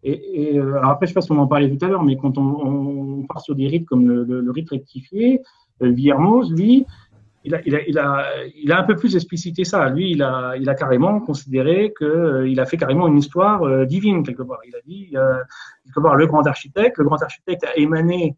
Et, 0.03 0.57
euh, 0.57 0.77
alors 0.77 0.91
après, 0.91 1.05
je 1.05 1.11
sais 1.11 1.13
pas 1.13 1.21
si 1.21 1.31
on 1.31 1.39
en 1.39 1.47
parlait 1.47 1.73
tout 1.73 1.83
à 1.85 1.87
l'heure, 1.87 2.03
mais 2.03 2.17
quand 2.17 2.37
on, 2.37 3.21
on, 3.21 3.23
part 3.23 3.41
sur 3.41 3.55
des 3.55 3.67
rites 3.67 3.85
comme 3.85 4.05
le, 4.05 4.51
rite 4.51 4.69
rectifié, 4.69 5.39
euh, 5.81 5.89
Villermoz, 5.89 6.51
lui, 6.51 6.85
il 7.43 7.55
a, 7.55 7.61
il, 7.65 7.73
il, 7.87 8.01
il 8.63 8.71
un 8.71 8.83
peu 8.83 8.95
plus 8.95 9.15
explicité 9.15 9.63
ça. 9.63 9.89
Lui, 9.89 10.11
il 10.11 10.23
a, 10.23 10.55
il 10.57 10.65
carrément 10.75 11.19
considéré 11.19 11.93
qu'il 11.97 12.07
euh, 12.07 12.55
a 12.57 12.65
fait 12.65 12.77
carrément 12.77 13.07
une 13.07 13.17
histoire 13.17 13.63
euh, 13.63 13.85
divine, 13.85 14.23
quelque 14.23 14.43
part. 14.43 14.59
Il 14.67 14.75
a 14.75 14.81
dit, 14.85 15.11
euh, 15.15 15.39
quelque 15.83 15.99
part, 15.99 16.15
le 16.15 16.25
grand 16.27 16.45
architecte, 16.47 16.97
le 16.97 17.05
grand 17.05 17.21
architecte 17.21 17.63
a 17.65 17.75
émané, 17.77 18.35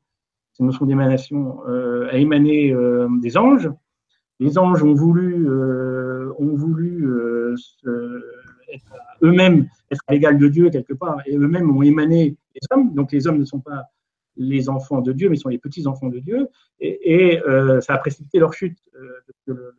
c'est 0.54 0.64
une 0.64 0.68
notion 0.68 0.86
d'émanation, 0.86 1.60
euh, 1.68 2.10
a 2.12 2.18
émané 2.18 2.74
des 3.22 3.38
anges. 3.38 3.70
Les 4.40 4.58
anges 4.58 4.84
ont 4.84 4.94
voulu, 4.94 5.50
ont 5.50 6.56
voulu 6.56 7.08
eux-mêmes 9.24 9.68
être 9.92 10.02
à 10.08 10.14
l'égal 10.14 10.38
de 10.38 10.48
Dieu, 10.50 10.70
quelque 10.70 10.94
part, 10.94 11.22
et 11.26 11.38
eux-mêmes 11.38 11.70
ont 11.76 11.82
émané 11.82 12.36
les 12.54 12.62
hommes. 12.72 12.94
Donc 12.94 13.12
les 13.12 13.28
hommes 13.28 13.40
ne 13.40 13.46
sont 13.46 13.60
pas 13.60 13.86
les 14.38 14.70
enfants 14.70 15.02
de 15.02 15.14
Dieu, 15.14 15.30
mais 15.30 15.38
ils 15.38 15.40
sont 15.40 15.50
les 15.50 15.58
petits-enfants 15.58 16.10
de 16.10 16.20
Dieu, 16.20 16.48
et, 16.80 17.34
et 17.34 17.44
euh, 17.44 17.82
ça 17.82 17.94
a 17.94 17.98
précipité 17.98 18.40
leur 18.40 18.54
chute. 18.54 18.78
Euh, 19.48 19.72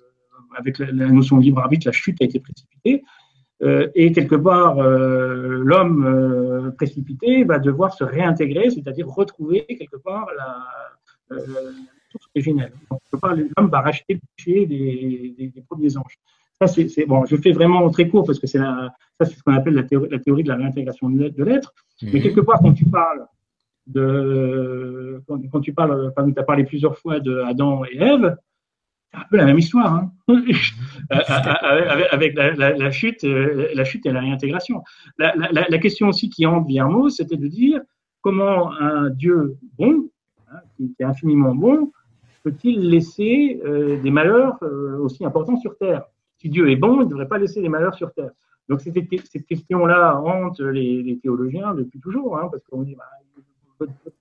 avec 0.57 0.78
la, 0.78 0.91
la, 0.93 1.09
notion 1.09 1.37
de 1.37 1.43
libre 1.43 1.61
arbitre, 1.61 1.87
la 1.87 1.93
chute 1.93 2.20
a 2.23 2.24
été 2.24 2.41
précipitée, 2.41 3.03
euh, 3.62 3.89
et 3.95 4.12
quelque 4.12 4.37
part, 4.37 4.81
l'homme 4.81 6.73
précipité 6.77 7.45
va 7.45 7.59
devoir 7.59 7.93
se 7.93 8.05
réintégrer, 8.05 8.70
c'est-à-dire 8.70 9.07
retrouver 9.09 9.65
quelque 9.66 9.97
part 9.97 10.27
la, 10.37 11.39
source 12.11 12.28
originelle. 12.35 12.73
Donc, 12.91 13.01
quelque 13.03 13.20
part, 13.20 13.35
l'homme 13.35 13.70
va 13.70 13.81
racheter 13.81 14.15
le 14.15 14.20
péché 14.37 14.66
des, 14.66 15.35
des, 15.37 15.49
des 15.49 15.61
premiers 15.62 15.97
anges. 15.97 16.16
Ça, 16.61 16.66
c'est 16.66 17.05
bon. 17.07 17.27
Je 17.27 17.37
fais 17.37 17.53
vraiment 17.53 17.89
très 17.91 18.09
court 18.09 18.24
parce 18.24 18.39
que 18.39 18.47
c'est 18.47 18.59
ça, 18.59 18.95
c'est 19.20 19.35
ce 19.35 19.43
qu'on 19.43 19.53
appelle 19.53 19.74
la 19.74 19.83
théorie, 19.83 20.09
la 20.11 20.19
théorie 20.19 20.43
de 20.43 20.49
la 20.49 20.57
réintégration 20.57 21.11
de 21.11 21.45
l'être. 21.45 21.74
Mmh. 22.01 22.09
Mais 22.12 22.20
quelque 22.23 22.41
part, 22.41 22.61
quand 22.61 22.73
tu 22.73 22.87
parles 22.87 23.27
de 23.86 25.22
quand, 25.52 25.60
tu 25.60 25.72
parles, 25.72 26.12
quand 26.16 26.30
tu 26.30 26.38
as 26.38 26.42
parlé 26.42 26.64
plusieurs 26.64 26.98
fois 26.98 27.20
de 27.20 27.38
Adam 27.38 27.84
et 27.84 27.96
Ève, 27.98 28.36
c'est 29.12 29.18
un 29.18 29.24
peu 29.30 29.36
la 29.36 29.44
même 29.44 29.58
histoire, 29.58 29.94
hein 29.94 30.12
avec, 31.10 32.06
avec 32.10 32.34
la, 32.34 32.52
la, 32.54 32.72
la, 32.72 32.90
chute, 32.90 33.22
la 33.22 33.84
chute 33.84 34.06
et 34.06 34.12
la 34.12 34.20
réintégration. 34.20 34.82
La, 35.18 35.78
question 35.78 36.08
aussi 36.08 36.28
qui 36.28 36.46
entre 36.46 36.66
Guillermo, 36.66 37.08
c'était 37.08 37.36
de 37.36 37.46
dire 37.46 37.80
comment 38.20 38.72
un 38.72 39.10
Dieu 39.10 39.56
bon, 39.78 40.08
hein, 40.50 40.58
qui, 40.76 40.94
est 40.98 41.04
infiniment 41.04 41.54
bon, 41.54 41.92
peut-il 42.42 42.90
laisser 42.90 43.60
euh, 43.64 44.00
des 44.02 44.10
malheurs 44.10 44.58
euh, 44.62 44.98
aussi 44.98 45.24
importants 45.24 45.56
sur 45.56 45.76
Terre? 45.78 46.04
Si 46.38 46.48
Dieu 46.48 46.68
est 46.70 46.76
bon, 46.76 47.00
il 47.00 47.04
ne 47.04 47.10
devrait 47.10 47.28
pas 47.28 47.38
laisser 47.38 47.62
des 47.62 47.68
malheurs 47.68 47.94
sur 47.94 48.12
Terre. 48.12 48.30
Donc 48.68 48.80
cette, 48.80 48.98
cette 49.30 49.46
question-là 49.46 50.20
hante 50.20 50.60
les, 50.60 51.18
théologiens 51.22 51.74
depuis 51.74 52.00
toujours, 52.00 52.36
hein, 52.36 52.48
parce 52.50 52.64
qu'on 52.64 52.82
dit 52.82 52.96
bah, 52.96 53.04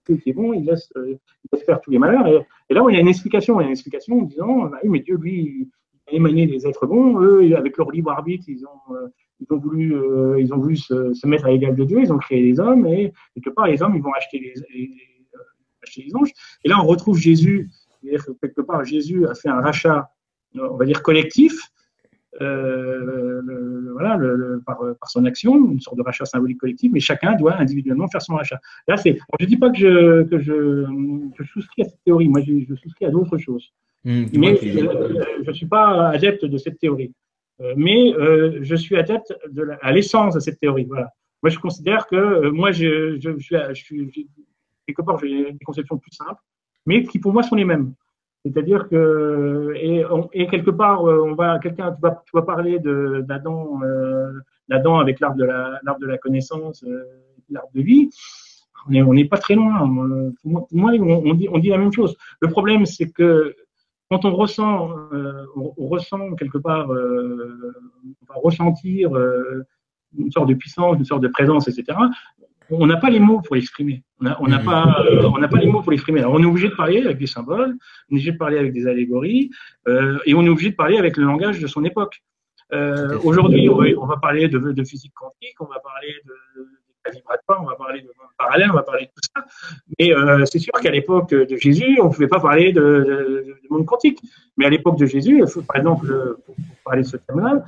qui 0.05 0.29
est 0.29 0.33
bon, 0.33 0.53
il 0.53 0.65
laisse, 0.65 0.91
euh, 0.97 1.11
il 1.11 1.19
laisse, 1.51 1.65
faire 1.65 1.81
tous 1.81 1.91
les 1.91 1.99
malheurs. 1.99 2.27
Et, 2.27 2.73
là, 2.73 2.83
il 2.89 2.93
y 2.93 2.97
a 2.97 3.01
une 3.01 3.07
explication. 3.07 3.59
Une 3.61 3.69
explication 3.69 4.19
en 4.19 4.23
disant, 4.23 4.65
bah, 4.65 4.77
oui, 4.83 4.89
mais 4.89 4.99
Dieu, 4.99 5.17
lui, 5.17 5.33
il 5.33 6.13
a 6.13 6.13
émané 6.13 6.47
des 6.47 6.67
êtres 6.67 6.85
bons. 6.85 7.19
Eux, 7.21 7.55
avec 7.55 7.77
leur 7.77 7.91
libre 7.91 8.11
arbitre, 8.11 8.45
ils 8.47 8.65
ont, 8.65 8.95
euh, 8.95 9.55
voulu, 9.57 9.95
euh, 9.95 10.39
ils 10.39 10.53
ont 10.53 10.57
voulu 10.57 10.77
se, 10.77 11.13
se, 11.13 11.27
mettre 11.27 11.45
à 11.45 11.51
l'égal 11.51 11.75
de 11.75 11.83
Dieu. 11.83 11.99
Ils 12.01 12.13
ont 12.13 12.17
créé 12.17 12.41
les 12.41 12.59
hommes. 12.59 12.85
Et 12.87 13.13
quelque 13.33 13.49
part, 13.49 13.67
les 13.67 13.81
hommes, 13.81 13.95
ils 13.95 14.03
vont 14.03 14.13
acheter 14.13 14.39
les, 14.39 16.15
anges. 16.15 16.31
Et 16.63 16.69
là, 16.69 16.81
on 16.81 16.85
retrouve 16.85 17.17
Jésus. 17.17 17.69
Quelque 18.41 18.61
part, 18.61 18.83
Jésus 18.83 19.25
a 19.27 19.33
fait 19.33 19.49
un 19.49 19.61
rachat, 19.61 20.09
on 20.55 20.77
va 20.77 20.85
dire, 20.85 21.01
collectif. 21.01 21.71
Euh, 22.41 23.41
le, 23.43 23.91
voilà, 23.93 24.17
le, 24.17 24.61
par, 24.65 24.77
par, 24.99 25.09
son 25.09 25.23
action, 25.25 25.55
une 25.71 25.79
sorte 25.79 25.97
de 25.97 26.01
rachat 26.01 26.25
symbolique 26.25 26.57
collectif, 26.57 26.91
mais 26.91 26.99
chacun 26.99 27.35
doit 27.35 27.55
individuellement 27.57 28.07
faire 28.09 28.21
son 28.21 28.35
rachat. 28.35 28.59
Là, 28.87 28.97
c'est, 28.97 29.17
je 29.39 29.45
ne 29.45 29.49
dis 29.49 29.57
pas 29.57 29.69
que 29.69 29.77
je, 29.77 30.23
que 30.23 30.37
je, 30.39 30.85
je, 31.37 31.43
souscris 31.45 31.83
à 31.83 31.85
cette 31.85 32.03
théorie, 32.03 32.27
moi 32.27 32.41
je, 32.41 32.65
je 32.67 32.75
souscris 32.75 33.05
à 33.05 33.09
d'autres 33.09 33.37
choses. 33.37 33.71
Mmh, 34.03 34.25
mais 34.37 34.57
je 34.57 35.47
ne 35.47 35.53
suis 35.53 35.65
pas 35.65 36.09
adepte 36.09 36.45
de 36.45 36.57
cette 36.57 36.77
théorie. 36.77 37.13
Euh, 37.61 37.73
mais 37.77 38.13
euh, 38.13 38.59
je 38.61 38.75
suis 38.75 38.97
adepte 38.97 39.33
de 39.49 39.63
la, 39.63 39.75
à 39.81 39.91
l'essence 39.91 40.35
de 40.35 40.39
cette 40.39 40.59
théorie. 40.59 40.85
Voilà. 40.85 41.09
Moi, 41.41 41.49
je 41.49 41.59
considère 41.59 42.07
que 42.07 42.15
euh, 42.15 42.51
moi, 42.51 42.71
je, 42.71 43.17
je, 43.19 43.37
suis, 43.39 43.55
je 44.05 44.11
suis 44.11 44.29
quelque 44.85 45.01
part, 45.01 45.19
j'ai 45.19 45.51
des 45.51 45.65
conceptions 45.65 45.97
plus 45.97 46.11
simples, 46.11 46.41
mais 46.85 47.03
qui 47.03 47.19
pour 47.19 47.33
moi 47.33 47.43
sont 47.43 47.55
les 47.55 47.65
mêmes. 47.65 47.93
C'est-à-dire 48.45 48.87
que 48.89 49.73
et, 50.33 50.47
quelque 50.47 50.69
part, 50.69 51.03
on 51.03 51.33
va 51.33 51.57
quelqu'un, 51.57 51.91
tu 51.91 52.01
vas, 52.01 52.23
tu 52.25 52.31
vas 52.31 52.43
parler 52.43 52.79
d'Adam, 52.79 53.81
euh, 53.83 54.31
avec 54.69 55.19
l'arbre 55.19 55.37
de 55.37 55.45
la 55.45 55.79
de 55.99 56.05
la 56.05 56.17
connaissance, 56.19 56.83
euh, 56.83 57.03
l'arbre 57.49 57.71
de 57.73 57.81
vie. 57.81 58.09
on 58.87 59.13
n'est 59.15 59.25
pas 59.25 59.37
très 59.37 59.55
loin. 59.55 59.83
Moi, 59.85 60.67
on, 60.73 61.33
dit, 61.33 61.49
on 61.51 61.57
dit 61.57 61.69
la 61.69 61.79
même 61.79 61.91
chose. 61.91 62.15
Le 62.39 62.49
problème, 62.49 62.85
c'est 62.85 63.09
que 63.09 63.55
quand 64.09 64.25
on 64.25 64.35
ressent, 64.35 64.91
euh, 65.13 65.45
on, 65.55 65.87
ressent 65.87 66.35
quelque 66.35 66.57
part, 66.57 66.91
euh, 66.93 67.73
on 68.21 68.33
va 68.33 68.39
ressentir 68.43 69.15
euh, 69.15 69.65
une 70.17 70.31
sorte 70.31 70.47
de 70.47 70.53
puissance, 70.53 70.97
une 70.97 71.05
sorte 71.05 71.23
de 71.23 71.27
présence, 71.27 71.67
etc. 71.67 71.97
On 72.69 72.87
n'a 72.87 72.97
pas 72.97 73.09
les 73.09 73.19
mots 73.19 73.41
pour 73.41 73.55
l'exprimer. 73.55 74.03
On 74.19 74.47
n'a 74.47 74.59
pas, 74.59 75.03
on 75.23 75.37
n'a 75.37 75.47
pas 75.47 75.57
les 75.57 75.67
mots 75.67 75.81
pour 75.81 75.91
l'exprimer. 75.91 76.19
Alors 76.19 76.33
on 76.33 76.41
est 76.41 76.45
obligé 76.45 76.69
de 76.69 76.75
parler 76.75 77.01
avec 77.01 77.17
des 77.17 77.27
symboles, 77.27 77.75
on 78.09 78.13
est 78.13 78.17
obligé 78.17 78.31
de 78.31 78.37
parler 78.37 78.57
avec 78.57 78.73
des 78.73 78.87
allégories, 78.87 79.51
et 80.25 80.33
on 80.33 80.43
est 80.43 80.49
obligé 80.49 80.71
de 80.71 80.75
parler 80.75 80.97
avec 80.97 81.17
le 81.17 81.25
langage 81.25 81.59
de 81.59 81.67
son 81.67 81.83
époque. 81.83 82.21
Aujourd'hui, 83.23 83.69
on 83.69 84.05
va 84.05 84.17
parler 84.17 84.47
de, 84.47 84.57
de, 84.59 84.83
physique 84.83 85.13
quantique, 85.15 85.55
on 85.59 85.65
va 85.65 85.79
parler 85.79 86.13
de, 86.25 86.33
vibratoire, 87.11 87.61
on 87.61 87.65
va 87.65 87.75
parler 87.75 88.01
de 88.01 88.07
monde 88.07 88.25
parallèle, 88.37 88.69
on 88.71 88.75
va 88.75 88.83
parler 88.83 89.05
de 89.05 89.09
tout 89.09 89.29
ça. 89.35 89.45
Mais 89.99 90.13
euh, 90.13 90.45
c'est 90.45 90.59
sûr 90.59 90.73
qu'à 90.73 90.91
l'époque 90.91 91.29
de 91.29 91.55
Jésus, 91.55 91.99
on 92.01 92.05
ne 92.05 92.09
pouvait 92.09 92.27
pas 92.27 92.39
parler 92.39 92.73
de, 92.73 93.57
monde 93.69 93.85
quantique. 93.85 94.19
Mais 94.57 94.65
à 94.65 94.69
l'époque 94.69 94.97
de 94.97 95.05
Jésus, 95.05 95.43
par 95.67 95.77
exemple, 95.77 96.37
pour, 96.45 96.55
parler 96.83 97.01
de 97.01 97.07
ce 97.07 97.17
thème-là, 97.17 97.55
euh, 97.55 97.59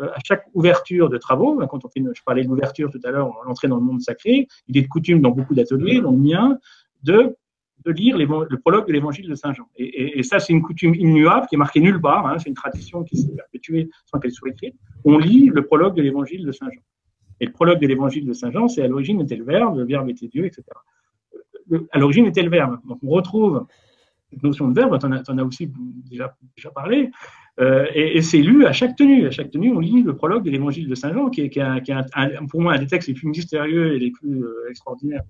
à 0.00 0.18
chaque 0.24 0.44
ouverture 0.54 1.08
de 1.08 1.18
travaux, 1.18 1.60
hein, 1.60 1.66
quand 1.68 1.84
on 1.84 1.88
fait, 1.88 2.02
je 2.14 2.22
parlais 2.24 2.42
de 2.42 2.48
l'ouverture 2.48 2.90
tout 2.90 3.00
à 3.04 3.10
l'heure, 3.10 3.30
l'entrée 3.46 3.68
dans 3.68 3.76
le 3.76 3.82
monde 3.82 4.00
sacré, 4.00 4.48
il 4.68 4.76
est 4.76 4.82
de 4.82 4.88
coutume 4.88 5.20
dans 5.20 5.30
beaucoup 5.30 5.54
d'ateliers, 5.54 6.00
dans 6.00 6.10
le 6.10 6.18
mien, 6.18 6.58
de 7.02 7.36
de 7.84 7.92
lire 7.92 8.16
le 8.16 8.56
prologue 8.58 8.86
de 8.86 8.92
l'évangile 8.92 9.28
de 9.28 9.34
Saint 9.34 9.52
Jean. 9.52 9.64
Et, 9.76 10.22
ça, 10.22 10.38
c'est 10.38 10.52
une 10.52 10.62
coutume 10.62 10.94
immuable 10.94 11.46
qui 11.48 11.54
est 11.54 11.58
marquée 11.58 11.80
nulle 11.80 12.00
part, 12.00 12.26
hein, 12.26 12.38
c'est 12.38 12.48
une 12.48 12.54
tradition 12.54 13.04
qui 13.04 13.18
s'est 13.18 13.34
perpétuée 13.34 13.90
sans 14.06 14.18
qu'elle 14.18 14.32
soit 14.32 14.50
écrite. 14.50 14.74
On 15.04 15.18
lit 15.18 15.50
le 15.52 15.66
prologue 15.66 15.94
de 15.94 16.02
l'évangile 16.02 16.46
de 16.46 16.52
Saint 16.52 16.70
Jean. 16.70 16.80
Et 17.40 17.46
le 17.46 17.52
prologue 17.52 17.80
de 17.80 17.86
l'évangile 17.86 18.26
de 18.26 18.32
Saint 18.32 18.50
Jean, 18.50 18.68
c'est 18.68 18.82
à 18.82 18.88
l'origine 18.88 19.20
était 19.20 19.36
le 19.36 19.44
Verbe, 19.44 19.76
le 19.76 19.84
Verbe 19.84 20.08
était 20.08 20.28
Dieu, 20.28 20.46
etc. 20.46 20.62
à 21.92 21.98
l'origine 21.98 22.26
était 22.26 22.42
le 22.42 22.50
Verbe. 22.50 22.78
Donc 22.86 22.98
on 23.02 23.10
retrouve 23.10 23.66
notion 24.42 24.68
de 24.68 24.74
Verbe, 24.74 24.98
tu 24.98 25.06
en, 25.06 25.38
as 25.38 25.44
aussi 25.44 25.70
déjà, 26.10 26.34
parlé, 26.74 27.10
euh, 27.60 27.86
et, 27.94 28.20
c'est 28.22 28.38
lu 28.38 28.66
à 28.66 28.72
chaque 28.72 28.96
tenue. 28.96 29.26
À 29.26 29.30
chaque 29.30 29.50
tenue, 29.50 29.72
on 29.72 29.78
lit 29.78 30.02
le 30.02 30.14
prologue 30.16 30.44
de 30.44 30.50
l'évangile 30.50 30.88
de 30.88 30.94
Saint 30.94 31.12
Jean, 31.12 31.30
qui 31.30 31.42
est, 31.42 32.48
pour 32.50 32.60
moi 32.60 32.74
un 32.74 32.78
des 32.78 32.86
textes 32.86 33.08
les 33.08 33.14
plus 33.14 33.28
mystérieux 33.28 33.94
et 33.94 33.98
les 33.98 34.10
plus 34.10 34.42
euh, 34.42 34.68
extraordinaires. 34.70 35.22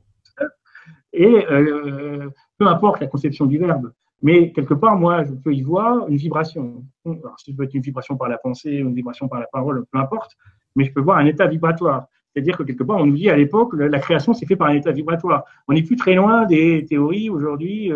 Et 1.12 1.46
euh, 1.50 2.28
peu 2.58 2.66
importe 2.66 3.00
la 3.00 3.06
conception 3.06 3.46
du 3.46 3.58
Verbe, 3.58 3.92
mais 4.22 4.52
quelque 4.52 4.74
part, 4.74 4.96
moi, 4.96 5.22
je 5.24 5.32
peux 5.32 5.54
y 5.54 5.62
voir 5.62 6.08
une 6.08 6.16
vibration. 6.16 6.84
Alors, 7.04 7.38
si 7.38 7.50
ça 7.50 7.56
peut 7.56 7.64
être 7.64 7.74
une 7.74 7.82
vibration 7.82 8.16
par 8.16 8.28
la 8.28 8.38
pensée, 8.38 8.72
une 8.72 8.94
vibration 8.94 9.28
par 9.28 9.38
la 9.38 9.46
parole, 9.46 9.84
peu 9.92 9.98
importe, 9.98 10.32
mais 10.76 10.84
je 10.84 10.92
peux 10.92 11.00
voir 11.00 11.18
un 11.18 11.26
état 11.26 11.46
vibratoire. 11.46 12.06
C'est-à-dire 12.32 12.56
que 12.56 12.64
quelque 12.64 12.82
part, 12.82 12.96
on 12.96 13.06
nous 13.06 13.16
dit 13.16 13.30
à 13.30 13.36
l'époque, 13.36 13.74
la 13.74 13.98
création 14.00 14.34
s'est 14.34 14.44
faite 14.44 14.58
par 14.58 14.68
un 14.68 14.74
état 14.74 14.90
vibratoire. 14.90 15.44
On 15.68 15.74
n'est 15.74 15.82
plus 15.82 15.94
très 15.94 16.14
loin 16.14 16.46
des 16.46 16.84
théories 16.84 17.30
aujourd'hui. 17.30 17.92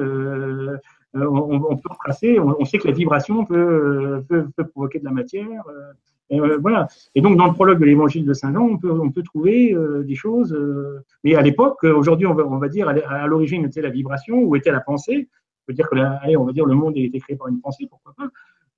Euh 1.17 1.27
on, 1.27 1.77
peut 1.77 1.89
retracer, 1.91 2.39
on, 2.39 2.65
sait 2.65 2.79
que 2.79 2.87
la 2.89 2.95
vibration 2.95 3.45
peut, 3.45 4.23
peut, 4.29 4.47
peut 4.57 4.67
provoquer 4.67 4.99
de 4.99 5.05
la 5.05 5.11
matière. 5.11 5.63
Euh, 5.69 6.39
euh 6.41 6.59
voilà. 6.61 6.87
Et 7.15 7.21
donc, 7.21 7.39
dans 7.39 7.47
le 7.47 7.55
prologue 7.55 7.81
de 7.81 7.87
l'évangile 7.87 8.27
de 8.27 8.35
Saint 8.35 8.53
Jean, 8.53 8.63
on 8.63 8.79
peut, 8.79 8.91
on 8.91 9.11
peut 9.11 9.23
trouver 9.23 9.73
euh, 9.73 10.03
des 10.03 10.15
choses. 10.15 10.57
mais 11.25 11.35
à 11.35 11.43
l'époque, 11.43 11.83
aujourd'hui, 11.85 12.27
on 12.27 12.35
va, 12.35 12.45
on 12.47 12.59
va 12.59 12.69
dire, 12.69 12.89
à 12.89 13.27
l'origine 13.27 13.65
était 13.65 13.81
la 13.81 13.91
vibration 13.91 14.39
ou 14.39 14.55
était 14.57 14.73
la 14.73 14.81
pensée. 14.81 15.29
On 15.33 15.65
peut 15.69 15.73
dire 15.75 15.89
que, 15.89 15.97
allez, 15.97 16.37
on 16.37 16.45
va 16.45 16.53
dire, 16.53 16.67
le 16.67 16.75
monde 16.75 16.95
a 16.97 17.01
été 17.01 17.19
créé 17.21 17.37
par 17.37 17.49
une 17.49 17.61
pensée, 17.61 17.87
pourquoi 17.89 18.15
pas. 18.17 18.29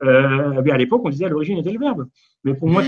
Euh, 0.02 0.62
à 0.70 0.78
l'époque, 0.78 1.02
on 1.05 1.10
disait 1.10 1.27
à 1.27 1.28
l'origine 1.28 1.59
était 1.59 1.72
le 1.72 1.78
verbe. 1.78 2.06
Mais 2.44 2.55
pour 2.55 2.68
moi, 2.68 2.82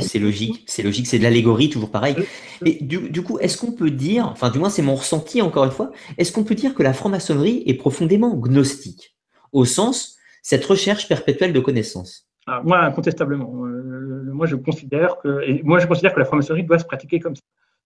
c'est 0.00 0.18
logique, 0.18 0.64
c'est 0.66 0.82
logique, 0.82 1.06
c'est 1.06 1.18
de 1.18 1.22
l'allégorie, 1.22 1.68
toujours 1.68 1.90
pareil. 1.90 2.16
Et 2.64 2.82
du, 2.82 3.22
coup, 3.22 3.38
est-ce 3.38 3.58
qu'on 3.58 3.72
peut 3.72 3.90
dire, 3.90 4.26
enfin, 4.28 4.50
du 4.50 4.58
moins, 4.58 4.70
c'est 4.70 4.82
mon 4.82 4.94
ressenti 4.94 5.42
encore 5.42 5.64
une 5.64 5.70
fois, 5.70 5.90
est-ce 6.16 6.32
qu'on 6.32 6.44
peut 6.44 6.54
dire 6.54 6.74
que 6.74 6.82
la 6.82 6.94
franc-maçonnerie 6.94 7.62
est 7.66 7.74
profondément 7.74 8.34
gnostique, 8.34 9.14
au 9.52 9.64
sens 9.64 10.16
cette 10.42 10.64
recherche 10.64 11.06
perpétuelle 11.06 11.52
de 11.52 11.60
connaissances? 11.60 12.28
Ah, 12.46 12.62
Moi, 12.64 12.78
incontestablement. 12.78 13.66
Euh, 13.66 14.30
moi, 14.32 14.46
je 14.46 14.56
considère 14.56 15.18
que, 15.18 15.62
moi, 15.62 15.78
je 15.78 15.86
considère 15.86 16.14
que 16.14 16.18
la 16.18 16.24
franc-maçonnerie 16.24 16.64
doit 16.64 16.78
se 16.78 16.84
pratiquer 16.84 17.20
comme 17.20 17.36
ça. 17.36 17.42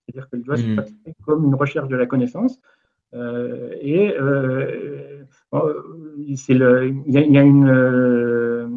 C'est-à-dire 0.07 0.29
qu'elle 0.31 0.43
doit 0.43 0.57
se 0.57 0.63
hmm. 0.63 0.77
pratiquer 0.77 1.15
comme 1.27 1.45
une 1.45 1.55
recherche 1.55 1.89
de 1.89 1.97
la 1.97 2.07
connaissance. 2.07 2.59
Euh, 3.15 3.71
et 3.81 4.15
euh, 4.19 5.18
c'est 6.37 6.55
le, 6.55 6.89
il 7.07 7.13
y, 7.13 7.39
a 7.39 7.43
une 7.43 7.69
euh, 7.69 8.69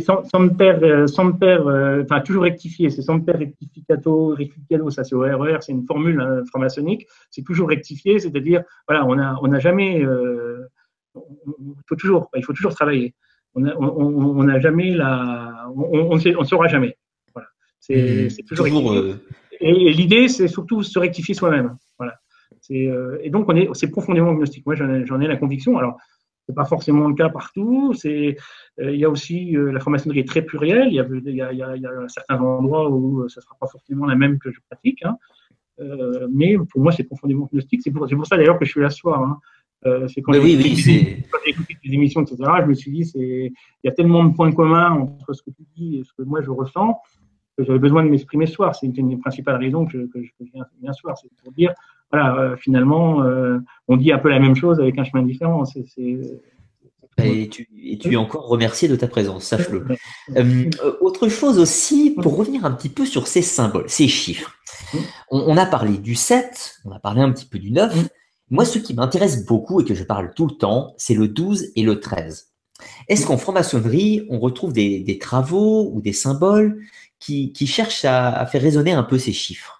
sans, 0.00 0.48
père, 0.48 1.08
sans 1.08 1.32
père, 1.32 1.66
enfin 2.02 2.20
toujours 2.20 2.44
rectifier, 2.44 2.90
c'est 2.90 3.02
sans 3.02 3.20
père 3.20 3.38
rectificato, 3.38 4.28
rectificato, 4.28 4.90
ça 4.90 5.04
c'est 5.04 5.14
au 5.14 5.20
RER, 5.20 5.58
c'est 5.60 5.72
une 5.72 5.86
formule 5.86 6.20
hein, 6.20 6.42
franc-maçonnique, 6.46 7.06
c'est 7.30 7.42
toujours 7.42 7.68
rectifier, 7.68 8.18
c'est-à-dire 8.18 8.62
voilà, 8.86 9.04
on 9.06 9.18
a, 9.18 9.38
on 9.42 9.48
n'a 9.48 9.58
jamais, 9.58 10.00
il 10.00 11.82
faut 11.86 11.96
toujours, 11.96 12.30
il 12.36 12.44
faut 12.44 12.52
toujours 12.52 12.74
travailler. 12.74 13.14
On 13.54 13.60
n'a 13.60 13.74
on, 13.78 13.86
on 13.86 14.60
jamais 14.60 14.90
la, 14.92 15.66
on 15.74 16.16
ne 16.16 16.36
on 16.36 16.44
saura 16.44 16.68
jamais. 16.68 16.96
Voilà, 17.34 17.48
c'est 17.80 18.28
toujours. 18.46 18.66
toujours 18.66 19.16
et 19.60 19.92
l'idée, 19.92 20.28
c'est 20.28 20.48
surtout 20.48 20.82
se 20.82 20.98
rectifier 20.98 21.34
soi-même. 21.34 21.76
Euh, 22.70 23.18
et 23.22 23.30
donc, 23.30 23.48
on 23.48 23.56
est, 23.56 23.68
c'est 23.74 23.90
profondément 23.90 24.30
agnostique. 24.30 24.66
Moi, 24.66 24.74
j'en 24.74 25.20
ai, 25.20 25.26
la 25.26 25.36
conviction. 25.36 25.78
Alors, 25.78 25.98
c'est 26.46 26.54
pas 26.54 26.64
forcément 26.64 27.08
le 27.08 27.14
cas 27.14 27.28
partout. 27.28 27.92
C'est, 27.94 28.36
euh, 28.80 28.92
il 28.92 28.98
y 28.98 29.04
a 29.04 29.10
aussi 29.10 29.56
euh, 29.56 29.70
la 29.70 29.80
franc-maçonnerie 29.80 30.20
est 30.20 30.28
très 30.28 30.42
plurielle. 30.42 30.88
Il 30.88 30.94
y 30.94 31.00
a, 31.00 31.06
il 31.06 31.34
y 31.34 31.42
a, 31.42 31.52
il 31.52 31.82
y 31.82 31.86
a, 31.86 32.08
certains 32.08 32.40
endroits 32.40 32.88
où 32.90 33.28
ça 33.28 33.40
sera 33.40 33.54
pas 33.60 33.66
forcément 33.66 34.06
la 34.06 34.16
même 34.16 34.38
que 34.38 34.50
je 34.50 34.60
pratique. 34.68 35.04
Hein. 35.04 35.16
mais 36.32 36.56
pour 36.70 36.80
moi, 36.80 36.92
c'est 36.92 37.04
profondément 37.04 37.46
agnostique. 37.46 37.82
C'est 37.82 37.90
pour, 37.90 38.06
pour, 38.06 38.26
ça 38.26 38.36
d'ailleurs 38.36 38.58
que 38.58 38.64
je 38.64 38.70
suis 38.70 38.80
là 38.80 38.90
ce 38.90 38.98
soir. 38.98 39.22
Hein. 39.22 39.40
c'est 40.08 40.22
quand 40.22 40.32
j'ai 40.32 41.50
écouté 41.50 41.76
des 41.84 41.94
émissions, 41.94 42.22
etc. 42.22 42.36
Je 42.62 42.66
me 42.66 42.74
suis 42.74 42.90
dit, 42.90 43.04
c'est, 43.04 43.18
il 43.18 43.84
y 43.84 43.88
a 43.88 43.92
tellement 43.92 44.24
de 44.24 44.34
points 44.34 44.52
communs 44.52 44.90
entre 44.92 45.32
ce 45.34 45.42
que 45.42 45.50
tu 45.50 45.62
dis 45.76 45.98
et 45.98 46.04
ce 46.04 46.12
que 46.12 46.22
moi 46.22 46.40
je 46.40 46.50
ressens 46.50 46.98
j'avais 47.64 47.78
besoin 47.78 48.04
de 48.04 48.08
m'exprimer 48.08 48.46
ce 48.46 48.52
soir. 48.52 48.74
C'est 48.74 48.86
une 48.86 49.08
des 49.08 49.16
principales 49.16 49.56
raisons 49.56 49.86
que 49.86 50.08
je, 50.14 50.30
viens, 50.52 50.64
viens 50.80 50.92
ce 50.92 51.00
soir. 51.00 51.16
C'est 51.20 51.30
pour 51.42 51.52
dire, 51.52 51.72
voilà, 52.10 52.36
euh, 52.36 52.56
finalement, 52.56 53.22
euh, 53.22 53.58
on 53.88 53.96
dit 53.96 54.12
un 54.12 54.18
peu 54.18 54.28
la 54.28 54.38
même 54.38 54.56
chose 54.56 54.80
avec 54.80 54.98
un 54.98 55.04
chemin 55.04 55.22
différent. 55.22 55.64
Et 57.24 57.48
tu, 57.48 58.12
es 58.12 58.16
encore 58.16 58.46
remercié 58.46 58.86
de 58.86 58.94
ta 58.94 59.08
présence, 59.08 59.44
sache-le. 59.44 59.84
Euh, 60.36 60.70
autre 61.00 61.28
chose 61.28 61.58
aussi, 61.58 62.14
pour 62.22 62.36
revenir 62.36 62.64
un 62.64 62.70
petit 62.70 62.88
peu 62.88 63.04
sur 63.04 63.26
ces 63.26 63.42
symboles, 63.42 63.88
ces 63.88 64.06
chiffres. 64.06 64.54
On, 65.30 65.56
a 65.56 65.66
parlé 65.66 65.98
du 65.98 66.14
7, 66.14 66.76
on 66.84 66.92
a 66.92 67.00
parlé 67.00 67.20
un 67.20 67.32
petit 67.32 67.46
peu 67.46 67.58
du 67.58 67.72
9. 67.72 68.08
Moi, 68.50 68.64
ce 68.64 68.78
qui 68.78 68.94
m'intéresse 68.94 69.44
beaucoup 69.44 69.80
et 69.80 69.84
que 69.84 69.94
je 69.94 70.04
parle 70.04 70.32
tout 70.34 70.46
le 70.46 70.54
temps, 70.54 70.94
c'est 70.96 71.14
le 71.14 71.28
12 71.28 71.72
et 71.74 71.82
le 71.82 71.98
13. 71.98 72.52
Est-ce 73.08 73.26
qu'en 73.26 73.36
franc-maçonnerie, 73.36 74.26
on 74.30 74.38
retrouve 74.38 74.72
des, 74.72 75.18
travaux 75.20 75.90
ou 75.92 76.00
des 76.00 76.12
symboles 76.12 76.80
qui, 77.20 77.66
cherchent 77.66 78.04
à 78.04 78.44
faire 78.46 78.62
résonner 78.62 78.92
un 78.92 79.02
peu 79.02 79.18
ces 79.18 79.32
chiffres 79.32 79.78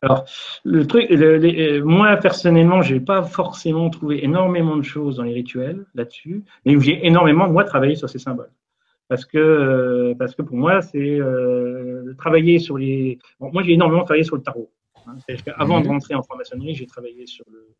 alors, 0.00 0.24
le 0.64 0.86
truc, 0.86 1.08
le, 1.10 1.82
moi 1.82 2.16
personnellement, 2.18 2.82
j'ai 2.82 3.00
pas 3.00 3.24
forcément 3.24 3.90
trouvé 3.90 4.24
énormément 4.24 4.76
de 4.76 4.82
choses 4.82 5.16
dans 5.16 5.24
les 5.24 5.34
rituels 5.34 5.86
là-dessus, 5.94 6.44
mais 6.64 6.78
j'ai 6.78 7.04
énormément 7.04 7.48
moi 7.48 7.64
travaillé 7.64 7.96
sur 7.96 8.08
ces 8.08 8.20
symboles 8.20 8.52
parce 9.08 9.24
que 9.24 9.38
euh, 9.38 10.14
parce 10.18 10.34
que 10.34 10.42
pour 10.42 10.56
moi 10.56 10.82
c'est 10.82 11.18
euh, 11.18 12.14
travailler 12.18 12.58
sur 12.58 12.78
les. 12.78 13.18
Bon, 13.40 13.50
moi 13.52 13.62
j'ai 13.62 13.72
énormément 13.72 14.04
travaillé 14.04 14.24
sur 14.24 14.36
le 14.36 14.42
tarot. 14.42 14.70
Hein, 15.06 15.16
Avant 15.56 15.80
de 15.80 15.86
mhm. 15.86 15.92
rentrer 15.92 16.14
en 16.14 16.22
franc-maçonnerie, 16.22 16.74
j'ai 16.74 16.86
travaillé 16.86 17.26
sur 17.26 17.44
le. 17.50 17.74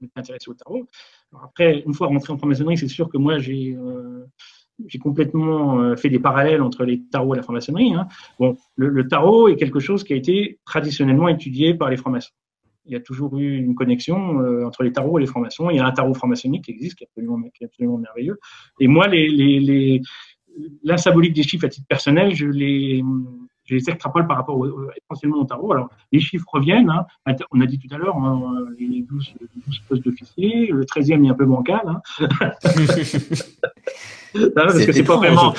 Je 0.00 0.08
intéressé 0.16 0.50
au 0.50 0.54
tarot. 0.54 0.88
Alors 1.30 1.44
après, 1.44 1.84
une 1.86 1.94
fois 1.94 2.08
rentré 2.08 2.32
en 2.32 2.38
franc-maçonnerie, 2.38 2.76
c'est 2.76 2.88
sûr 2.88 3.08
que 3.08 3.16
moi 3.16 3.38
j'ai 3.38 3.76
euh, 3.76 4.26
j'ai 4.86 4.98
complètement 4.98 5.80
euh, 5.80 5.96
fait 5.96 6.08
des 6.08 6.18
parallèles 6.18 6.62
entre 6.62 6.84
les 6.84 7.02
tarots 7.02 7.34
et 7.34 7.36
la 7.36 7.42
franc-maçonnerie. 7.42 7.94
Hein. 7.94 8.06
Bon, 8.38 8.56
le, 8.76 9.08
tarot 9.08 9.48
est 9.48 9.56
quelque 9.56 9.80
chose 9.80 10.04
qui 10.04 10.12
a 10.12 10.16
été 10.16 10.58
traditionnellement 10.64 11.28
étudié 11.28 11.74
par 11.74 11.90
les 11.90 11.96
francs-maçons. 11.96 12.32
Il 12.84 12.92
y 12.92 12.96
a 12.96 13.00
toujours 13.00 13.38
eu 13.38 13.58
une 13.58 13.74
connexion 13.74 14.40
euh, 14.40 14.66
entre 14.66 14.82
les 14.82 14.92
tarots 14.92 15.18
et 15.18 15.22
les 15.22 15.26
francs-maçons. 15.26 15.70
Il 15.70 15.76
y 15.76 15.80
a 15.80 15.86
un 15.86 15.92
tarot 15.92 16.14
franc-maçonnique 16.14 16.64
qui 16.64 16.72
existe, 16.72 16.96
qui 16.96 17.04
est 17.04 17.06
absolument, 17.06 17.40
qui 17.54 17.62
est 17.62 17.66
absolument 17.66 17.98
merveilleux. 17.98 18.38
Et 18.80 18.88
moi, 18.88 19.06
les, 19.06 19.28
les, 19.28 19.60
les, 19.60 20.02
la 20.82 20.96
symbolique 20.96 21.34
des 21.34 21.44
chiffres 21.44 21.66
à 21.66 21.68
titre 21.68 21.86
personnel, 21.86 22.34
je 22.34 22.46
les, 22.46 23.04
je 23.64 23.76
les 23.76 23.88
extrapole 23.88 24.26
par 24.26 24.36
rapport 24.36 24.66
essentiellement 25.04 25.38
au 25.38 25.44
tarot. 25.44 25.72
Alors, 25.72 25.90
les 26.10 26.20
chiffres 26.20 26.46
reviennent. 26.52 26.90
Hein. 26.90 27.06
On 27.52 27.60
a 27.60 27.66
dit 27.66 27.78
tout 27.78 27.94
à 27.94 27.98
l'heure, 27.98 28.16
hein, 28.16 28.64
les 28.78 29.02
12, 29.02 29.34
12 29.66 29.78
postes 29.88 30.04
d'officier, 30.04 30.66
le 30.66 30.84
13e 30.84 31.24
est 31.24 31.30
un 31.30 31.34
peu 31.34 31.46
bancal. 31.46 32.00
Hein. 34.34 34.48
parce 34.54 34.84
que 34.84 34.92
c'est 34.92 35.04
pas 35.04 35.16
vraiment. 35.16 35.54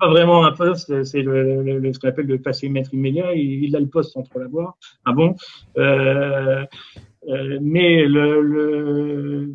pas 0.00 0.08
vraiment 0.08 0.44
un 0.44 0.52
poste, 0.52 1.04
c'est 1.04 1.22
le, 1.22 1.92
ce 1.92 1.98
qu'on 1.98 2.08
appelle 2.08 2.26
le 2.26 2.38
passé 2.38 2.68
maître 2.68 2.92
immédiat. 2.92 3.34
Il, 3.34 3.74
a 3.76 3.80
le 3.80 3.88
poste 3.88 4.16
entre 4.16 4.38
la 4.38 4.48
boire. 4.48 4.76
Ah 5.04 5.12
bon? 5.12 5.34
Euh, 5.78 6.64
euh, 7.28 7.58
Mais 7.62 8.04
le, 8.04 8.42
le 8.42 9.54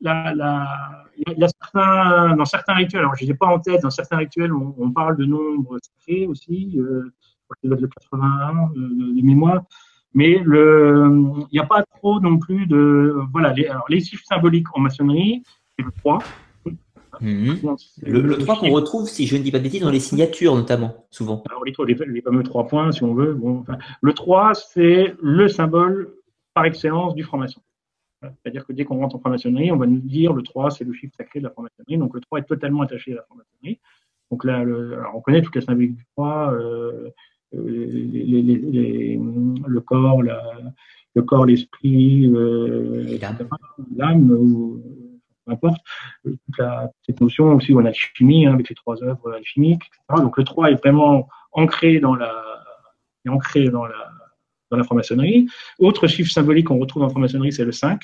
la, 0.00 0.34
la, 0.34 1.04
il 1.16 1.38
y 1.38 1.44
a 1.44 1.48
certains, 1.48 2.36
dans 2.36 2.44
certains 2.44 2.74
rituels, 2.74 3.00
alors 3.00 3.14
je 3.16 3.24
n'ai 3.24 3.34
pas 3.34 3.46
en 3.46 3.58
tête, 3.58 3.82
dans 3.82 3.90
certains 3.90 4.18
rituels, 4.18 4.52
on, 4.52 4.74
on 4.78 4.90
parle 4.90 5.16
de 5.16 5.24
nombres 5.24 5.78
sacrés 5.80 6.26
aussi, 6.26 6.74
euh, 6.78 7.12
que 7.62 7.68
le 7.68 7.76
81 7.76 8.70
de, 8.74 9.20
de, 9.20 9.22
mémoire. 9.24 9.62
Mais 10.14 10.32
il 10.32 11.46
n'y 11.52 11.58
a 11.58 11.66
pas 11.66 11.82
trop 11.82 12.20
non 12.20 12.38
plus 12.38 12.66
de. 12.66 13.14
Voilà, 13.32 13.52
les, 13.52 13.66
alors, 13.66 13.84
les 13.88 14.00
chiffres 14.00 14.24
symboliques 14.26 14.66
en 14.74 14.80
maçonnerie, 14.80 15.42
c'est 15.78 15.84
le 15.84 15.92
3. 15.92 16.18
Mhm. 17.20 17.76
Le, 18.02 18.38
3 18.38 18.58
qu'on 18.58 18.70
retrouve, 18.70 19.08
si 19.08 19.26
je 19.26 19.36
ne 19.36 19.42
dis 19.42 19.50
pas 19.50 19.58
de 19.58 19.64
bêtises, 19.64 19.82
dans 19.82 19.90
les 19.90 20.00
signatures 20.00 20.54
notamment, 20.54 21.06
souvent. 21.10 21.42
Alors, 21.48 21.64
les, 21.64 21.72
les, 22.06 22.22
fameux 22.22 22.42
3 22.42 22.66
points, 22.66 22.92
si 22.92 23.02
on 23.02 23.14
veut. 23.14 23.34
Bon, 23.34 23.64
le 24.00 24.12
3, 24.12 24.54
c'est 24.54 25.14
le 25.20 25.48
symbole 25.48 26.14
par 26.54 26.64
excellence 26.64 27.14
du 27.14 27.22
franc-maçon. 27.22 27.60
C'est-à-dire 28.22 28.66
que 28.66 28.72
dès 28.72 28.84
qu'on 28.84 28.98
rentre 28.98 29.16
en 29.16 29.18
franc-maçonnerie, 29.18 29.70
on 29.72 29.76
va 29.76 29.86
nous 29.86 30.00
dire 30.00 30.32
le 30.32 30.42
3, 30.42 30.70
c'est 30.70 30.84
le 30.84 30.92
chiffre 30.92 31.14
sacré 31.16 31.40
de 31.40 31.44
la 31.44 31.50
franc-maçonnerie. 31.50 31.98
Donc 31.98 32.14
le 32.14 32.20
3 32.20 32.40
est 32.40 32.44
totalement 32.44 32.82
attaché 32.82 33.12
à 33.12 33.16
la 33.16 33.22
franc-maçonnerie. 33.22 33.78
Donc 34.30 34.44
là, 34.44 34.64
on 35.14 35.20
connaît 35.20 35.42
toute 35.42 35.54
la 35.54 35.60
symbolique 35.60 35.96
du 35.96 36.06
3, 36.16 36.54
euh, 36.54 37.10
le 37.52 39.00
corps, 39.80 40.22
le 40.22 41.22
corps, 41.22 41.46
l'esprit, 41.46 42.26
euh, 42.26 43.18
l'âme, 43.96 44.36
peu 45.46 45.52
importe. 45.52 45.80
Toute 46.24 46.38
cette 47.06 47.20
notion 47.20 47.54
aussi 47.54 47.72
on 47.72 47.84
a 47.84 47.92
chimie, 47.92 48.46
hein, 48.46 48.54
avec 48.54 48.68
les 48.68 48.74
trois 48.74 49.02
œuvres 49.02 49.32
alchimiques, 49.32 49.82
etc. 49.86 50.22
Donc 50.22 50.36
le 50.36 50.44
3 50.44 50.72
est 50.72 50.74
vraiment 50.74 51.28
ancré 51.52 52.00
dans 52.00 52.14
la, 52.14 52.32
est 53.24 53.28
ancré 53.28 53.68
dans 53.68 53.86
la, 53.86 54.10
dans 54.70 54.76
la 54.76 54.84
franc-maçonnerie. 54.84 55.48
Autre 55.78 56.06
chiffre 56.06 56.30
symbolique 56.30 56.66
qu'on 56.66 56.78
retrouve 56.78 57.02
en 57.02 57.08
franc-maçonnerie, 57.08 57.52
c'est 57.52 57.64
le 57.64 57.72
5. 57.72 58.02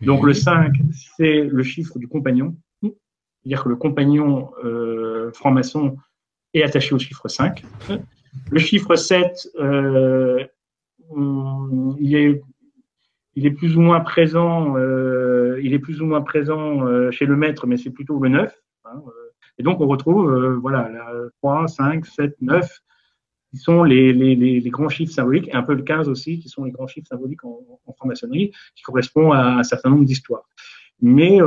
Donc 0.00 0.24
le 0.24 0.32
5, 0.32 0.72
c'est 1.16 1.42
le 1.42 1.62
chiffre 1.62 1.98
du 1.98 2.08
compagnon. 2.08 2.56
C'est-à-dire 2.82 3.64
que 3.64 3.68
le 3.68 3.76
compagnon 3.76 4.52
euh, 4.64 5.30
franc-maçon 5.32 5.96
est 6.54 6.62
attaché 6.62 6.94
au 6.94 6.98
chiffre 6.98 7.28
5. 7.28 7.62
Le 8.50 8.58
chiffre 8.58 8.96
7, 8.96 9.48
euh, 9.60 10.44
il, 12.00 12.16
est, 12.16 12.42
il 13.36 13.46
est 13.46 13.50
plus 13.50 13.76
ou 13.76 13.80
moins 13.80 14.00
présent, 14.00 14.76
euh, 14.76 15.60
il 15.62 15.72
est 15.72 15.78
plus 15.78 16.00
ou 16.00 16.06
moins 16.06 16.22
présent 16.22 16.86
euh, 16.86 17.10
chez 17.10 17.26
le 17.26 17.36
maître, 17.36 17.66
mais 17.66 17.76
c'est 17.76 17.90
plutôt 17.90 18.18
le 18.18 18.28
9. 18.28 18.54
Hein, 18.84 19.02
euh. 19.06 19.10
et 19.58 19.62
donc 19.62 19.80
on 19.80 19.86
retrouve 19.86 20.32
voilà, 20.60 20.88
la 20.88 21.12
3, 21.42 21.68
5, 21.68 22.06
7, 22.06 22.36
9 22.40 22.80
qui 23.50 23.58
sont 23.58 23.84
les, 23.84 24.12
les, 24.12 24.34
les, 24.34 24.70
grands 24.70 24.88
chiffres 24.88 25.12
symboliques, 25.12 25.46
et 25.48 25.54
un 25.54 25.62
peu 25.62 25.74
le 25.74 25.82
15 25.82 26.08
aussi, 26.08 26.40
qui 26.40 26.48
sont 26.48 26.64
les 26.64 26.72
grands 26.72 26.88
chiffres 26.88 27.06
symboliques 27.06 27.44
en, 27.44 27.60
en 27.86 27.92
franc-maçonnerie, 27.92 28.50
qui 28.74 28.82
correspondent 28.82 29.32
à 29.32 29.58
un 29.58 29.62
certain 29.62 29.90
nombre 29.90 30.04
d'histoires. 30.04 30.42
Mais 31.00 31.38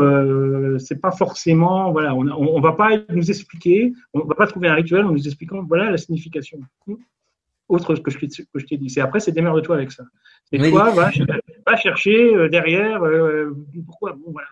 c'est 0.80 1.02
pas 1.02 1.12
forcément, 1.12 1.92
voilà, 1.92 2.16
on, 2.16 2.26
on, 2.30 2.62
va 2.62 2.72
pas 2.74 2.92
nous 3.10 3.30
expliquer, 3.30 3.92
on 4.14 4.22
va 4.22 4.36
pas 4.36 4.48
trouver 4.48 4.70
un 4.70 4.76
rituel 4.76 5.04
en 5.04 5.12
nous 5.12 5.28
expliquant, 5.28 5.64
voilà 5.64 5.92
la 5.92 5.98
signification. 5.98 6.60
Autre 7.68 7.96
que 7.96 8.10
je, 8.10 8.18
que 8.18 8.60
je 8.60 8.66
t'ai 8.66 8.78
dit, 8.78 8.90
c'est 8.90 9.02
après, 9.02 9.20
c'est 9.20 9.34
démerde-toi 9.34 9.76
avec 9.76 9.92
ça. 9.92 10.06
C'est 10.46 10.58
toi, 10.70 10.92
va, 10.92 11.12
va, 11.68 11.76
chercher 11.76 12.36
euh, 12.36 12.50
derrière, 12.50 13.04
euh, 13.04 13.56
pourquoi, 13.86 14.14
bon, 14.14 14.32
voilà, 14.32 14.48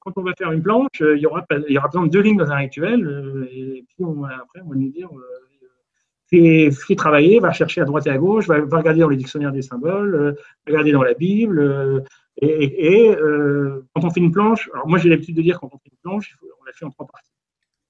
quand 0.00 0.12
on 0.16 0.22
va 0.22 0.32
faire 0.36 0.52
une 0.52 0.62
planche, 0.62 1.00
il 1.00 1.18
y 1.18 1.26
aura, 1.26 1.44
y 1.68 1.76
aura 1.76 1.88
besoin 1.88 2.06
de 2.06 2.10
deux 2.10 2.20
lignes 2.20 2.38
dans 2.38 2.50
un 2.50 2.56
rituel, 2.56 3.48
et 3.50 3.84
puis 3.88 4.04
on, 4.04 4.24
après, 4.24 4.60
on 4.64 4.70
va 4.70 4.76
nous 4.76 4.90
dire, 4.90 5.08
fais, 6.30 6.94
travailler, 6.96 7.40
va 7.40 7.52
chercher 7.52 7.80
à 7.80 7.84
droite 7.84 8.06
et 8.06 8.10
à 8.10 8.18
gauche, 8.18 8.46
va, 8.46 8.56
regarder 8.56 9.00
dans 9.00 9.08
les 9.08 9.16
dictionnaires 9.16 9.52
des 9.52 9.62
symboles, 9.62 10.14
euh, 10.14 10.32
regarder 10.66 10.92
dans 10.92 11.02
la 11.02 11.14
Bible. 11.14 11.58
Euh, 11.58 12.00
et, 12.40 13.10
euh, 13.10 13.84
quand 13.94 14.04
on 14.04 14.10
fait 14.10 14.20
une 14.20 14.30
planche, 14.30 14.70
alors 14.72 14.86
moi 14.86 14.98
j'ai 14.98 15.08
l'habitude 15.08 15.36
de 15.36 15.42
dire 15.42 15.58
quand 15.58 15.68
on 15.72 15.78
fait 15.78 15.90
une 15.90 15.98
planche, 16.02 16.36
on 16.60 16.64
la 16.64 16.72
fait 16.72 16.84
en 16.84 16.90
trois 16.90 17.06
parties. 17.06 17.32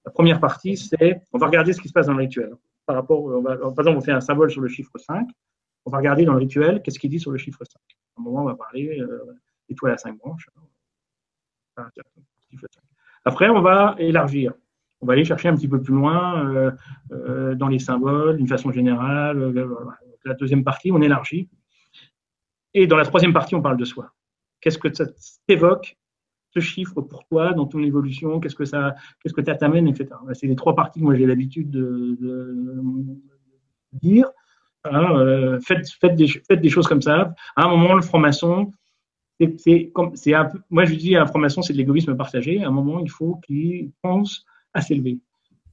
La 0.07 0.11
première 0.11 0.41
partie, 0.41 0.77
c'est 0.77 1.21
on 1.33 1.39
va 1.39 1.47
regarder 1.47 1.75
ce 1.75 1.81
qui 1.83 1.89
se 1.89 1.93
passe 1.93 2.07
dans 2.07 2.15
le 2.15 2.21
rituel. 2.21 2.55
Par 2.87 2.97
rapport, 2.97 3.43
par 3.43 3.53
exemple, 3.81 3.99
on 3.99 4.01
fait 4.01 4.13
un 4.13 4.23
symbole 4.23 4.51
sur 4.51 4.63
le 4.63 4.69
chiffre 4.69 4.97
5, 4.97 5.29
on 5.89 5.91
va 5.91 5.99
regarder 5.99 6.25
dans 6.25 6.35
le 6.35 6.39
rituel 6.39 6.83
qu'est-ce 6.83 6.99
qu'il 6.99 7.11
dit 7.11 7.19
sur 7.19 7.31
le 7.31 7.39
chiffre 7.39 7.65
5. 7.65 7.75
À 8.17 8.21
un 8.21 8.23
moment, 8.23 8.43
on 8.43 8.47
va 8.47 8.55
parler 8.55 9.01
étoile 9.69 9.93
à 9.93 9.97
cinq 9.97 10.19
branches. 10.19 10.49
Après, 13.25 13.49
on 13.49 13.63
va 13.63 13.97
élargir 13.99 14.53
on 15.01 15.07
va 15.07 15.13
aller 15.13 15.25
chercher 15.25 15.49
un 15.49 15.55
petit 15.55 15.69
peu 15.69 15.81
plus 15.81 15.95
loin 15.95 16.45
euh, 16.47 16.71
euh, 17.13 17.55
dans 17.55 17.69
les 17.69 17.79
symboles, 17.79 18.37
d'une 18.37 18.49
façon 18.49 18.73
générale. 18.73 19.41
Euh, 19.41 19.77
la 20.25 20.35
deuxième 20.35 20.65
partie, 20.65 20.91
on 20.91 21.01
élargit. 21.01 21.49
Et 22.75 22.87
dans 22.87 22.97
la 22.97 23.05
troisième 23.05 23.33
partie, 23.33 23.55
on 23.55 23.63
parle 23.63 23.77
de 23.77 23.85
soi. 23.85 24.13
Qu'est-ce 24.61 24.79
que 24.79 24.93
ça 24.93 25.07
t'évoque, 25.47 25.97
ce 26.51 26.61
chiffre 26.61 27.01
pour 27.01 27.27
toi 27.29 27.53
dans 27.53 27.67
ton 27.67 27.83
évolution 27.83 28.41
Qu'est-ce 28.41 28.57
que 28.57 28.65
ça, 28.65 28.97
qu'est-ce 29.23 29.35
que 29.35 29.41
t'amène, 29.41 29.87
etc. 29.87 30.11
C'est 30.33 30.49
les 30.49 30.57
trois 30.57 30.75
parties 30.75 30.99
que 30.99 31.05
moi 31.05 31.15
j'ai 31.15 31.27
l'habitude 31.27 31.71
de, 31.71 32.19
dire. 33.93 34.29
Hein, 34.85 35.59
faites, 35.61 35.89
faites, 36.01 36.17
des, 36.17 36.29
faites, 36.29 36.61
des, 36.61 36.69
choses 36.69 36.87
comme 36.87 37.03
ça. 37.03 37.35
À 37.57 37.65
un 37.65 37.69
moment, 37.69 37.95
le 37.95 38.03
franc-maçon, 38.03 38.73
c'est 39.59 39.91
comme, 39.95 40.17
c'est 40.17 40.33
moi 40.71 40.85
je 40.85 40.95
dis, 40.95 41.17
un 41.17 41.27
franc-maçon, 41.27 41.63
c'est 41.63 41.73
de 41.73 41.79
l'égoïsme 41.79 42.17
partagé. 42.17 42.63
À 42.63 42.69
un 42.69 42.71
moment, 42.71 43.01
il 43.01 43.11
faut 43.11 43.41
qu'il 43.47 43.91
pense 44.03 44.45
à 44.75 44.81
s'élever. 44.81 45.19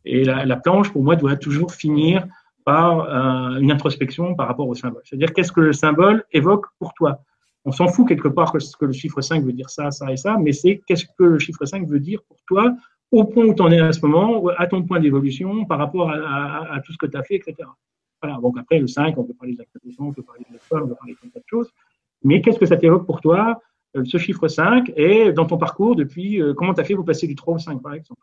Et 0.06 0.24
la, 0.24 0.56
planche, 0.58 0.92
pour 0.92 1.04
moi, 1.04 1.16
doit 1.16 1.36
toujours 1.36 1.74
finir 1.74 2.28
par 2.64 3.02
euh, 3.02 3.60
une 3.60 3.72
introspection 3.72 4.36
par 4.36 4.48
rapport 4.48 4.68
au 4.68 4.76
symbole. 4.76 5.02
C'est-à-dire, 5.06 5.34
qu'est-ce 5.34 5.52
que 5.52 5.62
le 5.62 5.74
symbole 5.74 6.24
évoque 6.32 6.66
pour 6.80 6.94
toi? 6.94 7.22
On 7.64 7.72
s'en 7.72 7.88
fout 7.88 8.08
quelque 8.08 8.28
part 8.28 8.52
que, 8.52 8.60
que 8.78 8.86
le 8.86 8.92
chiffre 8.92 9.22
5 9.22 9.44
veut 9.44 9.54
dire 9.54 9.70
ça, 9.70 9.90
ça 9.90 10.12
et 10.12 10.18
ça, 10.18 10.38
mais 10.40 10.52
c'est 10.52 10.82
qu'est-ce 10.86 11.06
que 11.06 11.24
le 11.24 11.40
chiffre 11.40 11.66
5 11.66 11.88
veut 11.88 12.00
dire 12.00 12.22
pour 12.28 12.38
toi 12.48 12.76
au 13.12 13.24
point 13.24 13.46
où 13.46 13.54
tu 13.54 13.62
en 13.62 13.72
es 13.72 13.80
à 13.80 13.92
ce 13.92 14.06
moment, 14.06 14.48
à 14.58 14.68
ton 14.68 14.84
point 14.84 15.00
d'évolution, 15.00 15.66
par 15.66 15.80
rapport 15.80 16.12
à, 16.12 16.80
tout 16.84 16.92
ce 16.92 16.98
que 16.98 17.06
tu 17.06 17.18
as 17.18 17.24
fait, 17.24 17.36
etc. 17.36 17.56
Voilà, 18.26 18.42
donc 18.42 18.58
après, 18.58 18.80
le 18.80 18.88
5, 18.88 19.18
on 19.18 19.24
peut 19.24 19.34
parler 19.34 19.54
de 19.54 19.60
la 19.60 19.66
on 20.00 20.12
peut 20.12 20.24
parler 20.24 20.44
de 20.50 20.56
la 20.56 20.84
on 20.84 20.88
peut 20.88 20.96
parler 20.96 21.16
de 21.24 21.30
tas 21.30 21.40
de 21.40 21.46
choses. 21.48 21.72
Mais 22.24 22.42
qu'est-ce 22.42 22.58
que 22.58 22.66
ça 22.66 22.76
t'évoque 22.76 23.06
pour 23.06 23.22
toi, 23.22 23.62
euh, 23.96 24.04
ce 24.04 24.18
chiffre 24.18 24.48
5, 24.48 24.92
et 24.96 25.32
dans 25.32 25.46
ton 25.46 25.58
parcours 25.58 25.96
depuis, 25.96 26.42
euh, 26.42 26.54
comment 26.56 26.74
tu 26.74 26.82
as 26.82 26.84
fait 26.84 26.96
pour 26.96 27.06
passer 27.06 27.28
du 27.28 27.36
3 27.36 27.56
au 27.56 27.60
5, 27.60 27.82
par 27.82 27.94
exemple? 27.94 28.22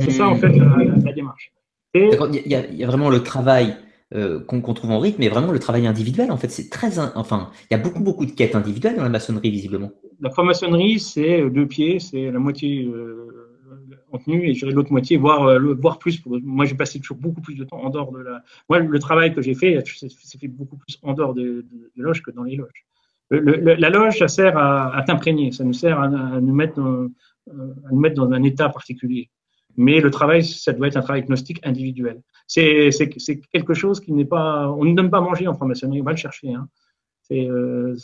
C'est 0.00 0.10
ça, 0.10 0.26
en 0.26 0.36
fait, 0.36 0.52
la, 0.56 1.12
démarche. 1.12 1.52
Il, 1.92 2.40
y 2.46 2.84
a, 2.84 2.86
vraiment 2.86 3.10
le 3.10 3.22
travail 3.22 3.76
euh, 4.14 4.40
qu'on 4.40 4.62
trouve 4.72 4.90
en 4.90 4.98
rythme, 4.98 5.18
mais 5.18 5.28
vraiment 5.28 5.52
le 5.52 5.58
travail 5.58 5.86
individuel. 5.86 6.32
En 6.32 6.38
fait, 6.38 6.48
c'est 6.48 6.70
très. 6.70 6.98
Enfin, 6.98 7.50
il 7.70 7.76
y 7.76 7.78
a 7.78 7.82
beaucoup, 7.82 8.02
beaucoup 8.02 8.24
de 8.24 8.30
quêtes 8.30 8.54
individuelles 8.54 8.96
dans 8.96 9.02
la 9.02 9.10
maçonnerie, 9.10 9.50
visiblement. 9.50 9.90
La 10.20 10.30
franc-maçonnerie, 10.30 10.98
c'est 10.98 11.50
deux 11.50 11.66
pieds, 11.66 11.98
c'est 11.98 12.30
la 12.30 12.38
moitié 12.38 12.86
euh, 12.86 13.51
en 14.12 14.18
tenue 14.18 14.48
et 14.48 14.54
gérer 14.54 14.72
l'autre 14.72 14.92
moitié, 14.92 15.16
voire, 15.16 15.44
euh, 15.44 15.74
voire 15.74 15.98
plus. 15.98 16.22
moi, 16.26 16.64
j'ai 16.64 16.74
passé 16.74 17.00
toujours 17.00 17.16
beaucoup 17.16 17.40
plus 17.40 17.54
de 17.54 17.64
temps 17.64 17.82
en 17.82 17.90
dehors 17.90 18.12
de 18.12 18.20
la. 18.20 18.42
Moi, 18.68 18.80
le 18.80 18.98
travail 18.98 19.34
que 19.34 19.42
j'ai 19.42 19.54
fait, 19.54 19.82
c'est 19.86 20.38
fait 20.38 20.48
beaucoup 20.48 20.76
plus 20.76 20.98
en 21.02 21.14
dehors 21.14 21.34
des 21.34 21.44
de, 21.44 21.66
loges 21.96 22.22
que 22.22 22.30
dans 22.30 22.44
les 22.44 22.56
loges. 22.56 22.84
la 23.30 23.90
loge, 23.90 24.18
ça 24.18 24.28
sert 24.28 24.56
à, 24.56 25.02
t'imprégner, 25.06 25.52
ça 25.52 25.64
nous 25.64 25.72
sert 25.72 25.98
à, 25.98 26.08
nous 26.08 26.54
mettre, 26.54 26.80
à 26.80 27.90
nous 27.90 28.00
mettre 28.00 28.16
dans 28.16 28.30
un 28.30 28.42
état 28.42 28.68
particulier. 28.68 29.30
Mais 29.76 30.00
le 30.00 30.10
travail, 30.10 30.44
ça 30.44 30.72
doit 30.72 30.88
être 30.88 30.98
un 30.98 31.02
travail 31.02 31.22
gnostique 31.22 31.60
individuel. 31.62 32.20
C'est 32.46 32.90
quelque 33.52 33.74
chose 33.74 34.00
qui 34.00 34.12
n'est 34.12 34.26
pas. 34.26 34.70
On 34.70 34.84
ne 34.84 34.94
donne 34.94 35.10
pas 35.10 35.18
à 35.18 35.22
manger 35.22 35.48
en 35.48 35.54
franc-maçonnerie, 35.54 36.02
on 36.02 36.04
va 36.04 36.10
le 36.12 36.16
chercher. 36.16 36.52
Hein. 36.52 36.68
Euh, 37.30 37.96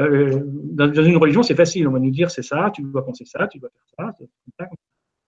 euh, 0.00 0.42
dans, 0.44 0.92
une 0.92 1.16
religion, 1.16 1.42
c'est 1.42 1.54
facile. 1.54 1.88
On 1.88 1.92
va 1.92 1.98
nous 1.98 2.10
dire 2.10 2.30
c'est 2.30 2.42
ça, 2.42 2.70
tu 2.74 2.82
dois 2.82 3.04
penser 3.04 3.24
ça, 3.24 3.46
tu 3.48 3.58
dois 3.58 3.70
faire 3.98 4.12
ça. 4.58 4.66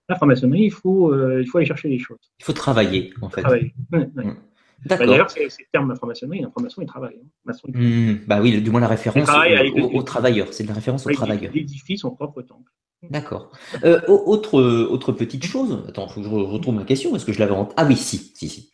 La 0.09 0.15
franc-maçonnerie, 0.15 0.63
il 0.63 0.71
faut, 0.71 1.13
euh, 1.13 1.41
il 1.41 1.47
faut 1.47 1.59
aller 1.59 1.67
chercher 1.67 1.87
les 1.87 1.99
choses. 1.99 2.31
Il 2.39 2.43
faut 2.43 2.53
travailler, 2.53 3.13
en 3.21 3.29
fait. 3.29 3.41
Travailler. 3.41 3.73
Mmh. 3.91 4.31
D'accord. 4.85 5.07
D'ailleurs, 5.07 5.29
c'est 5.29 5.43
le 5.43 5.65
terme 5.71 5.85
de 5.85 5.91
la 5.91 5.95
franc-maçonnerie. 5.95 6.41
La 6.41 6.49
franc-maçon, 6.49 6.81
il 6.81 6.87
travaille. 6.87 7.19
Hein. 7.47 7.53
Mmh. 7.67 8.13
Bah 8.27 8.39
oui, 8.41 8.59
du 8.59 8.71
moins 8.71 8.81
la 8.81 8.87
référence 8.87 9.29
aux, 9.93 10.03
travailleurs. 10.03 10.47
C'est 10.51 10.63
la 10.63 10.73
référence 10.73 11.05
aux 11.05 11.11
travailleurs. 11.11 11.51
Il 11.53 11.61
édifie 11.61 11.97
son 11.97 12.11
propre 12.11 12.41
temple. 12.41 12.71
D'accord. 13.09 13.51
Euh, 13.83 14.01
autre, 14.07 14.59
autre 14.61 15.13
petite 15.13 15.45
chose, 15.45 15.83
attends, 15.87 16.07
il 16.07 16.13
faut 16.13 16.21
que 16.21 16.27
je 16.27 16.31
retrouve 16.33 16.75
ma 16.75 16.83
question, 16.83 17.15
est-ce 17.15 17.25
que 17.25 17.31
je 17.31 17.39
l'avais 17.39 17.53
en... 17.53 17.69
Ah 17.77 17.85
oui, 17.85 17.95
si, 17.95 18.33
si, 18.35 18.49
si. 18.49 18.71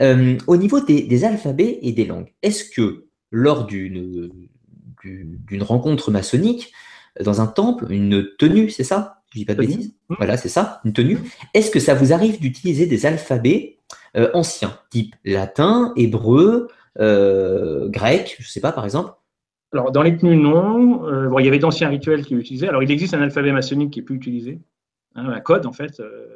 Euh, 0.00 0.36
au 0.48 0.56
niveau 0.56 0.80
des, 0.80 1.24
alphabets 1.24 1.78
et 1.82 1.92
des 1.92 2.04
langues, 2.04 2.32
est-ce 2.42 2.64
que 2.64 3.06
lors 3.30 3.66
d'une 3.66 4.30
d'une 5.04 5.62
rencontre 5.62 6.10
maçonnique, 6.10 6.72
dans 7.20 7.40
un 7.40 7.46
temple, 7.46 7.86
une 7.90 8.26
tenue, 8.36 8.68
c'est 8.68 8.84
ça? 8.84 9.17
Je 9.30 9.38
dis 9.38 9.44
pas 9.44 9.54
de 9.54 9.60
bêtises 9.60 9.94
mmh. 10.08 10.14
Voilà, 10.16 10.36
c'est 10.36 10.48
ça, 10.48 10.80
une 10.84 10.92
tenue. 10.92 11.18
Est-ce 11.54 11.70
que 11.70 11.80
ça 11.80 11.94
vous 11.94 12.12
arrive 12.12 12.40
d'utiliser 12.40 12.86
des 12.86 13.06
alphabets 13.06 13.78
euh, 14.16 14.30
anciens, 14.34 14.78
type 14.90 15.14
latin, 15.24 15.92
hébreu, 15.96 16.68
grec, 16.96 18.36
je 18.38 18.48
sais 18.48 18.60
pas, 18.60 18.72
par 18.72 18.84
exemple? 18.84 19.12
Alors, 19.72 19.92
dans 19.92 20.02
les 20.02 20.16
tenues, 20.16 20.36
non. 20.36 21.06
Euh, 21.06 21.28
bon, 21.28 21.38
il 21.38 21.44
y 21.44 21.48
avait 21.48 21.58
d'anciens 21.58 21.88
rituels 21.88 22.24
qui 22.24 22.34
l'utilisaient. 22.34 22.68
Alors, 22.68 22.82
il 22.82 22.90
existe 22.90 23.14
un 23.14 23.20
alphabet 23.20 23.52
maçonnique 23.52 23.92
qui 23.92 24.00
est 24.00 24.02
plus 24.02 24.16
utilisé, 24.16 24.60
hein, 25.14 25.28
un 25.28 25.40
code, 25.40 25.66
en 25.66 25.72
fait, 25.72 26.00
euh, 26.00 26.26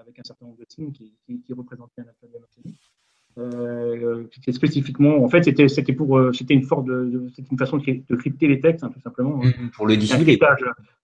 avec 0.00 0.18
un 0.18 0.24
certain 0.24 0.46
nombre 0.46 0.58
de 0.58 0.66
signes 0.68 0.90
qui, 0.90 1.14
qui, 1.26 1.52
représentait 1.52 2.02
un 2.02 2.08
alphabet 2.08 2.40
maçonnique. 2.40 2.92
Euh, 3.36 4.24
c'était 4.32 4.52
spécifiquement, 4.52 5.24
en 5.24 5.28
fait, 5.28 5.42
c'était, 5.44 5.68
c'était 5.68 5.92
pour, 5.92 6.16
euh, 6.16 6.32
c'était 6.32 6.54
une 6.54 6.62
forme 6.62 6.86
de, 6.86 7.28
c'était 7.34 7.48
une 7.50 7.58
façon 7.58 7.78
de, 7.78 8.16
crypter 8.16 8.46
les 8.46 8.60
textes, 8.60 8.84
hein, 8.84 8.90
tout 8.94 9.00
simplement. 9.00 9.38
Mmh, 9.38 9.70
pour 9.74 9.86
le 9.86 9.96
dissimuler. 9.96 10.38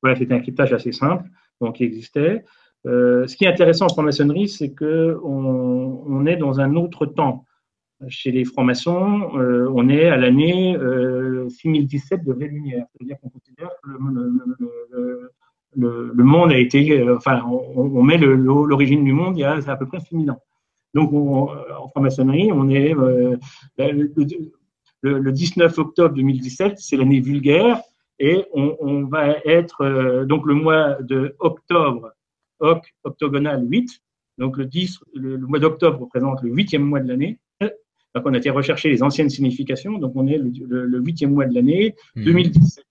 Voilà, 0.02 0.16
c'était 0.16 0.35
un 0.35 0.40
cryptage 0.40 0.73
assez 0.73 0.93
simple, 0.93 1.24
donc 1.61 1.77
qui 1.77 1.85
existait. 1.85 2.44
ce 2.85 3.35
qui 3.35 3.44
est 3.44 3.48
intéressant 3.48 3.86
en 3.86 3.89
franc-maçonnerie, 3.89 4.48
c'est 4.48 4.70
que 4.70 5.19
on, 5.24 6.05
on, 6.07 6.27
est 6.27 6.36
dans 6.36 6.61
un 6.61 6.77
autre 6.77 7.05
temps. 7.05 7.44
chez 8.09 8.31
les 8.31 8.44
francs-maçons, 8.44 9.36
euh, 9.36 9.69
on 9.74 9.89
est 9.89 10.07
à 10.07 10.16
l'année 10.16 10.77
6017 11.48 12.24
de 12.24 12.32
lumière. 12.32 12.86
C'est-à-dire 12.93 13.16
qu'on 13.20 13.31
considère 13.31 13.70
que 13.82 13.90
le, 15.77 16.24
monde 16.24 16.52
a 16.52 16.59
été, 16.59 17.11
enfin, 17.11 17.43
on, 17.44 18.02
met 18.05 18.19
l'origine 18.19 19.05
du 19.05 19.12
monde 19.12 19.36
il 19.36 19.40
y 19.40 19.44
a 19.44 19.59
à 19.66 19.77
peu 19.77 19.86
près 19.86 19.98
6000 19.98 20.31
ans. 20.31 20.40
Donc, 20.94 21.12
en 21.12 21.88
franc-maçonnerie, 21.88 22.50
on 22.52 22.68
est 22.68 22.94
le, 25.02 25.32
19 25.32 25.78
octobre 25.78 26.14
2017, 26.14 26.74
c'est 26.78 26.96
l'année 26.96 27.20
vulgaire, 27.20 27.80
et 28.18 28.44
on, 28.52 29.04
va 29.04 29.36
être 29.44 30.24
donc 30.24 30.46
le 30.46 30.54
mois 30.54 31.00
de 31.00 31.34
octobre, 31.38 32.10
octogonal 33.04 33.64
8, 33.66 34.02
donc 34.38 34.56
le 34.56 34.64
10, 34.64 35.00
le, 35.14 35.38
mois 35.38 35.58
d'octobre 35.58 36.00
représente 36.00 36.42
le 36.42 36.50
huitième 36.50 36.82
mois 36.82 37.00
de 37.00 37.08
l'année. 37.08 37.38
Donc 38.14 38.24
on 38.26 38.34
a 38.34 38.38
été 38.38 38.50
rechercher 38.50 38.88
les 38.88 39.02
anciennes 39.02 39.30
significations. 39.30 39.98
Donc 39.98 40.12
on 40.16 40.26
est 40.26 40.38
le 40.38 40.98
huitième 40.98 41.32
mois 41.32 41.46
de 41.46 41.54
l'année 41.54 41.94
2017. 42.16 42.84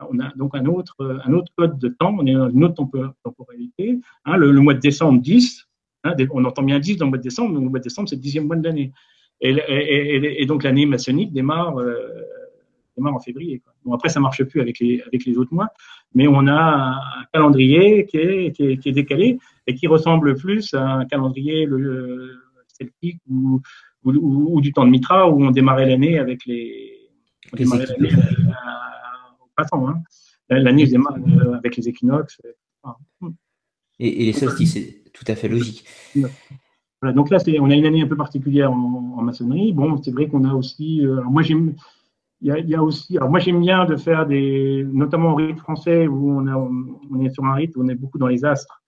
Hmm. 0.00 0.04
On 0.10 0.20
a 0.20 0.32
donc 0.36 0.54
un 0.54 0.66
autre, 0.66 1.20
un 1.24 1.32
autre 1.32 1.50
code 1.56 1.78
de 1.78 1.88
temps, 1.88 2.14
on 2.18 2.26
est 2.26 2.34
dans 2.34 2.50
une 2.50 2.64
autre 2.64 2.84
temporalité. 3.24 3.98
Hein, 4.24 4.36
le, 4.36 4.52
mois 4.60 4.74
de 4.74 4.80
décembre 4.80 5.20
10, 5.20 5.65
hein, 6.06 6.26
on 6.32 6.44
entend 6.44 6.62
bien 6.62 6.78
10 6.78 6.96
dans 6.96 7.06
le 7.06 7.10
mois 7.10 7.18
de 7.18 7.22
décembre, 7.22 7.54
donc 7.54 7.64
le 7.64 7.70
mois 7.70 7.78
de 7.78 7.84
décembre 7.84 8.08
c'est 8.08 8.16
le 8.16 8.22
dixième 8.22 8.46
mois 8.46 8.56
de 8.56 8.64
l'année. 8.64 8.92
Et, 9.40 10.46
donc 10.46 10.62
l'année 10.62 10.86
maçonnique 10.86 11.32
démarre, 11.32 11.78
euh, 11.78 12.22
démarre 12.96 13.14
en 13.14 13.20
février. 13.20 13.60
Bon, 13.84 13.92
après, 13.92 14.08
ça 14.08 14.20
marche 14.20 14.42
plus 14.44 14.60
avec 14.60 14.78
les, 14.78 15.02
avec 15.02 15.24
les 15.24 15.36
autres 15.36 15.52
mois, 15.52 15.68
mais 16.14 16.26
on 16.26 16.46
a 16.46 16.98
un 17.20 17.24
calendrier 17.32 18.06
qui 18.06 18.16
est, 18.16 18.52
qui 18.52 18.64
est, 18.64 18.76
qui 18.78 18.88
est 18.88 18.92
décalé 18.92 19.38
et 19.66 19.74
qui 19.74 19.86
ressemble 19.86 20.36
plus 20.36 20.72
à 20.74 20.82
un 20.82 21.04
calendrier 21.04 21.66
le, 21.66 22.40
celtique 22.68 23.20
ou, 23.28 23.60
ou, 24.04 24.12
ou, 24.12 24.60
du 24.60 24.72
temps 24.72 24.84
de 24.84 24.90
Mitra 24.90 25.28
où 25.30 25.44
on 25.44 25.50
démarrait 25.50 25.86
l'année 25.86 26.18
avec 26.18 26.44
les. 26.46 26.92
On 27.52 27.56
démarrait 27.56 27.86
l'année 27.86 28.12
euh, 28.12 29.74
au 29.74 29.86
Hein. 29.88 30.02
L'année 30.48 30.86
démarre 30.86 31.16
euh, 31.16 31.54
avec 31.54 31.76
les 31.76 31.88
équinoxes. 31.88 32.40
Et, 33.98 34.22
et, 34.22 34.26
les 34.26 34.32
solstices, 34.32 34.78
tout 35.16 35.24
à 35.26 35.34
fait 35.34 35.48
logique. 35.48 35.84
Voilà, 37.02 37.14
donc 37.14 37.30
là, 37.30 37.38
on 37.60 37.70
a 37.70 37.74
une 37.74 37.86
année 37.86 38.02
un 38.02 38.06
peu 38.06 38.16
particulière 38.16 38.72
en, 38.72 39.22
maçonnerie. 39.22 39.72
Bon, 39.72 40.00
c'est 40.02 40.12
vrai 40.12 40.28
qu'on 40.28 40.44
a 40.44 40.54
aussi. 40.54 41.04
Euh, 41.04 41.22
moi, 41.24 41.42
j'aime 41.42 41.74
il 42.42 42.68
y, 42.68 42.74
a, 42.74 42.82
aussi, 42.82 43.16
alors 43.16 43.30
moi 43.30 43.38
j'aime 43.38 43.60
bien 43.60 43.86
de 43.86 43.96
faire 43.96 44.26
des, 44.26 44.84
notamment 44.92 45.32
au 45.32 45.34
rite 45.36 45.58
français 45.58 46.06
où 46.06 46.30
on, 46.30 46.46
a, 46.46 46.54
on 46.54 47.20
est 47.20 47.30
sur 47.30 47.44
un 47.44 47.54
rite 47.54 47.74
où 47.76 47.82
on 47.82 47.88
est 47.88 47.94
beaucoup 47.94 48.18
dans 48.18 48.26
les 48.26 48.44
astres. 48.44 48.82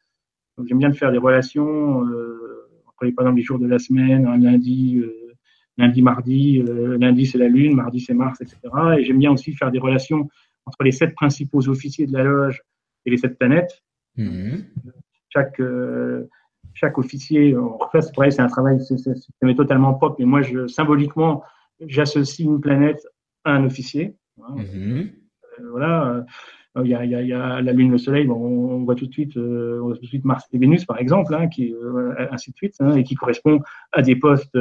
Donc 0.59 0.67
j'aime 0.69 0.79
bien 0.79 0.91
de 0.91 0.95
faire 0.95 1.11
des 1.11 1.19
relations 1.19 2.05
euh, 2.07 2.69
entre 2.87 3.05
les, 3.05 3.13
par 3.13 3.25
exemple 3.25 3.39
les 3.39 3.45
jours 3.45 3.59
de 3.59 3.67
la 3.67 3.79
semaine, 3.79 4.27
un 4.27 4.37
lundi, 4.37 4.99
euh, 4.99 5.35
lundi, 5.79 6.03
mardi, 6.03 6.61
euh, 6.61 6.99
lundi 6.99 7.27
c'est 7.27 7.39
la 7.39 7.49
lune, 7.49 7.75
mardi 7.75 8.01
c'est 8.01 8.13
Mars, 8.13 8.41
etc. 8.41 8.59
Et 8.99 9.05
j'aime 9.05 9.19
bien 9.19 9.33
aussi 9.33 9.53
faire 9.55 9.71
des 9.71 9.79
relations 9.79 10.29
entre 10.67 10.83
les 10.83 10.93
sept 10.93 11.15
principaux 11.15 11.67
officiers 11.69 12.07
de 12.07 12.13
la 12.13 12.25
loge 12.25 12.61
et 13.07 13.11
les 13.11 13.17
sept 13.17 13.39
planètes. 13.39 13.83
Mmh. 14.17 14.57
Chaque 15.31 15.61
euh, 15.61 16.29
chaque 16.75 16.99
officier, 16.99 17.57
en 17.57 17.89
fait, 17.91 18.03
c'est 18.03 18.41
un 18.41 18.47
travail, 18.47 18.79
c'est 18.81 19.55
totalement 19.57 19.95
propre, 19.95 20.17
mais 20.19 20.27
moi, 20.27 20.43
je, 20.43 20.67
symboliquement, 20.69 21.43
j'associe 21.81 22.47
une 22.47 22.61
planète 22.61 23.05
un 23.45 23.65
officier. 23.65 24.15
Hein. 24.41 24.57
Euh, 24.59 25.05
voilà. 25.71 26.25
Euh, 26.77 26.85
il 26.85 26.91
y, 26.91 26.95
a, 26.95 27.05
il, 27.05 27.11
y 27.11 27.33
a, 27.33 27.61
la 27.61 27.73
Lune, 27.73 27.91
le 27.91 27.99
Soleil, 27.99 28.29
on, 28.31 28.85
voit 28.85 28.95
tout 28.95 29.07
de 29.07 29.13
suite, 29.13 29.37
euh, 29.37 29.81
on 29.83 29.87
voit 29.87 29.97
tout 29.97 30.03
de 30.03 30.07
suite 30.07 30.25
Mars 30.25 30.45
et 30.53 30.59
Vénus, 30.59 30.85
par 30.85 30.99
exemple, 30.99 31.35
hein, 31.35 31.49
qui, 31.49 31.75
ainsi 32.31 32.53
de 32.53 32.57
suite, 32.57 32.77
hein, 32.79 32.93
et 32.93 33.03
qui 33.03 33.17
correspond 33.17 33.61
à 33.91 34.03
des 34.03 34.15
postes, 34.15 34.57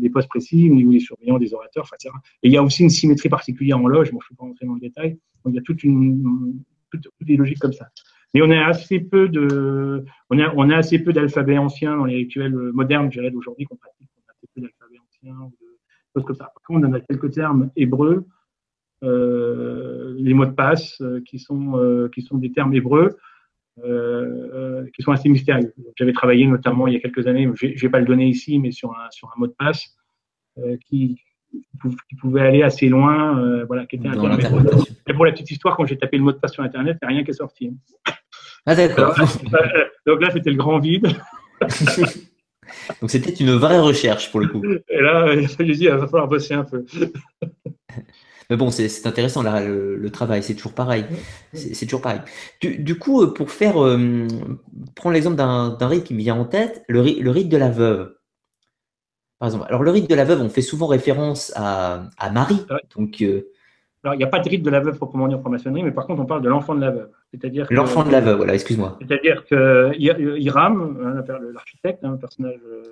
des 0.00 0.10
postes 0.10 0.28
précis 0.28 0.70
au 0.70 0.74
niveau 0.74 0.92
des 0.92 1.00
surveillants, 1.00 1.38
des 1.38 1.52
orateurs, 1.52 1.86
etc. 1.92 2.14
Et 2.42 2.48
il 2.48 2.52
y 2.52 2.56
a 2.56 2.62
aussi 2.62 2.82
une 2.82 2.88
symétrie 2.88 3.28
particulière 3.28 3.78
en 3.78 3.88
loge. 3.88 4.10
Bon, 4.10 4.20
je 4.20 4.26
ne 4.26 4.30
vais 4.30 4.36
pas 4.38 4.44
rentrer 4.44 4.64
dans 4.64 4.74
le 4.74 4.80
détail. 4.80 5.18
il 5.46 5.54
y 5.54 5.58
a 5.58 5.62
toute 5.62 5.84
une, 5.84 6.62
toutes, 6.90 7.06
des 7.20 7.36
logiques 7.36 7.58
comme 7.58 7.74
ça. 7.74 7.88
Mais 8.34 8.42
on 8.42 8.50
a 8.50 8.64
assez 8.64 9.00
peu 9.00 9.28
de, 9.28 10.04
on 10.30 10.38
a, 10.38 10.52
on 10.54 10.70
a 10.70 10.76
assez 10.76 10.98
peu 11.00 11.12
d'alphabets 11.12 11.58
anciens 11.58 11.96
dans 11.96 12.04
les 12.04 12.16
rituels 12.16 12.54
modernes, 12.54 13.10
je 13.10 13.18
dirais, 13.18 13.30
d'aujourd'hui 13.30 13.64
qu'on 13.66 13.76
pratique. 13.76 14.08
On 14.16 14.28
a 14.28 14.32
assez 14.32 14.46
peu 14.54 14.60
d'alphabets 14.60 14.98
anciens 14.98 15.50
comme 16.14 16.34
ça. 16.34 16.44
Par 16.44 16.62
contre, 16.64 16.88
on 16.88 16.92
a 16.92 17.00
quelques 17.00 17.32
termes 17.32 17.70
hébreux, 17.76 18.26
euh, 19.02 20.14
les 20.18 20.34
mots 20.34 20.46
de 20.46 20.52
passe, 20.52 21.00
euh, 21.00 21.20
qui, 21.22 21.38
sont, 21.38 21.78
euh, 21.78 22.08
qui 22.08 22.22
sont 22.22 22.38
des 22.38 22.52
termes 22.52 22.74
hébreux, 22.74 23.16
qui 24.94 25.02
sont 25.02 25.12
assez 25.12 25.28
mystérieux. 25.28 25.72
J'avais 25.96 26.12
travaillé 26.12 26.46
notamment 26.46 26.86
il 26.86 26.92
y 26.92 26.96
a 26.96 27.00
quelques 27.00 27.26
années, 27.26 27.48
je 27.54 27.66
ne 27.66 27.78
vais 27.78 27.88
pas 27.88 28.00
le 28.00 28.04
donner 28.04 28.28
ici, 28.28 28.58
mais 28.58 28.72
sur 28.72 28.90
un, 28.90 29.10
sur 29.10 29.28
un 29.28 29.38
mot 29.38 29.46
de 29.46 29.54
passe 29.58 29.96
qui, 30.84 31.18
qui 32.08 32.16
pouvait 32.16 32.42
aller 32.42 32.62
assez 32.62 32.88
loin, 32.88 33.64
voilà, 33.66 33.86
qui 33.86 33.96
était 33.96 34.08
un 34.08 34.12
terme 34.12 34.38
Et 35.06 35.14
pour 35.14 35.24
la 35.24 35.32
petite 35.32 35.50
histoire, 35.50 35.76
quand 35.76 35.86
j'ai 35.86 35.98
tapé 35.98 36.18
le 36.18 36.24
mot 36.24 36.32
de 36.32 36.36
passe 36.36 36.52
sur 36.52 36.62
Internet, 36.62 36.98
il 37.02 37.06
n'y 37.06 37.12
a 37.12 37.16
rien 37.16 37.24
qui 37.24 37.30
est 37.30 37.34
sorti. 37.34 37.72
Ah 38.66 38.74
d'accord. 38.74 39.16
Donc 40.06 40.20
là, 40.20 40.30
c'était 40.30 40.50
le 40.50 40.56
grand 40.56 40.78
vide. 40.78 41.06
Donc 43.00 43.10
c'était 43.10 43.32
une 43.32 43.52
vraie 43.52 43.80
recherche 43.80 44.30
pour 44.30 44.40
le 44.40 44.48
coup. 44.48 44.62
Et 44.64 45.00
là, 45.00 45.34
j'ai 45.40 45.64
dit, 45.64 45.84
il 45.84 45.90
va 45.90 46.06
falloir 46.06 46.28
bosser 46.28 46.54
un 46.54 46.64
peu. 46.64 46.84
Mais 48.50 48.56
bon, 48.56 48.70
c'est 48.70 49.06
intéressant, 49.06 49.44
là, 49.44 49.64
le, 49.64 50.10
travail, 50.10 50.42
c'est 50.42 50.54
toujours 50.54 50.74
pareil. 50.74 51.04
C'est 51.52 51.86
toujours 51.86 52.02
pareil. 52.02 52.20
Du, 52.60 52.98
coup, 52.98 53.22
euh, 53.22 53.32
pour 53.32 53.52
faire, 53.52 53.80
euh, 53.80 54.26
prendre 54.96 55.14
l'exemple 55.14 55.36
d'un 55.36 55.86
rite 55.86 56.02
qui 56.02 56.14
me 56.14 56.18
vient 56.18 56.34
en 56.34 56.44
tête, 56.44 56.82
le, 56.88 57.00
rite 57.00 57.48
de 57.48 57.56
la 57.56 57.70
veuve. 57.70 58.12
Par 59.40 59.48
exemple, 59.48 59.64
alors 59.68 59.82
le 59.82 59.90
rite 59.90 60.08
de 60.08 60.14
la 60.14 60.24
veuve, 60.24 60.42
on 60.42 60.50
fait 60.50 60.60
souvent 60.60 60.86
référence 60.86 61.52
à, 61.56 62.10
Marie. 62.30 62.64
Donc, 62.94 63.22
euh, 63.22 63.50
alors, 64.02 64.14
il 64.14 64.18
n'y 64.18 64.24
a 64.24 64.28
pas 64.28 64.38
de 64.38 64.48
rite 64.48 64.62
de 64.62 64.70
la 64.70 64.80
veuve 64.80 64.96
proprement 64.96 65.28
dit 65.28 65.34
en 65.34 65.40
franc-maçonnerie, 65.40 65.82
mais 65.82 65.92
par 65.92 66.06
contre, 66.06 66.22
on 66.22 66.26
parle 66.26 66.42
de 66.42 66.48
l'enfant 66.48 66.74
de 66.74 66.80
la 66.80 66.90
veuve. 66.90 67.10
C'est-à-dire 67.32 67.66
l'enfant 67.70 68.02
de 68.02 68.10
la 68.10 68.20
veuve, 68.20 68.36
voilà, 68.36 68.54
excuse-moi. 68.54 68.98
C'est-à-dire 69.00 69.44
que 69.46 69.92
Hiram, 69.96 70.98
hein, 71.02 71.34
l'architecte, 71.52 72.04
un 72.04 72.12
hein, 72.12 72.16
personnage 72.16 72.60
euh, 72.66 72.82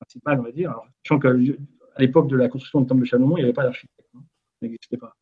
principal, 0.00 0.40
on 0.40 0.42
va 0.42 0.52
dire, 0.52 0.70
alors, 0.70 0.86
sachant 1.04 1.20
qu'à 1.20 1.30
l'époque 1.98 2.28
de 2.28 2.36
la 2.36 2.48
construction 2.48 2.80
du 2.80 2.86
temple 2.86 3.02
de 3.02 3.06
Salomon, 3.06 3.36
il 3.36 3.40
n'y 3.40 3.44
avait 3.44 3.52
pas 3.52 3.64
d'architecte, 3.64 4.08
hein, 4.16 4.20
ça 4.60 4.66
n'existait 4.66 4.96
pas. 4.96 5.14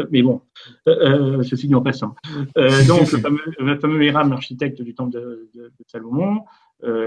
Euh, 0.00 0.06
mais 0.10 0.22
bon, 0.22 0.42
euh, 0.88 1.42
ceci 1.44 1.68
dit 1.68 1.74
en 1.74 1.82
passant. 1.82 2.16
donc, 2.88 3.12
le 3.12 3.18
fameux, 3.18 3.42
le 3.58 3.78
fameux 3.78 4.04
Hiram, 4.04 4.30
l'architecte 4.30 4.82
du 4.82 4.94
temple 4.94 5.12
de, 5.12 5.50
Salomon, 5.86 6.44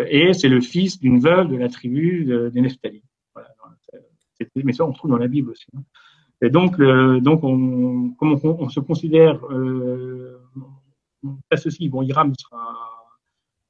et 0.10 0.34
c'est 0.34 0.50
le 0.50 0.62
fils 0.62 1.00
d'une 1.00 1.20
veuve 1.20 1.50
de 1.50 1.58
la 1.58 1.70
tribu 1.70 2.26
des 2.52 2.62
Nephtali. 2.62 3.04
Voilà, 3.34 3.50
mais 4.56 4.74
ça, 4.74 4.86
on 4.86 4.92
trouve 4.92 5.12
dans 5.12 5.18
la 5.18 5.28
Bible 5.28 5.52
aussi. 5.52 5.68
Et 6.42 6.50
donc, 6.50 6.80
donc 6.80 7.44
on, 7.44 8.12
comme 8.18 8.40
on, 8.44 8.70
se 8.70 8.80
considère, 8.80 9.44
euh, 9.52 10.40
on 11.24 11.38
associe, 11.52 11.90
bon, 11.90 12.02
Hiram 12.02 12.34
sera 12.38 12.98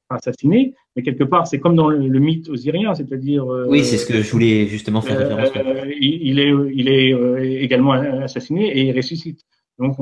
assassiné, 0.09 0.73
mais 0.95 1.03
quelque 1.03 1.23
part, 1.23 1.47
c'est 1.47 1.59
comme 1.59 1.75
dans 1.75 1.89
le, 1.89 2.19
mythe 2.19 2.49
osirien, 2.49 2.93
c'est-à-dire. 2.95 3.51
Euh, 3.51 3.67
oui, 3.67 3.83
c'est 3.83 3.97
ce 3.97 4.05
que 4.05 4.21
je 4.21 4.31
voulais 4.31 4.67
justement 4.67 5.01
faire 5.01 5.17
référence. 5.17 5.77
Euh, 5.77 5.91
il, 5.99 6.39
est, 6.39 6.53
il 6.73 6.87
est 6.89 7.13
euh, 7.13 7.61
également 7.61 7.91
assassiné 7.91 8.77
et 8.77 8.87
il 8.87 8.95
ressuscite. 8.95 9.41
Donc, 9.79 9.97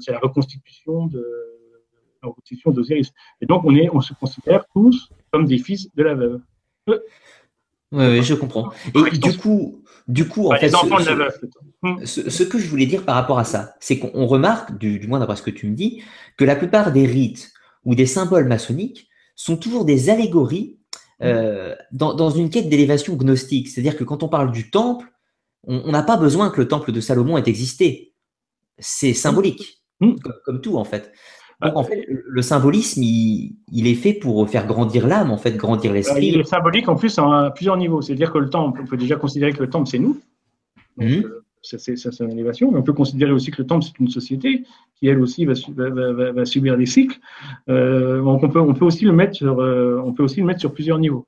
c'est 0.00 0.12
la 0.12 0.20
reconstitution 0.20 1.06
de 1.06 1.26
la 2.22 2.28
reconstitution 2.28 2.70
d'Osiris. 2.70 3.10
Et 3.40 3.46
donc, 3.46 3.64
on 3.64 3.74
est, 3.74 3.88
on 3.92 4.00
se 4.00 4.14
considère 4.14 4.64
tous 4.72 5.08
comme 5.32 5.46
des 5.46 5.58
fils 5.58 5.88
de 5.94 6.02
la 6.02 6.14
veuve. 6.14 6.40
Oui, 7.92 8.22
je 8.22 8.34
comprends. 8.34 8.72
Et 9.12 9.18
du 9.18 9.36
coup, 9.36 9.82
du 10.08 10.28
coup, 10.28 10.52
en 10.52 10.56
fait, 10.56 10.70
ce, 12.04 12.42
que 12.42 12.58
je 12.58 12.68
voulais 12.68 12.86
dire 12.86 13.04
par 13.04 13.14
rapport 13.14 13.38
à 13.38 13.44
ça, 13.44 13.74
c'est 13.80 13.98
qu'on 13.98 14.26
remarque, 14.26 14.76
du, 14.78 15.06
moins 15.06 15.20
d'après 15.20 15.36
ce 15.36 15.42
que 15.42 15.50
tu 15.50 15.68
me 15.68 15.74
dis, 15.74 16.02
que 16.36 16.44
la 16.44 16.56
plupart 16.56 16.92
des 16.92 17.06
rites 17.06 17.52
ou 17.84 17.94
des 17.94 18.06
symboles 18.06 18.48
maçonniques 18.48 19.08
sont 19.36 19.56
toujours 19.56 19.84
des 19.84 20.10
allégories 20.10 20.78
euh, 21.22 21.74
dans, 21.92 22.30
une 22.30 22.50
quête 22.50 22.68
d'élévation 22.68 23.14
gnostique. 23.14 23.68
C'est-à-dire 23.68 23.96
que 23.96 24.04
quand 24.04 24.22
on 24.22 24.28
parle 24.28 24.52
du 24.52 24.70
temple, 24.70 25.06
on 25.64 25.92
n'a 25.92 26.02
pas 26.02 26.16
besoin 26.16 26.50
que 26.50 26.60
le 26.60 26.66
temple 26.66 26.90
de 26.90 27.00
Salomon 27.00 27.38
ait 27.38 27.48
existé. 27.48 28.14
C'est 28.78 29.14
symbolique, 29.14 29.84
mmh. 30.00 30.14
comme, 30.44 30.60
tout 30.60 30.76
en 30.76 30.84
fait. 30.84 31.12
Donc, 31.62 31.76
en 31.76 31.84
fait, 31.84 32.06
le 32.08 32.42
symbolisme, 32.42 33.02
il, 33.02 33.86
est 33.86 33.94
fait 33.94 34.14
pour 34.14 34.48
faire 34.48 34.66
grandir 34.66 35.06
l'âme, 35.06 35.30
en 35.30 35.36
fait, 35.36 35.56
grandir 35.56 35.92
l'esprit. 35.92 36.26
Il 36.26 36.40
est 36.40 36.44
symbolique 36.44 36.88
en 36.88 36.96
plus 36.96 37.16
à 37.18 37.52
plusieurs 37.54 37.76
niveaux. 37.76 38.02
C'est-à-dire 38.02 38.32
que 38.32 38.38
le 38.38 38.50
temple, 38.50 38.80
on 38.82 38.86
peut 38.86 38.96
déjà 38.96 39.16
considérer 39.16 39.52
que 39.52 39.62
le 39.62 39.70
temple, 39.70 39.88
c'est 39.88 39.98
nous. 39.98 40.20
Donc, 40.96 41.08
mmh. 41.08 41.24
euh, 41.24 41.42
c'est 41.62 42.20
une 42.20 42.32
élévation. 42.32 42.72
Mais 42.72 42.78
on 42.78 42.82
peut 42.82 42.92
considérer 42.92 43.30
aussi 43.30 43.52
que 43.52 43.62
le 43.62 43.66
temple, 43.66 43.84
c'est 43.84 43.98
une 44.00 44.08
société 44.08 44.64
qui, 44.96 45.06
elle 45.06 45.20
aussi, 45.20 45.44
va, 45.44 45.54
va, 46.32 46.44
subir 46.44 46.76
des 46.76 46.86
cycles. 46.86 47.18
Euh, 47.68 48.20
donc, 48.20 48.42
on 48.42 48.48
peut, 48.48 48.60
on, 48.60 48.74
peut 48.74 48.84
aussi 48.84 49.04
le 49.04 49.12
mettre 49.12 49.36
sur, 49.36 49.60
euh, 49.60 50.02
on 50.04 50.12
peut 50.12 50.24
aussi 50.24 50.40
le 50.40 50.46
mettre 50.46 50.60
sur 50.60 50.72
plusieurs 50.72 50.98
niveaux. 50.98 51.26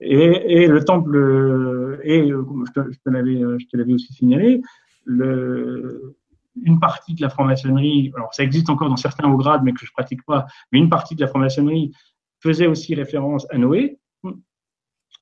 Et, 0.00 0.62
et 0.62 0.66
le 0.66 0.82
temple, 0.82 2.00
et 2.02 2.26
je 2.26 3.66
te 3.70 3.76
l'avais 3.76 3.92
aussi 3.92 4.12
signalé, 4.14 4.62
le, 5.04 6.16
une 6.62 6.78
partie 6.80 7.14
de 7.14 7.22
la 7.22 7.28
franc-maçonnerie, 7.28 8.12
alors 8.16 8.32
ça 8.32 8.42
existe 8.42 8.70
encore 8.70 8.88
dans 8.88 8.96
certains 8.96 9.28
hauts 9.28 9.36
grades, 9.36 9.62
mais 9.64 9.72
que 9.72 9.84
je 9.84 9.92
pratique 9.92 10.24
pas, 10.24 10.46
mais 10.72 10.78
une 10.78 10.88
partie 10.88 11.14
de 11.14 11.20
la 11.20 11.26
franc-maçonnerie 11.26 11.92
faisait 12.40 12.66
aussi 12.66 12.94
référence 12.94 13.46
à 13.50 13.58
Noé. 13.58 13.98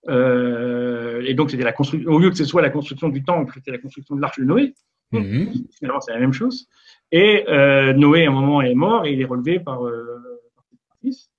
et 0.09 1.35
donc, 1.35 1.51
c'était 1.51 1.65
la 1.65 1.73
construction, 1.73 2.11
au 2.11 2.19
lieu 2.19 2.31
que 2.31 2.37
ce 2.37 2.45
soit 2.45 2.63
la 2.63 2.71
construction 2.71 3.09
du 3.09 3.25
temple, 3.25 3.53
c'était 3.55 3.71
la 3.71 3.79
construction 3.79 4.17
de 4.17 4.21
l'arche 4.21 4.39
de 4.39 4.45
Noé. 4.45 4.75
Mhm. 5.13 5.53
Finalement, 5.79 6.01
c'est 6.01 6.13
la 6.13 6.21
même 6.21 6.33
chose. 6.33 6.69
Et 7.11 7.45
Noé, 7.97 8.27
à 8.27 8.31
un 8.31 8.33
moment, 8.33 8.61
est 8.63 8.75
mort 8.75 9.07
et 9.07 9.13
il 9.13 9.21
est 9.21 9.27
relevé 9.27 9.61
par, 9.61 9.81
par 9.81 10.65
ses 10.69 10.77
fils 11.01 11.32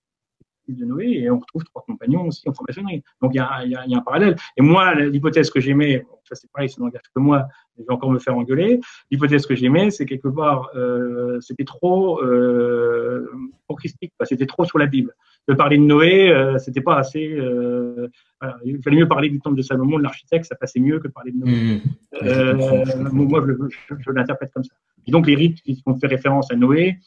de 0.68 0.86
Noé 0.86 1.08
et 1.08 1.30
on 1.30 1.40
retrouve 1.40 1.64
trois 1.64 1.84
compagnons 1.86 2.28
aussi 2.28 2.48
en 2.48 2.54
franc-maçonnerie. 2.54 3.04
Donc 3.22 3.32
il 3.34 3.38
y 3.38 3.40
a, 3.40 3.66
y, 3.66 3.76
a, 3.76 3.86
y 3.86 3.96
a, 3.96 3.98
un 3.98 4.02
parallèle. 4.02 4.36
Et 4.58 4.62
moi, 4.62 4.96
l'hypothèse 4.96 5.50
que 5.50 5.60
j'aimais, 5.60 6.06
ça 6.24 6.36
c'est 6.36 6.50
pareil, 6.52 6.70
ça 6.70 6.82
n'engage 6.82 7.02
que 7.14 7.20
moi, 7.20 7.48
je 7.78 7.84
vais 7.84 7.92
encore 7.92 8.12
me 8.12 8.20
faire 8.20 8.38
engueuler. 8.38 8.80
L'hypothèse 9.12 9.46
que 9.46 9.56
j'aimais, 9.56 9.90
c'est 9.92 10.06
quelque 10.06 10.28
part, 10.28 10.70
euh, 10.76 11.40
c'était 11.42 11.66
trop 11.66 12.22
euh, 12.22 13.30
christique, 13.76 14.14
c'était 14.24 14.46
trop 14.46 14.66
sur 14.66 14.78
la 14.78 14.86
Bible. 14.86 15.14
De 15.48 15.54
parler 15.54 15.78
de 15.78 15.84
Noé, 15.84 16.30
euh, 16.30 16.58
c'était 16.58 16.82
pas 16.82 16.98
assez. 16.98 17.34
Euh, 17.34 18.08
voilà. 18.40 18.58
Il 18.64 18.82
fallait 18.82 18.98
mieux 18.98 19.08
parler 19.08 19.30
du 19.30 19.40
temple 19.40 19.58
de 19.58 19.62
Salomon, 19.62 19.98
de 19.98 20.04
l'architecte, 20.04 20.46
ça 20.46 20.56
passait 20.56 20.80
mieux 20.80 21.00
que 21.00 21.08
parler 21.08 21.32
de 21.32 21.38
Noé. 21.38 21.52
Mmh. 21.52 21.82
Euh, 22.24 23.10
moi, 23.12 23.44
je, 23.46 23.54
je, 23.90 23.96
je 24.00 24.12
l'interprète 24.12 24.52
comme 24.54 24.64
ça. 24.64 24.74
Et 25.06 25.12
donc 25.12 25.28
les 25.28 25.36
rites 25.36 25.62
qui 25.62 25.82
ont 25.86 25.96
fait 25.96 26.08
référence 26.08 26.52
à 26.52 26.56
Noé, 26.56 26.98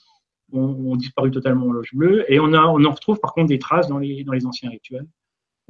ont, 0.52 0.96
disparu 0.96 1.30
totalement 1.30 1.66
en 1.66 1.72
loge 1.72 1.94
bleue. 1.94 2.24
Et 2.32 2.38
on, 2.40 2.52
a, 2.52 2.62
on 2.62 2.84
en 2.84 2.90
retrouve 2.90 3.18
par 3.20 3.34
contre 3.34 3.48
des 3.48 3.58
traces 3.58 3.88
dans 3.88 3.98
les, 3.98 4.24
dans 4.24 4.32
les 4.32 4.46
anciens 4.46 4.70
rituels 4.70 5.06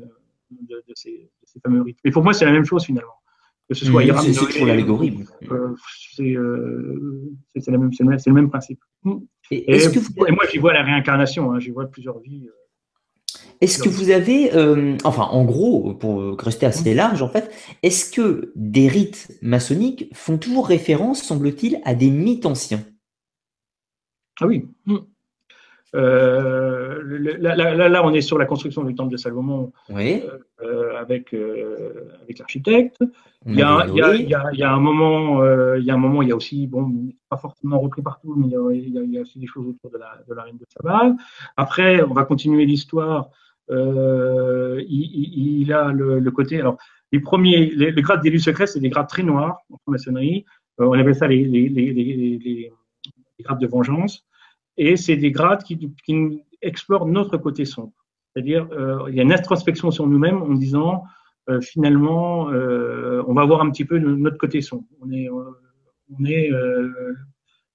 euh, 0.00 0.04
de, 0.50 0.82
de, 0.86 0.92
ces, 0.94 1.30
de, 1.42 1.46
ces, 1.46 1.60
fameux 1.60 1.82
rites. 1.82 1.98
Mais 2.04 2.10
pour 2.10 2.22
moi, 2.22 2.32
c'est 2.32 2.44
la 2.44 2.52
même 2.52 2.64
chose 2.64 2.84
finalement. 2.84 3.12
Que 3.68 3.74
ce 3.74 3.84
soit 3.84 4.04
mmh, 4.04 4.32
C'est 4.32 4.58
pour 4.58 4.66
l'allégorie. 4.66 5.18
Euh, 5.50 5.74
c'est 6.12 6.36
euh, 6.36 7.36
le, 7.54 7.78
même, 7.78 7.90
le 7.98 8.32
même 8.32 8.48
principe. 8.48 8.80
Et, 9.50 9.74
et, 9.74 9.78
que 9.78 9.98
vous... 9.98 10.26
et 10.26 10.30
moi, 10.30 10.44
j'y 10.50 10.58
vois 10.58 10.72
la 10.72 10.84
réincarnation, 10.84 11.52
hein, 11.52 11.58
j'y 11.58 11.70
vois 11.70 11.86
plusieurs 11.86 12.20
vies. 12.20 12.48
Est-ce 13.60 13.82
que 13.82 13.88
vous 13.88 14.10
avez, 14.10 14.54
euh, 14.54 14.96
enfin, 15.02 15.24
en 15.24 15.44
gros, 15.44 15.94
pour 15.94 16.38
rester 16.38 16.66
assez 16.66 16.92
mmh. 16.92 16.96
large, 16.96 17.22
en 17.22 17.28
fait, 17.28 17.50
est-ce 17.82 18.12
que 18.12 18.52
des 18.54 18.86
rites 18.86 19.36
maçonniques 19.42 20.10
font 20.12 20.38
toujours 20.38 20.68
référence, 20.68 21.22
semble-t-il, 21.22 21.80
à 21.84 21.94
des 21.94 22.10
mythes 22.10 22.46
anciens? 22.46 22.84
Ah 24.40 24.46
oui. 24.46 24.66
Hmm. 24.86 24.98
Euh, 25.94 27.36
là, 27.38 27.88
là, 27.88 28.04
on 28.04 28.12
est 28.12 28.20
sur 28.20 28.38
la 28.38 28.44
construction 28.44 28.84
du 28.84 28.94
temple 28.94 29.12
de 29.12 29.16
Salomon 29.16 29.72
oui. 29.88 30.22
euh, 30.62 30.96
avec, 30.98 31.32
euh, 31.32 32.10
avec 32.22 32.38
l'architecte. 32.38 32.98
Il, 33.46 33.54
il, 33.54 33.58
il, 33.58 34.58
y 34.58 34.62
a 34.62 34.72
un 34.72 34.80
moment, 34.80 35.44
il 35.76 35.84
y 35.84 35.90
a 35.90 35.94
un 35.94 35.98
moment, 35.98 36.22
il 36.22 36.28
y 36.28 36.32
a 36.32 36.36
aussi, 36.36 36.66
bon, 36.66 36.92
pas 37.28 37.38
forcément 37.38 37.78
repris 37.78 38.02
partout, 38.02 38.34
mais 38.36 38.48
il 38.48 38.52
y 38.52 38.98
a, 38.98 39.02
il 39.04 39.12
y 39.12 39.18
a 39.18 39.20
aussi 39.20 39.38
des 39.38 39.46
choses 39.46 39.68
autour 39.68 39.90
de 39.90 39.98
la, 39.98 40.20
de 40.28 40.34
la 40.34 40.42
reine 40.42 40.58
de 40.58 40.66
Saba. 40.68 41.14
Après, 41.56 42.02
on 42.02 42.12
va 42.12 42.24
continuer 42.24 42.66
l'histoire. 42.66 43.30
il, 43.70 45.72
a 45.72 45.92
le, 45.92 46.18
le, 46.18 46.30
côté, 46.30 46.60
alors, 46.60 46.76
les 47.12 47.20
premiers, 47.20 47.66
les, 47.66 47.92
les 47.92 48.02
grades 48.02 48.22
d'élus 48.22 48.40
secrets, 48.40 48.66
c'est 48.66 48.80
des 48.80 48.90
grades 48.90 49.08
très 49.08 49.22
noirs 49.22 49.60
en 49.72 49.78
franc-maçonnerie. 49.78 50.44
on 50.78 50.98
appelle 50.98 51.14
ça 51.14 51.28
les, 51.28 51.44
les, 51.44 51.68
les 51.68 52.72
des 53.38 53.44
grades 53.44 53.60
de 53.60 53.66
vengeance, 53.66 54.26
et 54.76 54.96
c'est 54.96 55.16
des 55.16 55.30
grades 55.30 55.62
qui, 55.62 55.92
qui, 56.04 56.42
explorent 56.62 57.06
notre 57.06 57.36
côté 57.36 57.64
sombre. 57.64 57.92
C'est-à-dire, 58.32 58.66
euh, 58.72 58.98
il 59.08 59.14
y 59.14 59.20
a 59.20 59.22
une 59.22 59.32
introspection 59.32 59.90
sur 59.90 60.06
nous-mêmes 60.06 60.42
en 60.42 60.54
disant, 60.54 61.04
euh, 61.48 61.60
finalement, 61.60 62.50
euh, 62.50 63.22
on 63.26 63.34
va 63.34 63.44
voir 63.44 63.60
un 63.60 63.70
petit 63.70 63.84
peu 63.84 63.98
notre 63.98 64.38
côté 64.38 64.62
sombre. 64.62 64.84
On 65.02 65.12
est, 65.12 65.28
on 65.30 66.24
est, 66.24 66.50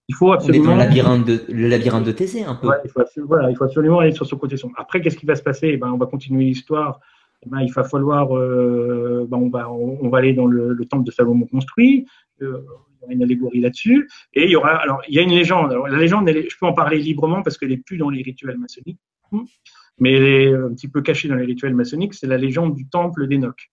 il 0.08 0.16
faut 0.16 0.34
absolument. 0.34 0.72
On 0.72 0.74
est 0.74 0.78
dans 0.78 0.84
le 0.84 0.88
labyrinthe 0.88 1.26
de, 1.26 1.42
le 1.50 1.68
labyrinthe 1.68 2.06
de 2.06 2.12
Thésée 2.12 2.44
un 2.44 2.56
peu. 2.56 2.68
Ouais, 2.68 2.76
il 2.84 2.90
faut, 2.90 3.02
voilà, 3.26 3.50
il 3.50 3.56
faut 3.56 3.64
absolument 3.64 4.00
aller 4.00 4.12
sur 4.12 4.26
ce 4.26 4.36
côté 4.36 4.58
sombre. 4.58 4.74
Après, 4.78 5.00
qu'est-ce 5.00 5.18
qui 5.18 5.26
va 5.26 5.36
se 5.36 5.44
passer? 5.44 5.70
Eh 5.74 5.78
ben, 5.78 5.92
On 5.92 5.98
va 5.98 6.08
continuer 6.08 6.44
l'histoire. 6.44 7.00
Eh 7.44 7.50
ben, 7.50 7.62
il 7.62 7.72
va 7.72 7.84
falloir, 7.84 8.28
ben, 8.28 9.38
on, 9.38 9.50
va, 9.50 9.72
on, 9.72 10.10
va 10.10 10.18
aller 10.18 10.34
dans 10.34 10.48
le, 10.48 10.74
le 10.74 10.86
temple 10.86 11.06
de 11.06 11.12
Salomon 11.12 11.46
construit 11.46 12.08
une 13.10 13.24
allégorie 13.24 13.60
là-dessus. 13.60 14.10
Et 14.34 14.46
il 14.46 14.52
y 14.52 14.56
aura, 14.56 14.82
a 14.82 15.00
une 15.08 15.32
légende. 15.32 15.76
La 15.90 15.98
légende, 15.98 16.30
je 16.30 16.56
peux 16.60 16.66
en 16.66 16.74
parler 16.74 17.00
librement 17.00 17.44
parce 17.44 17.58
qu'elle 17.58 17.70
n'est 17.70 17.78
plus 17.78 17.98
dans 17.98 18.10
les 18.10 18.22
rituels 18.22 18.58
maçonniques, 18.58 19.00
mais 20.00 20.14
elle 20.14 20.26
est 20.26 20.54
un 20.54 20.74
petit 20.74 20.88
peu 20.88 21.02
cachée 21.02 21.28
dans 21.28 21.36
les 21.36 21.46
rituels 21.46 21.76
maçonniques. 21.76 22.14
C'est 22.14 22.28
la 22.28 22.38
légende 22.38 22.76
du 22.76 22.88
temple 22.88 23.28
d'Enoch. 23.28 23.72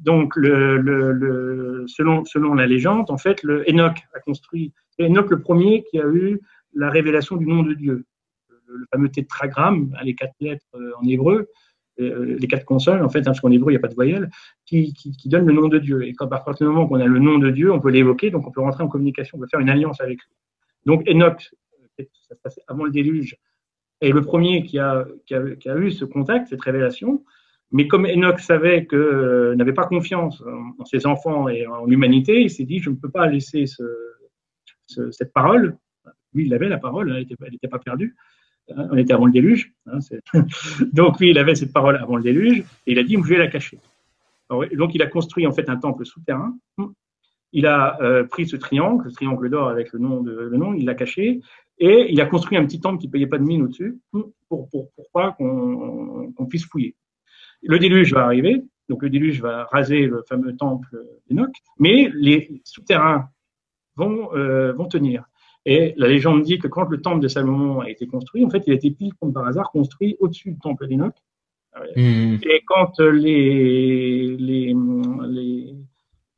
Donc, 0.00 0.34
selon, 0.34 2.54
la 2.54 2.66
légende, 2.66 3.10
en 3.10 3.18
fait, 3.18 3.42
le 3.42 3.68
Enoch 3.68 3.98
a 4.14 4.20
construit, 4.20 4.72
Enoch 5.00 5.30
le 5.30 5.40
premier 5.40 5.84
qui 5.90 5.98
a 5.98 6.06
eu 6.06 6.40
la 6.74 6.90
révélation 6.90 7.36
du 7.36 7.46
nom 7.46 7.62
de 7.62 7.74
Dieu. 7.74 8.04
Le, 8.48 8.86
fameux 8.92 9.08
tétragramme, 9.08 9.94
hein, 9.98 10.04
les 10.04 10.14
quatre 10.14 10.34
lettres 10.40 10.66
euh, 10.74 10.92
en 11.00 11.08
hébreu, 11.08 11.48
les 11.98 12.46
quatre 12.46 12.64
consoles, 12.64 13.02
en 13.02 13.08
fait, 13.08 13.20
hein, 13.20 13.22
parce 13.26 13.40
qu'en 13.40 13.50
hébreu, 13.50 13.72
il 13.72 13.74
n'y 13.74 13.78
a 13.78 13.80
pas 13.80 13.88
de 13.88 13.94
voyelle, 13.94 14.30
qui, 14.64 14.92
qui, 14.92 15.28
donne 15.28 15.46
le 15.46 15.52
nom 15.52 15.68
de 15.68 15.78
Dieu. 15.78 16.06
Et 16.06 16.12
quand, 16.12 16.26
à 16.26 16.38
partir 16.38 16.66
du 16.66 16.72
moment 16.72 16.86
qu'on 16.86 17.00
a 17.00 17.06
le 17.06 17.18
nom 17.18 17.38
de 17.38 17.50
Dieu, 17.50 17.72
on 17.72 17.80
peut 17.80 17.90
l'évoquer, 17.90 18.30
donc 18.30 18.46
on 18.46 18.50
peut 18.50 18.60
rentrer 18.60 18.84
en 18.84 18.88
communication, 18.88 19.36
on 19.36 19.40
peut 19.40 19.48
faire 19.50 19.60
une 19.60 19.70
alliance 19.70 20.00
avec 20.00 20.18
lui. 20.18 20.34
Donc 20.86 21.08
Enoch, 21.08 21.50
ça 21.98 22.34
se 22.34 22.40
passait 22.42 22.62
avant 22.68 22.84
le 22.84 22.90
déluge, 22.90 23.36
est 24.00 24.10
le 24.10 24.22
premier 24.22 24.62
qui 24.62 24.78
a, 24.78 25.06
eu 25.30 25.90
ce 25.90 26.04
contact, 26.04 26.48
cette 26.48 26.62
révélation. 26.62 27.24
Mais 27.72 27.86
comme 27.86 28.06
Enoch 28.06 28.40
savait 28.40 28.86
que 28.86 28.96
euh, 28.96 29.54
n'avait 29.56 29.74
pas 29.74 29.86
confiance 29.86 30.42
en, 30.78 30.84
ses 30.86 31.04
enfants 31.04 31.48
et 31.48 31.66
en 31.66 31.84
l'humanité, 31.84 32.40
il 32.40 32.50
s'est 32.50 32.64
dit 32.64 32.78
je 32.78 32.90
ne 32.90 32.94
peux 32.94 33.10
pas 33.10 33.26
laisser 33.26 33.66
ce, 33.66 33.82
ce, 34.86 35.10
cette 35.10 35.32
parole. 35.32 35.76
Lui, 36.32 36.46
il 36.46 36.54
avait 36.54 36.68
la 36.68 36.78
parole, 36.78 37.10
hein, 37.10 37.16
elle 37.16 37.50
n'était 37.52 37.68
pas 37.68 37.78
perdue. 37.78 38.16
Hein, 38.76 38.88
on 38.90 38.96
était 38.96 39.12
avant 39.12 39.26
le 39.26 39.32
déluge. 39.32 39.72
Hein, 39.86 39.98
donc 40.92 41.20
lui, 41.20 41.30
il 41.30 41.38
avait 41.38 41.54
cette 41.54 41.72
parole 41.72 41.96
avant 41.96 42.16
le 42.16 42.22
déluge 42.22 42.60
et 42.86 42.92
il 42.92 42.98
a 42.98 43.02
dit, 43.02 43.14
je 43.14 43.28
vais 43.28 43.38
la 43.38 43.48
cacher. 43.48 43.78
donc 44.50 44.94
il 44.94 45.02
a 45.02 45.06
construit 45.06 45.46
en 45.46 45.52
fait 45.52 45.68
un 45.68 45.76
temple 45.76 46.04
souterrain. 46.04 46.56
Il 47.52 47.66
a 47.66 48.00
euh, 48.02 48.24
pris 48.24 48.46
ce 48.46 48.56
triangle, 48.56 49.08
ce 49.08 49.14
triangle 49.14 49.48
d'or 49.48 49.68
avec 49.68 49.92
le 49.92 49.98
nom, 49.98 50.22
de, 50.22 50.32
le 50.32 50.56
nom, 50.56 50.74
il 50.74 50.84
l'a 50.84 50.94
caché 50.94 51.40
et 51.78 52.06
il 52.10 52.20
a 52.20 52.26
construit 52.26 52.58
un 52.58 52.64
petit 52.66 52.80
temple 52.80 53.00
qui 53.00 53.08
payait 53.08 53.26
pas 53.26 53.38
de 53.38 53.44
mine 53.44 53.62
au-dessus 53.62 53.98
pour, 54.48 54.68
pour, 54.68 54.90
pas 55.12 55.32
qu'on 55.32 56.46
puisse 56.48 56.66
fouiller. 56.66 56.94
Le 57.62 57.78
déluge 57.78 58.12
va 58.12 58.24
arriver, 58.24 58.62
donc 58.88 59.02
le 59.02 59.10
déluge 59.10 59.40
va 59.40 59.64
raser 59.64 60.06
le 60.06 60.22
fameux 60.28 60.56
temple 60.56 60.88
d'Enoch, 61.28 61.54
mais 61.78 62.10
les 62.14 62.60
souterrains 62.64 63.30
vont, 63.96 64.34
euh, 64.34 64.72
vont 64.72 64.86
tenir. 64.86 65.24
Et 65.64 65.94
la 65.96 66.08
légende 66.08 66.42
dit 66.42 66.58
que 66.58 66.68
quand 66.68 66.88
le 66.88 67.00
temple 67.00 67.20
de 67.20 67.28
Salomon 67.28 67.80
a 67.80 67.90
été 67.90 68.06
construit, 68.06 68.44
en 68.44 68.50
fait, 68.50 68.62
il 68.66 68.72
a 68.72 68.76
été 68.76 68.90
pile 68.90 69.12
comme 69.20 69.32
par 69.32 69.46
hasard 69.46 69.70
construit 69.70 70.16
au-dessus 70.20 70.52
du 70.52 70.58
temple 70.58 70.86
d'Enoch. 70.86 71.14
Mmh. 71.96 72.36
Et 72.42 72.62
quand 72.66 72.98
les, 72.98 74.36
les, 74.36 74.74
les, 74.74 75.74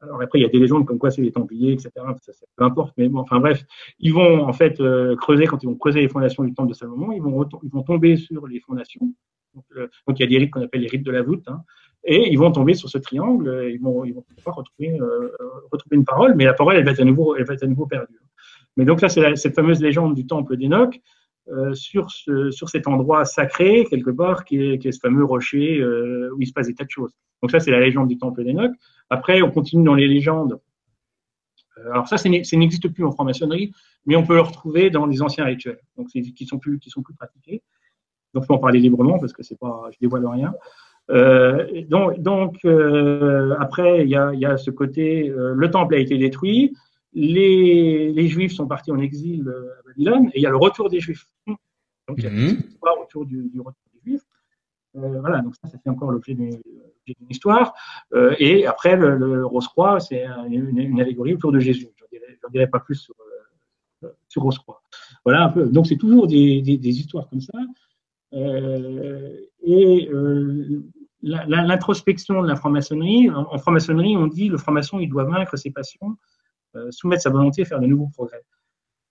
alors 0.02 0.20
après, 0.23 0.39
il 0.39 0.42
y 0.42 0.44
a 0.44 0.49
des 0.49 0.58
légendes 0.58 0.86
comme 0.86 0.99
quoi 0.99 1.10
c'est 1.10 1.23
les 1.23 1.32
Templiers, 1.32 1.73
etc. 1.73 1.90
Ça, 2.23 2.32
ça, 2.32 2.47
peu 2.57 2.65
importe, 2.65 2.94
mais 2.97 3.08
bon, 3.08 3.20
enfin 3.20 3.39
bref, 3.39 3.65
ils 3.99 4.15
vont 4.15 4.44
en 4.44 4.52
fait 4.52 4.81
euh, 4.81 5.15
creuser 5.16 5.47
quand 5.47 5.62
ils 5.62 5.66
vont 5.66 5.76
creuser 5.76 6.00
les 6.00 6.08
fondations 6.08 6.42
du 6.42 6.55
temple 6.55 6.70
de 6.70 6.74
Salomon, 6.74 7.12
ils 7.12 7.20
vont 7.20 7.47
ils 7.62 7.70
vont 7.70 7.82
tomber 7.82 8.16
sur 8.16 8.47
les 8.47 8.60
fondations. 8.60 9.12
Donc, 9.55 9.65
euh, 9.76 9.89
donc 10.07 10.18
il 10.18 10.23
y 10.23 10.24
a 10.24 10.28
des 10.28 10.39
rites 10.39 10.50
qu'on 10.50 10.62
appelle 10.62 10.81
les 10.81 10.89
rites 10.89 11.05
de 11.05 11.10
la 11.10 11.23
voûte, 11.23 11.44
hein, 11.49 11.62
et 12.05 12.31
ils 12.31 12.39
vont 12.39 12.50
tomber 12.50 12.74
sur 12.74 12.89
ce 12.89 12.99
triangle. 12.99 13.68
Ils 13.70 13.81
vont 13.81 14.05
ils 14.05 14.15
vont 14.15 14.24
pouvoir 14.36 14.57
retrouver 14.57 14.99
euh, 14.99 15.32
retrouver 15.70 15.97
une 15.97 16.05
parole, 16.05 16.34
mais 16.34 16.44
la 16.44 16.55
parole 16.55 16.76
elle 16.76 16.84
va 16.84 16.92
être 16.92 17.00
à 17.00 17.05
nouveau 17.05 17.36
elle 17.36 17.44
va 17.44 17.55
être 17.55 17.65
à 17.65 17.66
nouveau 17.66 17.86
perdue. 17.86 18.18
Mais 18.81 18.86
donc 18.86 19.02
là, 19.02 19.10
c'est 19.10 19.36
cette 19.36 19.55
fameuse 19.55 19.83
légende 19.83 20.15
du 20.15 20.26
temple 20.26 20.57
d'Enoch 20.57 20.99
euh, 21.49 21.75
sur, 21.75 22.10
sur 22.10 22.70
cet 22.70 22.89
endroit 22.89 23.26
sacré, 23.26 23.84
quelque 23.91 24.10
part, 24.10 24.47
qui 24.47 24.57
est, 24.57 24.91
ce 24.91 24.99
fameux 24.99 25.23
rocher 25.23 25.78
euh, 25.78 26.31
où 26.34 26.41
il 26.41 26.47
se 26.47 26.55
passe 26.55 26.68
des 26.68 26.75
tas 26.75 26.84
de 26.84 26.91
choses. 26.91 27.12
Donc 27.42 27.50
ça, 27.50 27.60
c'est 27.60 27.70
la 27.70 27.81
légende 27.81 28.09
du 28.09 28.17
temple 28.17 28.42
d'Enoch. 28.42 28.73
Après, 29.10 29.42
on 29.42 29.50
continue 29.50 29.84
dans 29.84 29.94
les 29.94 30.09
légendes. 30.09 30.59
Euh, 31.76 31.91
alors 31.91 32.09
ça, 32.09 32.17
ça 32.17 32.31
n'existe 32.31 32.89
plus 32.89 33.05
en 33.05 33.10
franc-maçonnerie, 33.10 33.70
mais 34.07 34.17
on 34.17 34.25
peut 34.25 34.34
le 34.34 34.41
retrouver 34.41 34.89
dans 34.89 35.05
les 35.05 35.20
anciens 35.20 35.44
rituels, 35.44 35.81
donc 35.99 36.09
qui 36.09 36.47
sont 36.47 36.59
plus, 36.59 36.78
qui 36.78 36.89
sont 36.89 37.02
plus 37.02 37.15
pratiqués. 37.15 37.62
Donc 38.33 38.44
je 38.44 38.49
peux 38.49 38.55
en 38.55 38.59
parler 38.59 38.81
librement 38.81 39.18
parce 39.18 39.34
que 39.34 39.42
c'est 39.42 39.59
pas, 39.59 39.91
je 39.92 39.99
dévoile 40.00 40.26
rien. 40.26 40.55
Donc, 41.91 42.65
après, 43.59 44.05
il 44.05 44.09
y 44.09 44.17
a, 44.17 44.33
y 44.33 44.47
a, 44.47 44.57
ce 44.57 44.70
côté, 44.70 45.31
le 45.34 45.70
temple 45.70 45.97
a 45.97 45.99
été 45.99 46.17
détruit, 46.17 46.73
les, 47.12 48.12
les, 48.12 48.28
Juifs 48.28 48.52
sont 48.52 48.66
partis 48.66 48.92
en 48.92 48.98
exil 48.98 49.48
euh, 49.48 49.78
à 49.78 49.82
Babylone 49.89 50.28
et 50.28 50.39
il 50.39 50.42
y 50.42 50.47
a 50.47 50.50
le 50.50 50.56
retour 50.56 50.89
des 50.89 51.00
Juifs. 51.00 51.26
Donc 51.47 52.18
il 52.18 52.24
y 52.24 52.26
a 52.26 52.30
une 52.30 52.36
mhm. 52.36 52.62
histoire 52.68 53.00
autour 53.00 53.26
du, 53.26 53.48
du 53.48 53.60
retour 53.60 53.82
des 53.94 54.00
Juifs. 54.05 54.22
Euh, 54.97 55.20
voilà, 55.20 55.40
donc 55.40 55.55
ça, 55.55 55.68
ça 55.68 55.78
fait 55.78 55.90
encore 55.90 56.10
l'objet 56.10 56.34
d'une 56.34 56.60
histoire. 57.28 57.74
Euh, 58.12 58.34
et 58.39 58.66
après, 58.66 58.97
le, 58.97 59.16
le 59.16 59.47
Rose-Croix, 59.47 60.00
c'est 60.00 60.24
une, 60.48 60.76
une, 60.76 61.00
allégorie 61.00 61.34
autour 61.34 61.52
de 61.52 61.60
Jésus. 61.60 61.89
Je 62.12 62.18
n'en 62.42 62.50
dirai, 62.50 62.66
pas 62.66 62.80
plus 62.80 62.97
sur, 62.97 63.14
euh, 64.05 64.08
sur 64.28 64.42
Rose-Croix. 64.42 64.82
Voilà 65.24 65.44
un 65.44 65.48
peu. 65.50 65.66
Donc 65.66 65.86
c'est 65.86 65.97
toujours 65.97 66.26
des, 66.26 66.60
des, 66.62 66.76
des, 66.76 66.98
histoires 66.98 67.28
comme 67.28 67.40
ça. 67.40 67.58
Et 69.62 70.08
l'introspection 71.22 72.42
de 72.42 72.48
la 72.48 72.56
franc-maçonnerie, 72.56 73.30
en, 73.30 73.47
en 73.52 73.58
franc-maçonnerie, 73.58 74.16
on 74.16 74.26
dit 74.26 74.48
le 74.48 74.58
franc-maçon, 74.58 74.98
il 74.98 75.08
doit 75.08 75.24
vaincre 75.24 75.56
ses 75.56 75.70
passions 75.70 76.16
soumettre 76.90 77.23
sa 77.23 77.31
volonté, 77.31 77.65
faire 77.65 77.81
de 77.81 77.86
nouveaux 77.86 78.08
progrès. 78.08 78.42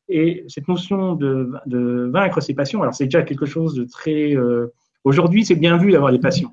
Et 0.10 0.44
cette 0.48 0.68
notion 0.68 1.14
de, 1.14 2.10
vaincre 2.12 2.42
ses 2.42 2.56
passions, 2.56 2.82
alors 2.82 2.96
c'est 2.96 3.06
déjà 3.06 3.22
quelque 3.22 3.46
chose 3.46 3.76
de 3.76 3.86
très... 3.86 4.36
Euh, 4.36 4.74
aujourd'hui, 5.04 5.46
c'est 5.46 5.56
bien 5.56 5.78
vu 5.78 5.92
d'avoir 5.92 6.12
des 6.12 6.20
passions. 6.20 6.50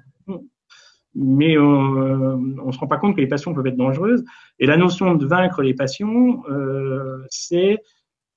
mais 1.14 1.56
on 1.56 2.36
ne 2.36 2.72
se 2.72 2.78
rend 2.78 2.86
pas 2.86 2.98
compte 2.98 3.16
que 3.16 3.20
les 3.22 3.26
passions 3.26 3.54
peuvent 3.54 3.66
être 3.66 3.76
dangereuses. 3.76 4.24
Et 4.58 4.66
la 4.66 4.76
notion 4.76 5.14
de 5.14 5.26
vaincre 5.26 5.62
les 5.62 5.72
passions, 5.72 6.44
euh, 6.50 7.24
c'est 7.30 7.78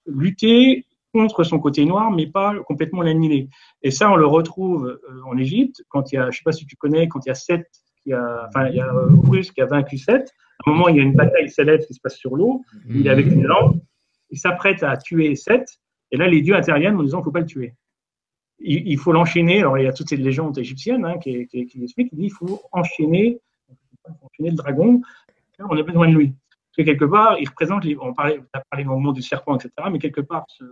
lutter 0.06 0.86
contre 1.14 1.44
son 1.44 1.60
côté 1.60 1.84
noir, 1.84 2.12
mais 2.12 2.28
pas 2.28 2.56
complètement 2.66 3.02
l'annihiler. 3.02 3.50
Et 3.82 3.92
ça, 3.92 4.10
on 4.10 4.16
le 4.16 4.26
retrouve 4.26 4.88
euh, 4.88 5.22
en 5.26 5.38
Égypte, 5.38 5.84
quand 5.90 6.14
il 6.14 6.16
y 6.16 6.18
a, 6.18 6.32
je 6.32 6.38
sais 6.38 6.44
pas 6.46 6.54
si 6.54 6.66
tu 6.66 6.78
connais, 6.78 7.10
quand 7.10 7.26
il 7.26 7.30
y 7.30 8.14
a 8.14 8.18
a, 8.18 8.48
enfin, 8.48 8.70
il 8.70 8.76
y 8.76 8.80
a 8.80 8.94
Horus 8.94 9.52
qui 9.52 9.60
a 9.60 9.66
vaincu 9.66 9.98
sept. 9.98 10.32
À 10.66 10.70
un 10.70 10.74
moment, 10.74 10.90
il 10.90 10.98
y 10.98 11.00
a 11.00 11.04
une 11.04 11.16
bataille 11.16 11.50
célèbre 11.50 11.86
qui 11.86 11.94
se 11.94 12.02
passe 12.02 12.18
sur 12.18 12.36
l'eau. 12.36 12.64
Il 12.90 13.08
est 13.08 13.10
avec 13.10 13.28
une 13.28 13.44
lampe, 13.44 13.78
il 14.30 14.38
s'apprête 14.38 14.84
à 14.84 14.98
tuer 14.98 15.36
sept, 15.36 15.80
et 16.12 16.18
là, 16.18 16.28
les 16.28 16.42
dieux 16.42 16.56
interviennent 16.56 16.98
en 16.98 17.04
disant, 17.04 17.24
faut 17.24 17.32
pas 17.32 17.40
le 17.40 17.46
tuer 17.46 17.76
il, 18.60 18.98
faut 18.98 19.12
l'enchaîner. 19.12 19.60
Alors, 19.60 19.78
il 19.78 19.86
y 19.86 19.88
a 19.88 19.94
toutes 19.94 20.10
ces 20.10 20.18
légendes 20.18 20.58
égyptiennes 20.58 21.06
hein, 21.06 21.18
qui, 21.18 21.48
qui, 21.48 21.66
qui 21.66 21.84
expliquent 21.84 22.10
qu'il 22.10 22.32
faut 22.32 22.62
enchaîner, 22.72 23.40
enchaîner 24.22 24.52
le 24.52 24.56
dragon. 24.56 25.02
On 25.60 25.78
a 25.78 25.84
besoin 25.84 26.10
de 26.10 26.16
lui. 26.16 26.28
Parce 26.30 26.78
que 26.78 26.82
quelque 26.84 27.06
part, 27.06 27.38
il 27.40 27.48
représente, 27.48 27.84
les, 27.84 27.98
on, 28.00 28.14
parlait, 28.14 28.40
on 28.40 28.58
a 28.58 28.62
parlé 28.70 28.84
longuement 28.84 29.12
du 29.12 29.22
serpent, 29.22 29.56
etc., 29.56 29.72
mais 29.92 30.00
quelque 30.00 30.22
part, 30.22 30.46
ce, 30.48 30.64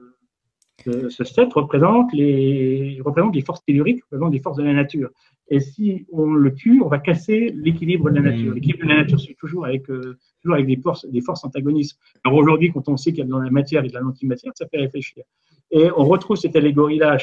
ce, 0.85 1.23
ce 1.23 1.41
représente 1.53 2.13
les, 2.13 2.99
représente 3.03 3.35
les 3.35 3.41
forces 3.41 3.63
telluriques, 3.65 4.03
représente 4.03 4.33
les 4.33 4.39
forces 4.39 4.57
de 4.57 4.63
la 4.63 4.73
nature. 4.73 5.09
Et 5.49 5.59
si 5.59 6.05
on 6.11 6.33
le 6.33 6.53
tue, 6.53 6.81
on 6.81 6.87
va 6.87 6.99
casser 6.99 7.53
l'équilibre 7.55 8.09
de 8.09 8.15
la 8.15 8.31
nature. 8.31 8.53
L'équilibre 8.53 8.83
de 8.83 8.89
la 8.89 8.97
nature, 8.97 9.19
c'est 9.19 9.35
toujours 9.35 9.65
avec, 9.65 9.89
euh, 9.89 10.17
toujours 10.41 10.55
avec 10.55 10.67
des 10.67 10.77
forces, 10.77 11.05
des 11.05 11.21
forces 11.21 11.43
antagonistes. 11.45 11.97
Alors 12.25 12.37
aujourd'hui, 12.37 12.71
quand 12.71 12.89
on 12.89 12.97
sait 12.97 13.11
qu'il 13.11 13.19
y 13.19 13.23
a 13.23 13.25
dans 13.25 13.39
la 13.39 13.49
matière 13.49 13.85
et 13.85 13.87
de 13.87 13.97
l'antimatière, 13.97 14.51
ça 14.55 14.67
fait 14.67 14.77
réfléchir. 14.77 15.23
Et 15.71 15.89
on 15.95 16.05
retrouve 16.05 16.37
cette 16.37 16.55
allégorie-là 16.55 17.17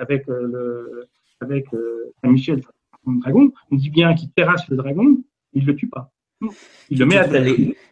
avec, 0.00 0.28
euh, 0.28 0.46
le, 0.46 1.08
avec 1.40 1.66
euh, 1.74 2.12
Saint-Michel, 2.22 2.62
le 3.06 3.20
dragon. 3.20 3.52
On 3.70 3.76
dit 3.76 3.90
bien 3.90 4.14
qu'il 4.14 4.30
terrasse 4.30 4.68
le 4.68 4.76
dragon, 4.76 5.18
il 5.52 5.62
ne 5.62 5.66
le 5.66 5.76
tue 5.76 5.88
pas. 5.88 6.12
Il 6.90 6.98
le 6.98 7.06
met 7.06 7.16
à 7.16 7.26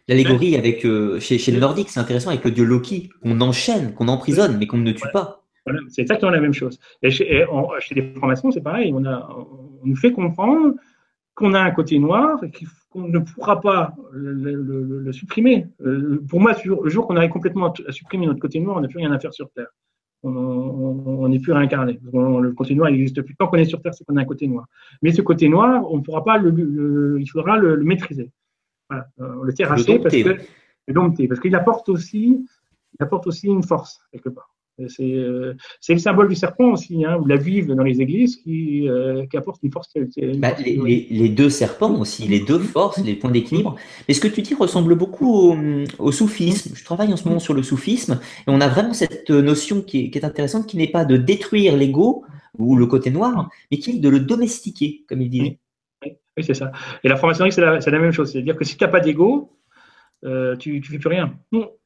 L'allégorie 0.07 0.55
avec 0.55 0.85
euh, 0.85 1.19
chez, 1.19 1.39
chez 1.39 1.51
les 1.51 1.59
Nordiques, 1.59 1.89
c'est 1.89 1.99
intéressant 1.99 2.29
avec 2.29 2.43
le 2.45 2.51
dieu 2.51 2.63
Loki, 2.63 3.09
qu'on 3.23 3.41
enchaîne, 3.41 3.95
qu'on 3.95 4.07
emprisonne, 4.07 4.57
mais 4.59 4.67
qu'on 4.67 4.77
ne 4.77 4.91
tue 4.91 5.09
pas. 5.11 5.44
Voilà, 5.65 5.79
c'est 5.89 6.01
exactement 6.01 6.31
la 6.31 6.39
même 6.39 6.53
chose. 6.53 6.79
Et 7.01 7.09
chez, 7.09 7.45
chez 7.79 7.95
les 7.95 8.13
francs-maçons, 8.13 8.51
c'est 8.51 8.61
pareil. 8.61 8.91
On, 8.93 9.03
a, 9.05 9.29
on 9.35 9.85
nous 9.85 9.95
fait 9.95 10.11
comprendre 10.11 10.75
qu'on 11.33 11.53
a 11.53 11.59
un 11.59 11.71
côté 11.71 11.97
noir 11.99 12.43
et 12.43 12.51
qu'on 12.89 13.07
ne 13.07 13.19
pourra 13.19 13.59
pas 13.59 13.95
le, 14.11 15.11
supprimer. 15.11 15.67
pour 16.29 16.39
moi, 16.39 16.55
le 16.63 16.89
jour 16.89 17.07
qu'on 17.07 17.17
arrive 17.17 17.31
complètement 17.31 17.73
à 17.87 17.91
supprimer 17.91 18.27
notre 18.27 18.39
côté 18.39 18.59
noir, 18.59 18.77
on 18.77 18.81
n'a 18.81 18.87
plus 18.87 18.99
rien 18.99 19.11
à 19.11 19.19
faire 19.19 19.33
sur 19.33 19.49
Terre 19.49 19.69
on 20.25 21.27
n'est 21.27 21.39
plus 21.39 21.51
réincarné. 21.51 21.99
Le 22.11 22.51
côté 22.51 22.75
noir 22.75 22.89
n'existe 22.89 23.21
plus. 23.21 23.35
Tant 23.35 23.47
qu'on 23.47 23.57
est 23.57 23.65
sur 23.65 23.81
Terre, 23.81 23.93
c'est 23.93 24.03
qu'on 24.05 24.17
a 24.17 24.21
un 24.21 24.25
côté 24.25 24.47
noir. 24.47 24.65
Mais 25.01 25.11
ce 25.11 25.21
côté 25.21 25.47
noir, 25.49 25.89
on 25.91 25.97
ne 25.97 26.01
pourra 26.01 26.23
pas 26.23 26.37
le, 26.37 27.17
il 27.19 27.29
faudra 27.29 27.57
le, 27.57 27.77
maîtriser. 27.83 28.31
Voilà, 28.89 29.07
euh, 29.19 29.43
le 29.43 29.53
parce 29.67 29.83
que 29.83 29.91
le 30.87 31.27
parce 31.27 31.39
qu'il 31.39 31.55
apporte 31.55 31.89
aussi, 31.89 32.45
il 32.99 33.03
apporte 33.03 33.27
aussi 33.27 33.47
une 33.47 33.63
force 33.63 33.99
quelque 34.11 34.29
part. 34.29 34.54
Euh, 34.81 35.53
c'est 35.79 35.93
le 35.93 35.99
symbole 35.99 36.27
du 36.27 36.35
serpent 36.35 36.71
aussi, 36.71 37.05
hein, 37.05 37.17
ou 37.21 37.25
la 37.25 37.37
vive 37.37 37.73
dans 37.73 37.83
les 37.83 38.01
églises 38.01 38.35
qui, 38.35 38.89
euh, 38.89 39.25
qui 39.27 39.37
apporte 39.37 39.61
une 39.63 39.71
force. 39.71 39.89
Bah, 40.37 40.49
les, 40.59 41.29
deux 41.29 41.49
serpents 41.49 41.97
aussi, 41.99 42.27
les 42.27 42.41
deux 42.41 42.59
forces, 42.59 43.01
les 43.03 43.15
points 43.15 43.31
d'équilibre. 43.31 43.75
Mais 44.07 44.13
ce 44.13 44.19
que 44.19 44.27
tu 44.27 44.41
dis 44.41 44.53
ressemble 44.53 44.95
beaucoup 44.95 45.55
au, 45.99 46.11
soufisme. 46.11 46.75
Je 46.75 46.83
travaille 46.83 47.11
en 47.13 47.17
ce 47.17 47.27
moment 47.27 47.39
sur 47.39 47.53
le 47.53 47.63
soufisme 47.63 48.19
et 48.47 48.49
on 48.49 48.59
a 48.61 48.67
vraiment 48.67 48.93
cette 48.93 49.29
notion 49.29 49.81
qui 49.81 50.11
est, 50.13 50.23
intéressante, 50.23 50.67
qui 50.67 50.77
n'est 50.77 50.91
pas 50.91 51.05
de 51.05 51.17
détruire 51.17 51.75
l'ego 51.75 52.25
ou 52.57 52.75
le 52.75 52.85
côté 52.85 53.11
noir, 53.11 53.49
mais 53.71 53.79
qui 53.79 53.91
est 53.91 53.99
de 53.99 54.09
le 54.09 54.19
domestiquer, 54.19 55.03
comme 55.07 55.21
il 55.21 55.29
dit. 55.29 55.57
Oui, 56.03 56.43
c'est 56.43 56.53
ça. 56.53 56.71
Et 57.03 57.07
la 57.07 57.15
formation 57.15 57.49
c'est 57.49 57.61
la, 57.61 57.79
la, 57.79 57.99
même 57.99 58.11
chose. 58.11 58.31
C'est-à-dire 58.31 58.55
que 58.57 58.65
si 58.65 58.75
tu 58.75 58.83
n'as 58.83 58.89
pas 58.89 58.99
d'ego, 58.99 59.57
euh, 60.25 60.55
tu 60.57 60.79
ne 60.79 60.83
fais 60.83 60.99
plus 60.99 61.09
rien 61.09 61.33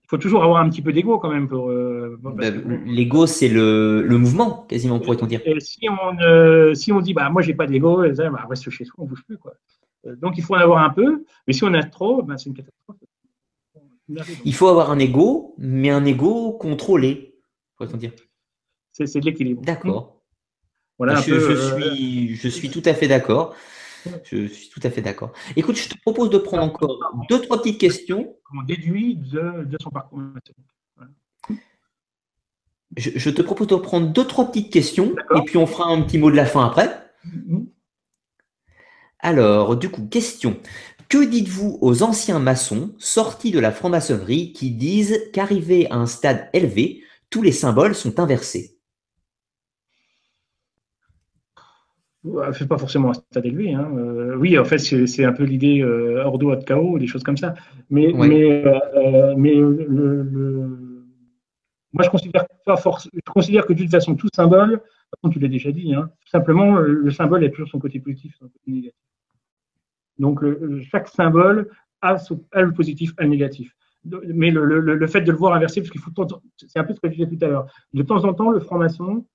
faut 0.09 0.17
toujours 0.17 0.43
avoir 0.43 0.59
un 0.59 0.69
petit 0.69 0.81
peu 0.81 0.91
d'ego 0.91 1.19
quand 1.19 1.29
même 1.29 1.47
pour. 1.47 1.69
Euh, 1.69 2.17
bah, 2.19 2.49
l'ego, 2.85 3.27
c'est 3.27 3.47
le, 3.47 4.01
le, 4.01 4.17
mouvement, 4.17 4.65
quasiment, 4.67 4.99
pourrait-on 4.99 5.27
dire. 5.27 5.41
Et 5.45 5.59
si 5.59 5.87
on, 5.87 6.19
euh, 6.19 6.73
si 6.73 6.91
on 6.91 6.99
dit, 6.99 7.13
bah, 7.13 7.29
moi, 7.29 7.43
j'ai 7.43 7.53
pas 7.53 7.67
d'ego, 7.67 8.01
bah, 8.01 8.47
reste 8.49 8.71
chez 8.71 8.85
soi, 8.85 8.95
on 8.97 9.05
bouge 9.05 9.23
plus. 9.23 9.37
Quoi. 9.37 9.53
Euh, 10.07 10.15
donc, 10.15 10.37
il 10.37 10.43
faut 10.43 10.55
en 10.55 10.59
avoir 10.59 10.83
un 10.83 10.89
peu, 10.89 11.25
mais 11.45 11.53
si 11.53 11.63
on 11.63 11.73
a 11.75 11.83
trop, 11.83 12.23
bah, 12.23 12.35
c'est 12.37 12.49
une 12.49 12.55
catastrophe. 12.55 12.97
Il 14.43 14.55
faut 14.55 14.67
avoir 14.67 14.89
un 14.89 14.97
ego, 14.97 15.53
mais 15.59 15.91
un 15.91 16.03
ego 16.03 16.53
contrôlé, 16.53 17.35
pourrait-on 17.77 17.97
dire. 17.97 18.11
C'est 18.91 19.19
de 19.19 19.25
l'équilibre. 19.25 19.61
D'accord. 19.61 20.23
Voilà 20.97 21.13
bah, 21.13 21.21
je, 21.25 21.39
je, 21.39 21.55
suis, 21.55 22.35
je 22.35 22.47
suis 22.49 22.71
tout 22.71 22.81
à 22.85 22.95
fait 22.95 23.07
d'accord. 23.07 23.55
Je 24.23 24.47
suis 24.47 24.69
tout 24.69 24.79
à 24.83 24.89
fait 24.89 25.01
d'accord. 25.01 25.31
Écoute, 25.55 25.75
je 25.75 25.89
te 25.89 25.99
propose 26.01 26.29
de 26.29 26.37
prendre 26.37 26.63
encore 26.63 26.99
deux, 27.29 27.41
trois 27.41 27.61
petites 27.61 27.79
questions. 27.79 28.35
On 28.57 28.63
déduit 28.63 29.15
de, 29.15 29.77
son 29.81 29.89
parcours 29.89 30.19
je, 32.97 33.29
te 33.29 33.41
propose 33.41 33.67
de 33.67 33.75
prendre 33.75 34.07
deux, 34.07 34.25
trois 34.25 34.47
petites 34.47 34.73
questions 34.73 35.13
et 35.35 35.41
puis 35.45 35.57
on 35.57 35.67
fera 35.67 35.89
un 35.89 36.01
petit 36.01 36.17
mot 36.17 36.31
de 36.31 36.35
la 36.35 36.45
fin 36.45 36.65
après. 36.65 36.89
Mm-hmm. 37.25 37.65
Alors, 39.19 39.75
du 39.75 39.89
coup, 39.89 40.07
question. 40.07 40.57
Que 41.07 41.23
dites-vous 41.23 41.77
aux 41.81 42.03
anciens 42.03 42.39
maçons 42.39 42.95
sortis 42.97 43.51
de 43.51 43.59
la 43.59 43.71
franc-maçonnerie 43.71 44.53
qui 44.53 44.71
disent 44.71 45.19
qu'arrivés 45.33 45.89
à 45.91 45.95
un 45.95 46.05
stade 46.05 46.49
élevé, 46.53 47.03
tous 47.29 47.41
les 47.41 47.51
symboles 47.51 47.95
sont 47.95 48.19
inversés? 48.19 48.78
Fait 52.53 52.67
pas 52.67 52.77
forcément 52.77 53.09
un 53.09 53.13
stade 53.13 53.45
élevé. 53.45 53.73
Hein. 53.73 53.89
Euh, 53.95 54.35
oui, 54.35 54.57
en 54.57 54.65
fait, 54.65 54.77
c'est 54.77 55.23
un 55.23 55.33
peu 55.33 55.43
l'idée 55.43 55.81
euh, 55.81 56.23
ordo 56.25 56.51
ad 56.51 56.65
chaos, 56.65 56.99
des 56.99 57.07
choses 57.07 57.23
comme 57.23 57.37
ça. 57.37 57.53
Mais, 57.89 58.11
mais, 58.13 58.65
euh, 58.65 59.33
mais 59.37 59.55
le, 59.55 60.97
moi, 61.93 62.03
je 62.03 62.09
considère 62.09 62.45
pas 62.65 62.77
force, 62.77 63.09
je 63.13 63.31
considère 63.31 63.65
que 63.65 63.73
toute 63.73 63.89
façon, 63.89 64.15
tout 64.15 64.29
symbole, 64.33 64.81
comme 65.21 65.31
tu 65.31 65.39
l'as 65.39 65.47
déjà 65.47 65.71
dit, 65.71 65.93
hein, 65.93 66.11
simplement, 66.25 66.77
le 66.77 67.09
symbole 67.11 67.43
a 67.43 67.49
toujours 67.49 67.69
son 67.69 67.79
côté 67.79 67.99
positif, 67.99 68.35
son 68.37 68.47
côté 68.47 68.71
négatif. 68.71 68.99
Donc, 70.19 70.43
chaque 70.91 71.07
symbole 71.07 71.69
a, 72.01 72.17
a, 72.51 72.61
le 72.61 72.73
positif, 72.73 73.13
a 73.17 73.23
le 73.23 73.29
négatif. 73.29 73.73
Mais 74.03 74.51
le 74.51 75.07
fait 75.07 75.21
de 75.21 75.31
le 75.31 75.37
voir 75.37 75.53
inversé, 75.53 75.81
parce 75.81 75.89
qu'il 75.89 76.01
faut, 76.01 76.11
c'est 76.57 76.79
un 76.79 76.83
peu 76.83 76.93
ce 76.93 76.99
que 76.99 77.09
je 77.09 77.15
disais 77.15 77.27
tout 77.27 77.43
à 77.43 77.47
l'heure. 77.47 77.65
De 77.93 78.03
temps 78.03 78.23
en 78.25 78.33
temps, 78.33 78.51
le 78.51 78.59
franc-maçon 78.59 79.25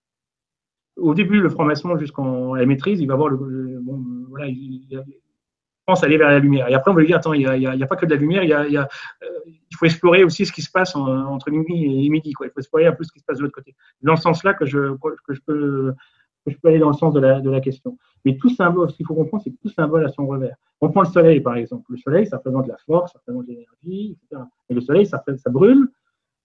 au 0.96 1.14
début, 1.14 1.40
le 1.40 1.48
franc-maçon, 1.48 1.96
jusqu'en 1.98 2.54
la 2.54 2.66
maîtrise, 2.66 3.00
il 3.00 3.06
va 3.06 3.16
voir 3.16 3.28
le, 3.28 3.80
bon, 3.82 4.02
voilà, 4.28 4.46
il, 4.46 5.02
pense 5.86 6.02
aller 6.02 6.16
vers 6.16 6.28
la 6.28 6.38
lumière. 6.38 6.68
Et 6.68 6.74
après, 6.74 6.90
on 6.90 6.94
va 6.94 7.00
lui 7.00 7.08
dire, 7.08 7.18
attends, 7.18 7.34
il 7.34 7.46
n'y 7.46 7.66
a, 7.66 7.86
pas 7.86 7.96
que 7.96 8.06
de 8.06 8.14
la 8.14 8.20
lumière, 8.20 8.42
il, 8.42 8.48
y 8.48 8.52
a, 8.54 8.62
euh, 8.62 9.26
il 9.46 9.76
faut 9.76 9.84
explorer 9.84 10.24
aussi 10.24 10.46
ce 10.46 10.52
qui 10.52 10.62
se 10.62 10.70
passe 10.70 10.96
entre 10.96 11.50
minuit 11.50 12.06
et 12.06 12.08
midi. 12.08 12.32
Quoi. 12.32 12.46
Il 12.46 12.50
faut 12.50 12.60
explorer 12.60 12.86
un 12.86 12.92
peu 12.92 13.04
ce 13.04 13.12
qui 13.12 13.20
se 13.20 13.24
passe 13.24 13.38
de 13.38 13.42
l'autre 13.42 13.54
côté. 13.54 13.74
Dans 14.02 14.16
ce 14.16 14.22
sens-là 14.22 14.54
que 14.54 14.64
je, 14.64 14.94
que 15.26 15.34
je 15.34 15.40
peux 15.46 15.94
que 16.44 16.52
je 16.52 16.58
peux 16.58 16.68
aller 16.68 16.78
dans 16.78 16.90
le 16.90 16.94
sens 16.94 17.14
de 17.14 17.20
la, 17.20 17.40
de 17.40 17.50
la 17.50 17.60
question. 17.60 17.96
Mais 18.24 18.36
tout 18.36 18.50
symbole, 18.50 18.90
ce 18.90 18.96
qu'il 18.96 19.06
faut 19.06 19.14
comprendre, 19.14 19.42
c'est 19.42 19.50
que 19.50 19.56
tout 19.62 19.70
symbole 19.70 20.04
a 20.04 20.08
son 20.10 20.26
revers. 20.26 20.56
On 20.80 20.90
prend 20.90 21.02
le 21.02 21.08
soleil, 21.08 21.40
par 21.40 21.56
exemple. 21.56 21.84
Le 21.90 21.96
soleil, 21.96 22.26
ça 22.26 22.36
représente 22.36 22.66
la 22.66 22.76
force, 22.84 23.12
ça 23.12 23.18
représente 23.18 23.46
l'énergie, 23.46 24.12
etc. 24.12 24.42
Et 24.68 24.74
le 24.74 24.80
soleil, 24.80 25.06
ça, 25.06 25.22
ça 25.36 25.50
brûle, 25.50 25.88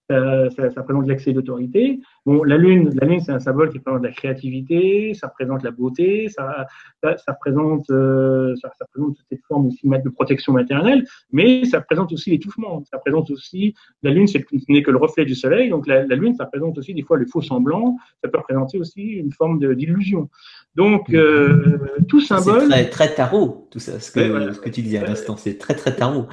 ça, 0.10 0.50
ça, 0.50 0.70
ça, 0.72 0.82
représente 0.82 1.08
l'excès 1.08 1.34
d'autorité. 1.34 2.00
Bon, 2.26 2.44
la 2.44 2.58
lune, 2.58 2.90
la 3.00 3.08
lune, 3.08 3.20
c'est 3.20 3.32
un 3.32 3.40
symbole 3.40 3.70
qui 3.70 3.78
représente 3.78 4.04
la 4.04 4.12
créativité, 4.12 5.14
ça 5.14 5.28
représente 5.28 5.64
la 5.64 5.72
beauté, 5.72 6.30
ça, 6.30 6.66
ça, 7.04 7.16
représente, 7.28 7.90
euh, 7.92 8.56
ça, 8.56 8.72
représente 8.82 9.18
cette 9.30 9.42
forme 9.48 9.68
aussi 9.68 9.88
de 9.88 10.10
protection 10.10 10.54
maternelle, 10.54 11.06
mais 11.32 11.64
ça 11.66 11.80
représente 11.80 12.12
aussi 12.12 12.32
l'étouffement. 12.32 12.84
Ça 12.90 12.98
représente 12.98 13.30
aussi 13.30 13.76
la 14.02 14.12
lune, 14.12 14.28
ce 14.28 14.40
n'est 14.70 14.82
que 14.82 14.92
le 14.92 14.98
reflet 14.98 15.26
du 15.26 15.36
soleil, 15.36 15.70
donc 15.70 15.86
la, 15.86 16.06
la, 16.06 16.16
lune, 16.16 16.36
ça 16.36 16.46
représente 16.46 16.78
aussi 16.80 16.94
des 16.94 17.04
fois 17.04 17.18
le 17.18 17.28
faux 17.28 17.42
semblant. 17.42 17.98
Ça 18.24 18.30
peut 18.30 18.40
représenter 18.40 18.80
aussi 18.80 19.02
une 19.02 19.32
forme 19.32 19.60
d'illusion. 19.76 20.30
Donc 20.76 21.14
euh, 21.14 21.78
tout 22.08 22.22
symbole. 22.22 22.62
C'est 22.62 22.68
très, 22.68 22.90
très 22.90 23.14
tarot, 23.14 23.68
tout 23.70 23.80
ça, 23.80 24.00
ce 24.00 24.12
que, 24.12 24.54
ce 24.54 24.60
que 24.60 24.70
tu 24.70 24.82
disais 24.82 24.98
à 24.98 25.06
l'instant, 25.06 25.38
c'est 25.38 25.58
très 25.58 25.76
très 25.76 25.96
tarot 25.96 26.28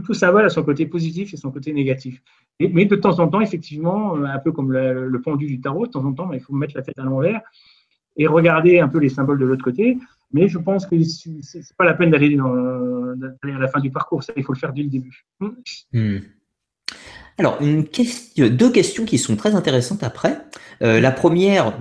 tout 0.00 0.14
symbole 0.14 0.44
a 0.44 0.48
son 0.48 0.62
côté 0.62 0.86
positif 0.86 1.34
et 1.34 1.36
son 1.36 1.50
côté 1.50 1.72
négatif. 1.72 2.22
Mais 2.68 2.84
de 2.84 2.96
temps 2.96 3.18
en 3.18 3.28
temps, 3.28 3.40
effectivement, 3.40 4.16
euh, 4.16 4.24
un 4.24 4.38
peu 4.38 4.52
comme 4.52 4.72
le, 4.72 5.20
pendu 5.22 5.46
du 5.46 5.60
tarot, 5.60 5.86
de 5.86 5.92
temps 5.92 6.04
en 6.04 6.12
temps, 6.12 6.26
bah, 6.26 6.36
il 6.36 6.40
faut 6.40 6.54
mettre 6.54 6.76
la 6.76 6.82
tête 6.82 6.98
à 6.98 7.02
l'envers 7.02 7.40
et 8.16 8.26
regarder 8.26 8.78
un 8.78 8.88
peu 8.88 8.98
les 8.98 9.08
symboles 9.08 9.38
de 9.38 9.46
l'autre 9.46 9.64
côté. 9.64 9.98
Mais 10.32 10.48
je 10.48 10.58
pense 10.58 10.86
que 10.86 11.02
c'est 11.02 11.76
pas 11.76 11.84
la 11.84 11.94
peine 11.94 12.10
d'aller 12.10 12.38
à 12.38 13.58
la 13.58 13.68
fin 13.68 13.80
du 13.80 13.90
parcours. 13.90 14.22
Ça, 14.22 14.32
il 14.36 14.42
faut 14.44 14.52
le 14.52 14.58
faire 14.58 14.72
dès 14.72 14.82
le 14.82 14.88
début. 14.88 15.24
Hmm. 15.92 16.18
Alors, 17.38 17.58
une 17.60 17.86
question, 17.86 18.48
deux 18.48 18.70
questions 18.70 19.04
qui 19.04 19.18
sont 19.18 19.36
très 19.36 19.54
intéressantes 19.54 20.02
après. 20.02 20.38
Euh, 20.82 21.00
la 21.00 21.10
première, 21.10 21.78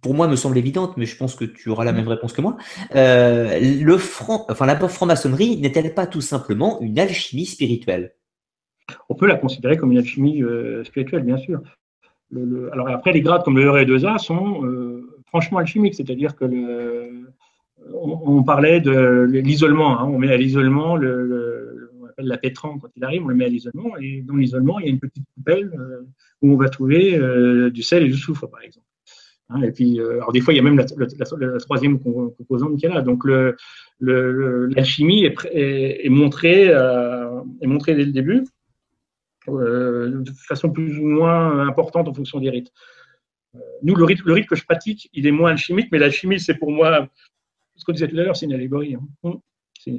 pour 0.00 0.14
moi, 0.14 0.28
me 0.28 0.36
semble 0.36 0.58
évidente, 0.58 0.96
mais 0.96 1.06
je 1.06 1.16
pense 1.16 1.34
que 1.34 1.44
tu 1.44 1.68
auras 1.70 1.84
la 1.84 1.92
même 1.92 2.08
réponse 2.08 2.32
que 2.32 2.40
moi. 2.40 2.56
Euh, 2.94 3.98
enfin, 4.48 4.66
la 4.66 4.76
franc-maçonnerie 4.88 5.58
n'est-elle 5.58 5.94
pas 5.94 6.06
tout 6.06 6.20
simplement 6.20 6.80
une 6.80 6.98
alchimie 6.98 7.46
spirituelle? 7.46 8.12
On 9.08 9.14
peut 9.14 9.26
la 9.26 9.36
considérer 9.36 9.76
comme 9.76 9.92
une 9.92 9.98
alchimie 9.98 10.42
euh, 10.42 10.84
spirituelle, 10.84 11.22
bien 11.22 11.38
sûr. 11.38 11.60
alors 12.72 12.88
après, 12.88 13.12
les 13.12 13.20
grades 13.20 13.42
comme 13.42 13.56
le 13.56 13.64
R2A 13.64 14.18
sont 14.18 14.62
franchement 15.26 15.58
alchimiques, 15.58 15.94
c'est-à-dire 15.94 16.36
que 16.36 16.44
on, 17.94 18.42
parlait 18.42 18.80
de 18.80 19.26
l'isolement. 19.30 19.98
Hein. 19.98 20.04
on 20.06 20.18
met 20.18 20.30
à 20.32 20.36
l'isolement 20.36 20.96
le, 20.96 21.90
la 22.18 22.36
pétran 22.36 22.78
quand 22.78 22.88
il 22.96 23.04
arrive, 23.04 23.24
on 23.24 23.28
le 23.28 23.34
met 23.34 23.46
à 23.46 23.48
l'isolement. 23.48 23.96
Et 24.00 24.22
dans 24.22 24.36
l'isolement, 24.36 24.78
il 24.78 24.86
y 24.86 24.88
a 24.88 24.92
une 24.92 24.98
petite 24.98 25.24
poubelle 25.34 25.72
où 26.42 26.52
on 26.52 26.56
va 26.56 26.68
trouver 26.68 27.18
du 27.70 27.82
sel 27.82 28.02
et 28.02 28.08
du 28.08 28.16
soufre, 28.16 28.46
par 28.46 28.62
exemple. 28.62 28.86
Hein, 29.50 29.62
et 29.62 29.72
puis, 29.72 29.98
alors 30.00 30.32
des 30.32 30.42
fois, 30.42 30.52
il 30.52 30.58
y 30.58 30.60
a 30.60 30.62
même 30.62 30.76
la, 30.76 31.58
troisième 31.58 31.98
composante 31.98 32.76
qui 32.78 32.84
est 32.86 32.90
là. 32.90 33.00
Donc, 33.00 33.24
l'alchimie 34.00 35.24
est 35.24 36.10
montrée 36.10 36.66
dès 36.66 38.04
le 38.04 38.12
début. 38.12 38.44
Euh, 39.54 40.22
de 40.22 40.30
façon 40.30 40.70
plus 40.70 40.98
ou 40.98 41.06
moins 41.06 41.66
importante 41.66 42.08
en 42.08 42.14
fonction 42.14 42.40
des 42.40 42.50
rites. 42.50 42.72
Euh, 43.54 43.58
nous, 43.82 43.94
le 43.94 44.04
rite, 44.04 44.20
le 44.24 44.32
rite 44.32 44.46
que 44.46 44.56
je 44.56 44.64
pratique, 44.64 45.08
il 45.12 45.26
est 45.26 45.30
moins 45.30 45.50
alchimique, 45.50 45.88
mais 45.92 45.98
l'alchimie, 45.98 46.40
c'est 46.40 46.54
pour 46.54 46.70
moi, 46.70 47.08
ce 47.76 47.84
qu'on 47.84 47.92
disait 47.92 48.08
tout 48.08 48.16
à 48.18 48.22
l'heure, 48.22 48.36
c'est 48.36 48.46
une 48.46 48.54
allégorie. 48.54 48.96
Hein. 49.24 49.40
C'est 49.80 49.90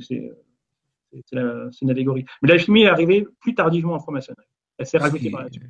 une 1.81 1.89
allégorie. 1.89 2.25
Mais 2.41 2.49
l'alchimie 2.49 2.83
est 2.83 2.89
arrivée 2.89 3.25
plus 3.39 3.55
tardivement 3.55 3.93
en 3.93 3.99
franc-maçonnerie. 3.99 4.45
Elle 4.77 4.85
s'est 4.85 4.97
rajoutée 4.97 5.29
par 5.29 5.47
suite. 5.51 5.63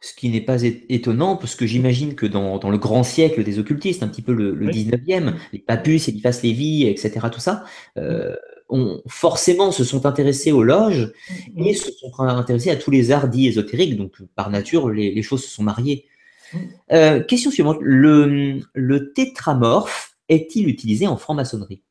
Ce 0.00 0.14
qui 0.14 0.28
n'est 0.28 0.42
pas 0.42 0.62
étonnant, 0.62 1.36
parce 1.36 1.54
que 1.56 1.66
j'imagine 1.66 2.14
que 2.14 2.26
dans, 2.26 2.58
dans, 2.58 2.68
le 2.68 2.76
grand 2.76 3.02
siècle 3.02 3.42
des 3.42 3.58
occultistes, 3.58 4.02
un 4.02 4.08
petit 4.08 4.20
peu 4.20 4.34
le, 4.34 4.54
le 4.54 4.68
19e, 4.68 5.34
les 5.54 5.58
Papus, 5.58 6.08
Eliphas 6.08 6.40
Lévy, 6.42 6.86
etc., 6.86 7.26
tout 7.32 7.40
ça, 7.40 7.64
euh, 7.96 8.36
ont, 8.68 9.02
forcément 9.06 9.72
se 9.72 9.84
sont 9.84 10.06
intéressés 10.06 10.52
aux 10.52 10.62
loges 10.62 11.12
mm-hmm. 11.30 11.66
et 11.66 11.74
se 11.74 11.92
sont 11.92 12.12
intéressés 12.18 12.70
à 12.70 12.76
tous 12.76 12.90
les 12.90 13.10
arts 13.10 13.28
dits 13.28 13.48
ésotériques. 13.48 13.96
Donc, 13.96 14.22
par 14.34 14.50
nature, 14.50 14.90
les, 14.90 15.22
choses 15.22 15.44
se 15.44 15.50
sont 15.50 15.62
mariées. 15.62 16.06
Mm. 16.52 16.58
Euh, 16.92 17.20
question 17.22 17.50
suivante. 17.50 17.78
Le, 17.80 18.60
le 18.74 19.12
tétramorphe 19.12 20.16
est-il 20.28 20.68
utilisé 20.68 21.06
en 21.06 21.16
franc-maçonnerie? 21.16 21.82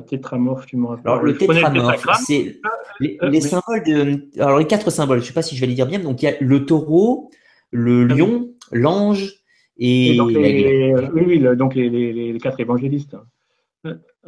Tétramorphe, 0.00 0.66
tu 0.66 0.76
me 0.76 0.86
rappelles. 0.86 1.10
Alors, 1.10 1.22
le 1.22 1.36
tétramorphe, 1.36 2.06
c'est 2.24 2.60
les, 3.00 3.18
euh, 3.22 3.40
symboles 3.40 3.82
de. 3.84 4.28
Alors, 4.40 4.58
les 4.58 4.66
quatre 4.66 4.90
symboles, 4.90 5.18
je 5.18 5.24
ne 5.24 5.26
sais 5.26 5.34
pas 5.34 5.42
si 5.42 5.54
je 5.54 5.60
vais 5.60 5.66
les 5.66 5.74
dire 5.74 5.86
bien. 5.86 5.98
Donc, 5.98 6.22
il 6.22 6.26
y 6.26 6.28
a 6.28 6.34
le 6.40 6.64
taureau, 6.64 7.30
le 7.70 8.06
ah 8.10 8.14
lion, 8.14 8.50
l'ange 8.70 9.34
et. 9.76 10.16
donc 10.16 10.30
les, 10.30 10.94
oui, 11.12 11.22
oui, 11.26 11.56
donc 11.56 11.74
les, 11.74 11.90
les, 11.90 12.38
quatre 12.40 12.60
évangélistes. 12.60 13.16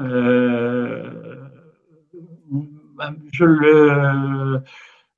Euh, 0.00 1.43
je 3.32 3.44
le, 3.44 4.62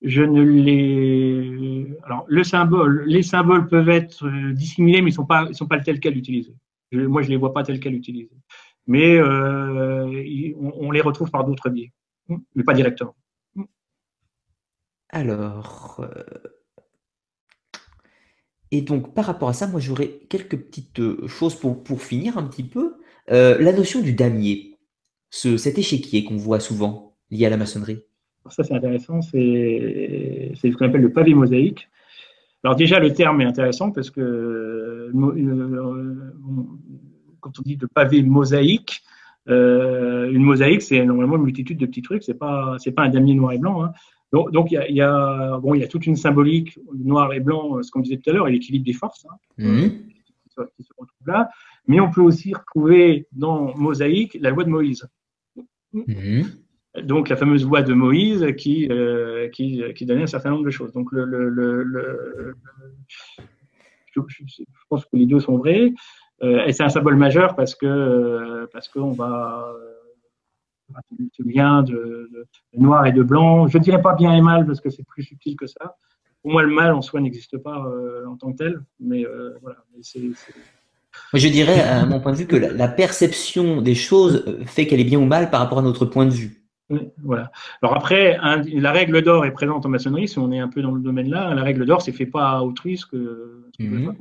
ne 0.03 0.43
les. 0.43 1.87
Alors, 2.05 2.25
le 2.29 2.45
symbole, 2.45 3.05
les 3.07 3.23
symboles 3.23 3.69
peuvent 3.69 3.89
être 3.89 4.29
dissimulés, 4.53 5.03
mais 5.03 5.11
ils 5.11 5.13
ne 5.13 5.17
sont 5.17 5.27
pas, 5.27 5.47
ils 5.49 5.55
sont 5.55 5.67
pas 5.67 5.81
tels 5.81 6.01
quels 6.01 6.17
utilisés. 6.17 6.55
moi, 6.93 7.23
je 7.23 7.29
ne 7.29 7.33
les 7.33 7.37
vois 7.37 7.53
pas 7.53 7.63
tels 7.63 7.81
quels 7.81 7.95
utilisés. 7.95 8.31
Mais 8.87 9.17
euh, 9.17 10.53
on, 10.59 10.91
les 10.93 11.01
retrouve 11.01 11.31
par 11.31 11.45
d'autres 11.45 11.71
biais, 11.71 11.93
mais 12.55 12.63
pas 12.63 12.75
directement. 12.75 13.17
Alors. 15.09 16.01
Euh, 16.01 16.23
et 18.73 18.83
donc, 18.83 19.15
par 19.15 19.27
rapport 19.27 19.49
à 19.49 19.53
ça, 19.53 19.67
moi, 19.67 19.81
j'aurais 19.81 20.21
quelques 20.29 20.57
petites 20.57 21.27
choses 21.29 21.55
pour, 21.55 21.85
pour 21.85 22.03
finir 22.03 22.37
un 22.37 22.45
petit 22.45 22.65
peu. 22.65 22.97
Euh, 23.31 23.59
la 23.59 23.73
notion 23.73 24.01
du 24.01 24.13
damier, 24.13 24.79
ce, 25.31 25.57
cet 25.57 25.79
échiquier 25.79 26.25
qu'on 26.25 26.37
voit 26.37 26.61
souvent 26.61 27.16
lié 27.31 27.47
à 27.47 27.51
la 27.51 27.57
maçonnerie. 27.57 28.01
Ça, 28.49 28.63
c'est 28.63 28.75
intéressant. 28.75 29.23
C'est 29.23 30.53
ce 30.55 30.77
qu'on 30.77 30.87
appelle 30.87 31.03
le 31.03 31.13
pavé 31.13 31.35
mosaïque. 31.35 31.89
Alors 32.65 32.77
déjà, 32.77 32.99
le 32.99 33.13
terme 33.13 33.41
est 33.41 33.45
intéressant 33.45 33.91
parce 33.93 34.11
que 34.11 34.21
euh, 34.21 35.13
euh, 35.15 36.15
quand 37.41 37.59
on 37.59 37.63
dit 37.63 37.77
de 37.77 37.87
pavé 37.87 38.23
mosaïque, 38.23 39.03
une 39.47 40.43
mosaïque, 40.43 40.83
c'est 40.83 41.05
normalement 41.05 41.37
une 41.37 41.43
multitude 41.43 41.79
de 41.79 41.87
petits 41.87 42.03
trucs. 42.03 42.25
C'est 42.25 42.35
pas 42.35 42.77
c'est 42.79 42.93
pas 42.93 43.03
un 43.03 43.09
damier 43.09 43.35
noir 43.35 43.53
et 43.53 43.59
blanc. 43.59 43.85
Hein. 43.85 43.93
Donc, 44.33 44.73
il 44.73 44.95
y 44.95 45.01
a, 45.01 45.59
bon, 45.59 45.75
il 45.75 45.81
y 45.81 45.85
a 45.85 45.89
toute 45.89 46.07
une 46.07 46.17
symbolique 46.17 46.79
noir 46.93 47.33
et 47.33 47.41
blanc, 47.41 47.83
ce 47.83 47.91
qu'on 47.91 48.01
disait 48.01 48.17
tout 48.17 48.31
à 48.31 48.33
l'heure, 48.33 48.49
et 48.49 48.53
l'équilibre 48.53 48.85
des 48.85 48.93
forces 48.93 49.25
hein, 49.31 49.37
mmh. 49.59 49.89
qui, 50.77 50.83
se 50.83 50.91
retrouve 50.99 51.27
là. 51.27 51.49
Mais 51.87 52.01
on 52.01 52.11
peut 52.11 52.21
aussi 52.21 52.53
retrouver 52.53 53.29
dans 53.33 53.77
Mosaïque 53.77 54.37
la 54.41 54.51
loi 54.51 54.65
de 54.65 54.71
Moïse. 54.71 55.07
Mhm. 55.93 56.45
Donc 57.03 57.29
la 57.29 57.37
fameuse 57.37 57.65
loi 57.65 57.83
de 57.83 57.95
Moïse 57.95 58.47
qui, 58.57 58.89
euh, 58.91 59.49
qui, 59.49 59.83
qui, 59.95 60.07
donnait 60.07 60.23
un 60.23 60.27
certain 60.27 60.51
nombre 60.51 60.65
de 60.65 60.71
choses. 60.71 60.93
Donc 60.93 61.09
je, 61.13 61.29
pense 64.89 65.05
que 65.05 65.17
les 65.17 65.27
deux 65.27 65.41
sont 65.41 65.59
vrais. 65.59 65.93
Euh, 66.43 66.65
et 66.67 66.73
c'est 66.73 66.83
un 66.83 66.89
symbole 66.89 67.17
majeur 67.17 67.57
parce 67.57 67.75
que 67.75 68.69
parce 68.73 68.89
qu'on 68.89 69.13
va 69.13 69.73
ce 71.33 71.43
lien 71.43 71.83
de, 71.83 72.31
de, 72.33 72.47
noir 72.75 73.07
et 73.07 73.13
de 73.13 73.23
blanc. 73.23 73.67
Je 73.67 73.79
ne 73.79 73.83
dirais 73.83 74.01
pas 74.01 74.15
bien 74.15 74.35
et 74.35 74.41
mal 74.41 74.67
parce 74.67 74.81
que 74.81 74.91
c'est 74.91 75.05
plus 75.05 75.25
subtil 75.25 75.57
que 75.57 75.67
ça. 75.67 75.97
Pour 76.43 76.53
moi, 76.53 76.63
le 76.63 76.73
mal 76.73 76.93
en 76.93 77.03
soi 77.03 77.21
n'existe 77.21 77.59
pas 77.59 77.85
euh, 77.87 78.25
en 78.27 78.37
tant 78.37 78.53
que 78.53 78.59
tel, 78.59 78.81
mais 79.01 79.25
voilà. 79.63 79.79
je 81.35 81.49
dirais, 81.49 81.81
à 81.81 82.07
mon 82.07 82.21
point 82.21 82.33
de 82.33 82.37
vue, 82.37 82.47
que 82.47 82.57
la, 82.57 82.89
perception 82.89 83.81
des 83.81 83.95
choses 83.95 84.45
euh, 84.47 84.65
fait 84.65 84.87
qu'elle 84.87 85.01
est 85.01 85.05
bien 85.05 85.19
ou 85.19 85.27
mal 85.27 85.51
par 85.51 85.61
rapport 85.61 85.79
à 85.79 85.83
notre 85.83 86.07
point 86.07 86.27
de 86.27 86.31
vue. 86.31 86.56
Voilà. 87.23 87.51
Alors 87.83 87.97
après, 87.97 88.39
la 88.39 88.93
règle 88.93 89.23
d'or 89.23 89.45
est 89.45 89.53
présente 89.53 89.85
en 89.87 89.89
maçonnerie, 89.89 90.29
si 90.29 90.39
on 90.39 90.53
est 90.53 90.59
un 90.59 90.69
peu 90.69 90.83
dans 90.83 90.93
le 90.93 91.01
domaine-là. 91.01 91.55
La 91.55 91.63
règle 91.63 91.85
d'or, 91.85 92.03
c'est 92.03 92.13
fait 92.13 92.27
pas 92.27 92.51
à 92.51 92.63
autrui 92.63 92.97
ce 92.97 93.07
que. 93.07 93.65
Mhm. 93.79 94.15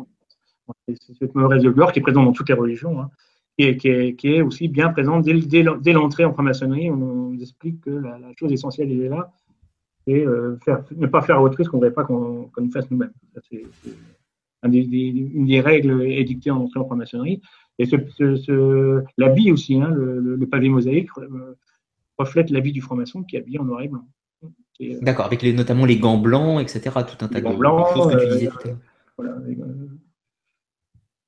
C'est 0.87 1.13
cette 1.19 1.35
mauvaise 1.35 1.61
règle 1.61 1.75
d'or 1.75 1.91
qui 1.91 1.99
est 1.99 2.01
présente 2.01 2.25
dans 2.25 2.31
toutes 2.31 2.49
les 2.49 2.55
religions, 2.55 2.99
hein, 2.99 3.11
et 3.59 3.77
qui 3.77 3.87
est, 3.87 4.41
aussi 4.41 4.67
bien 4.67 4.89
présente 4.89 5.23
dès, 5.23 5.93
l'entrée 5.93 6.25
en 6.25 6.33
franc-maçonnerie. 6.33 6.89
On 6.89 6.95
nous 6.95 7.41
explique 7.41 7.81
que 7.81 7.91
la, 7.91 8.17
chose 8.39 8.51
essentielle 8.51 8.91
est 8.91 9.09
là, 9.09 9.31
et 10.07 10.25
euh, 10.25 10.57
faire, 10.63 10.83
ne 10.95 11.05
pas 11.05 11.21
faire 11.21 11.37
à 11.37 11.43
autrui 11.43 11.65
ce 11.65 11.69
qu'on 11.69 11.77
ne 11.77 11.83
voudrait 11.83 11.93
pas 11.93 12.03
qu'on 12.03 12.49
fasse 12.71 12.89
nous-mêmes 12.89 13.11
une 14.63 15.45
des 15.45 15.61
règles 15.61 16.01
édictées 16.03 16.51
en 16.51 16.57
entrée 16.57 16.79
en 16.79 16.85
franc-maçonnerie. 16.85 17.41
Et 17.77 17.85
ce, 17.85 19.03
l'habit 19.17 19.51
aussi, 19.51 19.75
hein, 19.75 19.89
le, 19.91 20.45
pavé 20.47 20.69
mosaïque, 20.69 21.09
euh, 21.17 21.55
reflète 22.17 22.49
l'habit 22.49 22.71
du 22.71 22.81
franc-maçon 22.81 23.23
qui 23.23 23.35
est 23.35 23.39
habillé 23.39 23.59
en 23.59 23.65
noir 23.65 23.81
et 23.81 23.87
blanc. 23.87 24.07
Euh, 24.81 24.99
D'accord, 25.01 25.25
avec 25.25 25.41
les, 25.41 25.53
notamment 25.53 25.85
les 25.85 25.97
gants 25.97 26.17
blancs, 26.17 26.61
etc. 26.61 26.81
Tout 27.07 27.23
un 27.23 27.27
tas 27.27 27.41
de, 27.41 27.47
choses 27.47 28.13
que 28.13 28.23
tu 28.23 28.31
disais 28.33 28.47
tout 28.47 28.57
à 28.59 28.67
l'heure. 28.67 28.77
Voilà, 29.17 29.35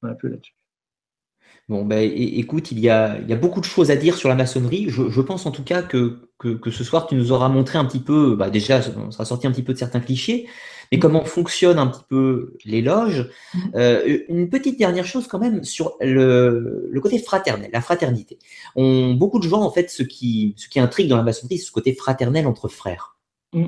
un 0.03 0.13
peu 0.13 0.27
là-dessus. 0.27 0.53
Bon, 1.69 1.83
ben, 1.83 1.99
écoute, 1.99 2.71
il 2.71 2.79
y, 2.79 2.89
a, 2.89 3.19
il 3.19 3.29
y, 3.29 3.33
a, 3.33 3.35
beaucoup 3.35 3.59
de 3.59 3.65
choses 3.65 3.91
à 3.91 3.97
dire 3.97 4.15
sur 4.15 4.29
la 4.29 4.35
maçonnerie. 4.35 4.89
Je, 4.89 5.21
pense 5.21 5.45
en 5.45 5.51
tout 5.51 5.63
cas 5.63 5.81
que, 5.81 6.29
que, 6.37 6.71
ce 6.71 6.83
soir, 6.85 7.07
tu 7.07 7.15
nous 7.15 7.33
auras 7.33 7.49
montré 7.49 7.77
un 7.77 7.83
petit 7.83 7.99
peu, 7.99 8.35
bah 8.35 8.49
déjà, 8.49 8.79
on 8.97 9.11
sera 9.11 9.25
sorti 9.25 9.47
un 9.47 9.51
petit 9.51 9.63
peu 9.63 9.73
de 9.73 9.77
certains 9.77 9.99
clichés, 9.99 10.47
mais 10.91 10.99
comment 10.99 11.23
fonctionnent 11.25 11.79
un 11.79 11.87
petit 11.87 12.03
peu 12.07 12.53
les 12.65 12.81
loges. 12.81 13.29
Mm. 13.53 13.59
Euh, 13.75 14.19
une 14.29 14.49
petite 14.49 14.77
dernière 14.77 15.05
chose 15.05 15.27
quand 15.27 15.39
même 15.39 15.63
sur 15.63 15.95
le, 16.01 16.87
le, 16.89 17.01
côté 17.01 17.19
fraternel, 17.19 17.69
la 17.73 17.81
fraternité. 17.81 18.37
On, 18.75 19.13
beaucoup 19.13 19.39
de 19.39 19.47
gens, 19.47 19.61
en 19.61 19.71
fait, 19.71 19.89
ce 19.89 20.03
qui, 20.03 20.53
ce 20.57 20.67
qui 20.67 20.79
intrigue 20.79 21.07
dans 21.07 21.17
la 21.17 21.23
maçonnerie, 21.23 21.57
c'est 21.57 21.67
ce 21.67 21.71
côté 21.71 21.93
fraternel 21.93 22.47
entre 22.47 22.67
frères. 22.67 23.17
Mm. 23.53 23.67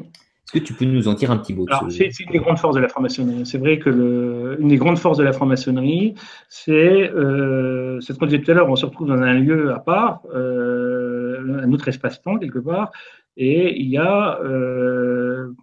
Est-ce 0.50 0.62
que 0.62 0.66
tu 0.66 0.74
peux 0.74 0.86
nous 0.86 1.08
en 1.08 1.14
dire 1.14 1.30
un 1.30 1.38
petit 1.38 1.54
mot 1.54 1.68
C'est 1.90 2.10
une 2.20 2.32
des 2.32 2.40
grandes 2.40 2.58
forces 2.58 2.74
de 2.74 2.82
la 2.82 2.88
franc-maçonnerie. 2.88 3.46
C'est 3.46 3.60
vrai 3.60 3.78
que 3.78 3.92
le, 3.92 4.58
une 4.60 4.70
des 4.70 4.78
grandes 4.78 4.98
forces 4.98 5.20
de 5.20 5.24
la 5.24 5.32
franc-maçonnerie, 5.32 6.16
c'est 6.48 7.12
euh, 7.12 8.00
ce 8.02 8.14
qu'on 8.14 8.26
disait 8.26 8.42
tout 8.42 8.50
à 8.50 8.56
l'heure, 8.56 8.68
on 8.68 8.76
se 8.76 8.88
retrouve 8.88 9.10
dans 9.10 9.22
un 9.22 9.34
lieu 9.34 9.72
à 9.72 9.78
part, 9.78 10.24
euh, 10.34 11.62
un 11.64 11.72
autre 11.72 11.88
espace-temps 11.88 12.40
quelque 12.40 12.58
part, 12.58 12.92
et 13.38 13.80
il 13.80 13.90
y 13.90 13.98
a, 13.98 14.40
euh, 14.44 15.54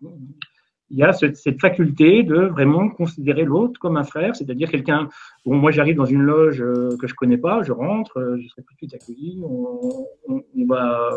il 0.91 0.99
y 0.99 1.03
a 1.03 1.13
cette, 1.13 1.61
faculté 1.61 2.23
de 2.23 2.37
vraiment 2.37 2.89
considérer 2.89 3.45
l'autre 3.45 3.79
comme 3.81 3.97
un 3.97 4.05
frère, 4.05 4.37
c'est-à-dire 4.37 4.71
quelqu'un. 4.71 5.09
Bon, 5.45 5.57
moi, 5.57 5.71
j'arrive 5.71 5.97
dans 5.97 6.05
une 6.05 6.23
loge 6.23 6.63
euh, 6.63 6.97
que 7.01 7.07
je 7.07 7.15
connais 7.15 7.39
pas, 7.39 7.63
je 7.63 7.73
rentre, 7.73 8.19
euh, 8.19 8.37
je 8.41 8.49
serai 8.49 8.63
tout 8.63 8.73
de 8.73 8.79
suite 8.79 8.95
accueilli, 8.95 9.41
on, 9.43 10.67
va 10.69 11.11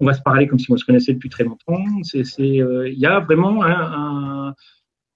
on 0.00 0.06
va 0.06 0.12
se 0.12 0.22
parler 0.22 0.46
comme 0.46 0.58
si 0.58 0.70
on 0.70 0.76
se 0.76 0.84
connaissait 0.84 1.14
depuis 1.14 1.30
très 1.30 1.44
longtemps. 1.44 1.82
Euh, 2.14 2.88
il 2.88 2.98
y 2.98 3.06
a 3.06 3.20
vraiment 3.20 3.64
un, 3.64 4.54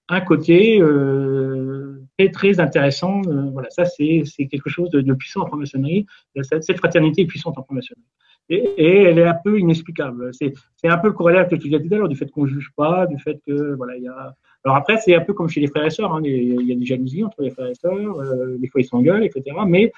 un, 0.09 0.21
côté 0.21 0.81
très, 2.33 2.59
intéressant. 2.59 3.21
Voilà, 3.51 3.69
ça, 3.69 3.85
c'est, 3.85 4.23
c'est 4.25 4.47
quelque 4.47 4.69
chose 4.69 4.89
de, 4.89 5.01
de, 5.01 5.13
puissant 5.13 5.41
en 5.41 5.47
franc-maçonnerie. 5.47 6.05
Cette 6.41 6.77
fraternité 6.77 7.21
est 7.21 7.27
puissante 7.27 7.57
en 7.57 7.63
franc-maçonnerie. 7.63 8.03
Et, 8.49 9.03
elle 9.03 9.19
est 9.19 9.25
un 9.25 9.37
peu 9.43 9.59
inexplicable. 9.59 10.31
C'est, 10.33 10.53
un 10.83 10.97
peu 10.97 11.07
le 11.07 11.13
corrélaire 11.13 11.47
que 11.47 11.55
tu 11.55 11.69
disais 11.69 11.81
tout 11.81 11.93
à 11.93 11.97
l'heure, 11.97 12.09
du 12.09 12.15
fait 12.15 12.29
qu'on 12.29 12.45
juge 12.45 12.71
pas, 12.75 13.07
du 13.07 13.17
fait 13.17 13.39
que, 13.47 13.75
voilà, 13.75 13.95
il 13.97 14.03
y 14.03 14.07
a. 14.07 14.35
Alors 14.65 14.77
après, 14.77 14.97
c'est 14.97 15.15
un 15.15 15.21
peu 15.21 15.33
comme 15.33 15.49
chez 15.49 15.59
les 15.59 15.67
frères 15.67 15.85
et 15.85 15.89
sœurs. 15.89 16.13
Hein, 16.13 16.21
il 16.23 16.67
y 16.67 16.71
a 16.71 16.75
des 16.75 16.85
jalousies 16.85 17.23
entre 17.23 17.41
les 17.41 17.51
frères 17.51 17.67
et 17.67 17.75
sœurs. 17.75 18.19
Euh, 18.19 18.57
des 18.57 18.67
fois, 18.67 18.81
ils 18.81 18.85
s'engueulent, 18.85 19.23
etc. 19.23 19.55
Mais 19.67 19.91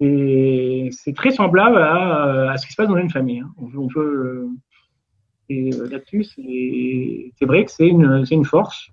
c'est 0.00 1.14
très 1.14 1.30
semblable 1.30 1.78
à, 1.78 2.54
ce 2.56 2.66
qui 2.66 2.72
se 2.72 2.76
passe 2.76 2.88
dans 2.88 2.96
une 2.96 3.10
famille. 3.10 3.40
Hein. 3.40 3.52
On, 3.58 3.88
peut, 3.88 4.00
euh, 4.00 4.48
et 5.48 5.72
euh, 5.74 5.88
là-dessus, 5.88 6.24
c'est 6.24 7.44
vrai 7.44 7.64
que 7.64 7.70
c'est 7.70 7.88
une, 7.88 8.44
force. 8.44 8.90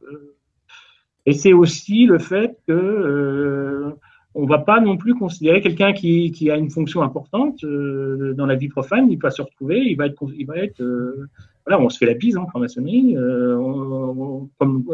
Et 1.25 1.33
c'est 1.33 1.53
aussi 1.53 2.05
le 2.05 2.19
fait 2.19 2.57
que 2.67 3.93
on 4.35 4.45
va 4.45 4.59
pas 4.59 4.81
non 4.81 4.97
plus 4.97 5.15
considérer 5.15 5.61
quelqu'un 5.61 5.93
qui, 5.93 6.51
a 6.51 6.57
une 6.57 6.69
fonction 6.69 7.01
importante 7.01 7.63
euh, 7.63 8.33
dans 8.33 8.45
la 8.45 8.55
vie 8.55 8.67
profane, 8.67 9.09
il 9.09 9.17
va 9.17 9.31
se 9.31 9.41
retrouver, 9.41 9.79
il 9.79 9.95
va 9.95 10.07
être, 10.07 10.21
il 10.37 10.45
va 10.45 10.57
être 10.57 10.81
euh, 10.81 11.29
voilà, 11.65 11.81
on 11.81 11.89
se 11.89 11.97
fait 11.97 12.05
la 12.05 12.13
bise 12.13 12.37
en 12.37 12.45
franc-maçonnerie, 12.45 13.15
euh, 13.17 13.57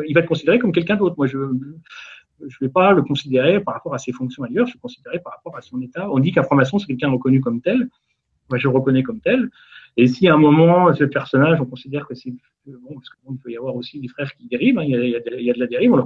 il 0.07 0.13
va 0.13 0.21
être 0.21 0.27
considéré 0.27 0.59
comme 0.59 0.71
quelqu'un 0.71 0.95
d'autre. 0.95 1.15
Moi, 1.17 1.27
je 1.27 1.37
je 2.47 2.57
vais 2.59 2.69
pas 2.69 2.91
le 2.91 3.03
considérer 3.03 3.59
par 3.59 3.75
rapport 3.75 3.93
à 3.93 3.99
ses 3.99 4.11
fonctions 4.13 4.43
ailleurs, 4.43 4.65
je 4.65 4.73
le 4.73 4.79
considérer 4.79 5.19
par 5.19 5.33
rapport 5.33 5.55
à 5.57 5.61
son 5.61 5.79
état. 5.81 6.09
On 6.09 6.17
dit 6.17 6.31
qu'un 6.31 6.41
franc-maçon, 6.41 6.79
c'est 6.79 6.87
quelqu'un 6.87 7.11
reconnu 7.11 7.39
comme 7.39 7.61
tel. 7.61 7.87
Moi, 8.49 8.57
je 8.57 8.67
le 8.67 8.73
reconnais 8.73 9.03
comme 9.03 9.19
tel. 9.19 9.49
Et 9.97 10.07
si 10.07 10.27
à 10.27 10.33
un 10.33 10.37
moment, 10.37 10.93
ce 10.93 11.03
personnage, 11.03 11.59
on 11.61 11.65
considère 11.65 12.07
que 12.07 12.15
c'est 12.15 12.33
bon, 12.65 12.95
parce 12.95 13.09
qu'il 13.09 13.37
peut 13.37 13.51
y 13.51 13.57
avoir 13.57 13.75
aussi 13.75 13.99
des 13.99 14.07
frères 14.07 14.33
qui 14.33 14.47
dérivent, 14.47 14.79
hein, 14.79 14.83
il, 14.83 14.89
y 14.91 15.15
a, 15.15 15.53
de 15.53 15.59
la 15.59 15.67
dérive, 15.67 15.91
on 15.91 15.97
ne 15.97 16.01
le 16.01 16.05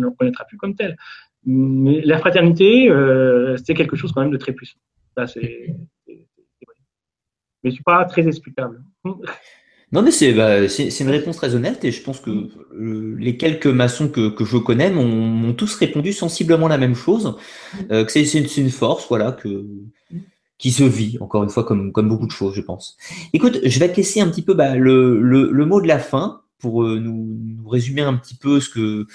le 0.00 0.08
reconnaîtra 0.08 0.44
plus 0.44 0.58
comme 0.58 0.74
tel. 0.74 0.96
Mais 1.50 2.02
la 2.02 2.18
fraternité, 2.18 2.90
euh, 2.90 3.56
c'est 3.64 3.72
quelque 3.72 3.96
chose 3.96 4.12
quand 4.12 4.20
même 4.20 4.30
de 4.30 4.36
très 4.36 4.52
puissant. 4.52 4.76
Ça, 5.16 5.26
c'est, 5.26 5.74
mais 7.64 7.70
c'est 7.70 7.84
pas 7.84 8.04
très 8.04 8.26
explicable. 8.26 8.82
Non, 9.90 10.02
mais 10.02 10.10
c'est 10.10 10.34
bah, 10.34 10.58
une 10.60 11.08
réponse 11.08 11.38
très 11.38 11.54
honnête 11.54 11.82
et 11.82 11.92
je 11.92 12.02
pense 12.02 12.20
que 12.20 12.50
euh, 12.74 13.16
les 13.18 13.38
quelques 13.38 13.66
maçons 13.66 14.08
que, 14.08 14.34
je 14.44 14.58
connais 14.58 14.90
m'ont 14.90 15.54
tous 15.54 15.74
répondu 15.76 16.12
sensiblement 16.12 16.68
la 16.68 16.76
même 16.76 16.94
chose, 16.94 17.38
euh, 17.90 18.04
que 18.04 18.12
c'est 18.12 18.22
une, 18.58 18.68
force, 18.68 19.08
voilà, 19.08 19.32
que 19.32 19.64
qui 20.58 20.72
se 20.72 20.84
vit, 20.84 21.16
encore 21.22 21.42
une 21.42 21.48
fois, 21.48 21.64
comme, 21.64 21.90
beaucoup 21.90 22.26
de 22.26 22.32
choses, 22.32 22.54
je 22.54 22.60
pense. 22.60 22.98
Écoute, 23.32 23.60
je 23.64 23.78
vais 23.78 23.90
te 23.90 23.96
laisser 23.96 24.20
un 24.20 24.28
petit 24.28 24.42
peu 24.42 24.52
bah, 24.52 24.76
le, 24.76 25.64
mot 25.64 25.80
de 25.80 25.88
la 25.88 25.98
fin 25.98 26.42
pour 26.58 26.82
euh, 26.82 26.98
nous, 26.98 27.38
résumer 27.66 28.02
un 28.02 28.14
petit 28.14 28.34
peu 28.34 28.60
ce 28.60 28.68
que 28.68 29.06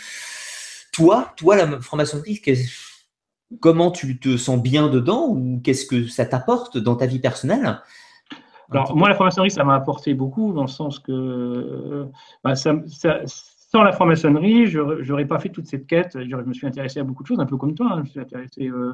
toi, 0.93 1.33
toi, 1.35 1.57
la 1.57 1.81
franc-maçonnerie, 1.81 2.41
comment 3.59 3.91
tu 3.91 4.19
te 4.19 4.37
sens 4.37 4.61
bien 4.61 4.87
dedans 4.87 5.27
ou 5.27 5.59
qu'est-ce 5.61 5.85
que 5.85 6.07
ça 6.07 6.25
t'apporte 6.25 6.77
dans 6.77 6.95
ta 6.95 7.05
vie 7.05 7.19
personnelle? 7.19 7.81
Alors, 8.71 8.95
moi, 8.95 9.09
la 9.09 9.15
franc-maçonnerie, 9.15 9.51
ça 9.51 9.65
m'a 9.65 9.75
apporté 9.75 10.13
beaucoup 10.13 10.53
dans 10.53 10.61
le 10.61 10.67
sens 10.67 10.99
que 10.99 12.07
bah, 12.43 12.55
ça, 12.55 12.75
ça, 12.87 13.19
sans 13.25 13.81
la 13.81 13.91
franc-maçonnerie, 13.91 14.67
je 14.67 14.79
n'aurais 14.79 15.25
pas 15.25 15.39
fait 15.39 15.49
toute 15.49 15.65
cette 15.65 15.87
quête. 15.87 16.11
Je 16.13 16.35
me 16.35 16.53
suis 16.53 16.67
intéressé 16.67 16.99
à 16.99 17.03
beaucoup 17.03 17.23
de 17.23 17.27
choses, 17.27 17.39
un 17.39 17.45
peu 17.45 17.57
comme 17.57 17.73
toi. 17.73 17.87
Hein. 17.91 17.95
Je 17.97 18.01
me 18.01 18.05
suis 18.05 18.19
intéressé 18.19 18.67
euh, 18.67 18.93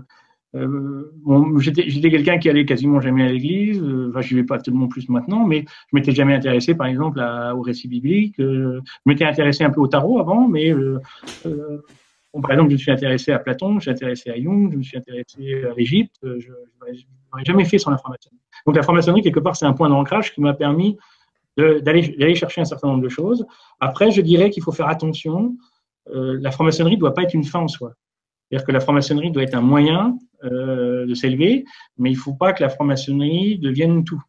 euh, 0.55 1.59
j'étais 1.59 2.09
quelqu'un 2.09 2.39
qui 2.39 2.49
allait 2.49 2.65
quasiment 2.65 2.99
jamais 2.99 3.23
à 3.23 3.31
l'église, 3.31 3.81
euh, 3.81 4.09
enfin, 4.09 4.21
je 4.21 4.35
vais 4.35 4.43
pas 4.43 4.57
tellement 4.57 4.87
plus 4.87 5.07
maintenant, 5.09 5.45
mais 5.45 5.65
je 5.67 5.93
m'étais 5.93 6.11
jamais 6.11 6.33
intéressé, 6.33 6.73
par 6.73 6.87
exemple, 6.87 7.19
à, 7.19 7.55
au 7.55 7.61
récit 7.61 7.87
biblique. 7.87 8.39
Euh, 8.39 8.81
je 8.83 9.01
m'étais 9.05 9.25
intéressé 9.25 9.63
un 9.63 9.69
peu 9.69 9.81
au 9.81 9.87
tarot 9.87 10.19
avant, 10.19 10.47
mais 10.47 10.73
par 12.41 12.51
exemple, 12.51 12.69
je 12.69 12.73
me 12.73 12.77
suis 12.77 12.91
intéressé 12.91 13.31
à 13.31 13.39
Platon, 13.39 13.69
je 13.69 13.75
me 13.75 13.79
suis 13.79 13.91
intéressé 13.91 14.29
à 14.31 14.39
Jung, 14.39 14.71
je 14.71 14.77
me 14.77 14.83
suis 14.83 14.97
intéressé 14.97 15.63
à 15.65 15.73
l'Égypte. 15.75 16.15
Je 16.23 16.49
n'aurais 16.49 17.45
jamais 17.45 17.65
fait 17.65 17.77
sans 17.77 17.91
la 17.91 17.97
franc-maçonnerie. 17.97 18.41
Donc 18.65 18.75
la 18.75 18.83
franc-maçonnerie, 18.83 19.21
quelque 19.21 19.39
part, 19.39 19.55
c'est 19.55 19.65
un 19.65 19.73
point 19.73 19.89
d'ancrage 19.89 20.33
qui 20.33 20.41
m'a 20.41 20.53
permis 20.53 20.97
d'aller 21.57 22.35
chercher 22.35 22.61
un 22.61 22.65
certain 22.65 22.87
nombre 22.87 23.03
de 23.03 23.09
choses. 23.09 23.45
Après, 23.79 24.11
je 24.11 24.21
dirais 24.21 24.49
qu'il 24.49 24.63
faut 24.63 24.71
faire 24.71 24.87
attention. 24.87 25.57
la 26.11 26.51
franc-maçonnerie 26.51 26.95
ne 26.95 26.99
doit 26.99 27.13
pas 27.13 27.23
être 27.23 27.33
une 27.33 27.43
fin 27.43 27.59
en 27.59 27.67
soi. 27.67 27.93
C'est-à-dire 28.49 28.65
que 28.65 28.71
la 28.71 28.79
franc-maçonnerie 28.79 29.31
doit 29.31 29.43
être 29.43 29.53
un 29.53 29.61
moyen 29.61 30.17
euh, 30.43 31.05
de 31.05 31.13
s'élever, 31.13 31.65
mais 31.97 32.09
il 32.09 32.15
ne 32.15 32.19
faut 32.19 32.33
pas 32.33 32.53
que 32.53 32.63
la 32.63 32.69
franc-maçonnerie 32.69 33.59
devienne 33.59 34.03
tout. 34.03 34.21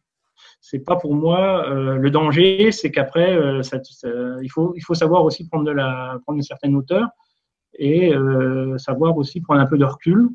C'est 0.59 0.79
pas 0.79 0.95
pour 0.95 1.15
moi 1.15 1.67
euh, 1.67 1.95
le 1.95 2.11
danger, 2.11 2.71
c'est 2.71 2.91
qu'après, 2.91 3.33
euh, 3.33 3.61
il, 4.43 4.49
faut, 4.51 4.93
savoir 4.93 5.23
aussi 5.23 5.47
prendre, 5.47 5.65
de 5.65 5.71
la, 5.71 6.19
prendre 6.23 6.37
une 6.37 6.43
certaine 6.43 6.75
hauteur 6.75 7.07
et 7.79 8.13
savoir 8.77 9.17
aussi 9.17 9.39
prendre 9.41 9.61
un 9.61 9.65
peu 9.65 9.77
de 9.77 9.85
recul, 9.85 10.29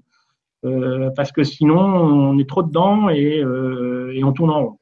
parce 1.14 1.30
que 1.30 1.44
sinon 1.44 1.78
on 1.78 2.38
est 2.38 2.48
trop 2.48 2.62
dedans 2.62 3.10
et, 3.10 3.44
on 3.44 4.32
tourne 4.32 4.50
en 4.50 4.64
rond. 4.64 4.78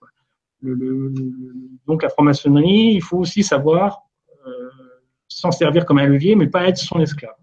Donc 1.86 2.04
la 2.04 2.08
franc-maçonnerie, 2.08 2.92
il 2.94 3.02
faut 3.02 3.18
aussi 3.18 3.42
savoir 3.42 4.02
s'en 5.28 5.50
servir 5.50 5.84
comme 5.84 5.98
un 5.98 6.06
levier, 6.06 6.36
mais 6.36 6.46
pas 6.46 6.68
être 6.68 6.78
son 6.78 7.00
esclave. 7.00 7.34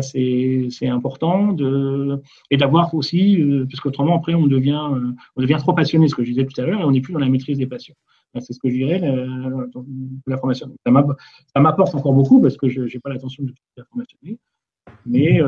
C'est 0.00 0.88
important 0.88 1.52
de, 1.52 2.20
et 2.50 2.56
d'avoir 2.56 2.94
aussi, 2.94 3.40
euh, 3.40 3.64
parce 3.66 3.80
qu'autrement, 3.80 4.16
après, 4.16 4.34
on 4.34 4.46
devient, 4.46 4.88
euh, 4.92 5.12
on 5.36 5.42
devient 5.42 5.56
trop 5.58 5.72
passionné, 5.72 6.08
ce 6.08 6.14
que 6.14 6.24
je 6.24 6.30
disais 6.30 6.46
tout 6.46 6.60
à 6.60 6.64
l'heure, 6.64 6.80
et 6.80 6.84
on 6.84 6.90
n'est 6.90 7.00
plus 7.00 7.12
dans 7.12 7.20
la 7.20 7.28
maîtrise 7.28 7.58
des 7.58 7.66
passions. 7.66 7.94
C'est 8.40 8.52
ce 8.52 8.58
que 8.58 8.68
je 8.68 8.74
dirais, 8.74 8.98
la, 10.26 10.36
formation. 10.38 10.74
Ça 10.84 11.60
m'apporte 11.60 11.94
encore 11.94 12.12
beaucoup 12.12 12.40
parce 12.40 12.56
que 12.56 12.68
je 12.68 12.82
n'ai 12.82 13.00
pas 13.00 13.10
l'intention 13.10 13.44
de 13.44 13.54
la 13.76 13.84
formation, 13.84 14.18
mais 15.06 15.40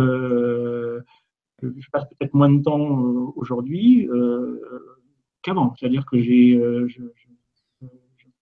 euh, 1.62 1.72
je 1.78 1.88
passe 1.90 2.04
peut-être 2.04 2.34
moins 2.34 2.50
de 2.50 2.62
temps 2.62 3.02
euh, 3.02 3.32
aujourd'hui 3.36 4.08
qu'avant. 5.42 5.74
C'est-à-dire 5.78 6.04
que 6.06 6.20
j'ai, 6.20 6.60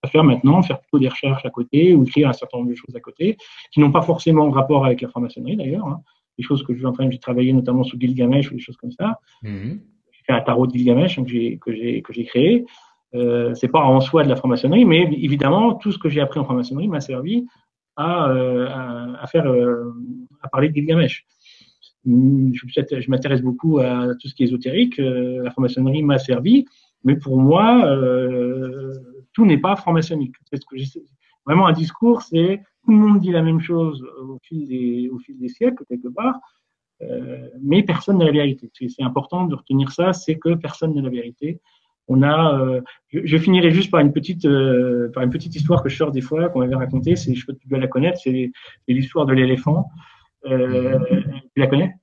faire 0.07 0.25
maintenant, 0.25 0.63
faire 0.63 0.81
plutôt 0.81 0.99
des 0.99 1.09
recherches 1.09 1.45
à 1.45 1.51
côté 1.51 1.95
ou 1.95 2.05
écrire 2.05 2.29
un 2.29 2.33
certain 2.33 2.59
nombre 2.59 2.71
de 2.71 2.75
choses 2.75 2.95
à 2.97 3.01
côté, 3.01 3.37
qui 3.73 3.81
n'ont 3.81 3.93
pas 3.93 4.03
forcément 4.03 4.51
rapport 4.51 4.85
avec 4.85 5.01
la 5.01 5.09
franc-maçonnerie 5.09 5.57
d'ailleurs. 5.57 5.87
Hein. 5.87 6.01
Des 6.39 6.45
choses 6.45 6.63
que 6.65 6.73
je 6.73 6.79
suis 6.79 6.87
en 6.87 6.93
train 6.93 7.07
de 7.07 7.17
travailler 7.17 7.53
notamment 7.53 7.85
sur 7.85 7.99
Gilgamesh 8.01 8.51
ou 8.51 8.55
des 8.55 8.61
choses 8.61 8.77
comme 8.77 8.91
ça. 8.91 9.21
Mmh. 9.43 9.73
J'ai 10.13 10.23
fait 10.27 10.33
un 10.33 10.41
tarot 10.41 10.67
de 10.67 10.73
Gilgamesh 10.73 11.21
que 11.23 11.73
j'ai 11.73 12.25
créé. 12.25 12.65
Euh, 13.15 13.55
c'est 13.55 13.69
pas 13.69 13.81
en 13.81 14.01
soi 14.01 14.25
de 14.25 14.29
la 14.29 14.37
franc-maçonnerie, 14.37 14.85
mais 14.85 15.03
évidemment 15.03 15.75
tout 15.75 15.93
ce 15.93 15.99
que 15.99 16.09
j'ai 16.09 16.21
appris 16.21 16.41
en 16.41 16.45
franc-maçonnerie 16.45 16.89
m'a 16.89 17.01
servi 17.01 17.47
à, 17.97 18.29
euh, 18.29 18.67
à, 18.69 19.23
à, 19.23 19.27
faire 19.29 19.47
euh, 19.47 19.95
à 20.43 20.49
parler 20.49 20.69
de 20.69 20.75
Gilgamesh. 20.75 21.25
Je, 22.07 23.01
je 23.01 23.11
m'intéresse 23.11 23.41
beaucoup 23.41 23.79
à 23.79 24.09
tout 24.21 24.29
ce 24.29 24.35
qui 24.35 24.43
est 24.43 24.47
ésotérique. 24.47 24.99
Euh, 24.99 25.43
la 25.43 25.51
franc-maçonnerie 25.51 26.03
m'a 26.03 26.19
servi, 26.19 26.67
mais 27.05 27.17
pour 27.17 27.39
moi, 27.39 27.87
euh, 27.87 28.93
tout 29.35 29.45
n'est 29.45 29.59
pas 29.59 29.77
franc-maçonnique. 29.77 30.37
C'est 30.51 30.57
ce 30.57 30.67
que 30.67 30.77
Vraiment, 31.45 31.67
un 31.67 31.73
discours, 31.73 32.23
c'est 32.23 32.63
tout 32.85 32.93
le 32.93 32.97
monde 32.97 33.21
dit 33.21 33.31
la 33.31 33.43
même 33.43 33.61
chose 33.61 34.03
au 34.23 34.39
fil 34.43 34.67
des, 34.67 35.11
au 35.11 35.19
fil 35.19 35.39
des 35.39 35.49
siècles, 35.49 35.85
quelque 35.89 36.09
part, 36.09 36.41
euh, 37.03 37.49
mais 37.63 37.83
personne 37.83 38.19
n'a 38.19 38.27
la 38.27 38.33
vérité. 38.33 38.71
C'est 38.73 39.03
important 39.03 39.45
de 39.47 39.55
retenir 39.55 39.91
ça, 39.91 40.13
c'est 40.13 40.37
que 40.37 40.55
personne 40.55 40.95
n'a 40.95 41.03
la 41.03 41.11
vérité. 41.11 41.61
On 42.09 42.23
a, 42.23 42.61
euh, 42.61 42.81
je, 43.09 43.21
je, 43.25 43.39
finirai 43.39 43.71
juste 43.71 43.91
par 43.91 44.01
une 44.01 44.13
petite, 44.13 44.45
euh, 44.45 45.11
par 45.13 45.23
une 45.23 45.31
petite 45.31 45.55
histoire 45.57 45.83
que 45.83 45.89
je 45.89 45.97
sors 45.97 46.13
des 46.13 46.21
fois, 46.21 46.51
qu'on 46.51 46.61
m'avait 46.61 46.77
racontée. 46.77 47.17
C'est, 47.17 47.35
je 47.35 47.47
peux 47.47 47.55
tu 47.55 47.67
dois 47.69 47.79
la 47.79 47.89
connaître. 47.89 48.19
C'est, 48.23 48.53
l'histoire 48.89 49.27
de 49.27 49.33
l'éléphant. 49.33 49.89
Tu 50.45 50.51
la 51.57 51.67
connais? 51.67 51.95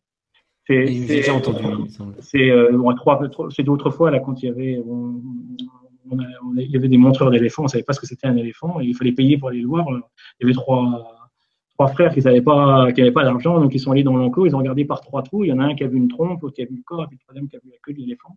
C'est, 0.68 1.30
entendu. 1.30 1.64
C'est 2.20 2.52
bon, 2.72 2.94
trois, 2.96 3.20
c'est 3.50 3.64
d'autres 3.64 3.92
fois 3.92 4.10
là 4.10 4.20
quand 4.20 4.42
il 4.42 4.46
y 4.46 4.50
avait, 4.50 4.82
il 6.58 6.72
y 6.72 6.76
avait 6.76 6.88
des 6.88 6.98
montreurs 6.98 7.32
d'éléphants, 7.32 7.64
on 7.64 7.68
savait 7.68 7.84
pas 7.84 7.94
ce 7.94 8.00
que 8.00 8.08
c'était 8.08 8.28
un 8.28 8.36
éléphant, 8.36 8.80
et 8.80 8.86
il 8.86 8.96
fallait 8.96 9.12
payer 9.12 9.38
pour 9.38 9.50
aller 9.50 9.62
le 9.62 9.68
voir. 9.68 9.86
Il 9.90 10.44
y 10.44 10.46
avait 10.46 10.54
trois, 10.54 11.22
trois 11.76 11.88
frères 11.88 12.14
qui 12.14 12.22
n'avaient 12.22 12.42
pas, 12.42 12.88
pas 13.14 13.24
d'argent, 13.24 13.60
donc 13.60 13.74
ils 13.74 13.80
sont 13.80 13.92
allés 13.92 14.04
dans 14.04 14.16
l'enclos, 14.16 14.46
ils 14.46 14.56
ont 14.56 14.60
regardé 14.60 14.86
par 14.86 15.02
trois 15.02 15.24
trous. 15.24 15.44
Il 15.44 15.48
y 15.48 15.54
en 15.54 15.60
a 15.60 15.64
un 15.64 15.76
qui 15.76 15.84
a 15.84 15.88
vu 15.88 15.98
une 15.98 16.08
trompe, 16.08 16.42
l'autre 16.42 16.56
qui 16.56 16.62
a 16.62 16.66
vu 16.66 16.76
le 16.76 16.84
corps, 16.86 17.04
et 17.04 17.08
puis 17.08 17.18
le 17.18 17.24
troisième 17.24 17.48
qui 17.48 17.56
a 17.56 17.60
vu 17.64 17.70
la 17.70 17.78
queue 17.84 17.94
de 17.94 18.00
l'éléphant. 18.00 18.36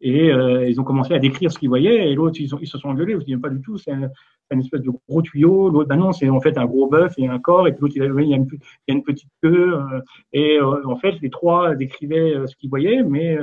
Et 0.00 0.30
euh, 0.30 0.68
ils 0.68 0.78
ont 0.80 0.84
commencé 0.84 1.14
à 1.14 1.18
décrire 1.18 1.50
ce 1.50 1.58
qu'ils 1.58 1.68
voyaient, 1.68 2.10
et 2.10 2.14
l'autre, 2.14 2.38
ils, 2.40 2.48
se 2.48 2.78
sont 2.78 2.88
engueulés. 2.88 3.14
Ils 3.14 3.24
disaient 3.24 3.38
pas 3.38 3.48
du 3.48 3.62
tout, 3.62 3.78
c'est 3.78 3.92
une 3.92 4.60
espèce 4.60 4.82
de 4.82 4.90
gros 5.08 5.22
tuyau. 5.22 5.70
L'autre, 5.70 5.88
ben 5.88 5.96
non, 5.96 6.12
c'est 6.12 6.28
en 6.28 6.40
fait 6.40 6.58
un 6.58 6.66
gros 6.66 6.88
bœuf 6.88 7.14
et 7.18 7.26
un 7.28 7.38
corps, 7.38 7.66
et 7.66 7.72
puis 7.72 7.82
l'autre, 7.82 7.94
il, 7.96 8.02
y 8.02 8.02
a 8.02 8.36
une, 8.36 8.46
il 8.52 8.88
y 8.88 8.92
a 8.92 8.94
une 8.94 9.02
petite 9.02 9.30
queue. 9.42 9.74
Euh, 9.74 10.00
et 10.32 10.58
euh, 10.58 10.86
en 10.86 10.96
fait, 10.96 11.20
les 11.22 11.30
trois 11.30 11.74
décrivaient 11.74 12.34
ce 12.46 12.54
qu'ils 12.56 12.68
voyaient, 12.68 13.02
mais 13.02 13.38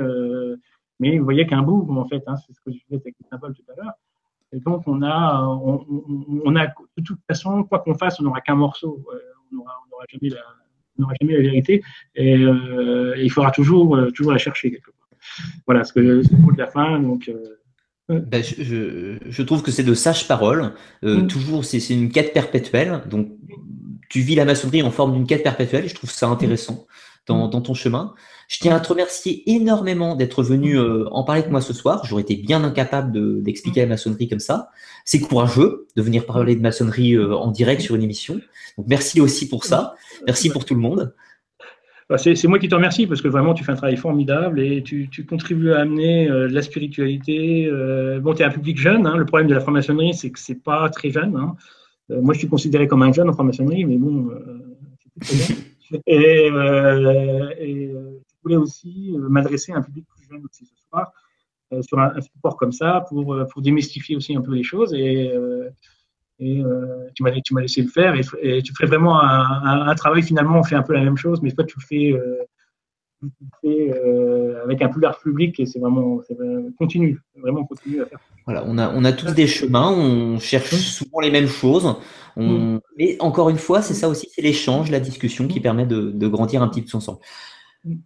mais 1.00 1.18
vous 1.18 1.24
voyez 1.24 1.46
qu'un 1.46 1.62
bout, 1.62 1.86
en 1.90 2.06
fait, 2.06 2.22
hein, 2.26 2.36
c'est 2.36 2.52
ce 2.52 2.60
que 2.60 2.70
je 2.70 2.78
disais 2.78 3.00
avec 3.02 3.14
les 3.20 3.28
symboles 3.28 3.54
tout 3.54 3.72
à 3.72 3.82
l'heure. 3.82 3.94
Et 4.52 4.60
donc, 4.60 4.86
on 4.86 5.02
a, 5.02 5.42
on, 5.42 5.84
on, 6.44 6.56
a, 6.56 6.66
de 6.66 7.02
toute 7.04 7.18
façon, 7.28 7.64
quoi 7.64 7.80
qu'on 7.80 7.94
fasse, 7.94 8.20
on 8.20 8.24
n'aura 8.24 8.40
qu'un 8.40 8.54
morceau. 8.54 9.04
Euh, 9.12 9.18
on 9.52 9.56
n'aura 9.56 10.04
jamais, 10.08 10.30
la, 10.30 11.14
jamais 11.20 11.34
la 11.34 11.42
vérité. 11.42 11.82
Et, 12.14 12.36
euh, 12.38 13.14
et 13.16 13.24
il 13.24 13.30
faudra 13.30 13.50
toujours, 13.50 13.96
euh, 13.96 14.10
toujours 14.10 14.32
la 14.32 14.38
chercher 14.38 14.70
quelque 14.70 14.90
part. 14.90 15.08
Voilà, 15.66 15.84
ce 15.84 15.92
que 15.92 16.22
c'est 16.22 16.32
le 16.32 16.38
mot 16.38 16.52
de 16.52 16.58
la 16.58 16.68
fin. 16.68 17.00
Donc, 17.00 17.28
euh, 17.28 18.20
ben, 18.20 18.42
je, 18.44 18.62
je, 18.62 19.18
je, 19.26 19.42
trouve 19.42 19.62
que 19.62 19.72
c'est 19.72 19.82
de 19.82 19.94
sages 19.94 20.28
paroles. 20.28 20.72
Mm. 21.02 21.26
Toujours, 21.26 21.64
c'est 21.64 21.78
une 21.90 22.10
quête 22.10 22.32
perpétuelle. 22.32 23.02
Donc, 23.10 23.32
tu 24.08 24.20
vis 24.20 24.36
la 24.36 24.44
maçonnerie 24.44 24.82
en 24.82 24.90
forme 24.92 25.14
d'une 25.14 25.26
quête 25.26 25.42
perpétuelle. 25.42 25.86
Et 25.86 25.88
je 25.88 25.94
trouve 25.94 26.10
ça 26.10 26.28
intéressant 26.28 26.86
dans, 27.26 27.48
dans 27.48 27.60
ton 27.60 27.74
chemin. 27.74 28.14
Je 28.48 28.58
tiens 28.58 28.76
à 28.76 28.80
te 28.80 28.88
remercier 28.88 29.42
énormément 29.50 30.16
d'être 30.16 30.42
venu 30.42 30.78
euh, 30.78 31.08
en 31.10 31.24
parler 31.24 31.40
avec 31.40 31.50
moi 31.50 31.60
ce 31.60 31.72
soir. 31.72 32.04
J'aurais 32.04 32.22
été 32.22 32.36
bien 32.36 32.62
incapable 32.62 33.42
d'expliquer 33.42 33.80
la 33.80 33.86
maçonnerie 33.86 34.28
comme 34.28 34.40
ça. 34.40 34.70
C'est 35.04 35.20
courageux 35.20 35.86
de 35.96 36.02
venir 36.02 36.26
parler 36.26 36.56
de 36.56 36.60
maçonnerie 36.60 37.14
euh, 37.14 37.34
en 37.34 37.50
direct 37.50 37.80
sur 37.80 37.94
une 37.94 38.02
émission. 38.02 38.40
Donc 38.76 38.86
merci 38.88 39.20
aussi 39.20 39.48
pour 39.48 39.64
ça. 39.64 39.94
Merci 40.26 40.50
pour 40.50 40.64
tout 40.64 40.74
le 40.74 40.80
monde. 40.80 41.14
Bah, 42.10 42.18
c'est 42.18 42.46
moi 42.46 42.58
qui 42.58 42.68
te 42.68 42.74
remercie 42.74 43.06
parce 43.06 43.22
que 43.22 43.28
vraiment 43.28 43.54
tu 43.54 43.64
fais 43.64 43.72
un 43.72 43.76
travail 43.76 43.96
formidable 43.96 44.60
et 44.60 44.82
tu, 44.82 45.08
tu 45.10 45.24
contribues 45.24 45.72
à 45.72 45.80
amener 45.80 46.28
euh, 46.28 46.48
de 46.48 46.52
la 46.52 46.60
spiritualité. 46.60 47.66
Euh, 47.66 48.20
bon, 48.20 48.34
tu 48.34 48.42
es 48.42 48.44
un 48.44 48.50
public 48.50 48.76
jeune. 48.78 49.06
Hein. 49.06 49.16
Le 49.16 49.24
problème 49.24 49.48
de 49.48 49.54
la 49.54 49.60
franc-maçonnerie, 49.60 50.12
c'est 50.12 50.30
que 50.30 50.38
c'est 50.38 50.62
pas 50.62 50.90
très 50.90 51.10
jeune. 51.10 51.34
Hein. 51.36 51.56
Euh, 52.10 52.20
moi, 52.20 52.34
je 52.34 52.40
suis 52.40 52.48
considéré 52.48 52.86
comme 52.86 53.02
un 53.02 53.12
jeune 53.12 53.30
en 53.30 53.32
franc-maçonnerie, 53.32 53.86
mais 53.86 53.96
bon, 53.96 54.28
Et, 56.06 56.48
je 56.48 58.42
voulais 58.42 58.56
aussi 58.56 59.14
m'adresser 59.16 59.72
à 59.72 59.76
un 59.76 59.82
public 59.82 60.04
plus 60.06 60.26
jeune 60.28 60.44
aussi 60.44 60.66
ce 60.66 60.76
soir 60.88 61.12
sur 61.80 61.98
un, 61.98 62.20
support 62.20 62.56
comme 62.56 62.72
ça 62.72 63.06
pour, 63.08 63.36
pour 63.50 63.62
démystifier 63.62 64.16
aussi 64.16 64.36
un 64.36 64.42
peu 64.42 64.54
les 64.54 64.62
choses. 64.62 64.92
Et, 64.92 65.32
et 66.40 66.62
tu 67.14 67.22
m'as 67.22 67.60
laissé 67.60 67.82
le 67.82 67.88
faire 67.88 68.14
et, 68.42 68.62
tu 68.62 68.72
fais 68.76 68.86
vraiment 68.86 69.20
un, 69.20 69.94
travail 69.94 70.22
finalement 70.22 70.58
on 70.58 70.64
fait 70.64 70.74
un 70.74 70.82
peu 70.82 70.92
la 70.92 71.02
même 71.02 71.16
chose 71.16 71.40
mais 71.42 71.52
toi 71.52 71.64
tu 71.64 71.76
fais 71.80 72.12
euh, 72.12 72.42
avec 73.64 74.82
un 74.82 74.88
plus 74.88 75.00
large 75.00 75.18
public 75.22 75.58
et 75.60 75.66
c'est 75.66 75.78
vraiment, 75.78 76.20
continue, 76.78 77.20
vraiment 77.36 77.64
continue 77.64 78.02
à 78.02 78.06
faire. 78.06 78.18
Voilà, 78.46 78.64
on 78.66 78.78
a, 78.78 78.92
on 78.94 79.04
a 79.04 79.12
tous 79.12 79.32
des 79.32 79.46
chemins, 79.46 79.90
on 79.90 80.38
cherche 80.38 80.74
souvent 80.74 81.20
les 81.20 81.30
mêmes 81.30 81.48
choses. 81.48 81.96
On... 82.36 82.80
Mais 82.98 83.16
encore 83.20 83.48
une 83.48 83.58
fois, 83.58 83.82
c'est 83.82 83.94
ça 83.94 84.08
aussi, 84.08 84.28
c'est 84.32 84.42
l'échange, 84.42 84.90
la 84.90 85.00
discussion 85.00 85.46
qui 85.48 85.60
permet 85.60 85.86
de, 85.86 86.10
de, 86.10 86.28
grandir 86.28 86.62
un 86.62 86.68
petit 86.68 86.82
peu 86.82 86.96
ensemble. 86.96 87.20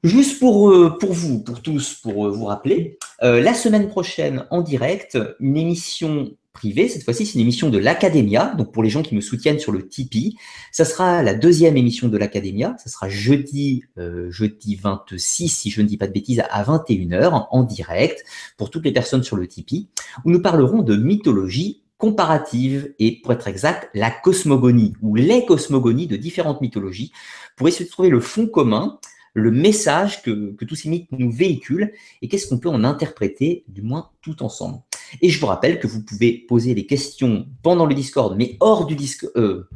Juste 0.02 0.38
pour, 0.40 0.70
euh, 0.70 0.96
pour 0.98 1.12
vous, 1.12 1.42
pour 1.42 1.62
tous, 1.62 1.94
pour 2.02 2.26
euh, 2.26 2.30
vous 2.30 2.44
rappeler, 2.44 2.98
la 3.20 3.54
semaine 3.54 3.88
prochaine 3.88 4.46
en 4.50 4.62
direct, 4.62 5.18
une 5.40 5.56
émission 5.56 6.30
cette 6.62 7.04
fois-ci, 7.04 7.26
c'est 7.26 7.34
une 7.34 7.40
émission 7.40 7.70
de 7.70 7.78
l'Academia. 7.78 8.54
Donc, 8.56 8.72
pour 8.72 8.82
les 8.82 8.90
gens 8.90 9.02
qui 9.02 9.14
me 9.14 9.20
soutiennent 9.20 9.58
sur 9.58 9.72
le 9.72 9.86
Tipeee, 9.88 10.36
ça 10.72 10.84
sera 10.84 11.22
la 11.22 11.34
deuxième 11.34 11.76
émission 11.76 12.08
de 12.08 12.16
l'Academia. 12.16 12.76
Ça 12.78 12.90
sera 12.90 13.08
jeudi, 13.08 13.84
euh, 13.98 14.30
jeudi 14.30 14.76
26, 14.76 15.48
si 15.48 15.70
je 15.70 15.82
ne 15.82 15.86
dis 15.86 15.96
pas 15.96 16.06
de 16.06 16.12
bêtises, 16.12 16.42
à 16.50 16.64
21h 16.64 17.46
en 17.50 17.62
direct 17.62 18.24
pour 18.56 18.70
toutes 18.70 18.84
les 18.84 18.92
personnes 18.92 19.22
sur 19.22 19.36
le 19.36 19.46
Tipeee, 19.46 19.88
où 20.24 20.30
nous 20.30 20.42
parlerons 20.42 20.82
de 20.82 20.96
mythologie 20.96 21.82
comparative 21.98 22.94
et, 22.98 23.20
pour 23.20 23.32
être 23.32 23.48
exact, 23.48 23.90
la 23.94 24.10
cosmogonie 24.10 24.94
ou 25.02 25.16
les 25.16 25.44
cosmogonies 25.44 26.06
de 26.06 26.16
différentes 26.16 26.60
mythologies 26.60 27.12
pour 27.56 27.66
essayer 27.66 27.86
de 27.86 27.90
trouver 27.90 28.08
le 28.08 28.20
fond 28.20 28.46
commun 28.46 28.98
le 29.34 29.50
message 29.50 30.22
que, 30.22 30.52
que 30.54 30.64
tous 30.64 30.74
ces 30.74 30.88
mythes 30.88 31.08
nous 31.12 31.30
véhiculent 31.30 31.92
et 32.22 32.28
qu'est-ce 32.28 32.48
qu'on 32.48 32.58
peut 32.58 32.68
en 32.68 32.84
interpréter, 32.84 33.64
du 33.68 33.82
moins 33.82 34.10
tout 34.22 34.42
ensemble. 34.42 34.80
Et 35.20 35.28
je 35.28 35.40
vous 35.40 35.46
rappelle 35.46 35.78
que 35.78 35.86
vous 35.86 36.02
pouvez 36.02 36.32
poser 36.32 36.74
des 36.74 36.86
questions 36.86 37.46
pendant 37.62 37.86
le 37.86 37.94
Discord, 37.94 38.36
mais 38.36 38.56
hors 38.60 38.86
du 38.86 38.94
Discord, 38.94 39.32
euh, 39.36 39.68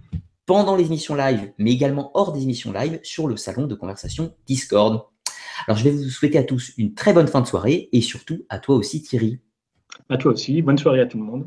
pendant 0.47 0.77
les 0.77 0.87
émissions 0.87 1.15
live, 1.15 1.53
mais 1.59 1.73
également 1.73 2.11
hors 2.15 2.33
des 2.33 2.43
émissions 2.43 2.73
live 2.73 3.01
sur 3.03 3.29
le 3.29 3.37
salon 3.37 3.67
de 3.67 3.75
conversation 3.75 4.35
Discord. 4.47 5.07
Alors, 5.67 5.79
je 5.79 5.85
vais 5.85 5.91
vous 5.91 6.11
souhaiter 6.11 6.39
à 6.39 6.43
tous 6.43 6.73
une 6.79 6.95
très 6.95 7.13
bonne 7.13 7.29
fin 7.29 7.41
de 7.41 7.47
soirée 7.47 7.89
et 7.93 8.01
surtout 8.01 8.45
à 8.49 8.59
toi 8.59 8.77
aussi, 8.77 9.03
Thierry. 9.03 9.39
À 10.09 10.17
toi 10.17 10.33
aussi. 10.33 10.61
Bonne 10.63 10.79
soirée 10.79 11.01
à 11.01 11.07
tout 11.07 11.19
le 11.19 11.25
monde. 11.25 11.47